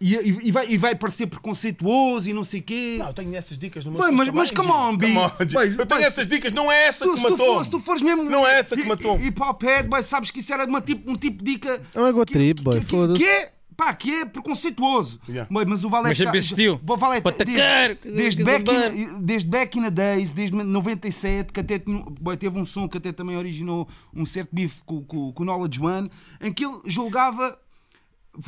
E, 0.01 0.15
e- 0.15 0.47
e 0.47 0.51
vai, 0.51 0.67
e 0.69 0.75
vai 0.77 0.95
parecer 0.95 1.27
preconceituoso 1.27 2.29
e 2.29 2.33
não 2.33 2.43
sei 2.43 2.59
o 2.59 2.63
quê. 2.63 2.95
Não, 2.99 3.07
eu 3.07 3.13
tenho 3.13 3.33
essas 3.37 3.57
dicas 3.57 3.85
no 3.85 3.91
meu 3.91 4.01
Bem, 4.01 4.11
mas- 4.11 4.27
mas 4.29 4.51
come 4.51 4.69
on, 4.69 4.97
B. 4.97 5.07
Bem, 5.07 5.15
Eu 5.15 5.85
tenho 5.85 5.87
bem, 5.87 6.03
essas 6.03 6.27
dicas, 6.27 6.51
não 6.51 6.69
é 6.69 6.87
essa 6.87 7.05
Tu, 7.05 7.11
que 7.13 7.17
se, 7.19 7.23
tu 7.25 7.31
matou. 7.31 7.53
for, 7.55 7.63
se 7.63 7.71
tu 7.71 7.79
fores 7.79 8.01
mesmo. 8.01 8.23
Não 8.23 8.45
é 8.45 8.59
essa 8.59 8.75
que 8.75 8.83
matou. 8.83 9.17
Hip 9.17 9.41
hop 9.41 9.61
head, 9.63 9.87
boy, 9.87 10.03
sabes 10.03 10.29
que 10.29 10.39
isso 10.39 10.51
era 10.53 10.65
uma 10.65 10.81
tipo, 10.81 11.09
um 11.09 11.15
tipo 11.15 11.41
de 11.41 11.53
dica. 11.53 11.81
É 11.93 12.01
um 12.01 12.07
ego 12.07 12.25
que- 12.25 12.33
trip, 12.33 12.61
boy, 12.61 12.79
que- 12.79 12.85
que- 12.85 12.91
foda-se. 12.91 13.19
Que 13.19 13.25
é, 13.25 13.52
pá, 13.75 13.93
que 13.93 14.11
é 14.21 14.25
preconceituoso. 14.25 15.19
Yeah. 15.27 15.47
Mas 15.49 15.83
o 15.83 15.89
Valete. 15.89 16.23
Mas 16.23 16.31
já- 16.33 16.37
existiu. 16.37 16.79
O 16.87 16.97
Valete, 16.97 17.21
Para 17.23 17.31
atacar, 17.35 17.95
desde, 17.95 18.11
desde, 18.15 18.37
que 18.37 18.43
back 18.43 18.71
in, 18.71 19.19
desde 19.21 19.49
back 19.49 19.79
in 19.79 19.83
the 19.83 19.91
days, 19.91 20.31
desde 20.31 20.55
97, 20.55 21.51
que 21.53 21.59
até 21.59 21.79
tinha- 21.79 22.03
boy, 22.21 22.37
teve 22.37 22.57
um 22.59 22.65
som 22.65 22.87
que 22.87 22.97
até 22.97 23.11
também 23.11 23.35
originou 23.37 23.87
um 24.13 24.25
certo 24.25 24.49
bife 24.53 24.81
com, 24.85 25.03
com, 25.03 25.31
com 25.31 25.43
o 25.43 25.45
Knowledge 25.45 25.81
One, 25.81 26.09
em 26.41 26.51
que 26.53 26.65
ele 26.65 26.79
julgava 26.85 27.57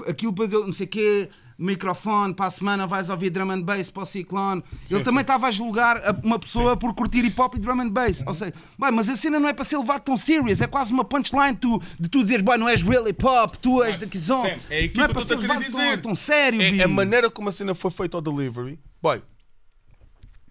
aquilo 0.08 0.34
para 0.34 0.46
dizer 0.46 0.58
não 0.60 0.74
sei 0.74 0.86
o 0.86 0.90
quê, 0.90 1.30
microfone, 1.58 2.34
para 2.34 2.48
a 2.48 2.50
semana 2.50 2.88
vais 2.88 3.10
ouvir 3.10 3.30
drum 3.30 3.52
and 3.52 3.62
bass 3.62 3.90
para 3.90 4.04
o 4.04 4.06
Ciclone. 4.06 4.64
ele 4.90 5.04
também 5.04 5.22
estava 5.22 5.48
a 5.48 5.52
julgar 5.52 6.02
uma 6.24 6.38
pessoa 6.40 6.76
por 6.76 6.94
curtir 6.94 7.24
hip 7.24 7.40
hop 7.40 7.56
e 7.56 7.60
drum 7.60 7.80
and 7.82 7.90
bass. 7.90 8.24
Ou 8.26 8.34
seja, 8.34 8.54
bem, 8.80 8.92
mas 8.92 9.08
a 9.08 9.16
cena 9.16 9.40
não 9.40 9.48
é 9.48 9.54
para 9.54 9.64
ser 9.64 9.78
levado 9.78 10.02
tão 10.04 10.18
serious, 10.18 10.60
é 10.62 10.68
quase 10.68 10.92
uma 10.92 11.06
punchline 11.06 11.56
tu, 11.56 11.80
de 12.00 12.10
tu 12.10 12.22
dizeres, 12.22 12.44
boy, 12.44 12.58
não 12.58 12.68
és 12.68 12.82
real 12.82 13.08
hip 13.08 13.26
hop, 13.26 13.56
tu 13.58 13.84
és 13.84 13.98
da 13.98 14.08
Kizon. 14.08 14.46
É 14.70 14.86
aquilo 14.86 14.98
não 14.98 15.06
é 15.06 15.08
para 15.08 15.26
ser 15.26 15.38
levado 15.38 15.64
dizer. 15.64 15.94
tão, 15.94 16.02
tão 16.02 16.16
sério, 16.16 16.62
É, 16.62 16.72
Bi. 16.72 16.84
a 16.84 16.88
maneira 16.88 17.30
como 17.30 17.50
a 17.50 17.52
cena 17.52 17.74
foi 17.76 17.92
feita 17.92 18.18
ao 18.18 18.22
delivery, 18.22 18.80
boy, 19.02 19.22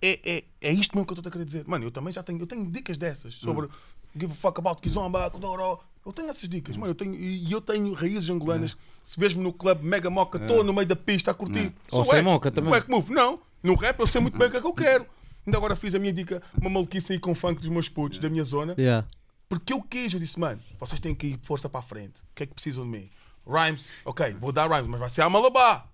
é, 0.00 0.20
é, 0.24 0.44
é 0.60 0.72
isto 0.72 0.94
mesmo 0.94 1.06
que 1.06 1.12
eu 1.12 1.16
estou 1.16 1.28
a 1.28 1.32
querer 1.32 1.44
dizer. 1.44 1.64
Mano, 1.66 1.84
eu 1.86 1.90
também 1.90 2.12
já 2.12 2.22
tenho, 2.22 2.38
eu 2.38 2.46
tenho 2.46 2.70
dicas 2.70 2.96
dessas 2.96 3.34
sobre 3.34 3.68
give 4.14 4.30
a 4.32 4.34
fuck 4.34 4.58
about 4.60 4.80
Kizomba, 4.82 5.30
Kudoro. 5.30 5.80
Eu 6.04 6.12
tenho 6.12 6.28
essas 6.28 6.48
dicas, 6.48 6.76
mano. 6.76 6.90
Eu 6.90 6.94
tenho, 6.94 7.14
e 7.14 7.50
eu 7.50 7.60
tenho 7.60 7.92
raízes 7.94 8.28
angolanas. 8.28 8.76
Se 9.02 9.18
vês-me 9.18 9.42
no 9.42 9.52
clube 9.52 9.84
Mega 9.84 10.10
Moca, 10.10 10.38
estou 10.38 10.62
no 10.62 10.72
meio 10.72 10.86
da 10.86 10.96
pista 10.96 11.30
a 11.30 11.34
curtir. 11.34 11.72
Ou 11.90 12.04
Sou 12.04 12.14
sem 12.14 12.22
moca 12.22 12.50
também. 12.50 12.70
Wack 12.70 12.90
move. 12.90 13.12
Não, 13.12 13.40
no 13.62 13.74
rap 13.74 13.98
eu 13.98 14.06
sei 14.06 14.20
muito 14.20 14.36
bem 14.36 14.48
o 14.48 14.50
que 14.50 14.56
é 14.58 14.60
que 14.60 14.66
eu 14.66 14.74
quero. 14.74 15.06
Ainda 15.46 15.58
agora 15.58 15.76
fiz 15.76 15.94
a 15.94 15.98
minha 15.98 16.12
dica, 16.12 16.42
uma 16.58 16.70
maluquice 16.70 17.12
aí 17.12 17.18
com 17.18 17.32
o 17.32 17.34
funk 17.34 17.60
dos 17.60 17.68
meus 17.68 17.88
putos, 17.88 18.18
da 18.18 18.30
minha 18.30 18.44
zona. 18.44 18.74
Yeah. 18.78 19.06
Porque 19.48 19.72
eu 19.72 19.82
quis, 19.82 20.12
eu 20.12 20.20
disse, 20.20 20.40
mano, 20.40 20.60
vocês 20.80 21.00
têm 21.00 21.14
que 21.14 21.26
ir 21.26 21.40
força 21.42 21.68
para 21.68 21.80
a 21.80 21.82
frente. 21.82 22.20
O 22.20 22.34
que 22.34 22.42
é 22.44 22.46
que 22.46 22.54
precisam 22.54 22.84
de 22.84 22.90
mim? 22.90 23.10
Rhymes, 23.46 23.88
ok, 24.04 24.34
vou 24.40 24.52
dar 24.52 24.70
rhymes, 24.70 24.88
mas 24.88 25.00
vai 25.00 25.10
ser 25.10 25.22
a 25.22 25.28
malabá. 25.28 25.86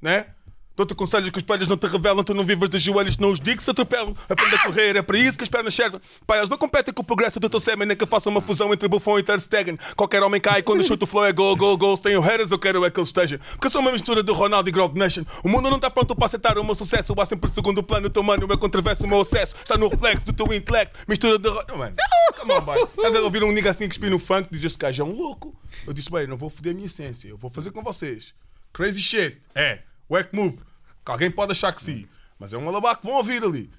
Né? 0.00 0.26
Dou-te 0.74 0.94
conselhos 0.94 1.28
que 1.30 1.36
os 1.36 1.42
espelhos 1.42 1.68
não 1.68 1.76
te 1.76 1.86
revelam, 1.86 2.24
tu 2.24 2.32
não 2.32 2.44
vivas 2.44 2.70
de 2.70 2.78
joelhos, 2.78 3.16
não 3.18 3.30
os 3.30 3.38
digo 3.38 3.60
se 3.60 3.70
atropelam. 3.70 4.16
Aprenda 4.28 4.56
a 4.56 4.62
correr, 4.64 4.96
é 4.96 5.02
para 5.02 5.18
isso 5.18 5.36
que 5.36 5.44
as 5.44 5.50
pernas 5.50 5.74
servem. 5.74 6.00
Pai, 6.26 6.38
eles 6.38 6.48
não 6.48 6.56
competem 6.56 6.94
com 6.94 7.02
o 7.02 7.04
progresso 7.04 7.38
do 7.38 7.48
teu 7.48 7.60
sêmen, 7.60 7.86
nem 7.86 7.96
que 7.96 8.06
façam 8.06 8.30
uma 8.32 8.40
fusão 8.40 8.72
entre 8.72 8.88
Buffon 8.88 9.18
e 9.18 9.22
Ter 9.22 9.38
Stegen. 9.40 9.78
Qualquer 9.94 10.22
homem 10.22 10.40
cai 10.40 10.62
quando 10.62 10.82
chuta 10.82 11.04
o 11.04 11.06
flow 11.06 11.24
é 11.26 11.32
gol, 11.32 11.54
gol, 11.56 11.76
gol. 11.76 11.96
Se 11.96 12.02
tenho 12.02 12.20
haters, 12.20 12.50
eu 12.50 12.58
quero 12.58 12.84
é 12.84 12.90
que 12.90 12.98
eles 12.98 13.10
estejam. 13.10 13.38
Porque 13.38 13.66
eu 13.66 13.70
sou 13.70 13.80
uma 13.82 13.92
mistura 13.92 14.22
de 14.22 14.32
Ronaldo 14.32 14.68
e 14.68 14.72
Grog 14.72 14.98
Nation. 14.98 15.24
O 15.44 15.48
mundo 15.48 15.68
não 15.68 15.76
está 15.76 15.90
pronto 15.90 16.16
para 16.16 16.26
aceitar 16.26 16.56
o 16.58 16.64
meu 16.64 16.74
sucesso. 16.74 17.14
Há 17.20 17.26
sempre 17.26 17.50
segundo 17.50 17.82
plano, 17.82 18.06
o 18.06 18.10
teu 18.10 18.22
mano, 18.22 18.44
o 18.46 18.48
meu 18.48 18.56
controverso, 18.58 19.04
o 19.04 19.08
meu 19.08 19.20
acesso. 19.20 19.54
Está 19.56 19.76
no 19.76 19.88
reflexo 19.88 20.24
do 20.26 20.32
teu 20.32 20.52
intelecto. 20.54 20.98
Mistura 21.06 21.38
de. 21.38 21.48
Ro- 21.48 21.62
Mano, 21.76 21.96
come 22.40 22.52
on, 22.52 22.60
boy. 22.62 22.82
Estás 22.96 23.14
a 23.14 23.20
ouvir 23.20 23.44
um 23.44 23.52
nigga 23.52 23.70
assim 23.70 23.86
que 23.88 23.94
espia 23.94 24.08
no 24.10 24.18
funk, 24.18 24.48
diz 24.50 24.64
este 24.64 24.78
gajo 24.78 25.02
é 25.02 25.04
um 25.04 25.12
louco. 25.14 25.54
Eu 25.86 25.92
disse, 25.92 26.10
bem, 26.10 26.26
não 26.26 26.36
vou 26.36 26.48
foder 26.50 26.72
a 26.72 26.74
minha 26.74 26.86
essência, 26.86 27.28
eu 27.28 27.36
vou 27.36 27.50
fazer 27.50 27.70
com 27.72 27.82
vocês. 27.82 28.32
Crazy 28.72 29.00
shit. 29.00 29.38
É. 29.54 29.80
Wack 30.10 30.34
move. 30.34 30.58
Que 31.04 31.10
alguém 31.10 31.30
pode 31.30 31.52
achar 31.52 31.72
que 31.72 31.82
sim. 31.82 32.06
Mas 32.38 32.52
é 32.52 32.58
um 32.58 32.68
alabá 32.68 32.94
que 32.96 33.06
vão 33.06 33.16
ouvir 33.16 33.42
ali. 33.44 33.70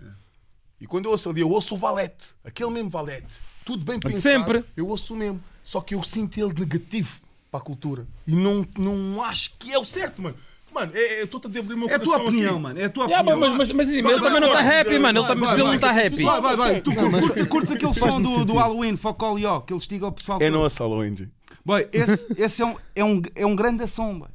E 0.79 0.85
quando 0.87 1.05
eu 1.05 1.11
ouço 1.11 1.29
ali, 1.29 1.41
eu 1.41 1.49
ouço 1.49 1.75
o 1.75 1.77
valete. 1.77 2.27
Aquele 2.43 2.71
mesmo 2.71 2.89
valete. 2.89 3.39
Tudo 3.65 3.85
bem 3.85 3.99
pensado. 3.99 4.21
sempre. 4.21 4.63
Eu 4.75 4.87
ouço 4.87 5.13
o 5.13 5.17
mesmo. 5.17 5.41
Só 5.63 5.79
que 5.79 5.95
eu 5.95 6.03
sinto 6.03 6.37
ele 6.39 6.53
negativo 6.59 7.19
para 7.49 7.59
a 7.59 7.63
cultura. 7.63 8.05
E 8.27 8.35
não, 8.35 8.67
não 8.77 9.23
acho 9.23 9.51
que 9.57 9.71
é 9.71 9.77
o 9.79 9.85
certo, 9.85 10.21
mano. 10.21 10.35
Mano, 10.73 10.91
é- 10.95 10.99
é- 10.99 11.19
eu 11.21 11.25
estou-te 11.25 11.55
a 11.55 11.59
abrir 11.61 11.75
o 11.75 11.77
meu 11.77 11.87
É 11.87 11.93
a 11.93 11.99
tua 11.99 12.17
opinião, 12.17 12.53
aqui. 12.53 12.61
mano. 12.63 12.79
É 12.79 12.85
a 12.85 12.89
tua 12.89 13.05
Yeah, 13.05 13.21
opinião. 13.21 13.39
mas, 13.55 13.69
mas, 13.69 13.77
mas, 13.77 13.87
mas 13.87 13.89
ele 14.11 14.19
também 14.21 14.41
não 14.41 14.47
está 14.53 14.79
happy, 14.81 14.99
mano. 14.99 15.19
Ele, 15.19 15.27
também- 15.27 15.45
vai, 15.45 15.53
ele 15.53 15.63
não 15.63 15.73
está 15.75 15.89
happy. 15.91 16.23
Vai, 16.23 16.41
vai, 16.41 16.55
vai. 16.57 16.81
Tu 16.81 16.91
Não, 16.93 17.11
mas- 17.11 17.21
curtes, 17.21 17.47
curtes 17.47 17.71
aquele 17.71 17.93
som 17.99 18.21
do, 18.21 18.43
do. 18.43 18.53
Halloween, 18.55 18.97
Fuck 18.97 19.23
All 19.23 19.37
Yo, 19.39 19.61
que 19.61 19.71
eles 19.71 19.83
estigam 19.83 20.09
o 20.09 20.11
pessoal 20.11 20.39
É 20.41 20.47
a 20.47 20.51
Halloween. 20.79 21.29
Boy, 21.63 21.87
esse, 21.93 22.25
esse 22.35 22.61
é, 22.61 22.65
um, 22.65 22.75
é, 22.95 23.03
um, 23.05 23.21
é 23.35 23.45
um 23.45 23.55
grande 23.55 23.87
som, 23.87 24.17
boy. 24.19 24.27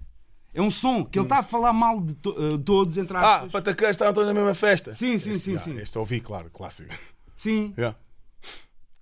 É 0.58 0.62
um 0.62 0.70
som 0.72 1.04
que 1.04 1.16
ele 1.16 1.24
está 1.26 1.38
a 1.38 1.42
falar 1.44 1.72
mal 1.72 2.00
de 2.00 2.14
to- 2.14 2.34
eh, 2.36 2.58
todos, 2.64 2.98
entre 2.98 3.16
Ah, 3.16 3.36
aspas. 3.36 3.54
atacar 3.54 3.90
estavam 3.92 4.12
todos 4.12 4.26
na 4.26 4.34
mesma 4.34 4.54
festa. 4.54 4.92
Sim, 4.92 5.16
sim, 5.16 5.32
Este, 5.34 5.44
sim, 5.44 5.50
yeah, 5.52 5.64
sim. 5.72 5.78
Este 5.80 5.96
ouvi, 5.98 6.20
claro, 6.20 6.50
clássico. 6.52 6.92
Sim. 7.36 7.72
Yeah. 7.78 7.96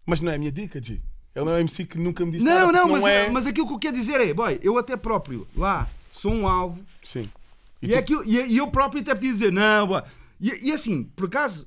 Mas 0.05 0.21
não 0.21 0.31
é 0.33 0.35
a 0.35 0.39
minha 0.39 0.53
dica, 0.53 0.83
G. 0.83 1.01
Ele 1.35 1.45
não 1.47 1.55
é 1.55 1.61
MC 1.61 1.87
que 1.87 1.99
nunca 1.99 2.25
me 2.27 2.33
disse 2.33 2.45
Não, 2.45 2.67
nada. 2.67 2.73
não, 2.73 2.89
mas, 2.89 3.05
é... 3.07 3.31
mas 3.31 3.47
aquilo 3.47 3.67
que 3.67 3.73
eu 3.73 3.79
quero 3.79 3.97
dizer 3.97 4.21
é, 4.21 4.35
boy, 4.35 4.59
eu 4.63 4.77
até 4.77 4.97
próprio, 4.99 5.47
lá, 5.57 5.89
sou 6.13 6.31
um 6.33 6.47
alvo, 6.47 6.79
Sim. 7.03 7.29
e, 7.81 7.95
é 7.95 7.99
aquilo, 7.99 8.23
e, 8.25 8.39
e 8.53 8.57
eu 8.59 8.69
próprio 8.69 9.01
até 9.03 9.15
podia 9.15 9.33
dizer, 9.33 9.51
não, 9.53 9.87
boy. 9.87 10.03
E, 10.39 10.69
e 10.69 10.73
assim, 10.73 11.05
por 11.05 11.27
acaso, 11.27 11.67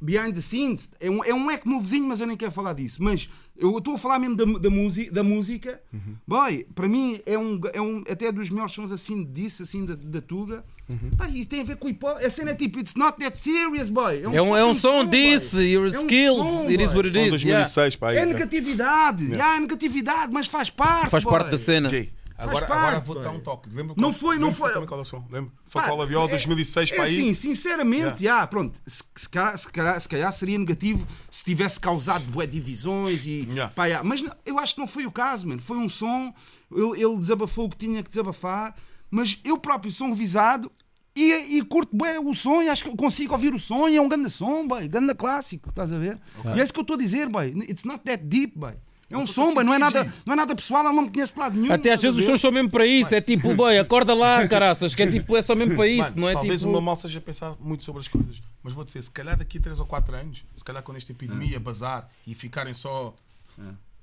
behind 0.00 0.34
the 0.34 0.40
scenes, 0.40 0.88
é 1.00 1.10
um, 1.10 1.24
é 1.24 1.34
um 1.34 1.50
eco 1.50 1.68
movezinho, 1.68 2.04
mas 2.06 2.20
eu 2.20 2.26
nem 2.26 2.36
quero 2.36 2.52
falar 2.52 2.72
disso. 2.74 3.02
Mas 3.02 3.28
eu 3.56 3.76
estou 3.78 3.94
a 3.94 3.98
falar 3.98 4.18
mesmo 4.18 4.36
da, 4.36 4.44
da, 4.58 4.70
música, 4.70 5.10
da 5.12 5.22
música. 5.22 5.80
Uhum. 5.92 6.16
Boy, 6.26 6.66
para 6.74 6.88
mim 6.88 7.20
é 7.24 7.38
um, 7.38 7.60
é 7.72 7.80
um 7.80 8.02
até 8.10 8.30
dos 8.30 8.50
melhores 8.50 8.72
sons 8.72 8.92
assim 8.92 9.24
disso, 9.24 9.62
assim 9.62 9.84
da, 9.84 9.94
da 9.94 10.20
Tuga. 10.20 10.64
Uhum. 10.88 11.10
Pá, 11.16 11.28
isso 11.28 11.48
tem 11.48 11.60
a 11.60 11.64
ver 11.64 11.76
com 11.76 11.88
hip 11.88 12.04
hop. 12.04 12.18
A 12.24 12.30
cena 12.30 12.50
é 12.52 12.54
tipo, 12.54 12.78
it's 12.78 12.94
not 12.94 13.18
that 13.18 13.36
serious, 13.38 13.88
boy. 13.88 14.20
É 14.22 14.28
um, 14.28 14.56
é 14.56 14.64
um 14.64 14.68
fucking 14.68 14.80
som 14.80 15.04
boy. 15.04 15.06
disso, 15.08 15.60
your 15.62 15.86
É 15.86 15.98
um 15.98 16.02
skills, 16.02 16.36
som, 16.48 16.68
it 16.68 16.82
is 16.82 16.92
what 16.92 17.08
it 17.08 17.18
is. 17.18 17.42
yeah. 17.42 17.64
2006, 17.64 17.96
pá. 17.96 18.10
aí, 18.10 18.16
É 18.18 18.20
né? 18.26 18.32
negatividade, 18.34 19.24
yeah, 19.24 19.56
é 19.56 19.60
negatividade, 19.60 20.32
mas 20.32 20.46
faz 20.46 20.70
parte. 20.70 21.10
Faz 21.10 21.24
boy. 21.24 21.32
parte 21.32 21.50
da 21.50 21.58
cena. 21.58 21.88
Jay, 21.88 22.10
agora, 22.38 22.66
parte, 22.66 22.72
agora 22.80 23.00
vou 23.00 23.22
dar 23.22 23.30
um 23.30 23.40
toque. 23.40 23.68
Lembra 23.70 23.94
Não 23.96 24.12
foi, 24.12 24.38
não 24.38 24.52
foi. 24.52 24.72
qual 24.86 25.00
é 25.00 25.04
som? 25.04 25.24
Lembra? 25.30 25.50
Pá, 25.72 25.82
Foi 25.88 26.06
Viola 26.06 26.26
é- 26.26 26.30
2006 26.30 26.90
é 26.90 26.94
para 26.94 27.04
aí. 27.04 27.14
Assim, 27.14 27.34
sinceramente, 27.34 28.22
Yeah. 28.22 28.40
já, 28.40 28.46
pronto. 28.46 28.80
Se, 28.86 29.02
se, 29.14 29.28
calhar, 29.28 29.56
se, 29.58 29.68
calhar, 29.68 30.00
se 30.00 30.08
calhar 30.08 30.32
seria 30.32 30.58
negativo 30.58 31.06
se 31.30 31.44
tivesse 31.44 31.80
causado 31.80 32.24
bué 32.30 32.46
divisões 32.46 33.26
e. 33.26 33.46
Yeah. 33.50 33.72
pá, 33.74 33.86
yeah. 33.86 34.06
Mas 34.06 34.22
eu 34.44 34.58
acho 34.58 34.74
que 34.74 34.80
não 34.80 34.86
foi 34.86 35.06
o 35.06 35.10
caso, 35.12 35.48
mano. 35.48 35.60
Foi 35.62 35.76
um 35.78 35.88
som, 35.88 36.32
ele, 36.70 37.02
ele 37.02 37.16
desabafou 37.18 37.66
o 37.66 37.70
que 37.70 37.76
tinha 37.76 38.02
que 38.02 38.08
desabafar, 38.10 38.74
mas 39.10 39.38
eu 39.44 39.58
próprio 39.58 39.90
sou 39.90 40.08
um 40.08 40.14
visado. 40.14 40.70
E, 41.18 41.56
e 41.56 41.62
curto 41.64 41.96
bem 41.96 42.18
o 42.18 42.34
som 42.34 42.60
e 42.60 42.68
acho 42.68 42.82
que 42.84 42.90
eu 42.90 42.94
consigo 42.96 43.32
ouvir 43.32 43.54
o 43.54 43.58
som 43.58 43.88
e 43.88 43.96
é 43.96 44.02
um 44.02 44.06
grande 44.06 44.28
som, 44.28 44.68
boy, 44.68 44.86
grande 44.86 45.14
clássico, 45.14 45.70
estás 45.70 45.90
a 45.90 45.96
ver? 45.96 46.20
E 46.54 46.60
é 46.60 46.62
isso 46.62 46.74
que 46.74 46.78
eu 46.78 46.82
estou 46.82 46.94
a 46.94 46.98
dizer, 46.98 47.26
boy. 47.26 47.54
It's 47.70 47.84
not 47.84 48.04
that 48.04 48.22
deep, 48.24 48.52
boy. 48.58 48.74
É 49.08 49.16
um 49.16 49.24
som, 49.26 49.54
boy, 49.54 49.62
não 49.62 49.72
é, 49.72 49.78
nada, 49.78 50.12
não 50.26 50.32
é 50.32 50.36
nada 50.36 50.54
pessoal, 50.56 50.84
ele 50.84 50.92
não 50.96 51.02
me 51.04 51.10
conhece 51.10 51.32
de 51.32 51.38
lado 51.38 51.56
nenhum. 51.56 51.72
Até 51.72 51.92
às 51.92 52.02
vezes 52.02 52.18
os 52.18 52.24
sons 52.24 52.40
são 52.40 52.50
mesmo 52.50 52.68
para 52.70 52.84
isso. 52.84 53.14
É 53.14 53.20
tipo, 53.20 53.54
boy, 53.54 53.78
acorda 53.78 54.12
lá, 54.14 54.46
caraças. 54.48 54.94
Que 54.96 55.04
é 55.04 55.10
tipo, 55.10 55.36
é 55.36 55.42
só 55.42 55.54
mesmo 55.54 55.76
para 55.76 55.86
isso. 55.86 56.02
Mano, 56.10 56.20
não 56.22 56.28
é 56.28 56.32
talvez 56.32 56.58
tipo. 56.58 56.68
o 56.68 56.72
meu 56.72 56.80
mal 56.80 56.96
seja 56.96 57.20
pensar 57.20 57.54
muito 57.60 57.84
sobre 57.84 58.00
as 58.00 58.08
coisas. 58.08 58.42
Mas 58.64 58.72
vou 58.72 58.84
dizer, 58.84 59.00
se 59.02 59.10
calhar 59.12 59.36
daqui 59.36 59.58
a 59.58 59.60
3 59.60 59.78
ou 59.78 59.86
4 59.86 60.16
anos, 60.16 60.44
se 60.56 60.64
calhar 60.64 60.82
quando 60.82 60.96
esta 60.96 61.12
epidemia 61.12 61.60
bazar 61.60 62.10
e 62.26 62.34
ficarem 62.34 62.74
só 62.74 63.14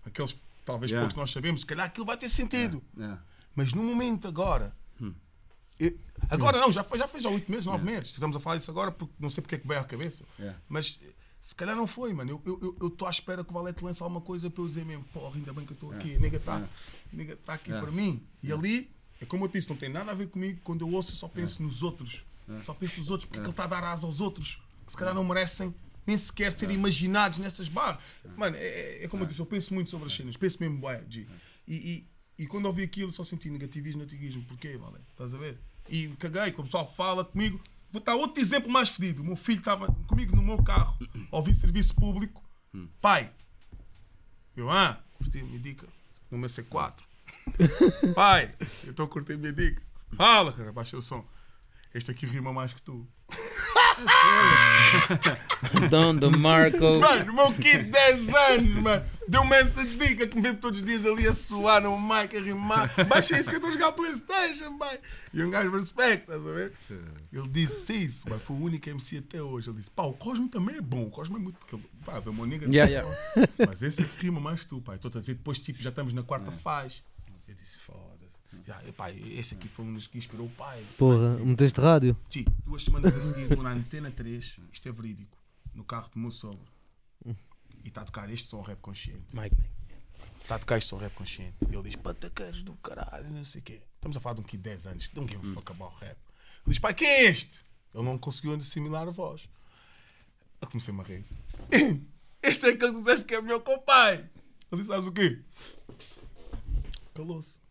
aqueles, 0.05 0.35
talvez 0.65 0.89
Yeah. 0.91 1.01
poucos 1.03 1.13
que 1.15 1.19
nós 1.19 1.31
sabemos, 1.31 1.61
se 1.61 1.65
calhar 1.67 1.85
aquilo 1.85 2.05
vai 2.05 2.15
ter 2.15 2.29
sentido. 2.29 2.81
Yeah. 2.97 3.19
Mas 3.55 3.73
no 3.73 3.83
momento 3.83 4.25
agora. 4.27 4.73
eu- 5.79 5.93
agora 6.29 6.59
não, 6.59 6.71
já 6.71 6.81
foi, 6.83 6.97
já 6.97 7.07
fez 7.09 7.25
há 7.25 7.29
8 7.29 7.51
meses, 7.51 7.65
9 7.65 7.83
meses. 7.83 8.11
Estamos 8.11 8.37
a 8.37 8.39
falar 8.39 8.55
disso 8.57 8.71
agora 8.71 8.89
porque 8.91 9.13
não 9.19 9.29
sei 9.29 9.41
porque 9.41 9.55
é 9.55 9.57
que 9.57 9.67
veio 9.67 9.81
à 9.81 9.83
cabeça. 9.83 10.23
Mas 10.69 10.97
se 11.45 11.53
calhar 11.53 11.75
não 11.75 11.85
foi, 11.85 12.13
mano. 12.13 12.31
Eu 12.31 12.37
estou 12.37 12.59
eu, 12.61 12.77
eu 12.79 12.87
estou 12.87 13.05
à 13.05 13.11
espera 13.11 13.43
que 13.43 13.49
o 13.49 13.53
Valete 13.53 13.83
lance 13.83 14.01
alguma 14.01 14.21
coisa 14.21 14.49
para 14.49 14.63
eu 14.63 14.67
dizer 14.67 14.85
mesmo, 14.85 15.03
porra, 15.11 15.35
ainda 15.35 15.51
bem 15.51 15.65
que 15.65 15.73
eu 15.73 15.75
estou 15.75 15.91
aqui, 15.91 16.15
a 16.15 16.19
nega 16.19 16.37
está 16.37 16.65
nega 17.11 17.35
tá 17.35 17.53
aqui 17.55 17.69
Yeah. 17.69 17.85
para 17.85 17.93
mim. 17.95 18.23
E 18.41 18.49
ali, 18.51 18.89
é 19.19 19.25
como 19.25 19.43
eu 19.43 19.49
disse, 19.49 19.67
não 19.69 19.75
tem 19.75 19.89
nada 19.89 20.11
a 20.11 20.15
ver 20.15 20.29
comigo. 20.29 20.61
Quando 20.63 20.81
eu 20.87 20.89
ouço, 20.93 21.11
eu 21.11 21.15
só 21.17 21.27
penso 21.27 21.61
nos 21.61 21.83
outros. 21.83 22.23
Só 22.63 22.73
penso 22.73 22.97
nos 22.99 23.09
outros, 23.11 23.27
porque 23.27 23.41
ele 23.41 23.49
está 23.49 23.65
a 23.65 23.67
dar 23.67 23.83
asa 23.83 24.07
aos 24.07 24.21
outros, 24.21 24.61
que 24.85 24.91
se 24.93 24.97
calhar 24.97 25.13
não 25.13 25.23
merecem 25.25 25.75
nem 26.07 26.17
sequer 26.17 26.51
ser 26.53 26.69
imaginados 26.71 27.37
nessas 27.39 27.67
barras. 27.67 28.01
Mano, 28.37 28.55
é, 28.55 28.59
é- 28.65 29.03
é 29.03 29.07
como 29.09 29.23
eu 29.23 29.27
disse, 29.27 29.39
eu 29.41 29.45
penso 29.45 29.73
muito 29.73 29.89
sobre 29.89 30.07
as 30.07 30.13
cenas, 30.15 30.37
penso 30.37 30.57
mesmo, 30.61 30.77
bué, 30.79 31.03
G. 31.09 31.27
E, 31.67 31.75
e, 32.37 32.43
e 32.43 32.47
quando 32.47 32.65
ouvi 32.67 32.83
aquilo, 32.83 33.11
só 33.11 33.23
senti 33.23 33.49
negativismo, 33.49 33.99
negativismo. 33.99 34.43
Porquê, 34.43 34.77
Valete? 34.77 35.05
Estás 35.11 35.33
a 35.33 35.37
ver? 35.37 35.57
E 35.89 36.07
caguei, 36.19 36.51
quando 36.53 36.67
o 36.67 36.69
pessoal 36.69 36.89
fala 36.93 37.23
comigo. 37.25 37.59
Vou 37.93 38.01
dar 38.01 38.15
outro 38.15 38.41
exemplo 38.41 38.71
mais 38.71 38.89
fedido. 38.89 39.21
O 39.21 39.25
meu 39.25 39.35
filho 39.35 39.59
estava 39.59 39.85
comigo 40.07 40.35
no 40.35 40.41
meu 40.41 40.61
carro, 40.63 40.97
a 41.31 41.37
ouvir 41.37 41.53
serviço 41.53 41.93
público. 41.93 42.43
Pai, 42.99 43.31
eu, 44.57 44.67
ah, 44.67 44.99
curti 45.13 45.39
a 45.39 45.43
minha 45.43 45.59
dica 45.59 45.87
no 46.31 46.39
meu 46.39 46.49
C4. 46.49 46.95
Pai, 48.15 48.51
eu 48.83 48.89
estou 48.89 49.05
a 49.05 49.07
curtir 49.07 49.33
a 49.33 49.37
minha 49.37 49.53
dica. 49.53 49.83
Fala, 50.17 50.51
cara, 50.51 50.71
baixa 50.71 50.97
o 50.97 51.03
som. 51.03 51.23
Este 51.93 52.09
aqui 52.09 52.25
rima 52.25 52.51
mais 52.51 52.73
que 52.73 52.81
tu. 52.81 53.07
Don 55.89 56.15
do 56.15 56.31
Marco. 56.37 56.99
Mano, 56.99 57.31
o 57.31 57.35
meu 57.35 57.53
kid 57.53 57.83
de 57.83 57.91
10 57.91 58.29
anos, 58.29 58.83
mano, 58.83 59.05
deu-me 59.27 59.55
essa 59.55 59.83
dica 59.85 60.27
que 60.27 60.35
me 60.35 60.41
vê 60.41 60.53
todos 60.53 60.79
os 60.79 60.85
dias 60.85 61.05
ali 61.05 61.27
a 61.27 61.33
suar 61.33 61.81
no 61.81 61.99
mic, 61.99 62.35
a 62.35 62.39
rimar. 62.39 62.91
Baixa 63.07 63.39
isso 63.39 63.49
que 63.49 63.55
eu 63.55 63.57
estou 63.57 63.69
a 63.69 63.73
jogar 63.73 63.91
Playstation, 63.93 64.77
pai. 64.77 64.99
E 65.33 65.43
um 65.43 65.49
gajo 65.49 65.71
respeita, 65.71 66.33
estás 66.33 66.47
a 66.47 66.51
ver? 66.51 66.73
Ele 67.31 67.47
disse 67.47 67.93
isso, 67.93 68.25
mas 68.29 68.41
foi 68.41 68.55
o 68.55 68.59
único 68.59 68.89
MC 68.89 69.17
até 69.17 69.41
hoje. 69.41 69.69
Ele 69.69 69.77
disse, 69.77 69.91
pá, 69.91 70.03
o 70.03 70.13
Cosmo 70.13 70.47
também 70.47 70.77
é 70.77 70.81
bom. 70.81 71.03
O 71.03 71.09
Cosmo 71.09 71.37
é 71.37 71.39
muito. 71.39 71.57
Porque, 71.57 71.77
pá, 72.05 72.19
vê 72.19 72.29
uma 72.29 72.45
nega. 72.45 72.67
Yeah, 72.67 72.91
yeah. 72.91 73.17
Mas 73.67 73.81
esse 73.81 74.01
é 74.01 74.05
que 74.05 74.25
rima 74.25 74.39
mais 74.39 74.65
tu, 74.65 74.81
pai. 74.81 74.95
Estou 74.95 75.09
a 75.09 75.19
dizer, 75.19 75.35
depois, 75.35 75.59
tipo, 75.59 75.81
já 75.81 75.89
estamos 75.89 76.13
na 76.13 76.23
quarta 76.23 76.51
fase. 76.51 77.01
Eu 77.47 77.55
disse, 77.55 77.79
foda-se. 77.79 78.12
Já, 78.65 78.81
epá, 78.87 79.11
esse 79.11 79.55
aqui 79.55 79.67
foi 79.67 79.85
um 79.85 79.93
dos 79.93 80.07
que 80.07 80.17
inspirou 80.17 80.47
o 80.47 80.49
pai. 80.51 80.83
Porra, 80.97 81.37
meteste 81.37 81.79
rádio. 81.81 82.17
Ti, 82.29 82.45
duas 82.65 82.83
semanas 82.83 83.15
a 83.15 83.21
seguir, 83.21 83.53
vou 83.53 83.63
na 83.63 83.71
antena 83.71 84.09
3, 84.09 84.59
isto 84.71 84.89
é 84.89 84.91
verídico, 84.91 85.37
no 85.73 85.83
carro 85.83 86.09
do 86.13 86.19
meu 86.19 86.31
sogro. 86.31 86.71
E 87.83 87.89
está 87.89 88.01
a 88.01 88.05
tocar 88.05 88.29
este 88.31 88.47
som 88.47 88.61
rap 88.61 88.79
consciente. 88.79 89.23
Mike, 89.33 89.55
Mike. 89.57 89.73
Está 90.41 90.55
a 90.55 90.59
tocar 90.59 90.77
este 90.77 90.87
som 90.89 90.97
rap 90.97 91.13
consciente. 91.13 91.55
E 91.69 91.73
ele 91.73 91.83
diz: 91.83 91.97
Pataqueiros 91.97 92.63
do 92.63 92.73
caralho, 92.75 93.29
não 93.29 93.43
sei 93.43 93.59
o 93.59 93.63
quê. 93.63 93.81
Estamos 93.95 94.15
a 94.15 94.19
falar 94.21 94.35
de 94.35 94.41
um 94.41 94.43
kid 94.43 94.63
de 94.63 94.69
10 94.69 94.87
anos, 94.87 95.11
não 95.13 95.27
give 95.27 95.51
a 95.51 95.53
fuck 95.53 95.71
about 95.71 95.95
rap. 95.99 96.11
Ele 96.11 96.67
diz: 96.67 96.79
Pai, 96.79 96.93
quem 96.93 97.07
é 97.07 97.25
este? 97.25 97.65
Ele 97.93 98.03
não 98.03 98.17
conseguiu 98.17 98.53
assimilar 98.53 99.07
a 99.07 99.11
voz. 99.11 99.49
Eu 100.61 100.67
comecei-me 100.69 101.01
a 101.01 101.03
rir. 101.03 101.25
Este 102.41 102.65
é 102.65 102.69
aquele 102.71 102.91
que 102.91 102.99
disseste 102.99 103.25
que 103.25 103.35
é 103.35 103.41
melhor 103.41 103.61
que 103.61 103.71
o 103.71 103.79
pai. 103.79 104.15
Ele 104.69 104.81
disse: 104.81 104.87
Sabes 104.87 105.07
o 105.07 105.11
quê? 105.11 105.39
Calou-se. 107.13 107.62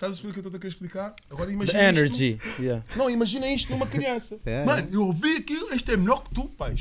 Estás 0.00 0.12
a 0.18 0.22
perceber 0.22 0.30
o 0.30 0.32
que 0.32 0.38
eu 0.38 0.40
estou 0.40 0.56
a 0.56 0.58
querer 0.60 0.72
explicar? 0.72 1.14
Agora 1.30 1.52
imagina. 1.52 1.78
The 1.78 1.90
isto- 1.90 1.98
energy. 2.00 2.38
Yeah. 2.58 2.82
não, 2.96 3.10
imagina 3.10 3.46
isto 3.52 3.70
numa 3.70 3.86
criança. 3.86 4.38
É, 4.46 4.64
Mano, 4.64 4.88
eu 4.90 5.02
ouvi 5.04 5.36
aquilo, 5.36 5.68
este 5.74 5.92
é 5.92 5.96
melhor 5.98 6.22
que 6.24 6.34
tu, 6.34 6.44
pai. 6.48 6.74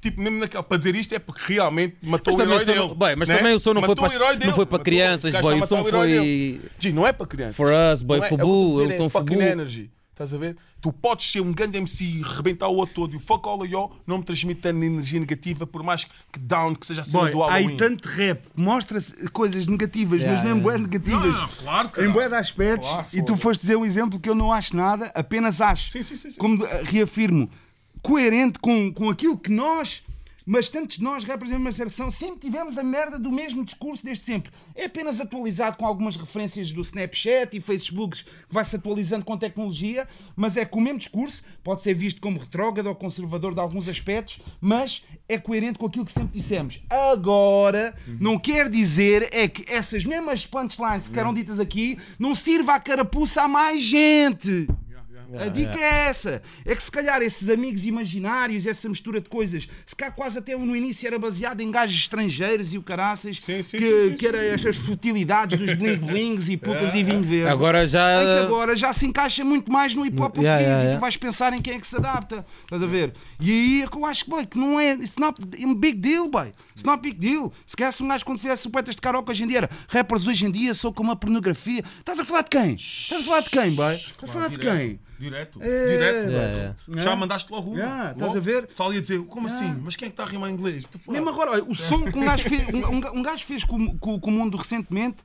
Tipo, 0.00 0.20
mesmo 0.20 0.40
naquela, 0.40 0.64
para 0.64 0.76
dizer 0.78 0.96
isto 0.96 1.14
é 1.14 1.20
porque 1.20 1.52
realmente 1.52 1.96
matou 2.02 2.34
Mas 2.34 2.34
o 2.34 2.38
também, 2.38 2.54
herói 2.54 2.66
dele. 2.66 2.78
não, 2.88 2.94
bem, 2.96 3.14
mas 3.14 3.28
né? 3.28 3.36
também 3.36 3.54
o 3.54 3.60
som 3.60 3.74
não 3.74 3.80
foi 3.80 3.90
Matou 3.94 4.08
para, 4.08 4.18
não 4.18 4.36
dele. 4.36 4.52
foi 4.52 4.66
para 4.66 4.72
Matou- 4.78 4.84
crianças, 4.84 5.32
boy. 5.40 5.54
a 5.54 5.62
O 5.62 5.66
som 5.68 5.84
foi 5.84 6.60
G, 6.80 6.92
não 6.92 7.06
é 7.06 7.12
para 7.12 7.26
crianças. 7.26 7.54
for 7.56 7.68
us, 7.72 8.02
boy. 8.02 8.18
Não 8.18 8.26
é- 8.26 8.28
Fubu, 8.28 8.42
é, 8.80 8.82
eu 8.82 8.88
dizer, 8.88 8.94
é 9.04 9.08
Fubu. 9.08 9.10
fucking 9.10 9.40
energy. 9.40 9.90
Estás 10.14 10.32
a 10.32 10.38
ver? 10.38 10.56
Tu 10.80 10.92
podes 10.92 11.28
ser 11.28 11.40
um 11.40 11.52
grande 11.52 11.76
MC 11.76 12.04
e 12.04 12.22
rebentar 12.22 12.68
o 12.68 12.76
outro 12.76 12.94
todo 12.94 13.14
e 13.14 13.16
o 13.16 13.20
fuck 13.20 13.48
all 13.48 13.66
y'all 13.66 13.96
não 14.06 14.18
me 14.18 14.22
transmite 14.24 14.60
tanta 14.60 14.84
energia 14.84 15.18
negativa, 15.18 15.66
por 15.66 15.82
mais 15.82 16.04
que 16.04 16.38
down 16.38 16.72
que 16.76 16.86
seja 16.86 17.00
a 17.00 17.04
cena 17.04 17.24
Boy, 17.24 17.32
do 17.32 17.42
há 17.42 17.48
Halloween. 17.50 17.70
aí 17.72 17.76
tanto 17.76 18.08
rap, 18.08 18.46
mostra 18.54 19.02
coisas 19.32 19.66
negativas, 19.66 20.20
Yeah, 20.20 20.40
mas 20.40 20.44
mesmo 20.48 20.60
yeah. 20.70 20.78
bué 20.78 20.88
negativas. 20.88 21.36
Não, 21.36 21.48
claro, 21.48 21.88
em 21.88 21.90
caralho. 21.90 22.12
bué 22.12 22.28
de 22.28 22.34
aspectos, 22.36 22.88
Claro, 22.88 23.06
e 23.12 23.22
tu 23.24 23.36
foste 23.36 23.62
dizer 23.62 23.74
um 23.76 23.84
exemplo 23.84 24.20
que 24.20 24.28
eu 24.30 24.36
não 24.36 24.52
acho 24.52 24.76
nada, 24.76 25.10
apenas 25.16 25.60
acho. 25.60 25.90
Sim, 25.90 26.04
sim, 26.04 26.14
sim, 26.14 26.30
sim. 26.30 26.38
Como 26.38 26.64
eh, 26.64 26.82
reafirmo, 26.84 27.50
coerente 28.00 28.60
com, 28.60 28.92
com 28.92 29.10
aquilo 29.10 29.36
que 29.36 29.50
nós, 29.50 30.03
mas 30.46 30.68
tantos 30.68 30.98
de 30.98 31.02
nós, 31.02 31.24
representamos 31.24 31.64
uma 31.64 31.72
geração, 31.72 32.10
sempre 32.10 32.40
tivemos 32.40 32.76
a 32.76 32.82
merda 32.82 33.18
do 33.18 33.32
mesmo 33.32 33.64
discurso 33.64 34.04
desde 34.04 34.24
sempre. 34.24 34.52
É 34.74 34.84
apenas 34.84 35.20
atualizado 35.20 35.76
com 35.76 35.86
algumas 35.86 36.16
referências 36.16 36.72
do 36.72 36.80
Snapchat 36.80 37.56
e 37.56 37.60
Facebooks 37.60 38.22
que 38.22 38.30
vai-se 38.50 38.76
atualizando 38.76 39.24
com 39.24 39.36
tecnologia, 39.36 40.06
mas 40.36 40.56
é 40.56 40.64
com 40.64 40.78
o 40.78 40.82
mesmo 40.82 40.98
discurso, 40.98 41.42
pode 41.62 41.82
ser 41.82 41.94
visto 41.94 42.20
como 42.20 42.38
retrógrado 42.38 42.86
ou 42.86 42.94
conservador 42.94 43.54
de 43.54 43.60
alguns 43.60 43.88
aspectos, 43.88 44.38
mas 44.60 45.02
é 45.28 45.38
coerente 45.38 45.78
com 45.78 45.86
aquilo 45.86 46.04
que 46.04 46.12
sempre 46.12 46.38
dissemos. 46.38 46.82
Agora, 46.90 47.94
não 48.20 48.38
quer 48.38 48.68
dizer 48.68 49.28
é 49.32 49.48
que 49.48 49.64
essas 49.72 50.04
mesmas 50.04 50.44
punchlines 50.46 51.08
que 51.08 51.18
eram 51.18 51.32
ditas 51.32 51.58
aqui 51.58 51.98
não 52.18 52.34
sirva 52.34 52.74
a 52.74 52.80
carapuça 52.80 53.42
a 53.42 53.48
mais 53.48 53.82
gente. 53.82 54.68
A 55.40 55.48
dica 55.48 55.78
é 55.78 56.08
essa. 56.08 56.42
É 56.64 56.74
que 56.74 56.82
se 56.82 56.90
calhar 56.90 57.22
esses 57.22 57.48
amigos 57.48 57.84
imaginários, 57.84 58.66
essa 58.66 58.88
mistura 58.88 59.20
de 59.20 59.28
coisas, 59.28 59.68
se 59.86 59.96
calhar 59.96 60.14
quase 60.14 60.38
até 60.38 60.56
no 60.56 60.76
início 60.76 61.06
era 61.06 61.18
baseado 61.18 61.60
em 61.60 61.70
gajos 61.70 61.96
estrangeiros 61.96 62.74
e 62.74 62.78
o 62.78 62.82
caraças, 62.82 63.40
Sim, 63.42 63.62
sim, 63.62 63.78
que, 63.78 64.08
sim, 64.10 64.16
que 64.16 64.26
era 64.26 64.42
estas 64.44 64.76
futilidades 64.76 65.58
dos 65.58 65.74
bling 65.74 65.96
blings 65.96 66.48
e 66.48 66.56
putas 66.56 66.94
e 66.94 67.02
vinho 67.02 67.22
verde. 67.22 67.48
Agora 67.48 67.86
já. 67.86 68.08
É 68.08 68.24
que 68.24 68.46
agora 68.46 68.76
já 68.76 68.92
se 68.92 69.06
encaixa 69.06 69.44
muito 69.44 69.70
mais 69.70 69.94
no 69.94 70.04
hip 70.04 70.20
hop 70.20 70.34
Yeah, 70.36 70.58
português 70.58 70.80
yeah, 70.80 70.92
e 70.92 70.96
tu 70.96 71.00
vais 71.00 71.16
pensar 71.16 71.52
em 71.52 71.62
quem 71.62 71.74
é 71.74 71.80
que 71.80 71.86
se 71.86 71.96
adapta. 71.96 72.44
Estás 72.62 72.82
a 72.82 72.86
ver? 72.86 73.14
E 73.40 73.50
aí 73.50 73.82
é 73.82 73.86
que 73.86 73.96
eu 73.96 74.04
acho 74.04 74.24
que, 74.24 74.30
boy, 74.30 74.46
que 74.46 74.58
não 74.58 74.78
é. 74.78 74.92
It's 74.94 75.16
not 75.16 75.40
a 75.40 75.74
big 75.74 75.98
deal, 75.98 76.28
boy. 76.28 76.52
It's 76.72 76.82
not 76.84 76.98
a 76.98 77.02
big 77.02 77.18
deal. 77.18 77.52
Se 77.66 77.76
calhar 77.76 77.92
se 77.92 78.02
um 78.02 78.08
gajo 78.08 78.24
quando 78.24 78.38
fizesse 78.38 78.68
poetas 78.68 78.96
de 78.96 79.00
karaoke 79.02 79.30
hoje 79.30 79.44
em 79.44 79.46
dia 79.46 79.58
era 79.58 79.70
rappers 79.88 80.26
hoje 80.26 80.46
em 80.46 80.50
dia 80.50 80.74
sou 80.74 80.92
como 80.92 81.10
a 81.10 81.16
pornografia. 81.16 81.84
Estás 81.98 82.18
a 82.18 82.24
falar 82.24 82.42
de 82.42 82.50
quem? 82.50 82.74
Estás 82.74 83.22
a 83.22 83.24
falar 83.24 83.40
de 83.40 83.50
quem, 83.50 83.70
boy? 83.72 83.94
Estás 83.94 84.30
a 84.30 84.32
falar 84.32 84.48
de 84.48 84.58
quem? 84.58 85.00
Direto. 85.24 85.58
É. 85.62 85.86
Direto. 85.88 86.30
Yeah, 86.30 86.74
bro. 86.86 87.02
Já 87.02 87.16
mandaste 87.16 87.52
logo 87.52 87.70
uma. 87.70 87.78
Yeah, 87.78 88.10
estás 88.12 88.26
Logo. 88.28 88.36
a 88.38 88.40
ver? 88.40 88.68
Só 88.74 88.92
ia 88.92 89.00
dizer, 89.00 89.20
como 89.24 89.46
assim? 89.46 89.80
Mas 89.82 89.96
quem 89.96 90.06
é 90.06 90.08
que 90.10 90.12
está 90.12 90.24
a 90.24 90.26
rimar 90.26 90.50
em 90.50 90.54
inglês? 90.54 90.84
Mesmo 91.08 91.28
agora, 91.28 91.52
olha, 91.52 91.64
o 91.64 91.74
som 91.74 92.02
que 92.04 92.18
um 92.18 92.24
gajo 92.24 92.48
fez, 92.48 92.62
um, 92.68 93.18
um- 93.18 93.22
gajo 93.22 93.44
fez 93.44 93.64
com, 93.64 93.98
com- 93.98 94.20
com 94.20 94.30
o 94.30 94.32
mundo 94.32 94.56
recentemente, 94.56 95.18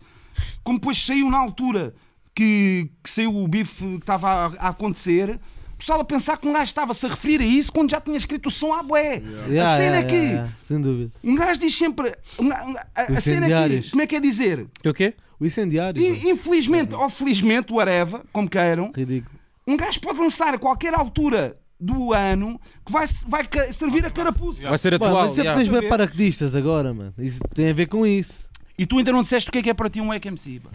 como 0.64 0.80
depois 0.80 0.98
saiu 1.04 1.30
na 1.30 1.38
altura 1.38 1.94
que, 2.34 2.90
que 3.04 3.10
saiu 3.10 3.36
o 3.36 3.48
bife 3.48 3.84
que 3.84 3.96
estava 3.98 4.28
a, 4.30 4.46
a 4.46 4.70
acontecer, 4.70 5.40
o 5.74 5.78
pessoal 5.80 6.00
a 6.02 6.04
pensar 6.06 6.38
que 6.38 6.48
um 6.48 6.52
gajo 6.54 6.66
estava-se 6.66 7.06
a 7.06 7.10
referir 7.10 7.42
a 7.42 7.46
isso 7.46 7.72
quando 7.72 7.90
já 7.92 8.02
tinha 8.02 8.18
escrito 8.18 8.48
o 8.48 8.52
som 8.52 8.74
à 8.74 8.84
bué. 8.84 9.22
Yeah, 9.48 9.74
a 9.74 9.78
cena 9.78 9.96
yeah, 9.96 9.98
é 10.00 10.04
que 10.04 10.16
yeah, 10.16 10.32
yeah. 10.34 10.54
Sem 10.64 10.82
dúvida. 10.82 11.12
um 11.24 11.36
gajo 11.36 11.60
diz 11.60 11.78
sempre. 11.78 12.14
um 12.38 12.46
um 12.48 12.52
a, 12.52 12.86
a 12.96 13.06
cena 13.22 13.46
é. 13.46 13.48
Incendiários. 13.48 13.90
Como 13.92 14.02
é 14.02 14.08
que 14.08 14.16
é 14.16 14.20
dizer? 14.20 14.68
O 14.86 14.94
quê? 14.94 15.14
O 15.40 15.46
incendiário. 15.46 16.02
I- 16.02 16.30
Infelizmente 16.32 16.94
ou 16.94 17.10
felizmente, 17.10 17.72
whatever, 17.72 18.22
como 18.34 18.50
queiram, 18.50 18.92
Ridículo. 18.94 19.39
Um 19.68 19.78
gajo 19.78 20.00
pode 20.02 20.20
lançar 20.20 20.54
a 20.54 20.58
qualquer 20.60 20.94
altura 20.94 21.58
do 21.80 22.14
ano 22.14 22.60
que 22.86 22.92
vai, 22.92 23.06
vai 23.28 23.48
servir 23.74 24.06
a 24.06 24.10
carapuça. 24.12 24.68
Vai 24.68 24.78
ser 24.78 24.94
atual. 24.96 25.14
mas 25.14 25.28
sempre 25.30 25.44
yeah. 25.44 25.64
tens 25.64 25.68
bem 25.80 25.90
paraquedistas 25.90 26.54
agora, 26.56 26.94
mano. 26.94 27.14
Isso 27.18 27.40
tem 27.54 27.70
a 27.70 27.74
ver 27.74 27.86
com 27.88 28.06
isso. 28.06 28.50
E 28.78 28.86
tu 28.86 28.98
ainda 28.98 29.12
não 29.12 29.22
disseste 29.22 29.50
o 29.50 29.52
que 29.52 29.60
é 29.60 29.62
que 29.62 29.70
é 29.70 29.74
para 29.74 29.90
ti 29.90 30.02
um 30.02 30.14
EKMC. 30.14 30.60
pá. 30.62 30.70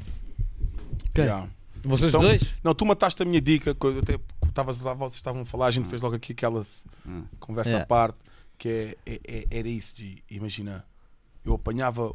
Quem? 1.14 1.24
Yeah. 1.24 1.48
Vocês 1.82 2.08
Então, 2.10 2.22
dois? 2.22 2.54
Não, 2.64 2.74
tu 2.74 2.86
mataste 2.86 3.22
a 3.22 3.26
minha 3.26 3.40
dica. 3.40 3.74
quando 3.74 3.96
eu 3.96 4.02
até 4.02 4.18
estavas 4.48 4.80
lá, 4.80 4.94
vocês 4.94 5.16
estavam 5.16 5.42
a 5.42 5.44
falar, 5.44 5.66
a 5.66 5.70
gente 5.70 5.88
fez 5.88 6.00
logo 6.00 6.14
aqui 6.16 6.32
aquela 6.32 6.60
s- 6.62 6.86
conversa 7.38 7.70
Yeah. 7.70 7.84
à 7.84 7.86
parte, 7.86 8.16
que 8.56 8.68
é, 8.68 8.96
é- 9.04 9.20
é- 9.26 9.44
era 9.58 9.68
isso 9.68 9.96
de, 9.96 10.22
imagina, 10.30 10.84
eu 11.44 11.54
apanhava, 11.54 12.10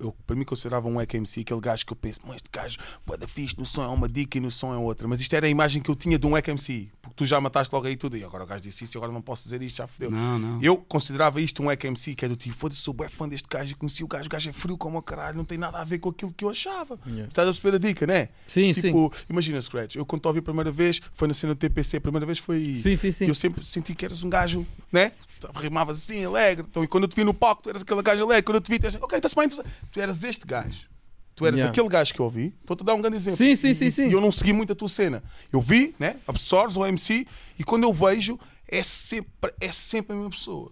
eu 0.00 0.14
para 0.26 0.34
mim 0.34 0.44
considerava 0.44 0.88
um 0.88 1.00
EKMC, 1.00 1.40
aquele 1.40 1.60
gajo 1.60 1.86
que 1.86 1.92
eu 1.92 1.96
penso, 1.96 2.20
mas 2.24 2.36
este 2.36 2.48
gajo, 2.52 2.78
bué 3.06 3.16
da 3.16 3.28
fixe, 3.28 3.54
no 3.58 3.66
som 3.66 3.84
é 3.84 3.88
uma 3.88 4.08
dica 4.08 4.38
e 4.38 4.40
no 4.40 4.50
som 4.50 4.72
é 4.72 4.76
outra. 4.76 5.06
Mas 5.06 5.20
isto 5.20 5.34
era 5.34 5.46
a 5.46 5.50
imagem 5.50 5.82
que 5.82 5.90
eu 5.90 5.96
tinha 5.96 6.18
de 6.18 6.26
um 6.26 6.36
EKMC, 6.36 6.88
porque 7.00 7.16
tu 7.16 7.26
já 7.26 7.40
mataste 7.40 7.74
logo 7.74 7.86
aí 7.86 7.96
tudo, 7.96 8.16
e 8.16 8.24
agora 8.24 8.44
o 8.44 8.46
gajo 8.46 8.62
disse 8.62 8.84
isso, 8.84 8.96
e 8.96 8.98
agora 8.98 9.12
não 9.12 9.22
posso 9.22 9.44
dizer 9.44 9.60
isto, 9.62 9.76
já 9.76 9.86
fodeu. 9.86 10.10
Não, 10.10 10.38
não. 10.38 10.62
Eu 10.62 10.76
considerava 10.76 11.40
isto 11.40 11.62
um 11.62 11.70
EKMC, 11.70 12.14
que 12.14 12.24
é 12.24 12.28
do 12.28 12.36
tipo, 12.36 12.56
foda-se, 12.56 12.80
sou 12.80 12.94
bem 12.94 13.08
fã 13.08 13.28
deste 13.28 13.48
gajo 13.48 13.72
e 13.72 13.74
conheci 13.74 14.02
o 14.02 14.08
gajo, 14.08 14.26
o 14.26 14.28
gajo 14.30 14.50
é 14.50 14.52
frio 14.52 14.76
como 14.76 14.98
o 14.98 15.02
caralho, 15.02 15.36
não 15.36 15.44
tem 15.44 15.58
nada 15.58 15.78
a 15.78 15.84
ver 15.84 15.98
com 15.98 16.08
aquilo 16.08 16.32
que 16.32 16.44
eu 16.44 16.50
achava. 16.50 16.98
Estás 17.28 17.48
a 17.48 17.52
perceber 17.52 17.76
a 17.76 17.78
dica, 17.78 18.06
né? 18.06 18.28
Sim, 18.46 18.72
sim. 18.72 18.80
Tipo, 18.82 19.12
imagina, 19.28 19.60
Scratch, 19.60 19.96
eu 19.96 20.06
quando 20.06 20.22
te 20.22 20.26
ouvi 20.26 20.38
a 20.38 20.42
primeira 20.42 20.70
vez, 20.70 21.00
foi 21.14 21.28
na 21.28 21.34
cena 21.34 21.54
do 21.54 21.58
TPC, 21.58 21.98
a 21.98 22.00
primeira 22.00 22.26
vez 22.26 22.38
foi 22.38 22.56
aí. 22.56 22.76
Sim, 22.76 22.96
sim, 22.96 23.12
sim. 23.12 23.24
E 23.24 23.28
eu 23.28 23.34
sempre 23.34 23.64
senti 23.64 23.94
que 23.94 24.04
eras 24.04 24.22
um 24.22 24.30
gajo, 24.30 24.66
né? 24.92 25.12
Rimavas 25.54 25.98
assim, 25.98 26.24
alegre. 26.24 26.66
Então, 26.68 26.82
e 26.84 26.88
quando 26.88 27.04
eu 27.04 27.08
te 27.08 27.16
vi 27.16 27.24
no 27.24 27.32
palco, 27.34 27.62
tu 27.62 27.70
eras 27.70 27.82
aquele 27.82 28.02
gajo 28.02 28.22
alegre. 28.24 28.42
Quando 28.42 28.56
eu 28.56 28.60
te 28.60 28.70
vi, 28.70 28.78
tu 28.78 28.86
eras, 28.86 29.00
ok, 29.02 29.16
está-se 29.18 29.34
bem. 29.36 29.48
tu- 29.48 30.00
eras 30.00 30.22
este 30.24 30.46
gajo. 30.46 30.88
Tu 31.34 31.46
eras 31.46 31.56
Yeah. 31.58 31.70
aquele 31.70 31.88
gajo 31.88 32.12
que 32.12 32.20
eu 32.20 32.24
ouvi. 32.26 32.54
Estou-te 32.60 32.82
a 32.82 32.84
dar 32.84 32.94
um 32.94 33.00
grande 33.00 33.16
exemplo. 33.16 33.38
Sim, 33.38 33.56
sim, 33.56 33.68
E- 33.70 33.74
sim, 33.74 33.86
e- 33.86 33.92
sim. 33.92 34.08
E 34.08 34.12
eu 34.12 34.20
não 34.20 34.30
segui 34.30 34.52
muito 34.52 34.72
a 34.72 34.76
tua 34.76 34.88
cena. 34.90 35.22
Eu 35.50 35.60
vi, 35.60 35.94
né? 35.98 36.16
Absorves 36.26 36.76
o 36.76 36.84
MC 36.84 37.26
e 37.58 37.64
quando 37.64 37.84
eu 37.84 37.92
vejo, 37.94 38.38
é 38.68 38.82
sempre, 38.82 39.52
é 39.60 39.72
sempre 39.72 40.12
a 40.12 40.16
mesma 40.16 40.30
pessoa. 40.30 40.70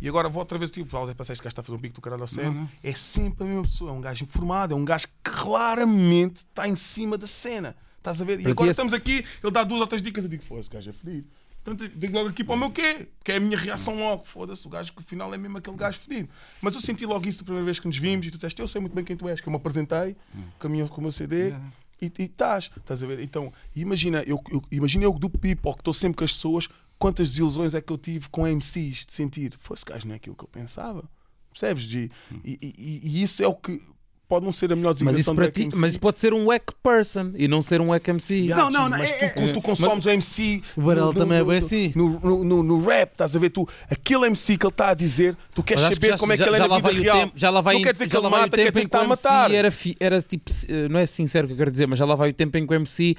E 0.00 0.08
agora 0.08 0.28
vou 0.28 0.40
outra 0.40 0.58
vez, 0.58 0.70
tipo, 0.72 0.88
para 0.90 1.04
este 1.12 1.26
gajo 1.28 1.48
está 1.48 1.60
a 1.60 1.64
fazer 1.64 1.76
um 1.76 1.80
pico 1.80 1.94
do 1.94 2.00
caralho 2.00 2.22
ao 2.22 2.28
sério. 2.28 2.68
É 2.82 2.92
sempre 2.94 3.44
a 3.44 3.46
mesma 3.46 3.62
pessoa. 3.62 3.90
É 3.90 3.94
um 3.94 4.00
gajo 4.00 4.24
informado, 4.24 4.74
é 4.74 4.76
um 4.76 4.84
gajo 4.84 5.06
que 5.06 5.14
claramente 5.22 6.38
está 6.38 6.66
em 6.68 6.74
cima 6.76 7.16
da 7.16 7.26
cena. 7.26 7.76
Estás 7.98 8.20
a 8.20 8.24
ver? 8.24 8.40
E 8.40 8.44
ti 8.44 8.50
agora 8.50 8.68
é- 8.68 8.72
estamos 8.72 8.92
aqui, 8.92 9.24
ele 9.42 9.52
dá 9.52 9.62
duas 9.62 9.80
ou 9.80 9.86
três 9.86 10.02
dicas. 10.02 10.24
Eu 10.24 10.30
digo, 10.30 10.42
foda-se, 10.42 10.68
gajo 10.68 10.90
é 10.90 10.92
fedido. 10.92 11.28
Portanto, 11.64 11.88
digo 11.96 12.14
logo 12.14 12.28
aqui 12.28 12.42
para 12.42 12.54
o 12.54 12.58
meu 12.58 12.70
quê? 12.70 13.08
Que 13.24 13.32
é 13.32 13.36
a 13.36 13.40
minha 13.40 13.56
reação 13.56 13.96
logo. 13.98 14.24
Foda-se, 14.24 14.66
o 14.66 14.70
gajo 14.70 14.92
que 14.92 14.98
afinal 15.00 15.32
é 15.32 15.38
mesmo 15.38 15.58
aquele 15.58 15.76
gajo 15.76 15.98
fedido. 15.98 16.28
Mas 16.60 16.74
eu 16.74 16.80
senti 16.80 17.06
logo 17.06 17.28
isso 17.28 17.38
da 17.38 17.44
primeira 17.44 17.64
vez 17.64 17.78
que 17.78 17.86
nos 17.86 17.96
vimos 17.96 18.26
e 18.26 18.30
tu 18.30 18.36
disseste, 18.36 18.60
eu 18.60 18.66
sei 18.68 18.80
muito 18.80 18.94
bem 18.94 19.04
quem 19.04 19.16
tu 19.16 19.28
és, 19.28 19.40
que 19.40 19.46
eu 19.46 19.50
me 19.52 19.56
apresentei 19.56 20.16
com, 20.58 20.66
a 20.66 20.70
minha- 20.70 20.88
com 20.88 20.98
o 20.98 21.02
meu 21.02 21.12
CD. 21.12 21.50
E 22.00 22.06
e 22.18 22.22
estás, 22.24 22.68
estás 22.76 23.00
a 23.02 23.06
ver? 23.06 23.20
Então, 23.20 23.52
imagina 23.76 24.24
eu, 24.26 24.42
eu, 24.50 24.60
imagina 24.72 25.04
eu 25.04 25.12
do 25.12 25.30
people, 25.30 25.72
que 25.72 25.80
estou 25.82 25.94
sempre 25.94 26.16
com 26.18 26.24
as 26.24 26.32
pessoas, 26.32 26.68
quantas 26.98 27.28
desilusões 27.30 27.74
é 27.74 27.80
que 27.80 27.92
eu 27.92 27.98
tive 27.98 28.28
com 28.28 28.44
MCs 28.44 29.06
de 29.06 29.12
sentir, 29.14 29.54
fosse 29.60 29.84
gajo 29.84 30.06
não 30.08 30.14
é 30.14 30.16
aquilo 30.16 30.34
que 30.34 30.42
eu 30.42 30.48
pensava. 30.48 31.08
Percebes, 31.52 31.84
G? 31.84 32.10
E, 32.44 32.58
e- 32.60 33.00
e 33.04 33.22
isso 33.22 33.40
é 33.42 33.46
o 33.46 33.54
que 33.54 33.80
pode 34.32 34.46
não 34.46 34.52
ser 34.52 34.72
a 34.72 34.76
melhor 34.76 34.88
Mas 34.90 34.96
designação 34.96 35.18
isso, 35.20 35.34
para 35.34 35.44
Back 35.44 35.54
ti, 35.60 35.62
MC. 35.66 35.78
mas 35.78 35.90
isso 35.90 36.00
pode 36.00 36.18
ser 36.18 36.32
um 36.32 36.46
wack 36.46 36.72
person 36.82 37.32
e 37.36 37.46
não 37.46 37.60
ser 37.60 37.82
um 37.82 37.88
wack 37.88 38.08
MC. 38.08 38.34
Yeah, 38.34 38.56
Não, 38.64 38.70
não, 38.70 38.88
não, 38.88 38.96
mas 38.96 39.10
é- 39.10 39.28
tu, 39.28 39.40
tu, 39.48 39.52
tu 39.52 39.60
consomes 39.62 40.06
o 40.06 40.08
MC. 40.10 40.62
O 40.74 40.80
Varela 40.80 41.06
no- 41.08 41.12
no- 41.12 41.18
também 41.20 41.36
é 41.36 41.40
no- 41.42 41.46
bem 41.48 41.60
no- 41.60 41.66
assim. 41.66 41.92
No, 41.94 42.20
no, 42.20 42.44
no- 42.44 42.62
no 42.62 42.80
rap, 42.86 43.12
estás 43.12 43.36
a 43.36 43.38
ver? 43.38 43.50
Tu, 43.50 43.68
aquele 43.90 44.24
MC 44.28 44.56
que 44.56 44.64
ele 44.64 44.70
está 44.72 44.88
a 44.88 44.94
dizer, 44.94 45.36
tu 45.54 45.62
queres 45.62 45.82
Mas 45.82 45.94
saber 45.94 46.08
já- 46.08 46.16
como 46.18 46.32
é 46.32 46.36
que 46.36 46.42
já- 46.42 46.46
ele 46.48 46.56
é 46.56 46.58
já 46.60 46.64
na 46.66 46.70
lá 46.70 46.76
vida 46.78 46.88
vai 46.88 46.98
o 46.98 47.02
real. 47.02 47.18
tempo- 47.20 47.32
já 47.36 47.50
lá 47.50 47.60
vai 47.60 47.74
não 47.74 47.80
em- 47.80 47.84
quer 47.84 47.92
dizer 47.92 48.06
que 48.06 48.12
já 48.12 48.18
ele 48.18 48.26
o 48.26 48.30
mata, 48.30 48.48
quer 48.56 48.70
dizer 48.70 48.72
que 48.72 48.86
está 48.86 48.98
a 49.00 49.02
o 49.02 49.08
matar. 49.08 49.50
Era, 49.52 49.70
fi- 49.70 49.96
era 50.00 50.22
tipo, 50.22 50.50
não 50.90 50.98
é 50.98 51.04
sincero 51.04 51.46
que 51.46 51.52
eu 51.52 51.56
quero 51.58 51.70
dizer, 51.70 51.86
mas 51.86 51.98
já 51.98 52.06
lá 52.06 52.14
vai 52.14 52.30
o 52.30 52.32
tempo 52.32 52.56
em 52.56 52.66
que 52.66 52.72
o 52.72 52.74
MC 52.74 53.14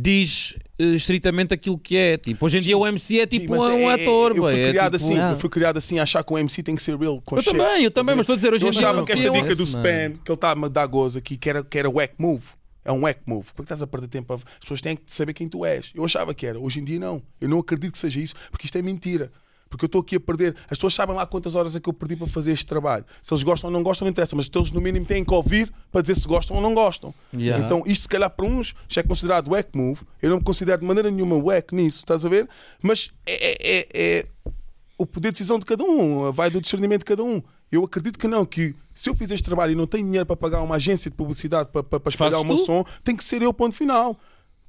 diz 0.00 0.56
eh, 0.78 0.84
estritamente 0.94 1.52
aquilo 1.52 1.78
que 1.78 1.96
é. 1.96 2.16
Tipo, 2.16 2.46
hoje 2.46 2.58
em 2.58 2.60
dia 2.62 2.76
o 2.78 2.86
MC 2.86 3.20
é 3.20 3.26
tipo 3.26 3.54
Sim, 3.54 3.60
um, 3.60 3.90
é- 3.90 4.00
é- 4.00 4.02
ator. 4.02 4.30
Eu 4.36 4.42
fui 4.44 4.60
é 4.60 4.68
criado 4.70 4.96
tipo- 4.98 5.04
assim, 5.04 5.18
Ah. 5.18 5.30
eu 5.32 5.38
fui 5.38 5.50
criado 5.50 5.76
assim 5.76 5.98
a 5.98 6.02
achar 6.04 6.24
que 6.24 6.32
o 6.32 6.38
MC 6.38 6.62
tem 6.62 6.74
que 6.74 6.82
ser 6.82 6.96
real. 6.96 7.20
com 7.24 7.36
Eu 7.36 7.42
shit. 7.42 7.56
também, 7.56 7.84
eu 7.84 7.90
também, 7.90 8.14
mas 8.14 8.22
estou 8.22 8.34
a 8.34 8.36
dizer, 8.36 8.52
hoje 8.52 8.64
Eu 8.64 8.68
em 8.68 8.70
dia 8.72 8.80
achava 8.80 9.02
o 9.02 9.06
que 9.06 9.12
esta 9.12 9.28
é 9.28 9.30
dica 9.30 9.54
do 9.54 9.64
spam, 9.64 10.12
que 10.24 10.30
ele 10.30 10.34
está 10.34 10.50
a 10.52 10.56
me 10.56 10.68
dar 10.68 10.86
gozo 10.86 11.18
aqui, 11.18 11.36
que 11.36 11.48
era, 11.50 11.62
que 11.62 11.78
era 11.78 11.90
whack 11.90 12.14
move. 12.18 12.44
É 12.84 12.90
um 12.90 13.02
whack 13.02 13.20
move. 13.26 13.46
Porque 13.54 13.62
estás 13.66 13.80
a 13.82 13.86
perder 13.86 14.08
tempo. 14.08 14.32
a- 14.32 14.36
As 14.36 14.42
pessoas 14.60 14.80
têm 14.80 14.96
que 14.96 15.02
saber 15.06 15.32
quem 15.34 15.48
tu 15.48 15.64
és. 15.64 15.92
Eu 15.94 16.04
achava 16.04 16.34
que 16.34 16.44
era. 16.46 16.58
Hoje 16.58 16.80
em 16.80 16.84
dia 16.84 16.98
não. 16.98 17.22
Eu 17.40 17.48
não 17.48 17.58
acredito 17.60 17.92
que 17.92 17.98
seja 17.98 18.18
isso, 18.18 18.34
porque 18.50 18.66
isto 18.66 18.76
é 18.76 18.82
mentira. 18.82 19.30
Porque 19.72 19.84
eu 19.84 19.86
estou 19.86 20.02
aqui 20.02 20.16
a 20.16 20.20
perder. 20.20 20.54
As 20.64 20.76
pessoas 20.78 20.92
sabem 20.94 21.16
lá 21.16 21.24
quantas 21.26 21.54
horas 21.54 21.74
é 21.74 21.80
que 21.80 21.88
eu 21.88 21.92
perdi 21.94 22.14
para 22.14 22.26
fazer 22.26 22.52
este 22.52 22.66
trabalho. 22.66 23.04
Se 23.22 23.32
eles 23.32 23.42
gostam 23.42 23.68
ou 23.68 23.72
não 23.72 23.82
gostam, 23.82 24.04
não 24.04 24.10
interessa. 24.10 24.36
Mas 24.36 24.50
eles, 24.54 24.70
no 24.70 24.80
mínimo, 24.80 25.06
têm 25.06 25.24
que 25.24 25.32
ouvir 25.32 25.72
para 25.90 26.02
dizer 26.02 26.14
se 26.14 26.28
gostam 26.28 26.56
ou 26.56 26.62
não 26.62 26.74
gostam. 26.74 27.14
Yeah. 27.34 27.64
Então, 27.64 27.82
isto, 27.86 28.02
se 28.02 28.08
calhar, 28.08 28.28
para 28.30 28.44
uns 28.46 28.74
já 28.86 29.00
é 29.00 29.04
considerado 29.04 29.48
wack 29.50 29.70
move. 29.76 30.02
Eu 30.20 30.30
não 30.30 30.36
me 30.36 30.44
considero 30.44 30.80
de 30.82 30.86
maneira 30.86 31.10
nenhuma 31.10 31.36
wack 31.36 31.74
nisso, 31.74 31.98
estás 32.00 32.24
a 32.24 32.28
ver? 32.28 32.46
Mas 32.82 33.10
é, 33.26 33.52
é- 33.52 33.78
é- 33.78 33.88
é 34.18 34.26
o 34.98 35.06
poder 35.06 35.28
de 35.28 35.32
decisão 35.32 35.58
de 35.58 35.64
cada 35.64 35.82
um, 35.82 36.30
vai 36.30 36.50
do 36.50 36.60
discernimento 36.60 37.00
de 37.00 37.06
cada 37.06 37.24
um. 37.24 37.42
Eu 37.72 37.82
acredito 37.82 38.18
que 38.18 38.28
não, 38.28 38.44
que 38.44 38.74
se 38.94 39.08
eu 39.08 39.14
fizer 39.16 39.34
este 39.34 39.44
trabalho 39.44 39.72
e 39.72 39.74
não 39.74 39.86
tenho 39.86 40.04
dinheiro 40.04 40.26
para 40.26 40.36
pagar 40.36 40.60
uma 40.62 40.76
agência 40.76 41.10
de 41.10 41.16
publicidade 41.16 41.70
para, 41.72 41.82
para, 41.82 41.98
para 41.98 42.10
espalhar 42.10 42.38
o 42.40 42.44
meu 42.44 42.58
som, 42.58 42.84
tem 43.02 43.16
que 43.16 43.24
ser 43.24 43.40
eu, 43.42 43.52
ponto 43.52 43.74
final. 43.74 44.18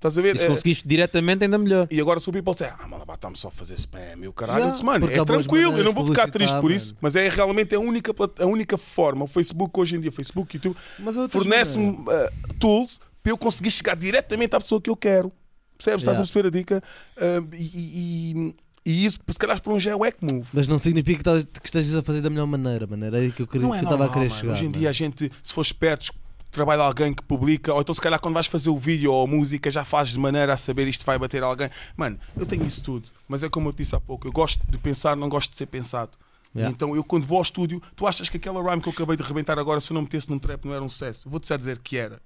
Estás 0.03 0.17
a 0.17 0.21
ver? 0.21 0.35
E 0.35 0.39
se 0.39 0.43
É- 0.45 0.47
conseguiste 0.49 0.85
diretamente, 0.85 1.45
ainda 1.45 1.57
melhor. 1.57 1.87
e 1.89 2.01
agora 2.01 2.19
se 2.19 2.27
o 2.29 2.33
people 2.33 2.51
disser, 2.51 2.75
ah, 2.77 2.85
mano, 2.89 3.05
está-me 3.13 3.37
só 3.37 3.47
a 3.47 3.51
fazer 3.51 3.75
spam 3.75 4.19
e 4.21 4.27
o 4.27 4.33
caralho, 4.33 4.69
disse, 4.69 4.83
mano, 4.83 5.09
é 5.09 5.23
tranquilo, 5.23 5.77
eu 5.77 5.83
não 5.83 5.93
vou 5.93 6.05
ficar 6.05 6.29
triste 6.29 6.59
por 6.59 6.71
isso, 6.71 6.87
mano. 6.87 6.97
mas 6.99 7.15
é 7.15 7.29
realmente 7.29 7.73
a 7.73 7.79
única, 7.79 8.13
a 8.39 8.45
única 8.45 8.77
forma. 8.77 9.23
O 9.23 9.27
Facebook 9.27 9.79
hoje 9.79 9.95
em 9.95 10.01
dia, 10.01 10.11
Facebook, 10.11 10.57
YouTube, 10.57 10.75
outras 11.05 11.31
fornece-me 11.31 11.91
uh, 11.91 12.53
tools 12.59 12.99
para 13.21 13.31
eu 13.31 13.37
conseguir 13.37 13.71
chegar 13.71 13.95
diretamente 13.95 14.53
à 14.53 14.59
pessoa 14.59 14.81
que 14.81 14.89
eu 14.89 14.95
quero. 14.97 15.31
Percebes? 15.77 16.01
Estás 16.03 16.17
a 16.17 16.21
Yeah. 16.21 16.33
perceber 16.33 16.47
a 16.47 16.51
dica? 16.51 16.83
Uh, 17.17 17.55
e, 17.55 18.43
e- 18.49 18.55
e 18.85 19.05
isso, 19.05 19.17
se 19.29 19.39
calhar, 19.39 19.61
para 19.61 19.73
um 19.73 19.79
já 19.79 19.91
é 19.91 20.07
eck 20.07 20.17
move. 20.21 20.45
Mas 20.51 20.67
não 20.67 20.77
significa 20.77 21.15
que 21.15 21.21
estás- 21.21 21.45
que 21.45 21.65
estejas 21.67 21.95
a 21.95 22.03
fazer 22.03 22.19
da 22.21 22.29
melhor 22.29 22.45
maneira, 22.45 22.85
mano. 22.85 23.05
Era 23.05 23.17
aí 23.19 23.31
que 23.31 23.41
eu, 23.41 23.47
queria, 23.47 23.65
Não 23.65 23.73
é 23.73 23.79
que 23.79 23.85
eu 23.85 23.87
estava 23.89 24.05
a 24.05 24.09
querer 24.09 24.27
mano. 24.27 24.39
chegar. 24.41 24.51
Hoje 24.53 24.65
em 24.65 24.67
mano. 24.67 24.79
dia 24.79 24.89
a 24.89 24.91
gente, 24.93 25.31
se 25.41 25.53
for 25.53 25.61
espertos, 25.61 26.11
trabalha 26.53 26.83
alguém 26.83 27.13
que 27.13 27.23
publica, 27.23 27.73
ou 27.73 27.81
então 27.81 27.93
se 27.93 27.99
calhar 28.01 28.19
quando 28.19 28.33
vais 28.35 28.47
fazer 28.47 28.69
o 28.69 28.77
vídeo 28.77 29.11
ou 29.11 29.25
a 29.25 29.27
música 29.27 29.69
já 29.71 29.83
fazes 29.83 30.13
de 30.13 30.19
maneira 30.19 30.53
a 30.53 30.57
saber 30.57 30.87
isto 30.87 31.05
vai 31.05 31.17
bater 31.19 31.43
alguém. 31.43 31.69
Mano, 31.97 32.19
eu 32.37 32.45
tenho 32.45 32.65
isso 32.65 32.81
tudo, 32.83 33.09
mas 33.27 33.43
é 33.43 33.49
como 33.49 33.69
eu 33.69 33.73
te 33.73 33.77
disse 33.77 33.95
há 33.95 33.99
pouco, 33.99 34.27
eu 34.27 34.31
gosto 34.31 34.61
de 34.69 34.77
pensar, 34.77 35.15
não 35.17 35.27
gosto 35.29 35.51
de 35.51 35.57
ser 35.57 35.65
pensado. 35.65 36.11
Yeah. 36.55 36.71
Então 36.71 36.95
eu 36.95 37.03
quando 37.03 37.25
vou 37.25 37.37
ao 37.37 37.41
estúdio, 37.41 37.81
tu 37.95 38.05
achas 38.05 38.29
que 38.29 38.37
aquela 38.37 38.61
rhyme 38.61 38.81
que 38.81 38.87
eu 38.87 38.93
acabei 38.93 39.17
de 39.17 39.23
rebentar 39.23 39.57
agora, 39.57 39.81
se 39.81 39.91
eu 39.91 39.95
não 39.95 40.03
metesse 40.03 40.29
num 40.29 40.37
trap, 40.37 40.63
não 40.65 40.73
era 40.75 40.83
um 40.83 40.89
sucesso? 40.89 41.27
Vou-te 41.27 41.47
já 41.49 41.57
dizer 41.57 41.79
que 41.79 41.97
era. 41.97 42.21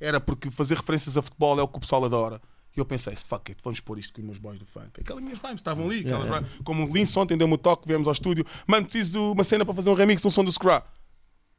Era 0.00 0.20
porque 0.20 0.50
fazer 0.50 0.76
referências 0.76 1.16
a 1.16 1.22
futebol 1.22 1.58
é 1.58 1.62
o 1.62 1.68
que 1.68 1.76
o 1.78 1.80
pessoal 1.80 2.04
adora. 2.04 2.40
E 2.76 2.80
eu 2.80 2.84
pensei, 2.86 3.14
fuck 3.16 3.50
it, 3.50 3.60
vamos 3.62 3.80
pôr 3.80 3.98
isto 3.98 4.12
com 4.14 4.20
os 4.20 4.24
meus 4.26 4.38
boys 4.38 4.58
do 4.58 4.64
funk. 4.64 5.00
Aquelas 5.00 5.22
minhas 5.22 5.38
rhymes 5.40 5.56
estavam 5.60 5.84
ali, 5.84 6.00
aquelas 6.00 6.26
Yeah, 6.26 6.40
rhymes- 6.46 6.60
como 6.64 6.88
o 6.88 6.92
Lince 6.94 7.18
ontem 7.18 7.36
deu-me 7.36 7.54
o 7.54 7.58
toque, 7.58 7.86
viemos 7.86 8.06
ao 8.06 8.12
estúdio. 8.12 8.46
Mano, 8.66 8.84
preciso 8.86 9.12
de 9.12 9.18
uma 9.18 9.44
cena 9.44 9.64
para 9.64 9.74
fazer 9.74 9.90
um 9.90 9.94
remix, 9.94 10.24
um 10.24 10.30
som 10.30 10.42
do 10.44 10.50
Scrap. 10.50 10.86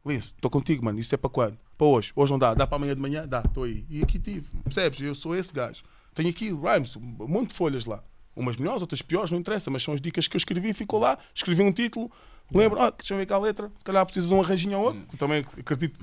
Lince, 0.05 0.27
estou 0.35 0.51
contigo, 0.51 0.83
mano. 0.83 0.99
Isso 0.99 1.15
é 1.15 1.17
para 1.17 1.29
quando? 1.29 1.57
Para 1.77 1.87
hoje. 1.87 2.11
Hoje 2.15 2.31
não 2.31 2.39
dá. 2.39 2.53
Dá 2.53 2.67
para 2.67 2.75
amanhã 2.75 2.93
de 2.95 3.01
manhã? 3.01 3.27
Dá, 3.27 3.41
estou 3.45 3.63
aí. 3.63 3.85
E 3.89 4.01
aqui 4.01 4.19
tive. 4.19 4.45
Percebes? 4.63 4.99
Eu 4.99 5.15
sou 5.15 5.35
esse 5.35 5.53
gajo. 5.53 5.83
Tenho 6.13 6.29
aqui 6.29 6.49
rhymes, 6.51 6.95
um 6.95 7.01
monte 7.27 7.49
de 7.49 7.53
folhas 7.55 7.85
lá. 7.85 8.03
Umas 8.35 8.57
melhores, 8.57 8.81
outras 8.81 9.01
piores, 9.01 9.31
não 9.31 9.39
interessa, 9.39 9.69
mas 9.71 9.81
são 9.83 9.93
as 9.93 10.01
dicas 10.01 10.27
que 10.27 10.35
eu 10.35 10.39
escrevi. 10.39 10.73
Ficou 10.73 10.99
lá, 10.99 11.17
escrevi 11.33 11.61
um 11.61 11.71
título. 11.71 12.11
Lembro, 12.53 12.79
ah, 12.81 12.91
deixa 12.91 13.13
eu 13.13 13.17
ver 13.17 13.25
cá 13.25 13.35
a 13.35 13.39
letra. 13.39 13.71
Se 13.77 13.83
calhar 13.83 14.05
preciso 14.05 14.27
de 14.27 14.33
um 14.33 14.41
arranjinho 14.41 14.77
ou 14.77 14.85
outro. 14.85 15.01
Eu 15.11 15.17
Também 15.17 15.45
acredito, 15.57 15.97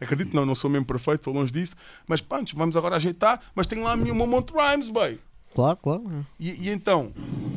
acredito, 0.00 0.34
não, 0.34 0.46
não 0.46 0.54
sou 0.54 0.70
mesmo 0.70 0.86
perfeito, 0.86 1.20
estou 1.20 1.34
longe 1.34 1.52
disso. 1.52 1.76
Mas 2.06 2.20
pronto, 2.20 2.56
vamos 2.56 2.76
agora 2.76 2.96
ajeitar. 2.96 3.40
Mas 3.54 3.66
tenho 3.66 3.82
lá 3.84 3.94
um 3.94 4.26
monte 4.26 4.52
de 4.52 4.58
rhymes, 4.58 4.88
bem. 4.88 5.18
Claro, 5.54 5.76
claro. 5.76 6.26
E, 6.40 6.50
e 6.66 6.68
então, 6.70 7.12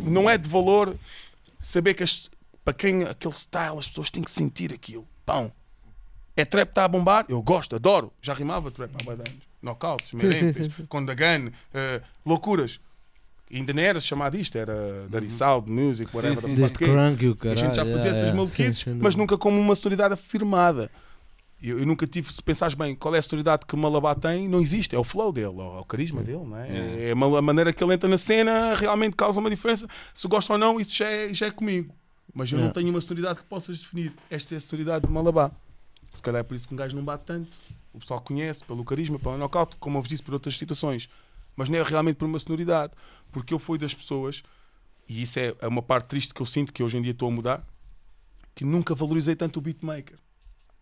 não 0.06 0.30
é 0.30 0.38
de 0.38 0.50
valor 0.50 0.96
saber 1.60 1.94
que 1.94 2.04
as- 2.04 2.30
para 2.64 2.74
quem 2.74 3.04
aquele 3.04 3.34
style 3.34 3.78
as 3.78 3.88
pessoas 3.88 4.10
têm 4.10 4.24
que 4.24 4.32
sentir 4.32 4.74
aquilo. 4.74 5.08
Pão. 5.26 5.52
É 6.38 6.44
trap 6.46 6.70
está 6.70 6.84
a 6.86 6.88
bombar? 6.88 7.26
Eu 7.30 7.42
gosto, 7.42 7.76
adoro. 7.76 8.12
Já 8.22 8.34
rimava 8.34 8.70
trap 8.72 8.92
há 9.00 9.04
bué 9.04 9.16
de 9.16 9.22
anos. 9.30 9.44
Knockouts, 9.62 10.10
Sim, 10.12 10.20
sim, 10.20 10.54
sim, 10.54 10.70
sim. 10.70 11.06
the 11.06 11.16
gun, 11.16 11.52
eh, 11.74 12.02
loucuras. 12.26 12.80
Ainda 13.52 13.74
não 13.74 13.82
era 13.82 14.00
chamado 14.00 14.36
isto, 14.38 14.58
era 14.58 15.08
Dirty 15.10 15.32
Sound, 15.32 15.72
Music, 15.72 16.10
whatever. 16.16 16.40
sim, 16.42 16.52
it 16.52 16.62
is. 16.64 16.72
crunk 16.72 17.24
e 17.24 17.30
o 17.30 17.36
caralho. 17.36 17.60
a 17.60 17.64
gente 17.64 17.76
já 17.76 17.84
fazia 17.86 17.96
yeah, 17.96 18.10
essas 18.10 18.22
yeah. 18.22 18.36
maluquices, 18.36 18.78
Sim, 18.80 19.00
mas 19.02 19.16
nunca 19.16 19.38
como 19.38 19.60
uma 19.60 19.76
sonoridade 19.76 20.14
afirmada. 20.16 20.92
Eu, 21.64 21.80
eu 21.80 21.86
nunca 21.86 22.06
tive, 22.06 22.32
se 22.32 22.42
pensares 22.44 22.76
bem, 22.76 22.94
qual 22.96 23.16
é 23.16 23.18
a 23.18 23.22
sonoridade 23.22 23.66
que 23.66 23.76
Malabá 23.76 24.14
tem, 24.14 24.48
não 24.48 24.62
existe. 24.62 24.96
É 24.96 25.00
o 25.00 25.04
flow 25.04 25.32
dele, 25.32 25.58
é 25.60 25.80
o 25.80 25.86
carisma 25.86 26.22
dele, 26.22 26.44
não 26.46 26.58
é? 26.58 27.08
É 27.08 27.12
a 27.12 27.16
ma- 27.16 27.38
a 27.40 27.42
maneira 27.42 27.72
que 27.72 27.84
ele 27.84 27.94
entra 27.94 28.10
na 28.10 28.18
cena, 28.18 28.74
realmente 28.76 29.16
causa 29.16 29.40
uma 29.40 29.50
diferença. 29.50 29.88
Se 30.14 30.28
gosta 30.28 30.54
ou 30.54 30.60
não, 30.60 30.80
isso 30.80 30.96
já 30.96 31.08
é, 31.10 31.34
já 31.34 31.48
é 31.48 31.52
comigo. 31.52 31.96
Mas 32.34 32.52
eu 32.52 32.60
não 32.60 32.70
tenho 32.72 32.90
uma 32.90 33.00
sonoridade 33.00 33.40
que 33.40 33.46
possas 33.46 33.80
definir. 33.80 34.12
Esta 34.30 34.54
é 34.56 34.58
a 34.58 34.62
sonoridade 34.62 35.08
de 35.08 35.12
Malabá. 35.14 35.50
Se 36.16 36.22
calhar 36.22 36.40
é 36.40 36.44
por 36.44 36.56
isso 36.56 36.68
que 36.68 36.74
um 36.74 36.78
gajo 36.78 36.96
não 36.96 37.04
bate 37.04 37.26
tanto. 37.26 37.56
O 37.94 38.00
pessoal 38.00 38.20
conhece 38.22 38.64
pelo 38.64 38.84
carisma, 38.84 39.20
pelo 39.20 39.38
knockout, 39.38 39.76
como 39.78 39.98
eu 39.98 40.02
vos 40.02 40.10
disse, 40.10 40.24
por 40.24 40.34
outras 40.34 40.58
situações. 40.58 41.08
Mas 41.56 41.70
não 41.70 41.78
é 41.78 41.84
realmente 41.84 42.16
por 42.16 42.26
uma 42.26 42.40
sonoridade. 42.40 42.94
Porque 43.32 43.54
eu 43.54 43.60
fui 43.60 43.78
das 43.78 43.94
pessoas, 43.94 44.44
e 45.08 45.22
isso 45.22 45.38
é 45.40 45.56
é 45.60 45.68
uma 45.68 45.82
parte 45.82 46.08
triste 46.08 46.34
que 46.34 46.42
eu 46.42 46.46
sinto 46.46 46.74
que 46.74 46.82
hoje 46.84 46.98
em 46.98 47.02
dia 47.02 47.12
estou 47.12 47.28
a 47.30 47.32
mudar, 47.32 47.66
que 48.54 48.64
nunca 48.66 48.96
valorizei 48.96 49.36
tanto 49.36 49.58
o 49.60 49.62
beatmaker. 49.62 50.18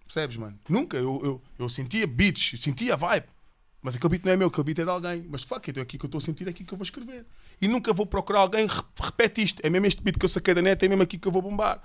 Percebes, 0.06 0.38
mano? 0.38 0.60
Nunca. 0.70 0.98
Eu, 0.98 1.20
eu, 1.24 1.42
eu 1.60 1.70
sentia 1.70 2.06
beats, 2.06 2.54
eu 2.54 2.60
sentia 2.60 2.96
vibe. 2.96 3.28
Mas 3.82 3.96
aquele 3.96 4.12
beat 4.12 4.24
não 4.26 4.32
é 4.32 4.38
meu, 4.38 4.48
aquele 4.48 4.64
beat 4.64 4.80
é 4.80 4.84
de 4.84 4.90
alguém. 4.90 5.26
Mas 5.30 5.44
fuck 5.44 5.70
it, 5.70 5.78
é 5.80 5.82
aqui 5.82 5.98
que 5.98 6.06
eu 6.06 6.08
estou 6.08 6.20
a 6.20 6.22
sentir, 6.22 6.48
é 6.48 6.52
aqui 6.52 6.64
que 6.64 6.74
eu 6.74 6.78
vou 6.78 6.84
escrever. 6.84 7.26
E 7.62 7.68
nunca 7.68 7.92
vou 7.94 8.06
procurar 8.06 8.40
alguém, 8.40 8.66
re- 8.66 8.82
repete 9.02 9.42
isto. 9.44 9.60
É 9.66 9.70
mesmo 9.70 9.86
este 9.88 10.02
beat 10.02 10.18
que 10.18 10.26
eu 10.26 10.30
saquei 10.30 10.54
da 10.54 10.62
net, 10.62 10.84
é 10.86 10.88
mesmo 10.88 11.04
aqui 11.04 11.18
que 11.18 11.28
eu 11.28 11.32
vou 11.32 11.42
bombar. 11.42 11.82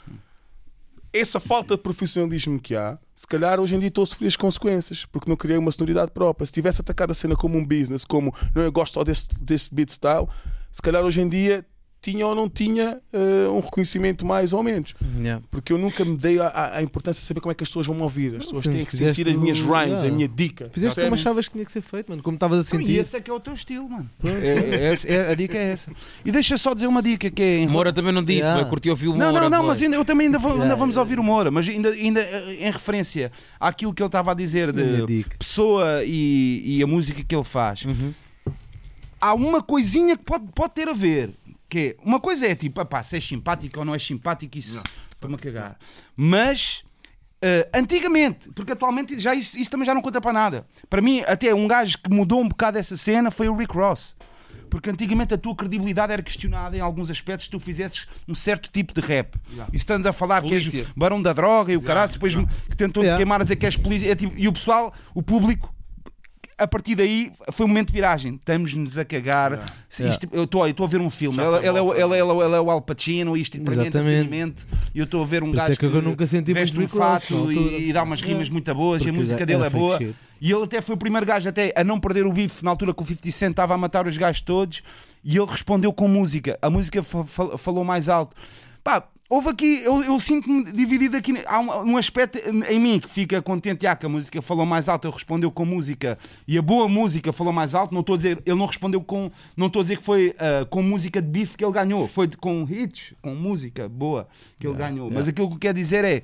Essa 1.13 1.41
falta 1.41 1.75
de 1.77 1.83
profissionalismo 1.83 2.61
que 2.61 2.75
há, 2.77 2.99
se 3.15 3.27
calhar 3.27 3.59
hoje 3.59 3.75
em 3.75 3.79
dia 3.79 3.89
estou 3.89 4.05
a 4.05 4.07
sofrer 4.07 4.27
as 4.27 4.37
consequências, 4.37 5.07
porque 5.07 5.29
não 5.29 5.37
criei 5.37 5.57
uma 5.57 5.71
sonoridade 5.71 6.11
própria. 6.11 6.45
Se 6.45 6.53
tivesse 6.53 6.81
atacado 6.81 7.11
a 7.13 7.15
cena 7.15 7.35
como 7.35 7.57
um 7.57 7.65
business, 7.65 8.05
como 8.05 8.35
não 8.55 8.63
eu 8.63 8.71
gosto 8.71 8.95
só 8.95 9.05
desse, 9.05 9.29
beat 9.73 9.91
style, 9.91 10.29
se 10.71 10.83
calhar 10.83 11.03
hoje 11.03 11.21
em 11.23 11.29
dia 11.29 11.65
tinha 12.01 12.25
ou 12.27 12.35
não 12.35 12.49
tinha 12.49 13.01
eh, 13.13 13.49
um 13.51 13.59
reconhecimento 13.61 14.25
mais 14.25 14.53
ou 14.53 14.63
menos. 14.63 14.95
Yeah. 15.21 15.43
Porque 15.51 15.73
eu 15.73 15.79
nunca 15.79 16.05
me 16.05 16.17
dei 16.17 16.39
a, 16.39 16.47
a- 16.47 16.77
a 16.79 16.83
importância 16.83 17.21
de 17.21 17.27
saber 17.27 17.41
como 17.41 17.51
é 17.51 17.55
que 17.55 17.65
as 17.65 17.69
pessoas 17.69 17.87
vão 17.87 17.97
me 17.97 18.03
ouvir. 18.03 18.37
As 18.37 18.45
pessoas 18.45 18.63
sim, 18.63 18.71
têm 18.71 18.85
que 18.85 18.97
sentir 18.97 19.29
as 19.29 19.35
minhas 19.35 19.59
rhymes, 19.61 19.87
yeah. 20.01 20.09
a 20.09 20.11
minha 20.11 20.29
dica. 20.29 20.71
Fizeste 20.73 20.95
como 20.95 21.09
Percebem? 21.09 21.15
achavas 21.15 21.47
que 21.49 21.53
tinha 21.55 21.65
que 21.65 21.73
ser 21.73 21.81
feito, 21.83 22.09
mano. 22.09 22.23
Como 22.23 22.37
estavas 22.37 22.59
a 22.59 22.63
E 22.63 22.65
sentir. 22.65 22.99
esse 22.99 23.17
é 23.17 23.21
que 23.21 23.31
é 23.31 23.35
o 23.35 23.41
teu 23.41 23.53
estilo, 23.53 23.89
mano. 23.91 24.09
É- 24.25 24.95
é- 24.95 25.15
é- 25.15 25.33
a 25.33 25.35
dica 25.35 25.59
é 25.59 25.71
essa. 25.73 25.91
E 26.25 26.31
deixa 26.31 26.57
só 26.57 26.73
dizer 26.73 26.87
uma 26.87 27.03
dica 27.03 27.29
que 27.31 27.43
é. 27.43 27.59
em 27.59 27.67
Moura 27.67 27.93
também 27.93 28.13
não 28.13 28.23
disse, 28.23 28.39
Yeah. 28.41 28.65
curti 28.69 28.89
ouvir 28.91 29.09
o 29.09 29.17
Não, 29.17 29.27
Moura. 29.31 29.41
não, 29.43 29.51
não, 29.51 29.59
boy. 29.59 29.67
mas 29.69 29.83
ainda, 29.83 29.97
eu 29.97 30.05
também 30.05 30.27
ainda, 30.29 30.39
vou- 30.39 30.53
ainda 30.63 30.77
vamos 30.77 30.95
yeah. 30.95 31.01
ouvir 31.01 31.19
o 31.19 31.23
Moura, 31.25 31.51
mas 31.51 31.69
ainda, 31.69 31.91
ainda 31.91 32.21
eh, 32.21 32.59
em 32.61 32.71
referência 32.71 33.33
àquilo 33.59 33.93
que 33.93 34.01
ele 34.03 34.07
estava 34.09 34.31
a 34.31 34.35
dizer 34.35 34.73
de 34.73 35.05
dica. 35.05 35.37
pessoa 35.37 36.05
e, 36.05 36.63
e 36.79 36.83
a 36.83 36.87
música 36.87 37.25
que 37.25 37.35
ele 37.35 37.45
faz. 37.45 37.85
Uhum. 37.85 38.13
Há 39.21 39.35
uma 39.35 39.61
coisinha 39.61 40.17
que 40.17 40.23
pode, 40.23 40.45
pode 40.55 40.75
ter 40.75 40.89
a 40.89 40.93
ver. 40.93 41.33
Que 41.69 41.97
é, 41.99 42.03
uma 42.03 42.19
coisa 42.21 42.47
é 42.47 42.55
tipo, 42.55 42.85
pá, 42.87 43.03
se 43.03 43.17
é 43.17 43.21
simpático 43.21 43.79
ou 43.79 43.85
não 43.85 43.95
é 43.95 43.99
simpático, 43.99 44.57
isso 44.57 44.83
para-me 45.21 45.35
a 45.37 45.39
cagar. 45.39 45.79
Mas 46.17 46.83
eh, 47.43 47.69
antigamente, 47.75 48.51
porque 48.53 48.73
atualmente 48.73 49.19
já 49.19 49.35
isso, 49.35 49.59
isso 49.59 49.71
também 49.71 49.85
já 49.87 49.95
não 49.95 50.01
conta 50.03 50.21
para 50.21 50.33
nada. 50.33 50.67
Para 50.89 51.03
mim, 51.03 51.21
até 51.27 51.55
um 51.55 51.69
gajo 51.69 51.99
que 51.99 52.11
mudou 52.11 52.41
um 52.41 52.49
bocado 52.49 52.79
essa 52.79 52.97
cena 52.97 53.31
foi 53.31 53.49
o 53.49 53.57
Rick 53.57 53.75
Ross. 53.77 54.17
Porque 54.71 54.91
antigamente 54.91 55.33
a 55.33 55.39
tua 55.39 55.55
credibilidade 55.57 56.13
era 56.13 56.23
questionada 56.23 56.77
em 56.77 56.81
alguns 56.81 57.11
aspectos 57.11 57.47
se 57.47 57.51
tu 57.51 57.59
fizesses 57.59 58.07
um 58.27 58.35
certo 58.35 58.71
tipo 58.71 58.93
de 58.93 59.01
rap. 59.01 59.35
E 59.73 59.79
se 59.79 59.85
estás 59.85 60.05
a 60.05 60.13
falar 60.13 60.43
Polícia. 60.43 60.71
que 60.71 60.79
és 60.79 60.87
barão 60.97 61.23
da 61.23 61.33
droga 61.33 61.73
e 61.73 61.77
o 61.77 61.81
caralho, 61.83 62.13
depois 62.13 62.35
que 62.35 62.77
tentou 62.77 63.03
Yeah. 63.03 63.17
queimar 63.17 63.41
a 63.41 63.45
dizer 63.45 63.57
que 63.57 63.65
és 63.65 63.77
polícia. 63.79 64.11
é 64.11 64.15
tipo- 64.15 64.35
e 64.37 64.47
o 64.47 64.53
pessoal, 64.53 64.93
o 65.15 65.23
público, 65.23 65.75
a 66.59 66.67
partir 66.67 66.95
daí 66.97 67.31
foi 67.53 67.65
um 67.65 67.69
momento 67.69 67.89
de 67.89 67.93
viragem. 67.95 68.35
Estamos-nos 68.35 68.99
a 68.99 69.05
cagar. 69.05 69.53
Yeah. 69.53 70.13
isto- 70.13 70.29
eu 70.33 70.45
estou 70.45 70.65
eu 70.67 70.71
estou 70.73 70.85
a 70.85 70.89
ver 70.89 71.01
um 71.01 71.09
filme. 71.09 71.37
Foi 71.37 71.45
ele 71.59 71.67
é, 71.67 71.81
o- 71.81 71.85
bom, 71.85 71.91
foi 71.95 72.03
ele, 72.03 72.15
é- 72.15 72.19
ele 72.19 72.31
é 72.57 72.61
o- 72.61 72.69
é 72.69 72.73
Al 72.73 72.83
Pacino, 72.83 73.37
isto 73.37 73.59
para 73.61 73.71
mim 73.75 73.79
é 73.79 73.83
Exatamente. 73.85 74.17
entretenimento. 74.27 74.67
E 74.95 74.99
eu 74.99 75.05
estou 75.05 75.23
a 75.23 75.27
ver 75.27 75.43
um 75.43 75.51
Por 75.51 75.57
gajo 75.57 75.73
é 75.73 75.77
que 75.77 75.85
eu 75.87 76.03
nunca 76.03 76.27
senti 76.27 76.53
veste 76.53 76.79
um 76.81 76.89
fato 76.89 77.53
e, 77.53 77.89
e 77.89 77.93
dá 77.93 78.03
umas 78.03 78.21
rimas 78.21 78.49
Yeah. 78.49 78.53
muito 78.53 78.75
boas 78.75 79.01
e 79.03 79.05
a 79.05 79.07
Porque 79.07 79.19
música 79.21 79.47
dele 79.47 79.65
é 79.65 79.71
boa. 79.71 79.99
shit. 79.99 80.15
E 80.41 80.53
ele 80.53 80.65
até 80.65 80.81
foi 80.81 80.95
o 80.95 80.99
primeiro 80.99 81.25
gajo 81.27 81.49
até 81.49 81.73
a 81.77 81.83
não 81.85 81.99
perder 82.01 82.27
o 82.27 82.33
bife 82.33 82.65
na 82.65 82.71
altura 82.71 82.93
que 82.93 83.03
o 83.03 83.07
50 83.07 83.31
Cent 83.31 83.51
estava 83.51 83.75
a 83.75 83.79
matar 83.79 84.07
os 84.07 84.17
gajos 84.17 84.41
todos 84.41 84.83
e 85.25 85.37
ele 85.37 85.47
respondeu 85.47 85.93
com 85.93 86.07
música. 86.09 86.59
A 86.61 86.69
música 86.71 87.03
fa- 87.03 87.25
fa- 87.25 87.57
falou 87.59 87.85
mais 87.85 88.09
alto. 88.09 88.37
Pá, 88.85 89.05
houve 89.29 89.51
aqui, 89.51 89.83
eu, 89.85 90.03
eu 90.03 90.19
sinto-me 90.19 90.65
dividido 90.73 91.17
aqui. 91.17 91.35
Há 91.47 91.61
um, 91.61 91.93
um 91.93 91.97
aspecto 91.97 92.39
em 92.39 92.81
mim 92.81 92.99
que 92.99 93.09
fica 93.09 93.43
contente, 93.43 93.87
ah, 93.87 93.95
que 93.95 94.07
a 94.07 94.09
música 94.09 94.41
falou 94.41 94.65
mais 94.65 94.89
alto, 94.89 95.07
ele 95.07 95.15
respondeu 95.15 95.51
com 95.51 95.65
música 95.65 96.19
e 96.47 96.57
a 96.57 96.63
boa 96.63 96.89
música 96.89 97.33
falou 97.33 97.53
mais 97.53 97.75
alto. 97.75 97.93
Não 97.93 98.01
estou 98.01 98.15
a 98.15 98.17
dizer, 98.17 98.43
ele 98.47 98.57
não 98.57 98.67
respondeu 98.67 99.03
com, 99.03 99.31
não 99.57 99.67
estou 99.67 99.81
a 99.81 99.83
dizer 99.83 99.99
que 99.99 100.05
foi 100.05 100.35
ah, 100.39 100.65
com 100.67 100.83
música 100.83 101.21
de 101.21 101.29
bife 101.29 101.57
que 101.57 101.65
ele 101.65 101.73
ganhou, 101.73 102.09
foi 102.09 102.29
com 102.29 102.67
hits, 102.69 103.15
com 103.21 103.35
música 103.35 103.89
boa 103.89 104.29
que 104.59 104.67
ele 104.67 104.77
ganhou. 104.77 105.11
Mas 105.11 105.29
aquilo 105.29 105.49
que 105.49 105.55
eu 105.55 105.61
quero 105.61 105.79
dizer 105.79 106.05
é, 106.05 106.23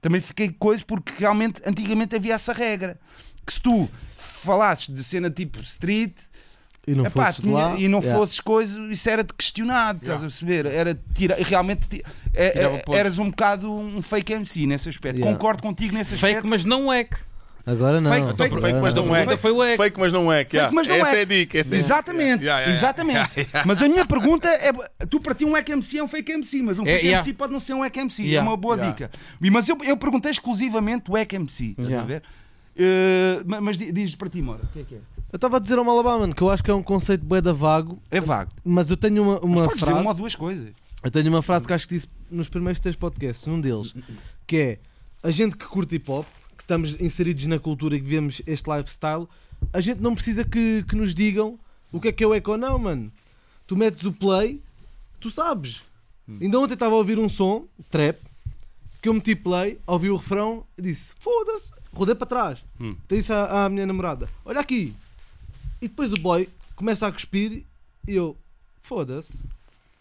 também 0.00 0.20
fiquei 0.20 0.48
coisa 0.50 0.82
porque 0.84 1.12
realmente 1.18 1.60
antigamente 1.66 2.16
havia 2.16 2.34
essa 2.34 2.52
regra 2.52 2.98
que 3.44 3.52
se 3.52 3.60
tu 3.60 3.88
falasses 4.16 4.92
de 4.92 5.02
cena 5.04 5.30
tipo 5.30 5.60
street 5.60 6.14
E 6.86 6.94
não 6.94 7.04
epá, 7.04 7.26
fosses 7.26 7.40
tinha- 7.40 7.52
lá. 7.56 7.74
e 7.76 7.88
não 7.88 7.98
yeah. 7.98 8.16
fosses 8.18 8.38
coisa, 8.40 8.78
isso 8.92 9.10
era 9.10 9.24
de 9.24 9.34
questionado, 9.34 9.98
estás 10.02 10.20
a 10.20 10.26
perceber? 10.26 10.66
Era 10.66 10.96
tira, 11.14 11.36
realmente 11.40 11.88
ti- 11.88 12.04
é- 12.32 12.62
é- 12.64 12.82
eras 12.96 13.18
um 13.18 13.28
bocado 13.28 13.72
um 13.72 14.00
fake 14.00 14.32
MC 14.34 14.66
nesse 14.66 14.88
aspecto. 14.88 15.16
Yeah. 15.18 15.36
Concordo 15.36 15.62
contigo 15.62 15.92
nesse 15.94 16.10
Fake, 16.16 16.26
aspecto. 16.26 16.48
mas 16.48 16.64
não 16.64 16.92
é 16.92 17.02
que. 17.04 17.16
Agora 17.68 18.00
não. 18.00 18.12
Fake- 18.12 18.36
fake- 18.36 18.60
fake, 18.60 18.78
mas 18.80 18.94
não 18.94 19.16
é. 19.16 19.36
Foi 19.36 19.50
o. 19.50 19.76
Fake, 19.76 19.98
mas 19.98 20.12
não 20.12 20.32
é. 20.32 20.44
que, 20.44 20.50
Fake, 20.52 20.56
yeah. 20.58 20.72
mas 20.72 20.86
não 20.86 20.94
essa 20.94 21.16
é. 21.16 21.18
é 21.18 21.22
a 21.22 21.24
dica. 21.24 21.58
Essa 21.58 21.74
é- 21.74 21.78
Exatamente, 21.78 22.44
Yeah, 22.44 22.60
yeah, 22.60 22.60
yeah. 22.60 22.72
exatamente. 22.72 23.48
Mas 23.66 23.82
a 23.82 23.88
minha 23.88 24.06
pergunta 24.06 24.46
é: 24.48 24.70
tu 25.10 25.18
para 25.18 25.34
ti 25.34 25.44
um 25.44 25.52
hack 25.54 25.68
MC 25.70 25.98
é 25.98 26.04
um 26.04 26.06
fake 26.06 26.30
MC, 26.30 26.62
mas 26.62 26.78
um 26.78 26.84
É, 26.84 26.92
fake 26.92 27.06
yeah. 27.06 27.18
MC 27.26 27.32
pode 27.36 27.52
não 27.52 27.58
ser 27.58 27.74
um 27.74 27.80
hack 27.82 27.96
MC. 27.96 28.22
É 28.22 28.26
Yeah. 28.26 28.48
uma 28.48 28.56
boa 28.56 28.76
Yeah. 28.76 28.92
dica. 28.94 29.10
E- 29.42 29.50
Mas 29.50 29.68
eu, 29.68 29.76
eu 29.82 29.96
perguntei 29.96 30.30
exclusivamente 30.30 31.10
o 31.10 31.14
hack 31.16 31.32
MC. 31.32 31.70
Estás 31.70 31.88
a 31.88 31.90
Yeah. 31.90 32.06
ver? 32.06 32.22
Ma- 33.44 33.60
mas 33.60 33.76
di- 33.78 33.90
diz 33.90 34.14
para 34.14 34.28
ti, 34.28 34.40
Mora, 34.42 34.60
o 34.62 34.66
que 34.68 34.80
é 34.80 34.82
que 34.84 34.94
é? 34.94 34.98
Eu 35.36 35.38
estava 35.38 35.58
a 35.58 35.60
dizer 35.60 35.76
ao 35.76 35.84
Malabá, 35.84 36.16
mano, 36.16 36.34
que 36.34 36.40
eu 36.40 36.48
acho 36.48 36.64
que 36.64 36.70
é 36.70 36.74
um 36.74 36.82
conceito 36.82 37.22
bué 37.22 37.42
da 37.42 37.52
vago, 37.52 38.00
É 38.10 38.18
vago. 38.22 38.50
mas 38.64 38.88
eu 38.88 38.96
tenho 38.96 39.22
uma, 39.22 39.34
Mas 39.34 39.44
uma 39.44 39.66
dizer 39.66 39.78
frase. 39.80 40.00
uma 40.00 40.10
ou 40.12 40.16
duas 40.16 40.34
coisas. 40.34 40.72
Eu 41.02 41.10
tenho 41.10 41.28
uma 41.28 41.42
frase 41.42 41.66
que 41.66 41.74
acho 41.74 41.86
que 41.86 41.94
disse 41.96 42.08
nos 42.30 42.48
primeiros 42.48 42.80
três 42.80 42.96
podcasts, 42.96 43.46
num 43.46 43.60
deles, 43.60 43.94
que 44.46 44.56
é 44.56 44.78
a 45.22 45.30
gente 45.30 45.54
que 45.54 45.66
curte 45.66 45.96
hip 45.96 46.10
hop, 46.10 46.24
que 46.56 46.62
estamos 46.64 46.98
inseridos 46.98 47.44
na 47.48 47.58
cultura 47.58 47.96
e 47.96 48.00
que 48.00 48.06
vemos 48.06 48.40
este 48.46 48.70
lifestyle, 48.70 49.28
a 49.74 49.80
gente 49.82 50.00
não 50.00 50.14
precisa 50.14 50.42
que, 50.42 50.82
que 50.84 50.96
nos 50.96 51.14
digam 51.14 51.58
o 51.92 52.00
que 52.00 52.08
é 52.08 52.12
que 52.12 52.24
é 52.24 52.26
o 52.26 52.32
eco 52.32 52.52
ou 52.52 52.56
não, 52.56 52.78
mano. 52.78 53.12
Tu 53.66 53.76
metes 53.76 54.04
o 54.04 54.12
play, 54.14 54.58
tu 55.20 55.30
sabes. 55.30 55.82
Ainda 56.40 56.58
ontem 56.58 56.72
estava 56.72 56.94
a 56.94 56.98
ouvir 56.98 57.18
um 57.18 57.28
som, 57.28 57.66
trap, 57.90 58.18
que 59.02 59.08
eu 59.10 59.12
meti 59.12 59.36
play, 59.36 59.78
ouvi 59.86 60.08
o 60.08 60.16
refrão 60.16 60.64
e 60.78 60.80
disse: 60.82 61.12
foda-se, 61.18 61.72
rodei 61.92 62.14
para 62.14 62.26
trás. 62.26 62.64
Hum. 62.80 62.96
Até 63.04 63.16
disse 63.16 63.34
à, 63.34 63.66
à 63.66 63.68
minha 63.68 63.84
namorada: 63.86 64.30
olha 64.42 64.60
aqui. 64.60 64.94
E 65.86 65.88
depois 65.88 66.12
o 66.12 66.16
boy 66.16 66.48
começa 66.74 67.06
a 67.06 67.12
cuspir 67.12 67.64
e 68.08 68.12
eu: 68.12 68.36
foda-se. 68.82 69.44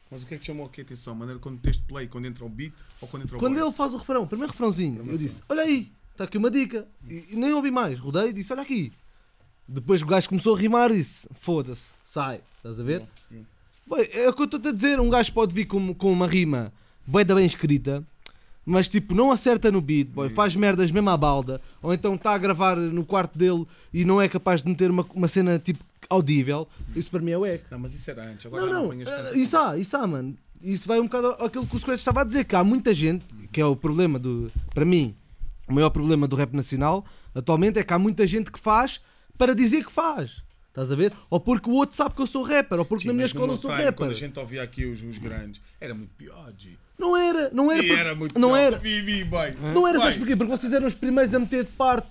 Mas 0.10 0.24
o 0.24 0.26
que 0.26 0.34
é 0.34 0.38
que 0.40 0.46
chamou 0.46 0.66
aqui 0.66 0.82
a 0.82 0.84
atenção? 0.84 1.14
Maneira 1.14 1.40
quando 1.40 1.60
tens 1.60 1.78
play, 1.78 2.08
quando 2.08 2.26
entra 2.26 2.44
o 2.44 2.50
beat 2.50 2.74
ou 3.00 3.08
quando 3.08 3.22
entra 3.24 3.38
o 3.38 3.40
Quando 3.40 3.54
boy? 3.54 3.64
ele 3.64 3.72
faz 3.72 3.94
o 3.94 3.98
refrão, 3.98 4.24
o 4.24 4.28
primeiro 4.28 4.52
refrãozinho, 4.52 5.06
eu 5.08 5.16
disse: 5.18 5.44
Olha 5.48 5.62
aí, 5.62 5.92
está 6.12 6.24
aqui 6.24 6.40
uma 6.40 6.50
dica. 6.50 6.88
E, 7.08 7.34
e 7.34 7.36
nem 7.36 7.54
ouvi 7.54 7.70
mais, 7.70 8.00
rodei 8.00 8.30
e 8.30 8.34
disse: 8.34 8.52
Olha 8.52 8.64
aqui. 8.64 8.92
Depois 9.68 10.02
o 10.02 10.08
gajo 10.08 10.28
começou 10.28 10.56
a 10.56 10.60
rimar 10.60 10.90
e 10.90 10.96
disse: 10.98 11.30
Foda-se, 11.36 11.92
sai. 12.04 12.42
Estás 12.58 12.80
a 12.80 12.84
ver? 12.84 13.04
Bem, 13.30 14.10
é 14.12 14.28
o 14.28 14.34
que 14.34 14.42
eu 14.42 14.46
estou 14.46 14.60
a 14.68 14.72
dizer. 14.74 15.00
Um 15.00 15.10
gajo 15.12 15.32
pode 15.34 15.54
vir 15.54 15.66
com, 15.66 15.94
com 15.94 16.12
uma 16.12 16.26
rima 16.26 16.74
bem 17.06 17.24
da 17.24 17.36
bem 17.36 17.46
escrita, 17.46 18.04
mas 18.66 18.88
tipo, 18.88 19.14
não 19.14 19.32
acerta 19.32 19.72
no 19.72 19.80
beat, 19.80 20.08
boy, 20.08 20.30
faz 20.30 20.56
merdas 20.56 20.90
mesmo 20.92 21.10
à 21.10 21.16
balda, 21.16 21.62
ou 21.82 21.94
então 21.94 22.16
está 22.16 22.34
a 22.34 22.38
gravar 22.38 22.76
no 22.76 23.06
quarto 23.06 23.38
dele 23.38 23.66
e 23.94 24.04
não 24.04 24.22
é 24.22 24.28
capaz 24.28 24.64
de 24.64 24.70
meter 24.70 24.90
uma, 24.90 25.06
uma 25.14 25.28
cena 25.28 25.60
tipo 25.60 25.84
audível. 26.10 26.68
Isso 26.96 27.10
para 27.10 27.22
mim 27.22 27.32
é 27.32 27.38
o 27.38 27.46
eco. 27.46 27.66
Não, 27.70 27.80
mas 27.80 27.94
isso 27.94 28.10
era 28.10 28.26
antes. 28.26 28.46
Agora 28.46 28.66
Não, 28.66 28.74
não, 28.74 28.86
apanhas 28.86 29.08
eh, 29.08 29.38
isso 29.38 29.58
há, 29.58 29.78
isso 29.78 29.96
há, 29.96 30.08
mano. 30.08 30.36
Isso 30.62 30.88
vai 30.88 31.00
um 31.00 31.04
bocado 31.04 31.28
àquilo 31.44 31.68
que 31.68 31.76
o 31.76 31.80
Scratch 31.80 32.00
estava 32.00 32.22
a 32.22 32.24
dizer, 32.24 32.46
que 32.46 32.56
há 32.56 32.64
muita 32.64 32.94
gente, 32.94 33.26
que 33.52 33.62
é 33.62 33.66
o 33.66 33.76
problema 33.76 34.18
do, 34.18 34.52
para 34.74 34.86
mim, 34.86 35.16
o 35.68 35.74
maior 35.74 35.90
problema 35.90 36.28
do 36.28 36.36
rap 36.36 36.54
nacional 36.54 37.06
atualmente 37.34 37.78
é 37.78 37.84
que 37.84 37.94
há 37.94 38.00
muita 38.00 38.26
gente 38.26 38.52
que 38.52 38.60
faz 38.60 39.02
para 39.38 39.54
dizer 39.54 39.86
que 39.86 39.92
faz. 39.92 40.44
Estás 40.70 40.92
a 40.92 40.96
ver? 40.96 41.14
Ou 41.30 41.40
porque 41.40 41.70
o 41.70 41.74
outro 41.74 41.96
sabe 41.96 42.16
que 42.16 42.22
eu 42.22 42.28
sou 42.28 42.44
rapper, 42.44 42.80
ou 42.80 42.86
porque 42.86 43.04
Sim, 43.04 43.08
na 43.10 43.14
minha 43.14 43.26
escola 43.26 43.54
eu 43.54 43.58
sou 43.58 43.72
time, 43.72 43.84
rapper. 43.84 44.08
Quando 44.08 44.12
a 44.12 44.14
gente 44.14 44.40
ouvia 44.40 44.62
aqui 44.62 44.86
os, 44.86 45.02
os 45.02 45.18
grandes, 45.18 45.62
era 45.80 45.94
muito 45.94 46.14
pior, 46.16 46.52
G. 46.58 46.78
Não 46.98 47.16
era, 47.18 47.50
não 47.54 47.72
era, 47.72 47.84
E 47.84 47.88
porque- 47.88 48.00
era 48.02 48.16
muito 48.16 48.40
não 48.40 48.56
era, 48.56 48.78
Vi, 48.78 49.02
vi, 49.02 49.24
boy. 49.24 49.54
não 49.74 49.88
era, 49.88 50.00
sabes 50.00 50.18
porquê? 50.18 50.36
Porque 50.36 50.52
vocês 50.52 50.72
eram 50.72 50.88
os 50.88 50.94
primeiros 50.96 51.34
a 51.34 51.40
meter 51.40 51.64
de 51.66 51.72
parte. 51.72 52.08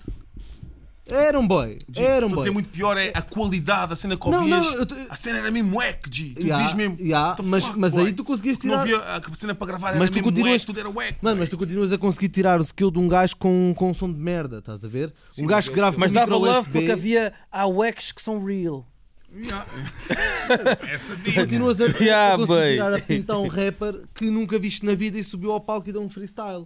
Eram, 1.07 1.45
boy, 1.47 1.77
G, 1.87 2.01
eram, 2.03 2.25
a 2.25 2.29
boy. 2.31 2.37
dizer 2.39 2.49
muito 2.49 2.69
pior 2.69 2.97
é 2.97 3.11
a 3.13 3.21
qualidade 3.21 3.89
da 3.91 3.95
cena 3.95 4.17
que 4.17 4.27
Não, 4.27 4.39
ouvias. 4.39 4.73
não, 4.73 4.85
tô- 4.87 4.95
A 5.07 5.15
cena 5.15 5.37
era 5.37 5.51
mesmo 5.51 5.77
wack, 5.77 6.09
G. 6.11 6.33
Tu 6.33 6.47
Ya, 6.47 6.55
dizes 6.55 6.73
mesmo. 6.73 6.97
ya, 6.99 7.27
"What 7.27 7.43
the 7.43 7.47
mas, 7.47 7.63
fuck, 7.63 7.79
mas 7.79 7.91
boy?" 7.91 8.05
aí 8.07 8.13
tu 8.13 8.23
conseguias 8.23 8.57
Não 8.57 8.61
tirar. 8.61 8.79
havia 8.81 8.97
a 9.31 9.35
cena 9.35 9.53
para 9.53 9.67
gravar, 9.67 9.89
era 9.89 9.99
Mas 9.99 10.09
tu 10.09 10.13
mesmo 10.13 10.29
continuas- 10.29 10.53
wack, 10.53 10.65
tudo 10.65 10.79
era 10.79 10.89
wack. 10.89 11.17
Mano, 11.21 11.35
boy. 11.35 11.39
mas 11.41 11.49
tu 11.49 11.57
continuas 11.59 11.91
a 11.91 11.97
conseguir 11.99 12.29
tirar 12.29 12.59
o 12.59 12.63
skill 12.63 12.89
de 12.89 12.97
um 12.97 13.07
gajo 13.07 13.35
com, 13.37 13.71
com 13.77 13.91
um 13.91 13.93
som 13.93 14.11
de 14.11 14.17
merda, 14.19 14.57
estás 14.57 14.83
a 14.83 14.87
ver? 14.87 15.13
Sim, 15.29 15.43
um 15.43 15.45
mas 15.45 15.55
gajo 15.55 15.69
que 15.69 15.75
grava 15.75 15.95
Mas 15.99 16.11
com 16.11 16.15
dava 16.19 16.35
love 16.37 16.59
USB, 16.61 16.71
porque 16.71 16.91
havia 16.91 17.33
há 17.51 17.67
wax 17.67 18.11
que 18.11 18.21
são 18.23 18.43
real. 18.43 18.87
Ya. 19.35 19.65
Essa 20.91 21.15
dica. 21.17 21.41
Continuas 21.41 21.81
a, 21.81 21.85
a 21.85 21.89
Yeah, 21.99 22.45
boy. 22.45 22.71
tirar 22.73 22.93
a 22.93 22.99
pintar 22.99 23.37
um 23.37 23.47
rapper 23.47 24.01
que 24.13 24.29
nunca 24.31 24.57
viste 24.57 24.85
na 24.85 24.95
vida 24.95 25.17
e 25.17 25.23
subiu 25.23 25.51
ao 25.51 25.59
palco 25.61 25.89
e 25.89 25.91
deu 25.91 26.01
um 26.01 26.09
freestyle. 26.09 26.65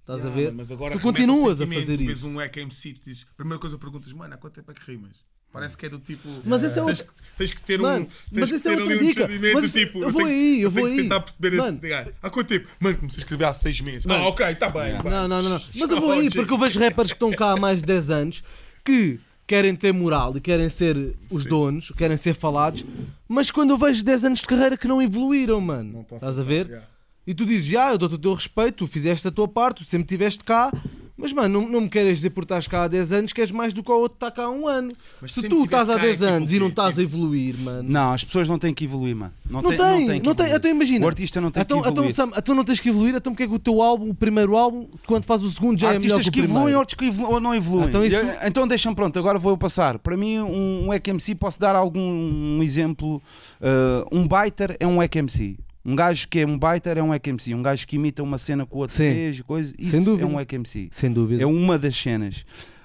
Estás 0.00 0.24
a 0.24 0.28
Ya, 0.28 0.34
ver? 0.34 0.52
Mas 0.52 0.70
agora 0.70 0.96
tu 0.96 1.02
continuas 1.02 1.60
a 1.60 1.66
fazer 1.66 1.96
tu 1.96 2.02
isso. 2.04 2.26
um 2.28 2.36
wack 2.36 2.58
MC, 2.60 2.92
tu 2.94 3.00
dizes, 3.04 3.26
primeira 3.36 3.60
coisa 3.60 3.76
perguntas, 3.78 4.12
mano, 4.12 4.32
há 4.34 4.36
quanto 4.36 4.54
tempo 4.54 4.70
é 4.70 4.74
que 4.74 4.90
rimas? 4.90 5.16
Parece 5.50 5.76
que 5.78 5.86
é 5.86 5.88
do 5.88 5.98
tipo. 5.98 6.28
Mas 6.44 6.62
essa 6.62 6.80
é 6.80 6.84
tens, 6.84 7.00
outra- 7.00 7.14
tens 7.38 7.50
que 7.52 7.62
ter 7.62 7.80
Mano, 7.80 8.04
um. 8.04 8.06
Tens 8.34 8.50
mas 8.52 8.62
que 8.62 8.68
é 8.68 8.72
ali 8.72 8.82
um 8.82 8.98
discernimento, 8.98 9.54
Mas 9.60 9.72
tipo. 9.72 9.98
eu 10.02 10.10
vou 10.10 10.22
tenho- 10.24 10.34
aí, 10.34 10.60
eu 10.62 10.70
tenho 10.70 10.70
vou 10.70 10.84
aí. 10.84 10.96
tentar 11.02 11.20
perceber 11.20 11.52
Mano. 11.56 11.80
esse. 11.82 12.14
Há 12.22 12.30
quanto 12.30 12.46
tempo? 12.48 12.68
Mano, 12.78 12.96
comecei 12.98 13.16
a 13.16 13.20
escrever 13.22 13.44
há 13.46 13.54
seis 13.54 13.80
meses. 13.80 14.04
Mano. 14.04 14.24
Ah, 14.24 14.28
ok, 14.28 14.46
está 14.46 14.68
bem. 14.68 14.92
bem. 15.02 15.10
Não, 15.10 15.26
não, 15.26 15.42
não, 15.42 15.50
não. 15.50 15.60
Mas 15.74 15.90
eu 15.90 15.96
vou 16.00 16.12
aí, 16.12 16.30
porque 16.30 16.52
eu 16.52 16.58
vejo 16.58 16.78
rappers 16.78 17.08
que 17.12 17.16
estão 17.16 17.30
cá 17.32 17.52
há 17.52 17.56
mais 17.56 17.80
de 17.80 17.86
10 17.86 18.10
anos 18.10 18.44
que 18.84 19.18
querem 19.48 19.74
ter 19.74 19.92
moral 19.92 20.36
e 20.36 20.40
querem 20.40 20.68
ser 20.68 21.16
os 21.30 21.42
Sim. 21.42 21.48
donos, 21.48 21.90
querem 21.96 22.16
ser 22.16 22.34
falados, 22.34 22.84
mas 23.26 23.50
quando 23.50 23.70
eu 23.70 23.78
vejo 23.78 24.04
10 24.04 24.24
anos 24.26 24.38
de 24.40 24.46
carreira 24.46 24.76
que 24.76 24.86
não 24.86 25.00
evoluíram, 25.02 25.54
Não 25.58 25.66
mano. 25.66 26.00
estão 26.02 26.18
Estás 26.18 26.38
a 26.38 26.42
ver? 26.42 26.68
ya. 26.68 26.82
E 27.26 27.34
tu 27.34 27.44
dizes, 27.44 27.66
já, 27.66 27.90
eu 27.90 27.98
dou-te 27.98 28.14
o 28.14 28.18
teu 28.18 28.32
respeito, 28.34 28.76
tu 28.76 28.86
fizeste 28.86 29.26
a 29.26 29.30
tua 29.30 29.48
parte, 29.48 29.82
tu 29.82 29.88
sempre 29.88 30.04
estiveste 30.04 30.44
cá, 30.44 30.70
mas 31.18 31.32
mano, 31.32 31.60
não, 31.60 31.68
não 31.68 31.80
me 31.82 31.88
queres 31.88 32.18
dizer 32.18 32.30
por 32.30 32.44
estás 32.44 32.66
cá 32.68 32.84
há 32.84 32.88
10 32.88 33.12
anos 33.12 33.32
que 33.32 33.40
és 33.40 33.50
mais 33.50 33.72
do 33.72 33.82
que 33.82 33.90
o 33.90 33.94
outro 33.94 34.16
que 34.18 34.24
está 34.24 34.30
cá 34.30 34.44
há 34.44 34.50
um 34.50 34.66
ano. 34.66 34.92
Mas 35.20 35.32
Se 35.32 35.48
tu 35.48 35.64
estás 35.64 35.90
há 35.90 35.96
cá, 35.96 36.00
é 36.00 36.04
10 36.06 36.14
tipo 36.18 36.24
anos 36.30 36.52
e 36.52 36.58
não 36.60 36.68
estás 36.68 36.98
a 36.98 37.02
evoluir, 37.02 37.58
mano. 37.58 37.82
Não, 37.88 38.12
as 38.12 38.22
pessoas 38.24 38.48
não 38.48 38.58
têm 38.58 38.72
que 38.72 38.84
evoluir, 38.84 39.16
mano. 39.16 39.32
Não, 39.50 39.60
Não 39.60 39.70
tem, 39.70 39.78
tem, 39.78 39.86
não 39.86 39.90
não 39.90 39.96
tem 39.96 40.06
tem, 40.06 40.20
que 40.20 40.28
evoluir. 40.30 40.56
então 40.56 40.70
imagina. 40.70 41.04
O 41.04 41.08
artista 41.08 41.40
não 41.40 41.50
tem 41.50 41.60
então, 41.62 41.78
que 41.78 41.88
então, 41.88 41.92
evoluir. 42.04 42.14
Sam, 42.14 42.30
então 42.36 42.54
não 42.54 42.64
tens 42.64 42.80
que 42.80 42.88
evoluir, 42.88 43.14
então 43.14 43.32
porque 43.32 43.42
é 43.42 43.46
que 43.48 43.54
o 43.54 43.58
teu 43.58 43.82
álbum, 43.82 44.10
o 44.10 44.14
primeiro 44.14 44.56
álbum, 44.56 44.86
quando 45.06 45.24
faz 45.24 45.42
o 45.42 45.50
segundo 45.50 45.78
já 45.78 45.90
Há 45.90 45.94
é 45.94 45.98
melhor 45.98 46.20
que 46.20 46.28
o 46.28 46.32
que 46.32 46.38
evoluem, 46.40 46.54
primeiro? 46.56 46.78
outros 46.78 46.94
que 46.94 47.04
evolu- 47.06 47.32
ou 47.32 47.40
não 47.40 47.54
evoluem. 47.54 47.88
Então 47.88 48.04
isso 48.04 48.16
tu- 48.18 48.46
então 48.46 48.68
deixa-me 48.68 48.94
pronto, 48.94 49.18
agora 49.18 49.38
vou 49.38 49.52
eu 49.52 49.58
passar. 49.58 49.98
Para 49.98 50.16
mim, 50.16 50.38
um, 50.38 50.86
um 50.88 50.94
EKMC, 50.94 51.34
posso 51.34 51.58
dar 51.58 51.74
algum 51.74 52.00
um 52.00 52.62
exemplo. 52.62 53.20
Uh, 53.60 54.06
um 54.16 54.22
biter 54.28 54.76
é 54.78 54.86
um 54.86 55.02
EKMC. 55.02 55.58
Um 55.84 55.96
gajo 55.96 56.28
que 56.28 56.40
é 56.40 56.46
um 56.46 56.58
biter 56.58 56.98
é 56.98 57.02
um 57.02 57.14
EKMC. 57.14 57.54
Um 57.54 57.62
gajo 57.62 57.86
que 57.86 57.96
imita 57.96 58.22
uma 58.22 58.36
cena 58.38 58.66
com 58.66 58.76
o 58.76 58.80
outro 58.80 58.96
Sim. 58.96 59.12
fez, 59.12 59.40
coisa, 59.42 59.74
isso 59.78 59.92
Sem 59.92 60.02
dúvida. 60.02 60.24
é 60.24 60.26
um 60.26 60.40
EKMC. 60.40 60.88
Sem 60.92 61.12
dúvida. 61.12 61.42
É 61.42 61.46
uma 61.46 61.78
das 61.78 61.96
cenas. 61.96 62.44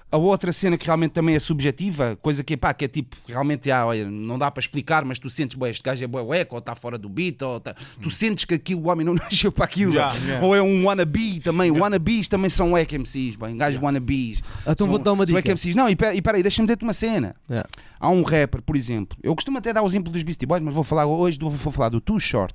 A 0.10 0.18
outra 0.18 0.52
cena 0.54 0.78
que 0.78 0.86
realmente 0.86 1.10
também 1.12 1.34
é 1.34 1.40
subjetiva, 1.40 2.16
coisa 2.22 2.44
que, 2.44 2.56
pá, 2.56 2.72
que 2.72 2.86
é 2.86 2.88
tipo, 2.88 3.18
realmente 3.28 3.72
ah, 3.72 3.84
olha, 3.88 4.08
não 4.08 4.38
dá 4.38 4.52
para 4.52 4.62
explicar, 4.62 5.04
mas 5.04 5.18
tu 5.18 5.28
sentes, 5.28 5.58
"Bué, 5.58 5.72
este 5.72 5.82
gajo 5.82 6.04
é 6.04 6.08
bué 6.08 6.42
eco, 6.42 6.54
ou 6.54 6.60
está 6.60 6.76
fora 6.76 7.00
do 7.00 7.10
beat, 7.10 7.42
ou 7.42 7.60
tá- 7.60 7.76
tu 8.00 8.12
sentes 8.12 8.46
que 8.46 8.54
aquilo, 8.54 8.82
o 8.84 8.90
homem 8.90 9.04
não 9.04 9.16
nasceu 9.42 9.52
para 9.52 9.66
aquilo. 9.66 9.92
Yeah, 9.94 10.16
yeah. 10.20 10.46
Ou 10.46 10.56
é 10.56 10.62
um 10.62 10.86
wannabe 10.86 11.40
também. 11.40 11.72
Wannabes 11.72 12.28
também 12.28 12.48
são 12.52 12.78
EKMCs, 12.78 13.36
bem, 13.38 13.58
gajos 13.58 13.82
wannabes. 13.82 14.44
Então 14.62 14.76
São- 14.86 14.88
vou-te 14.88 15.04
dar 15.04 15.14
uma 15.14 15.26
dica. 15.26 15.40
EKMCs. 15.40 15.74
Não, 15.74 15.90
e 15.90 15.96
pera- 15.96 16.14
e 16.14 16.22
peraí, 16.22 16.44
deixa-me 16.44 16.68
dizer-te 16.68 16.84
uma 16.84 16.94
cena. 16.94 17.36
Yeah. 17.50 17.68
Há 18.00 18.08
um 18.12 18.22
rapper, 18.22 18.62
por 18.62 18.76
exemplo, 18.76 19.18
eu 19.24 19.34
costumo 19.34 19.58
até 19.58 19.74
dar 19.74 19.82
o 19.82 19.88
exemplo 19.88 20.14
dos 20.14 20.22
Beastie 20.22 20.46
Boys, 20.46 20.62
mas 20.62 20.76
vou 20.76 20.84
falar 20.84 21.08
hoje, 21.08 21.40
vou, 21.42 21.50
vou 21.50 21.72
falar 21.74 21.90
do 21.90 22.00
Too 22.00 22.20
Short. 22.20 22.54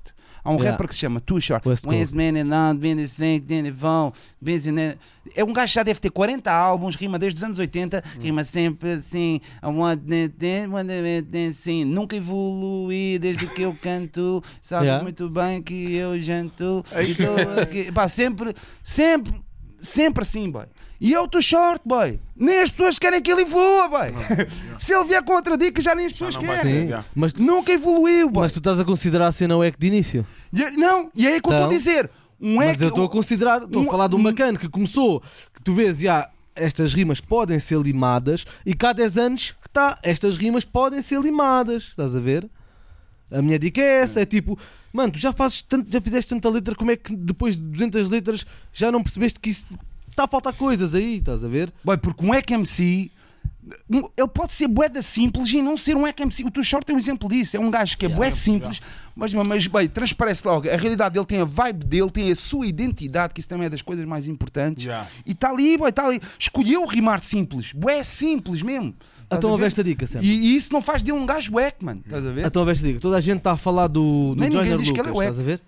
Há 0.49 0.51
um 0.51 0.55
Yeah. 0.55 0.71
rapper 0.71 0.89
que 0.89 0.95
se 0.95 1.01
chama 1.01 1.21
Too 1.21 1.39
Short. 1.43 1.63
É 5.37 5.45
um 5.45 5.53
gajo 5.53 5.71
que 5.71 5.75
já 5.75 5.83
deve 5.83 6.01
ter 6.01 6.09
40 6.11 6.51
álbuns, 6.51 6.97
rima 6.97 7.19
desde 7.19 7.37
os 7.37 7.45
anos 7.45 7.59
80, 7.59 8.03
Hum. 8.17 8.21
rima 8.23 8.43
sempre 8.45 8.93
assim, 8.93 9.41
assim. 11.51 11.85
Nunca 11.85 12.17
evolui 12.17 13.19
desde 13.21 13.47
que 13.47 13.61
eu 13.61 13.77
canto, 13.83 14.43
sabe 14.61 14.87
Yeah. 14.87 15.03
muito 15.03 15.29
bem 15.29 15.61
que 15.61 15.95
eu 15.95 16.19
janto. 16.19 16.83
e 16.93 17.15
aqui. 17.61 17.93
Pá, 17.93 18.09
sempre, 18.09 18.55
sempre, 18.83 19.35
sempre 19.83 20.23
assim, 20.23 20.51
boy. 20.51 20.65
E 21.01 21.13
eu 21.13 21.29
tô 21.29 21.41
short, 21.41 21.81
boy. 21.85 22.19
Nem 22.35 22.61
as 22.61 22.71
pessoas 22.71 22.99
querem 22.99 23.23
que 23.23 23.31
ele 23.31 23.43
evolua, 23.43 23.89
boy. 23.89 24.13
Se 24.79 24.93
ele 24.95 25.05
vier 25.05 25.23
com 25.23 25.33
outra 25.35 25.57
dica, 25.57 25.81
já 25.81 25.95
nem 25.95 26.07
as 26.07 26.13
pessoas 26.13 26.35
não 26.35 26.43
querem. 26.43 26.61
ser. 26.89 26.97
Sim, 26.99 27.05
mas, 27.15 27.35
Nunca 27.35 27.73
evoluiu, 27.73 28.29
boy. 28.31 28.43
mas 28.43 28.53
tu 28.53 28.59
estás 28.59 28.81
a 28.81 28.85
considerar 28.85 29.29
a 29.29 29.33
cena 29.33 29.57
o 29.57 29.63
EC 29.65 29.77
de 29.79 29.87
início. 29.87 30.27
E 30.53 30.63
é- 30.63 30.71
não, 30.73 31.11
e 31.15 31.27
é 31.27 31.35
aí 31.35 31.41
que 31.41 31.49
eu 31.49 31.53
estou 31.53 31.55
a 31.55 31.59
Então, 31.67 31.69
dizer. 31.69 32.11
Um 32.41 32.61
é 32.63 32.67
Mas 32.67 32.79
que- 32.79 32.85
eu 32.85 32.89
estou 32.89 33.05
a 33.05 33.09
considerar, 33.09 33.63
estou 33.63 33.83
a 33.83 33.85
um- 33.85 33.91
falar 33.91 34.09
de 34.09 34.15
um 34.15 34.19
um- 34.19 34.23
bacana 34.23 34.57
que 34.59 34.69
começou, 34.69 35.21
que 35.53 35.61
tu 35.63 35.73
vês, 35.75 35.99
já, 35.99 36.29
estas 36.55 36.95
rimas 36.95 37.21
podem 37.21 37.59
ser 37.59 37.81
limadas 37.81 38.45
e 38.67 38.75
cá 38.75 38.91
há 38.91 38.93
10 38.93 39.19
anos 39.19 39.53
que 39.61 39.67
está, 39.69 39.99
estas 40.05 40.37
rimas 40.37 40.65
podem 40.65 41.03
ser 41.03 41.21
limadas, 41.21 41.85
estás 41.85 42.15
a 42.15 42.21
ver? 42.21 42.49
A 43.31 43.43
minha 43.43 43.59
dica 43.59 43.81
é 43.81 44.01
essa, 44.03 44.21
é 44.21 44.25
tipo, 44.25 44.59
mano, 44.93 45.13
tu 45.13 45.19
já 45.19 45.33
fazes 45.33 45.63
tanto, 45.63 45.91
já 45.93 46.01
fizeste 46.01 46.31
tanta 46.33 46.49
letra, 46.49 46.75
como 46.77 46.91
é 46.93 46.97
que 46.97 47.15
depois 47.15 47.57
de 47.57 47.63
200 47.63 48.09
letras 48.09 48.47
já 48.73 48.91
não 48.93 49.03
percebeste 49.03 49.39
que 49.41 49.51
isso 49.51 49.67
está 50.19 50.25
a 50.25 50.29
faltar 50.29 50.53
coisas 50.53 50.95
aí, 50.95 51.19
estás 51.19 51.45
a 51.45 51.49
ver? 51.49 51.73
Boy, 51.85 51.97
porque 51.97 52.25
um 52.27 52.35
EKMC 52.35 53.11
um- 53.91 54.09
ele 54.17 54.29
pode 54.29 54.53
ser 54.53 54.67
boeda 54.67 55.03
simples 55.03 55.53
e 55.53 55.61
não 55.63 55.77
ser 55.77 55.97
um 55.97 56.07
EKMC. 56.07 56.45
O 56.45 56.51
Too 56.51 56.65
Short 56.65 56.91
é 56.91 56.95
um 56.95 56.99
exemplo 56.99 57.29
disso. 57.29 57.57
É 57.57 57.61
um 57.61 57.71
gajo 57.71 57.97
que 57.97 58.07
é 58.07 58.09
bué 58.09 58.31
simples, 58.31 58.81
mas, 59.15 59.33
mas 59.35 59.67
bem, 59.67 59.87
transparece 59.89 60.47
logo. 60.47 60.69
A 60.69 60.77
realidade 60.77 61.15
dele 61.15 61.27
tem 61.27 61.41
a 61.41 61.45
vibe 61.45 61.85
dele, 61.85 62.11
tem 62.11 62.31
a 62.33 62.37
sua 62.37 62.67
identidade, 62.67 63.35
que 63.35 63.41
isso 63.41 63.49
também 63.49 63.67
é 63.67 63.71
das 63.71 63.83
coisas 63.83 64.05
mais 64.07 64.27
importantes. 64.27 64.85
Já. 64.85 65.07
E 65.27 65.33
está 65.33 65.51
ali, 65.51 65.77
boy, 65.77 65.91
está 65.91 66.07
ali. 66.07 66.21
Escolheu 66.39 66.85
rimar 66.87 67.21
simples. 67.21 67.73
Bué 67.73 68.03
simples 68.03 68.63
mesmo. 68.63 68.95
Então 69.31 69.51
a 69.51 69.55
a 69.55 69.57
ver? 69.59 69.67
esta 69.67 69.85
dica, 69.85 70.07
Sam. 70.07 70.21
E, 70.23 70.27
e 70.27 70.57
isso 70.57 70.73
não 70.73 70.81
faz 70.81 71.03
dele 71.03 71.19
um 71.19 71.27
gajo 71.27 71.53
wack, 71.53 71.85
mano. 71.85 72.01
Estás 72.05 72.27
a 72.27 72.31
ver? 72.31 72.47
Então 72.47 72.67
a 72.67 72.71
esta 72.71 72.87
dica. 72.87 73.01
Toda 73.01 73.17
a 73.19 73.21
gente 73.21 73.39
está 73.39 73.53
a 73.53 73.57
falar 73.59 73.87
do, 73.87 74.35
do 74.35 74.51
Joyner 74.51 74.79
diz 74.79 74.91
que 74.91 74.99
ele 74.99 75.11
Lucas, 75.11 75.27
é 75.27 75.29
estás 75.29 75.41
a 75.41 75.43
ver? 75.43 75.61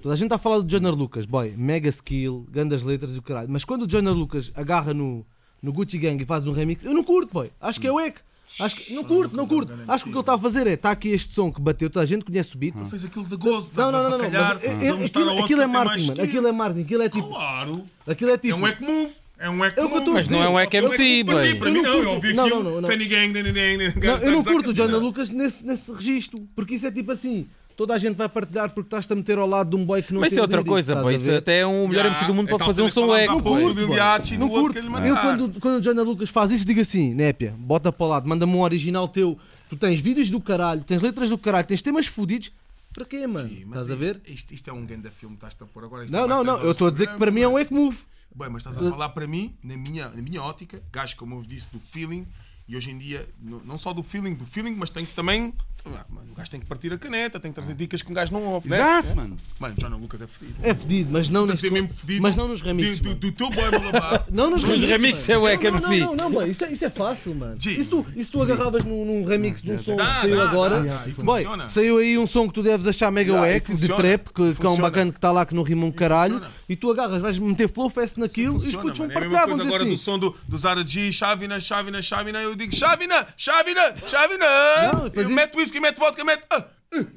Toda 0.00 0.12
a 0.14 0.16
gente 0.16 0.26
está 0.26 0.36
a 0.36 0.38
falar 0.38 0.60
do 0.60 0.70
Joyner 0.70 0.94
Lucas, 0.94 1.26
boy, 1.26 1.54
mega 1.56 1.88
skill, 1.88 2.46
grandes 2.50 2.82
letras 2.82 3.14
e 3.14 3.18
o 3.18 3.22
caralho. 3.22 3.48
Mas 3.50 3.64
quando 3.64 3.84
o 3.86 3.90
Joyner 3.90 4.12
Lucas 4.14 4.52
agarra 4.54 4.94
no, 4.94 5.26
no 5.62 5.72
Gucci 5.72 5.98
Gang 5.98 6.22
e 6.22 6.26
faz 6.26 6.46
um 6.46 6.52
remix, 6.52 6.84
eu 6.84 6.94
não 6.94 7.02
curto, 7.02 7.32
boy. 7.32 7.50
Acho 7.60 7.80
que 7.80 7.86
é 7.86 7.92
o 7.92 7.98
Eck. 8.00 8.20
Acho 8.60 8.76
que, 8.76 8.94
não 8.94 9.04
curto, 9.04 9.36
não 9.36 9.46
curto. 9.46 9.74
Acho 9.86 10.04
que 10.04 10.08
o 10.10 10.12
que 10.12 10.16
ele 10.16 10.22
está 10.22 10.34
a 10.34 10.38
fazer 10.38 10.66
é, 10.66 10.72
está 10.72 10.90
aqui 10.90 11.10
este 11.10 11.34
som 11.34 11.52
que 11.52 11.60
bateu, 11.60 11.90
toda 11.90 12.02
a 12.02 12.06
gente 12.06 12.24
conhece 12.24 12.54
o 12.54 12.58
beat. 12.58 12.74
Fez 12.88 13.04
aquilo 13.04 13.26
de 13.26 13.36
gozo. 13.36 13.70
Não, 13.76 13.92
não, 13.92 14.02
não, 14.04 14.10
não, 14.10 14.18
não. 14.18 14.24
Calhar, 14.30 14.54
mas, 14.54 14.64
é- 14.64 14.86
é- 14.86 15.04
aquilo, 15.04 15.38
aquilo 15.44 15.60
é 15.62 15.66
marketing, 15.66 16.06
mano. 16.08 16.22
Aquilo 16.22 16.46
é 16.46 16.52
marketing. 16.52 16.84
Aquilo 16.84 17.02
é 17.02 17.08
tipo. 17.10 17.28
Claro. 17.28 17.84
Aquilo 18.06 18.30
é 18.30 18.34
É 18.34 18.38
tipo. 18.38 18.56
um 18.56 18.66
eco 18.66 18.82
move. 18.84 19.12
É 19.40 19.50
um 19.50 19.64
eco 19.64 19.78
É 19.80 19.82
move. 19.84 20.10
Mas 20.12 20.28
não 20.30 20.42
é 20.42 20.48
um 20.48 20.58
Eck 20.58 20.74
É 20.76 20.80
MC, 20.80 21.24
boy. 21.24 21.54
Para 21.56 21.70
mim 21.70 21.76
Eu 21.78 21.82
não 21.82 21.82
não, 21.82 21.90
eu 21.90 22.04
curto- 22.04 22.14
ouvi 22.14 22.32
não, 22.32 22.44
aquilo. 22.46 22.62
não, 22.64 22.70
não, 22.72 22.80
não. 22.80 22.88
Fanny 22.88 23.04
Gang, 23.04 23.32
nem, 23.34 23.52
nem, 23.52 23.76
Não, 23.76 23.84
eu 23.84 24.30
não 24.32 24.42
gajo 24.42 24.44
curto 24.56 24.70
o 24.82 24.88
não. 24.88 24.98
Lucas 24.98 25.28
nesse, 25.30 25.66
nesse 25.66 25.92
registro, 25.92 26.48
porque 26.56 26.74
isso 26.76 26.86
é 26.86 26.90
tipo 26.90 27.12
assim. 27.12 27.46
Toda 27.78 27.94
a 27.94 27.98
gente 27.98 28.16
vai 28.16 28.28
partilhar 28.28 28.70
porque 28.70 28.88
estás-te 28.88 29.12
a 29.12 29.14
meter 29.14 29.38
ao 29.38 29.46
lado 29.46 29.70
de 29.70 29.76
um 29.76 29.86
boy 29.86 30.02
que 30.02 30.12
não 30.12 30.20
Mas 30.20 30.32
isso 30.32 30.40
é 30.40 30.42
outra 30.42 30.64
coisa, 30.64 31.00
a 31.00 31.12
Isso 31.12 31.30
até 31.30 31.60
é 31.60 31.66
um 31.66 31.86
melhor 31.86 32.06
Já, 32.06 32.10
MC 32.10 32.24
do 32.24 32.34
mundo 32.34 32.48
pode 32.48 32.58
tal 32.58 32.66
fazer 32.66 32.82
um 32.82 32.90
som 32.90 33.14
eco, 33.14 33.38
e 33.38 34.36
Não 34.36 34.48
outro 34.48 34.62
curto. 34.62 34.72
que 34.72 34.78
ele 34.80 35.08
Eu 35.08 35.16
quando, 35.16 35.60
quando 35.60 35.76
o 35.76 35.80
Johnny 35.80 36.00
Lucas 36.00 36.28
faz 36.28 36.50
isso, 36.50 36.64
digo 36.64 36.80
assim, 36.80 37.14
Népia, 37.14 37.54
bota 37.56 37.92
para 37.92 38.04
o 38.04 38.08
lado, 38.08 38.28
manda-me 38.28 38.52
um 38.52 38.62
original 38.62 39.06
teu. 39.06 39.38
Tu 39.70 39.76
tens 39.76 40.00
vídeos 40.00 40.28
do 40.28 40.40
caralho, 40.40 40.82
tens 40.82 41.00
letras 41.00 41.28
do 41.28 41.38
caralho, 41.38 41.68
tens 41.68 41.80
temas 41.80 42.08
fodidos. 42.08 42.50
Para 42.92 43.04
quê, 43.04 43.24
mano? 43.28 43.48
Sim, 43.48 43.62
mas 43.66 43.82
Estás 43.82 43.90
a 43.92 43.94
ver? 43.94 44.16
Isto, 44.24 44.32
isto, 44.32 44.54
isto 44.54 44.70
é 44.70 44.72
um 44.72 44.84
grande 44.84 45.08
filme 45.12 45.36
que 45.36 45.46
estás 45.46 45.56
a 45.62 45.72
pôr 45.72 45.84
agora. 45.84 46.04
isto 46.04 46.12
Não, 46.12 46.24
é 46.24 46.26
não, 46.26 46.42
não. 46.42 46.58
Eu 46.58 46.72
estou 46.72 46.88
a 46.88 46.90
dizer 46.90 47.06
que 47.06 47.16
para 47.16 47.30
mim 47.30 47.42
é 47.42 47.48
um 47.48 47.56
eco 47.56 47.72
move. 47.72 47.98
Bem, 48.34 48.48
mas 48.48 48.66
estás 48.66 48.76
a 48.76 48.90
falar 48.90 49.10
para 49.10 49.28
mim, 49.28 49.54
na 49.62 49.76
minha, 49.76 50.08
na 50.08 50.20
minha 50.20 50.42
ótica, 50.42 50.82
gajo, 50.90 51.16
como 51.16 51.34
eu 51.34 51.38
vos 51.38 51.46
disse, 51.46 51.68
do 51.70 51.78
feeling, 51.78 52.26
e 52.68 52.76
hoje 52.76 52.90
em 52.90 52.98
dia, 52.98 53.26
não, 53.42 53.78
só 53.78 53.92
do 53.92 54.02
feeling, 54.02 54.34
do 54.34 54.44
feeling, 54.44 54.74
mas 54.76 54.90
tem 54.90 55.04
que 55.06 55.14
também. 55.14 55.54
ah, 55.86 56.04
mano, 56.10 56.32
o 56.32 56.34
gajo 56.34 56.50
tem 56.50 56.60
que 56.60 56.66
partir 56.66 56.92
a 56.92 56.98
caneta, 56.98 57.40
tem 57.40 57.50
que 57.50 57.54
trazer 57.54 57.74
dicas 57.74 58.02
que 58.02 58.10
um 58.10 58.14
gajo 58.14 58.30
não 58.32 58.44
ouve. 58.44 58.68
né? 58.68 58.76
Exato, 58.76 59.08
É? 59.08 59.14
mano. 59.14 59.36
Mano, 59.58 59.74
John 59.78 59.88
Lucas 59.96 60.20
é 60.20 60.26
fedido. 60.26 60.58
É 60.62 60.74
fedido, 60.74 61.10
mas 61.10 61.28
não 61.30 61.46
neste 61.46 61.70
mesmo 61.70 61.88
fedido. 61.88 62.22
Mas 62.22 62.36
não 62.36 62.46
nos 62.46 62.60
remixes. 62.60 63.00
Do, 63.00 63.04
do, 63.04 63.08
mano. 63.08 63.20
do 63.20 63.32
teu 63.32 63.50
boy 63.50 63.70
Malabar. 63.70 64.26
Não 64.30 64.50
nos 64.50 64.62
Nos 64.62 64.82
remixes. 64.82 64.90
remixes 64.90 65.28
mano. 65.28 65.40
é 65.40 65.42
o 65.44 65.48
Eck 65.54 65.64
Não, 65.64 65.70
não, 65.72 65.78
MC. 65.88 66.00
Não, 66.04 66.14
não, 66.16 66.30
boy, 66.30 66.50
isso, 66.50 66.64
é, 66.64 66.72
isso 66.72 66.84
é 66.84 66.90
fácil, 66.90 67.34
mano. 67.34 67.56
G. 67.58 67.70
E 67.72 67.82
se 67.82 67.88
tu, 67.88 68.04
se 68.14 68.30
tu 68.30 68.42
agarravas 68.42 68.84
num, 68.84 69.04
num 69.04 69.24
remix 69.24 69.62
de 69.62 69.72
um 69.72 69.78
som 69.82 69.96
Dá, 69.96 70.04
que 70.16 70.20
saiu 70.22 70.36
dá, 70.36 70.50
agora, 70.50 70.80
dá, 70.82 71.04
e 71.06 71.10
boy, 71.12 71.44
saiu 71.70 71.98
aí 71.98 72.18
um 72.18 72.26
som 72.26 72.46
que 72.46 72.52
tu 72.54 72.62
deves 72.62 72.86
achar 72.86 73.10
mega 73.10 73.32
wack, 73.32 73.72
de 73.74 73.86
trap, 73.88 74.26
que, 74.34 74.54
que 74.54 74.66
é 74.66 74.68
um 74.68 74.76
bacana 74.76 75.10
que 75.10 75.18
está 75.18 75.32
lá 75.32 75.46
que 75.46 75.54
não 75.54 75.62
rima 75.62 75.86
um 75.86 75.92
caralho, 75.92 76.42
e 76.68 76.76
tu 76.76 76.90
agarras, 76.90 77.22
vais 77.22 77.38
meter 77.38 77.68
flow 77.68 77.88
fest 77.88 78.18
naquilo 78.18 78.54
e 78.54 78.56
os 78.58 78.64
Funciona, 78.64 78.82
putos 78.84 78.98
vão 78.98 79.06
mano. 79.08 79.18
É 79.18 79.22
partilhar, 79.22 79.42
agora 79.66 79.82
assim. 79.82 79.90
do 79.92 79.96
som 79.96 80.18
do, 80.18 80.36
Zara 80.58 80.86
G, 80.86 81.10
Chavina, 81.10 81.58
Chavina, 81.58 82.02
Chavina, 82.02 82.38
eu 82.42 82.54
digo 82.58 82.74
Chavina, 82.74 83.26
Chavina, 83.36 83.94
Chavina. 84.06 84.46
Não, 84.92 85.04
eu 85.06 85.10
fazia- 85.12 85.22
Eu 85.22 85.30
meto 85.30 85.56
whisky, 85.58 85.80
meto 85.80 85.98
vodka, 85.98 86.22
meto. 86.24 86.44
ah, 86.50 86.64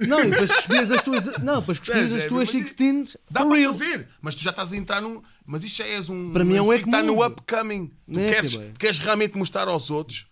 Não, 0.08 0.20
e 0.24 0.28
depois 0.30 0.52
cuspias 0.52 0.92
as 0.92 1.02
tuas. 1.02 1.38
Não, 1.40 1.60
depois 1.60 1.80
cuspias 1.80 1.98
Sério, 2.10 2.16
as 2.18 2.24
é 2.24 2.28
tuas 2.28 2.54
mesmo 2.54 2.70
16 2.70 3.18
Dá 3.30 3.46
para 3.46 3.56
real. 3.58 3.74
fazer, 3.74 4.08
mas 4.22 4.36
tu 4.36 4.42
já 4.44 4.50
estás 4.52 4.72
a 4.74 4.78
entrar 4.78 5.02
num. 5.02 5.22
Mas 5.46 5.64
isto 5.64 5.78
já 5.78 5.86
és 5.86 6.10
um. 6.10 6.32
Para 6.34 6.44
mim 6.46 6.56
é 6.56 6.62
um 6.62 6.68
que 6.70 6.76
está 6.86 7.02
no 7.04 7.26
upcoming. 7.26 7.88
Tu 7.88 7.94
Não 8.08 8.22
é, 8.22 8.32
queres, 8.34 8.60
queres 8.78 9.00
realmente 9.00 9.38
mostrar 9.38 9.68
aos 9.68 9.90
outros. 9.90 10.28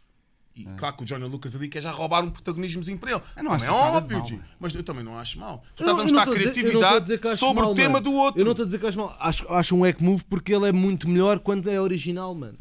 E 0.56 0.66
claro 0.78 0.98
que 0.98 1.04
o 1.04 1.06
Johnny 1.06 1.26
Lucas 1.26 1.56
ali 1.56 1.70
quer 1.70 1.82
já 1.82 1.90
roubar 1.90 2.22
um 2.22 2.30
protagonismozinho 2.30 2.98
para 3.00 3.12
ele. 3.12 3.22
Eu 3.38 3.44
não 3.46 3.56
é 3.56 3.72
óbvio, 3.72 4.18
mal. 4.20 4.30
Mas 4.60 4.76
eu 4.76 4.84
também 4.84 5.06
não 5.06 5.18
acho 5.18 5.40
mal. 5.40 5.64
Tu 5.74 5.86
não- 5.86 5.94
estás 5.94 5.94
a 5.94 5.94
não 5.94 6.04
mostrar 6.04 6.26
não 6.26 6.34
criatividade 6.34 7.38
sobre 7.38 7.64
o 7.64 7.74
tema 7.74 8.02
do 8.02 8.12
outro. 8.14 8.42
Eu 8.42 8.44
não 8.46 8.52
estou 8.52 8.64
a 8.64 8.66
dizer 8.66 8.78
que 8.80 8.86
acho 8.88 8.98
mal. 8.98 9.16
Acho, 9.22 9.48
acho 9.54 9.74
um 9.76 9.86
eco 9.86 10.04
move 10.04 10.24
porque 10.30 10.54
ele 10.54 10.68
é 10.68 10.72
muito 10.74 11.08
melhor 11.08 11.40
quando 11.40 11.70
é 11.70 11.80
original, 11.80 12.36
mano. 12.36 12.58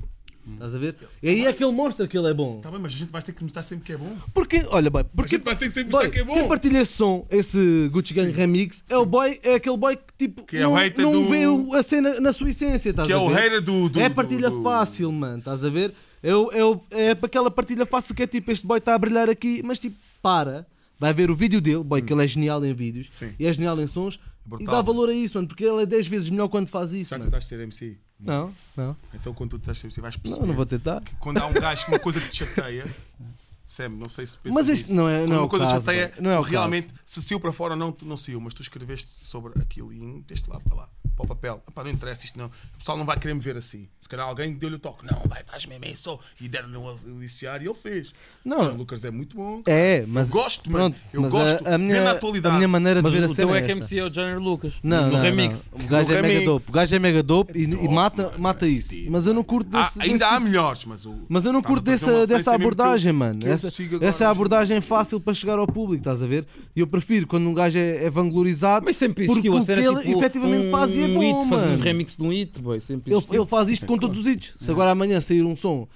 Estás 0.55 0.75
a 0.75 0.79
ver? 0.79 0.97
E 1.23 1.29
aí 1.29 1.47
é 1.47 1.53
que 1.53 1.63
ele 1.63 1.73
mostra 1.73 2.07
que 2.09 2.17
ele 2.19 2.29
é 2.29 2.35
bom. 2.35 2.61
Tá 2.61 2.71
bem, 2.71 2.81
mas 2.81 2.93
a 2.95 2.97
gente 2.97 3.11
vai 3.11 3.23
ter 3.23 3.33
que 3.33 3.43
mostrar 3.43 3.63
sempre 3.63 3.85
que 3.85 3.93
é 3.93 3.97
bom. 3.97 4.17
Porque, 4.35 4.65
olha, 4.71 4.91
boy, 4.91 5.05
porque, 5.05 5.37
gente 5.37 5.45
vai 5.45 5.57
ter 5.57 5.67
que 5.69 5.73
sempre 5.75 5.91
boy, 5.91 6.05
mostrar 6.05 6.11
que 6.11 6.19
é 6.21 6.25
bom. 6.25 6.35
quem 6.35 6.49
partilha 6.49 6.81
esse 6.81 6.93
som, 6.93 7.27
esse 7.31 7.89
Gucci 7.93 8.15
Gang 8.15 8.31
Remix, 8.33 8.83
é 8.89 8.97
o 8.97 9.07
boy, 9.07 9.39
é 9.43 9.55
aquele 9.55 9.77
boy 9.77 9.97
que 9.97 10.03
tipo 10.27 10.45
Que 10.45 10.57
é 10.59 10.67
o 10.67 10.71
não, 10.71 10.77
hater 10.77 11.03
não 11.05 11.13
do- 11.13 11.29
vê 11.29 11.47
o- 11.47 11.75
a 11.75 11.83
cena 11.83 12.21
na 12.21 12.33
sua 12.33 12.51
essência, 12.51 12.91
estás 12.91 13.07
Que 13.07 13.13
é 13.13 13.17
a 13.17 13.21
o 13.21 13.29
ver? 13.29 13.35
hater 13.35 13.61
do- 13.63 13.89
do- 13.89 14.01
É 14.01 14.09
do- 14.09 14.15
partilha 14.15 14.51
do- 14.51 14.63
fácil, 14.63 15.13
mano, 15.13 15.39
estás 15.39 15.65
a 15.65 15.69
ver? 15.69 15.93
É, 16.23 16.35
o- 16.35 16.51
é, 16.53 16.65
o- 16.65 16.81
é 16.91 17.15
para 17.15 17.27
aquela 17.27 17.51
partilha 17.51 17.87
fácil 17.87 18.15
que 18.15 18.23
é 18.23 18.27
tipo, 18.27 18.51
este 18.51 18.67
boy 18.67 18.79
está 18.79 18.95
a 18.95 18.99
brilhar 18.99 19.29
aqui, 19.31 19.63
mas 19.65 19.79
tipo, 19.79 19.97
para, 20.21 20.67
vai 20.99 21.13
ver 21.15 21.31
o 21.31 21.37
vídeo 21.37 21.61
dele, 21.61 21.85
boy, 21.85 22.03
que 22.03 22.13
ele 22.13 22.25
é 22.25 22.27
genial 22.27 22.65
em 22.65 22.73
vídeos 22.75 23.07
Sim. 23.11 23.33
e 23.39 23.47
é 23.47 23.53
genial 23.53 23.81
em 23.81 23.87
sons, 23.87 24.19
e 24.45 24.49
Brutal. 24.49 24.75
dá 24.75 24.83
valor 24.83 25.11
a 25.11 25.13
isso, 25.13 25.37
mano, 25.37 25.47
porque 25.47 25.63
ele 25.65 25.83
é 25.83 25.87
10 25.87 26.07
vezes 26.09 26.29
melhor 26.31 26.49
quando 26.49 26.69
faz 26.69 26.93
isso, 26.93 27.11
Já 27.11 27.19
mano. 27.19 27.31
tentaste 27.31 27.49
ser 27.51 27.61
MC? 27.61 27.97
Não, 28.21 28.53
não, 28.77 28.97
Então 29.15 29.33
quando 29.33 29.51
tu 29.51 29.57
estás 29.59 29.83
MC 29.85 30.01
vais 30.01 30.17
perceber. 30.17 30.41
não, 30.41 30.49
não 30.49 30.55
vou 30.55 30.67
tentar. 30.67 31.01
que 31.03 31.15
quando 31.17 31.39
há 31.39 31.47
um 31.47 31.53
gajo 31.53 31.85
que 31.85 31.91
uma 31.93 31.99
coisa 32.01 32.21
que 32.21 32.29
te 32.29 32.37
chateia, 32.45 32.85
Sam, 33.71 33.91
não 33.91 34.09
sei 34.09 34.25
se 34.25 34.39
pensas 34.39 34.55
Mas 34.55 34.69
isto 34.71 34.87
nisso. 34.87 34.97
não 34.97 35.09
é- 35.09 35.19
Quando 35.21 35.29
não 35.29 35.37
é 35.37 35.39
uma 35.41 35.45
o 35.45 35.49
coisa 35.49 35.65
caso, 35.67 35.77
chateia. 35.85 36.13
Não 36.19 36.31
é 36.31 36.35
o 36.39 36.43
caso. 36.43 36.51
realmente, 36.51 36.89
se 37.05 37.21
saiu 37.23 37.39
para 37.39 37.53
fora 37.53 37.75
ou 37.75 37.79
não, 37.79 37.93
tu 37.93 38.07
não 38.07 38.17
saiu, 38.17 38.41
mas 38.41 38.55
tu 38.55 38.63
escreveste 38.63 39.11
sobre 39.11 39.53
aquilo 39.61 39.93
e 39.93 39.99
meteste 40.01 40.49
lá 40.49 40.59
para 40.59 40.75
lá, 40.75 40.89
para 41.15 41.25
o 41.25 41.29
papel. 41.29 41.63
Epá, 41.69 41.85
não 41.85 41.91
interessa 41.91 42.25
isto 42.25 42.39
não. 42.39 42.47
O 42.47 42.79
pessoal 42.79 42.97
não 42.97 43.05
vai 43.05 43.19
querer 43.19 43.35
me 43.35 43.41
ver 43.41 43.59
assim. 43.59 43.87
Se 44.01 44.09
calhar 44.09 44.27
alguém 44.27 44.55
deu-lhe 44.55 44.77
o 44.77 44.79
toque, 44.79 45.05
não, 45.05 45.21
vai, 45.29 45.43
faz 45.45 45.67
mesmo 45.67 45.85
isso. 45.85 46.19
E 46.41 46.49
deram-lhe 46.49 46.79
um 46.79 46.89
aliciar 46.89 47.61
e 47.63 47.67
ele 47.67 47.75
fez. 47.75 48.11
Não. 48.43 48.73
O 48.73 48.77
Lucas 48.79 49.05
é 49.05 49.11
muito 49.11 49.37
bom. 49.37 49.63
É, 49.67 50.03
mas 50.09 50.29
Eu 50.29 50.33
gosto, 50.33 50.73
mano. 50.73 50.91
pronto, 50.95 51.07
Eu 51.13 51.21
mas 51.21 51.33
gosto. 51.33 51.69
a, 51.69 51.75
a 51.75 51.79
minha, 51.79 52.03
na 52.05 52.11
a 52.11 52.13
atualidade. 52.15 52.57
minha 52.57 52.69
maneira 52.69 53.01
de 53.01 53.05
Mas 53.05 53.13
ver 53.13 53.23
a 53.25 53.27
o 53.27 53.35
cena 53.35 53.49
teu 53.49 53.55
é 53.55 53.59
é 53.59 53.63
que. 53.67 53.73
MC 53.73 53.99
é 53.99 54.05
o 54.05 54.09
Johnny 54.09 54.39
Lucas. 54.43 54.75
Não, 54.83 55.07
no 55.09 55.13
não, 55.13 55.19
remix. 55.21 55.71
não. 55.77 55.85
O 55.85 55.89
gajo 55.91 56.09
No 56.11 56.17
é 56.17 56.23
mega 56.23 56.45
dope. 56.47 56.65
O 56.69 56.73
gajo 56.73 56.97
é 56.97 56.99
mega 56.99 57.23
dope 57.23 57.59
e, 57.59 57.65
e 57.65 57.89
mata, 57.89 58.23
mano. 58.29 58.39
mata 58.39 58.65
É 58.65 58.71
isso. 58.71 58.89
fedido, 58.89 59.11
Mas 59.13 59.27
eu 59.27 59.35
não 59.35 59.45
curto 59.45 59.77
Há- 59.77 59.83
desse. 59.85 60.01
ainda 60.03 60.27
há 60.27 60.33
tipo- 60.35 60.45
melhores, 60.45 60.85
mas 60.87 61.05
o. 61.05 61.15
Mas 61.29 61.45
eu 61.45 61.53
não 61.53 61.61
a 61.61 61.63
curto 61.63 61.83
dessa, 61.85 62.11
eu- 62.11 62.55
abordagem, 62.55 63.13
mano. 63.13 63.41
Eu 63.67 63.97
Essa, 63.99 64.05
essa 64.05 64.25
é 64.25 64.27
a 64.27 64.31
abordagem 64.31 64.81
fácil 64.81 65.21
para 65.21 65.35
chegar 65.35 65.59
ao 65.59 65.67
público, 65.67 66.01
estás 66.01 66.23
a 66.23 66.27
ver? 66.27 66.47
E 66.75 66.81
eu 66.81 66.87
prefiro 66.87 67.27
quando 67.27 67.49
um 67.49 67.55
gajo 67.55 67.79
é, 67.79 68.05
é 68.05 68.11
vanglorizado. 68.11 68.85
Mas 68.87 68.97
sempre 68.97 69.27
porque 69.27 69.49
o 69.51 69.61
que 69.61 69.67
cena 69.67 69.81
ele 69.83 70.01
tipo, 70.01 70.19
efetivamente 70.19 70.67
um, 70.69 70.71
faz 70.71 70.95
e 70.97 71.01
é 71.03 71.05
um 71.07 71.15
bom, 71.15 71.21
hit, 71.21 71.49
fazer 71.51 71.65
um 71.67 71.71
mano. 71.71 71.83
remix 71.83 72.17
de 72.17 72.23
um 72.23 72.29
hit, 72.31 72.61
boy. 72.61 72.81
Sempre 72.81 73.13
Ele, 73.15 73.25
ele 73.31 73.47
faz 73.47 73.69
isto 73.69 73.87
com 73.87 73.99
todos 73.99 74.19
os 74.21 74.27
hits. 74.27 74.55
Se 74.59 74.71
agora 74.71 74.91
amanhã 74.91 75.21
sair 75.21 75.43
um 75.43 75.57
som 75.57 75.87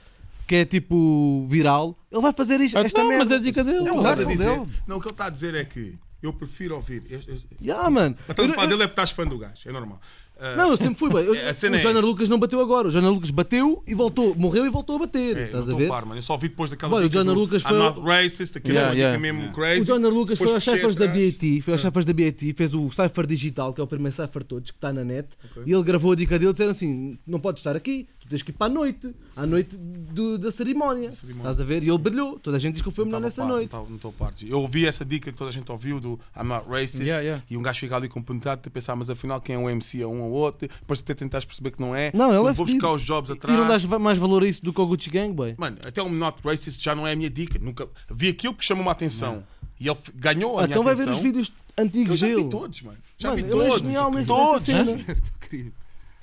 que 0.46 0.56
é 0.56 0.64
tipo 0.64 1.46
viral, 1.48 1.96
ele 2.10 2.20
vai 2.20 2.32
fazer 2.32 2.60
isto, 2.60 2.76
Ah, 2.76 2.82
esta 2.82 3.02
não, 3.02 3.16
mas 3.16 3.30
é 3.30 3.36
a 3.36 3.38
dica 3.38 3.62
dele. 3.64 3.78
O 3.78 3.84
que 3.84 3.88
ele 3.90 3.96
o 3.96 4.00
está 4.00 4.10
a 4.10 4.12
hustle 4.14 4.32
dizer- 4.32 4.44
dele. 4.58 4.66
Não, 4.86 4.96
o 4.96 5.00
que 5.00 5.06
ele 5.06 5.12
está 5.14 5.24
a 5.26 5.30
dizer 5.30 5.54
é 5.54 5.64
que 5.64 5.94
eu 6.22 6.32
prefiro 6.32 6.74
ouvir. 6.74 7.02
eu- 7.08 7.20
eu- 7.26 7.38
Yeah, 7.62 7.88
mano. 7.88 8.16
A 8.28 8.32
estás 8.32 8.48
a 8.50 8.52
Eu- 8.54 8.60
eu- 8.62 8.68
dele 8.68 8.82
é 8.82 8.86
porque 8.86 9.00
estás 9.00 9.10
fã 9.12 9.26
do 9.26 9.38
gajo, 9.38 9.54
é 9.66 9.72
normal. 9.72 9.98
Ah, 10.38 10.56
Não, 10.56 10.70
eu 10.70 10.76
sempre 10.76 10.98
fui, 10.98 11.08
bem. 11.12 11.24
Eu- 11.24 11.34
cena 11.54 11.76
o 11.76 11.80
é- 11.80 11.82
Johnny 11.82 12.00
Lucas 12.00 12.28
não 12.28 12.38
bateu 12.38 12.60
agora. 12.60 12.88
O 12.88 12.90
Johnny 12.90 13.06
Lucas 13.06 13.30
bateu 13.30 13.82
e 13.86 13.94
voltou. 13.94 14.34
Morreu 14.34 14.66
e 14.66 14.70
voltou 14.70 14.96
a 14.96 14.98
bater. 15.00 15.36
é, 15.36 15.44
estás 15.44 15.68
a 15.68 15.74
ver? 15.74 15.88
par. 15.88 16.04
Eu 16.14 16.22
só 16.22 16.36
vi 16.36 16.48
depois 16.48 16.70
daquela. 16.70 16.96
Olha, 16.96 17.06
o 17.06 17.08
do 17.08 17.34
Lucas 17.34 17.62
foi 17.62 17.78
racist, 18.02 18.56
aquilo 18.56 18.74
Yeah, 18.76 18.94
é 18.94 18.98
yeah. 18.98 19.18
mesmo 19.18 19.52
crazy. 19.52 19.82
O 19.82 19.94
Johnny 19.94 20.08
Lucas 20.08 20.38
foi 20.38 20.46
Depois 20.48 20.64
puxei 20.64 20.74
cyphers 20.80 20.96
da. 20.96 21.06
BAT, 21.06 21.60
foi 21.62 21.72
aos 21.74 21.80
cyphers 21.82 22.04
da 22.04 22.12
BAT, 22.12 22.52
fez 22.56 22.74
o 22.74 22.90
Cypher 22.90 23.26
Digital, 23.26 23.72
que 23.72 23.80
é 23.80 23.84
o 23.84 23.86
primeiro 23.86 24.14
cypher 24.14 24.42
todos, 24.42 24.70
que 24.70 24.76
está 24.76 24.92
na 24.92 25.04
net, 25.04 25.28
e 25.64 25.72
ele 25.72 25.82
gravou 25.82 26.12
a 26.12 26.16
dica 26.16 26.38
dele 26.38 26.52
dizendo 26.52 26.70
assim: 26.70 27.18
não 27.26 27.38
podes 27.38 27.60
estar 27.60 27.76
aqui, 27.76 28.08
tens 28.32 28.42
que 28.42 28.50
ir 28.50 28.54
para 28.54 28.66
a 28.66 28.74
noite, 28.74 29.14
à 29.36 29.46
noite 29.46 29.76
do- 29.76 30.36
da 30.38 30.50
cerimónia. 30.50 31.12
cerimónia. 31.12 31.50
Estás 31.50 31.60
a 31.60 31.64
ver? 31.64 31.82
E 31.82 31.88
ele 31.88 31.98
brilhou. 31.98 32.38
Toda 32.38 32.56
a 32.56 32.60
gente 32.60 32.74
diz 32.74 32.82
que 32.82 32.90
foi 32.90 33.04
o 33.04 33.06
melhor 33.06 33.20
nessa 33.20 33.42
par, 33.42 33.48
noite. 33.50 33.72
Não 33.72 33.94
estou 33.96 34.12
parte. 34.12 34.50
Eu 34.50 34.60
ouvi 34.60 34.86
essa 34.86 35.04
dica 35.04 35.30
que 35.30 35.36
toda 35.38 35.50
a 35.50 35.52
gente 35.52 35.70
ouviu 35.70 36.00
do 36.00 36.18
I'm 36.36 36.44
not 36.48 36.66
racist 36.68 37.00
Yeah, 37.02 37.22
yeah. 37.22 37.44
e 37.48 37.56
um 37.56 37.62
gajo 37.62 37.80
fica 37.80 37.96
ali 37.96 38.08
com 38.08 38.22
penetrado 38.22 38.62
de 38.62 38.70
pensar, 38.70 38.96
mas 38.96 39.08
afinal 39.10 39.40
quem 39.40 39.54
é 39.54 39.58
um 39.58 39.68
MC 39.70 40.02
é 40.02 40.06
um 40.06 40.22
ou 40.22 40.32
outro, 40.32 40.68
depois 40.68 41.00
até 41.00 41.14
tentares 41.14 41.44
perceber 41.44 41.70
que 41.70 41.80
não 41.80 41.94
é. 41.94 42.10
Não, 42.14 42.28
ele 42.30 42.48
é 42.48 42.52
Vou 42.52 42.66
buscar 42.66 42.92
os 42.92 43.02
jobs 43.02 43.30
E 43.30 43.32
atrás. 43.34 43.58
não 43.58 43.66
dás 43.68 43.84
mais 43.84 44.18
valor 44.18 44.42
a 44.42 44.46
isso 44.46 44.62
do 44.64 44.72
que 44.72 44.80
ao 44.80 44.86
Gucci 44.86 45.10
Gang, 45.10 45.32
boy. 45.32 45.54
Mano, 45.58 45.76
até 45.86 46.02
o 46.02 46.08
not 46.08 46.38
racist 46.44 46.82
já 46.82 46.94
não 46.94 47.06
é 47.06 47.12
a 47.12 47.16
minha 47.16 47.30
dica. 47.30 47.58
Nunca 47.58 47.86
vi 48.10 48.28
aquilo 48.28 48.54
que 48.54 48.64
chamou-me 48.64 48.88
a 48.88 48.92
atenção. 48.92 49.44
E 49.78 49.88
ele 49.88 49.98
ganhou 50.14 50.58
a 50.58 50.62
Ah, 50.62 50.66
minha 50.66 50.74
então 50.74 50.84
vai 50.84 50.94
ver 50.94 51.02
atenção. 51.02 51.16
os 51.18 51.22
vídeos 51.22 51.52
Eu 51.76 51.84
antigos 51.84 52.18
já 52.18 52.26
vi 52.28 52.36
dele. 52.36 52.48
todos, 52.48 52.82
mano. 52.82 52.98
Já 53.18 53.30
Mano, 53.30 53.42
vi 53.42 53.50
ele 53.50 53.60
é 53.62 53.66
todos. 53.66 53.82
genial 53.82 54.10
nesse- 54.12 54.26
todos. 54.26 54.66
nessa 54.68 54.84
cena. 54.84 55.16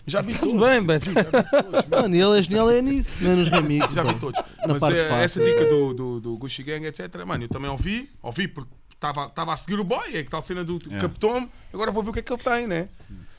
Já 0.09 0.21
vi 0.21 0.33
todos. 0.37 0.59
bem, 0.59 0.81
but... 0.81 1.03
Mano, 1.89 2.15
e 2.15 2.21
ele 2.21 2.39
é 2.39 2.41
genial 2.41 2.69
é 2.69 2.81
nisso, 2.81 3.11
não 3.21 3.31
é 3.31 3.35
nos 3.35 3.49
remixes. 3.49 3.93
Já 3.93 4.03
vi 4.03 4.15
todos. 4.15 4.41
Na 4.59 4.67
Mas 4.73 4.79
parte 4.79 4.97
é, 4.97 5.05
fácil. 5.07 5.23
essa 5.23 5.43
dica 5.45 5.65
do, 5.65 5.93
do, 5.93 6.19
do 6.19 6.37
Gucci 6.37 6.63
Gang, 6.63 6.85
etc. 6.85 7.23
Mano, 7.25 7.43
eu 7.43 7.49
também 7.49 7.69
ouvi. 7.69 8.09
Ouvi 8.21 8.47
porque 8.47 8.71
estava 8.93 9.53
a 9.53 9.57
seguir 9.57 9.79
o 9.79 9.83
boy. 9.83 10.15
É 10.15 10.23
que 10.23 10.29
tal 10.29 10.41
cena 10.41 10.63
do 10.63 10.79
Yeah. 10.79 10.99
Capitão. 11.07 11.49
Agora 11.73 11.91
vou 11.91 12.03
ver 12.03 12.09
o 12.09 12.13
que 12.13 12.19
é 12.19 12.21
que 12.21 12.33
ele 12.33 12.41
tem, 12.41 12.67
né? 12.67 12.89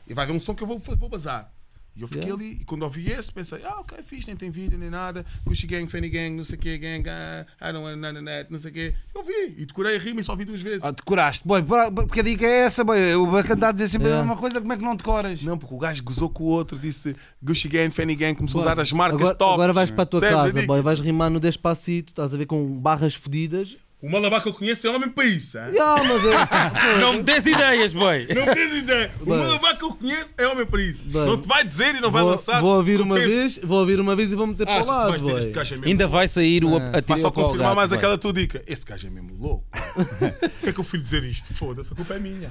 E 0.06 0.14
vai 0.14 0.26
ver 0.26 0.32
um 0.32 0.40
som 0.40 0.54
que 0.54 0.62
eu 0.62 0.66
vou, 0.66 0.78
vou 0.78 1.08
bazar. 1.08 1.50
E 1.96 2.02
eu 2.02 2.08
fiquei 2.08 2.30
Yeah. 2.30 2.44
ali, 2.44 2.58
e 2.60 2.64
quando 2.64 2.82
ouvi 2.82 3.10
esse, 3.10 3.32
pensei, 3.32 3.60
ah, 3.64 3.80
ok, 3.80 3.98
fixe, 4.04 4.28
nem 4.28 4.36
tem 4.36 4.48
vídeo, 4.50 4.78
nem 4.78 4.88
nada. 4.88 5.26
Gucci 5.44 5.66
Gang, 5.66 5.86
Fanny 5.90 6.08
Gang, 6.08 6.30
não 6.36 6.44
sei 6.44 6.56
o 6.56 6.60
quê, 6.60 6.78
gang, 6.78 7.04
ah, 7.10 7.44
I 7.60 7.72
don't 7.72 7.84
want 7.84 7.98
none 7.98 8.24
that, 8.24 8.50
não 8.50 8.58
sei 8.58 8.70
o 8.70 8.74
quê. 8.74 8.94
Eu 9.14 9.22
vi, 9.24 9.54
e 9.58 9.66
decorei 9.66 9.96
a 9.96 9.98
rima 9.98 10.20
e 10.20 10.24
só 10.24 10.32
ouvi 10.32 10.44
duas 10.44 10.62
vezes. 10.62 10.84
Ah, 10.84 10.92
decoraste, 10.92 11.46
boy, 11.46 11.62
porque 11.94 12.20
a 12.20 12.22
dica 12.22 12.46
é 12.46 12.60
essa, 12.60 12.84
boy. 12.84 12.96
Bacana 13.30 13.54
está 13.54 13.68
a 13.68 13.72
dizer 13.72 13.88
sempre 13.88 14.06
a 14.06 14.10
Yeah. 14.10 14.28
mesma 14.28 14.40
coisa, 14.40 14.60
como 14.60 14.72
é 14.72 14.76
que 14.76 14.84
não 14.84 14.94
decoras? 14.96 15.42
Não, 15.42 15.58
porque 15.58 15.74
o 15.74 15.78
gajo 15.78 16.02
gozou 16.04 16.30
com 16.30 16.44
o 16.44 16.46
outro, 16.46 16.78
disse 16.78 17.14
Gucci 17.42 17.68
Gang, 17.68 17.90
Fanny 17.90 18.14
Gang, 18.14 18.34
começou 18.36 18.60
a 18.60 18.64
usar 18.64 18.80
as 18.80 18.92
marcas 18.92 19.20
Agora, 19.20 19.34
top. 19.34 19.54
agora 19.54 19.72
vais 19.72 19.90
para 19.90 20.02
a 20.04 20.06
tua 20.06 20.20
a 20.20 20.30
casa, 20.30 20.52
dica? 20.52 20.66
boy, 20.66 20.80
vais 20.82 21.00
rimar 21.00 21.28
no 21.30 21.40
Despacito, 21.40 22.12
estás 22.12 22.32
a 22.32 22.36
ver 22.36 22.46
com 22.46 22.64
barras 22.78 23.14
fedidas. 23.14 23.76
O 24.02 24.08
Malabar 24.10 24.42
que 24.42 24.48
eu 24.48 24.54
conheço 24.54 24.86
é 24.86 24.90
homem 24.90 25.10
para 25.10 25.26
isso, 25.26 25.58
hein? 25.58 25.74
Ah, 25.78 26.02
mas 26.02 26.24
é. 26.24 26.96
Não 27.00 27.12
me 27.14 27.22
des 27.22 27.44
ideias, 27.44 27.92
boy. 27.92 28.26
Não 28.34 28.54
tens 28.54 28.74
ideia. 28.74 29.10
O 29.20 29.26
Bem. 29.26 29.36
Malabar 29.38 29.76
que 29.76 29.84
eu 29.84 29.90
conheço 29.94 30.32
é 30.38 30.46
homem 30.48 30.64
para 30.64 30.80
isso. 30.80 31.02
Bem. 31.04 31.26
Não 31.26 31.36
te 31.38 31.46
vai 31.46 31.62
dizer 31.64 31.94
e 31.94 32.00
não 32.00 32.10
vai 32.10 32.22
Vou, 32.22 32.30
lançar. 32.30 32.62
vou 32.62 32.76
ouvir 32.76 32.98
uma 33.00 33.16
vez, 33.16 33.58
vou 33.62 33.78
ouvir 33.78 34.00
uma 34.00 34.16
vez 34.16 34.32
e 34.32 34.34
vou 34.34 34.46
meter 34.46 34.64
para 34.64 34.76
Achas 34.76 34.88
o 34.88 35.00
que 35.00 35.06
vais 35.08 35.20
dizer 35.20 35.32
este 35.32 35.44
boy. 35.48 35.52
gajo 35.54 35.74
é 35.74 35.76
mesmo 35.76 35.88
Ainda 35.90 36.08
vai 36.08 36.28
sair 36.28 36.64
o 36.64 36.76
Ah. 36.78 36.86
atira 36.88 37.04
Vai 37.08 37.18
só 37.18 37.26
ao 37.26 37.32
pau 37.32 37.42
ao 37.44 37.48
confirmar 37.50 37.68
gato, 37.70 37.76
mais 37.76 37.92
aquela 37.92 38.16
tua 38.16 38.32
dica. 38.32 38.62
Esse 38.66 38.86
gajo 38.86 39.06
é 39.06 39.10
mesmo 39.10 39.36
louco. 39.38 39.66
O 40.60 40.62
que 40.62 40.68
é 40.70 40.72
que 40.72 40.80
eu 40.80 40.84
fui 40.84 40.98
dizer 40.98 41.22
isto? 41.24 41.52
Foda-se, 41.54 41.92
a 41.92 41.96
culpa 41.96 42.14
é 42.14 42.18
minha. 42.18 42.50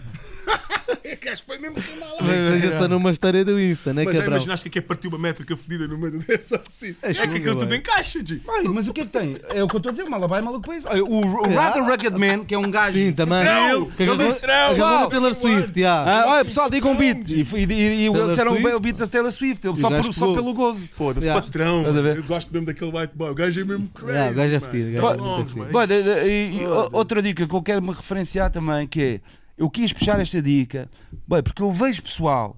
É 1.10 1.16
que 1.16 1.28
acho 1.30 1.42
que 1.42 1.48
foi 1.48 1.58
mesmo 1.58 1.82
queimar 1.82 2.10
lá. 2.10 2.22
Nem 2.22 2.42
que 2.42 2.62
seja 2.62 2.78
só 2.78 2.88
numa 2.88 3.12
história 3.12 3.44
do 3.44 3.60
Insta, 3.60 3.94
né, 3.94 4.04
Mas 4.06 4.16
já 4.18 4.26
imaginaste 4.26 4.70
que 4.70 4.78
é 4.80 4.82
partir 4.82 5.08
uma 5.08 5.18
métrica 5.18 5.58
fedida 5.58 5.88
no 5.88 5.98
meio 5.98 6.20
do 6.20 6.26
só 6.44 6.56
assim. 6.68 6.96
É, 7.02 7.08
que 7.10 7.14
chunga, 7.16 7.38
aquilo 7.38 7.56
tudo 7.56 7.76
encaixa, 7.76 8.20
G. 8.26 8.42
Olha, 8.48 8.70
mas 8.70 8.88
o 8.88 8.94
que 8.94 9.02
é 9.02 9.06
que 9.06 9.12
tem? 9.12 9.36
É 9.54 9.64
o 9.64 9.68
que 9.68 9.76
eu 9.76 9.78
estou 9.78 9.90
a 9.90 9.92
dizer, 9.92 10.04
o 10.04 10.12
Malabai 10.12 10.42
maluco 10.42 10.62
depois. 10.62 10.86
Olha, 10.86 11.04
o, 11.04 11.18
o 11.20 11.54
Rather 11.56 11.84
Rugged 11.84 12.18
Man, 12.18 12.46
que 12.46 12.54
é 12.54 12.58
um 12.58 12.70
gajo. 12.70 12.98
Sim, 12.98 13.12
também. 13.14 13.44
Não, 13.44 13.86
Que 13.90 14.04
ele 14.04 14.18
disse 14.18 14.46
não. 14.46 14.54
na 14.54 14.70
Pessoal, 14.70 15.10
Taylor 15.10 15.36
Swift, 15.36 15.80
já. 15.80 16.04
Ah, 16.04 16.26
olha, 16.28 16.46
pessoal, 16.46 16.70
digam 16.70 16.92
um 16.92 16.96
beat. 16.96 17.28
E, 17.28 17.42
e, 17.42 17.74
e, 17.74 18.08
e 18.08 18.28
disseram 18.30 18.52
Swift? 18.52 18.76
o 18.76 18.80
beat 18.80 18.96
da 18.98 19.08
Taylor 19.08 19.32
Swift, 19.32 19.68
ele 19.68 19.78
só, 19.80 19.90
por, 19.90 20.14
só 20.14 20.34
pelo 20.34 20.54
gozo. 20.54 20.88
Foda-se, 20.96 21.28
Yeah. 21.28 21.42
patrão. 21.42 21.84
Eu 21.84 22.24
gosto 22.24 22.52
mesmo 22.52 22.66
daquele 22.68 22.92
white 22.96 23.14
boy. 23.16 23.30
O 23.32 23.36
gajo 23.36 23.60
é 23.60 23.64
mesmo 23.64 23.88
crazy. 23.90 24.12
Yeah, 24.14 24.32
o 24.32 24.36
gajo 24.36 24.56
é 24.56 24.60
mano. 24.60 24.72
fedido, 24.72 24.98
é 24.98 25.02
mano. 25.02 26.90
Outra 26.92 27.22
dica 27.22 27.48
que 27.48 27.54
eu 27.56 27.62
quero 27.62 27.82
me 27.82 27.92
referenciar 27.92 28.52
também, 28.52 28.88
que 28.88 29.02
é, 29.02 29.22
eu 29.60 29.70
quis 29.70 29.92
puxar 29.92 30.20
esta 30.22 30.42
dica, 30.42 30.90
bem, 31.28 31.44
porque 31.44 31.62
eu 31.62 31.70
vejo 31.70 32.02
pessoal 32.02 32.58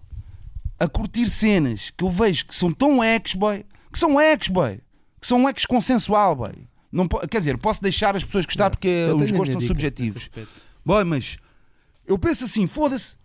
a 0.79 0.87
curtir 0.87 1.27
cenas 1.27 1.91
que 1.97 2.03
eu 2.03 2.09
vejo 2.09 2.45
que 2.45 2.55
são 2.55 2.71
tão 2.71 3.03
ex, 3.03 3.33
boy, 3.33 3.65
que 3.91 3.97
são 3.97 4.21
ex, 4.21 4.47
boy, 4.47 4.79
que 5.19 5.25
são 5.27 5.49
ex 5.49 5.65
consensual, 5.65 6.35
boy. 6.35 6.53
Não, 6.91 7.07
quer 7.07 7.39
dizer, 7.39 7.57
posso 7.57 7.81
deixar 7.81 8.15
as 8.15 8.23
pessoas 8.23 8.45
gostar 8.45 8.69
porque 8.69 9.07
os 9.15 9.31
gostos 9.31 9.53
são 9.53 9.61
subjetivos. 9.67 10.29
Boy, 10.85 11.03
mas 11.03 11.37
eu 12.05 12.19
penso 12.19 12.45
assim, 12.45 12.67
foda-se, 12.67 13.17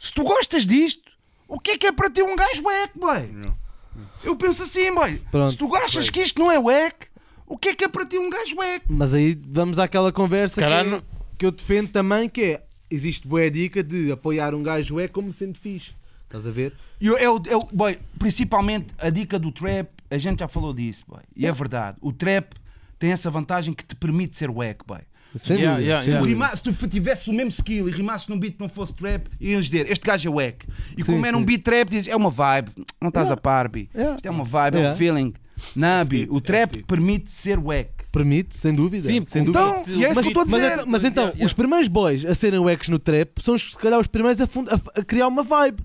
se 0.00 0.12
tu 0.12 0.22
gostas 0.24 0.66
disto, 0.66 1.12
o 1.46 1.60
que 1.60 1.72
é 1.72 1.78
que 1.78 1.86
é 1.86 1.92
para 1.92 2.08
ti 2.10 2.22
um 2.22 2.34
gajo 2.34 2.62
wack, 2.62 2.98
boy? 2.98 3.34
Eu 4.24 4.34
penso 4.34 4.62
assim, 4.62 4.94
boy, 4.94 5.18
Pronto. 5.30 5.50
se 5.50 5.56
tu 5.58 5.74
achas 5.76 6.08
que 6.08 6.20
isto 6.20 6.42
não 6.42 6.50
é 6.50 6.58
wack, 6.58 7.06
o 7.46 7.58
que 7.58 7.68
é 7.70 7.74
que 7.74 7.84
é 7.84 7.88
para 7.88 8.06
ti 8.06 8.18
um 8.18 8.30
gajo 8.30 8.56
wack? 8.56 8.86
Mas 8.88 9.12
aí 9.12 9.38
vamos 9.46 9.78
àquela 9.78 10.10
conversa 10.10 10.54
que, 10.54 10.60
Calhar 10.60 10.86
é- 10.86 11.02
que 11.38 11.46
eu 11.46 11.50
defendo 11.50 11.88
também, 11.90 12.28
que 12.28 12.42
é, 12.42 12.62
existe 12.90 13.26
boa 13.26 13.50
dica 13.50 13.82
de 13.82 14.12
apoiar 14.12 14.54
um 14.54 14.62
gajo 14.62 14.98
é 15.00 15.08
como 15.08 15.32
sendo 15.32 15.58
fixe. 15.58 15.92
Estás 16.24 16.46
a 16.46 16.50
ver? 16.50 16.74
E 17.00 17.06
eu- 17.06 17.16
é 17.18 17.28
o- 17.28 17.42
é 17.48 17.56
o- 17.56 17.68
boy, 17.72 17.98
principalmente 18.18 18.86
a 18.98 19.10
dica 19.10 19.38
do 19.38 19.52
trap, 19.52 19.88
a 20.10 20.16
gente 20.18 20.40
já 20.40 20.48
falou 20.48 20.72
disso, 20.72 21.04
boy. 21.06 21.20
E 21.36 21.46
é 21.46 21.52
verdade. 21.52 21.98
O 22.00 22.12
trap 22.12 22.54
tem 22.98 23.12
essa 23.12 23.30
vantagem 23.30 23.74
que 23.74 23.84
te 23.84 23.94
permite 23.94 24.36
ser 24.36 24.50
wack, 24.50 24.84
boy. 24.86 25.00
Sem 25.36 25.56
Yeah, 25.56 25.76
dúvida. 25.76 25.86
yeah, 25.88 26.04
sem 26.04 26.12
yeah. 26.36 26.56
se 26.56 26.62
tu 26.62 26.88
tivesse 26.88 27.30
o 27.30 27.32
mesmo 27.32 27.48
skill 27.50 27.88
e 27.88 27.92
rimasses 27.92 28.28
num 28.28 28.38
beat 28.38 28.54
que 28.56 28.60
não 28.60 28.68
fosse 28.68 28.92
trap, 28.92 29.28
ias 29.40 29.64
dizer, 29.64 29.90
este 29.90 30.06
gajo 30.06 30.28
é 30.28 30.32
wack. 30.32 30.66
E 30.96 31.02
como 31.02 31.18
Sim, 31.18 31.26
era 31.26 31.36
um 31.36 31.40
sim. 31.40 31.46
beat 31.46 31.62
trap, 31.62 31.88
dizes, 31.90 32.06
é 32.08 32.14
uma 32.16 32.28
vibe, 32.30 32.70
não 33.00 33.08
estás 33.08 33.28
Yeah. 33.28 33.32
a 33.32 33.42
par, 33.42 33.68
bi. 33.70 33.88
Yeah. 33.94 34.16
Isto 34.16 34.26
é 34.26 34.30
uma 34.30 34.44
vibe, 34.44 34.76
é 34.78 34.90
um 34.92 34.96
feeling. 34.96 35.32
Não, 35.74 36.04
bi, 36.04 36.26
o 36.30 36.36
é 36.36 36.40
trap 36.40 36.82
permite 36.84 37.30
ser 37.30 37.58
wack. 37.58 37.90
Permite, 38.12 38.56
sem 38.58 38.74
dúvida. 38.74 39.08
Sim, 39.08 39.24
sem 39.26 39.42
dúvida. 39.42 39.80
Então, 39.80 39.94
e 39.96 40.04
é 40.04 40.10
isso 40.12 40.20
que 40.20 40.26
eu 40.26 40.28
estou 40.28 40.42
a 40.42 40.46
mas, 40.46 40.60
dizer. 40.62 40.86
mas 40.86 41.04
então, 41.04 41.24
Yeah, 41.28 41.46
os 41.46 41.52
primeiros 41.54 41.88
boys 41.88 42.24
a 42.26 42.34
serem 42.34 42.60
wacks 42.60 42.88
no 42.90 42.98
trap 42.98 43.42
são 43.42 43.56
se 43.56 43.76
calhar 43.78 43.98
os 43.98 44.06
primeiros 44.06 44.38
a, 44.40 44.44
a- 44.44 45.00
a 45.00 45.04
criar 45.04 45.28
uma 45.28 45.42
vibe. 45.42 45.80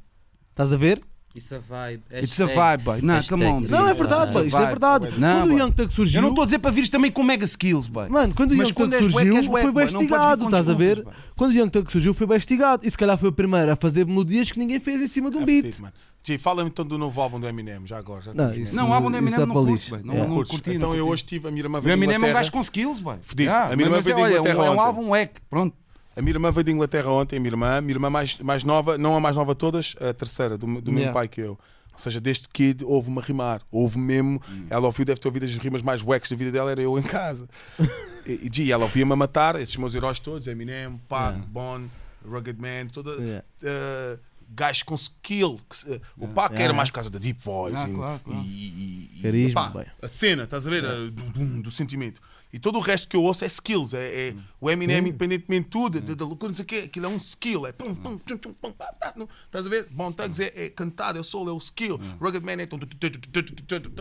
Estás 0.51 0.73
a 0.73 0.77
ver? 0.77 0.99
It's 1.37 1.51
a 1.53 1.59
vibe. 1.59 2.01
It's 2.11 2.41
a 2.41 2.45
vibe, 2.47 2.83
boy. 2.83 2.99
Não, 3.01 3.21
come 3.23 3.45
on. 3.45 3.61
Não, 3.69 3.87
é 3.87 3.93
verdade, 3.93 4.33
boy, 4.33 4.47
isto 4.47 4.57
é 4.57 4.65
verdade. 4.65 5.19
Não, 5.19 5.41
quando 5.41 5.53
o. 5.53 5.59
Young 5.59 5.71
Thug 5.71 5.93
surgiu, 5.93 6.17
Eu 6.17 6.21
não 6.23 6.29
estou 6.29 6.41
a 6.41 6.45
dizer 6.45 6.59
para 6.59 6.71
vires 6.71 6.89
também 6.89 7.11
com 7.11 7.21
mega 7.23 7.45
skills, 7.45 7.87
boy. 7.87 8.09
Mano, 8.09 8.33
quando 8.33 8.51
o 8.51 8.55
Young 8.55 8.73
Thug 8.73 8.95
surgiu, 9.11 9.11
foi 9.51 9.71
bem 9.71 9.87
com 9.87 10.45
estás 10.45 10.67
a 10.69 10.73
ver? 10.73 11.05
Quando 11.35 11.51
o 11.51 11.53
Young 11.53 11.69
Thug 11.69 11.91
surgiu, 11.91 12.13
foi 12.13 12.25
bem 12.27 12.37
estigado. 12.37 12.85
E 12.87 12.89
se 12.89 12.97
calhar 12.97 13.17
foi 13.17 13.29
o 13.29 13.31
primeiro 13.31 13.71
a 13.71 13.75
fazer 13.75 14.05
melodias 14.05 14.51
que 14.51 14.57
ninguém 14.59 14.79
fez 14.79 14.99
em 15.01 15.07
cima 15.07 15.29
de 15.29 15.37
um 15.37 15.43
É 15.43 15.45
beat. 15.45 15.75
G, 16.23 16.37
fala-me 16.37 16.69
então 16.69 16.83
do 16.85 16.97
novo 16.97 17.21
álbum 17.21 17.39
do 17.39 17.47
Eminem, 17.47 17.79
já 17.85 17.97
agora. 17.97 18.21
Já 18.21 18.33
Não, 18.33 18.53
isso-. 18.53 18.75
Não, 18.75 18.89
o 18.89 18.93
álbum 18.93 19.09
do 19.09 19.15
Eminem 19.15 19.35
é 19.39 19.45
não 19.45 19.53
curto. 19.53 19.91
Não, 20.03 20.13
Yeah. 20.13 20.27
não 20.27 20.35
Curtes? 20.35 20.51
curti, 20.51 20.69
Então 20.75 20.89
não 20.89 20.95
eu 20.95 21.07
hoje 21.07 21.23
tive 21.23 21.47
a 21.47 21.51
minha 21.51 21.63
irmã 21.63 21.79
O 21.79 21.89
Eminem 21.89 22.15
é 22.15 22.19
um 22.19 22.33
gajo 22.33 22.51
com 22.51 22.59
skills. 22.59 23.01
Fedido. 23.21 23.43
Yeah, 23.49 23.71
A 23.71 23.75
minha 23.77 23.87
irmã 23.87 24.01
veio 24.01 24.17
é 24.17 24.21
um- 24.21 24.27
Inglaterra 24.27 24.65
É 24.65 24.77
álbum 24.77 25.09
wack, 25.11 25.39
pronto. 25.49 25.73
A 26.17 26.21
minha 26.21 26.33
irmã 26.33 26.51
veio 26.51 26.63
de 26.63 26.71
Inglaterra 26.71 27.11
ontem, 27.11 27.37
a 27.37 27.39
minha 27.39 27.51
irmã, 27.51 27.77
a 27.77 27.81
minha 27.81 27.93
irmã 27.93 28.09
mais, 28.09 28.39
mais 28.39 28.63
nova, 28.63 28.97
não 28.97 29.15
a 29.15 29.19
mais 29.19 29.35
nova 29.35 29.53
de 29.53 29.59
todas, 29.59 29.95
a 29.99 30.11
terceira, 30.11 30.57
do, 30.57 30.65
do 30.65 30.91
mesmo 30.91 30.97
Yeah. 30.97 31.13
pai 31.13 31.27
que 31.27 31.39
eu. 31.41 31.51
Ou 31.93 31.99
seja, 31.99 32.19
desde 32.19 32.47
kid 32.49 32.83
houve-me 32.83 33.19
a 33.19 33.21
rimar. 33.21 33.61
Houve 33.71 33.99
mesmo. 33.99 34.41
Ela 34.67 34.87
ouviu, 34.87 35.05
deve 35.05 35.19
ter 35.19 35.27
ouvido 35.27 35.45
as 35.45 35.55
rimas 35.55 35.83
mais 35.83 36.01
wacks 36.01 36.31
da 36.31 36.35
vida 36.35 36.51
dela, 36.51 36.71
era 36.71 36.81
eu 36.81 36.97
em 36.97 37.03
casa. 37.03 37.47
e, 38.25 38.47
e 38.47 38.49
G, 38.51 38.71
ela 38.71 38.85
ouvia-me 38.85 39.13
a 39.13 39.15
matar, 39.15 39.61
esses 39.61 39.77
meus 39.77 39.93
heróis 39.93 40.17
todos, 40.17 40.47
Eminem, 40.47 40.99
Pac, 41.07 41.33
Yeah. 41.35 41.47
Bon, 41.51 41.83
Rugged 42.27 42.59
Man, 42.59 42.87
toda. 42.91 43.11
Yeah. 43.21 43.45
Uh, 43.61 44.19
gajos 44.57 44.83
com 44.83 44.95
skill. 44.95 45.59
que 45.69 45.77
se- 45.77 46.01
O 46.17 46.27
Pac 46.27 46.55
era 46.59 46.73
mais 46.73 46.89
por 46.89 46.95
causa 46.95 47.09
da 47.09 47.19
deep 47.19 47.39
voice 47.43 47.77
Ah, 47.77 47.89
e- 47.89 47.93
claro, 47.93 48.19
claro. 48.23 48.41
e, 48.43 49.13
e- 49.17 49.21
Carisma, 49.21 49.71
pá, 49.71 49.85
a 50.01 50.09
cena, 50.09 50.43
estás 50.43 50.65
a 50.65 50.69
ver? 50.69 50.83
Uh, 50.83 51.11
Do, 51.11 51.23
do- 51.29 51.61
do 51.63 51.71
sentimento. 51.71 52.19
E 52.51 52.59
todo 52.59 52.77
o 52.77 52.81
resto 52.81 53.07
que 53.09 53.15
eu 53.15 53.23
ouço 53.23 53.43
é 53.43 53.47
skills. 53.47 53.93
É, 53.93 54.29
é 54.29 54.35
o 54.59 54.69
Eminem, 54.71 54.99
independentemente 54.99 55.65
de 55.65 55.69
tudo, 55.69 55.99
da- 56.01 56.13
da 56.15 56.25
loucura, 56.25 56.49
não 56.49 56.55
sei 56.55 56.63
o 56.63 56.65
quê, 56.67 56.75
aquilo 56.85 57.05
é 57.05 57.09
um 57.09 57.17
skill. 57.17 57.67
É 57.67 57.71
pum, 57.73 57.93
pum, 57.93 58.17
tchum, 58.19 58.37
tchum, 58.37 58.53
pum, 58.53 58.71
pá, 58.71 58.91
pá, 58.93 59.13
não. 59.17 59.27
Estás 59.45 59.65
a 59.65 59.69
ver? 59.69 59.87
Bom 59.91 60.11
Thugs 60.11 60.39
é, 60.39 60.51
é 60.55 60.69
cantado, 60.69 61.19
é 61.19 61.23
solo, 61.23 61.49
é 61.49 61.53
o 61.53 61.57
skill. 61.57 61.99
Rugged 62.19 62.43
Man 62.45 62.53
é. 62.53 62.67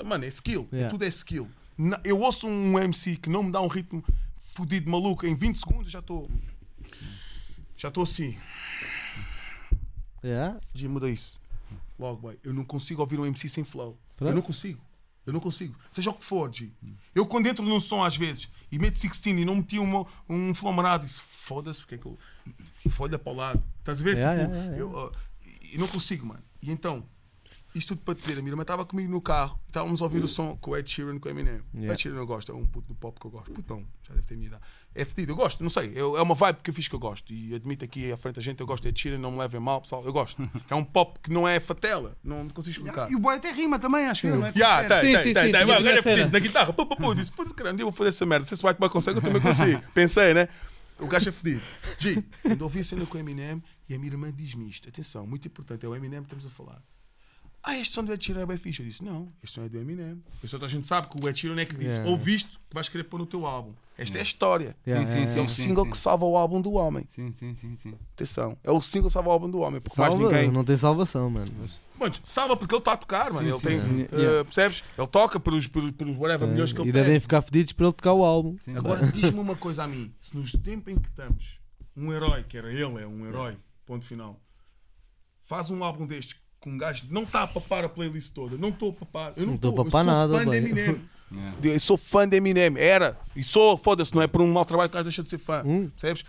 Mano, 0.05 0.25
é 0.25 0.29
skill. 0.29 0.69
É 0.73 0.77
Yeah. 0.77 0.91
tudo 0.91 1.05
é 1.05 1.09
skill. 1.09 1.49
Eu 2.05 2.21
ouço 2.21 2.47
um 2.47 2.79
MC 2.79 3.17
que 3.17 3.29
não 3.29 3.43
me 3.43 3.53
dá 3.53 3.61
um 3.61 3.67
ritmo 3.69 4.03
fodido, 4.55 4.89
maluco, 4.91 5.27
em 5.27 5.35
20 5.35 5.57
segundos 5.59 5.91
já 5.91 5.99
estou. 5.99 6.31
Já 7.77 7.89
estou 7.89 8.05
assim. 8.05 8.37
Yeah. 10.25 10.59
G, 10.75 10.89
muda 10.89 11.09
isso. 11.09 11.41
Logo, 11.99 12.21
boy. 12.21 12.39
Eu 12.43 12.53
não 12.53 12.65
consigo 12.65 13.01
ouvir 13.01 13.19
um 13.19 13.27
MC 13.27 13.49
sem 13.49 13.65
flow. 13.65 13.97
Pronto. 14.17 14.31
Eu 14.31 14.35
não 14.35 14.43
consigo. 14.43 14.81
Eu 15.27 15.33
não 15.33 15.41
consigo. 15.41 15.75
Seja 15.91 16.11
o 16.11 16.15
que 16.15 16.25
for, 16.25 16.53
G. 16.53 16.71
Eu 17.15 17.27
quando 17.27 17.47
entro 17.47 17.65
num 17.65 17.81
som 17.81 18.03
às 18.05 18.17
vezes 18.17 18.49
e 18.71 18.79
meto 18.79 18.95
16 18.95 19.39
e 19.39 19.45
não 19.45 19.57
meti 19.57 19.79
uma, 19.79 20.07
um 20.29 20.55
flow 20.55 20.73
marado, 20.73 21.05
disse 21.05 21.21
foda-se 21.21 21.81
porque 21.81 21.97
é 21.97 21.99
que 21.99 22.07
eu. 22.07 22.19
Folha 22.91 23.19
para 23.19 23.33
o 23.33 23.37
lado. 23.37 23.63
Estás 23.81 24.01
a 24.01 24.05
ver? 24.05 24.17
Yeah, 24.17 24.43
Tipo, 24.45 24.55
yeah, 24.55 24.77
yeah, 24.77 24.79
Eu, 24.79 25.07
uh, 25.07 25.13
e 25.73 25.79
não 25.79 25.89
consigo, 25.89 26.25
mano. 26.27 26.43
E 26.63 26.71
então, 26.71 27.05
isto 27.79 27.89
tudo 27.95 28.03
para 28.05 28.15
dizer, 28.15 28.33
a 28.33 28.37
minha 28.37 28.51
irmã 28.53 28.63
estava 28.63 28.85
comigo 28.85 29.11
no 29.11 29.21
carro 29.21 29.59
e 29.67 29.69
estávamos 29.71 30.01
a 30.01 30.05
ouvir 30.05 30.23
o 30.25 30.29
som 30.29 30.57
com 30.57 30.71
o 30.73 30.77
Ed 30.77 30.89
Sheeran 30.91 31.19
com 31.19 31.29
o 31.29 31.31
Eminem. 31.33 31.61
Yeah. 31.75 31.93
Ed 31.93 32.01
Sheeran 32.01 32.17
eu 32.19 32.27
gosto, 32.27 32.51
é 32.51 32.55
um 32.55 32.65
puto 32.67 32.89
do 32.89 32.95
pop 32.95 33.19
que 33.21 33.27
eu 33.27 33.31
gosto. 33.31 33.51
Puto 33.53 33.75
não, 33.75 33.85
já 34.03 34.15
deve 34.15 34.27
ter 34.27 34.35
a 34.35 34.37
minha 34.37 34.49
idade. 34.49 34.63
É 34.95 35.05
fedido, 35.05 35.33
eu 35.33 35.37
gosto, 35.37 35.63
não 35.63 35.69
sei. 35.71 35.93
eu- 35.95 36.17
é 36.17 36.23
uma 36.23 36.35
vibe 36.35 36.61
que 36.63 36.71
eu 36.71 36.75
fiz 36.75 36.89
que 36.89 36.95
eu 36.95 36.99
gosto. 36.99 37.33
E 37.33 37.55
admito 37.55 37.85
aqui 37.85 38.11
à 38.11 38.17
frente 38.17 38.39
a 38.39 38.43
gente, 38.43 38.61
eu 38.61 38.67
gosto 38.67 38.83
de 38.85 38.89
Ed 38.89 38.99
Sheeran, 39.01 39.19
não 39.19 39.31
me 39.33 39.39
levem 39.39 39.61
mal, 39.61 39.81
pessoal. 39.81 40.05
Eu 40.05 40.13
gosto. 40.13 40.37
É 40.71 40.75
um 40.75 40.85
pop 40.85 41.19
que 41.23 41.31
não 41.31 41.47
é 41.47 41.61
fatela, 41.61 42.17
não 42.25 42.49
consigo 42.49 42.77
explicar. 42.77 43.11
E 43.11 43.15
o 43.15 43.19
boy 43.19 43.37
até 43.37 43.53
rima 43.53 43.79
também, 43.79 44.07
acho 44.07 44.27
eu, 44.27 44.37
não 44.37 44.47
é? 44.47 44.53
Yeah, 44.57 44.89
tem, 44.89 45.17
Sim, 45.23 45.33
tem, 45.35 45.53
tem, 45.53 45.65
O 45.65 45.67
gajo 45.67 45.87
é 45.89 46.03
fedido 46.03 46.31
na 46.33 46.39
guitarra. 46.39 46.73
Pô, 46.73 46.87
pô, 46.87 46.97
pô. 46.97 47.15
Disse, 47.15 47.31
puta 47.31 47.53
caramba, 47.55 47.81
eu 47.81 47.87
vou 47.87 47.93
fazer 47.93 48.09
essa 48.09 48.25
merda. 48.27 48.45
Se 48.47 48.55
esse 48.55 48.67
white 48.67 48.81
boy 48.81 48.89
consegue, 48.89 49.19
eu 49.19 49.23
também 49.23 49.41
consigo. 49.43 49.83
Pensei, 49.95 50.33
né? 50.35 50.49
O 50.99 51.07
gajo 51.07 51.29
é 51.29 51.33
fedido. 51.33 51.61
G, 51.99 52.25
quando 52.41 52.63
ouvi 52.63 52.81
a 52.81 52.85
cena 52.85 53.05
com 53.05 53.19
o 53.19 53.21
Eminem 53.21 53.63
e 53.87 53.95
a 53.95 53.99
minha 53.99 54.11
irmã 54.11 54.33
diz-me 54.35 54.67
isto. 54.67 54.89
Atenção, 54.89 55.27
muito 55.27 55.47
importante, 55.47 55.85
é 55.85 55.89
o 55.89 55.95
Eminem 55.95 56.21
que 56.21 56.25
estamos 56.35 56.47
a 56.47 56.49
falar. 56.51 56.83
Ah, 57.69 57.77
este 57.77 57.93
som 57.95 58.05
do 58.05 58.13
Ed 58.13 58.25
Sheeran 58.25 58.43
é 58.43 58.47
bem 58.47 58.57
fixe. 58.57 58.81
Eu 58.81 58.87
disse, 58.87 59.05
não, 59.05 59.29
este 59.43 59.55
som 59.57 59.63
é 59.65 59.69
do 59.69 59.77
Eminem. 59.77 60.23
Isso 60.41 60.53
toda 60.53 60.67
a 60.67 60.69
gente 60.69 60.87
sabe 60.87 61.09
que 61.09 61.17
o 61.21 61.29
Ed 61.29 61.37
Sheeran 61.37 61.61
é 61.61 61.65
que 61.65 61.75
disse, 61.75 61.87
Yeah. 61.97 62.09
ouviste 62.11 62.51
que 62.69 62.75
vais 62.75 62.89
querer 62.89 63.03
pôr 63.05 63.19
no 63.19 63.27
teu 63.27 63.45
álbum. 63.45 63.73
Esta 63.99 64.19
é 64.19 64.21
a 64.21 64.23
história. 64.23 64.77
Yeah, 64.87 65.05
sim, 65.05 65.19
yeah, 65.21 65.41
É 65.41 65.43
o 65.43 65.49
sim, 65.49 65.63
single 65.63 65.85
sim. 65.85 65.91
que 65.91 65.97
salva 65.97 66.25
o 66.27 66.37
álbum 66.37 66.61
do 66.61 66.73
homem. 66.75 67.05
Sim, 67.09 67.35
sim, 67.41 67.55
sim, 67.57 67.77
sim. 67.77 67.95
Atenção, 68.15 68.57
é 68.63 68.71
o 68.71 68.81
single 68.81 69.09
que 69.09 69.15
salva 69.15 69.29
o 69.31 69.33
álbum 69.33 69.51
do 69.51 69.59
homem. 69.59 69.81
Porque 69.81 69.97
Salva, 69.97 70.17
mais 70.17 70.33
ninguém. 70.33 70.51
Não 70.53 70.63
tem 70.65 70.77
salvação, 70.77 71.29
mano. 71.29 71.47
mas- 71.61 71.81
Mano, 71.99 72.15
salva 72.25 72.57
porque 72.57 72.75
ele 72.75 72.81
está 72.81 72.93
a 72.93 72.97
tocar, 72.99 73.33
mano. 73.33 73.49
ele 73.49 73.59
tem. 73.59 73.81
sim. 73.81 74.07
Yeah. 74.13 74.45
Percebes? 74.45 74.85
Ele 74.97 75.07
toca 75.09 75.41
pelos, 75.41 75.67
pelos, 75.67 75.91
pelos 75.93 76.17
whatever 76.19 76.47
milhões 76.47 76.71
que 76.73 76.81
ele 76.81 76.91
e 76.91 76.93
devem 76.93 77.19
ficar 77.19 77.41
fedidos 77.43 77.73
para 77.73 77.87
ele 77.87 77.95
tocar 77.95 78.13
o 78.13 78.23
álbum. 78.25 78.57
Agora 78.77 79.05
diz-me 79.11 79.41
uma 79.41 79.57
coisa 79.57 79.83
a 79.83 79.87
mim: 79.89 80.13
se 80.21 80.37
nos 80.37 80.53
tempos 80.53 80.93
em 80.93 80.99
que 81.01 81.09
estamos, 81.09 81.59
um 81.97 82.13
herói, 82.13 82.45
que 82.45 82.57
era 82.59 82.71
ele, 82.71 83.03
é 83.03 83.07
um 83.07 83.27
herói, 83.27 83.57
ponto 83.87 84.05
final, 84.05 84.39
faz 85.41 85.71
um 85.71 85.83
álbum 85.83 86.07
destes 86.07 86.37
um 86.67 86.79
gajo 86.79 87.05
não 87.11 87.23
está 87.23 87.43
a 87.43 87.47
papar 87.47 87.85
a 87.85 87.89
playlist 87.89 88.33
toda, 88.33 88.57
não 88.57 88.71
estou 88.71 88.91
a 88.91 88.93
papar, 88.93 89.33
eu 89.37 89.47
não 89.47 89.55
estou 89.55 89.73
a 89.73 89.85
papar 89.85 90.01
eu 90.01 90.05
sou 90.05 90.15
nada, 90.15 90.39
fã 90.39 90.51
de. 90.51 90.57
Eminem. 90.57 91.01
Eu 91.63 91.81
sou 91.81 91.97
fã 91.97 92.29
de 92.29 92.37
Eminem, 92.37 92.75
era, 92.77 93.19
e 93.35 93.43
sou, 93.43 93.77
foda-se, 93.77 94.15
não 94.15 94.23
é 94.23 94.27
por 94.27 94.41
um 94.41 94.53
mau 94.53 94.65
trabalho 94.65 94.89
que 94.89 94.95
o 94.95 94.99
gajo 94.99 95.05
deixa 95.05 95.23
de 95.23 95.29
ser 95.29 95.39
fã, 95.39 95.63
Hum. 95.65 95.89
percebes? 95.91 96.25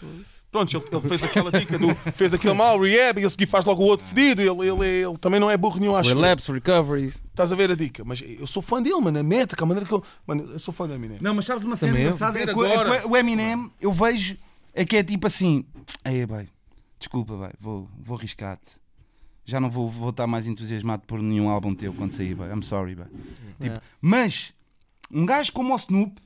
Pronto, 0.49 0.75
ele, 0.77 0.85
ele 0.91 1.07
fez 1.09 1.23
aquela 1.23 1.51
dica 1.51 1.77
do 1.77 1.93
fez 2.13 2.33
aquele 2.33 2.53
mal, 2.53 2.79
rehab, 2.81 3.19
e 3.19 3.23
ele 3.23 3.29
seguir 3.29 3.45
faz 3.47 3.65
logo 3.65 3.83
o 3.83 3.85
outro 3.85 4.07
fedido. 4.07 4.41
Ele, 4.41 4.69
ele, 4.69 4.85
ele 5.05 5.17
também 5.17 5.41
não 5.41 5.51
é 5.51 5.57
burro 5.57 5.77
nenhum, 5.77 5.93
acho. 5.95 6.09
Relapse, 6.09 6.49
recovery. 6.51 7.07
Estás 7.07 7.51
a 7.51 7.55
ver 7.55 7.69
a 7.69 7.75
dica? 7.75 8.03
Mas 8.05 8.21
eu 8.21 8.47
sou 8.47 8.63
fã 8.63 8.81
dele, 8.81 8.99
mano. 9.01 9.19
A 9.19 9.23
métrica, 9.23 9.65
a 9.65 9.67
maneira 9.67 9.85
que 9.85 9.93
eu. 9.93 10.01
Mano, 10.25 10.49
eu 10.53 10.57
sou 10.57 10.73
fã 10.73 10.87
do 10.87 10.93
Eminem. 10.93 11.17
Não, 11.21 11.35
mas 11.35 11.45
sabes 11.45 11.65
uma 11.65 11.75
cena 11.75 11.99
engraçada? 11.99 12.39
É 12.39 12.45
que 12.45 12.49
é 12.51 12.53
que 12.53 13.07
o 13.07 13.17
Eminem, 13.17 13.69
eu 13.81 13.91
vejo, 13.91 14.37
é 14.73 14.85
que 14.85 14.95
é 14.95 15.03
tipo 15.03 15.27
assim, 15.27 15.65
aí, 16.03 16.25
bem, 16.25 16.47
desculpa, 16.97 17.35
bem, 17.35 17.51
vou, 17.59 17.89
vou 17.99 18.17
arriscar-te. 18.17 18.71
Já 19.49 19.61
não 19.61 19.69
vou, 19.69 20.09
estar 20.09 20.27
mais 20.27 20.45
entusiasmado 20.45 21.03
por 21.07 21.21
nenhum 21.21 21.47
álbum 21.47 21.73
teu 21.73 21.93
quando 21.93 22.11
sair. 22.11 22.37
I'm 22.53 22.61
sorry, 22.61 22.95
bem. 22.95 23.07
Tipo, 23.61 23.77
É. 23.77 23.81
Mas, 24.01 24.53
um 25.09 25.25
gajo 25.25 25.53
como 25.53 25.73
o 25.73 25.77
Snoop, 25.77 26.21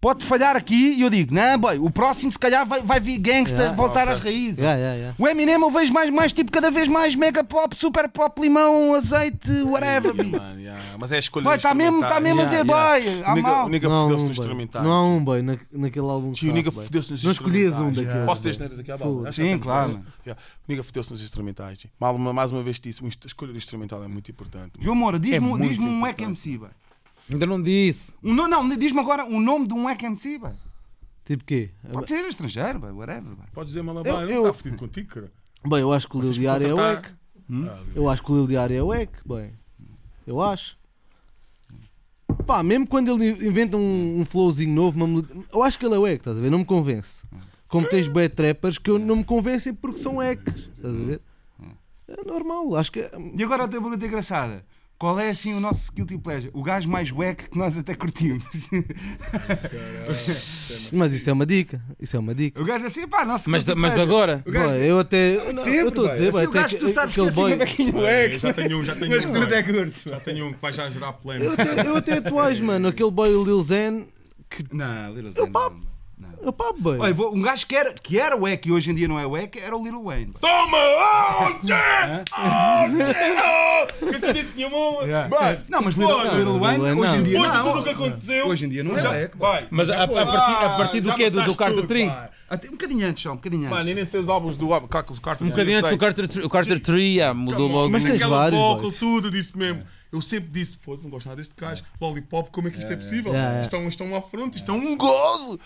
pode 0.00 0.24
falhar 0.24 0.56
aqui 0.56 0.94
e 0.94 1.02
eu 1.02 1.10
digo, 1.10 1.34
não, 1.34 1.58
boy, 1.58 1.78
o 1.78 1.90
próximo 1.90 2.32
se 2.32 2.38
calhar 2.38 2.64
vai, 2.66 2.82
vai 2.82 2.98
vir 2.98 3.18
gangsta 3.18 3.56
Yeah. 3.58 3.76
voltar 3.76 4.02
Ok. 4.04 4.12
às 4.14 4.20
raízes. 4.20 4.58
Yeah, 4.58 4.78
yeah, 4.78 4.96
yeah. 4.96 5.14
O 5.18 5.28
Eminem 5.28 5.60
eu 5.60 5.70
vejo 5.70 5.92
mais, 5.92 6.08
mais 6.10 6.32
tipo 6.32 6.50
cada 6.50 6.70
vez 6.70 6.88
mais 6.88 7.14
mega 7.14 7.44
pop, 7.44 7.76
super 7.76 8.08
pop, 8.08 8.40
limão, 8.40 8.94
azeite, 8.94 9.50
whatever. 9.64 10.14
Mas 10.98 11.12
é 11.12 11.16
a 11.16 11.18
escolha 11.18 11.44
Boy, 11.44 11.56
está 11.56 11.74
mesmo, 11.74 12.00
tá 12.00 12.18
mesmo 12.20 12.40
a 12.40 12.44
dizer, 12.44 12.56
instrumentais. 12.64 13.04
boy, 13.04 13.22
há 13.24 13.32
O 13.32 13.34
nigga- 13.34 13.48
mal. 13.48 13.66
O 13.66 13.68
nigga 13.68 13.88
Não 13.88 14.02
fodeu-se 14.02 14.24
um, 14.24 14.28
nos 14.28 14.36
boy. 14.36 14.44
instrumentais. 14.46 14.84
Não 14.84 14.92
há 14.92 15.02
um, 15.06 15.24
boy, 15.24 15.42
na, 15.42 15.56
naquele 15.72 16.06
álbum. 16.06 16.32
Tio, 16.32 16.50
o 16.50 16.54
nigga 16.54 16.70
fodeu-se 16.72 17.10
nos 17.10 17.22
Não 17.24 17.32
escolhias 17.32 17.72
um 17.74 17.90
instrumentais. 17.90 18.06
daqueles. 18.06 18.26
Posso 18.26 18.42
ter 18.42 18.52
geneiras 18.54 18.78
aqui 18.78 18.92
à 18.92 18.98
Foda. 18.98 19.10
bola? 19.10 19.32
Sim, 19.32 19.58
claro. 19.58 20.00
O 20.26 20.34
nigga 20.68 20.82
fodeu-se 20.82 21.10
nos 21.12 21.22
instrumentais. 21.22 21.86
Mais 22.00 22.16
uma, 22.16 22.32
mais 22.32 22.52
uma 22.52 22.62
vez 22.62 22.80
disse, 22.80 23.04
a 23.04 23.26
escolha 23.26 23.52
do 23.52 23.58
instrumental 23.58 24.02
é 24.02 24.08
muito 24.08 24.30
importante. 24.30 24.72
João 24.80 24.96
Moura, 24.96 25.18
diz-me 25.18 25.36
É 25.36 25.40
um 25.40 25.56
importante. 25.56 26.00
Wack 26.02 26.22
MC, 26.24 26.58
boy. 26.58 26.68
Ainda 27.30 27.46
não 27.46 27.62
disse. 27.62 28.12
Um, 28.22 28.34
não, 28.34 28.48
não, 28.48 28.68
diz-me 28.76 29.00
agora 29.00 29.24
o 29.24 29.40
nome 29.40 29.66
de 29.68 29.74
um 29.74 29.84
Wack 29.84 30.04
MC, 30.04 30.38
boy. 30.38 30.50
Tipo 31.24 31.44
quê? 31.44 31.70
Pode 31.92 32.08
ser 32.08 32.24
estrangeiro, 32.26 32.78
boy, 32.80 32.90
whatever. 32.92 33.34
boy. 33.36 33.46
Podes 33.52 33.72
dizer 33.72 33.82
malabar, 33.82 34.12
Eu- 34.12 34.20
eu, 34.20 34.28
eu- 34.28 34.42
não 34.42 34.50
está 34.50 34.52
fodido 34.62 34.76
contigo, 34.76 35.08
cara. 35.08 35.32
Bem, 35.66 35.80
eu 35.80 35.92
acho 35.92 36.08
que 36.08 36.16
o 36.16 36.20
Lil 36.20 36.32
Diário 36.32 36.66
é 36.66 36.70
contratar- 36.70 36.94
wack. 37.04 37.14
Ah, 37.52 37.82
Eu 37.94 38.08
acho 38.08 38.22
que 38.22 38.32
o 38.32 38.36
Lil 38.36 38.46
Diário 38.46 38.76
é 38.76 38.82
wack, 38.82 39.12
bem. 39.26 39.52
Eu 40.26 40.40
acho. 40.40 40.78
Pá, 42.46 42.62
mesmo 42.62 42.86
quando 42.86 43.08
ele 43.10 43.46
inventa 43.46 43.76
um, 43.76 44.20
um 44.20 44.24
flowzinho 44.24 44.72
novo, 44.74 44.96
uma 44.96 45.06
melodia, 45.06 45.36
eu 45.52 45.62
acho 45.62 45.78
que 45.78 45.84
ele 45.84 45.94
é 45.94 45.98
wack, 45.98 46.16
estás 46.16 46.38
a 46.38 46.40
ver? 46.40 46.50
Não 46.50 46.58
me 46.60 46.64
convence. 46.64 47.22
Como 47.68 47.88
tens 47.88 48.08
bad 48.08 48.34
trappers 48.34 48.78
que 48.78 48.90
eu 48.90 48.98
não 48.98 49.16
me 49.16 49.24
convencem 49.24 49.72
porque 49.74 49.98
são 50.00 50.16
wacks, 50.16 50.68
estás 50.74 50.94
a 50.94 50.98
ver? 50.98 51.20
É 52.08 52.24
normal, 52.26 52.74
acho 52.76 52.90
que. 52.90 53.00
E 53.00 53.42
agora 53.44 53.62
outra 53.62 53.80
pergunta 53.80 54.04
engraçada. 54.06 54.64
Qual 55.00 55.18
é 55.18 55.30
assim 55.30 55.54
o 55.54 55.60
nosso 55.60 55.90
guilty 55.94 56.18
pleasure? 56.18 56.50
O 56.52 56.62
gajo 56.62 56.86
mais 56.86 57.10
wack 57.10 57.48
que 57.48 57.56
nós 57.56 57.74
até 57.78 57.94
curtimos. 57.94 58.44
Mas 60.92 61.14
isso 61.14 61.30
é 61.30 61.32
uma 61.32 61.46
dica. 61.46 61.80
Isso 61.98 62.16
é 62.16 62.18
uma 62.20 62.34
dica. 62.34 62.60
O 62.60 62.64
gajo 62.66 62.84
assim, 62.84 63.08
pá, 63.08 63.24
nosso 63.24 63.48
Mas, 63.48 63.64
mas 63.64 63.98
agora. 63.98 64.42
Gajo- 64.46 64.74
Boy, 64.74 64.78
eu 64.90 64.98
até. 64.98 65.52
não, 65.54 65.62
Sempre, 65.64 65.78
eu 65.80 65.88
estou 65.88 66.06
a 66.06 66.12
dizer, 66.12 66.28
Assim, 66.28 66.44
o 66.46 66.50
gajo 66.50 66.68
que 66.76 66.80
tu 66.82 66.86
que- 66.86 66.92
sabes 66.92 67.14
que 67.14 67.20
aquele 67.22 67.28
assim 67.32 67.40
boy- 67.40 67.52
é 67.52 67.56
bequinho 67.56 67.98
É, 68.06 68.22
wack. 68.28 68.38
já 68.40 68.52
tenho 68.52 68.78
um, 68.78 68.84
já 68.84 68.94
tenho 68.94 69.10
Mas 69.10 69.24
um. 69.24 69.28
que 69.32 69.38
tu 69.38 69.42
até 69.44 69.62
curtes. 69.62 70.02
Já 70.04 70.20
tenho 70.20 70.46
um 70.46 70.52
que 70.52 70.60
vai 70.60 70.72
já 70.74 70.90
gerar 70.90 71.06
Eu 71.08 71.12
polémica. 71.14 71.62
até, 71.62 71.86
eu 71.88 71.96
até 71.96 72.12
atuais, 72.18 72.60
mano. 72.60 72.88
Aquele 72.88 73.10
boy 73.10 73.30
Lil 73.30 73.62
Zen. 73.62 74.06
Não, 74.70 75.14
Little 75.14 75.28
Eu 75.30 75.32
Zane. 75.32 75.50
pá- 75.50 75.70
não. 75.70 75.80
Eu 76.42 76.52
pá, 76.52 76.72
boy. 76.78 76.98
Olha, 76.98 77.12
vou- 77.12 77.34
um 77.34 77.40
gajo 77.42 77.66
que 77.66 77.76
era, 77.76 77.92
que 77.92 78.18
era 78.18 78.36
wack 78.36 78.66
e 78.68 78.72
hoje 78.72 78.90
em 78.90 78.94
dia 78.94 79.06
não 79.06 79.18
é 79.18 79.26
wack 79.26 79.58
era 79.58 79.76
o 79.76 79.82
Little 79.84 80.04
Wayne. 80.04 80.32
Toma! 80.40 80.78
Oh, 80.78 81.66
Jé! 81.66 82.24
Oh, 82.32 82.96
Jé! 82.96 83.36
Oh! 83.42 83.86
Que 84.06 84.18
tu 84.18 84.32
disse 84.32 84.46
que 84.46 84.52
tinha 84.54 84.68
uma. 84.68 85.04
Vai! 85.28 85.60
Não, 85.68 85.82
mas 85.82 85.94
Little, 85.94 86.16
Foda. 86.22 86.36
Little 86.36 86.58
Wayne 86.58 86.78
Não, 86.84 86.98
hoje 86.98 87.12
em 87.12 87.16
não. 87.16 87.22
dia 87.22 87.32
Depois 87.32 87.50
de 87.52 87.56
não. 87.58 87.64
tudo 87.66 87.80
o 87.80 87.84
que 87.84 87.90
aconteceu. 87.90 88.46
Hoje 88.48 88.64
em 88.64 88.68
dia 88.70 88.84
não 88.84 88.96
é 88.96 89.28
vai. 89.34 89.66
Mas 89.70 89.90
a, 89.90 90.04
a 90.04 90.06
foi. 90.06 90.24
partir, 90.24 90.64
a 90.64 90.68
partir 90.76 90.96
Ah, 90.98 91.00
do 91.00 91.06
já 91.08 91.14
quê? 91.14 91.24
Do, 91.24 91.30
do 91.30 91.36
mataste 91.38 91.58
Carter 91.58 91.76
tudo, 91.76 91.88
3? 91.88 92.08
pá. 92.08 92.30
Até 92.48 92.68
um 92.68 92.72
bocadinho 92.72 93.06
antes, 93.06 93.22
só 93.22 93.32
um 93.32 93.36
bocadinho 93.36 93.62
antes. 93.62 93.76
Mano, 93.76 93.88
eu 93.90 93.94
nem 93.94 94.04
sei 94.04 94.20
os 94.20 94.28
álbuns 94.28 94.56
do 94.56 94.72
álbum. 94.74 94.88
Claro 94.88 95.06
que 95.06 95.12
o 95.12 95.20
Carter 95.20 95.46
Um 95.46 95.50
bocadinho 95.50 95.78
antes 95.78 95.90
do 95.90 95.98
Carter, 95.98 96.44
o 96.46 96.48
Carter 96.48 96.80
3, 96.80 97.20
ah, 97.22 97.34
mudou 97.34 97.68
logo. 97.68 97.90
Mas 97.90 98.04
tens 98.04 98.16
aquela 98.16 98.36
vários, 98.38 98.58
vocal, 98.60 98.80
boys. 98.82 98.96
tudo, 98.98 99.30
disse 99.30 99.56
mesmo. 99.56 99.82
Eu 100.12 100.20
sempre 100.20 100.50
disse, 100.50 100.76
foda-se, 100.76 101.04
não 101.04 101.10
gosto 101.12 101.26
nada 101.28 101.36
deste 101.40 101.54
gajo. 101.56 101.84
Lollipop, 102.00 102.50
como 102.50 102.66
é 102.66 102.70
que 102.72 102.78
isto 102.80 102.92
é, 102.92 102.96
possível? 102.96 103.30
Yeah, 103.32 103.40
yeah. 103.50 103.60
Estão, 103.60 103.86
estão 103.86 104.16
à 104.16 104.20
frente, 104.22 104.56
isto 104.56 104.68
é 104.68 104.74
um 104.74 104.96
gozo. 104.96 105.60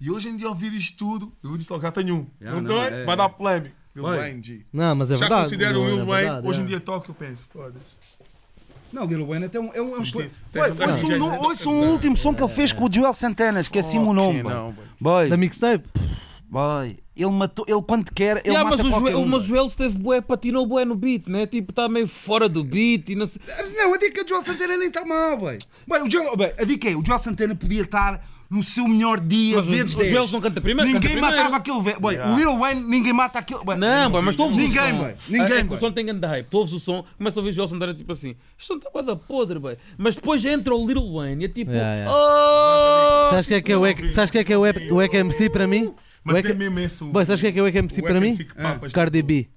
E 0.00 0.10
hoje 0.10 0.28
em 0.30 0.36
dia 0.36 0.48
ouvir 0.48 0.72
isto 0.72 0.96
tudo, 0.96 1.32
eu 1.44 1.56
disse 1.56 1.70
logo, 1.72 1.82
já 1.82 1.92
tenho 1.92 2.14
um. 2.14 2.26
Yeah, 2.40 2.60
não 2.60 2.68
não, 2.74 2.88
tem? 2.88 2.98
é, 3.00 3.04
Vai 3.04 3.14
é. 3.14 3.16
dar 3.16 3.28
polémica. 3.28 3.74
Lil. 3.94 4.04
Wayne, 4.04 4.42
G. 4.42 4.60
Não, 4.72 4.94
mas 4.94 5.10
é 5.10 5.14
Já 5.14 5.20
verdade. 5.20 5.42
considero 5.44 5.72
Lil 5.72 5.82
o 5.82 5.96
Lil 5.96 6.06
Wayne 6.06 6.28
é 6.28 6.48
hoje 6.48 6.60
em 6.60 6.64
é. 6.64 6.66
dia 6.68 6.80
toque, 6.80 7.08
eu 7.08 7.14
penso, 7.14 7.46
foda-se. 7.52 7.98
Não, 8.92 9.04
Little 9.04 9.26
Wayne 9.26 9.44
até 9.46 9.58
um, 9.60 9.70
é 9.74 9.80
um, 9.82 9.88
é 9.88 9.98
um 9.98 10.02
tem- 10.02 10.30
tem- 10.52 10.62
ouça 10.62 11.06
tem- 11.06 11.22
um, 11.22 11.30
tem- 11.30 11.38
ouça 11.40 11.68
um 11.68 11.90
último 11.90 12.16
som 12.16 12.32
que 12.34 12.42
ele 12.42 12.52
fez 12.52 12.72
com 12.72 12.86
o 12.86 12.92
Joel 12.92 13.12
Santana, 13.12 13.60
esqueci-me 13.60 14.04
o 14.04 14.12
nome. 14.12 14.42
Boy. 14.42 14.52
não, 14.52 14.72
boy. 14.72 14.84
Boy, 15.00 15.28
Da 15.28 15.36
mixtape? 15.36 15.84
boy, 16.48 16.98
ele 17.16 17.30
matou, 17.30 17.64
ele 17.68 17.82
quando 17.82 18.10
quer, 18.12 18.38
ele 18.38 18.48
Yeah, 18.48 18.64
mata 18.68 18.82
mas 18.82 18.86
o 18.86 18.90
qualquer 18.96 19.16
um. 19.16 19.26
mas 19.26 19.42
o 19.42 19.46
Joel 19.46 19.66
esteve 19.66 19.96
bué, 19.98 20.20
patinou 20.20 20.66
bué 20.66 20.84
no 20.84 20.94
beat, 20.96 21.28
né? 21.28 21.46
Tipo, 21.46 21.70
está 21.70 21.88
meio 21.88 22.08
fora 22.08 22.48
do 22.48 22.64
beat 22.64 23.10
e 23.10 23.14
não 23.14 23.26
sei. 23.26 23.40
Não, 23.76 23.92
a 23.94 23.98
dica 23.98 24.24
do 24.24 24.28
Joel 24.28 24.42
Santana 24.44 24.76
nem 24.76 24.88
está 24.88 25.04
mal, 25.04 25.36
boy. 25.36 25.58
Boy, 25.86 26.02
o 26.02 26.10
Joel, 26.10 26.36
boy, 26.36 26.52
a 26.58 26.64
dica 26.64 26.88
é, 26.90 26.96
o 26.96 27.04
Joel 27.04 27.18
Santana 27.18 27.54
podia 27.54 27.82
estar 27.82 28.24
no 28.50 28.62
seu 28.64 28.88
melhor 28.88 29.20
dia, 29.20 29.56
Mas 29.58 29.66
o- 29.66 29.70
vezes 29.70 29.94
o 29.94 29.98
10. 29.98 30.10
Joel 30.10 30.28
não 30.28 30.40
canta 30.40 30.60
primeiro, 30.60 30.90
Ninguém 30.90 31.00
canta 31.02 31.12
primeiro. 31.14 31.36
matava 31.36 31.56
aquele 31.58 31.80
velho. 31.82 32.00
Boy, 32.00 32.18
o 32.18 32.36
Lil 32.36 32.58
Wayne, 32.58 32.80
ninguém 32.82 33.12
mata 33.12 33.38
aquele... 33.38 33.62
Boy, 33.62 33.76
Não, 33.76 34.10
boy, 34.10 34.22
mas 34.22 34.34
tu 34.34 34.42
ouves 34.42 34.56
Ninguém, 34.58 34.82
o 34.82 34.96
som. 34.96 34.96
boy. 35.04 35.14
Ninguém, 35.28 35.52
é, 35.52 35.58
é 35.58 35.62
que 35.62 35.68
boy. 35.68 35.76
o 35.76 35.80
som 35.80 35.92
tem 35.92 36.04
grande 36.06 36.26
hype. 36.26 36.46
Tu 36.48 36.58
ouves 36.58 36.72
o 36.74 36.80
som, 36.80 37.04
começa 37.16 37.38
a 37.38 37.40
ouvir 37.40 37.50
o 37.50 37.52
Joel 37.52 37.68
Santana 37.68 37.94
tipo 37.94 38.10
assim. 38.12 38.34
Isto 38.58 38.70
não 38.74 38.78
está 38.78 39.02
da 39.02 39.14
podre, 39.14 39.58
boy. 39.60 39.76
Mas 39.96 40.16
depois 40.16 40.44
entra 40.44 40.74
o 40.74 40.84
Little 40.84 41.14
Wayne 41.14 41.42
e 41.42 41.44
é 41.44 41.48
tipo. 41.48 41.70
Yeah, 41.70 41.94
yeah. 41.94 42.12
Oh! 42.12 43.30
Sabes 43.30 43.46
que 43.46 43.54
é 43.54 43.60
que 43.62 43.72
é 43.72 43.76
o 43.76 43.80
Wack- 43.82 44.12
sabes 44.12 44.30
que 44.32 44.38
é 44.38 44.44
que 44.44 44.52
é 44.52 44.58
o 44.58 44.62
o 44.62 45.02
MC 45.02 45.48
para 45.50 45.66
mim? 45.68 45.84
O 45.86 45.94
Mas 46.24 46.36
Wack- 46.36 46.50
é 46.50 46.54
mesmo 46.54 46.78
esse 46.80 47.04
o... 47.04 47.06
Boy, 47.06 47.24
sabes 47.24 47.40
que 47.40 47.46
é 47.46 47.52
que 47.52 47.58
é 47.60 47.62
o 47.62 47.68
MC 47.68 48.00
o 48.00 48.02
para 48.02 48.20
mim? 48.20 48.26
MC 48.30 48.44
que 48.44 48.54
papas- 48.54 48.92
Cardi 48.92 49.22
B. 49.22 49.48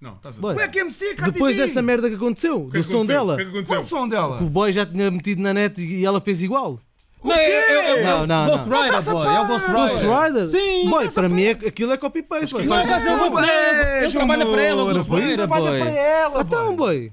Não, 0.00 0.14
estás 0.14 0.36
a 0.38 0.40
Boy, 0.40 0.56
O 0.56 0.60
EQMC, 0.60 1.14
Cardi 1.14 1.32
Depois 1.34 1.56
B. 1.56 1.62
dessa 1.62 1.80
merda 1.82 2.08
que 2.08 2.16
aconteceu, 2.16 2.62
O 2.66 2.70
que 2.70 2.78
é 2.78 2.80
do 2.80 2.86
que 2.86 2.90
som 2.90 2.98
aconteceu? 2.98 3.14
dela, 3.18 3.34
O 3.34 3.36
que 3.36 3.42
é 3.42 3.44
que 3.44 3.50
aconteceu? 3.50 3.80
o 3.80 3.84
som 3.84 4.08
dela? 4.08 4.38
que 4.38 4.44
o 4.44 4.48
boy 4.50 4.72
já 4.72 4.84
tinha 4.86 5.10
metido 5.10 5.42
na 5.42 5.52
net 5.54 5.78
e 5.80 6.04
ela 6.04 6.20
fez 6.22 6.42
igual. 6.42 6.80
Não, 7.22 7.34
é, 7.34 7.44
é, 7.44 7.74
é, 7.74 8.00
é, 8.00 8.04
Não, 8.04 8.22
o 8.22 8.26
não, 8.26 8.46
Ghost 8.46 8.68
não. 8.68 8.82
Rider, 8.82 9.02
boy. 9.02 9.26
É 9.26 9.40
o 9.40 9.46
Ghost 9.46 9.66
Rider. 9.66 10.06
Ghost 10.06 10.26
Rider? 10.26 10.46
Sim. 10.46 10.88
Boy, 10.90 11.10
para 11.10 11.28
mim 11.28 11.42
é, 11.44 11.50
aquilo 11.50 11.92
é 11.92 11.96
copy-paste. 11.96 12.54
Não, 12.54 12.64
mas 12.64 13.06
é 13.06 13.14
o 13.14 13.18
Ghost 13.18 13.36
Rider. 13.36 14.02
Ele 14.04 14.12
trabalha 14.12 14.46
para 14.46 14.62
ela, 14.62 14.82
o 14.82 14.94
Ghost 14.94 15.10
Rider, 15.12 15.36
trabalha 15.36 15.64
boy. 15.70 15.78
para 15.78 15.90
ela, 15.90 16.40
Então, 16.42 16.76
boy. 16.76 17.12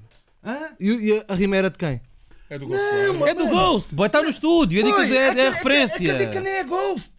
E, 0.80 1.24
a 1.28 1.34
rima 1.36 1.56
era 1.58 1.70
de 1.70 1.78
quem? 1.78 2.02
É 2.50 2.58
do 2.58 2.66
Ghost. 2.68 2.82
É 3.28 3.34
do 3.34 3.48
Ghost, 3.48 3.94
boy. 3.94 4.08
Está 4.08 4.22
no 4.22 4.30
estúdio. 4.30 4.80
É, 4.80 4.84
Boy, 4.90 5.18
é, 5.18 5.20
é, 5.26 5.30
a 5.30 5.34
que- 5.36 5.50
referência. 5.50 5.96
É 5.96 6.00
que 6.00 6.10
a 6.10 6.26
dica 6.26 6.40
nem 6.40 6.54
é 6.54 6.64
Ghost. 6.64 7.12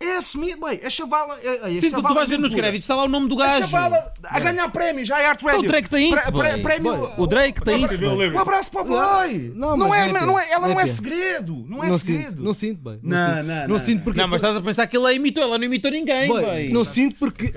É 0.00 0.16
assumir, 0.18 0.56
boy, 0.56 0.80
a 0.84 0.88
chavala... 0.88 1.36
é- 1.42 1.46
é- 1.48 1.76
a 1.76 1.80
Sim, 1.80 1.90
tu, 1.90 1.96
tu 1.96 1.96
chavala 1.96 2.14
vais 2.14 2.30
ver 2.30 2.38
nos 2.38 2.54
créditos, 2.54 2.84
está 2.84 2.94
lá 2.94 3.02
o 3.02 3.08
nome 3.08 3.28
do 3.28 3.34
A 3.42 3.46
gajo. 3.46 3.58
chavala 3.68 4.12
a 4.24 4.38
ganhar 4.38 4.68
prémio, 4.70 5.04
já 5.04 5.20
é 5.20 5.26
Art 5.26 5.42
Radio. 5.42 5.58
O 5.58 5.62
Drake 5.64 5.90
tem 5.90 6.12
isso, 6.12 6.32
Pré- 6.32 6.58
prémio... 6.58 7.12
O 7.16 7.26
Drake 7.26 7.60
tem 7.64 7.76
isso. 7.78 7.94
Um 8.34 8.38
abraço 8.38 8.70
para 8.70 8.82
o 8.82 8.84
boy. 8.84 9.52
Não, 9.56 9.76
Não, 9.76 9.92
é, 9.92 10.06
não 10.12 10.38
é 10.38 10.44
é, 10.44 10.52
ela 10.52 10.68
não 10.68 10.74
Não 10.74 10.80
é 10.80 10.84
é 10.84 10.86
segredo. 10.86 11.64
Não 11.68 11.82
é 11.82 11.88
Não 11.88 11.98
segredo. 11.98 12.28
sinto, 12.28 12.42
não 12.42 12.54
sinto, 12.54 12.80
boy. 12.80 12.98
Não, 13.02 13.26
sinto. 13.26 13.42
não, 13.44 13.54
Não 13.54 13.68
não, 13.68 13.78
sinto 13.80 14.04
porque. 14.04 14.20
Não, 14.20 14.28
mas 14.28 14.36
estás 14.36 14.56
a 14.56 14.60
pensar 14.60 14.86
que 14.86 14.96
ele 14.96 15.06
a 15.06 15.12
imitou. 15.12 15.42
Ela 15.42 15.58
não 15.58 15.64
imitou 15.64 15.90
ninguém, 15.90 16.28
boy. 16.28 16.68
não 16.70 16.84
sinto 16.84 17.16
porque. 17.18 17.52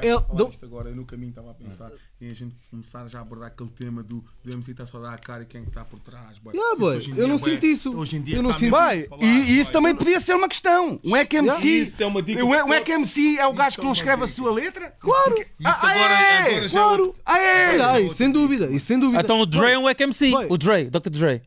isto 0.50 0.66
agora, 0.66 0.90
eu 0.90 0.96
no 0.96 1.06
caminho 1.06 1.30
estava 1.30 1.52
a 1.52 1.54
pensar 1.54 1.92
em 2.22 2.30
a 2.30 2.34
gente 2.35 2.56
começar 2.69 3.07
já 3.07 3.19
a 3.19 3.22
abordar 3.22 3.48
aquele 3.48 3.69
tema 3.69 4.03
do, 4.03 4.23
do 4.43 4.52
MC 4.52 4.72
está 4.72 4.85
só 4.85 4.98
a 4.98 5.02
dar 5.02 5.14
a 5.14 5.18
cara 5.18 5.43
e 5.43 5.45
quem 5.45 5.61
é 5.61 5.64
que 5.64 5.69
está 5.69 5.84
por 5.84 5.99
trás. 5.99 6.38
boy. 6.38 6.53
Yeah, 6.53 6.72
Isso 6.73 6.80
boy, 6.80 6.95
hoje 6.95 7.11
em 7.11 7.18
eu 7.18 7.27
não 7.27 7.38
boy, 7.38 7.52
sinto 7.52 7.65
isso. 7.65 7.98
Hoje 7.98 8.15
em 8.18 8.22
dia 8.22 8.35
Eu 8.38 8.43
não 8.43 8.53
sinto. 8.53 8.72
falar, 8.72 8.95
e, 8.95 9.07
e 9.22 9.60
isso 9.60 9.72
boy. 9.72 9.73
também 9.73 9.95
podia 9.95 10.19
ser 10.19 10.34
uma 10.35 10.48
questão. 10.48 10.99
Um 11.03 11.18
EQMC. 11.18 11.68
Isso 11.68 12.03
é 12.03 12.06
uma 12.06 12.22
dica. 12.22 12.45
O, 12.45 12.49
o 12.49 12.73
EQMC 12.73 13.38
é 13.39 13.48
o 13.48 13.53
gajo 13.53 13.69
Isso 13.69 13.76
que 13.77 13.81
é 13.81 13.85
não 13.85 13.91
escreve 13.93 14.23
a 14.23 14.27
sua 14.27 14.52
letra? 14.53 14.91
Claro! 14.99 15.35
Isso 15.39 15.49
agora, 15.68 15.93
agora 15.93 16.68
já 16.68 16.80
é 16.80 16.84
Claro! 16.84 17.15
Ah, 17.26 17.39
é? 17.39 17.81
Ah, 17.81 17.99
isso 17.99 18.15
sem 18.15 18.30
dúvida, 18.31 18.68
isso 18.68 18.85
sem 18.85 18.99
dúvida. 18.99 19.22
Então 19.22 19.39
o 19.39 19.45
Dre 19.45 19.72
é 19.72 19.77
um 19.80 19.89
EKMC. 19.89 20.30
Boy. 20.30 20.48
O 20.49 20.57
Dre, 20.57 20.89
Dr. 20.89 21.10
Dre. 21.10 21.41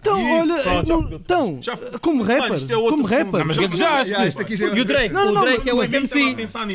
Então, 0.00 0.16
Ih, 0.20 0.32
olha, 0.32 0.54
pronto, 0.62 0.86
já 0.86 0.94
não- 0.94 1.02
fodeu. 1.02 1.18
então, 1.18 1.58
Já 1.60 1.76
como 2.00 2.22
rapper, 2.22 2.54
isto 2.54 2.72
é 2.72 2.76
outro 2.76 2.90
como 2.92 3.06
assunto. 3.06 3.18
rapper. 3.24 3.40
Não, 3.40 3.46
Mas 3.46 3.56
já- 3.56 4.26
isto 4.28 4.40
aqui 4.40 4.56
já- 4.56 4.66
E 4.68 4.80
o 4.80 4.84
Drake? 4.84 5.12
Não, 5.12 5.24
não, 5.24 5.30
o 5.30 5.34
não, 5.34 5.42
Drake 5.42 5.68
é 5.68 5.74
o 5.74 5.82
nisso. 5.82 6.14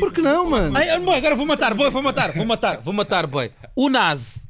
Por 0.00 0.12
que 0.12 0.20
não, 0.20 0.50
mano? 0.50 0.76
Ai, 0.76 0.90
agora 0.90 1.34
vou 1.34 1.46
matar, 1.46 1.72
boy, 1.74 1.88
vou 1.90 2.02
matar, 2.02 2.32
vou 2.32 2.44
matar, 2.44 2.80
vou 2.82 2.92
matar, 2.92 3.26
boy. 3.26 3.50
O 3.74 3.88
Nas. 3.88 4.46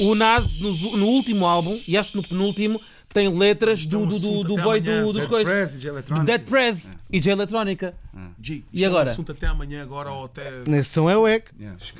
O 0.00 0.14
Nas, 0.14 0.58
no, 0.60 0.72
no 0.98 1.06
último 1.06 1.46
álbum, 1.46 1.78
e 1.88 1.96
acho 1.96 2.10
que 2.10 2.16
no 2.18 2.22
penúltimo, 2.22 2.80
tem 3.16 3.28
letras 3.34 3.86
do, 3.86 4.04
do, 4.04 4.18
do, 4.18 4.44
do 4.44 4.56
boy 4.56 4.78
do, 4.78 5.04
dos 5.06 5.14
Dead 5.14 5.26
coisas. 5.28 5.80
Do. 5.80 6.22
Dead 6.24 6.42
Press 6.42 6.94
e 7.10 7.18
de 7.18 7.30
Eletrónica. 7.30 7.94
G, 8.42 8.62
E 8.72 8.76
isto 8.76 8.84
é 8.84 8.86
um 8.88 8.90
agora? 8.90 9.10
assunto 9.10 9.32
até 9.32 9.46
amanhã, 9.46 9.82
agora 9.82 10.10
ou 10.10 10.26
até. 10.26 10.62
Nesse 10.68 10.90
som 10.90 11.08
é 11.08 11.16
o 11.16 11.22
Wack. 11.22 11.50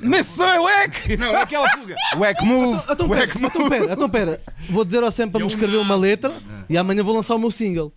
Nesse 0.01 0.35
som 0.35 0.45
é 0.45 0.59
o 0.59 0.69
EK! 0.69 1.17
Não, 1.17 1.35
é 1.35 1.41
aquela 1.41 1.67
fuga. 1.69 1.95
Wack 2.17 2.45
move. 2.45 2.83
Então 2.87 3.09
pera, 3.09 3.25
então 3.35 3.69
pera, 3.69 3.93
então 3.93 4.09
pera. 4.09 4.41
Vou 4.69 4.85
dizer 4.85 5.01
ao 5.03 5.09
Sam 5.09 5.27
para 5.29 5.39
me 5.39 5.43
é 5.43 5.45
um 5.45 5.47
escrever 5.47 5.77
uma 5.77 5.95
letra 5.95 6.29
mano. 6.29 6.65
e 6.69 6.77
amanhã 6.77 7.01
vou 7.03 7.15
lançar 7.15 7.33
o 7.33 7.39
meu 7.39 7.49
single. 7.49 7.91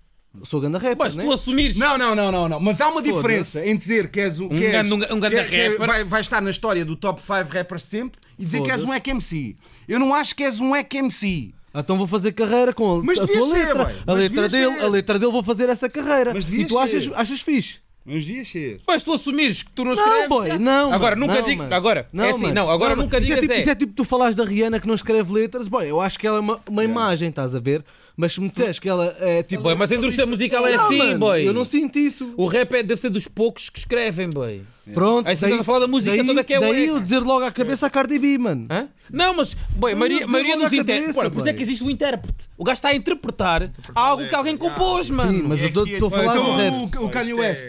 Sou 0.45 0.61
ganda 0.61 0.79
rapper, 0.79 1.11
se 1.11 1.19
né? 1.19 1.25
tu 1.25 1.33
assumires. 1.33 1.77
Não, 1.77 1.99
não, 1.99 2.15
não, 2.15 2.31
não, 2.33 2.49
não. 2.49 2.61
Mas 2.61 2.81
há 2.81 2.89
uma 2.89 3.03
diferença 3.03 3.67
em 3.67 3.77
dizer 3.77 4.11
que 4.11 4.21
és 4.21 4.39
um. 4.41 4.49
que 4.49 4.65
és- 4.65 4.73
grande- 4.89 5.13
um 5.13 5.21
grande 5.21 5.35
que 5.37 5.41
é- 5.41 5.45
que 5.45 5.57
é- 5.57 5.69
rapper. 5.71 5.87
vai, 5.87 6.05
vai 6.05 6.21
estar 6.21 6.41
na 6.41 6.51
história 6.51 6.85
do 6.85 6.95
top 6.97 7.21
5 7.21 7.53
rappers 7.53 7.83
sempre 7.83 8.19
e 8.39 8.45
dizer 8.45 8.63
que 8.63 8.71
és 8.71 8.83
um 8.83 8.87
Foda-se. 8.87 9.11
EQMC. 9.11 9.57
Eu 9.89 9.99
não 9.99 10.15
acho 10.15 10.35
que 10.37 10.43
és 10.45 10.59
um 10.61 10.75
EQMC. 10.75 11.53
Então 11.75 11.97
vou 11.97 12.07
fazer 12.07 12.33
carreira 12.33 12.73
com 12.73 12.99
a, 13.01 13.03
Mas 13.03 13.21
a 13.21 13.27
tua 13.27 13.43
ser, 13.43 13.55
letra. 13.55 13.85
boy. 13.85 13.93
a 13.95 14.03
Mas 14.07 14.17
letra 14.19 14.49
dele, 14.49 14.75
ser. 14.77 14.85
a 14.85 14.89
letra 14.89 15.19
dele 15.19 15.33
vou 15.33 15.43
fazer 15.43 15.69
essa 15.69 15.89
carreira. 15.89 16.35
Mas 16.35 16.49
e 16.53 16.65
tu 16.65 16.79
achas, 16.79 17.05
ser. 17.05 17.13
achas 17.15 17.41
fixe? 17.41 17.79
Uns 18.07 18.25
dias 18.25 18.49
ser. 18.49 18.81
Pois 18.85 19.03
tu 19.03 19.13
assumires 19.13 19.63
que 19.63 19.71
tu 19.71 19.85
não 19.85 19.93
escreves. 19.93 20.21
Não, 20.23 20.29
boy, 20.29 20.59
não. 20.59 20.93
Agora, 20.93 21.15
mano, 21.15 21.27
nunca 21.29 21.41
não, 21.43 21.49
digo. 21.49 21.63
mano. 21.63 21.75
Agora, 21.75 22.09
é 22.13 22.31
assim, 22.31 22.41
mano. 22.43 22.55
não, 22.55 22.71
agora 22.71 22.91
mano. 22.91 23.03
nunca 23.03 23.19
isso 23.19 23.27
digas 23.27 23.39
é 23.39 23.41
tipo, 23.43 23.53
é. 23.53 23.59
Isso 23.59 23.71
é 23.71 23.75
tipo 23.75 23.93
tu 23.93 24.05
falares 24.05 24.35
da 24.35 24.43
Rihanna 24.45 24.81
que 24.81 24.89
não 24.89 24.95
escreve 24.95 25.33
letras. 25.33 25.69
Boy, 25.69 25.89
eu 25.89 26.01
acho 26.01 26.19
que 26.19 26.27
ela 26.27 26.39
é 26.39 26.41
uma, 26.41 26.61
uma 26.69 26.83
imagem, 26.83 27.29
estás 27.29 27.55
a 27.55 27.61
ver? 27.61 27.85
Mas 28.21 28.35
se 28.35 28.41
me 28.41 28.51
disseres 28.51 28.79
que 28.79 28.87
ela 28.87 29.17
é 29.19 29.43
tipo. 29.43 29.63
Boy, 29.63 29.75
mas 29.75 29.91
a 29.91 29.95
indústria 29.95 30.27
musical 30.27 30.67
é 30.67 30.77
Não, 30.77 30.87
assim, 30.87 30.99
mano, 30.99 31.19
boy. 31.19 31.49
Eu 31.49 31.55
não 31.55 31.65
sinto 31.65 31.99
isso. 31.99 32.35
O 32.37 32.47
rap 32.47 32.71
é- 32.75 32.83
deve 32.83 33.01
ser 33.01 33.09
dos 33.09 33.27
poucos 33.27 33.71
que 33.71 33.79
escrevem, 33.79 34.29
boy. 34.29 34.61
Pronto, 34.93 35.27
Aí 35.27 35.37
você 35.37 35.47
estás 35.47 35.61
a 35.61 35.65
falar 35.65 35.79
da 35.79 35.87
música 35.87 36.15
daí, 36.15 36.27
toda 36.27 36.45
que 36.45 36.53
é 36.53 36.61
Daí 36.61 36.87
eu 36.89 37.01
dizer 37.01 37.21
logo 37.21 37.45
à 37.45 37.51
cabeça 37.51 37.87
a 37.87 37.91
Cardi 37.91 38.19
B, 38.19 38.37
mano. 38.39 38.67
Hã? 38.71 38.89
Não, 39.11 39.33
mas, 39.35 39.57
boy, 39.71 39.93
a 39.93 39.95
Eu 39.95 39.99
maioria, 39.99 40.19
ia 40.19 40.25
dizer 40.27 40.33
maioria 40.33 40.55
logo 40.57 40.65
dos 40.69 40.73
intérpretes. 40.79 41.15
cabeça, 41.15 41.31
Por 41.31 41.39
isso 41.39 41.49
é 41.49 41.53
que 41.55 41.63
existe 41.63 41.85
o 41.85 41.91
intérprete. 41.91 42.37
O 42.59 42.65
gajo 42.65 42.75
está 42.75 42.89
a 42.91 42.95
interpretar 42.95 43.71
algo 43.95 44.29
que 44.29 44.35
alguém 44.35 44.57
compôs, 44.57 45.09
mano. 45.09 45.33
Sim, 45.33 45.43
mas 45.49 45.61
eu 45.63 45.69
estou 45.69 45.87
estou 45.87 46.09
a 46.09 46.11
falar 46.11 46.37
Então, 46.37 46.45
do 46.45 46.57
rap. 46.57 46.97
o, 46.99 47.05
o 47.07 47.09
Kanye 47.09 47.31
é- 47.31 47.35
West. 47.35 47.65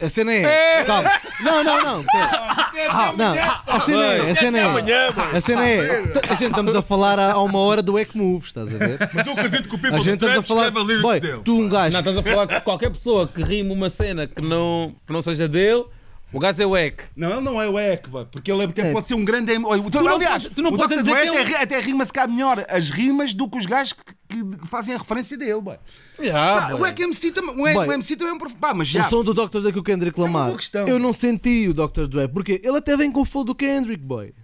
A 0.00 0.08
cena 0.08 0.32
é. 0.32 0.84
Calma. 0.84 1.10
Não, 1.40 1.64
não, 1.64 1.82
não. 1.82 2.04
Ah, 2.90 3.12
não. 3.16 3.34
A 3.66 3.80
cena 3.80 4.04
é. 4.04 4.30
A 4.30 4.34
cena 4.34 4.58
é. 4.58 5.36
A 5.36 5.40
cena 5.40 5.68
é. 5.68 6.02
A 6.30 6.34
gente 6.34 6.50
estamos 6.50 6.74
a 6.74 6.82
falar 6.82 7.18
há 7.18 7.40
uma 7.42 7.58
hora 7.58 7.82
do 7.82 7.98
Eck 7.98 8.16
Moves, 8.16 8.48
estás 8.48 8.72
a 8.74 8.78
ver? 8.78 8.98
Mas 9.12 9.26
eu 9.26 9.32
acredito 9.32 9.68
que 9.68 9.74
o 9.74 9.78
people 9.78 9.96
A 9.96 10.00
gente 10.00 10.18
do 10.18 10.26
estamos 10.26 10.34
trap 10.34 10.44
a 10.44 10.48
falar. 10.48 10.66
escreve 10.68 10.78
a 10.78 10.82
lyrics 10.82 11.02
Boy, 11.02 11.20
dele. 11.20 11.42
tu 11.44 11.54
um 11.60 11.68
gajo. 11.68 11.92
Não, 11.92 12.00
estás 12.00 12.16
a 12.18 12.22
falar 12.22 12.46
que 12.46 12.60
qualquer 12.60 12.90
pessoa 12.90 13.26
que 13.28 13.42
rima 13.42 13.72
uma 13.74 13.90
cena 13.90 14.26
que 14.26 14.40
não, 14.42 14.94
que 15.06 15.12
não 15.12 15.22
seja 15.22 15.48
dele, 15.48 15.84
o 16.32 16.38
gajo 16.38 16.62
é 16.62 16.66
wack. 16.66 17.04
Não, 17.16 17.30
ele 17.32 17.40
não 17.40 17.60
é 17.60 17.68
o 17.68 17.78
Eck, 17.78 18.08
porque 18.30 18.52
ele 18.52 18.64
até 18.64 18.90
É. 18.90 18.92
pode 18.92 19.06
ser 19.06 19.14
um 19.14 19.24
grande. 19.24 19.52
O- 19.56 19.72
aliás, 20.14 20.44
tu 20.54 20.62
não 20.62 20.70
o 20.70 20.76
podes 20.76 20.98
Dr. 20.98 21.04
dizer 21.04 21.30
Dre 21.30 21.30
que 21.46 21.52
é 21.54 21.56
até, 21.56 21.62
até 21.76 21.80
rima-se 21.80 22.12
cá 22.12 22.26
melhor 22.26 22.64
as 22.68 22.90
rimas 22.90 23.32
do 23.34 23.48
que 23.48 23.58
os 23.58 23.66
gajos 23.66 23.94
que, 23.94 24.02
que 24.28 24.66
fazem 24.68 24.94
a 24.94 24.98
referência 24.98 25.36
dele. 25.38 25.62
Pá. 25.62 25.78
Yeah, 26.20 26.60
Pá, 26.68 26.74
o 26.74 26.78
boy. 26.78 26.90
Eck 26.90 27.02
MC 27.02 27.32
também. 27.32 27.56
O 27.56 27.66
Eck, 27.66 27.74
Boy, 27.74 27.88
o 27.88 27.92
MC 27.92 28.16
também 28.16 28.32
é 28.32 28.36
um 28.36 28.38
prof... 28.38 28.54
Pá, 28.56 28.74
mas 28.74 28.88
O 28.88 28.90
já. 28.92 29.08
som 29.08 29.24
do 29.24 29.32
Dr. 29.32 29.60
Dre 29.60 29.72
que 29.72 29.78
o 29.78 29.82
Kendrick 29.82 30.18
é 30.18 30.22
Lamar. 30.22 30.46
boa 30.46 30.56
questão. 30.58 30.86
Eu 30.86 30.98
não 30.98 31.12
senti 31.12 31.68
o 31.68 31.74
Dr. 31.74 32.06
Dre, 32.06 32.28
porque 32.28 32.60
ele 32.62 32.76
até 32.76 32.96
vem 32.96 33.10
com 33.10 33.22
o 33.22 33.24
flow 33.24 33.44
do 33.44 33.54
Kendrick, 33.54 34.02
boy. 34.04 34.34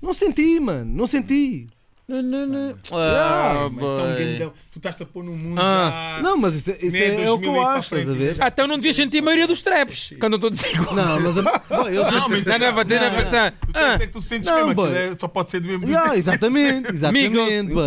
Não 0.00 0.14
senti, 0.14 0.60
mano. 0.60 0.94
Não 0.94 1.06
senti. 1.06 1.66
Não, 2.08 2.22
não, 2.22 2.46
não. 2.46 2.74
Ah, 2.92 3.64
Ah, 3.66 3.70
mas 3.70 3.84
são 3.84 3.98
boy. 3.98 4.16
gandão. 4.16 4.52
Tu 4.72 4.78
estás-te 4.78 5.02
a 5.02 5.06
pôr 5.06 5.22
no 5.22 5.32
mundo 5.36 5.60
Ah. 5.60 6.14
já. 6.16 6.22
Não, 6.22 6.38
mas 6.38 6.54
isso, 6.54 6.70
é- 6.70 6.78
isso 6.80 6.96
é, 6.96 7.24
é 7.24 7.30
o 7.30 7.38
que 7.38 7.44
2000 7.44 7.54
eu 7.54 7.60
acho, 7.60 7.80
estás 7.80 8.02
a 8.02 8.04
frente, 8.06 8.18
ver? 8.18 8.34
já. 8.34 8.44
Ah, 8.44 8.48
então 8.48 8.66
não 8.66 8.76
devias 8.76 8.96
sentir 8.96 9.18
a 9.18 9.22
maioria 9.22 9.46
dos 9.46 9.60
traps. 9.60 10.14
Quando 10.18 10.32
eu 10.32 10.36
estou 10.36 10.48
a 10.48 10.50
dizer 10.52 10.72
igual. 10.74 10.94
Não, 10.94 11.20
mas 11.20 11.36
a, 11.36 11.42
boy, 11.68 11.94
eles 11.94 12.10
Não, 12.10 12.28
mas 12.30 12.44
Não, 12.46 12.58
não, 12.58 12.70
não. 12.72 12.84
Tu 12.84 12.94
Ah, 13.74 13.94
é 13.94 13.98
que 13.98 14.06
tu 14.08 14.22
sentes 14.22 14.48
Não, 14.50 14.68
mesmo, 14.68 14.86
é- 14.86 15.16
só 15.18 15.28
pode 15.28 15.50
ser 15.50 15.60
do 15.60 15.68
mesmo 15.68 15.86
Yeah, 15.86 16.16
exatamente, 16.16 16.88
exatamente, 16.96 17.38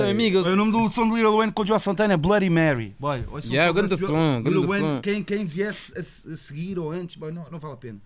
amigos. 0.08 0.42
Então. 0.42 0.54
O 0.54 0.56
nome 0.56 0.72
do 0.72 0.90
som 0.92 1.08
do 1.08 1.16
Lil 1.18 1.36
Wayne 1.38 1.52
com 1.52 1.64
o 1.64 1.66
João 1.66 1.80
Santana 1.80 2.14
é 2.14 2.18
Bloody 2.18 2.50
Mary. 2.52 2.96
Boy, 3.00 3.24
o 3.32 3.40
Yeah, 3.40 3.70
som 3.70 3.74
grande 3.74 4.06
som, 4.06 4.44
grande 4.44 4.68
Wayne. 4.68 5.00
Quem, 5.02 5.24
quem 5.24 5.46
viesse 5.46 5.98
a, 5.98 6.04
se- 6.04 6.32
a 6.32 6.36
seguir 6.38 6.78
ou 6.78 6.92
antes, 6.92 7.16
boy, 7.16 7.32
não, 7.32 7.44
não 7.52 7.58
vale 7.58 7.74
a 7.74 7.78
pena. 7.78 7.98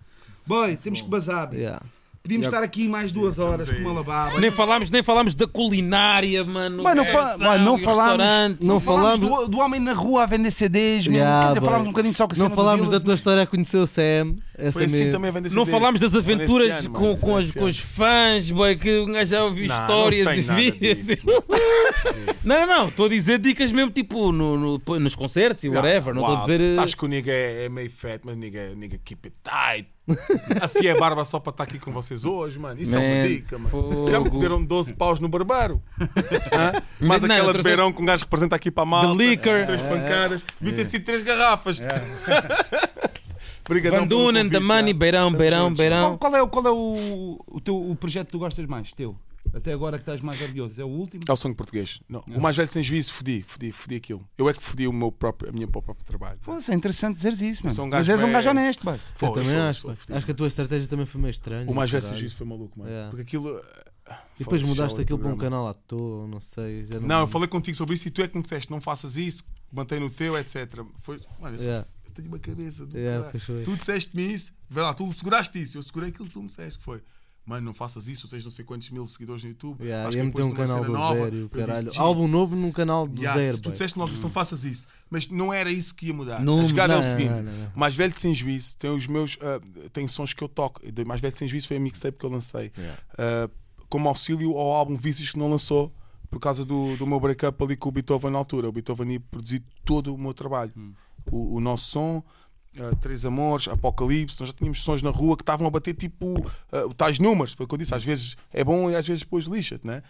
Boy, 0.46 0.76
temos 0.76 1.02
que 1.02 1.08
bazar. 1.08 1.52
Yeah. 1.52 1.82
Podíamos 2.26 2.46
estar 2.48 2.62
aqui 2.62 2.88
mais 2.88 3.12
duas 3.12 3.38
horas 3.38 3.70
com 3.70 3.76
uma 3.78 3.92
lababa. 3.92 4.40
Nem 4.40 4.50
falámos, 4.50 4.90
nem 4.90 5.02
falámos 5.02 5.34
da 5.34 5.46
culinária, 5.46 6.42
mano. 6.44 6.82
Mas 6.82 6.96
não, 6.96 7.04
fa- 7.04 7.36
boy, 7.38 7.58
não 7.58 7.78
falámos, 7.78 8.56
não 8.60 8.80
falámos 8.80 9.20
do, 9.20 9.48
do 9.48 9.58
homem 9.58 9.80
na 9.80 9.92
rua 9.92 10.24
a 10.24 10.26
vender 10.26 10.50
CDs, 10.50 11.06
mesmo. 11.06 11.14
Yeah, 11.16 11.40
Quer 11.42 11.48
dizer, 11.54 11.60
falámos 11.64 11.88
um 11.88 11.90
bocadinho 11.92 12.14
só 12.14 12.26
com 12.26 12.34
a 12.34 12.38
Não 12.38 12.50
falámos 12.50 12.90
da 12.90 12.98
tua 13.00 13.14
história 13.14 13.42
a 13.42 13.46
conhecer 13.46 13.76
o 13.78 13.86
Sam. 13.86 14.34
Essa 14.58 14.72
Foi 14.72 14.84
assim 14.84 15.10
também 15.10 15.30
vem 15.30 15.42
Não 15.52 15.66
falámos 15.66 16.00
das 16.00 16.14
aventuras 16.14 16.86
ano, 16.86 16.90
com, 16.94 17.16
com, 17.18 17.36
as, 17.36 17.50
com 17.52 17.64
os 17.64 17.78
fãs, 17.78 18.50
boy, 18.50 18.74
que 18.76 19.00
um 19.00 19.12
gajo 19.12 19.30
já 19.30 19.44
ouviu 19.44 19.66
histórias 19.66 20.26
e 20.28 20.40
vídeos. 20.40 21.22
não, 22.42 22.60
não, 22.60 22.66
não. 22.66 22.88
Estou 22.88 23.06
a 23.06 23.08
dizer 23.08 23.38
dicas 23.38 23.70
mesmo 23.72 23.90
tipo 23.90 24.32
no, 24.32 24.56
no- 24.78 24.98
nos 24.98 25.14
concertos 25.14 25.62
e 25.64 25.68
whatever. 25.68 26.14
Não 26.14 26.22
estou 26.22 26.36
a 26.36 26.40
dizer. 26.42 26.60
eh, 26.60 26.74
Sabes 26.74 26.94
que 26.94 27.04
o 27.04 27.08
nigga 27.08 27.30
é, 27.32 27.66
é 27.66 27.68
meio 27.68 27.90
fat, 27.90 28.20
mas 28.24 28.36
nigga, 28.36 28.74
nigga 28.74 28.98
keep 29.04 29.26
it 29.28 29.36
tight. 29.44 29.88
Afiei 30.62 30.92
a 30.92 30.96
barba 30.96 31.24
só 31.24 31.40
para 31.40 31.50
estar 31.50 31.64
aqui 31.64 31.78
com 31.80 31.92
vocês 31.92 32.24
hoje, 32.24 32.58
mano. 32.58 32.80
Isso 32.80 32.96
é 32.96 33.00
uma 33.00 33.08
Man, 33.22 33.28
dica, 33.28 33.58
mano. 33.58 33.68
fogo. 33.70 34.08
Já 34.08 34.20
me 34.20 34.30
deram 34.30 34.64
12 34.64 34.94
paus 34.94 35.18
no 35.20 35.28
barbeiro. 35.28 35.82
Hã? 36.54 36.80
Mais 37.00 37.20
Não, 37.22 37.34
aquela 37.34 37.52
de 37.52 37.62
beirão 37.62 37.92
que 37.92 38.00
um 38.00 38.04
gajo 38.06 38.22
representa 38.22 38.54
aqui 38.56 38.70
para 38.70 38.84
a 38.84 38.86
malta. 38.86 39.18
The 39.18 39.24
liquor. 39.24 39.66
Três 39.66 39.82
pancadas. 39.82 40.44
Devia 40.60 40.76
ter 40.76 40.84
sido 40.86 41.04
três 41.04 41.22
garrafas. 41.22 41.80
Obrigadão 43.68 44.00
Van 44.00 44.06
Dunen, 44.06 44.44
convite, 44.44 44.52
The 44.52 44.60
Money, 44.60 44.92
já. 44.92 44.98
Beirão, 44.98 45.20
Estamos 45.26 45.38
Beirão, 45.38 45.62
juntos. 45.68 45.78
Beirão. 45.78 46.18
Qual, 46.18 46.18
qual 46.18 46.36
é, 46.36 46.42
o- 46.42 46.48
qual 46.48 46.66
é 46.66 46.70
o, 46.70 47.44
o, 47.46 47.60
teu, 47.60 47.90
o 47.90 47.96
projeto 47.96 48.26
que 48.26 48.32
tu 48.32 48.38
gostas 48.38 48.66
mais? 48.66 48.92
Teu? 48.92 49.16
Até 49.54 49.72
agora 49.72 49.96
que 49.96 50.02
estás 50.02 50.20
mais 50.20 50.40
orgulhoso? 50.42 50.80
É 50.80 50.84
o 50.84 50.88
último? 50.88 51.22
É 51.28 51.32
o 51.32 51.36
sangue 51.36 51.54
português. 51.56 52.00
Não, 52.08 52.22
O 52.28 52.40
mais 52.40 52.56
velho 52.56 52.68
sem 52.70 52.82
juízo, 52.82 53.12
fodi, 53.12 53.42
fodi, 53.46 53.70
fodi 53.72 53.94
aquilo. 53.94 54.20
Eu 54.36 54.48
é 54.48 54.52
que 54.52 54.62
fodi 54.62 54.86
o 54.88 54.92
meu 54.92 55.10
próprio, 55.12 55.50
a 55.50 55.52
minha 55.52 55.66
próprio 55.68 55.94
trabalho. 56.04 56.38
Pô, 56.42 56.58
isso 56.58 56.70
é 56.70 56.74
interessante 56.74 57.16
dizeres 57.16 57.40
isso, 57.40 57.64
mano. 57.64 57.74
sou 57.74 57.84
um 57.84 57.88
Mas 57.88 58.08
és 58.08 58.20
um 58.22 58.24
bem- 58.26 58.32
gajo 58.32 58.50
honesto. 58.50 58.88
Eu 58.88 58.98
Foi, 59.14 59.28
também 59.32 59.50
sou- 59.50 59.60
acho. 59.60 59.80
sou 59.82 59.90
pá. 59.90 59.96
fodido. 59.96 60.16
Acho 60.16 60.26
que 60.26 60.32
a 60.32 60.34
tua 60.34 60.46
estratégia 60.48 60.88
também 60.88 61.06
foi 61.06 61.20
meio 61.20 61.30
estranha. 61.30 61.70
O 61.70 61.74
mais 61.74 61.90
velho 61.90 62.02
sem 62.02 62.08
caralho. 62.10 62.20
juízo 62.20 62.36
foi 62.36 62.46
maluco, 62.46 62.78
mano. 62.78 62.90
Yeah. 62.90 63.10
Porque 63.10 63.22
aquilo. 63.22 63.48
E 64.08 64.38
depois 64.40 64.60
Foda-se, 64.60 64.66
mudaste 64.80 64.98
o 64.98 65.02
aquilo 65.02 65.18
para 65.18 65.28
um 65.28 65.30
programa. 65.32 65.56
canal 65.56 65.68
à 65.68 65.74
toa, 65.74 66.26
não 66.28 66.40
sei. 66.40 66.84
já 66.84 67.00
Não, 67.00 67.20
eu 67.22 67.26
falei 67.26 67.48
contigo 67.48 67.76
sobre 67.76 67.94
isso 67.94 68.06
e 68.06 68.10
tu 68.10 68.22
é 68.22 68.28
que 68.28 68.36
me 68.36 68.42
disseste: 68.42 68.70
não 68.70 68.80
faças 68.80 69.16
isso, 69.16 69.42
mantém 69.72 69.98
no 70.00 70.10
teu, 70.10 70.36
etc. 70.38 70.80
Foi, 71.02 71.20
mano, 71.40 71.54
eu, 71.54 71.58
sou- 71.60 71.68
Yeah. 71.68 71.88
Tenho 72.16 72.28
uma 72.28 72.38
cabeça 72.38 72.84
do 72.86 72.96
Yeah. 72.96 73.30
Tu 73.64 73.76
disseste-me 73.76 74.32
isso, 74.32 74.52
vê 74.68 74.80
lá, 74.80 74.92
tu 74.94 75.12
seguraste 75.12 75.60
isso, 75.60 75.76
eu 75.78 75.82
segurei 75.82 76.08
aquilo 76.08 76.26
que 76.26 76.34
tu 76.34 76.40
me 76.40 76.46
disseste, 76.48 76.78
que 76.78 76.84
foi. 76.84 77.02
Mano, 77.44 77.66
não 77.66 77.72
faças 77.72 78.08
isso, 78.08 78.26
tens 78.26 78.42
não 78.42 78.50
sei 78.50 78.64
quantos 78.64 78.90
mil 78.90 79.06
seguidores 79.06 79.44
no 79.44 79.50
YouTube. 79.50 79.80
Yeah, 79.80 80.08
acho 80.08 80.18
que 80.18 80.24
depois 80.24 80.46
um 80.48 80.50
canal 80.50 80.84
do 80.84 80.92
nova, 80.92 81.14
zero, 81.14 81.48
disse, 81.48 81.48
caralho. 81.48 81.92
"Gee, 81.92 82.00
Álbum 82.00 82.26
novo 82.26 82.56
num 82.56 82.72
canal 82.72 83.06
do 83.06 83.20
yeah, 83.20 83.40
zero. 83.40 83.60
tu 83.60 83.70
disseste 83.70 83.96
logo 83.96 84.12
não 84.16 84.30
faças 84.30 84.64
isso. 84.64 84.88
Mas 85.08 85.28
não 85.28 85.52
era 85.52 85.70
isso 85.70 85.94
que 85.94 86.06
ia 86.06 86.14
mudar. 86.14 86.42
Não- 86.42 86.60
a 86.60 86.64
jogada 86.64 86.94
é 86.94 86.96
o 86.96 87.02
não, 87.02 87.08
seguinte: 87.08 87.28
não, 87.30 87.42
não, 87.44 87.52
não. 87.52 87.70
mais 87.76 87.94
velho 87.94 88.12
sem 88.18 88.34
juízo 88.34 88.76
tem 88.76 88.90
os 88.90 89.06
meus. 89.06 89.38
ah, 89.40 89.60
tem 89.92 90.08
sons 90.08 90.32
que 90.32 90.42
eu 90.42 90.48
toco. 90.48 90.80
Mais 91.06 91.20
velho 91.20 91.36
sem 91.36 91.46
juízo 91.46 91.68
foi 91.68 91.76
a 91.76 91.80
mixtape 91.80 92.18
que 92.18 92.26
eu 92.26 92.30
lancei. 92.30 92.72
Yeah. 92.76 93.00
Ah, 93.16 93.48
como 93.88 94.08
auxílio 94.08 94.50
ao 94.58 94.72
álbum 94.72 94.96
Vícios 94.96 95.30
que 95.30 95.38
não 95.38 95.48
lançou 95.48 95.94
por 96.28 96.40
causa 96.40 96.64
do, 96.64 96.96
do 96.96 97.06
meu 97.06 97.20
break-up 97.20 97.62
ali 97.62 97.76
com 97.76 97.88
o 97.90 97.92
Beethoven 97.92 98.32
na 98.32 98.38
altura. 98.38 98.68
O 98.68 98.72
Beethoven 98.72 99.12
ia 99.12 99.20
produzir 99.20 99.62
todo 99.84 100.12
o 100.12 100.18
meu 100.18 100.34
trabalho. 100.34 100.72
O, 101.30 101.56
o 101.56 101.60
nosso 101.60 101.88
som, 101.88 102.22
ah, 102.78 102.94
Três 103.00 103.24
Amores, 103.24 103.68
Apocalipse, 103.68 104.38
nós 104.40 104.50
já 104.50 104.54
tínhamos 104.54 104.82
sons 104.82 105.02
na 105.02 105.10
rua 105.10 105.36
que 105.36 105.42
estavam 105.42 105.66
a 105.66 105.70
bater 105.70 105.94
tipo 105.94 106.34
ah, 106.72 106.92
tais 106.96 107.18
números. 107.18 107.52
Foi 107.52 107.64
o 107.64 107.68
que 107.68 107.74
eu 107.74 107.78
disse, 107.78 107.94
às 107.94 108.04
vezes 108.04 108.36
é 108.52 108.62
bom 108.62 108.90
e 108.90 108.96
às 108.96 109.06
vezes 109.06 109.22
depois 109.22 109.46
lixa-te, 109.46 109.86
né? 109.86 110.02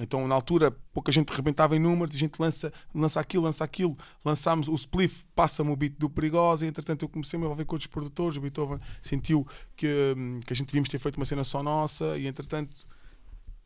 Então, 0.00 0.26
na 0.26 0.34
altura, 0.34 0.72
pouca 0.92 1.12
gente 1.12 1.30
rebentava 1.30 1.76
em 1.76 1.78
números, 1.78 2.14
a 2.16 2.18
gente 2.18 2.40
lança, 2.40 2.72
lança 2.92 3.20
aquilo, 3.20 3.44
lança 3.44 3.62
aquilo. 3.62 3.96
Lançámos 4.24 4.66
o 4.66 4.74
Spliff, 4.74 5.24
passa-me 5.36 5.70
o 5.70 5.76
beat 5.76 5.94
do 5.96 6.10
Perigosa, 6.10 6.66
e 6.66 6.68
entretanto 6.68 7.04
eu 7.04 7.08
comecei 7.08 7.36
a 7.36 7.38
me 7.38 7.44
envolver 7.44 7.64
com 7.64 7.76
outros 7.76 7.86
produtores. 7.86 8.36
O 8.36 8.40
Beethoven 8.40 8.80
sentiu 9.00 9.46
que, 9.76 10.14
hum, 10.16 10.40
que 10.44 10.52
a 10.52 10.56
gente 10.56 10.66
devíamos 10.66 10.88
ter 10.88 10.98
feito 10.98 11.16
uma 11.16 11.24
cena 11.24 11.44
só 11.44 11.62
nossa, 11.62 12.18
e 12.18 12.26
entretanto, 12.26 12.74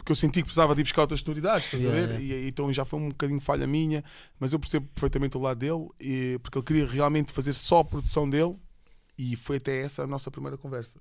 porque 0.09 0.13
eu 0.13 0.17
senti 0.17 0.41
que 0.41 0.45
precisava 0.45 0.75
de 0.75 0.81
ir 0.81 0.85
buscar 0.85 1.03
outras 1.03 1.21
sonoridades, 1.21 1.67
estás 1.67 1.85
a 1.85 1.87
Yeah, 1.87 2.07
ver? 2.07 2.21
E, 2.21 2.33
e 2.33 2.49
então 2.49 2.73
já 2.73 2.85
foi 2.85 2.99
um 2.99 3.09
bocadinho 3.11 3.41
falha 3.41 3.67
minha, 3.67 4.03
mas 4.41 4.53
eu 4.53 4.59
percebo 4.59 4.87
perfeitamente 4.95 5.37
o 5.37 5.41
lado 5.41 5.59
dele, 5.59 5.89
e, 6.01 6.39
porque 6.43 6.57
ele 6.59 6.65
queria 6.65 6.87
realmente 6.87 7.31
fazer 7.33 7.53
só 7.53 7.81
a 7.81 7.85
produção 7.85 8.29
dele, 8.29 8.57
e 9.19 9.37
foi 9.37 9.59
até 9.59 9.83
essa 9.83 10.05
a 10.05 10.07
nossa 10.07 10.31
primeira 10.31 10.57
conversa. 10.57 10.99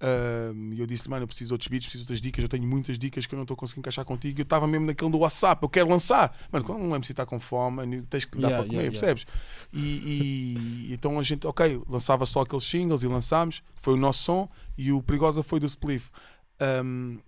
Um, 0.00 0.72
E 0.72 0.78
eu 0.78 0.86
disse-lhe, 0.86 1.10
mano, 1.10 1.24
eu 1.24 1.26
preciso 1.26 1.48
de 1.48 1.54
outros 1.54 1.66
beats, 1.68 1.86
preciso 1.86 2.04
de 2.04 2.12
outras 2.12 2.20
dicas. 2.20 2.42
Eu 2.44 2.48
tenho 2.48 2.64
muitas 2.64 2.96
dicas 2.98 3.26
que 3.26 3.34
eu 3.34 3.36
não 3.36 3.42
estou 3.42 3.56
conseguindo 3.56 3.80
encaixar 3.80 4.04
contigo. 4.04 4.40
Eu 4.40 4.44
estava 4.44 4.66
mesmo 4.66 4.86
naquele 4.86 5.10
do 5.10 5.18
WhatsApp, 5.18 5.60
eu 5.62 5.68
quero 5.68 5.88
lançar. 5.88 6.36
Mano, 6.52 6.64
quando 6.64 6.80
um 6.82 6.94
MC 6.94 7.12
está 7.12 7.26
com 7.26 7.40
fome, 7.40 8.02
tens 8.02 8.24
que 8.24 8.38
dar 8.38 8.48
Yeah, 8.48 8.56
para 8.62 8.64
comer, 8.66 8.84
yeah, 8.84 8.92
yeah. 8.92 9.08
percebes? 9.16 9.26
E, 9.72 10.88
e- 10.88 10.92
então 10.94 11.18
a 11.18 11.22
gente, 11.24 11.46
ok, 11.46 11.82
lançava 11.88 12.24
só 12.26 12.42
aqueles 12.42 12.64
singles 12.64 13.02
e 13.02 13.08
lançámos. 13.08 13.62
Foi 13.80 13.94
o 13.94 13.96
nosso 13.96 14.22
som 14.22 14.48
e 14.76 14.92
o 14.92 15.02
Perigosa 15.02 15.42
foi 15.42 15.58
do 15.58 15.66
Spliff. 15.66 16.10
Um, 16.84 17.18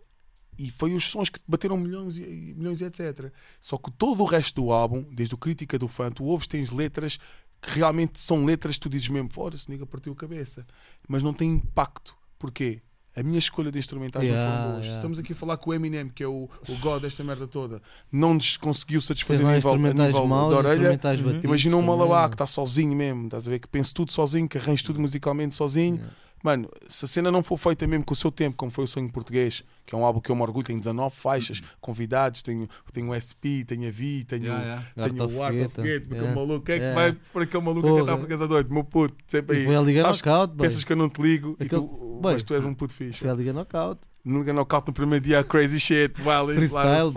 e 0.60 0.70
foi 0.70 0.92
os 0.94 1.04
sons 1.08 1.30
que 1.30 1.40
bateram 1.48 1.78
milhões 1.78 2.18
e, 2.18 2.54
milhões 2.54 2.82
e 2.82 2.84
etc. 2.84 3.32
Só 3.60 3.78
que 3.78 3.90
todo 3.92 4.20
o 4.20 4.26
resto 4.26 4.60
do 4.60 4.70
álbum, 4.70 5.02
desde 5.10 5.34
o 5.34 5.38
Crítica 5.38 5.78
do 5.78 5.88
Fã, 5.88 6.10
tu 6.12 6.24
ouves, 6.24 6.46
tens 6.46 6.70
letras 6.70 7.18
que 7.62 7.70
realmente 7.70 8.20
são 8.20 8.44
letras 8.44 8.74
que 8.74 8.80
tu 8.82 8.90
dizes 8.90 9.08
mesmo, 9.08 9.30
fora, 9.30 9.54
esse 9.54 9.70
nigga 9.70 9.86
partiu 9.86 10.12
a 10.12 10.16
cabeça. 10.16 10.66
Mas 11.08 11.22
não 11.22 11.32
tem 11.32 11.48
impacto. 11.50 12.14
Porquê? 12.38 12.82
A 13.16 13.22
minha 13.22 13.38
escolha 13.38 13.72
de 13.72 13.78
instrumentais 13.78 14.28
não 14.28 14.34
Yeah, 14.34 14.52
foram 14.56 14.70
boas. 14.72 14.84
yeah. 14.84 14.98
Estamos 14.98 15.18
aqui 15.18 15.32
a 15.32 15.36
falar 15.36 15.56
com 15.56 15.70
o 15.70 15.74
Eminem, 15.74 16.08
que 16.10 16.22
é 16.22 16.28
o, 16.28 16.48
o 16.68 16.74
god 16.80 17.02
desta 17.02 17.24
merda 17.24 17.46
toda. 17.46 17.80
Não 18.12 18.34
nos 18.34 18.56
conseguiu 18.58 19.00
satisfazer 19.00 19.46
a 19.46 19.54
nível, 19.54 19.72
a 19.72 19.76
nível 19.78 20.26
maus, 20.26 20.52
da 20.52 20.58
orelha. 20.58 20.96
batidos. 20.96 21.44
Imagina 21.44 21.76
um 21.76 21.82
Malabá 21.82 22.28
que 22.28 22.34
está 22.34 22.46
sozinho 22.46 22.94
mesmo, 22.94 23.24
estás 23.24 23.48
a 23.48 23.50
ver? 23.50 23.58
Que 23.58 23.66
pensa 23.68 23.92
tudo 23.94 24.12
sozinho, 24.12 24.46
que 24.48 24.58
arranja 24.58 24.84
tudo 24.84 25.00
musicalmente 25.00 25.54
sozinho. 25.54 26.00
Mano, 26.42 26.70
se 26.88 27.04
a 27.04 27.08
cena 27.08 27.30
não 27.30 27.42
for 27.42 27.58
feita 27.58 27.86
mesmo 27.86 28.04
com 28.04 28.14
o 28.14 28.16
seu 28.16 28.30
tempo, 28.30 28.56
como 28.56 28.70
foi 28.72 28.84
o 28.84 28.88
Sonho 28.88 29.10
Português, 29.12 29.62
que 29.84 29.94
é 29.94 29.98
um 29.98 30.04
álbum 30.04 30.20
que 30.20 30.30
eu 30.30 30.36
me 30.36 30.40
orgulho, 30.42 30.64
tem 30.66 30.78
19 30.78 31.14
faixas, 31.14 31.60
convidados, 31.80 32.42
tenho, 32.42 32.66
tenho 32.92 33.10
o 33.10 33.14
SP, 33.14 33.64
tenho 33.66 33.86
a 33.86 33.90
Vi, 33.90 34.24
tenho, 34.24 34.44
Yeah, 34.44 34.64
yeah. 34.96 35.12
tenho 35.14 35.24
o 35.26 35.28
Fogueta. 35.28 35.74
Foguete, 35.82 36.00
porque 36.06 36.14
Yeah. 36.22 36.32
o 36.32 36.34
maluco, 36.46 36.64
quem 36.64 36.74
é 36.76 36.78
que 36.78 36.84
Yeah. 36.84 37.00
vai 37.12 37.20
para 37.32 37.42
aquele 37.42 37.62
maluco 37.64 37.82
Porra. 37.88 37.96
a 37.96 38.00
cantar 38.00 38.16
português 38.16 38.40
à 38.42 38.46
noite? 38.46 38.72
Meu 38.72 38.84
puto, 38.84 39.14
sempre 39.26 39.56
aí. 39.58 39.64
Foi 39.66 39.76
a 39.76 39.80
Liga 39.82 40.02
Sabes, 40.02 40.22
Knockout, 40.22 40.54
boy. 40.54 40.66
Pensas 40.68 40.84
que 40.84 40.92
eu 40.92 40.96
não 40.96 41.08
te 41.10 41.20
ligo, 41.20 41.56
e 41.60 41.64
Aquele- 41.64 41.82
tu, 41.82 42.18
boy. 42.22 42.32
mas 42.32 42.42
tu 42.42 42.54
és 42.54 42.64
um 42.64 42.72
puto 42.74 42.94
fixe. 42.94 43.20
Foi 43.20 43.28
a 43.30 43.34
Liga 43.34 43.52
Knockout. 43.52 44.00
No 44.22 44.44
knockout 44.44 44.86
no 44.86 44.92
primeiro 44.92 45.24
dia, 45.24 45.42
crazy 45.42 45.80
shit, 45.80 46.20
vale, 46.20 46.54
Freestyle, 46.54 47.10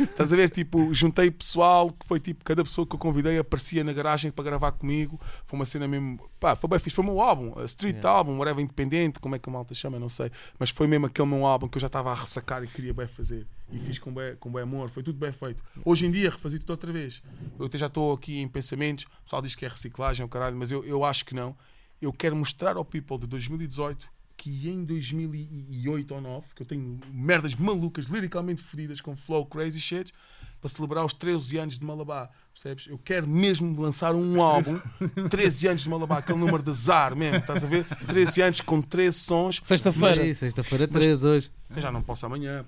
Estás 0.00 0.30
a 0.30 0.36
ver? 0.36 0.50
Tipo, 0.50 0.92
juntei 0.92 1.30
pessoal 1.30 1.90
que 1.90 2.06
foi 2.06 2.20
tipo, 2.20 2.44
cada 2.44 2.62
pessoa 2.62 2.86
que 2.86 2.94
eu 2.94 2.98
convidei 2.98 3.38
aparecia 3.38 3.82
na 3.82 3.94
garagem 3.94 4.30
para 4.30 4.44
gravar 4.44 4.72
comigo. 4.72 5.18
Foi 5.46 5.58
uma 5.58 5.64
cena 5.64 5.88
mesmo, 5.88 6.20
pá, 6.38 6.54
foi 6.54 6.68
bem 6.68 6.78
fixe. 6.78 6.94
Foi 6.94 7.02
o 7.04 7.08
meu 7.08 7.20
álbum, 7.20 7.58
a 7.58 7.64
street 7.64 7.96
Yeah. 7.96 8.18
album, 8.18 8.36
whatever, 8.38 8.62
independente, 8.62 9.18
como 9.20 9.34
é 9.34 9.38
que 9.38 9.48
a 9.48 9.52
malta 9.52 9.72
chama, 9.74 9.98
não 9.98 10.10
sei. 10.10 10.30
Mas 10.58 10.68
foi 10.68 10.86
mesmo 10.86 11.06
aquele 11.06 11.28
meu 11.28 11.46
álbum 11.46 11.66
que 11.66 11.78
eu 11.78 11.80
já 11.80 11.86
estava 11.86 12.10
a 12.12 12.14
ressacar 12.14 12.62
e 12.62 12.66
queria 12.66 12.92
bem 12.92 13.06
fazer. 13.06 13.46
e 13.72 13.78
fiz 13.78 13.98
com 13.98 14.12
bem, 14.12 14.36
com 14.36 14.52
bem 14.52 14.62
amor, 14.62 14.90
foi 14.90 15.02
tudo 15.02 15.18
bem 15.18 15.32
feito. 15.32 15.62
Hoje 15.84 16.04
em 16.04 16.10
dia, 16.10 16.28
refazer 16.30 16.60
tudo 16.60 16.70
outra 16.70 16.92
vez. 16.92 17.22
Eu 17.58 17.66
até 17.66 17.78
já 17.78 17.86
estou 17.86 18.12
aqui 18.12 18.38
em 18.38 18.48
pensamentos, 18.48 19.04
o 19.04 19.22
pessoal 19.24 19.40
diz 19.40 19.54
que 19.54 19.64
é 19.64 19.68
reciclagem, 19.68 20.26
o 20.26 20.28
caralho, 20.28 20.56
mas 20.56 20.70
eu, 20.70 20.84
eu 20.84 21.04
acho 21.04 21.24
que 21.24 21.34
não. 21.34 21.56
Eu 22.02 22.12
quero 22.12 22.34
mostrar 22.36 22.76
ao 22.76 22.84
people 22.84 23.18
de 23.18 23.26
2018 23.26 24.08
que 24.40 24.70
em 24.70 24.84
2008 24.84 26.14
ou 26.14 26.20
9, 26.22 26.46
que 26.56 26.62
eu 26.62 26.66
tenho 26.66 26.98
merdas 27.12 27.54
malucas, 27.54 28.06
liricalmente 28.06 28.62
fodidas, 28.62 28.98
com 28.98 29.14
flow 29.14 29.44
crazy 29.44 29.78
shit, 29.78 30.14
para 30.58 30.70
celebrar 30.70 31.04
os 31.04 31.12
13 31.12 31.58
anos 31.58 31.78
de 31.78 31.84
Malabar. 31.84 32.30
Percebes? 32.60 32.88
Eu 32.88 32.98
quero 32.98 33.26
mesmo 33.26 33.80
lançar 33.80 34.14
um 34.14 34.42
álbum, 34.42 34.78
13 35.30 35.68
anos 35.68 35.82
de 35.82 35.88
Malabar, 35.88 36.18
aquele 36.18 36.38
número 36.38 36.62
de 36.62 36.70
azar 36.70 37.16
mesmo, 37.16 37.38
estás 37.38 37.64
a 37.64 37.66
ver? 37.66 37.84
13 38.06 38.42
anos 38.42 38.60
com 38.60 38.82
13 38.82 39.16
sons. 39.18 39.60
Sexta-feira. 39.64 40.22
Sim, 40.22 40.34
Sexta-feira 40.34 40.86
3 40.86 41.24
hoje. 41.24 41.50
Eu 41.74 41.80
já 41.80 41.90
não 41.90 42.02
posso 42.02 42.26
amanhã. 42.26 42.64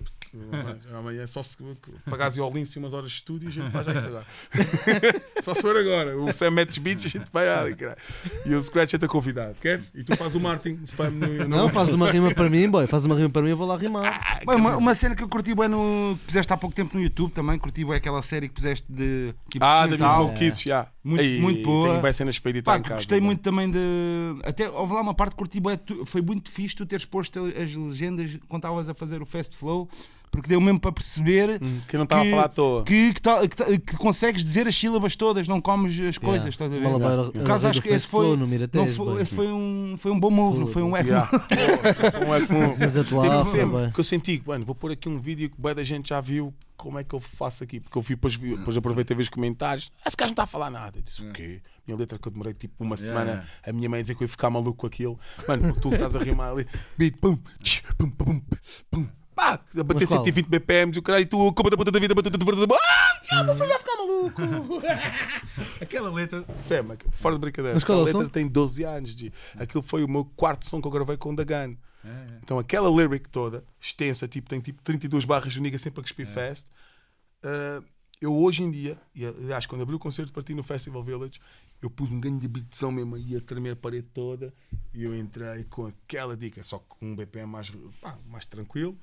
Amanhã 0.97 1.27
só 1.27 1.43
se 1.43 1.57
pagares 2.09 2.39
o 2.39 2.51
Lince 2.51 2.79
umas 2.79 2.95
horas 2.95 3.11
de 3.11 3.17
estúdio 3.17 3.49
a 3.49 3.51
gente 3.51 3.71
faz 3.71 3.85
já 3.85 3.95
isso 3.95 4.07
agora. 4.07 4.27
só 5.43 5.53
se 5.55 5.61
for 5.61 5.77
agora. 5.77 6.17
O 6.17 6.33
Sam 6.33 6.53
Match 6.53 6.79
Beats 6.79 7.07
a 7.07 7.09
gente 7.09 7.25
vai 7.33 7.49
ali, 7.49 7.75
cara. 7.75 7.99
E 8.47 8.55
o 8.55 8.62
Scratch 8.62 8.95
é 8.95 9.07
convidado, 9.07 9.57
quer? 9.61 9.83
E 9.95 10.05
tu 10.05 10.17
fazes 10.17 10.37
o 10.37 10.41
Martin, 10.41 10.79
no. 11.12 11.29
no- 11.29 11.49
Não, 11.49 11.69
faz 11.69 11.93
uma 11.93 12.11
rima 12.11 12.33
para 12.33 12.49
mim, 12.49 12.69
boy. 12.71 12.87
Faz 12.87 13.05
uma 13.05 13.17
rima 13.17 13.29
para 13.29 13.43
mim, 13.43 13.51
eu 13.51 13.57
vou 13.57 13.67
lá 13.67 13.77
rimar. 13.77 14.41
Bem, 14.47 14.57
uma, 14.57 14.77
uma 14.77 14.95
cena 14.95 15.15
que 15.17 15.23
eu 15.23 15.29
curti 15.29 15.55
bem 15.55 15.69
no. 15.69 16.17
que 16.21 16.27
puseste 16.27 16.53
há 16.53 16.57
pouco 16.57 16.75
tempo 16.75 16.97
no 16.97 17.03
YouTube 17.03 17.33
também, 17.33 17.59
curti 17.59 17.85
bem 17.85 17.97
aquela 17.97 18.23
série 18.23 18.49
que 18.49 18.55
puseste 18.55 18.87
de. 18.89 19.35
que 19.51 19.59
Ah, 19.61 19.82
da 19.86 19.97
documental. 19.97 20.28
Miss 20.28 20.39
Kisses, 20.39 20.62
já. 20.62 20.86
Muito- 21.05 21.20
Aí, 21.23 21.41
muito 21.41 21.62
boa. 21.65 21.89
Tenho 21.91 22.02
bem 22.02 22.12
cenas 22.12 22.39
para 22.39 22.51
editar 22.51 22.73
Pá, 22.73 22.78
em 22.78 22.83
casa. 22.83 22.94
gostei 22.97 23.19
bem. 23.20 23.27
muito 23.27 23.41
também 23.41 23.70
de. 23.70 23.78
Até 24.44 24.69
houve 24.69 24.94
lá 24.94 25.01
uma 25.01 25.15
parte 25.15 25.33
que 25.33 25.36
curti 25.39 25.61
Foi 26.07 26.20
muito 26.23 26.51
fixe 26.51 26.75
tu 26.77 26.86
teres 26.86 27.05
posto 27.05 27.47
as 27.47 27.75
legendas 27.75 28.39
quando 28.49 28.61
estavas 28.65 28.89
a 28.89 28.94
fazer 28.94 29.20
o 29.23 29.27
Fast 29.27 29.57
Flow, 29.57 29.89
porque 30.33 30.49
deu 30.49 30.61
mesmo 30.62 30.81
para 30.81 30.91
perceber 30.91 31.61
Que 31.86 31.94
eu 31.94 31.99
não 31.99 32.05
estava 32.05 32.23
a 32.23 32.31
falar 32.31 32.44
à 32.44 32.49
toa. 32.49 32.85
que, 32.85 33.12
que, 33.12 33.20
que 33.20 33.78
que 33.78 33.97
consegues 33.99 34.43
dizer 34.43 34.67
as 34.67 34.75
sílabas 34.75 35.15
todas, 35.15 35.47
não 35.47 35.61
comes 35.61 36.01
as 36.01 36.17
coisas, 36.17 36.49
estás 36.49 36.73
a 36.73 36.75
ver? 36.75 36.83
Malabar, 36.83 37.31
Por 37.31 37.44
causa, 37.44 37.69
a 37.69 37.70
acho 37.70 37.83
que 37.83 37.91
esse 37.91 38.09
foi. 38.09 38.35
no 38.35 38.47
Não 38.47 38.86
foi, 38.86 39.23
esse 39.23 39.35
foi 39.35 39.49
um, 39.49 39.94
foi 39.99 40.11
um 40.11 40.19
bom 40.19 40.31
move, 40.31 40.59
não 40.59 40.67
foi 40.67 40.83
um 40.83 40.97
eco. 40.97 41.09
Yeah. 41.09 41.31
um 42.27 42.33
é 42.83 43.28
tá 43.28 43.41
sempre, 43.43 43.77
bem. 43.77 43.91
que 43.91 44.01
eu 44.01 44.05
senti, 44.05 44.43
mano, 44.47 44.65
vou 44.65 44.75
pôr 44.75 44.93
aqui 44.93 45.07
um 45.09 45.20
vídeo 45.20 45.51
que 45.51 45.61
bem 45.61 45.75
da 45.75 45.83
gente 45.83 46.09
já 46.09 46.20
viu 46.20 46.55
como 46.78 46.99
é 46.99 47.05
que 47.05 47.15
eu 47.15 47.20
faço 47.20 47.62
aqui. 47.62 47.78
Porque 47.78 47.99
eu 47.99 48.02
vi, 48.02 48.15
depois, 48.15 48.35
vi, 48.35 48.57
depois 48.57 48.77
aproveitei 48.77 49.15
a 49.15 49.17
ver 49.17 49.23
os 49.23 49.28
comentários. 49.28 49.93
Ah, 50.02 50.09
esse 50.09 50.17
gajo 50.17 50.31
não 50.31 50.33
está 50.33 50.44
a 50.44 50.47
falar 50.47 50.70
nada. 50.70 50.99
Eu 50.99 51.02
disse, 51.02 51.23
o 51.23 51.31
quê? 51.33 51.61
Minha 51.86 51.99
letra 51.99 52.19
que 52.19 52.27
eu 52.27 52.33
demorei 52.33 52.55
tipo 52.55 52.83
uma 52.83 52.97
semana, 52.97 53.44
a 53.62 53.73
minha 53.73 53.89
mãe 53.89 54.01
a 54.01 54.02
dizer 54.02 54.15
que 54.15 54.23
eu 54.23 54.27
ia 54.27 54.31
ficar 54.31 54.49
maluco 54.49 54.78
com 54.78 54.86
aquilo. 54.86 55.19
Mano, 55.47 55.77
tu 55.77 55.93
estás 55.93 56.17
a 56.17 56.19
rimar 56.19 56.52
ali, 56.52 56.67
beat, 56.97 57.19
pum, 57.20 57.36
tch, 57.62 57.83
pum, 57.99 58.11
pum, 58.11 58.41
pum, 58.41 58.57
pum. 58.91 59.09
Pá, 59.43 59.55
a 59.81 59.85
bater 59.85 60.01
Mas 60.01 60.09
qual? 60.09 60.25
120 60.25 60.47
BPMs 60.47 60.97
e 60.97 60.99
o 61.01 61.03
caralho, 61.03 61.23
e 61.23 61.27
tu, 61.27 61.53
como 61.53 61.69
da 61.69 61.77
puta 61.77 61.91
da 61.91 61.99
vida, 61.99 62.15
bateu 62.15 62.31
de 62.31 62.45
verdade. 62.45 62.73
Ah, 62.73 63.21
já 63.23 63.43
vou 63.43 63.57
fazer 63.57 63.79
ficar 63.79 63.97
maluco. 63.97 64.43
Aquela 65.83 66.11
letra, 66.12 66.45
Sam, 66.61 66.97
fora 67.12 67.35
de 67.35 67.41
brincadeira, 67.41 67.75
Mas 67.75 67.85
qual 67.85 67.99
é 67.99 68.03
aquela 68.03 68.19
letra 68.19 68.27
som? 68.27 68.33
tem 68.33 68.49
12 68.49 68.85
anos. 68.85 69.17
De, 69.17 69.33
aquilo 69.57 69.83
foi 69.83 70.05
o 70.05 70.09
meu 70.09 70.25
quarto 70.25 70.67
som 70.67 70.81
que 70.81 70.87
eu 70.87 70.93
gravei 70.93 71.17
com 71.17 71.33
o 71.33 71.37
Dagan. 71.37 71.77
Então 72.43 72.59
aquela 72.59 72.91
lyric 72.91 73.29
toda, 73.29 73.65
extensa, 73.81 74.27
tipo, 74.27 74.49
tem 74.49 74.61
tipo 74.61 74.83
32 74.83 75.25
barras 75.25 75.55
do 75.55 75.61
Niga 75.61 75.79
sempre 75.79 76.01
a 76.01 76.03
cuspir 76.03 76.27
fast. 76.27 76.69
Uh, 77.45 77.85
eu 78.21 78.35
hoje 78.35 78.62
em 78.62 78.71
dia, 78.71 78.97
e 79.15 79.25
aliás, 79.27 79.67
quando 79.67 79.83
abri 79.83 79.95
o 79.95 79.99
concerto 79.99 80.33
para 80.33 80.43
ti 80.43 80.55
no 80.55 80.62
Festival 80.62 81.03
Village, 81.03 81.41
eu 81.83 81.91
pus 81.91 82.11
um 82.12 82.20
grande 82.20 82.47
beatzão 82.47 82.93
mesmo 82.93 83.17
aí 83.17 83.36
a 83.36 83.41
tremer 83.41 83.73
a 83.73 83.77
parede 83.77 84.07
toda 84.15 84.55
e 84.94 85.02
eu 85.02 85.15
entrei 85.19 85.65
com 85.65 85.86
aquela 85.86 86.36
dica, 86.36 86.62
só 86.62 86.78
com 86.78 87.07
um 87.07 87.17
BPM 87.17 87.51
mais, 87.51 87.73
pá, 88.01 88.17
mais 88.31 88.47
tranquilo. 88.47 88.97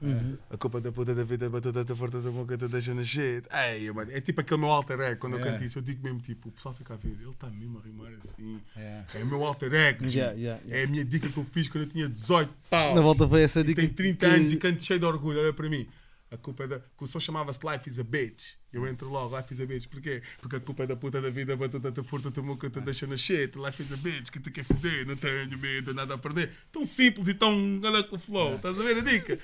A 0.50 0.56
culpa 0.58 0.80
da 0.80 0.90
puta 0.92 1.14
da 1.14 1.24
vida, 1.26 1.50
batata 1.50 1.84
da 1.84 1.96
força 1.96 2.22
da 2.22 2.32
boca, 2.32 2.56
da 2.56 2.68
nascer. 2.94 3.44
Ei, 3.52 3.92
mano, 3.92 4.10
é 4.12 4.22
tipo 4.22 4.40
aquele 4.40 4.62
meu 4.62 4.70
alter 4.70 5.00
ego. 5.02 5.20
Quando 5.20 5.34
eu 5.38 5.42
canto 5.44 5.64
isso, 5.64 5.78
eu 5.80 5.82
digo 5.82 6.02
mesmo 6.04 6.20
tipo, 6.22 6.48
o 6.48 6.52
pessoal 6.52 6.74
fica 6.74 6.94
a 6.94 6.98
ver, 6.98 7.10
ele 7.10 7.30
está 7.30 7.50
mesmo 7.50 7.80
a 7.80 7.82
rimar 7.82 8.14
assim. 8.24 8.62
É, 8.78 9.04
o 9.22 9.26
meu 9.26 9.44
alter 9.44 9.74
ego. 9.74 10.06
Yeah, 10.06 10.32
yeah, 10.34 10.62
yeah. 10.64 10.78
É 10.80 10.84
a 10.84 10.88
minha 10.88 11.04
dica 11.04 11.28
que 11.28 11.38
eu 11.38 11.44
fiz 11.44 11.68
quando 11.68 11.84
eu 11.84 11.90
tinha 11.90 12.08
18 12.08 12.50
pau. 12.70 12.96
Na 12.96 13.02
volta 13.02 13.28
foi 13.28 13.42
essa 13.42 13.62
dica. 13.64 13.82
tenho 13.82 13.94
30 13.94 14.26
que- 14.30 14.34
anos 14.36 14.52
e 14.54 14.58
canto 14.58 14.82
cheio 14.84 15.00
de 15.00 15.06
orgulho, 15.06 15.40
olha 15.40 15.52
para 15.54 15.68
mim. 15.70 15.86
A 16.32 16.38
culpa 16.38 16.64
é 16.64 16.68
da. 16.68 16.80
Que 16.80 17.04
o 17.04 17.08
som 17.08 17.20
chamava-se 17.20 17.60
Life 17.66 17.90
is 17.90 18.00
a 18.00 18.04
Bitch. 18.04 18.52
Eu 18.72 18.88
entro 18.88 19.10
logo, 19.10 19.36
Life 19.36 19.52
is 19.52 19.60
a 19.60 19.66
Bitch. 19.66 19.88
Porquê? 19.88 20.22
Porque 20.40 20.58
a 20.58 20.60
culpa 20.60 20.84
é 20.84 20.88
da 20.88 20.96
puta 20.96 21.20
da 21.20 21.30
vida, 21.32 21.58
mas 21.58 21.72
tu 21.72 21.80
tanta 21.80 22.04
força, 22.04 22.30
tu 22.30 22.44
nunca 22.44 22.70
te 22.70 22.80
deixa 22.82 23.08
nascer. 23.08 23.52
Life 23.56 23.82
is 23.82 23.92
a 23.92 23.98
Bitch, 23.98 24.30
que 24.30 24.40
te 24.40 24.52
quer 24.52 24.64
foder, 24.64 25.08
não 25.08 25.16
tenho 25.16 25.58
medo, 25.58 25.94
nada 25.94 26.14
a 26.14 26.18
perder. 26.18 26.52
Tão 26.72 26.86
simples 26.86 27.28
e 27.30 27.34
tão. 27.34 27.52
Olha 27.84 28.04
com 28.04 28.16
o 28.16 28.20
flow, 28.20 28.56
estás 28.56 28.80
a 28.80 28.84
ver 28.84 28.98
a 28.98 29.02
dica? 29.02 29.40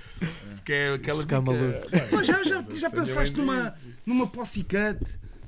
Que 0.64 0.74
é 0.74 0.94
aquela 0.94 1.24
dica. 1.24 1.42
Mas 2.12 2.28
já, 2.28 2.44
já, 2.44 2.64
já 2.72 2.90
pensaste 2.92 3.36
numa, 3.36 3.76
numa 4.06 4.28
pussycat? 4.28 5.00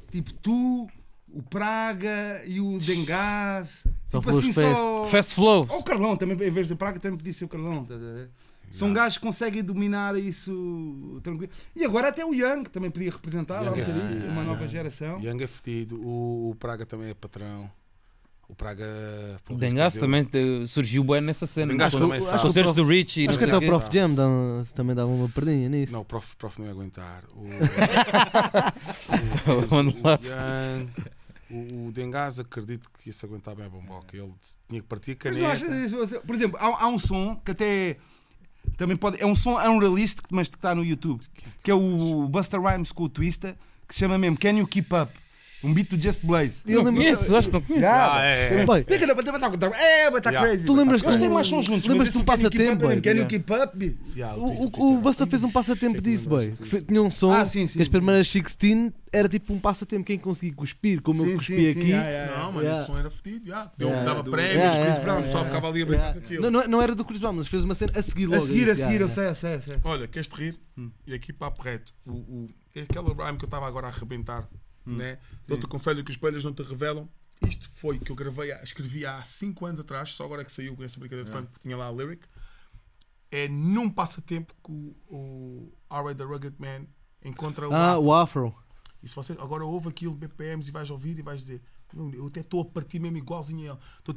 Tipo 0.10 0.34
tu, 0.34 0.88
o 1.28 1.44
Praga 1.44 2.44
e 2.48 2.60
o 2.60 2.80
Dengás. 2.80 3.86
Só 4.06 4.20
tipo 4.20 4.32
assim, 4.32 4.52
Fest. 4.54 4.76
só. 4.76 5.06
Fast 5.06 5.36
Flow. 5.36 5.66
Ou 5.70 5.80
o 5.80 5.84
Carlão, 5.84 6.16
também, 6.18 6.48
em 6.48 6.52
vez 6.52 6.68
do 6.68 6.76
Praga, 6.76 7.00
também 7.00 7.18
podia 7.18 7.34
ser 7.34 7.46
o 7.46 7.48
Carlão. 7.48 7.84
estás 7.84 8.02
a 8.02 8.14
ver? 8.14 8.30
São 8.72 8.92
gajos 8.94 9.18
que 9.18 9.24
conseguem 9.26 9.64
dominar 9.64 10.18
isso 10.18 11.20
tranquilo. 11.24 11.52
E 11.76 11.84
agora 11.86 12.10
até 12.10 12.26
o 12.26 12.34
Young 12.34 12.64
também 12.64 12.90
podia 12.92 13.12
representar 13.12 13.64
Young 13.64 13.80
é 13.80 13.86
fedido, 13.86 14.28
uma 14.28 14.44
nova 14.44 14.62
Young. 14.64 14.72
geração. 14.72 15.20
Young 15.22 15.44
é 15.44 15.48
fedido. 15.48 15.96
O, 16.02 16.50
o 16.52 16.56
Praga 16.56 16.86
também 16.86 17.10
é 17.10 17.14
patrão. 17.14 17.70
O 18.50 18.56
Praga. 18.56 18.86
O 19.50 19.56
Dengas 19.56 19.96
também 19.96 20.24
te- 20.24 20.66
surgiu 20.68 21.04
bem 21.04 21.20
nessa 21.20 21.46
cena. 21.46 21.68
Dengas 21.74 21.94
Os 21.94 22.00
concertos 22.42 22.76
do 22.76 22.86
Rich 22.86 23.22
e 23.24 23.28
Acho 23.28 23.38
que 23.38 23.44
até 23.44 23.56
o 23.56 23.58
o. 23.58 23.62
Prof 23.66 23.90
Jam 23.92 24.08
dá- 24.14 24.64
também 24.74 24.96
dava 24.96 25.12
uma 25.12 25.28
perdinha 25.28 25.68
nisso. 25.68 25.92
Não, 25.92 26.00
o 26.02 26.06
prof, 26.06 26.34
prof 26.38 26.58
não 26.60 26.66
ia 26.68 26.72
aguentar. 26.72 27.24
O, 27.36 27.44
o, 29.76 29.82
Love. 29.82 30.28
Young, 30.28 30.90
o, 31.50 31.88
o 31.88 31.92
Dengas 31.92 32.40
acredito 32.40 32.90
que 33.02 33.10
ia 33.10 33.14
se 33.14 33.26
aguentar 33.26 33.56
bem 33.56 33.66
a 33.66 33.70
bomboca. 33.70 34.16
Ele 34.16 34.32
tinha 34.68 34.82
que 34.82 34.88
partir 34.88 35.18
a 35.22 35.30
Mas 35.30 35.38
não 35.38 35.48
achas- 35.50 35.68
caneta. 35.92 36.20
por 36.26 36.36
exemplo, 36.36 36.58
há, 36.60 36.84
há 36.84 36.88
um 36.88 37.00
som 37.00 37.36
que 37.44 37.52
até 37.52 37.98
também 38.76 38.98
pode. 38.98 39.22
É 39.22 39.26
um 39.26 39.36
som 39.36 39.58
unreleased, 39.58 40.22
mas 40.32 40.48
que 40.48 40.56
está 40.56 40.74
no 40.74 40.84
YouTube, 40.84 41.24
que 41.64 41.72
é 41.72 41.74
o 41.74 42.28
Buster 42.28 42.62
Rhymes 42.62 42.92
com 42.92 43.04
o 43.04 43.10
Twista, 43.10 43.56
que 43.88 43.94
se 43.94 44.00
chama 44.00 44.18
mesmo 44.18 44.38
Can 44.38 44.58
You 44.58 44.68
Keep 44.68 44.94
Up? 44.94 45.12
Um 45.64 45.74
beat 45.74 45.90
do 45.90 46.00
Just 46.00 46.20
Blaze. 46.24 46.62
Eu 46.68 46.84
Não 46.84 46.94
conheço, 46.94 47.36
acho 47.36 47.48
que 47.48 47.54
não 47.54 47.62
conheço. 47.62 47.88
Ah, 47.88 48.20
é, 48.24 48.62
é. 48.62 48.66
Boy, 48.66 48.86
É, 48.88 50.22
tá 50.22 50.30
Yeah. 50.30 50.48
crazy. 50.48 50.66
Tu 50.66 50.74
lembras 50.76 51.04
Eles 51.04 51.18
têm 51.18 51.30
mais 51.30 51.48
sons 51.48 51.66
juntos. 51.66 51.84
lembras 51.88 52.08
mas 52.08 52.12
de 52.14 52.18
um 52.18 52.22
Can 52.22 52.26
passatempo, 52.26 52.86
Up 52.86 52.94
é? 52.96 53.02
Can 53.02 53.20
You 53.20 53.26
Keep 53.28 53.54
Up? 53.54 53.98
O, 54.78 54.98
Busta 55.00 55.26
fez 55.26 55.44
um 55.44 55.52
passatempo 55.52 56.00
disso, 56.02 56.30
boy. 56.30 56.54
Tinha 56.88 57.02
um 57.02 57.10
som 57.10 57.32
Ah, 57.34 57.46
sim, 57.46 57.66
sim. 57.66 57.78
que 57.78 57.82
as 57.82 57.88
primeiras 57.88 58.28
16 58.32 58.92
era 59.12 59.28
tipo 59.28 59.52
um 59.54 59.60
passatempo. 59.60 60.06
Quem 60.06 60.20
conseguia 60.20 60.54
cuspir, 60.54 61.02
como 61.02 61.26
eu 61.26 61.38
cuspi 61.38 61.70
aqui. 61.70 61.90
yeah, 61.90 62.08
yeah, 62.10 62.38
Não, 62.52 62.62
Yeah. 62.62 62.78
esse 62.82 62.86
som 62.92 62.98
era 62.98 63.10
fedido. 63.10 63.50
Dava 63.50 64.24
prémios, 64.24 64.76
Chris 64.86 64.98
Brown, 65.00 65.20
o 65.20 65.24
pessoal 65.24 65.44
yeah, 65.44 65.50
ficava 65.50 65.68
ali 65.70 65.82
a 65.82 65.86
brincar 65.86 66.14
com 66.14 66.20
aquilo. 66.20 66.42
Não, 66.44 66.52
não, 66.52 66.68
não 66.68 66.82
era 66.82 66.94
do 66.94 67.04
Chris 67.04 67.20
Brown, 67.20 67.34
mas 67.34 67.48
fez 67.48 67.64
uma 67.64 67.74
cena 67.74 67.94
a 67.96 68.02
seguir 68.02 68.28
logo. 68.28 68.44
A 68.44 68.46
seguir, 68.46 68.70
a 68.70 68.76
seguir, 68.76 69.02
eu 69.02 69.10
sei, 69.10 69.30
eu 69.30 69.36
sei. 69.36 69.60
Olha, 69.84 70.08
queres-te 70.08 70.36
rir? 70.36 70.56
E 71.08 71.14
aqui 71.14 71.34
papo 71.34 71.62
reto. 71.64 71.94
O, 72.06 72.12
o, 72.12 72.50
é 72.76 72.82
aquela 72.82 73.10
rhyme 73.14 73.38
que 73.38 73.46
eu 73.46 73.48
estava 73.48 73.68
agora 73.68 73.88
a 73.88 73.90
arrebentar. 73.90 74.48
Né? 74.96 75.20
Dou-te 75.48 75.68
conselho 75.68 76.04
que 76.04 76.12
os 76.12 76.16
espelhos 76.16 76.44
não 76.44 76.54
te 76.54 76.64
revelam. 76.64 77.08
Isto 77.48 77.70
foi 77.76 78.00
que 78.00 78.12
eu 78.12 78.16
gravei, 78.16 78.52
escrevi 78.64 79.06
há 79.06 79.24
5 79.24 79.66
anos 79.66 79.80
atrás, 79.80 80.10
só 80.14 80.26
agora 80.26 80.42
é 80.42 80.46
que 80.46 80.52
saiu 80.52 80.76
com 80.76 80.84
essa 80.84 81.00
brincadeira 81.00 81.30
de 81.30 81.36
funk, 81.36 81.48
porque 81.50 81.62
tinha 81.62 81.78
lá 81.78 81.88
a 81.88 81.92
lyric. 81.92 82.26
É 83.30 83.48
num 83.48 83.90
passatempo 83.90 84.54
que 84.64 84.72
o, 84.72 84.96
o 85.08 85.74
R.A. 85.92 86.16
The 86.16 86.24
Rugged 86.24 86.56
Man 86.58 86.88
encontra 87.24 87.68
o 87.70 87.74
Ah, 87.74 87.92
Afro. 87.94 88.04
o 88.06 88.14
Afro. 88.14 88.56
E 89.04 89.08
se 89.08 89.16
você 89.16 89.34
agora 89.34 89.64
ouve 89.66 89.90
aquilo 89.90 90.14
de 90.14 90.20
BPMs 90.28 90.70
e 90.70 90.72
vais 90.72 90.90
ouvir 90.90 91.20
e 91.20 91.22
vais 91.22 91.42
dizer 91.42 91.62
"Não, 91.94 92.12
eu 92.14 92.26
até 92.28 92.40
estou 92.40 92.62
a 92.62 92.66
partir 92.66 93.00
mesmo 93.00 93.18
igualzinho 93.18 93.72
a 93.72 93.74
ele. 93.76 93.80
Tô- 94.04 94.14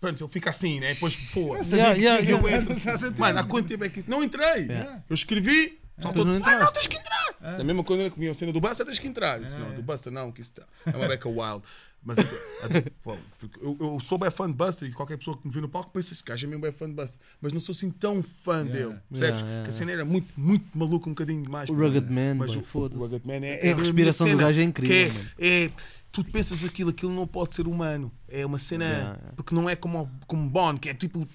Pronto, 0.00 0.22
ele 0.24 0.30
fica 0.30 0.50
assim, 0.50 0.80
né? 0.80 0.94
Depois 0.94 1.14
voa. 1.32 1.58
Yeah, 1.58 1.92
yeah, 1.94 2.22
eu 2.30 2.40
yeah. 2.46 2.56
entro. 2.58 2.74
Mano, 3.18 3.38
há 3.40 3.44
quanto 3.44 3.68
tempo 3.68 3.84
é 3.84 3.88
que. 3.88 4.04
Não 4.08 4.22
entrei! 4.22 4.68
Eu 5.08 5.14
escrevi, 5.14 5.80
só 6.00 6.12
não 6.12 6.34
Ah, 6.44 6.58
não, 6.60 6.72
tens 6.72 6.86
que 6.86 6.96
entrar! 6.96 7.18
Da 7.40 7.64
mesma 7.64 7.84
coisa 7.84 8.10
que 8.10 8.18
vinha 8.18 8.30
a 8.32 8.34
cena 8.34 8.52
do 8.52 8.60
Buster, 8.60 8.84
tens 8.84 8.98
que 8.98 9.06
entrar. 9.06 9.38
Eu 9.40 9.46
disse, 9.46 9.58
não, 9.58 9.72
do 9.72 9.82
Buster 9.82 10.12
não, 10.12 10.32
que 10.32 10.40
isso 10.40 10.52
tá- 10.52 10.64
é 10.86 10.96
uma 10.96 11.06
beca 11.08 11.28
wild. 11.28 11.62
Mas 12.04 12.16
a 12.18 12.22
do- 12.22 12.38
a 12.62 12.68
do- 12.68 13.50
eu, 13.60 13.76
eu 13.80 14.00
sou 14.00 14.16
bem 14.18 14.30
fã 14.30 14.46
de 14.48 14.54
Buster 14.54 14.88
e 14.88 14.92
qualquer 14.92 15.16
pessoa 15.18 15.36
que 15.36 15.46
me 15.46 15.52
vê 15.52 15.60
no 15.60 15.68
palco 15.68 15.90
pensa 15.92 16.12
esse 16.12 16.22
gajo 16.22 16.46
é 16.46 16.48
mesmo 16.48 16.62
bem 16.62 16.70
fã 16.72 16.86
de 16.88 16.94
Buster. 16.94 17.18
Mas 17.40 17.52
não 17.52 17.60
sou 17.60 17.72
assim 17.72 17.90
tão 17.90 18.22
fã 18.22 18.64
dele. 18.64 18.96
Percebes? 19.10 19.40
Yeah, 19.40 19.40
yeah, 19.46 19.62
que 19.64 19.70
a 19.70 19.72
cena 19.72 19.92
era 19.92 20.04
muito, 20.04 20.28
muito 20.36 20.66
maluca, 20.78 21.08
um 21.08 21.12
bocadinho 21.12 21.42
demais. 21.42 21.68
O. 21.68 21.74
Rugged 21.74 22.08
Man, 22.10 22.34
Mas 22.36 22.54
boy, 22.54 22.64
o, 22.72 22.78
o 22.96 22.98
Rugged 22.98 23.26
Man 23.26 23.44
é, 23.44 23.60
A 23.62 23.66
é 23.66 23.72
a 23.72 23.76
respiração 23.76 24.26
do 24.26 24.30
cena, 24.30 24.42
gajo 24.42 24.60
é 24.60 24.64
incrível. 24.64 25.24
É, 25.38 25.64
é, 25.64 25.70
tu 26.12 26.24
pensas 26.24 26.64
aquilo, 26.64 26.90
aquilo 26.90 27.12
não 27.12 27.26
pode 27.26 27.54
ser 27.54 27.66
humano. 27.66 28.12
É 28.28 28.46
uma 28.46 28.58
cena. 28.58 28.84
Yeah, 28.84 29.06
yeah. 29.14 29.32
Porque 29.36 29.54
não 29.54 29.68
é 29.68 29.74
como, 29.74 30.08
como 30.26 30.48
Bond, 30.48 30.78
que 30.80 30.88
é 30.90 30.94
tipo. 30.94 31.26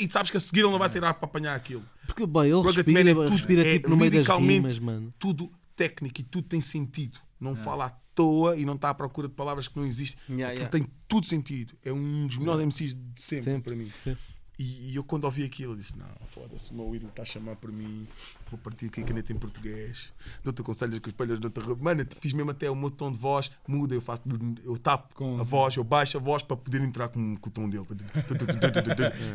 E 0.00 0.08
tu 0.08 0.12
sabes 0.14 0.30
que 0.30 0.36
a 0.36 0.40
seguir 0.40 0.60
ele 0.60 0.70
não 0.70 0.78
vai 0.78 0.88
ter 0.88 1.04
ar 1.04 1.14
para 1.14 1.26
apanhar 1.26 1.54
aquilo. 1.54 1.84
Porque, 2.06 2.26
boy, 2.26 2.46
ele 2.46 2.54
Rugged 2.54 2.76
respira, 2.76 3.10
é 3.10 3.14
tudo- 3.14 3.28
respira 3.30 3.66
é 3.68 3.72
tipo 3.74 3.88
no 3.90 3.96
meio 3.96 4.10
das 4.10 4.26
rimas, 4.26 4.78
mano. 4.78 5.14
Tudo 5.18 5.50
técnico 5.76 6.20
e 6.20 6.24
tudo 6.24 6.48
tem 6.48 6.60
sentido. 6.60 7.18
Não 7.40 7.56
fala 7.56 7.86
à 7.86 7.90
toa 8.14 8.56
e 8.56 8.64
não 8.64 8.74
está 8.74 8.90
à 8.90 8.94
procura 8.94 9.26
de 9.28 9.34
palavras 9.34 9.66
que 9.68 9.76
não 9.76 9.86
existem. 9.86 10.20
Yeah, 10.28 10.52
yeah. 10.52 10.68
tem 10.70 10.86
tudo 11.08 11.26
sentido. 11.26 11.74
É 11.84 11.92
um 11.92 12.26
dos 12.26 12.38
melhores 12.38 12.62
MCs 12.64 12.94
de 12.94 13.22
sempre, 13.22 13.44
Sempre. 13.44 13.62
para 13.62 13.74
mim. 13.82 13.90
Sim. 14.04 14.16
E, 14.62 14.92
e 14.92 14.96
eu 14.96 15.02
quando 15.02 15.24
ouvi 15.24 15.42
aquilo, 15.44 15.74
disse: 15.74 15.98
Não, 15.98 16.06
foda-se, 16.26 16.70
o 16.70 16.74
meu 16.74 16.94
ídolo 16.94 17.10
está 17.10 17.22
a 17.22 17.24
chamar 17.24 17.56
por 17.56 17.72
mim, 17.72 18.06
vou 18.50 18.58
partir 18.60 18.86
aqui 18.86 19.00
a 19.00 19.04
caneta 19.04 19.32
em 19.32 19.36
português, 19.36 20.12
dou-te 20.44 20.62
conselhos 20.62 20.98
com 21.00 21.06
os 21.08 21.12
espelhos 21.12 21.40
da 21.40 21.50
terra. 21.50 21.74
Mano, 21.80 22.06
fiz 22.20 22.32
mesmo 22.32 22.50
até 22.52 22.70
o 22.70 22.74
meu 22.76 22.90
tom 22.90 23.10
de 23.10 23.18
voz, 23.18 23.50
muda, 23.66 23.94
eu 23.94 24.00
faço, 24.00 24.22
eu 24.64 24.76
tapo 24.78 25.14
Com- 25.14 25.40
a 25.40 25.42
voz, 25.42 25.74
eu 25.76 25.82
baixo 25.82 26.16
a 26.16 26.20
voz 26.20 26.42
para 26.42 26.56
poder 26.56 26.80
entrar 26.82 27.08
com, 27.08 27.36
com 27.36 27.48
o 27.48 27.52
tom 27.52 27.68
dele. 27.68 27.84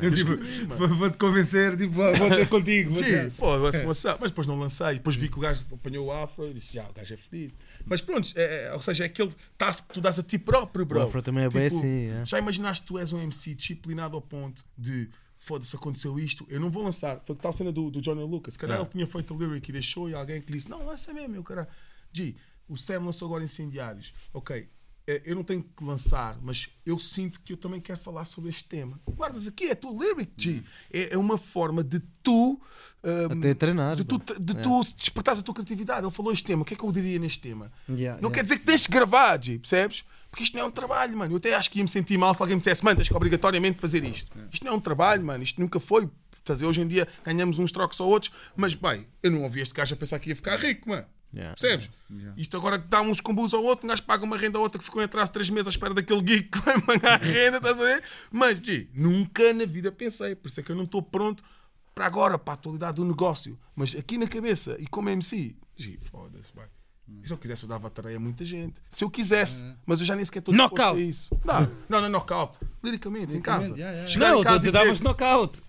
Eu, 0.02 0.12
tipo, 0.16 0.32
vou- 0.76 0.88
Vou-te 0.98 1.18
convencer, 1.18 1.76
tipo, 1.78 1.94
vou 1.94 2.30
ter 2.30 2.48
contigo. 2.48 2.96
Sim, 2.96 3.30
foda-se, 3.32 3.84
lançar. 3.84 4.18
Mas 4.20 4.32
depois 4.32 4.48
não 4.48 4.58
lancei. 4.58 4.94
Depois 4.94 5.16
vi 5.16 5.28
que 5.30 5.38
o 5.38 5.42
gajo 5.42 5.64
apanhou 5.72 6.08
o 6.08 6.12
afro 6.12 6.48
e 6.48 6.54
disse: 6.54 6.80
Ah, 6.80 6.88
o 6.90 6.94
gajo 6.94 7.14
é 7.14 7.18
fedido. 7.18 7.54
Mas 7.86 8.02
pronto, 8.02 8.30
é, 8.36 8.66
é- 8.66 8.74
ou 8.74 8.82
seja, 8.82 9.04
é 9.04 9.08
aquele 9.08 9.34
task 9.58 9.88
que 9.88 9.94
tu 9.96 10.02
dás 10.02 10.18
a 10.20 10.24
ti 10.24 10.38
próprio, 10.38 10.86
bro. 10.86 11.00
O 11.00 11.04
Afro 11.04 11.22
também 11.22 11.44
é 11.46 11.50
bem 11.50 11.64
Tipo, 11.70 11.78
assim, 11.80 12.06
é. 12.08 12.26
Já 12.26 12.40
imaginaste 12.40 12.82
que 12.84 12.88
tu 12.88 12.98
és 12.98 13.12
um 13.14 13.22
MC 13.22 13.54
disciplinado 13.56 14.16
ao 14.16 14.22
ponto 14.22 14.64
de 14.78 15.10
foda-se, 15.38 15.76
aconteceu 15.76 16.20
isto, 16.20 16.46
eu 16.50 16.60
não 16.60 16.70
vou 16.70 16.84
lançar. 16.84 17.22
Foi 17.26 17.36
tal 17.36 17.54
cena 17.54 17.72
do, 17.72 17.90
do 17.90 18.02
Johnny 18.02 18.22
Lucas. 18.24 18.56
Se 18.56 18.60
calhar 18.60 18.80
ele 18.80 18.90
tinha 18.90 19.08
feito 19.08 19.34
o 19.34 19.38
lyric 19.38 19.70
e 19.70 19.72
deixou 19.72 20.10
e 20.10 20.14
alguém 20.14 20.42
que 20.42 20.52
disse: 20.52 20.70
Não, 20.70 20.86
lança 20.86 21.14
mesmo, 21.14 21.30
meu 21.30 21.44
cara. 21.44 21.68
G, 22.12 22.36
o 22.68 22.76
Sam 22.76 23.00
lançou 23.06 23.28
agora 23.28 23.44
Incendiários. 23.44 24.14
Ok. 24.34 24.68
É, 25.08 25.22
Eu 25.26 25.36
não 25.36 25.44
tenho 25.44 25.64
que 25.64 25.84
lançar, 25.84 26.38
mas 26.42 26.68
eu 26.86 27.00
sinto 27.00 27.40
que 27.42 27.54
eu 27.54 27.58
também 27.58 27.80
quero 27.80 27.98
falar 27.98 28.26
sobre 28.26 28.50
este 28.50 28.66
tema. 28.66 29.00
Guardas 29.08 29.48
aqui, 29.48 29.68
é 29.68 29.72
a 29.72 29.76
tua 29.76 29.92
lyric, 29.92 30.32
G. 30.36 30.64
É, 30.92 31.14
é 31.14 31.18
uma 31.18 31.38
forma 31.38 31.84
de 31.84 32.00
tu. 32.22 32.62
hum, 33.04 33.40
Até 33.40 33.54
treinar, 33.54 33.96
De 33.96 34.04
tu, 34.04 34.18
de 34.18 34.56
tu 34.56 34.84
despertares 34.98 35.40
a 35.40 35.44
tua 35.44 35.54
criatividade. 35.54 36.06
Ele 36.06 36.14
falou 36.14 36.32
este 36.32 36.44
tema, 36.44 36.62
o 36.64 36.66
que 36.66 36.74
é 36.74 36.78
que 36.78 36.84
eu 36.84 36.92
diria 36.92 37.18
neste 37.18 37.40
tema? 37.40 37.72
Yeah, 37.88 38.22
não 38.22 38.30
yeah. 38.30 38.36
quer 38.36 38.44
dizer 38.44 38.60
que 38.60 38.66
tens 38.66 38.82
de 38.82 38.90
gravar, 38.90 39.42
G, 39.42 39.58
percebes? 39.58 40.04
Porque 40.30 40.44
isto 40.44 40.56
não 40.58 40.66
é 40.66 40.68
um 40.68 40.72
trabalho, 40.72 41.18
mano. 41.18 41.34
Eu 41.34 41.38
até 41.38 41.56
acho 41.56 41.72
que 41.72 41.80
ia 41.80 41.84
me 41.84 41.90
sentir 41.90 42.18
mal 42.18 42.34
se 42.34 42.42
alguém 42.42 42.56
me 42.56 42.60
dissesse, 42.60 42.84
mano, 42.84 42.98
tens 42.98 43.08
que 43.08 43.16
obrigatoriamente 43.16 43.80
fazer 43.80 44.04
isto. 44.04 44.32
Isto 44.52 44.66
não 44.66 44.74
é 44.74 44.76
um 44.76 44.80
trabalho, 44.80 45.26
mano. 45.26 45.42
Isto 45.44 45.62
nunca 45.62 45.80
foi. 45.80 46.06
Ver? 46.06 46.66
Hoje 46.66 46.82
em 46.82 46.88
dia 46.88 47.06
ganhamos 47.26 47.60
uns 47.60 47.72
trocos 47.74 48.00
ou 48.00 48.10
outros, 48.10 48.32
mas 48.56 48.74
bem, 48.74 49.06
eu 49.22 49.30
não 49.30 49.44
ouvi 49.44 49.60
este 49.60 49.74
gajo 49.74 49.94
a 49.94 49.98
pensar 49.98 50.18
que 50.20 50.30
ia 50.30 50.36
ficar 50.36 50.58
rico, 50.58 50.88
mano. 50.90 51.06
Yeah. 51.34 51.56
Percebes? 51.56 51.90
Isto 52.38 52.58
agora 52.58 52.78
dá 52.78 53.02
uns 53.02 53.20
combus 53.20 53.54
ao 53.54 53.64
outro, 53.64 53.86
um 53.86 53.90
gajo 53.90 54.04
paga 54.04 54.24
uma 54.24 54.38
renda 54.38 54.58
a 54.58 54.62
outra 54.62 54.80
que 54.80 54.86
ficou 54.86 55.02
em 55.02 55.06
atraso 55.06 55.32
três 55.32 55.50
meses 55.50 55.68
à 55.68 55.70
espera 55.70 55.94
daquele 55.94 56.22
geek 56.22 56.50
que 56.50 56.60
vai 56.60 56.82
pagar 56.82 57.22
a 57.22 57.24
renda, 57.24 57.58
estás 57.58 57.80
a 57.80 57.84
ver? 57.84 58.04
Mas, 58.32 58.58
G, 58.60 58.90
nunca 58.94 59.54
na 59.54 59.66
vida 59.66 59.92
pensei, 59.92 60.36
por 60.36 60.48
isso 60.48 60.60
é 60.60 60.64
que 60.64 60.72
eu 60.72 60.76
não 60.76 60.86
estou 60.86 61.02
pronto 61.02 61.44
para 61.94 62.06
agora, 62.06 62.38
para 62.38 62.54
a 62.54 62.56
atualidade 62.56 62.96
do 62.96 63.06
negócio. 63.06 63.60
Mas 63.76 63.96
aqui 63.96 64.18
na 64.18 64.28
cabeça 64.28 64.78
e 64.80 64.88
como 64.88 65.10
MC, 65.10 65.56
G, 65.76 65.98
foda-se, 66.00 66.54
vai. 66.56 66.68
E 67.24 67.28
se 67.28 67.32
eu 67.34 67.38
quisesse, 67.38 67.64
eu 67.64 67.70
dava 67.70 67.90
tareia 67.90 68.18
a 68.18 68.20
muita 68.20 68.44
gente. 68.44 68.76
Se 68.90 69.04
eu 69.04 69.10
quisesse, 69.10 69.66
mas 69.86 70.00
eu 70.00 70.06
já 70.06 70.16
nem 70.16 70.26
sequer 70.26 70.40
estou 70.40 70.54
disposto 70.54 70.76
Knockout. 70.76 71.00
a 71.02 71.04
isso. 71.04 71.30
Não, 71.46 71.62
não, 71.88 72.00
não 72.02 72.06
é 72.08 72.10
knockout. 72.10 72.60
Liricamente, 72.84 73.36
em 73.36 73.42
casa. 73.42 73.68
yeah, 73.70 73.92
yeah. 73.92 74.08
Chegar 74.08 74.32
Não, 74.32 74.40
em 74.42 74.44
casa 74.44 74.68
e 74.68 74.72
davas 74.72 75.00
knockout. 75.02 75.62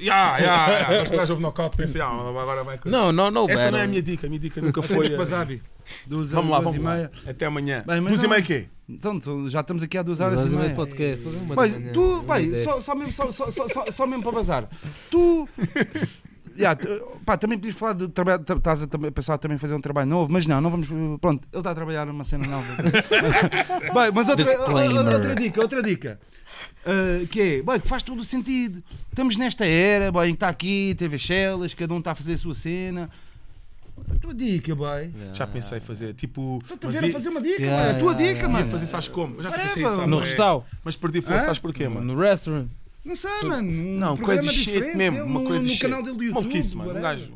Ya, 0.00 0.38
ya, 0.38 0.38
ya. 0.38 0.86
Mas 1.00 1.08
quando 1.08 1.30
houve 1.30 1.42
knockout, 1.42 1.76
pensei, 1.76 2.00
ah, 2.00 2.08
agora 2.08 2.62
vai. 2.62 2.78
Não, 2.84 3.10
não, 3.12 3.30
não. 3.30 3.48
Essa 3.48 3.70
não 3.70 3.78
é 3.78 3.82
a 3.82 3.86
minha 3.88 4.02
dica. 4.02 4.26
A 4.26 4.30
minha 4.30 4.40
dica 4.40 4.60
nunca 4.60 4.82
Foi 4.82 5.06
eh. 5.06 5.60
Duas 6.06 6.30
Vamos 6.32 6.50
lá, 6.50 6.60
duas 6.60 6.74
vamos 6.74 6.74
e 6.74 6.78
lá. 6.78 6.94
meia. 6.94 7.12
Até 7.26 7.46
amanhã. 7.46 7.84
Bem, 7.86 8.00
mas 8.00 8.12
Duas 8.12 8.20
e 8.20 8.22
não- 8.24 8.30
meia 8.30 8.42
quê? 8.42 8.68
Então, 8.88 9.48
já 9.48 9.60
estamos 9.60 9.82
aqui 9.82 9.98
há 9.98 10.02
duas 10.02 10.20
horas 10.20 10.38
Horas 10.38 10.52
e 10.52 10.56
meia 10.56 10.74
podcast. 10.74 11.26
Mas 11.54 11.72
tu, 11.92 12.22
bem, 12.22 12.64
só, 12.64 12.80
só, 12.80 12.94
mesmo, 12.94 13.12
só, 13.12 13.30
só, 13.30 13.50
só, 13.50 13.68
só, 13.68 13.90
só 13.90 14.06
mesmo 14.06 14.22
para 14.22 14.32
bazar. 14.32 14.68
Tu. 15.10 15.48
Tu- 16.74 17.06
pá, 17.24 17.36
também 17.36 17.58
podias 17.58 17.74
falar 17.76 17.92
de 17.94 18.08
trabalho, 18.08 18.42
estás 18.42 18.82
a 18.82 18.86
pensar 18.88 19.38
também 19.38 19.56
em 19.56 19.58
fazer 19.58 19.74
um 19.74 19.80
trabalho 19.80 20.08
novo, 20.08 20.32
mas 20.32 20.46
não, 20.46 20.60
não 20.60 20.70
vamos. 20.70 20.88
Pronto, 21.20 21.46
ele 21.52 21.60
está 21.60 21.70
a 21.70 21.74
trabalhar 21.74 22.06
numa 22.06 22.24
cena 22.24 22.46
nova. 22.46 22.66
bem, 22.82 24.12
mas 24.14 24.28
outra, 24.28 24.60
outra 24.60 25.34
dica, 25.34 25.60
outra 25.60 25.82
dica. 25.82 26.20
Ah, 26.84 27.26
que 27.30 27.40
é, 27.40 27.62
bem, 27.62 27.80
que 27.80 27.88
faz 27.88 28.02
todo 28.02 28.20
o 28.20 28.24
sentido. 28.24 28.82
Estamos 29.08 29.36
nesta 29.36 29.66
era, 29.66 30.12
bem, 30.12 30.32
está 30.32 30.48
aqui, 30.48 30.94
TV 30.96 31.18
Shellas, 31.18 31.74
cada 31.74 31.92
um 31.92 31.98
está 31.98 32.12
a 32.12 32.14
fazer 32.14 32.34
a 32.34 32.38
sua 32.38 32.54
cena. 32.54 33.10
A 34.14 34.18
tua 34.20 34.34
dica, 34.34 34.74
bem. 34.74 35.12
Já 35.32 35.46
pensei 35.46 35.78
em 35.78 35.80
fazer, 35.80 36.12
tipo. 36.14 36.58
Estou 36.70 36.90
a 36.90 36.92
ver 36.92 37.04
a 37.08 37.12
fazer 37.12 37.28
uma 37.30 37.40
dica, 37.40 37.62
Yeah, 37.62 37.82
bem, 37.88 37.96
a 37.96 37.98
tua 37.98 38.12
yeah, 38.12 38.18
dica, 38.18 38.40
yeah. 38.40 38.46
ia 38.46 38.48
mano. 38.60 38.70
fazer, 38.70 38.86
sabes 38.86 39.08
como? 39.08 39.36
Eu 39.36 39.42
já 39.42 39.50
pensei 39.50 39.84
isso. 39.84 40.06
No 40.06 40.18
restauro, 40.18 40.64
Mas 40.84 40.96
perdi 40.96 41.20
força, 41.22 41.40
sabes 41.46 41.58
porquê, 41.58 41.88
mano? 41.88 42.14
no 42.14 42.20
restaurant. 42.20 42.68
Não 43.06 43.14
sei, 43.14 43.30
mano. 43.48 43.68
Um 43.70 43.98
Não, 43.98 44.16
programa 44.16 44.42
coisa 44.42 44.52
shit 44.52 44.64
diferente, 44.72 44.96
mesmo. 44.96 45.24
Uma 45.24 45.40
no, 45.40 45.46
coisa 45.46 45.62
no 45.62 45.68
shit. 45.68 45.80
canal 45.80 46.02
dele 46.02 46.16
do 46.16 46.24
YouTube. 46.24 46.44
Maluquice, 46.44 46.76
mano. 46.76 46.90
Um 46.98 47.00
gajo. 47.00 47.32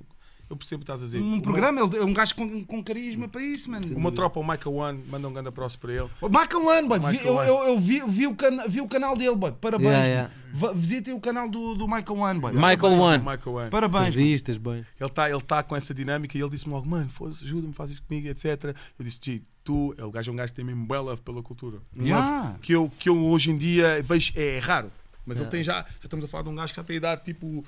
Eu 0.51 0.57
percebo 0.57 0.83
o 0.83 0.85
que 0.85 0.91
estás 0.91 1.01
a 1.01 1.05
dizer. 1.05 1.21
Um 1.23 1.41
programa, 1.41 1.81
ele 1.81 1.97
é 1.97 2.05
um 2.05 2.13
gajo 2.13 2.35
com, 2.35 2.65
com 2.65 2.83
carisma 2.83 3.29
para 3.29 3.41
isso, 3.41 3.71
mano. 3.71 3.87
meu 4.01 4.11
tropa, 4.11 4.41
o 4.41 4.43
Michael 4.43 4.75
One, 4.75 5.05
manda 5.09 5.29
um 5.29 5.33
grande 5.33 5.47
abraço 5.47 5.79
para 5.79 5.93
ele. 5.93 6.11
O 6.21 6.29
Michael 6.29 6.67
One, 6.67 6.89
boy, 6.89 6.99
vi- 6.99 7.07
Michael 7.07 7.25
eu, 7.29 7.37
One. 7.37 7.49
eu, 7.49 7.57
eu 7.75 7.79
vi, 7.79 8.03
vi, 8.09 8.27
o 8.27 8.35
cana, 8.35 8.67
vi 8.67 8.81
o 8.81 8.89
canal 8.89 9.17
dele, 9.17 9.37
boy. 9.37 9.53
Parabéns. 9.53 9.91
Yeah, 9.93 10.29
boy. 10.53 10.63
yeah. 10.71 10.75
Visitem 10.81 11.15
o 11.15 11.21
canal 11.21 11.49
do, 11.49 11.77
do 11.77 11.87
Michael 11.87 12.19
One, 12.19 12.41
boy. 12.41 12.53
Michael 12.53 12.79
Parabéns, 12.79 13.01
One. 13.01 13.19
Michael 13.19 13.57
One. 13.57 13.71
Parabéns. 13.71 14.15
boy. 14.17 14.25
Vistas, 14.25 14.57
bem. 14.57 14.75
Ele 14.99 15.09
está 15.09 15.31
ele 15.31 15.41
tá 15.41 15.63
com 15.63 15.77
essa 15.77 15.95
dinâmica 15.95 16.37
e 16.37 16.41
ele 16.41 16.51
disse-me 16.51 16.73
logo, 16.75 16.89
mano, 16.89 17.09
foda-se, 17.11 17.45
ajuda-me, 17.45 17.73
faz 17.73 17.93
isso 17.93 18.03
comigo, 18.03 18.27
etc. 18.27 18.75
Eu 18.99 19.05
disse, 19.05 19.21
G, 19.23 19.43
tu, 19.63 19.95
é 19.97 20.05
o 20.05 20.11
gajo 20.11 20.33
é 20.33 20.35
um 20.35 20.37
gajo 20.37 20.53
que 20.53 20.57
tem 20.57 20.65
mesmo 20.65 20.85
bem 20.85 20.99
love 20.99 21.23
pela 21.23 21.41
cultura. 21.45 21.79
Yeah. 21.97 22.41
love 22.49 22.59
que 22.59 22.73
eu, 22.73 22.91
que 22.99 23.09
eu 23.09 23.17
hoje 23.17 23.53
em 23.53 23.57
dia 23.57 24.03
vejo, 24.03 24.33
é 24.35 24.59
raro. 24.59 24.91
Mas 25.27 25.37
Yeah. 25.39 25.43
ele 25.43 25.51
tem 25.51 25.65
já, 25.65 25.83
já 25.83 26.05
estamos 26.05 26.25
a 26.25 26.29
falar 26.29 26.43
de 26.45 26.49
um 26.49 26.55
gajo 26.55 26.73
que 26.73 26.77
já 26.77 26.85
tem 26.85 26.97
idade 26.97 27.25
tipo, 27.25 27.65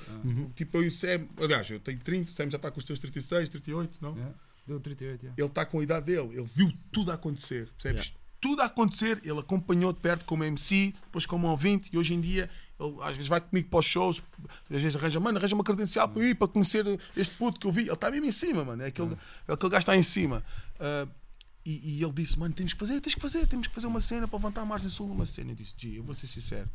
tipo 0.54 0.76
eu 0.78 0.84
e 0.84 0.86
o 0.88 0.90
Sam. 0.90 1.26
Aliás, 1.36 1.70
eu 1.70 1.80
tenho 1.80 1.98
30, 1.98 2.30
o 2.30 2.34
Sam 2.34 2.50
já 2.50 2.56
está 2.56 2.70
com 2.70 2.78
os 2.78 2.84
teus 2.84 2.98
36, 2.98 3.48
38, 3.48 3.98
não? 4.00 4.14
Yeah. 4.14 4.34
Deu 4.66 4.80
38, 4.80 5.22
yeah. 5.22 5.34
Ele 5.36 5.48
está 5.48 5.64
com 5.66 5.80
a 5.80 5.82
idade 5.82 6.06
dele, 6.06 6.28
ele 6.38 6.48
viu 6.54 6.72
tudo 6.90 7.10
a 7.10 7.14
acontecer, 7.14 7.68
percebes? 7.78 8.14
Tudo 8.40 8.60
a 8.62 8.64
acontecer, 8.64 9.20
ele 9.22 9.38
acompanhou 9.38 9.92
de 9.92 10.00
perto 10.00 10.24
como 10.24 10.42
MC, 10.42 10.92
depois 11.04 11.24
como 11.24 11.46
ouvinte, 11.46 11.88
e 11.92 11.98
hoje 11.98 12.12
em 12.12 12.20
dia 12.20 12.50
ele 12.80 12.96
às 13.02 13.14
vezes 13.14 13.28
vai 13.28 13.40
comigo 13.40 13.68
para 13.68 13.78
os 13.78 13.86
shows, 13.86 14.20
às 14.68 14.82
vezes 14.82 14.96
arranja, 14.96 15.20
mano, 15.20 15.38
arranja 15.38 15.54
uma 15.54 15.62
credencial 15.62 16.08
para 16.08 16.20
eu 16.22 16.28
ir 16.28 16.34
para 16.34 16.48
conhecer 16.48 16.84
este 17.16 17.34
puto 17.36 17.60
que 17.60 17.66
eu 17.68 17.70
vi. 17.70 17.82
Ele 17.82 17.92
está 17.92 18.10
mesmo 18.10 18.26
em 18.26 18.32
cima, 18.32 18.64
mano. 18.64 18.82
É 18.82 18.86
aquele, 18.86 19.16
aquele 19.46 19.70
gajo 19.70 19.78
está 19.82 19.96
em 19.96 20.02
cima. 20.02 20.44
Ah, 20.80 21.06
e, 21.64 21.98
e 21.98 22.02
ele 22.02 22.12
disse, 22.12 22.36
mano, 22.36 22.52
temos 22.52 22.72
que 22.72 22.80
fazer, 22.80 23.00
tens 23.00 23.14
que 23.14 23.20
fazer, 23.20 23.46
temos 23.46 23.68
que 23.68 23.74
fazer 23.74 23.86
uma 23.86 24.00
cena 24.00 24.26
para 24.26 24.36
levantar 24.36 24.62
a 24.62 24.64
margem 24.64 24.88
sul 24.88 25.08
uma 25.08 25.24
cena. 25.24 25.52
Eu 25.52 25.54
disse, 25.54 25.74
G, 25.78 25.98
eu 25.98 26.02
vou 26.02 26.12
ser 26.12 26.26
sincero. 26.26 26.68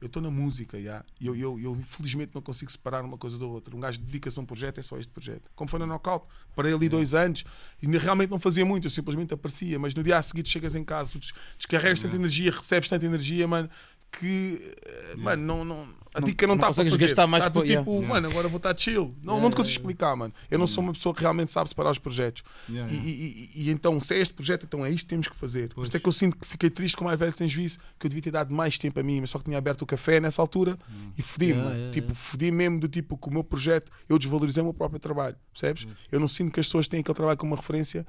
Eu 0.00 0.06
estou 0.06 0.22
na 0.22 0.30
música. 0.30 0.78
E 0.78 0.86
eu, 1.20 1.36
eu, 1.36 1.60
eu 1.60 1.76
infelizmente 1.76 2.30
não 2.34 2.40
consigo 2.40 2.70
separar 2.70 3.04
uma 3.04 3.18
coisa 3.18 3.38
da 3.38 3.44
outra. 3.44 3.76
Um 3.76 3.80
gajo 3.80 3.98
dedica-se 4.00 4.38
a 4.38 4.42
um 4.42 4.46
projeto, 4.46 4.78
é 4.78 4.82
só 4.82 4.96
este 4.98 5.12
projeto. 5.12 5.50
Como 5.54 5.68
foi 5.68 5.78
na 5.78 5.86
Knockout, 5.86 6.24
parei 6.56 6.72
ali 6.72 6.88
dois 6.88 7.12
anos 7.12 7.44
e 7.82 7.86
realmente 7.98 8.30
não 8.30 8.40
fazia 8.40 8.64
muito, 8.64 8.86
eu 8.86 8.90
simplesmente 8.90 9.34
aparecia. 9.34 9.78
Mas 9.78 9.94
no 9.94 10.02
dia 10.02 10.16
a 10.16 10.22
seguir 10.22 10.46
chegas 10.46 10.74
em 10.74 10.82
casa, 10.84 11.10
tu 11.10 11.18
des- 11.18 11.32
descarregas 11.58 12.00
tanta 12.00 12.16
energia, 12.16 12.50
recebes 12.50 12.88
tanta 12.88 13.04
energia, 13.04 13.46
mano, 13.46 13.68
que, 14.12 14.74
eh, 14.86 15.14
mano, 15.16 15.42
não, 15.44 15.64
não, 15.64 15.88
a 16.12 16.20
dica 16.20 16.46
não 16.46 16.56
está 16.56 16.66
para 16.72 16.74
fazer. 16.84 16.98
gastar 16.98 17.26
mais 17.28 17.44
Tá 17.44 17.50
para- 17.50 17.62
yeah. 17.64 17.84
tipo, 17.84 18.02
mano, 18.02 18.28
agora 18.28 18.48
vou 18.48 18.56
estar 18.56 18.76
chill. 18.76 19.14
Não, 19.22 19.40
não 19.40 19.48
te 19.50 19.56
consigo 19.56 19.76
explicar, 19.78 20.16
mano. 20.16 20.34
Eu 20.50 20.58
não 20.58 20.66
sou 20.66 20.82
uma 20.82 20.92
pessoa 20.92 21.14
que 21.14 21.20
realmente 21.20 21.52
sabe 21.52 21.68
separar 21.68 21.92
os 21.92 21.98
projetos. 21.98 22.42
Yeah, 22.68 22.92
E, 22.92 22.96
yeah. 22.96 23.10
e- 23.12 23.50
e- 23.54 23.70
então, 23.70 24.00
se 24.00 24.14
é 24.14 24.18
este 24.18 24.34
projeto, 24.34 24.64
então 24.66 24.84
é 24.84 24.90
isto 24.90 25.04
que 25.06 25.10
temos 25.10 25.28
que 25.28 25.36
fazer. 25.36 25.72
Por 25.72 25.86
isso 25.86 25.96
é 25.96 26.00
que 26.00 26.08
eu 26.08 26.12
sinto 26.12 26.36
que 26.36 26.44
fiquei 26.46 26.68
triste 26.68 26.96
com 26.96 27.04
o 27.04 27.06
mais 27.06 27.18
velho 27.18 27.36
sem 27.36 27.46
juízo, 27.46 27.78
que 27.98 28.06
eu 28.06 28.08
devia 28.08 28.22
ter 28.22 28.32
dado 28.32 28.52
mais 28.52 28.76
tempo 28.76 28.98
a 28.98 29.02
mim, 29.02 29.20
mas 29.20 29.30
só 29.30 29.38
que 29.38 29.44
tinha 29.44 29.56
aberto 29.58 29.82
o 29.82 29.86
café 29.86 30.18
nessa 30.18 30.42
altura 30.42 30.76
e 31.16 31.22
fodi-me. 31.22 31.52
Yeah, 31.52 31.64
mano. 31.68 31.76
yeah, 31.76 31.92
tipo, 31.92 32.14
fodi 32.14 32.50
mesmo 32.50 32.80
do 32.80 32.88
tipo 32.88 33.16
que 33.16 33.28
o 33.28 33.32
meu 33.32 33.44
projeto, 33.44 33.92
eu 34.08 34.18
desvalorizei 34.18 34.60
o 34.62 34.64
meu 34.66 34.74
próprio 34.74 34.98
trabalho, 34.98 35.36
percebes? 35.52 35.86
Eu 36.10 36.18
não 36.18 36.26
sinto 36.26 36.52
que 36.52 36.58
as 36.58 36.66
pessoas 36.66 36.88
têm 36.88 36.98
aquele 37.00 37.14
trabalho 37.14 37.38
como 37.38 37.52
uma 37.52 37.56
referência 37.60 38.04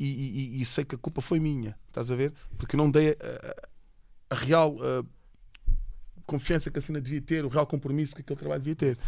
e, 0.00 0.04
e- 0.04 0.58
e- 0.58 0.62
e 0.62 0.64
sei 0.64 0.84
que 0.84 0.96
a 0.96 0.98
culpa 0.98 1.20
foi 1.20 1.38
minha, 1.38 1.76
estás 1.86 2.10
a 2.10 2.16
ver? 2.16 2.32
Porque 2.58 2.74
eu 2.74 2.78
não 2.78 2.90
dei 2.90 3.10
a, 3.10 3.12
a- 3.12 3.73
a 4.34 4.38
real 4.38 4.76
ah, 4.80 5.04
confiança 6.26 6.70
que 6.70 6.78
a 6.78 6.82
cena 6.82 7.00
devia 7.00 7.20
ter, 7.20 7.44
o 7.44 7.48
real 7.48 7.66
compromisso 7.66 8.14
que 8.14 8.22
aquele 8.22 8.38
trabalho 8.38 8.60
devia 8.62 8.76
ter. 8.76 8.98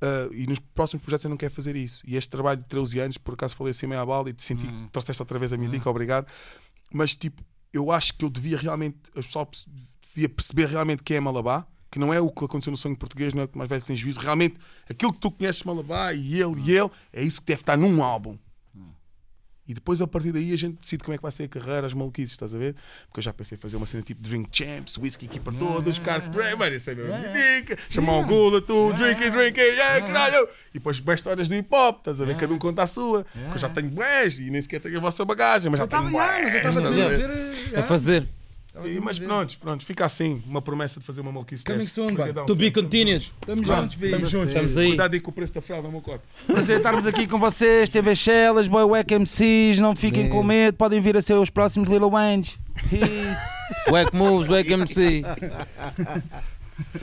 Ah, 0.00 0.28
e 0.32 0.46
nos 0.46 0.58
próximos 0.58 1.02
projetos 1.04 1.24
eu 1.24 1.30
não 1.30 1.36
quero 1.36 1.52
fazer 1.52 1.76
isso. 1.76 2.02
E 2.06 2.16
este 2.16 2.30
trabalho 2.30 2.60
de 2.62 2.68
13 2.68 2.98
anos, 3.00 3.18
por 3.18 3.34
acaso 3.34 3.54
falei 3.56 3.70
assim 3.72 3.86
meio 3.86 4.00
à 4.00 4.06
bala 4.06 4.30
e 4.30 4.32
te 4.32 4.42
senti 4.42 4.66
que 4.66 4.88
trouxeste 4.90 5.22
outra 5.22 5.38
vez 5.38 5.52
a 5.52 5.56
minha 5.56 5.70
dica, 5.70 5.88
obrigado. 5.90 6.26
Mas 6.92 7.14
tipo, 7.14 7.42
eu 7.72 7.90
acho 7.90 8.14
que 8.14 8.24
eu 8.24 8.30
devia 8.30 8.56
realmente, 8.56 8.96
pessoal 9.12 9.46
perce- 9.46 9.66
devia 10.14 10.28
perceber 10.28 10.68
realmente 10.68 11.02
quem 11.02 11.16
é 11.16 11.20
Malabá, 11.20 11.66
que 11.90 11.98
não 11.98 12.12
é 12.12 12.20
o 12.20 12.30
que 12.30 12.44
aconteceu 12.44 12.70
no 12.70 12.76
sonho 12.76 12.96
português, 12.96 13.34
não 13.34 13.42
é 13.42 13.44
o 13.44 13.48
que 13.48 13.56
mais 13.58 13.68
velho 13.68 13.80
sem 13.82 13.94
juízo. 13.96 14.20
Realmente, 14.20 14.56
aquilo 14.88 15.12
que 15.12 15.20
tu 15.20 15.30
conheces 15.30 15.60
de 15.62 15.66
Malabá 15.66 16.12
e 16.12 16.40
ele 16.40 16.60
e 16.60 16.76
ele, 16.76 16.90
é 17.12 17.22
isso 17.22 17.40
que 17.40 17.46
deve 17.48 17.62
estar 17.62 17.76
num 17.76 18.02
álbum. 18.02 18.38
E 19.66 19.72
depois, 19.72 20.02
a 20.02 20.06
partir 20.06 20.30
daí, 20.30 20.52
a 20.52 20.56
gente 20.56 20.78
decide 20.78 21.02
como 21.02 21.14
é 21.14 21.16
que 21.16 21.22
vai 21.22 21.32
ser 21.32 21.44
a 21.44 21.48
carreira, 21.48 21.86
as 21.86 21.94
maluquices, 21.94 22.32
estás 22.32 22.54
a 22.54 22.58
ver? 22.58 22.74
Porque 23.06 23.20
eu 23.20 23.22
já 23.22 23.32
pensei 23.32 23.56
em 23.56 23.60
fazer 23.60 23.76
uma 23.76 23.86
cena 23.86 24.02
tipo 24.02 24.20
Drink 24.22 24.48
Champs, 24.52 24.98
whisky 24.98 25.24
aqui 25.24 25.40
para 25.40 25.54
todos, 25.54 25.98
card 25.98 26.28
break, 26.28 26.58
mano, 26.58 26.74
isso 26.74 26.90
é 26.90 26.94
mesmo 26.94 27.32
dica. 27.32 27.78
Chamar 27.88 28.18
o 28.18 28.26
Gula, 28.26 28.60
tu, 28.60 28.92
drink, 28.92 29.30
drink, 29.30 29.58
yeah, 29.58 30.06
caralho. 30.06 30.48
E 30.70 30.74
depois 30.74 31.00
bem 31.00 31.14
histórias 31.14 31.48
do 31.48 31.54
hip 31.54 31.74
hop, 31.74 31.98
estás 31.98 32.20
a 32.20 32.24
ver? 32.24 32.36
Cada 32.36 32.52
um 32.52 32.58
conta 32.58 32.82
a 32.82 32.86
sua. 32.86 33.24
Porque 33.24 33.54
eu 33.54 33.58
já 33.58 33.68
tenho 33.70 33.90
bués 33.90 34.38
e 34.38 34.50
nem 34.50 34.60
sequer 34.60 34.80
tenho 34.80 34.98
a 34.98 35.00
vossa 35.00 35.24
bagagem, 35.24 35.70
mas 35.70 35.80
já 35.80 35.86
tenho 35.86 36.10
yeah, 36.10 36.42
mas 36.42 36.54
eu 36.54 36.60
estava 36.70 36.88
a 36.88 37.08
ver. 37.08 37.78
A 37.78 37.82
fazer. 37.82 38.28
E, 38.84 38.98
mas 39.00 39.18
pronto, 39.20 39.56
pronto, 39.60 39.86
fica 39.86 40.04
assim, 40.04 40.42
uma 40.46 40.60
promessa 40.60 40.98
de 40.98 41.06
fazer 41.06 41.20
uma 41.20 41.30
maluquice. 41.30 41.64
Coming 41.64 41.86
soon. 41.86 42.08
Obrigadão, 42.08 42.46
To 42.46 42.56
be 42.56 42.72
continued. 42.72 43.32
Estamos 43.40 43.66
juntos. 43.66 43.96
Estamos 44.02 44.30
juntos. 44.30 44.48
Estamos 44.48 44.76
aí. 44.76 44.88
Cuidado 44.88 45.14
aí 45.14 45.20
com 45.20 45.30
o 45.30 45.34
preço 45.34 45.54
da 45.54 45.60
fralda, 45.60 45.88
meu 45.88 46.00
cote. 46.00 46.24
Prazer 46.46 46.78
estarmos 46.78 47.06
aqui 47.06 47.28
com 47.28 47.38
vocês, 47.38 47.88
TV 47.88 48.16
Shellas, 48.16 48.66
Boy 48.66 48.84
Wack 48.84 49.14
MCs, 49.14 49.78
não 49.78 49.94
fiquem 49.94 50.28
com 50.28 50.42
medo, 50.42 50.76
podem 50.76 51.00
vir 51.00 51.16
a 51.16 51.22
ser 51.22 51.34
os 51.34 51.50
próximos 51.50 51.88
Little 51.88 52.10
Waynes. 52.10 52.58
Peace. 52.90 53.90
Wack 53.90 54.14
moves, 54.14 54.48
wack 54.48 54.72
MC. 54.72 55.22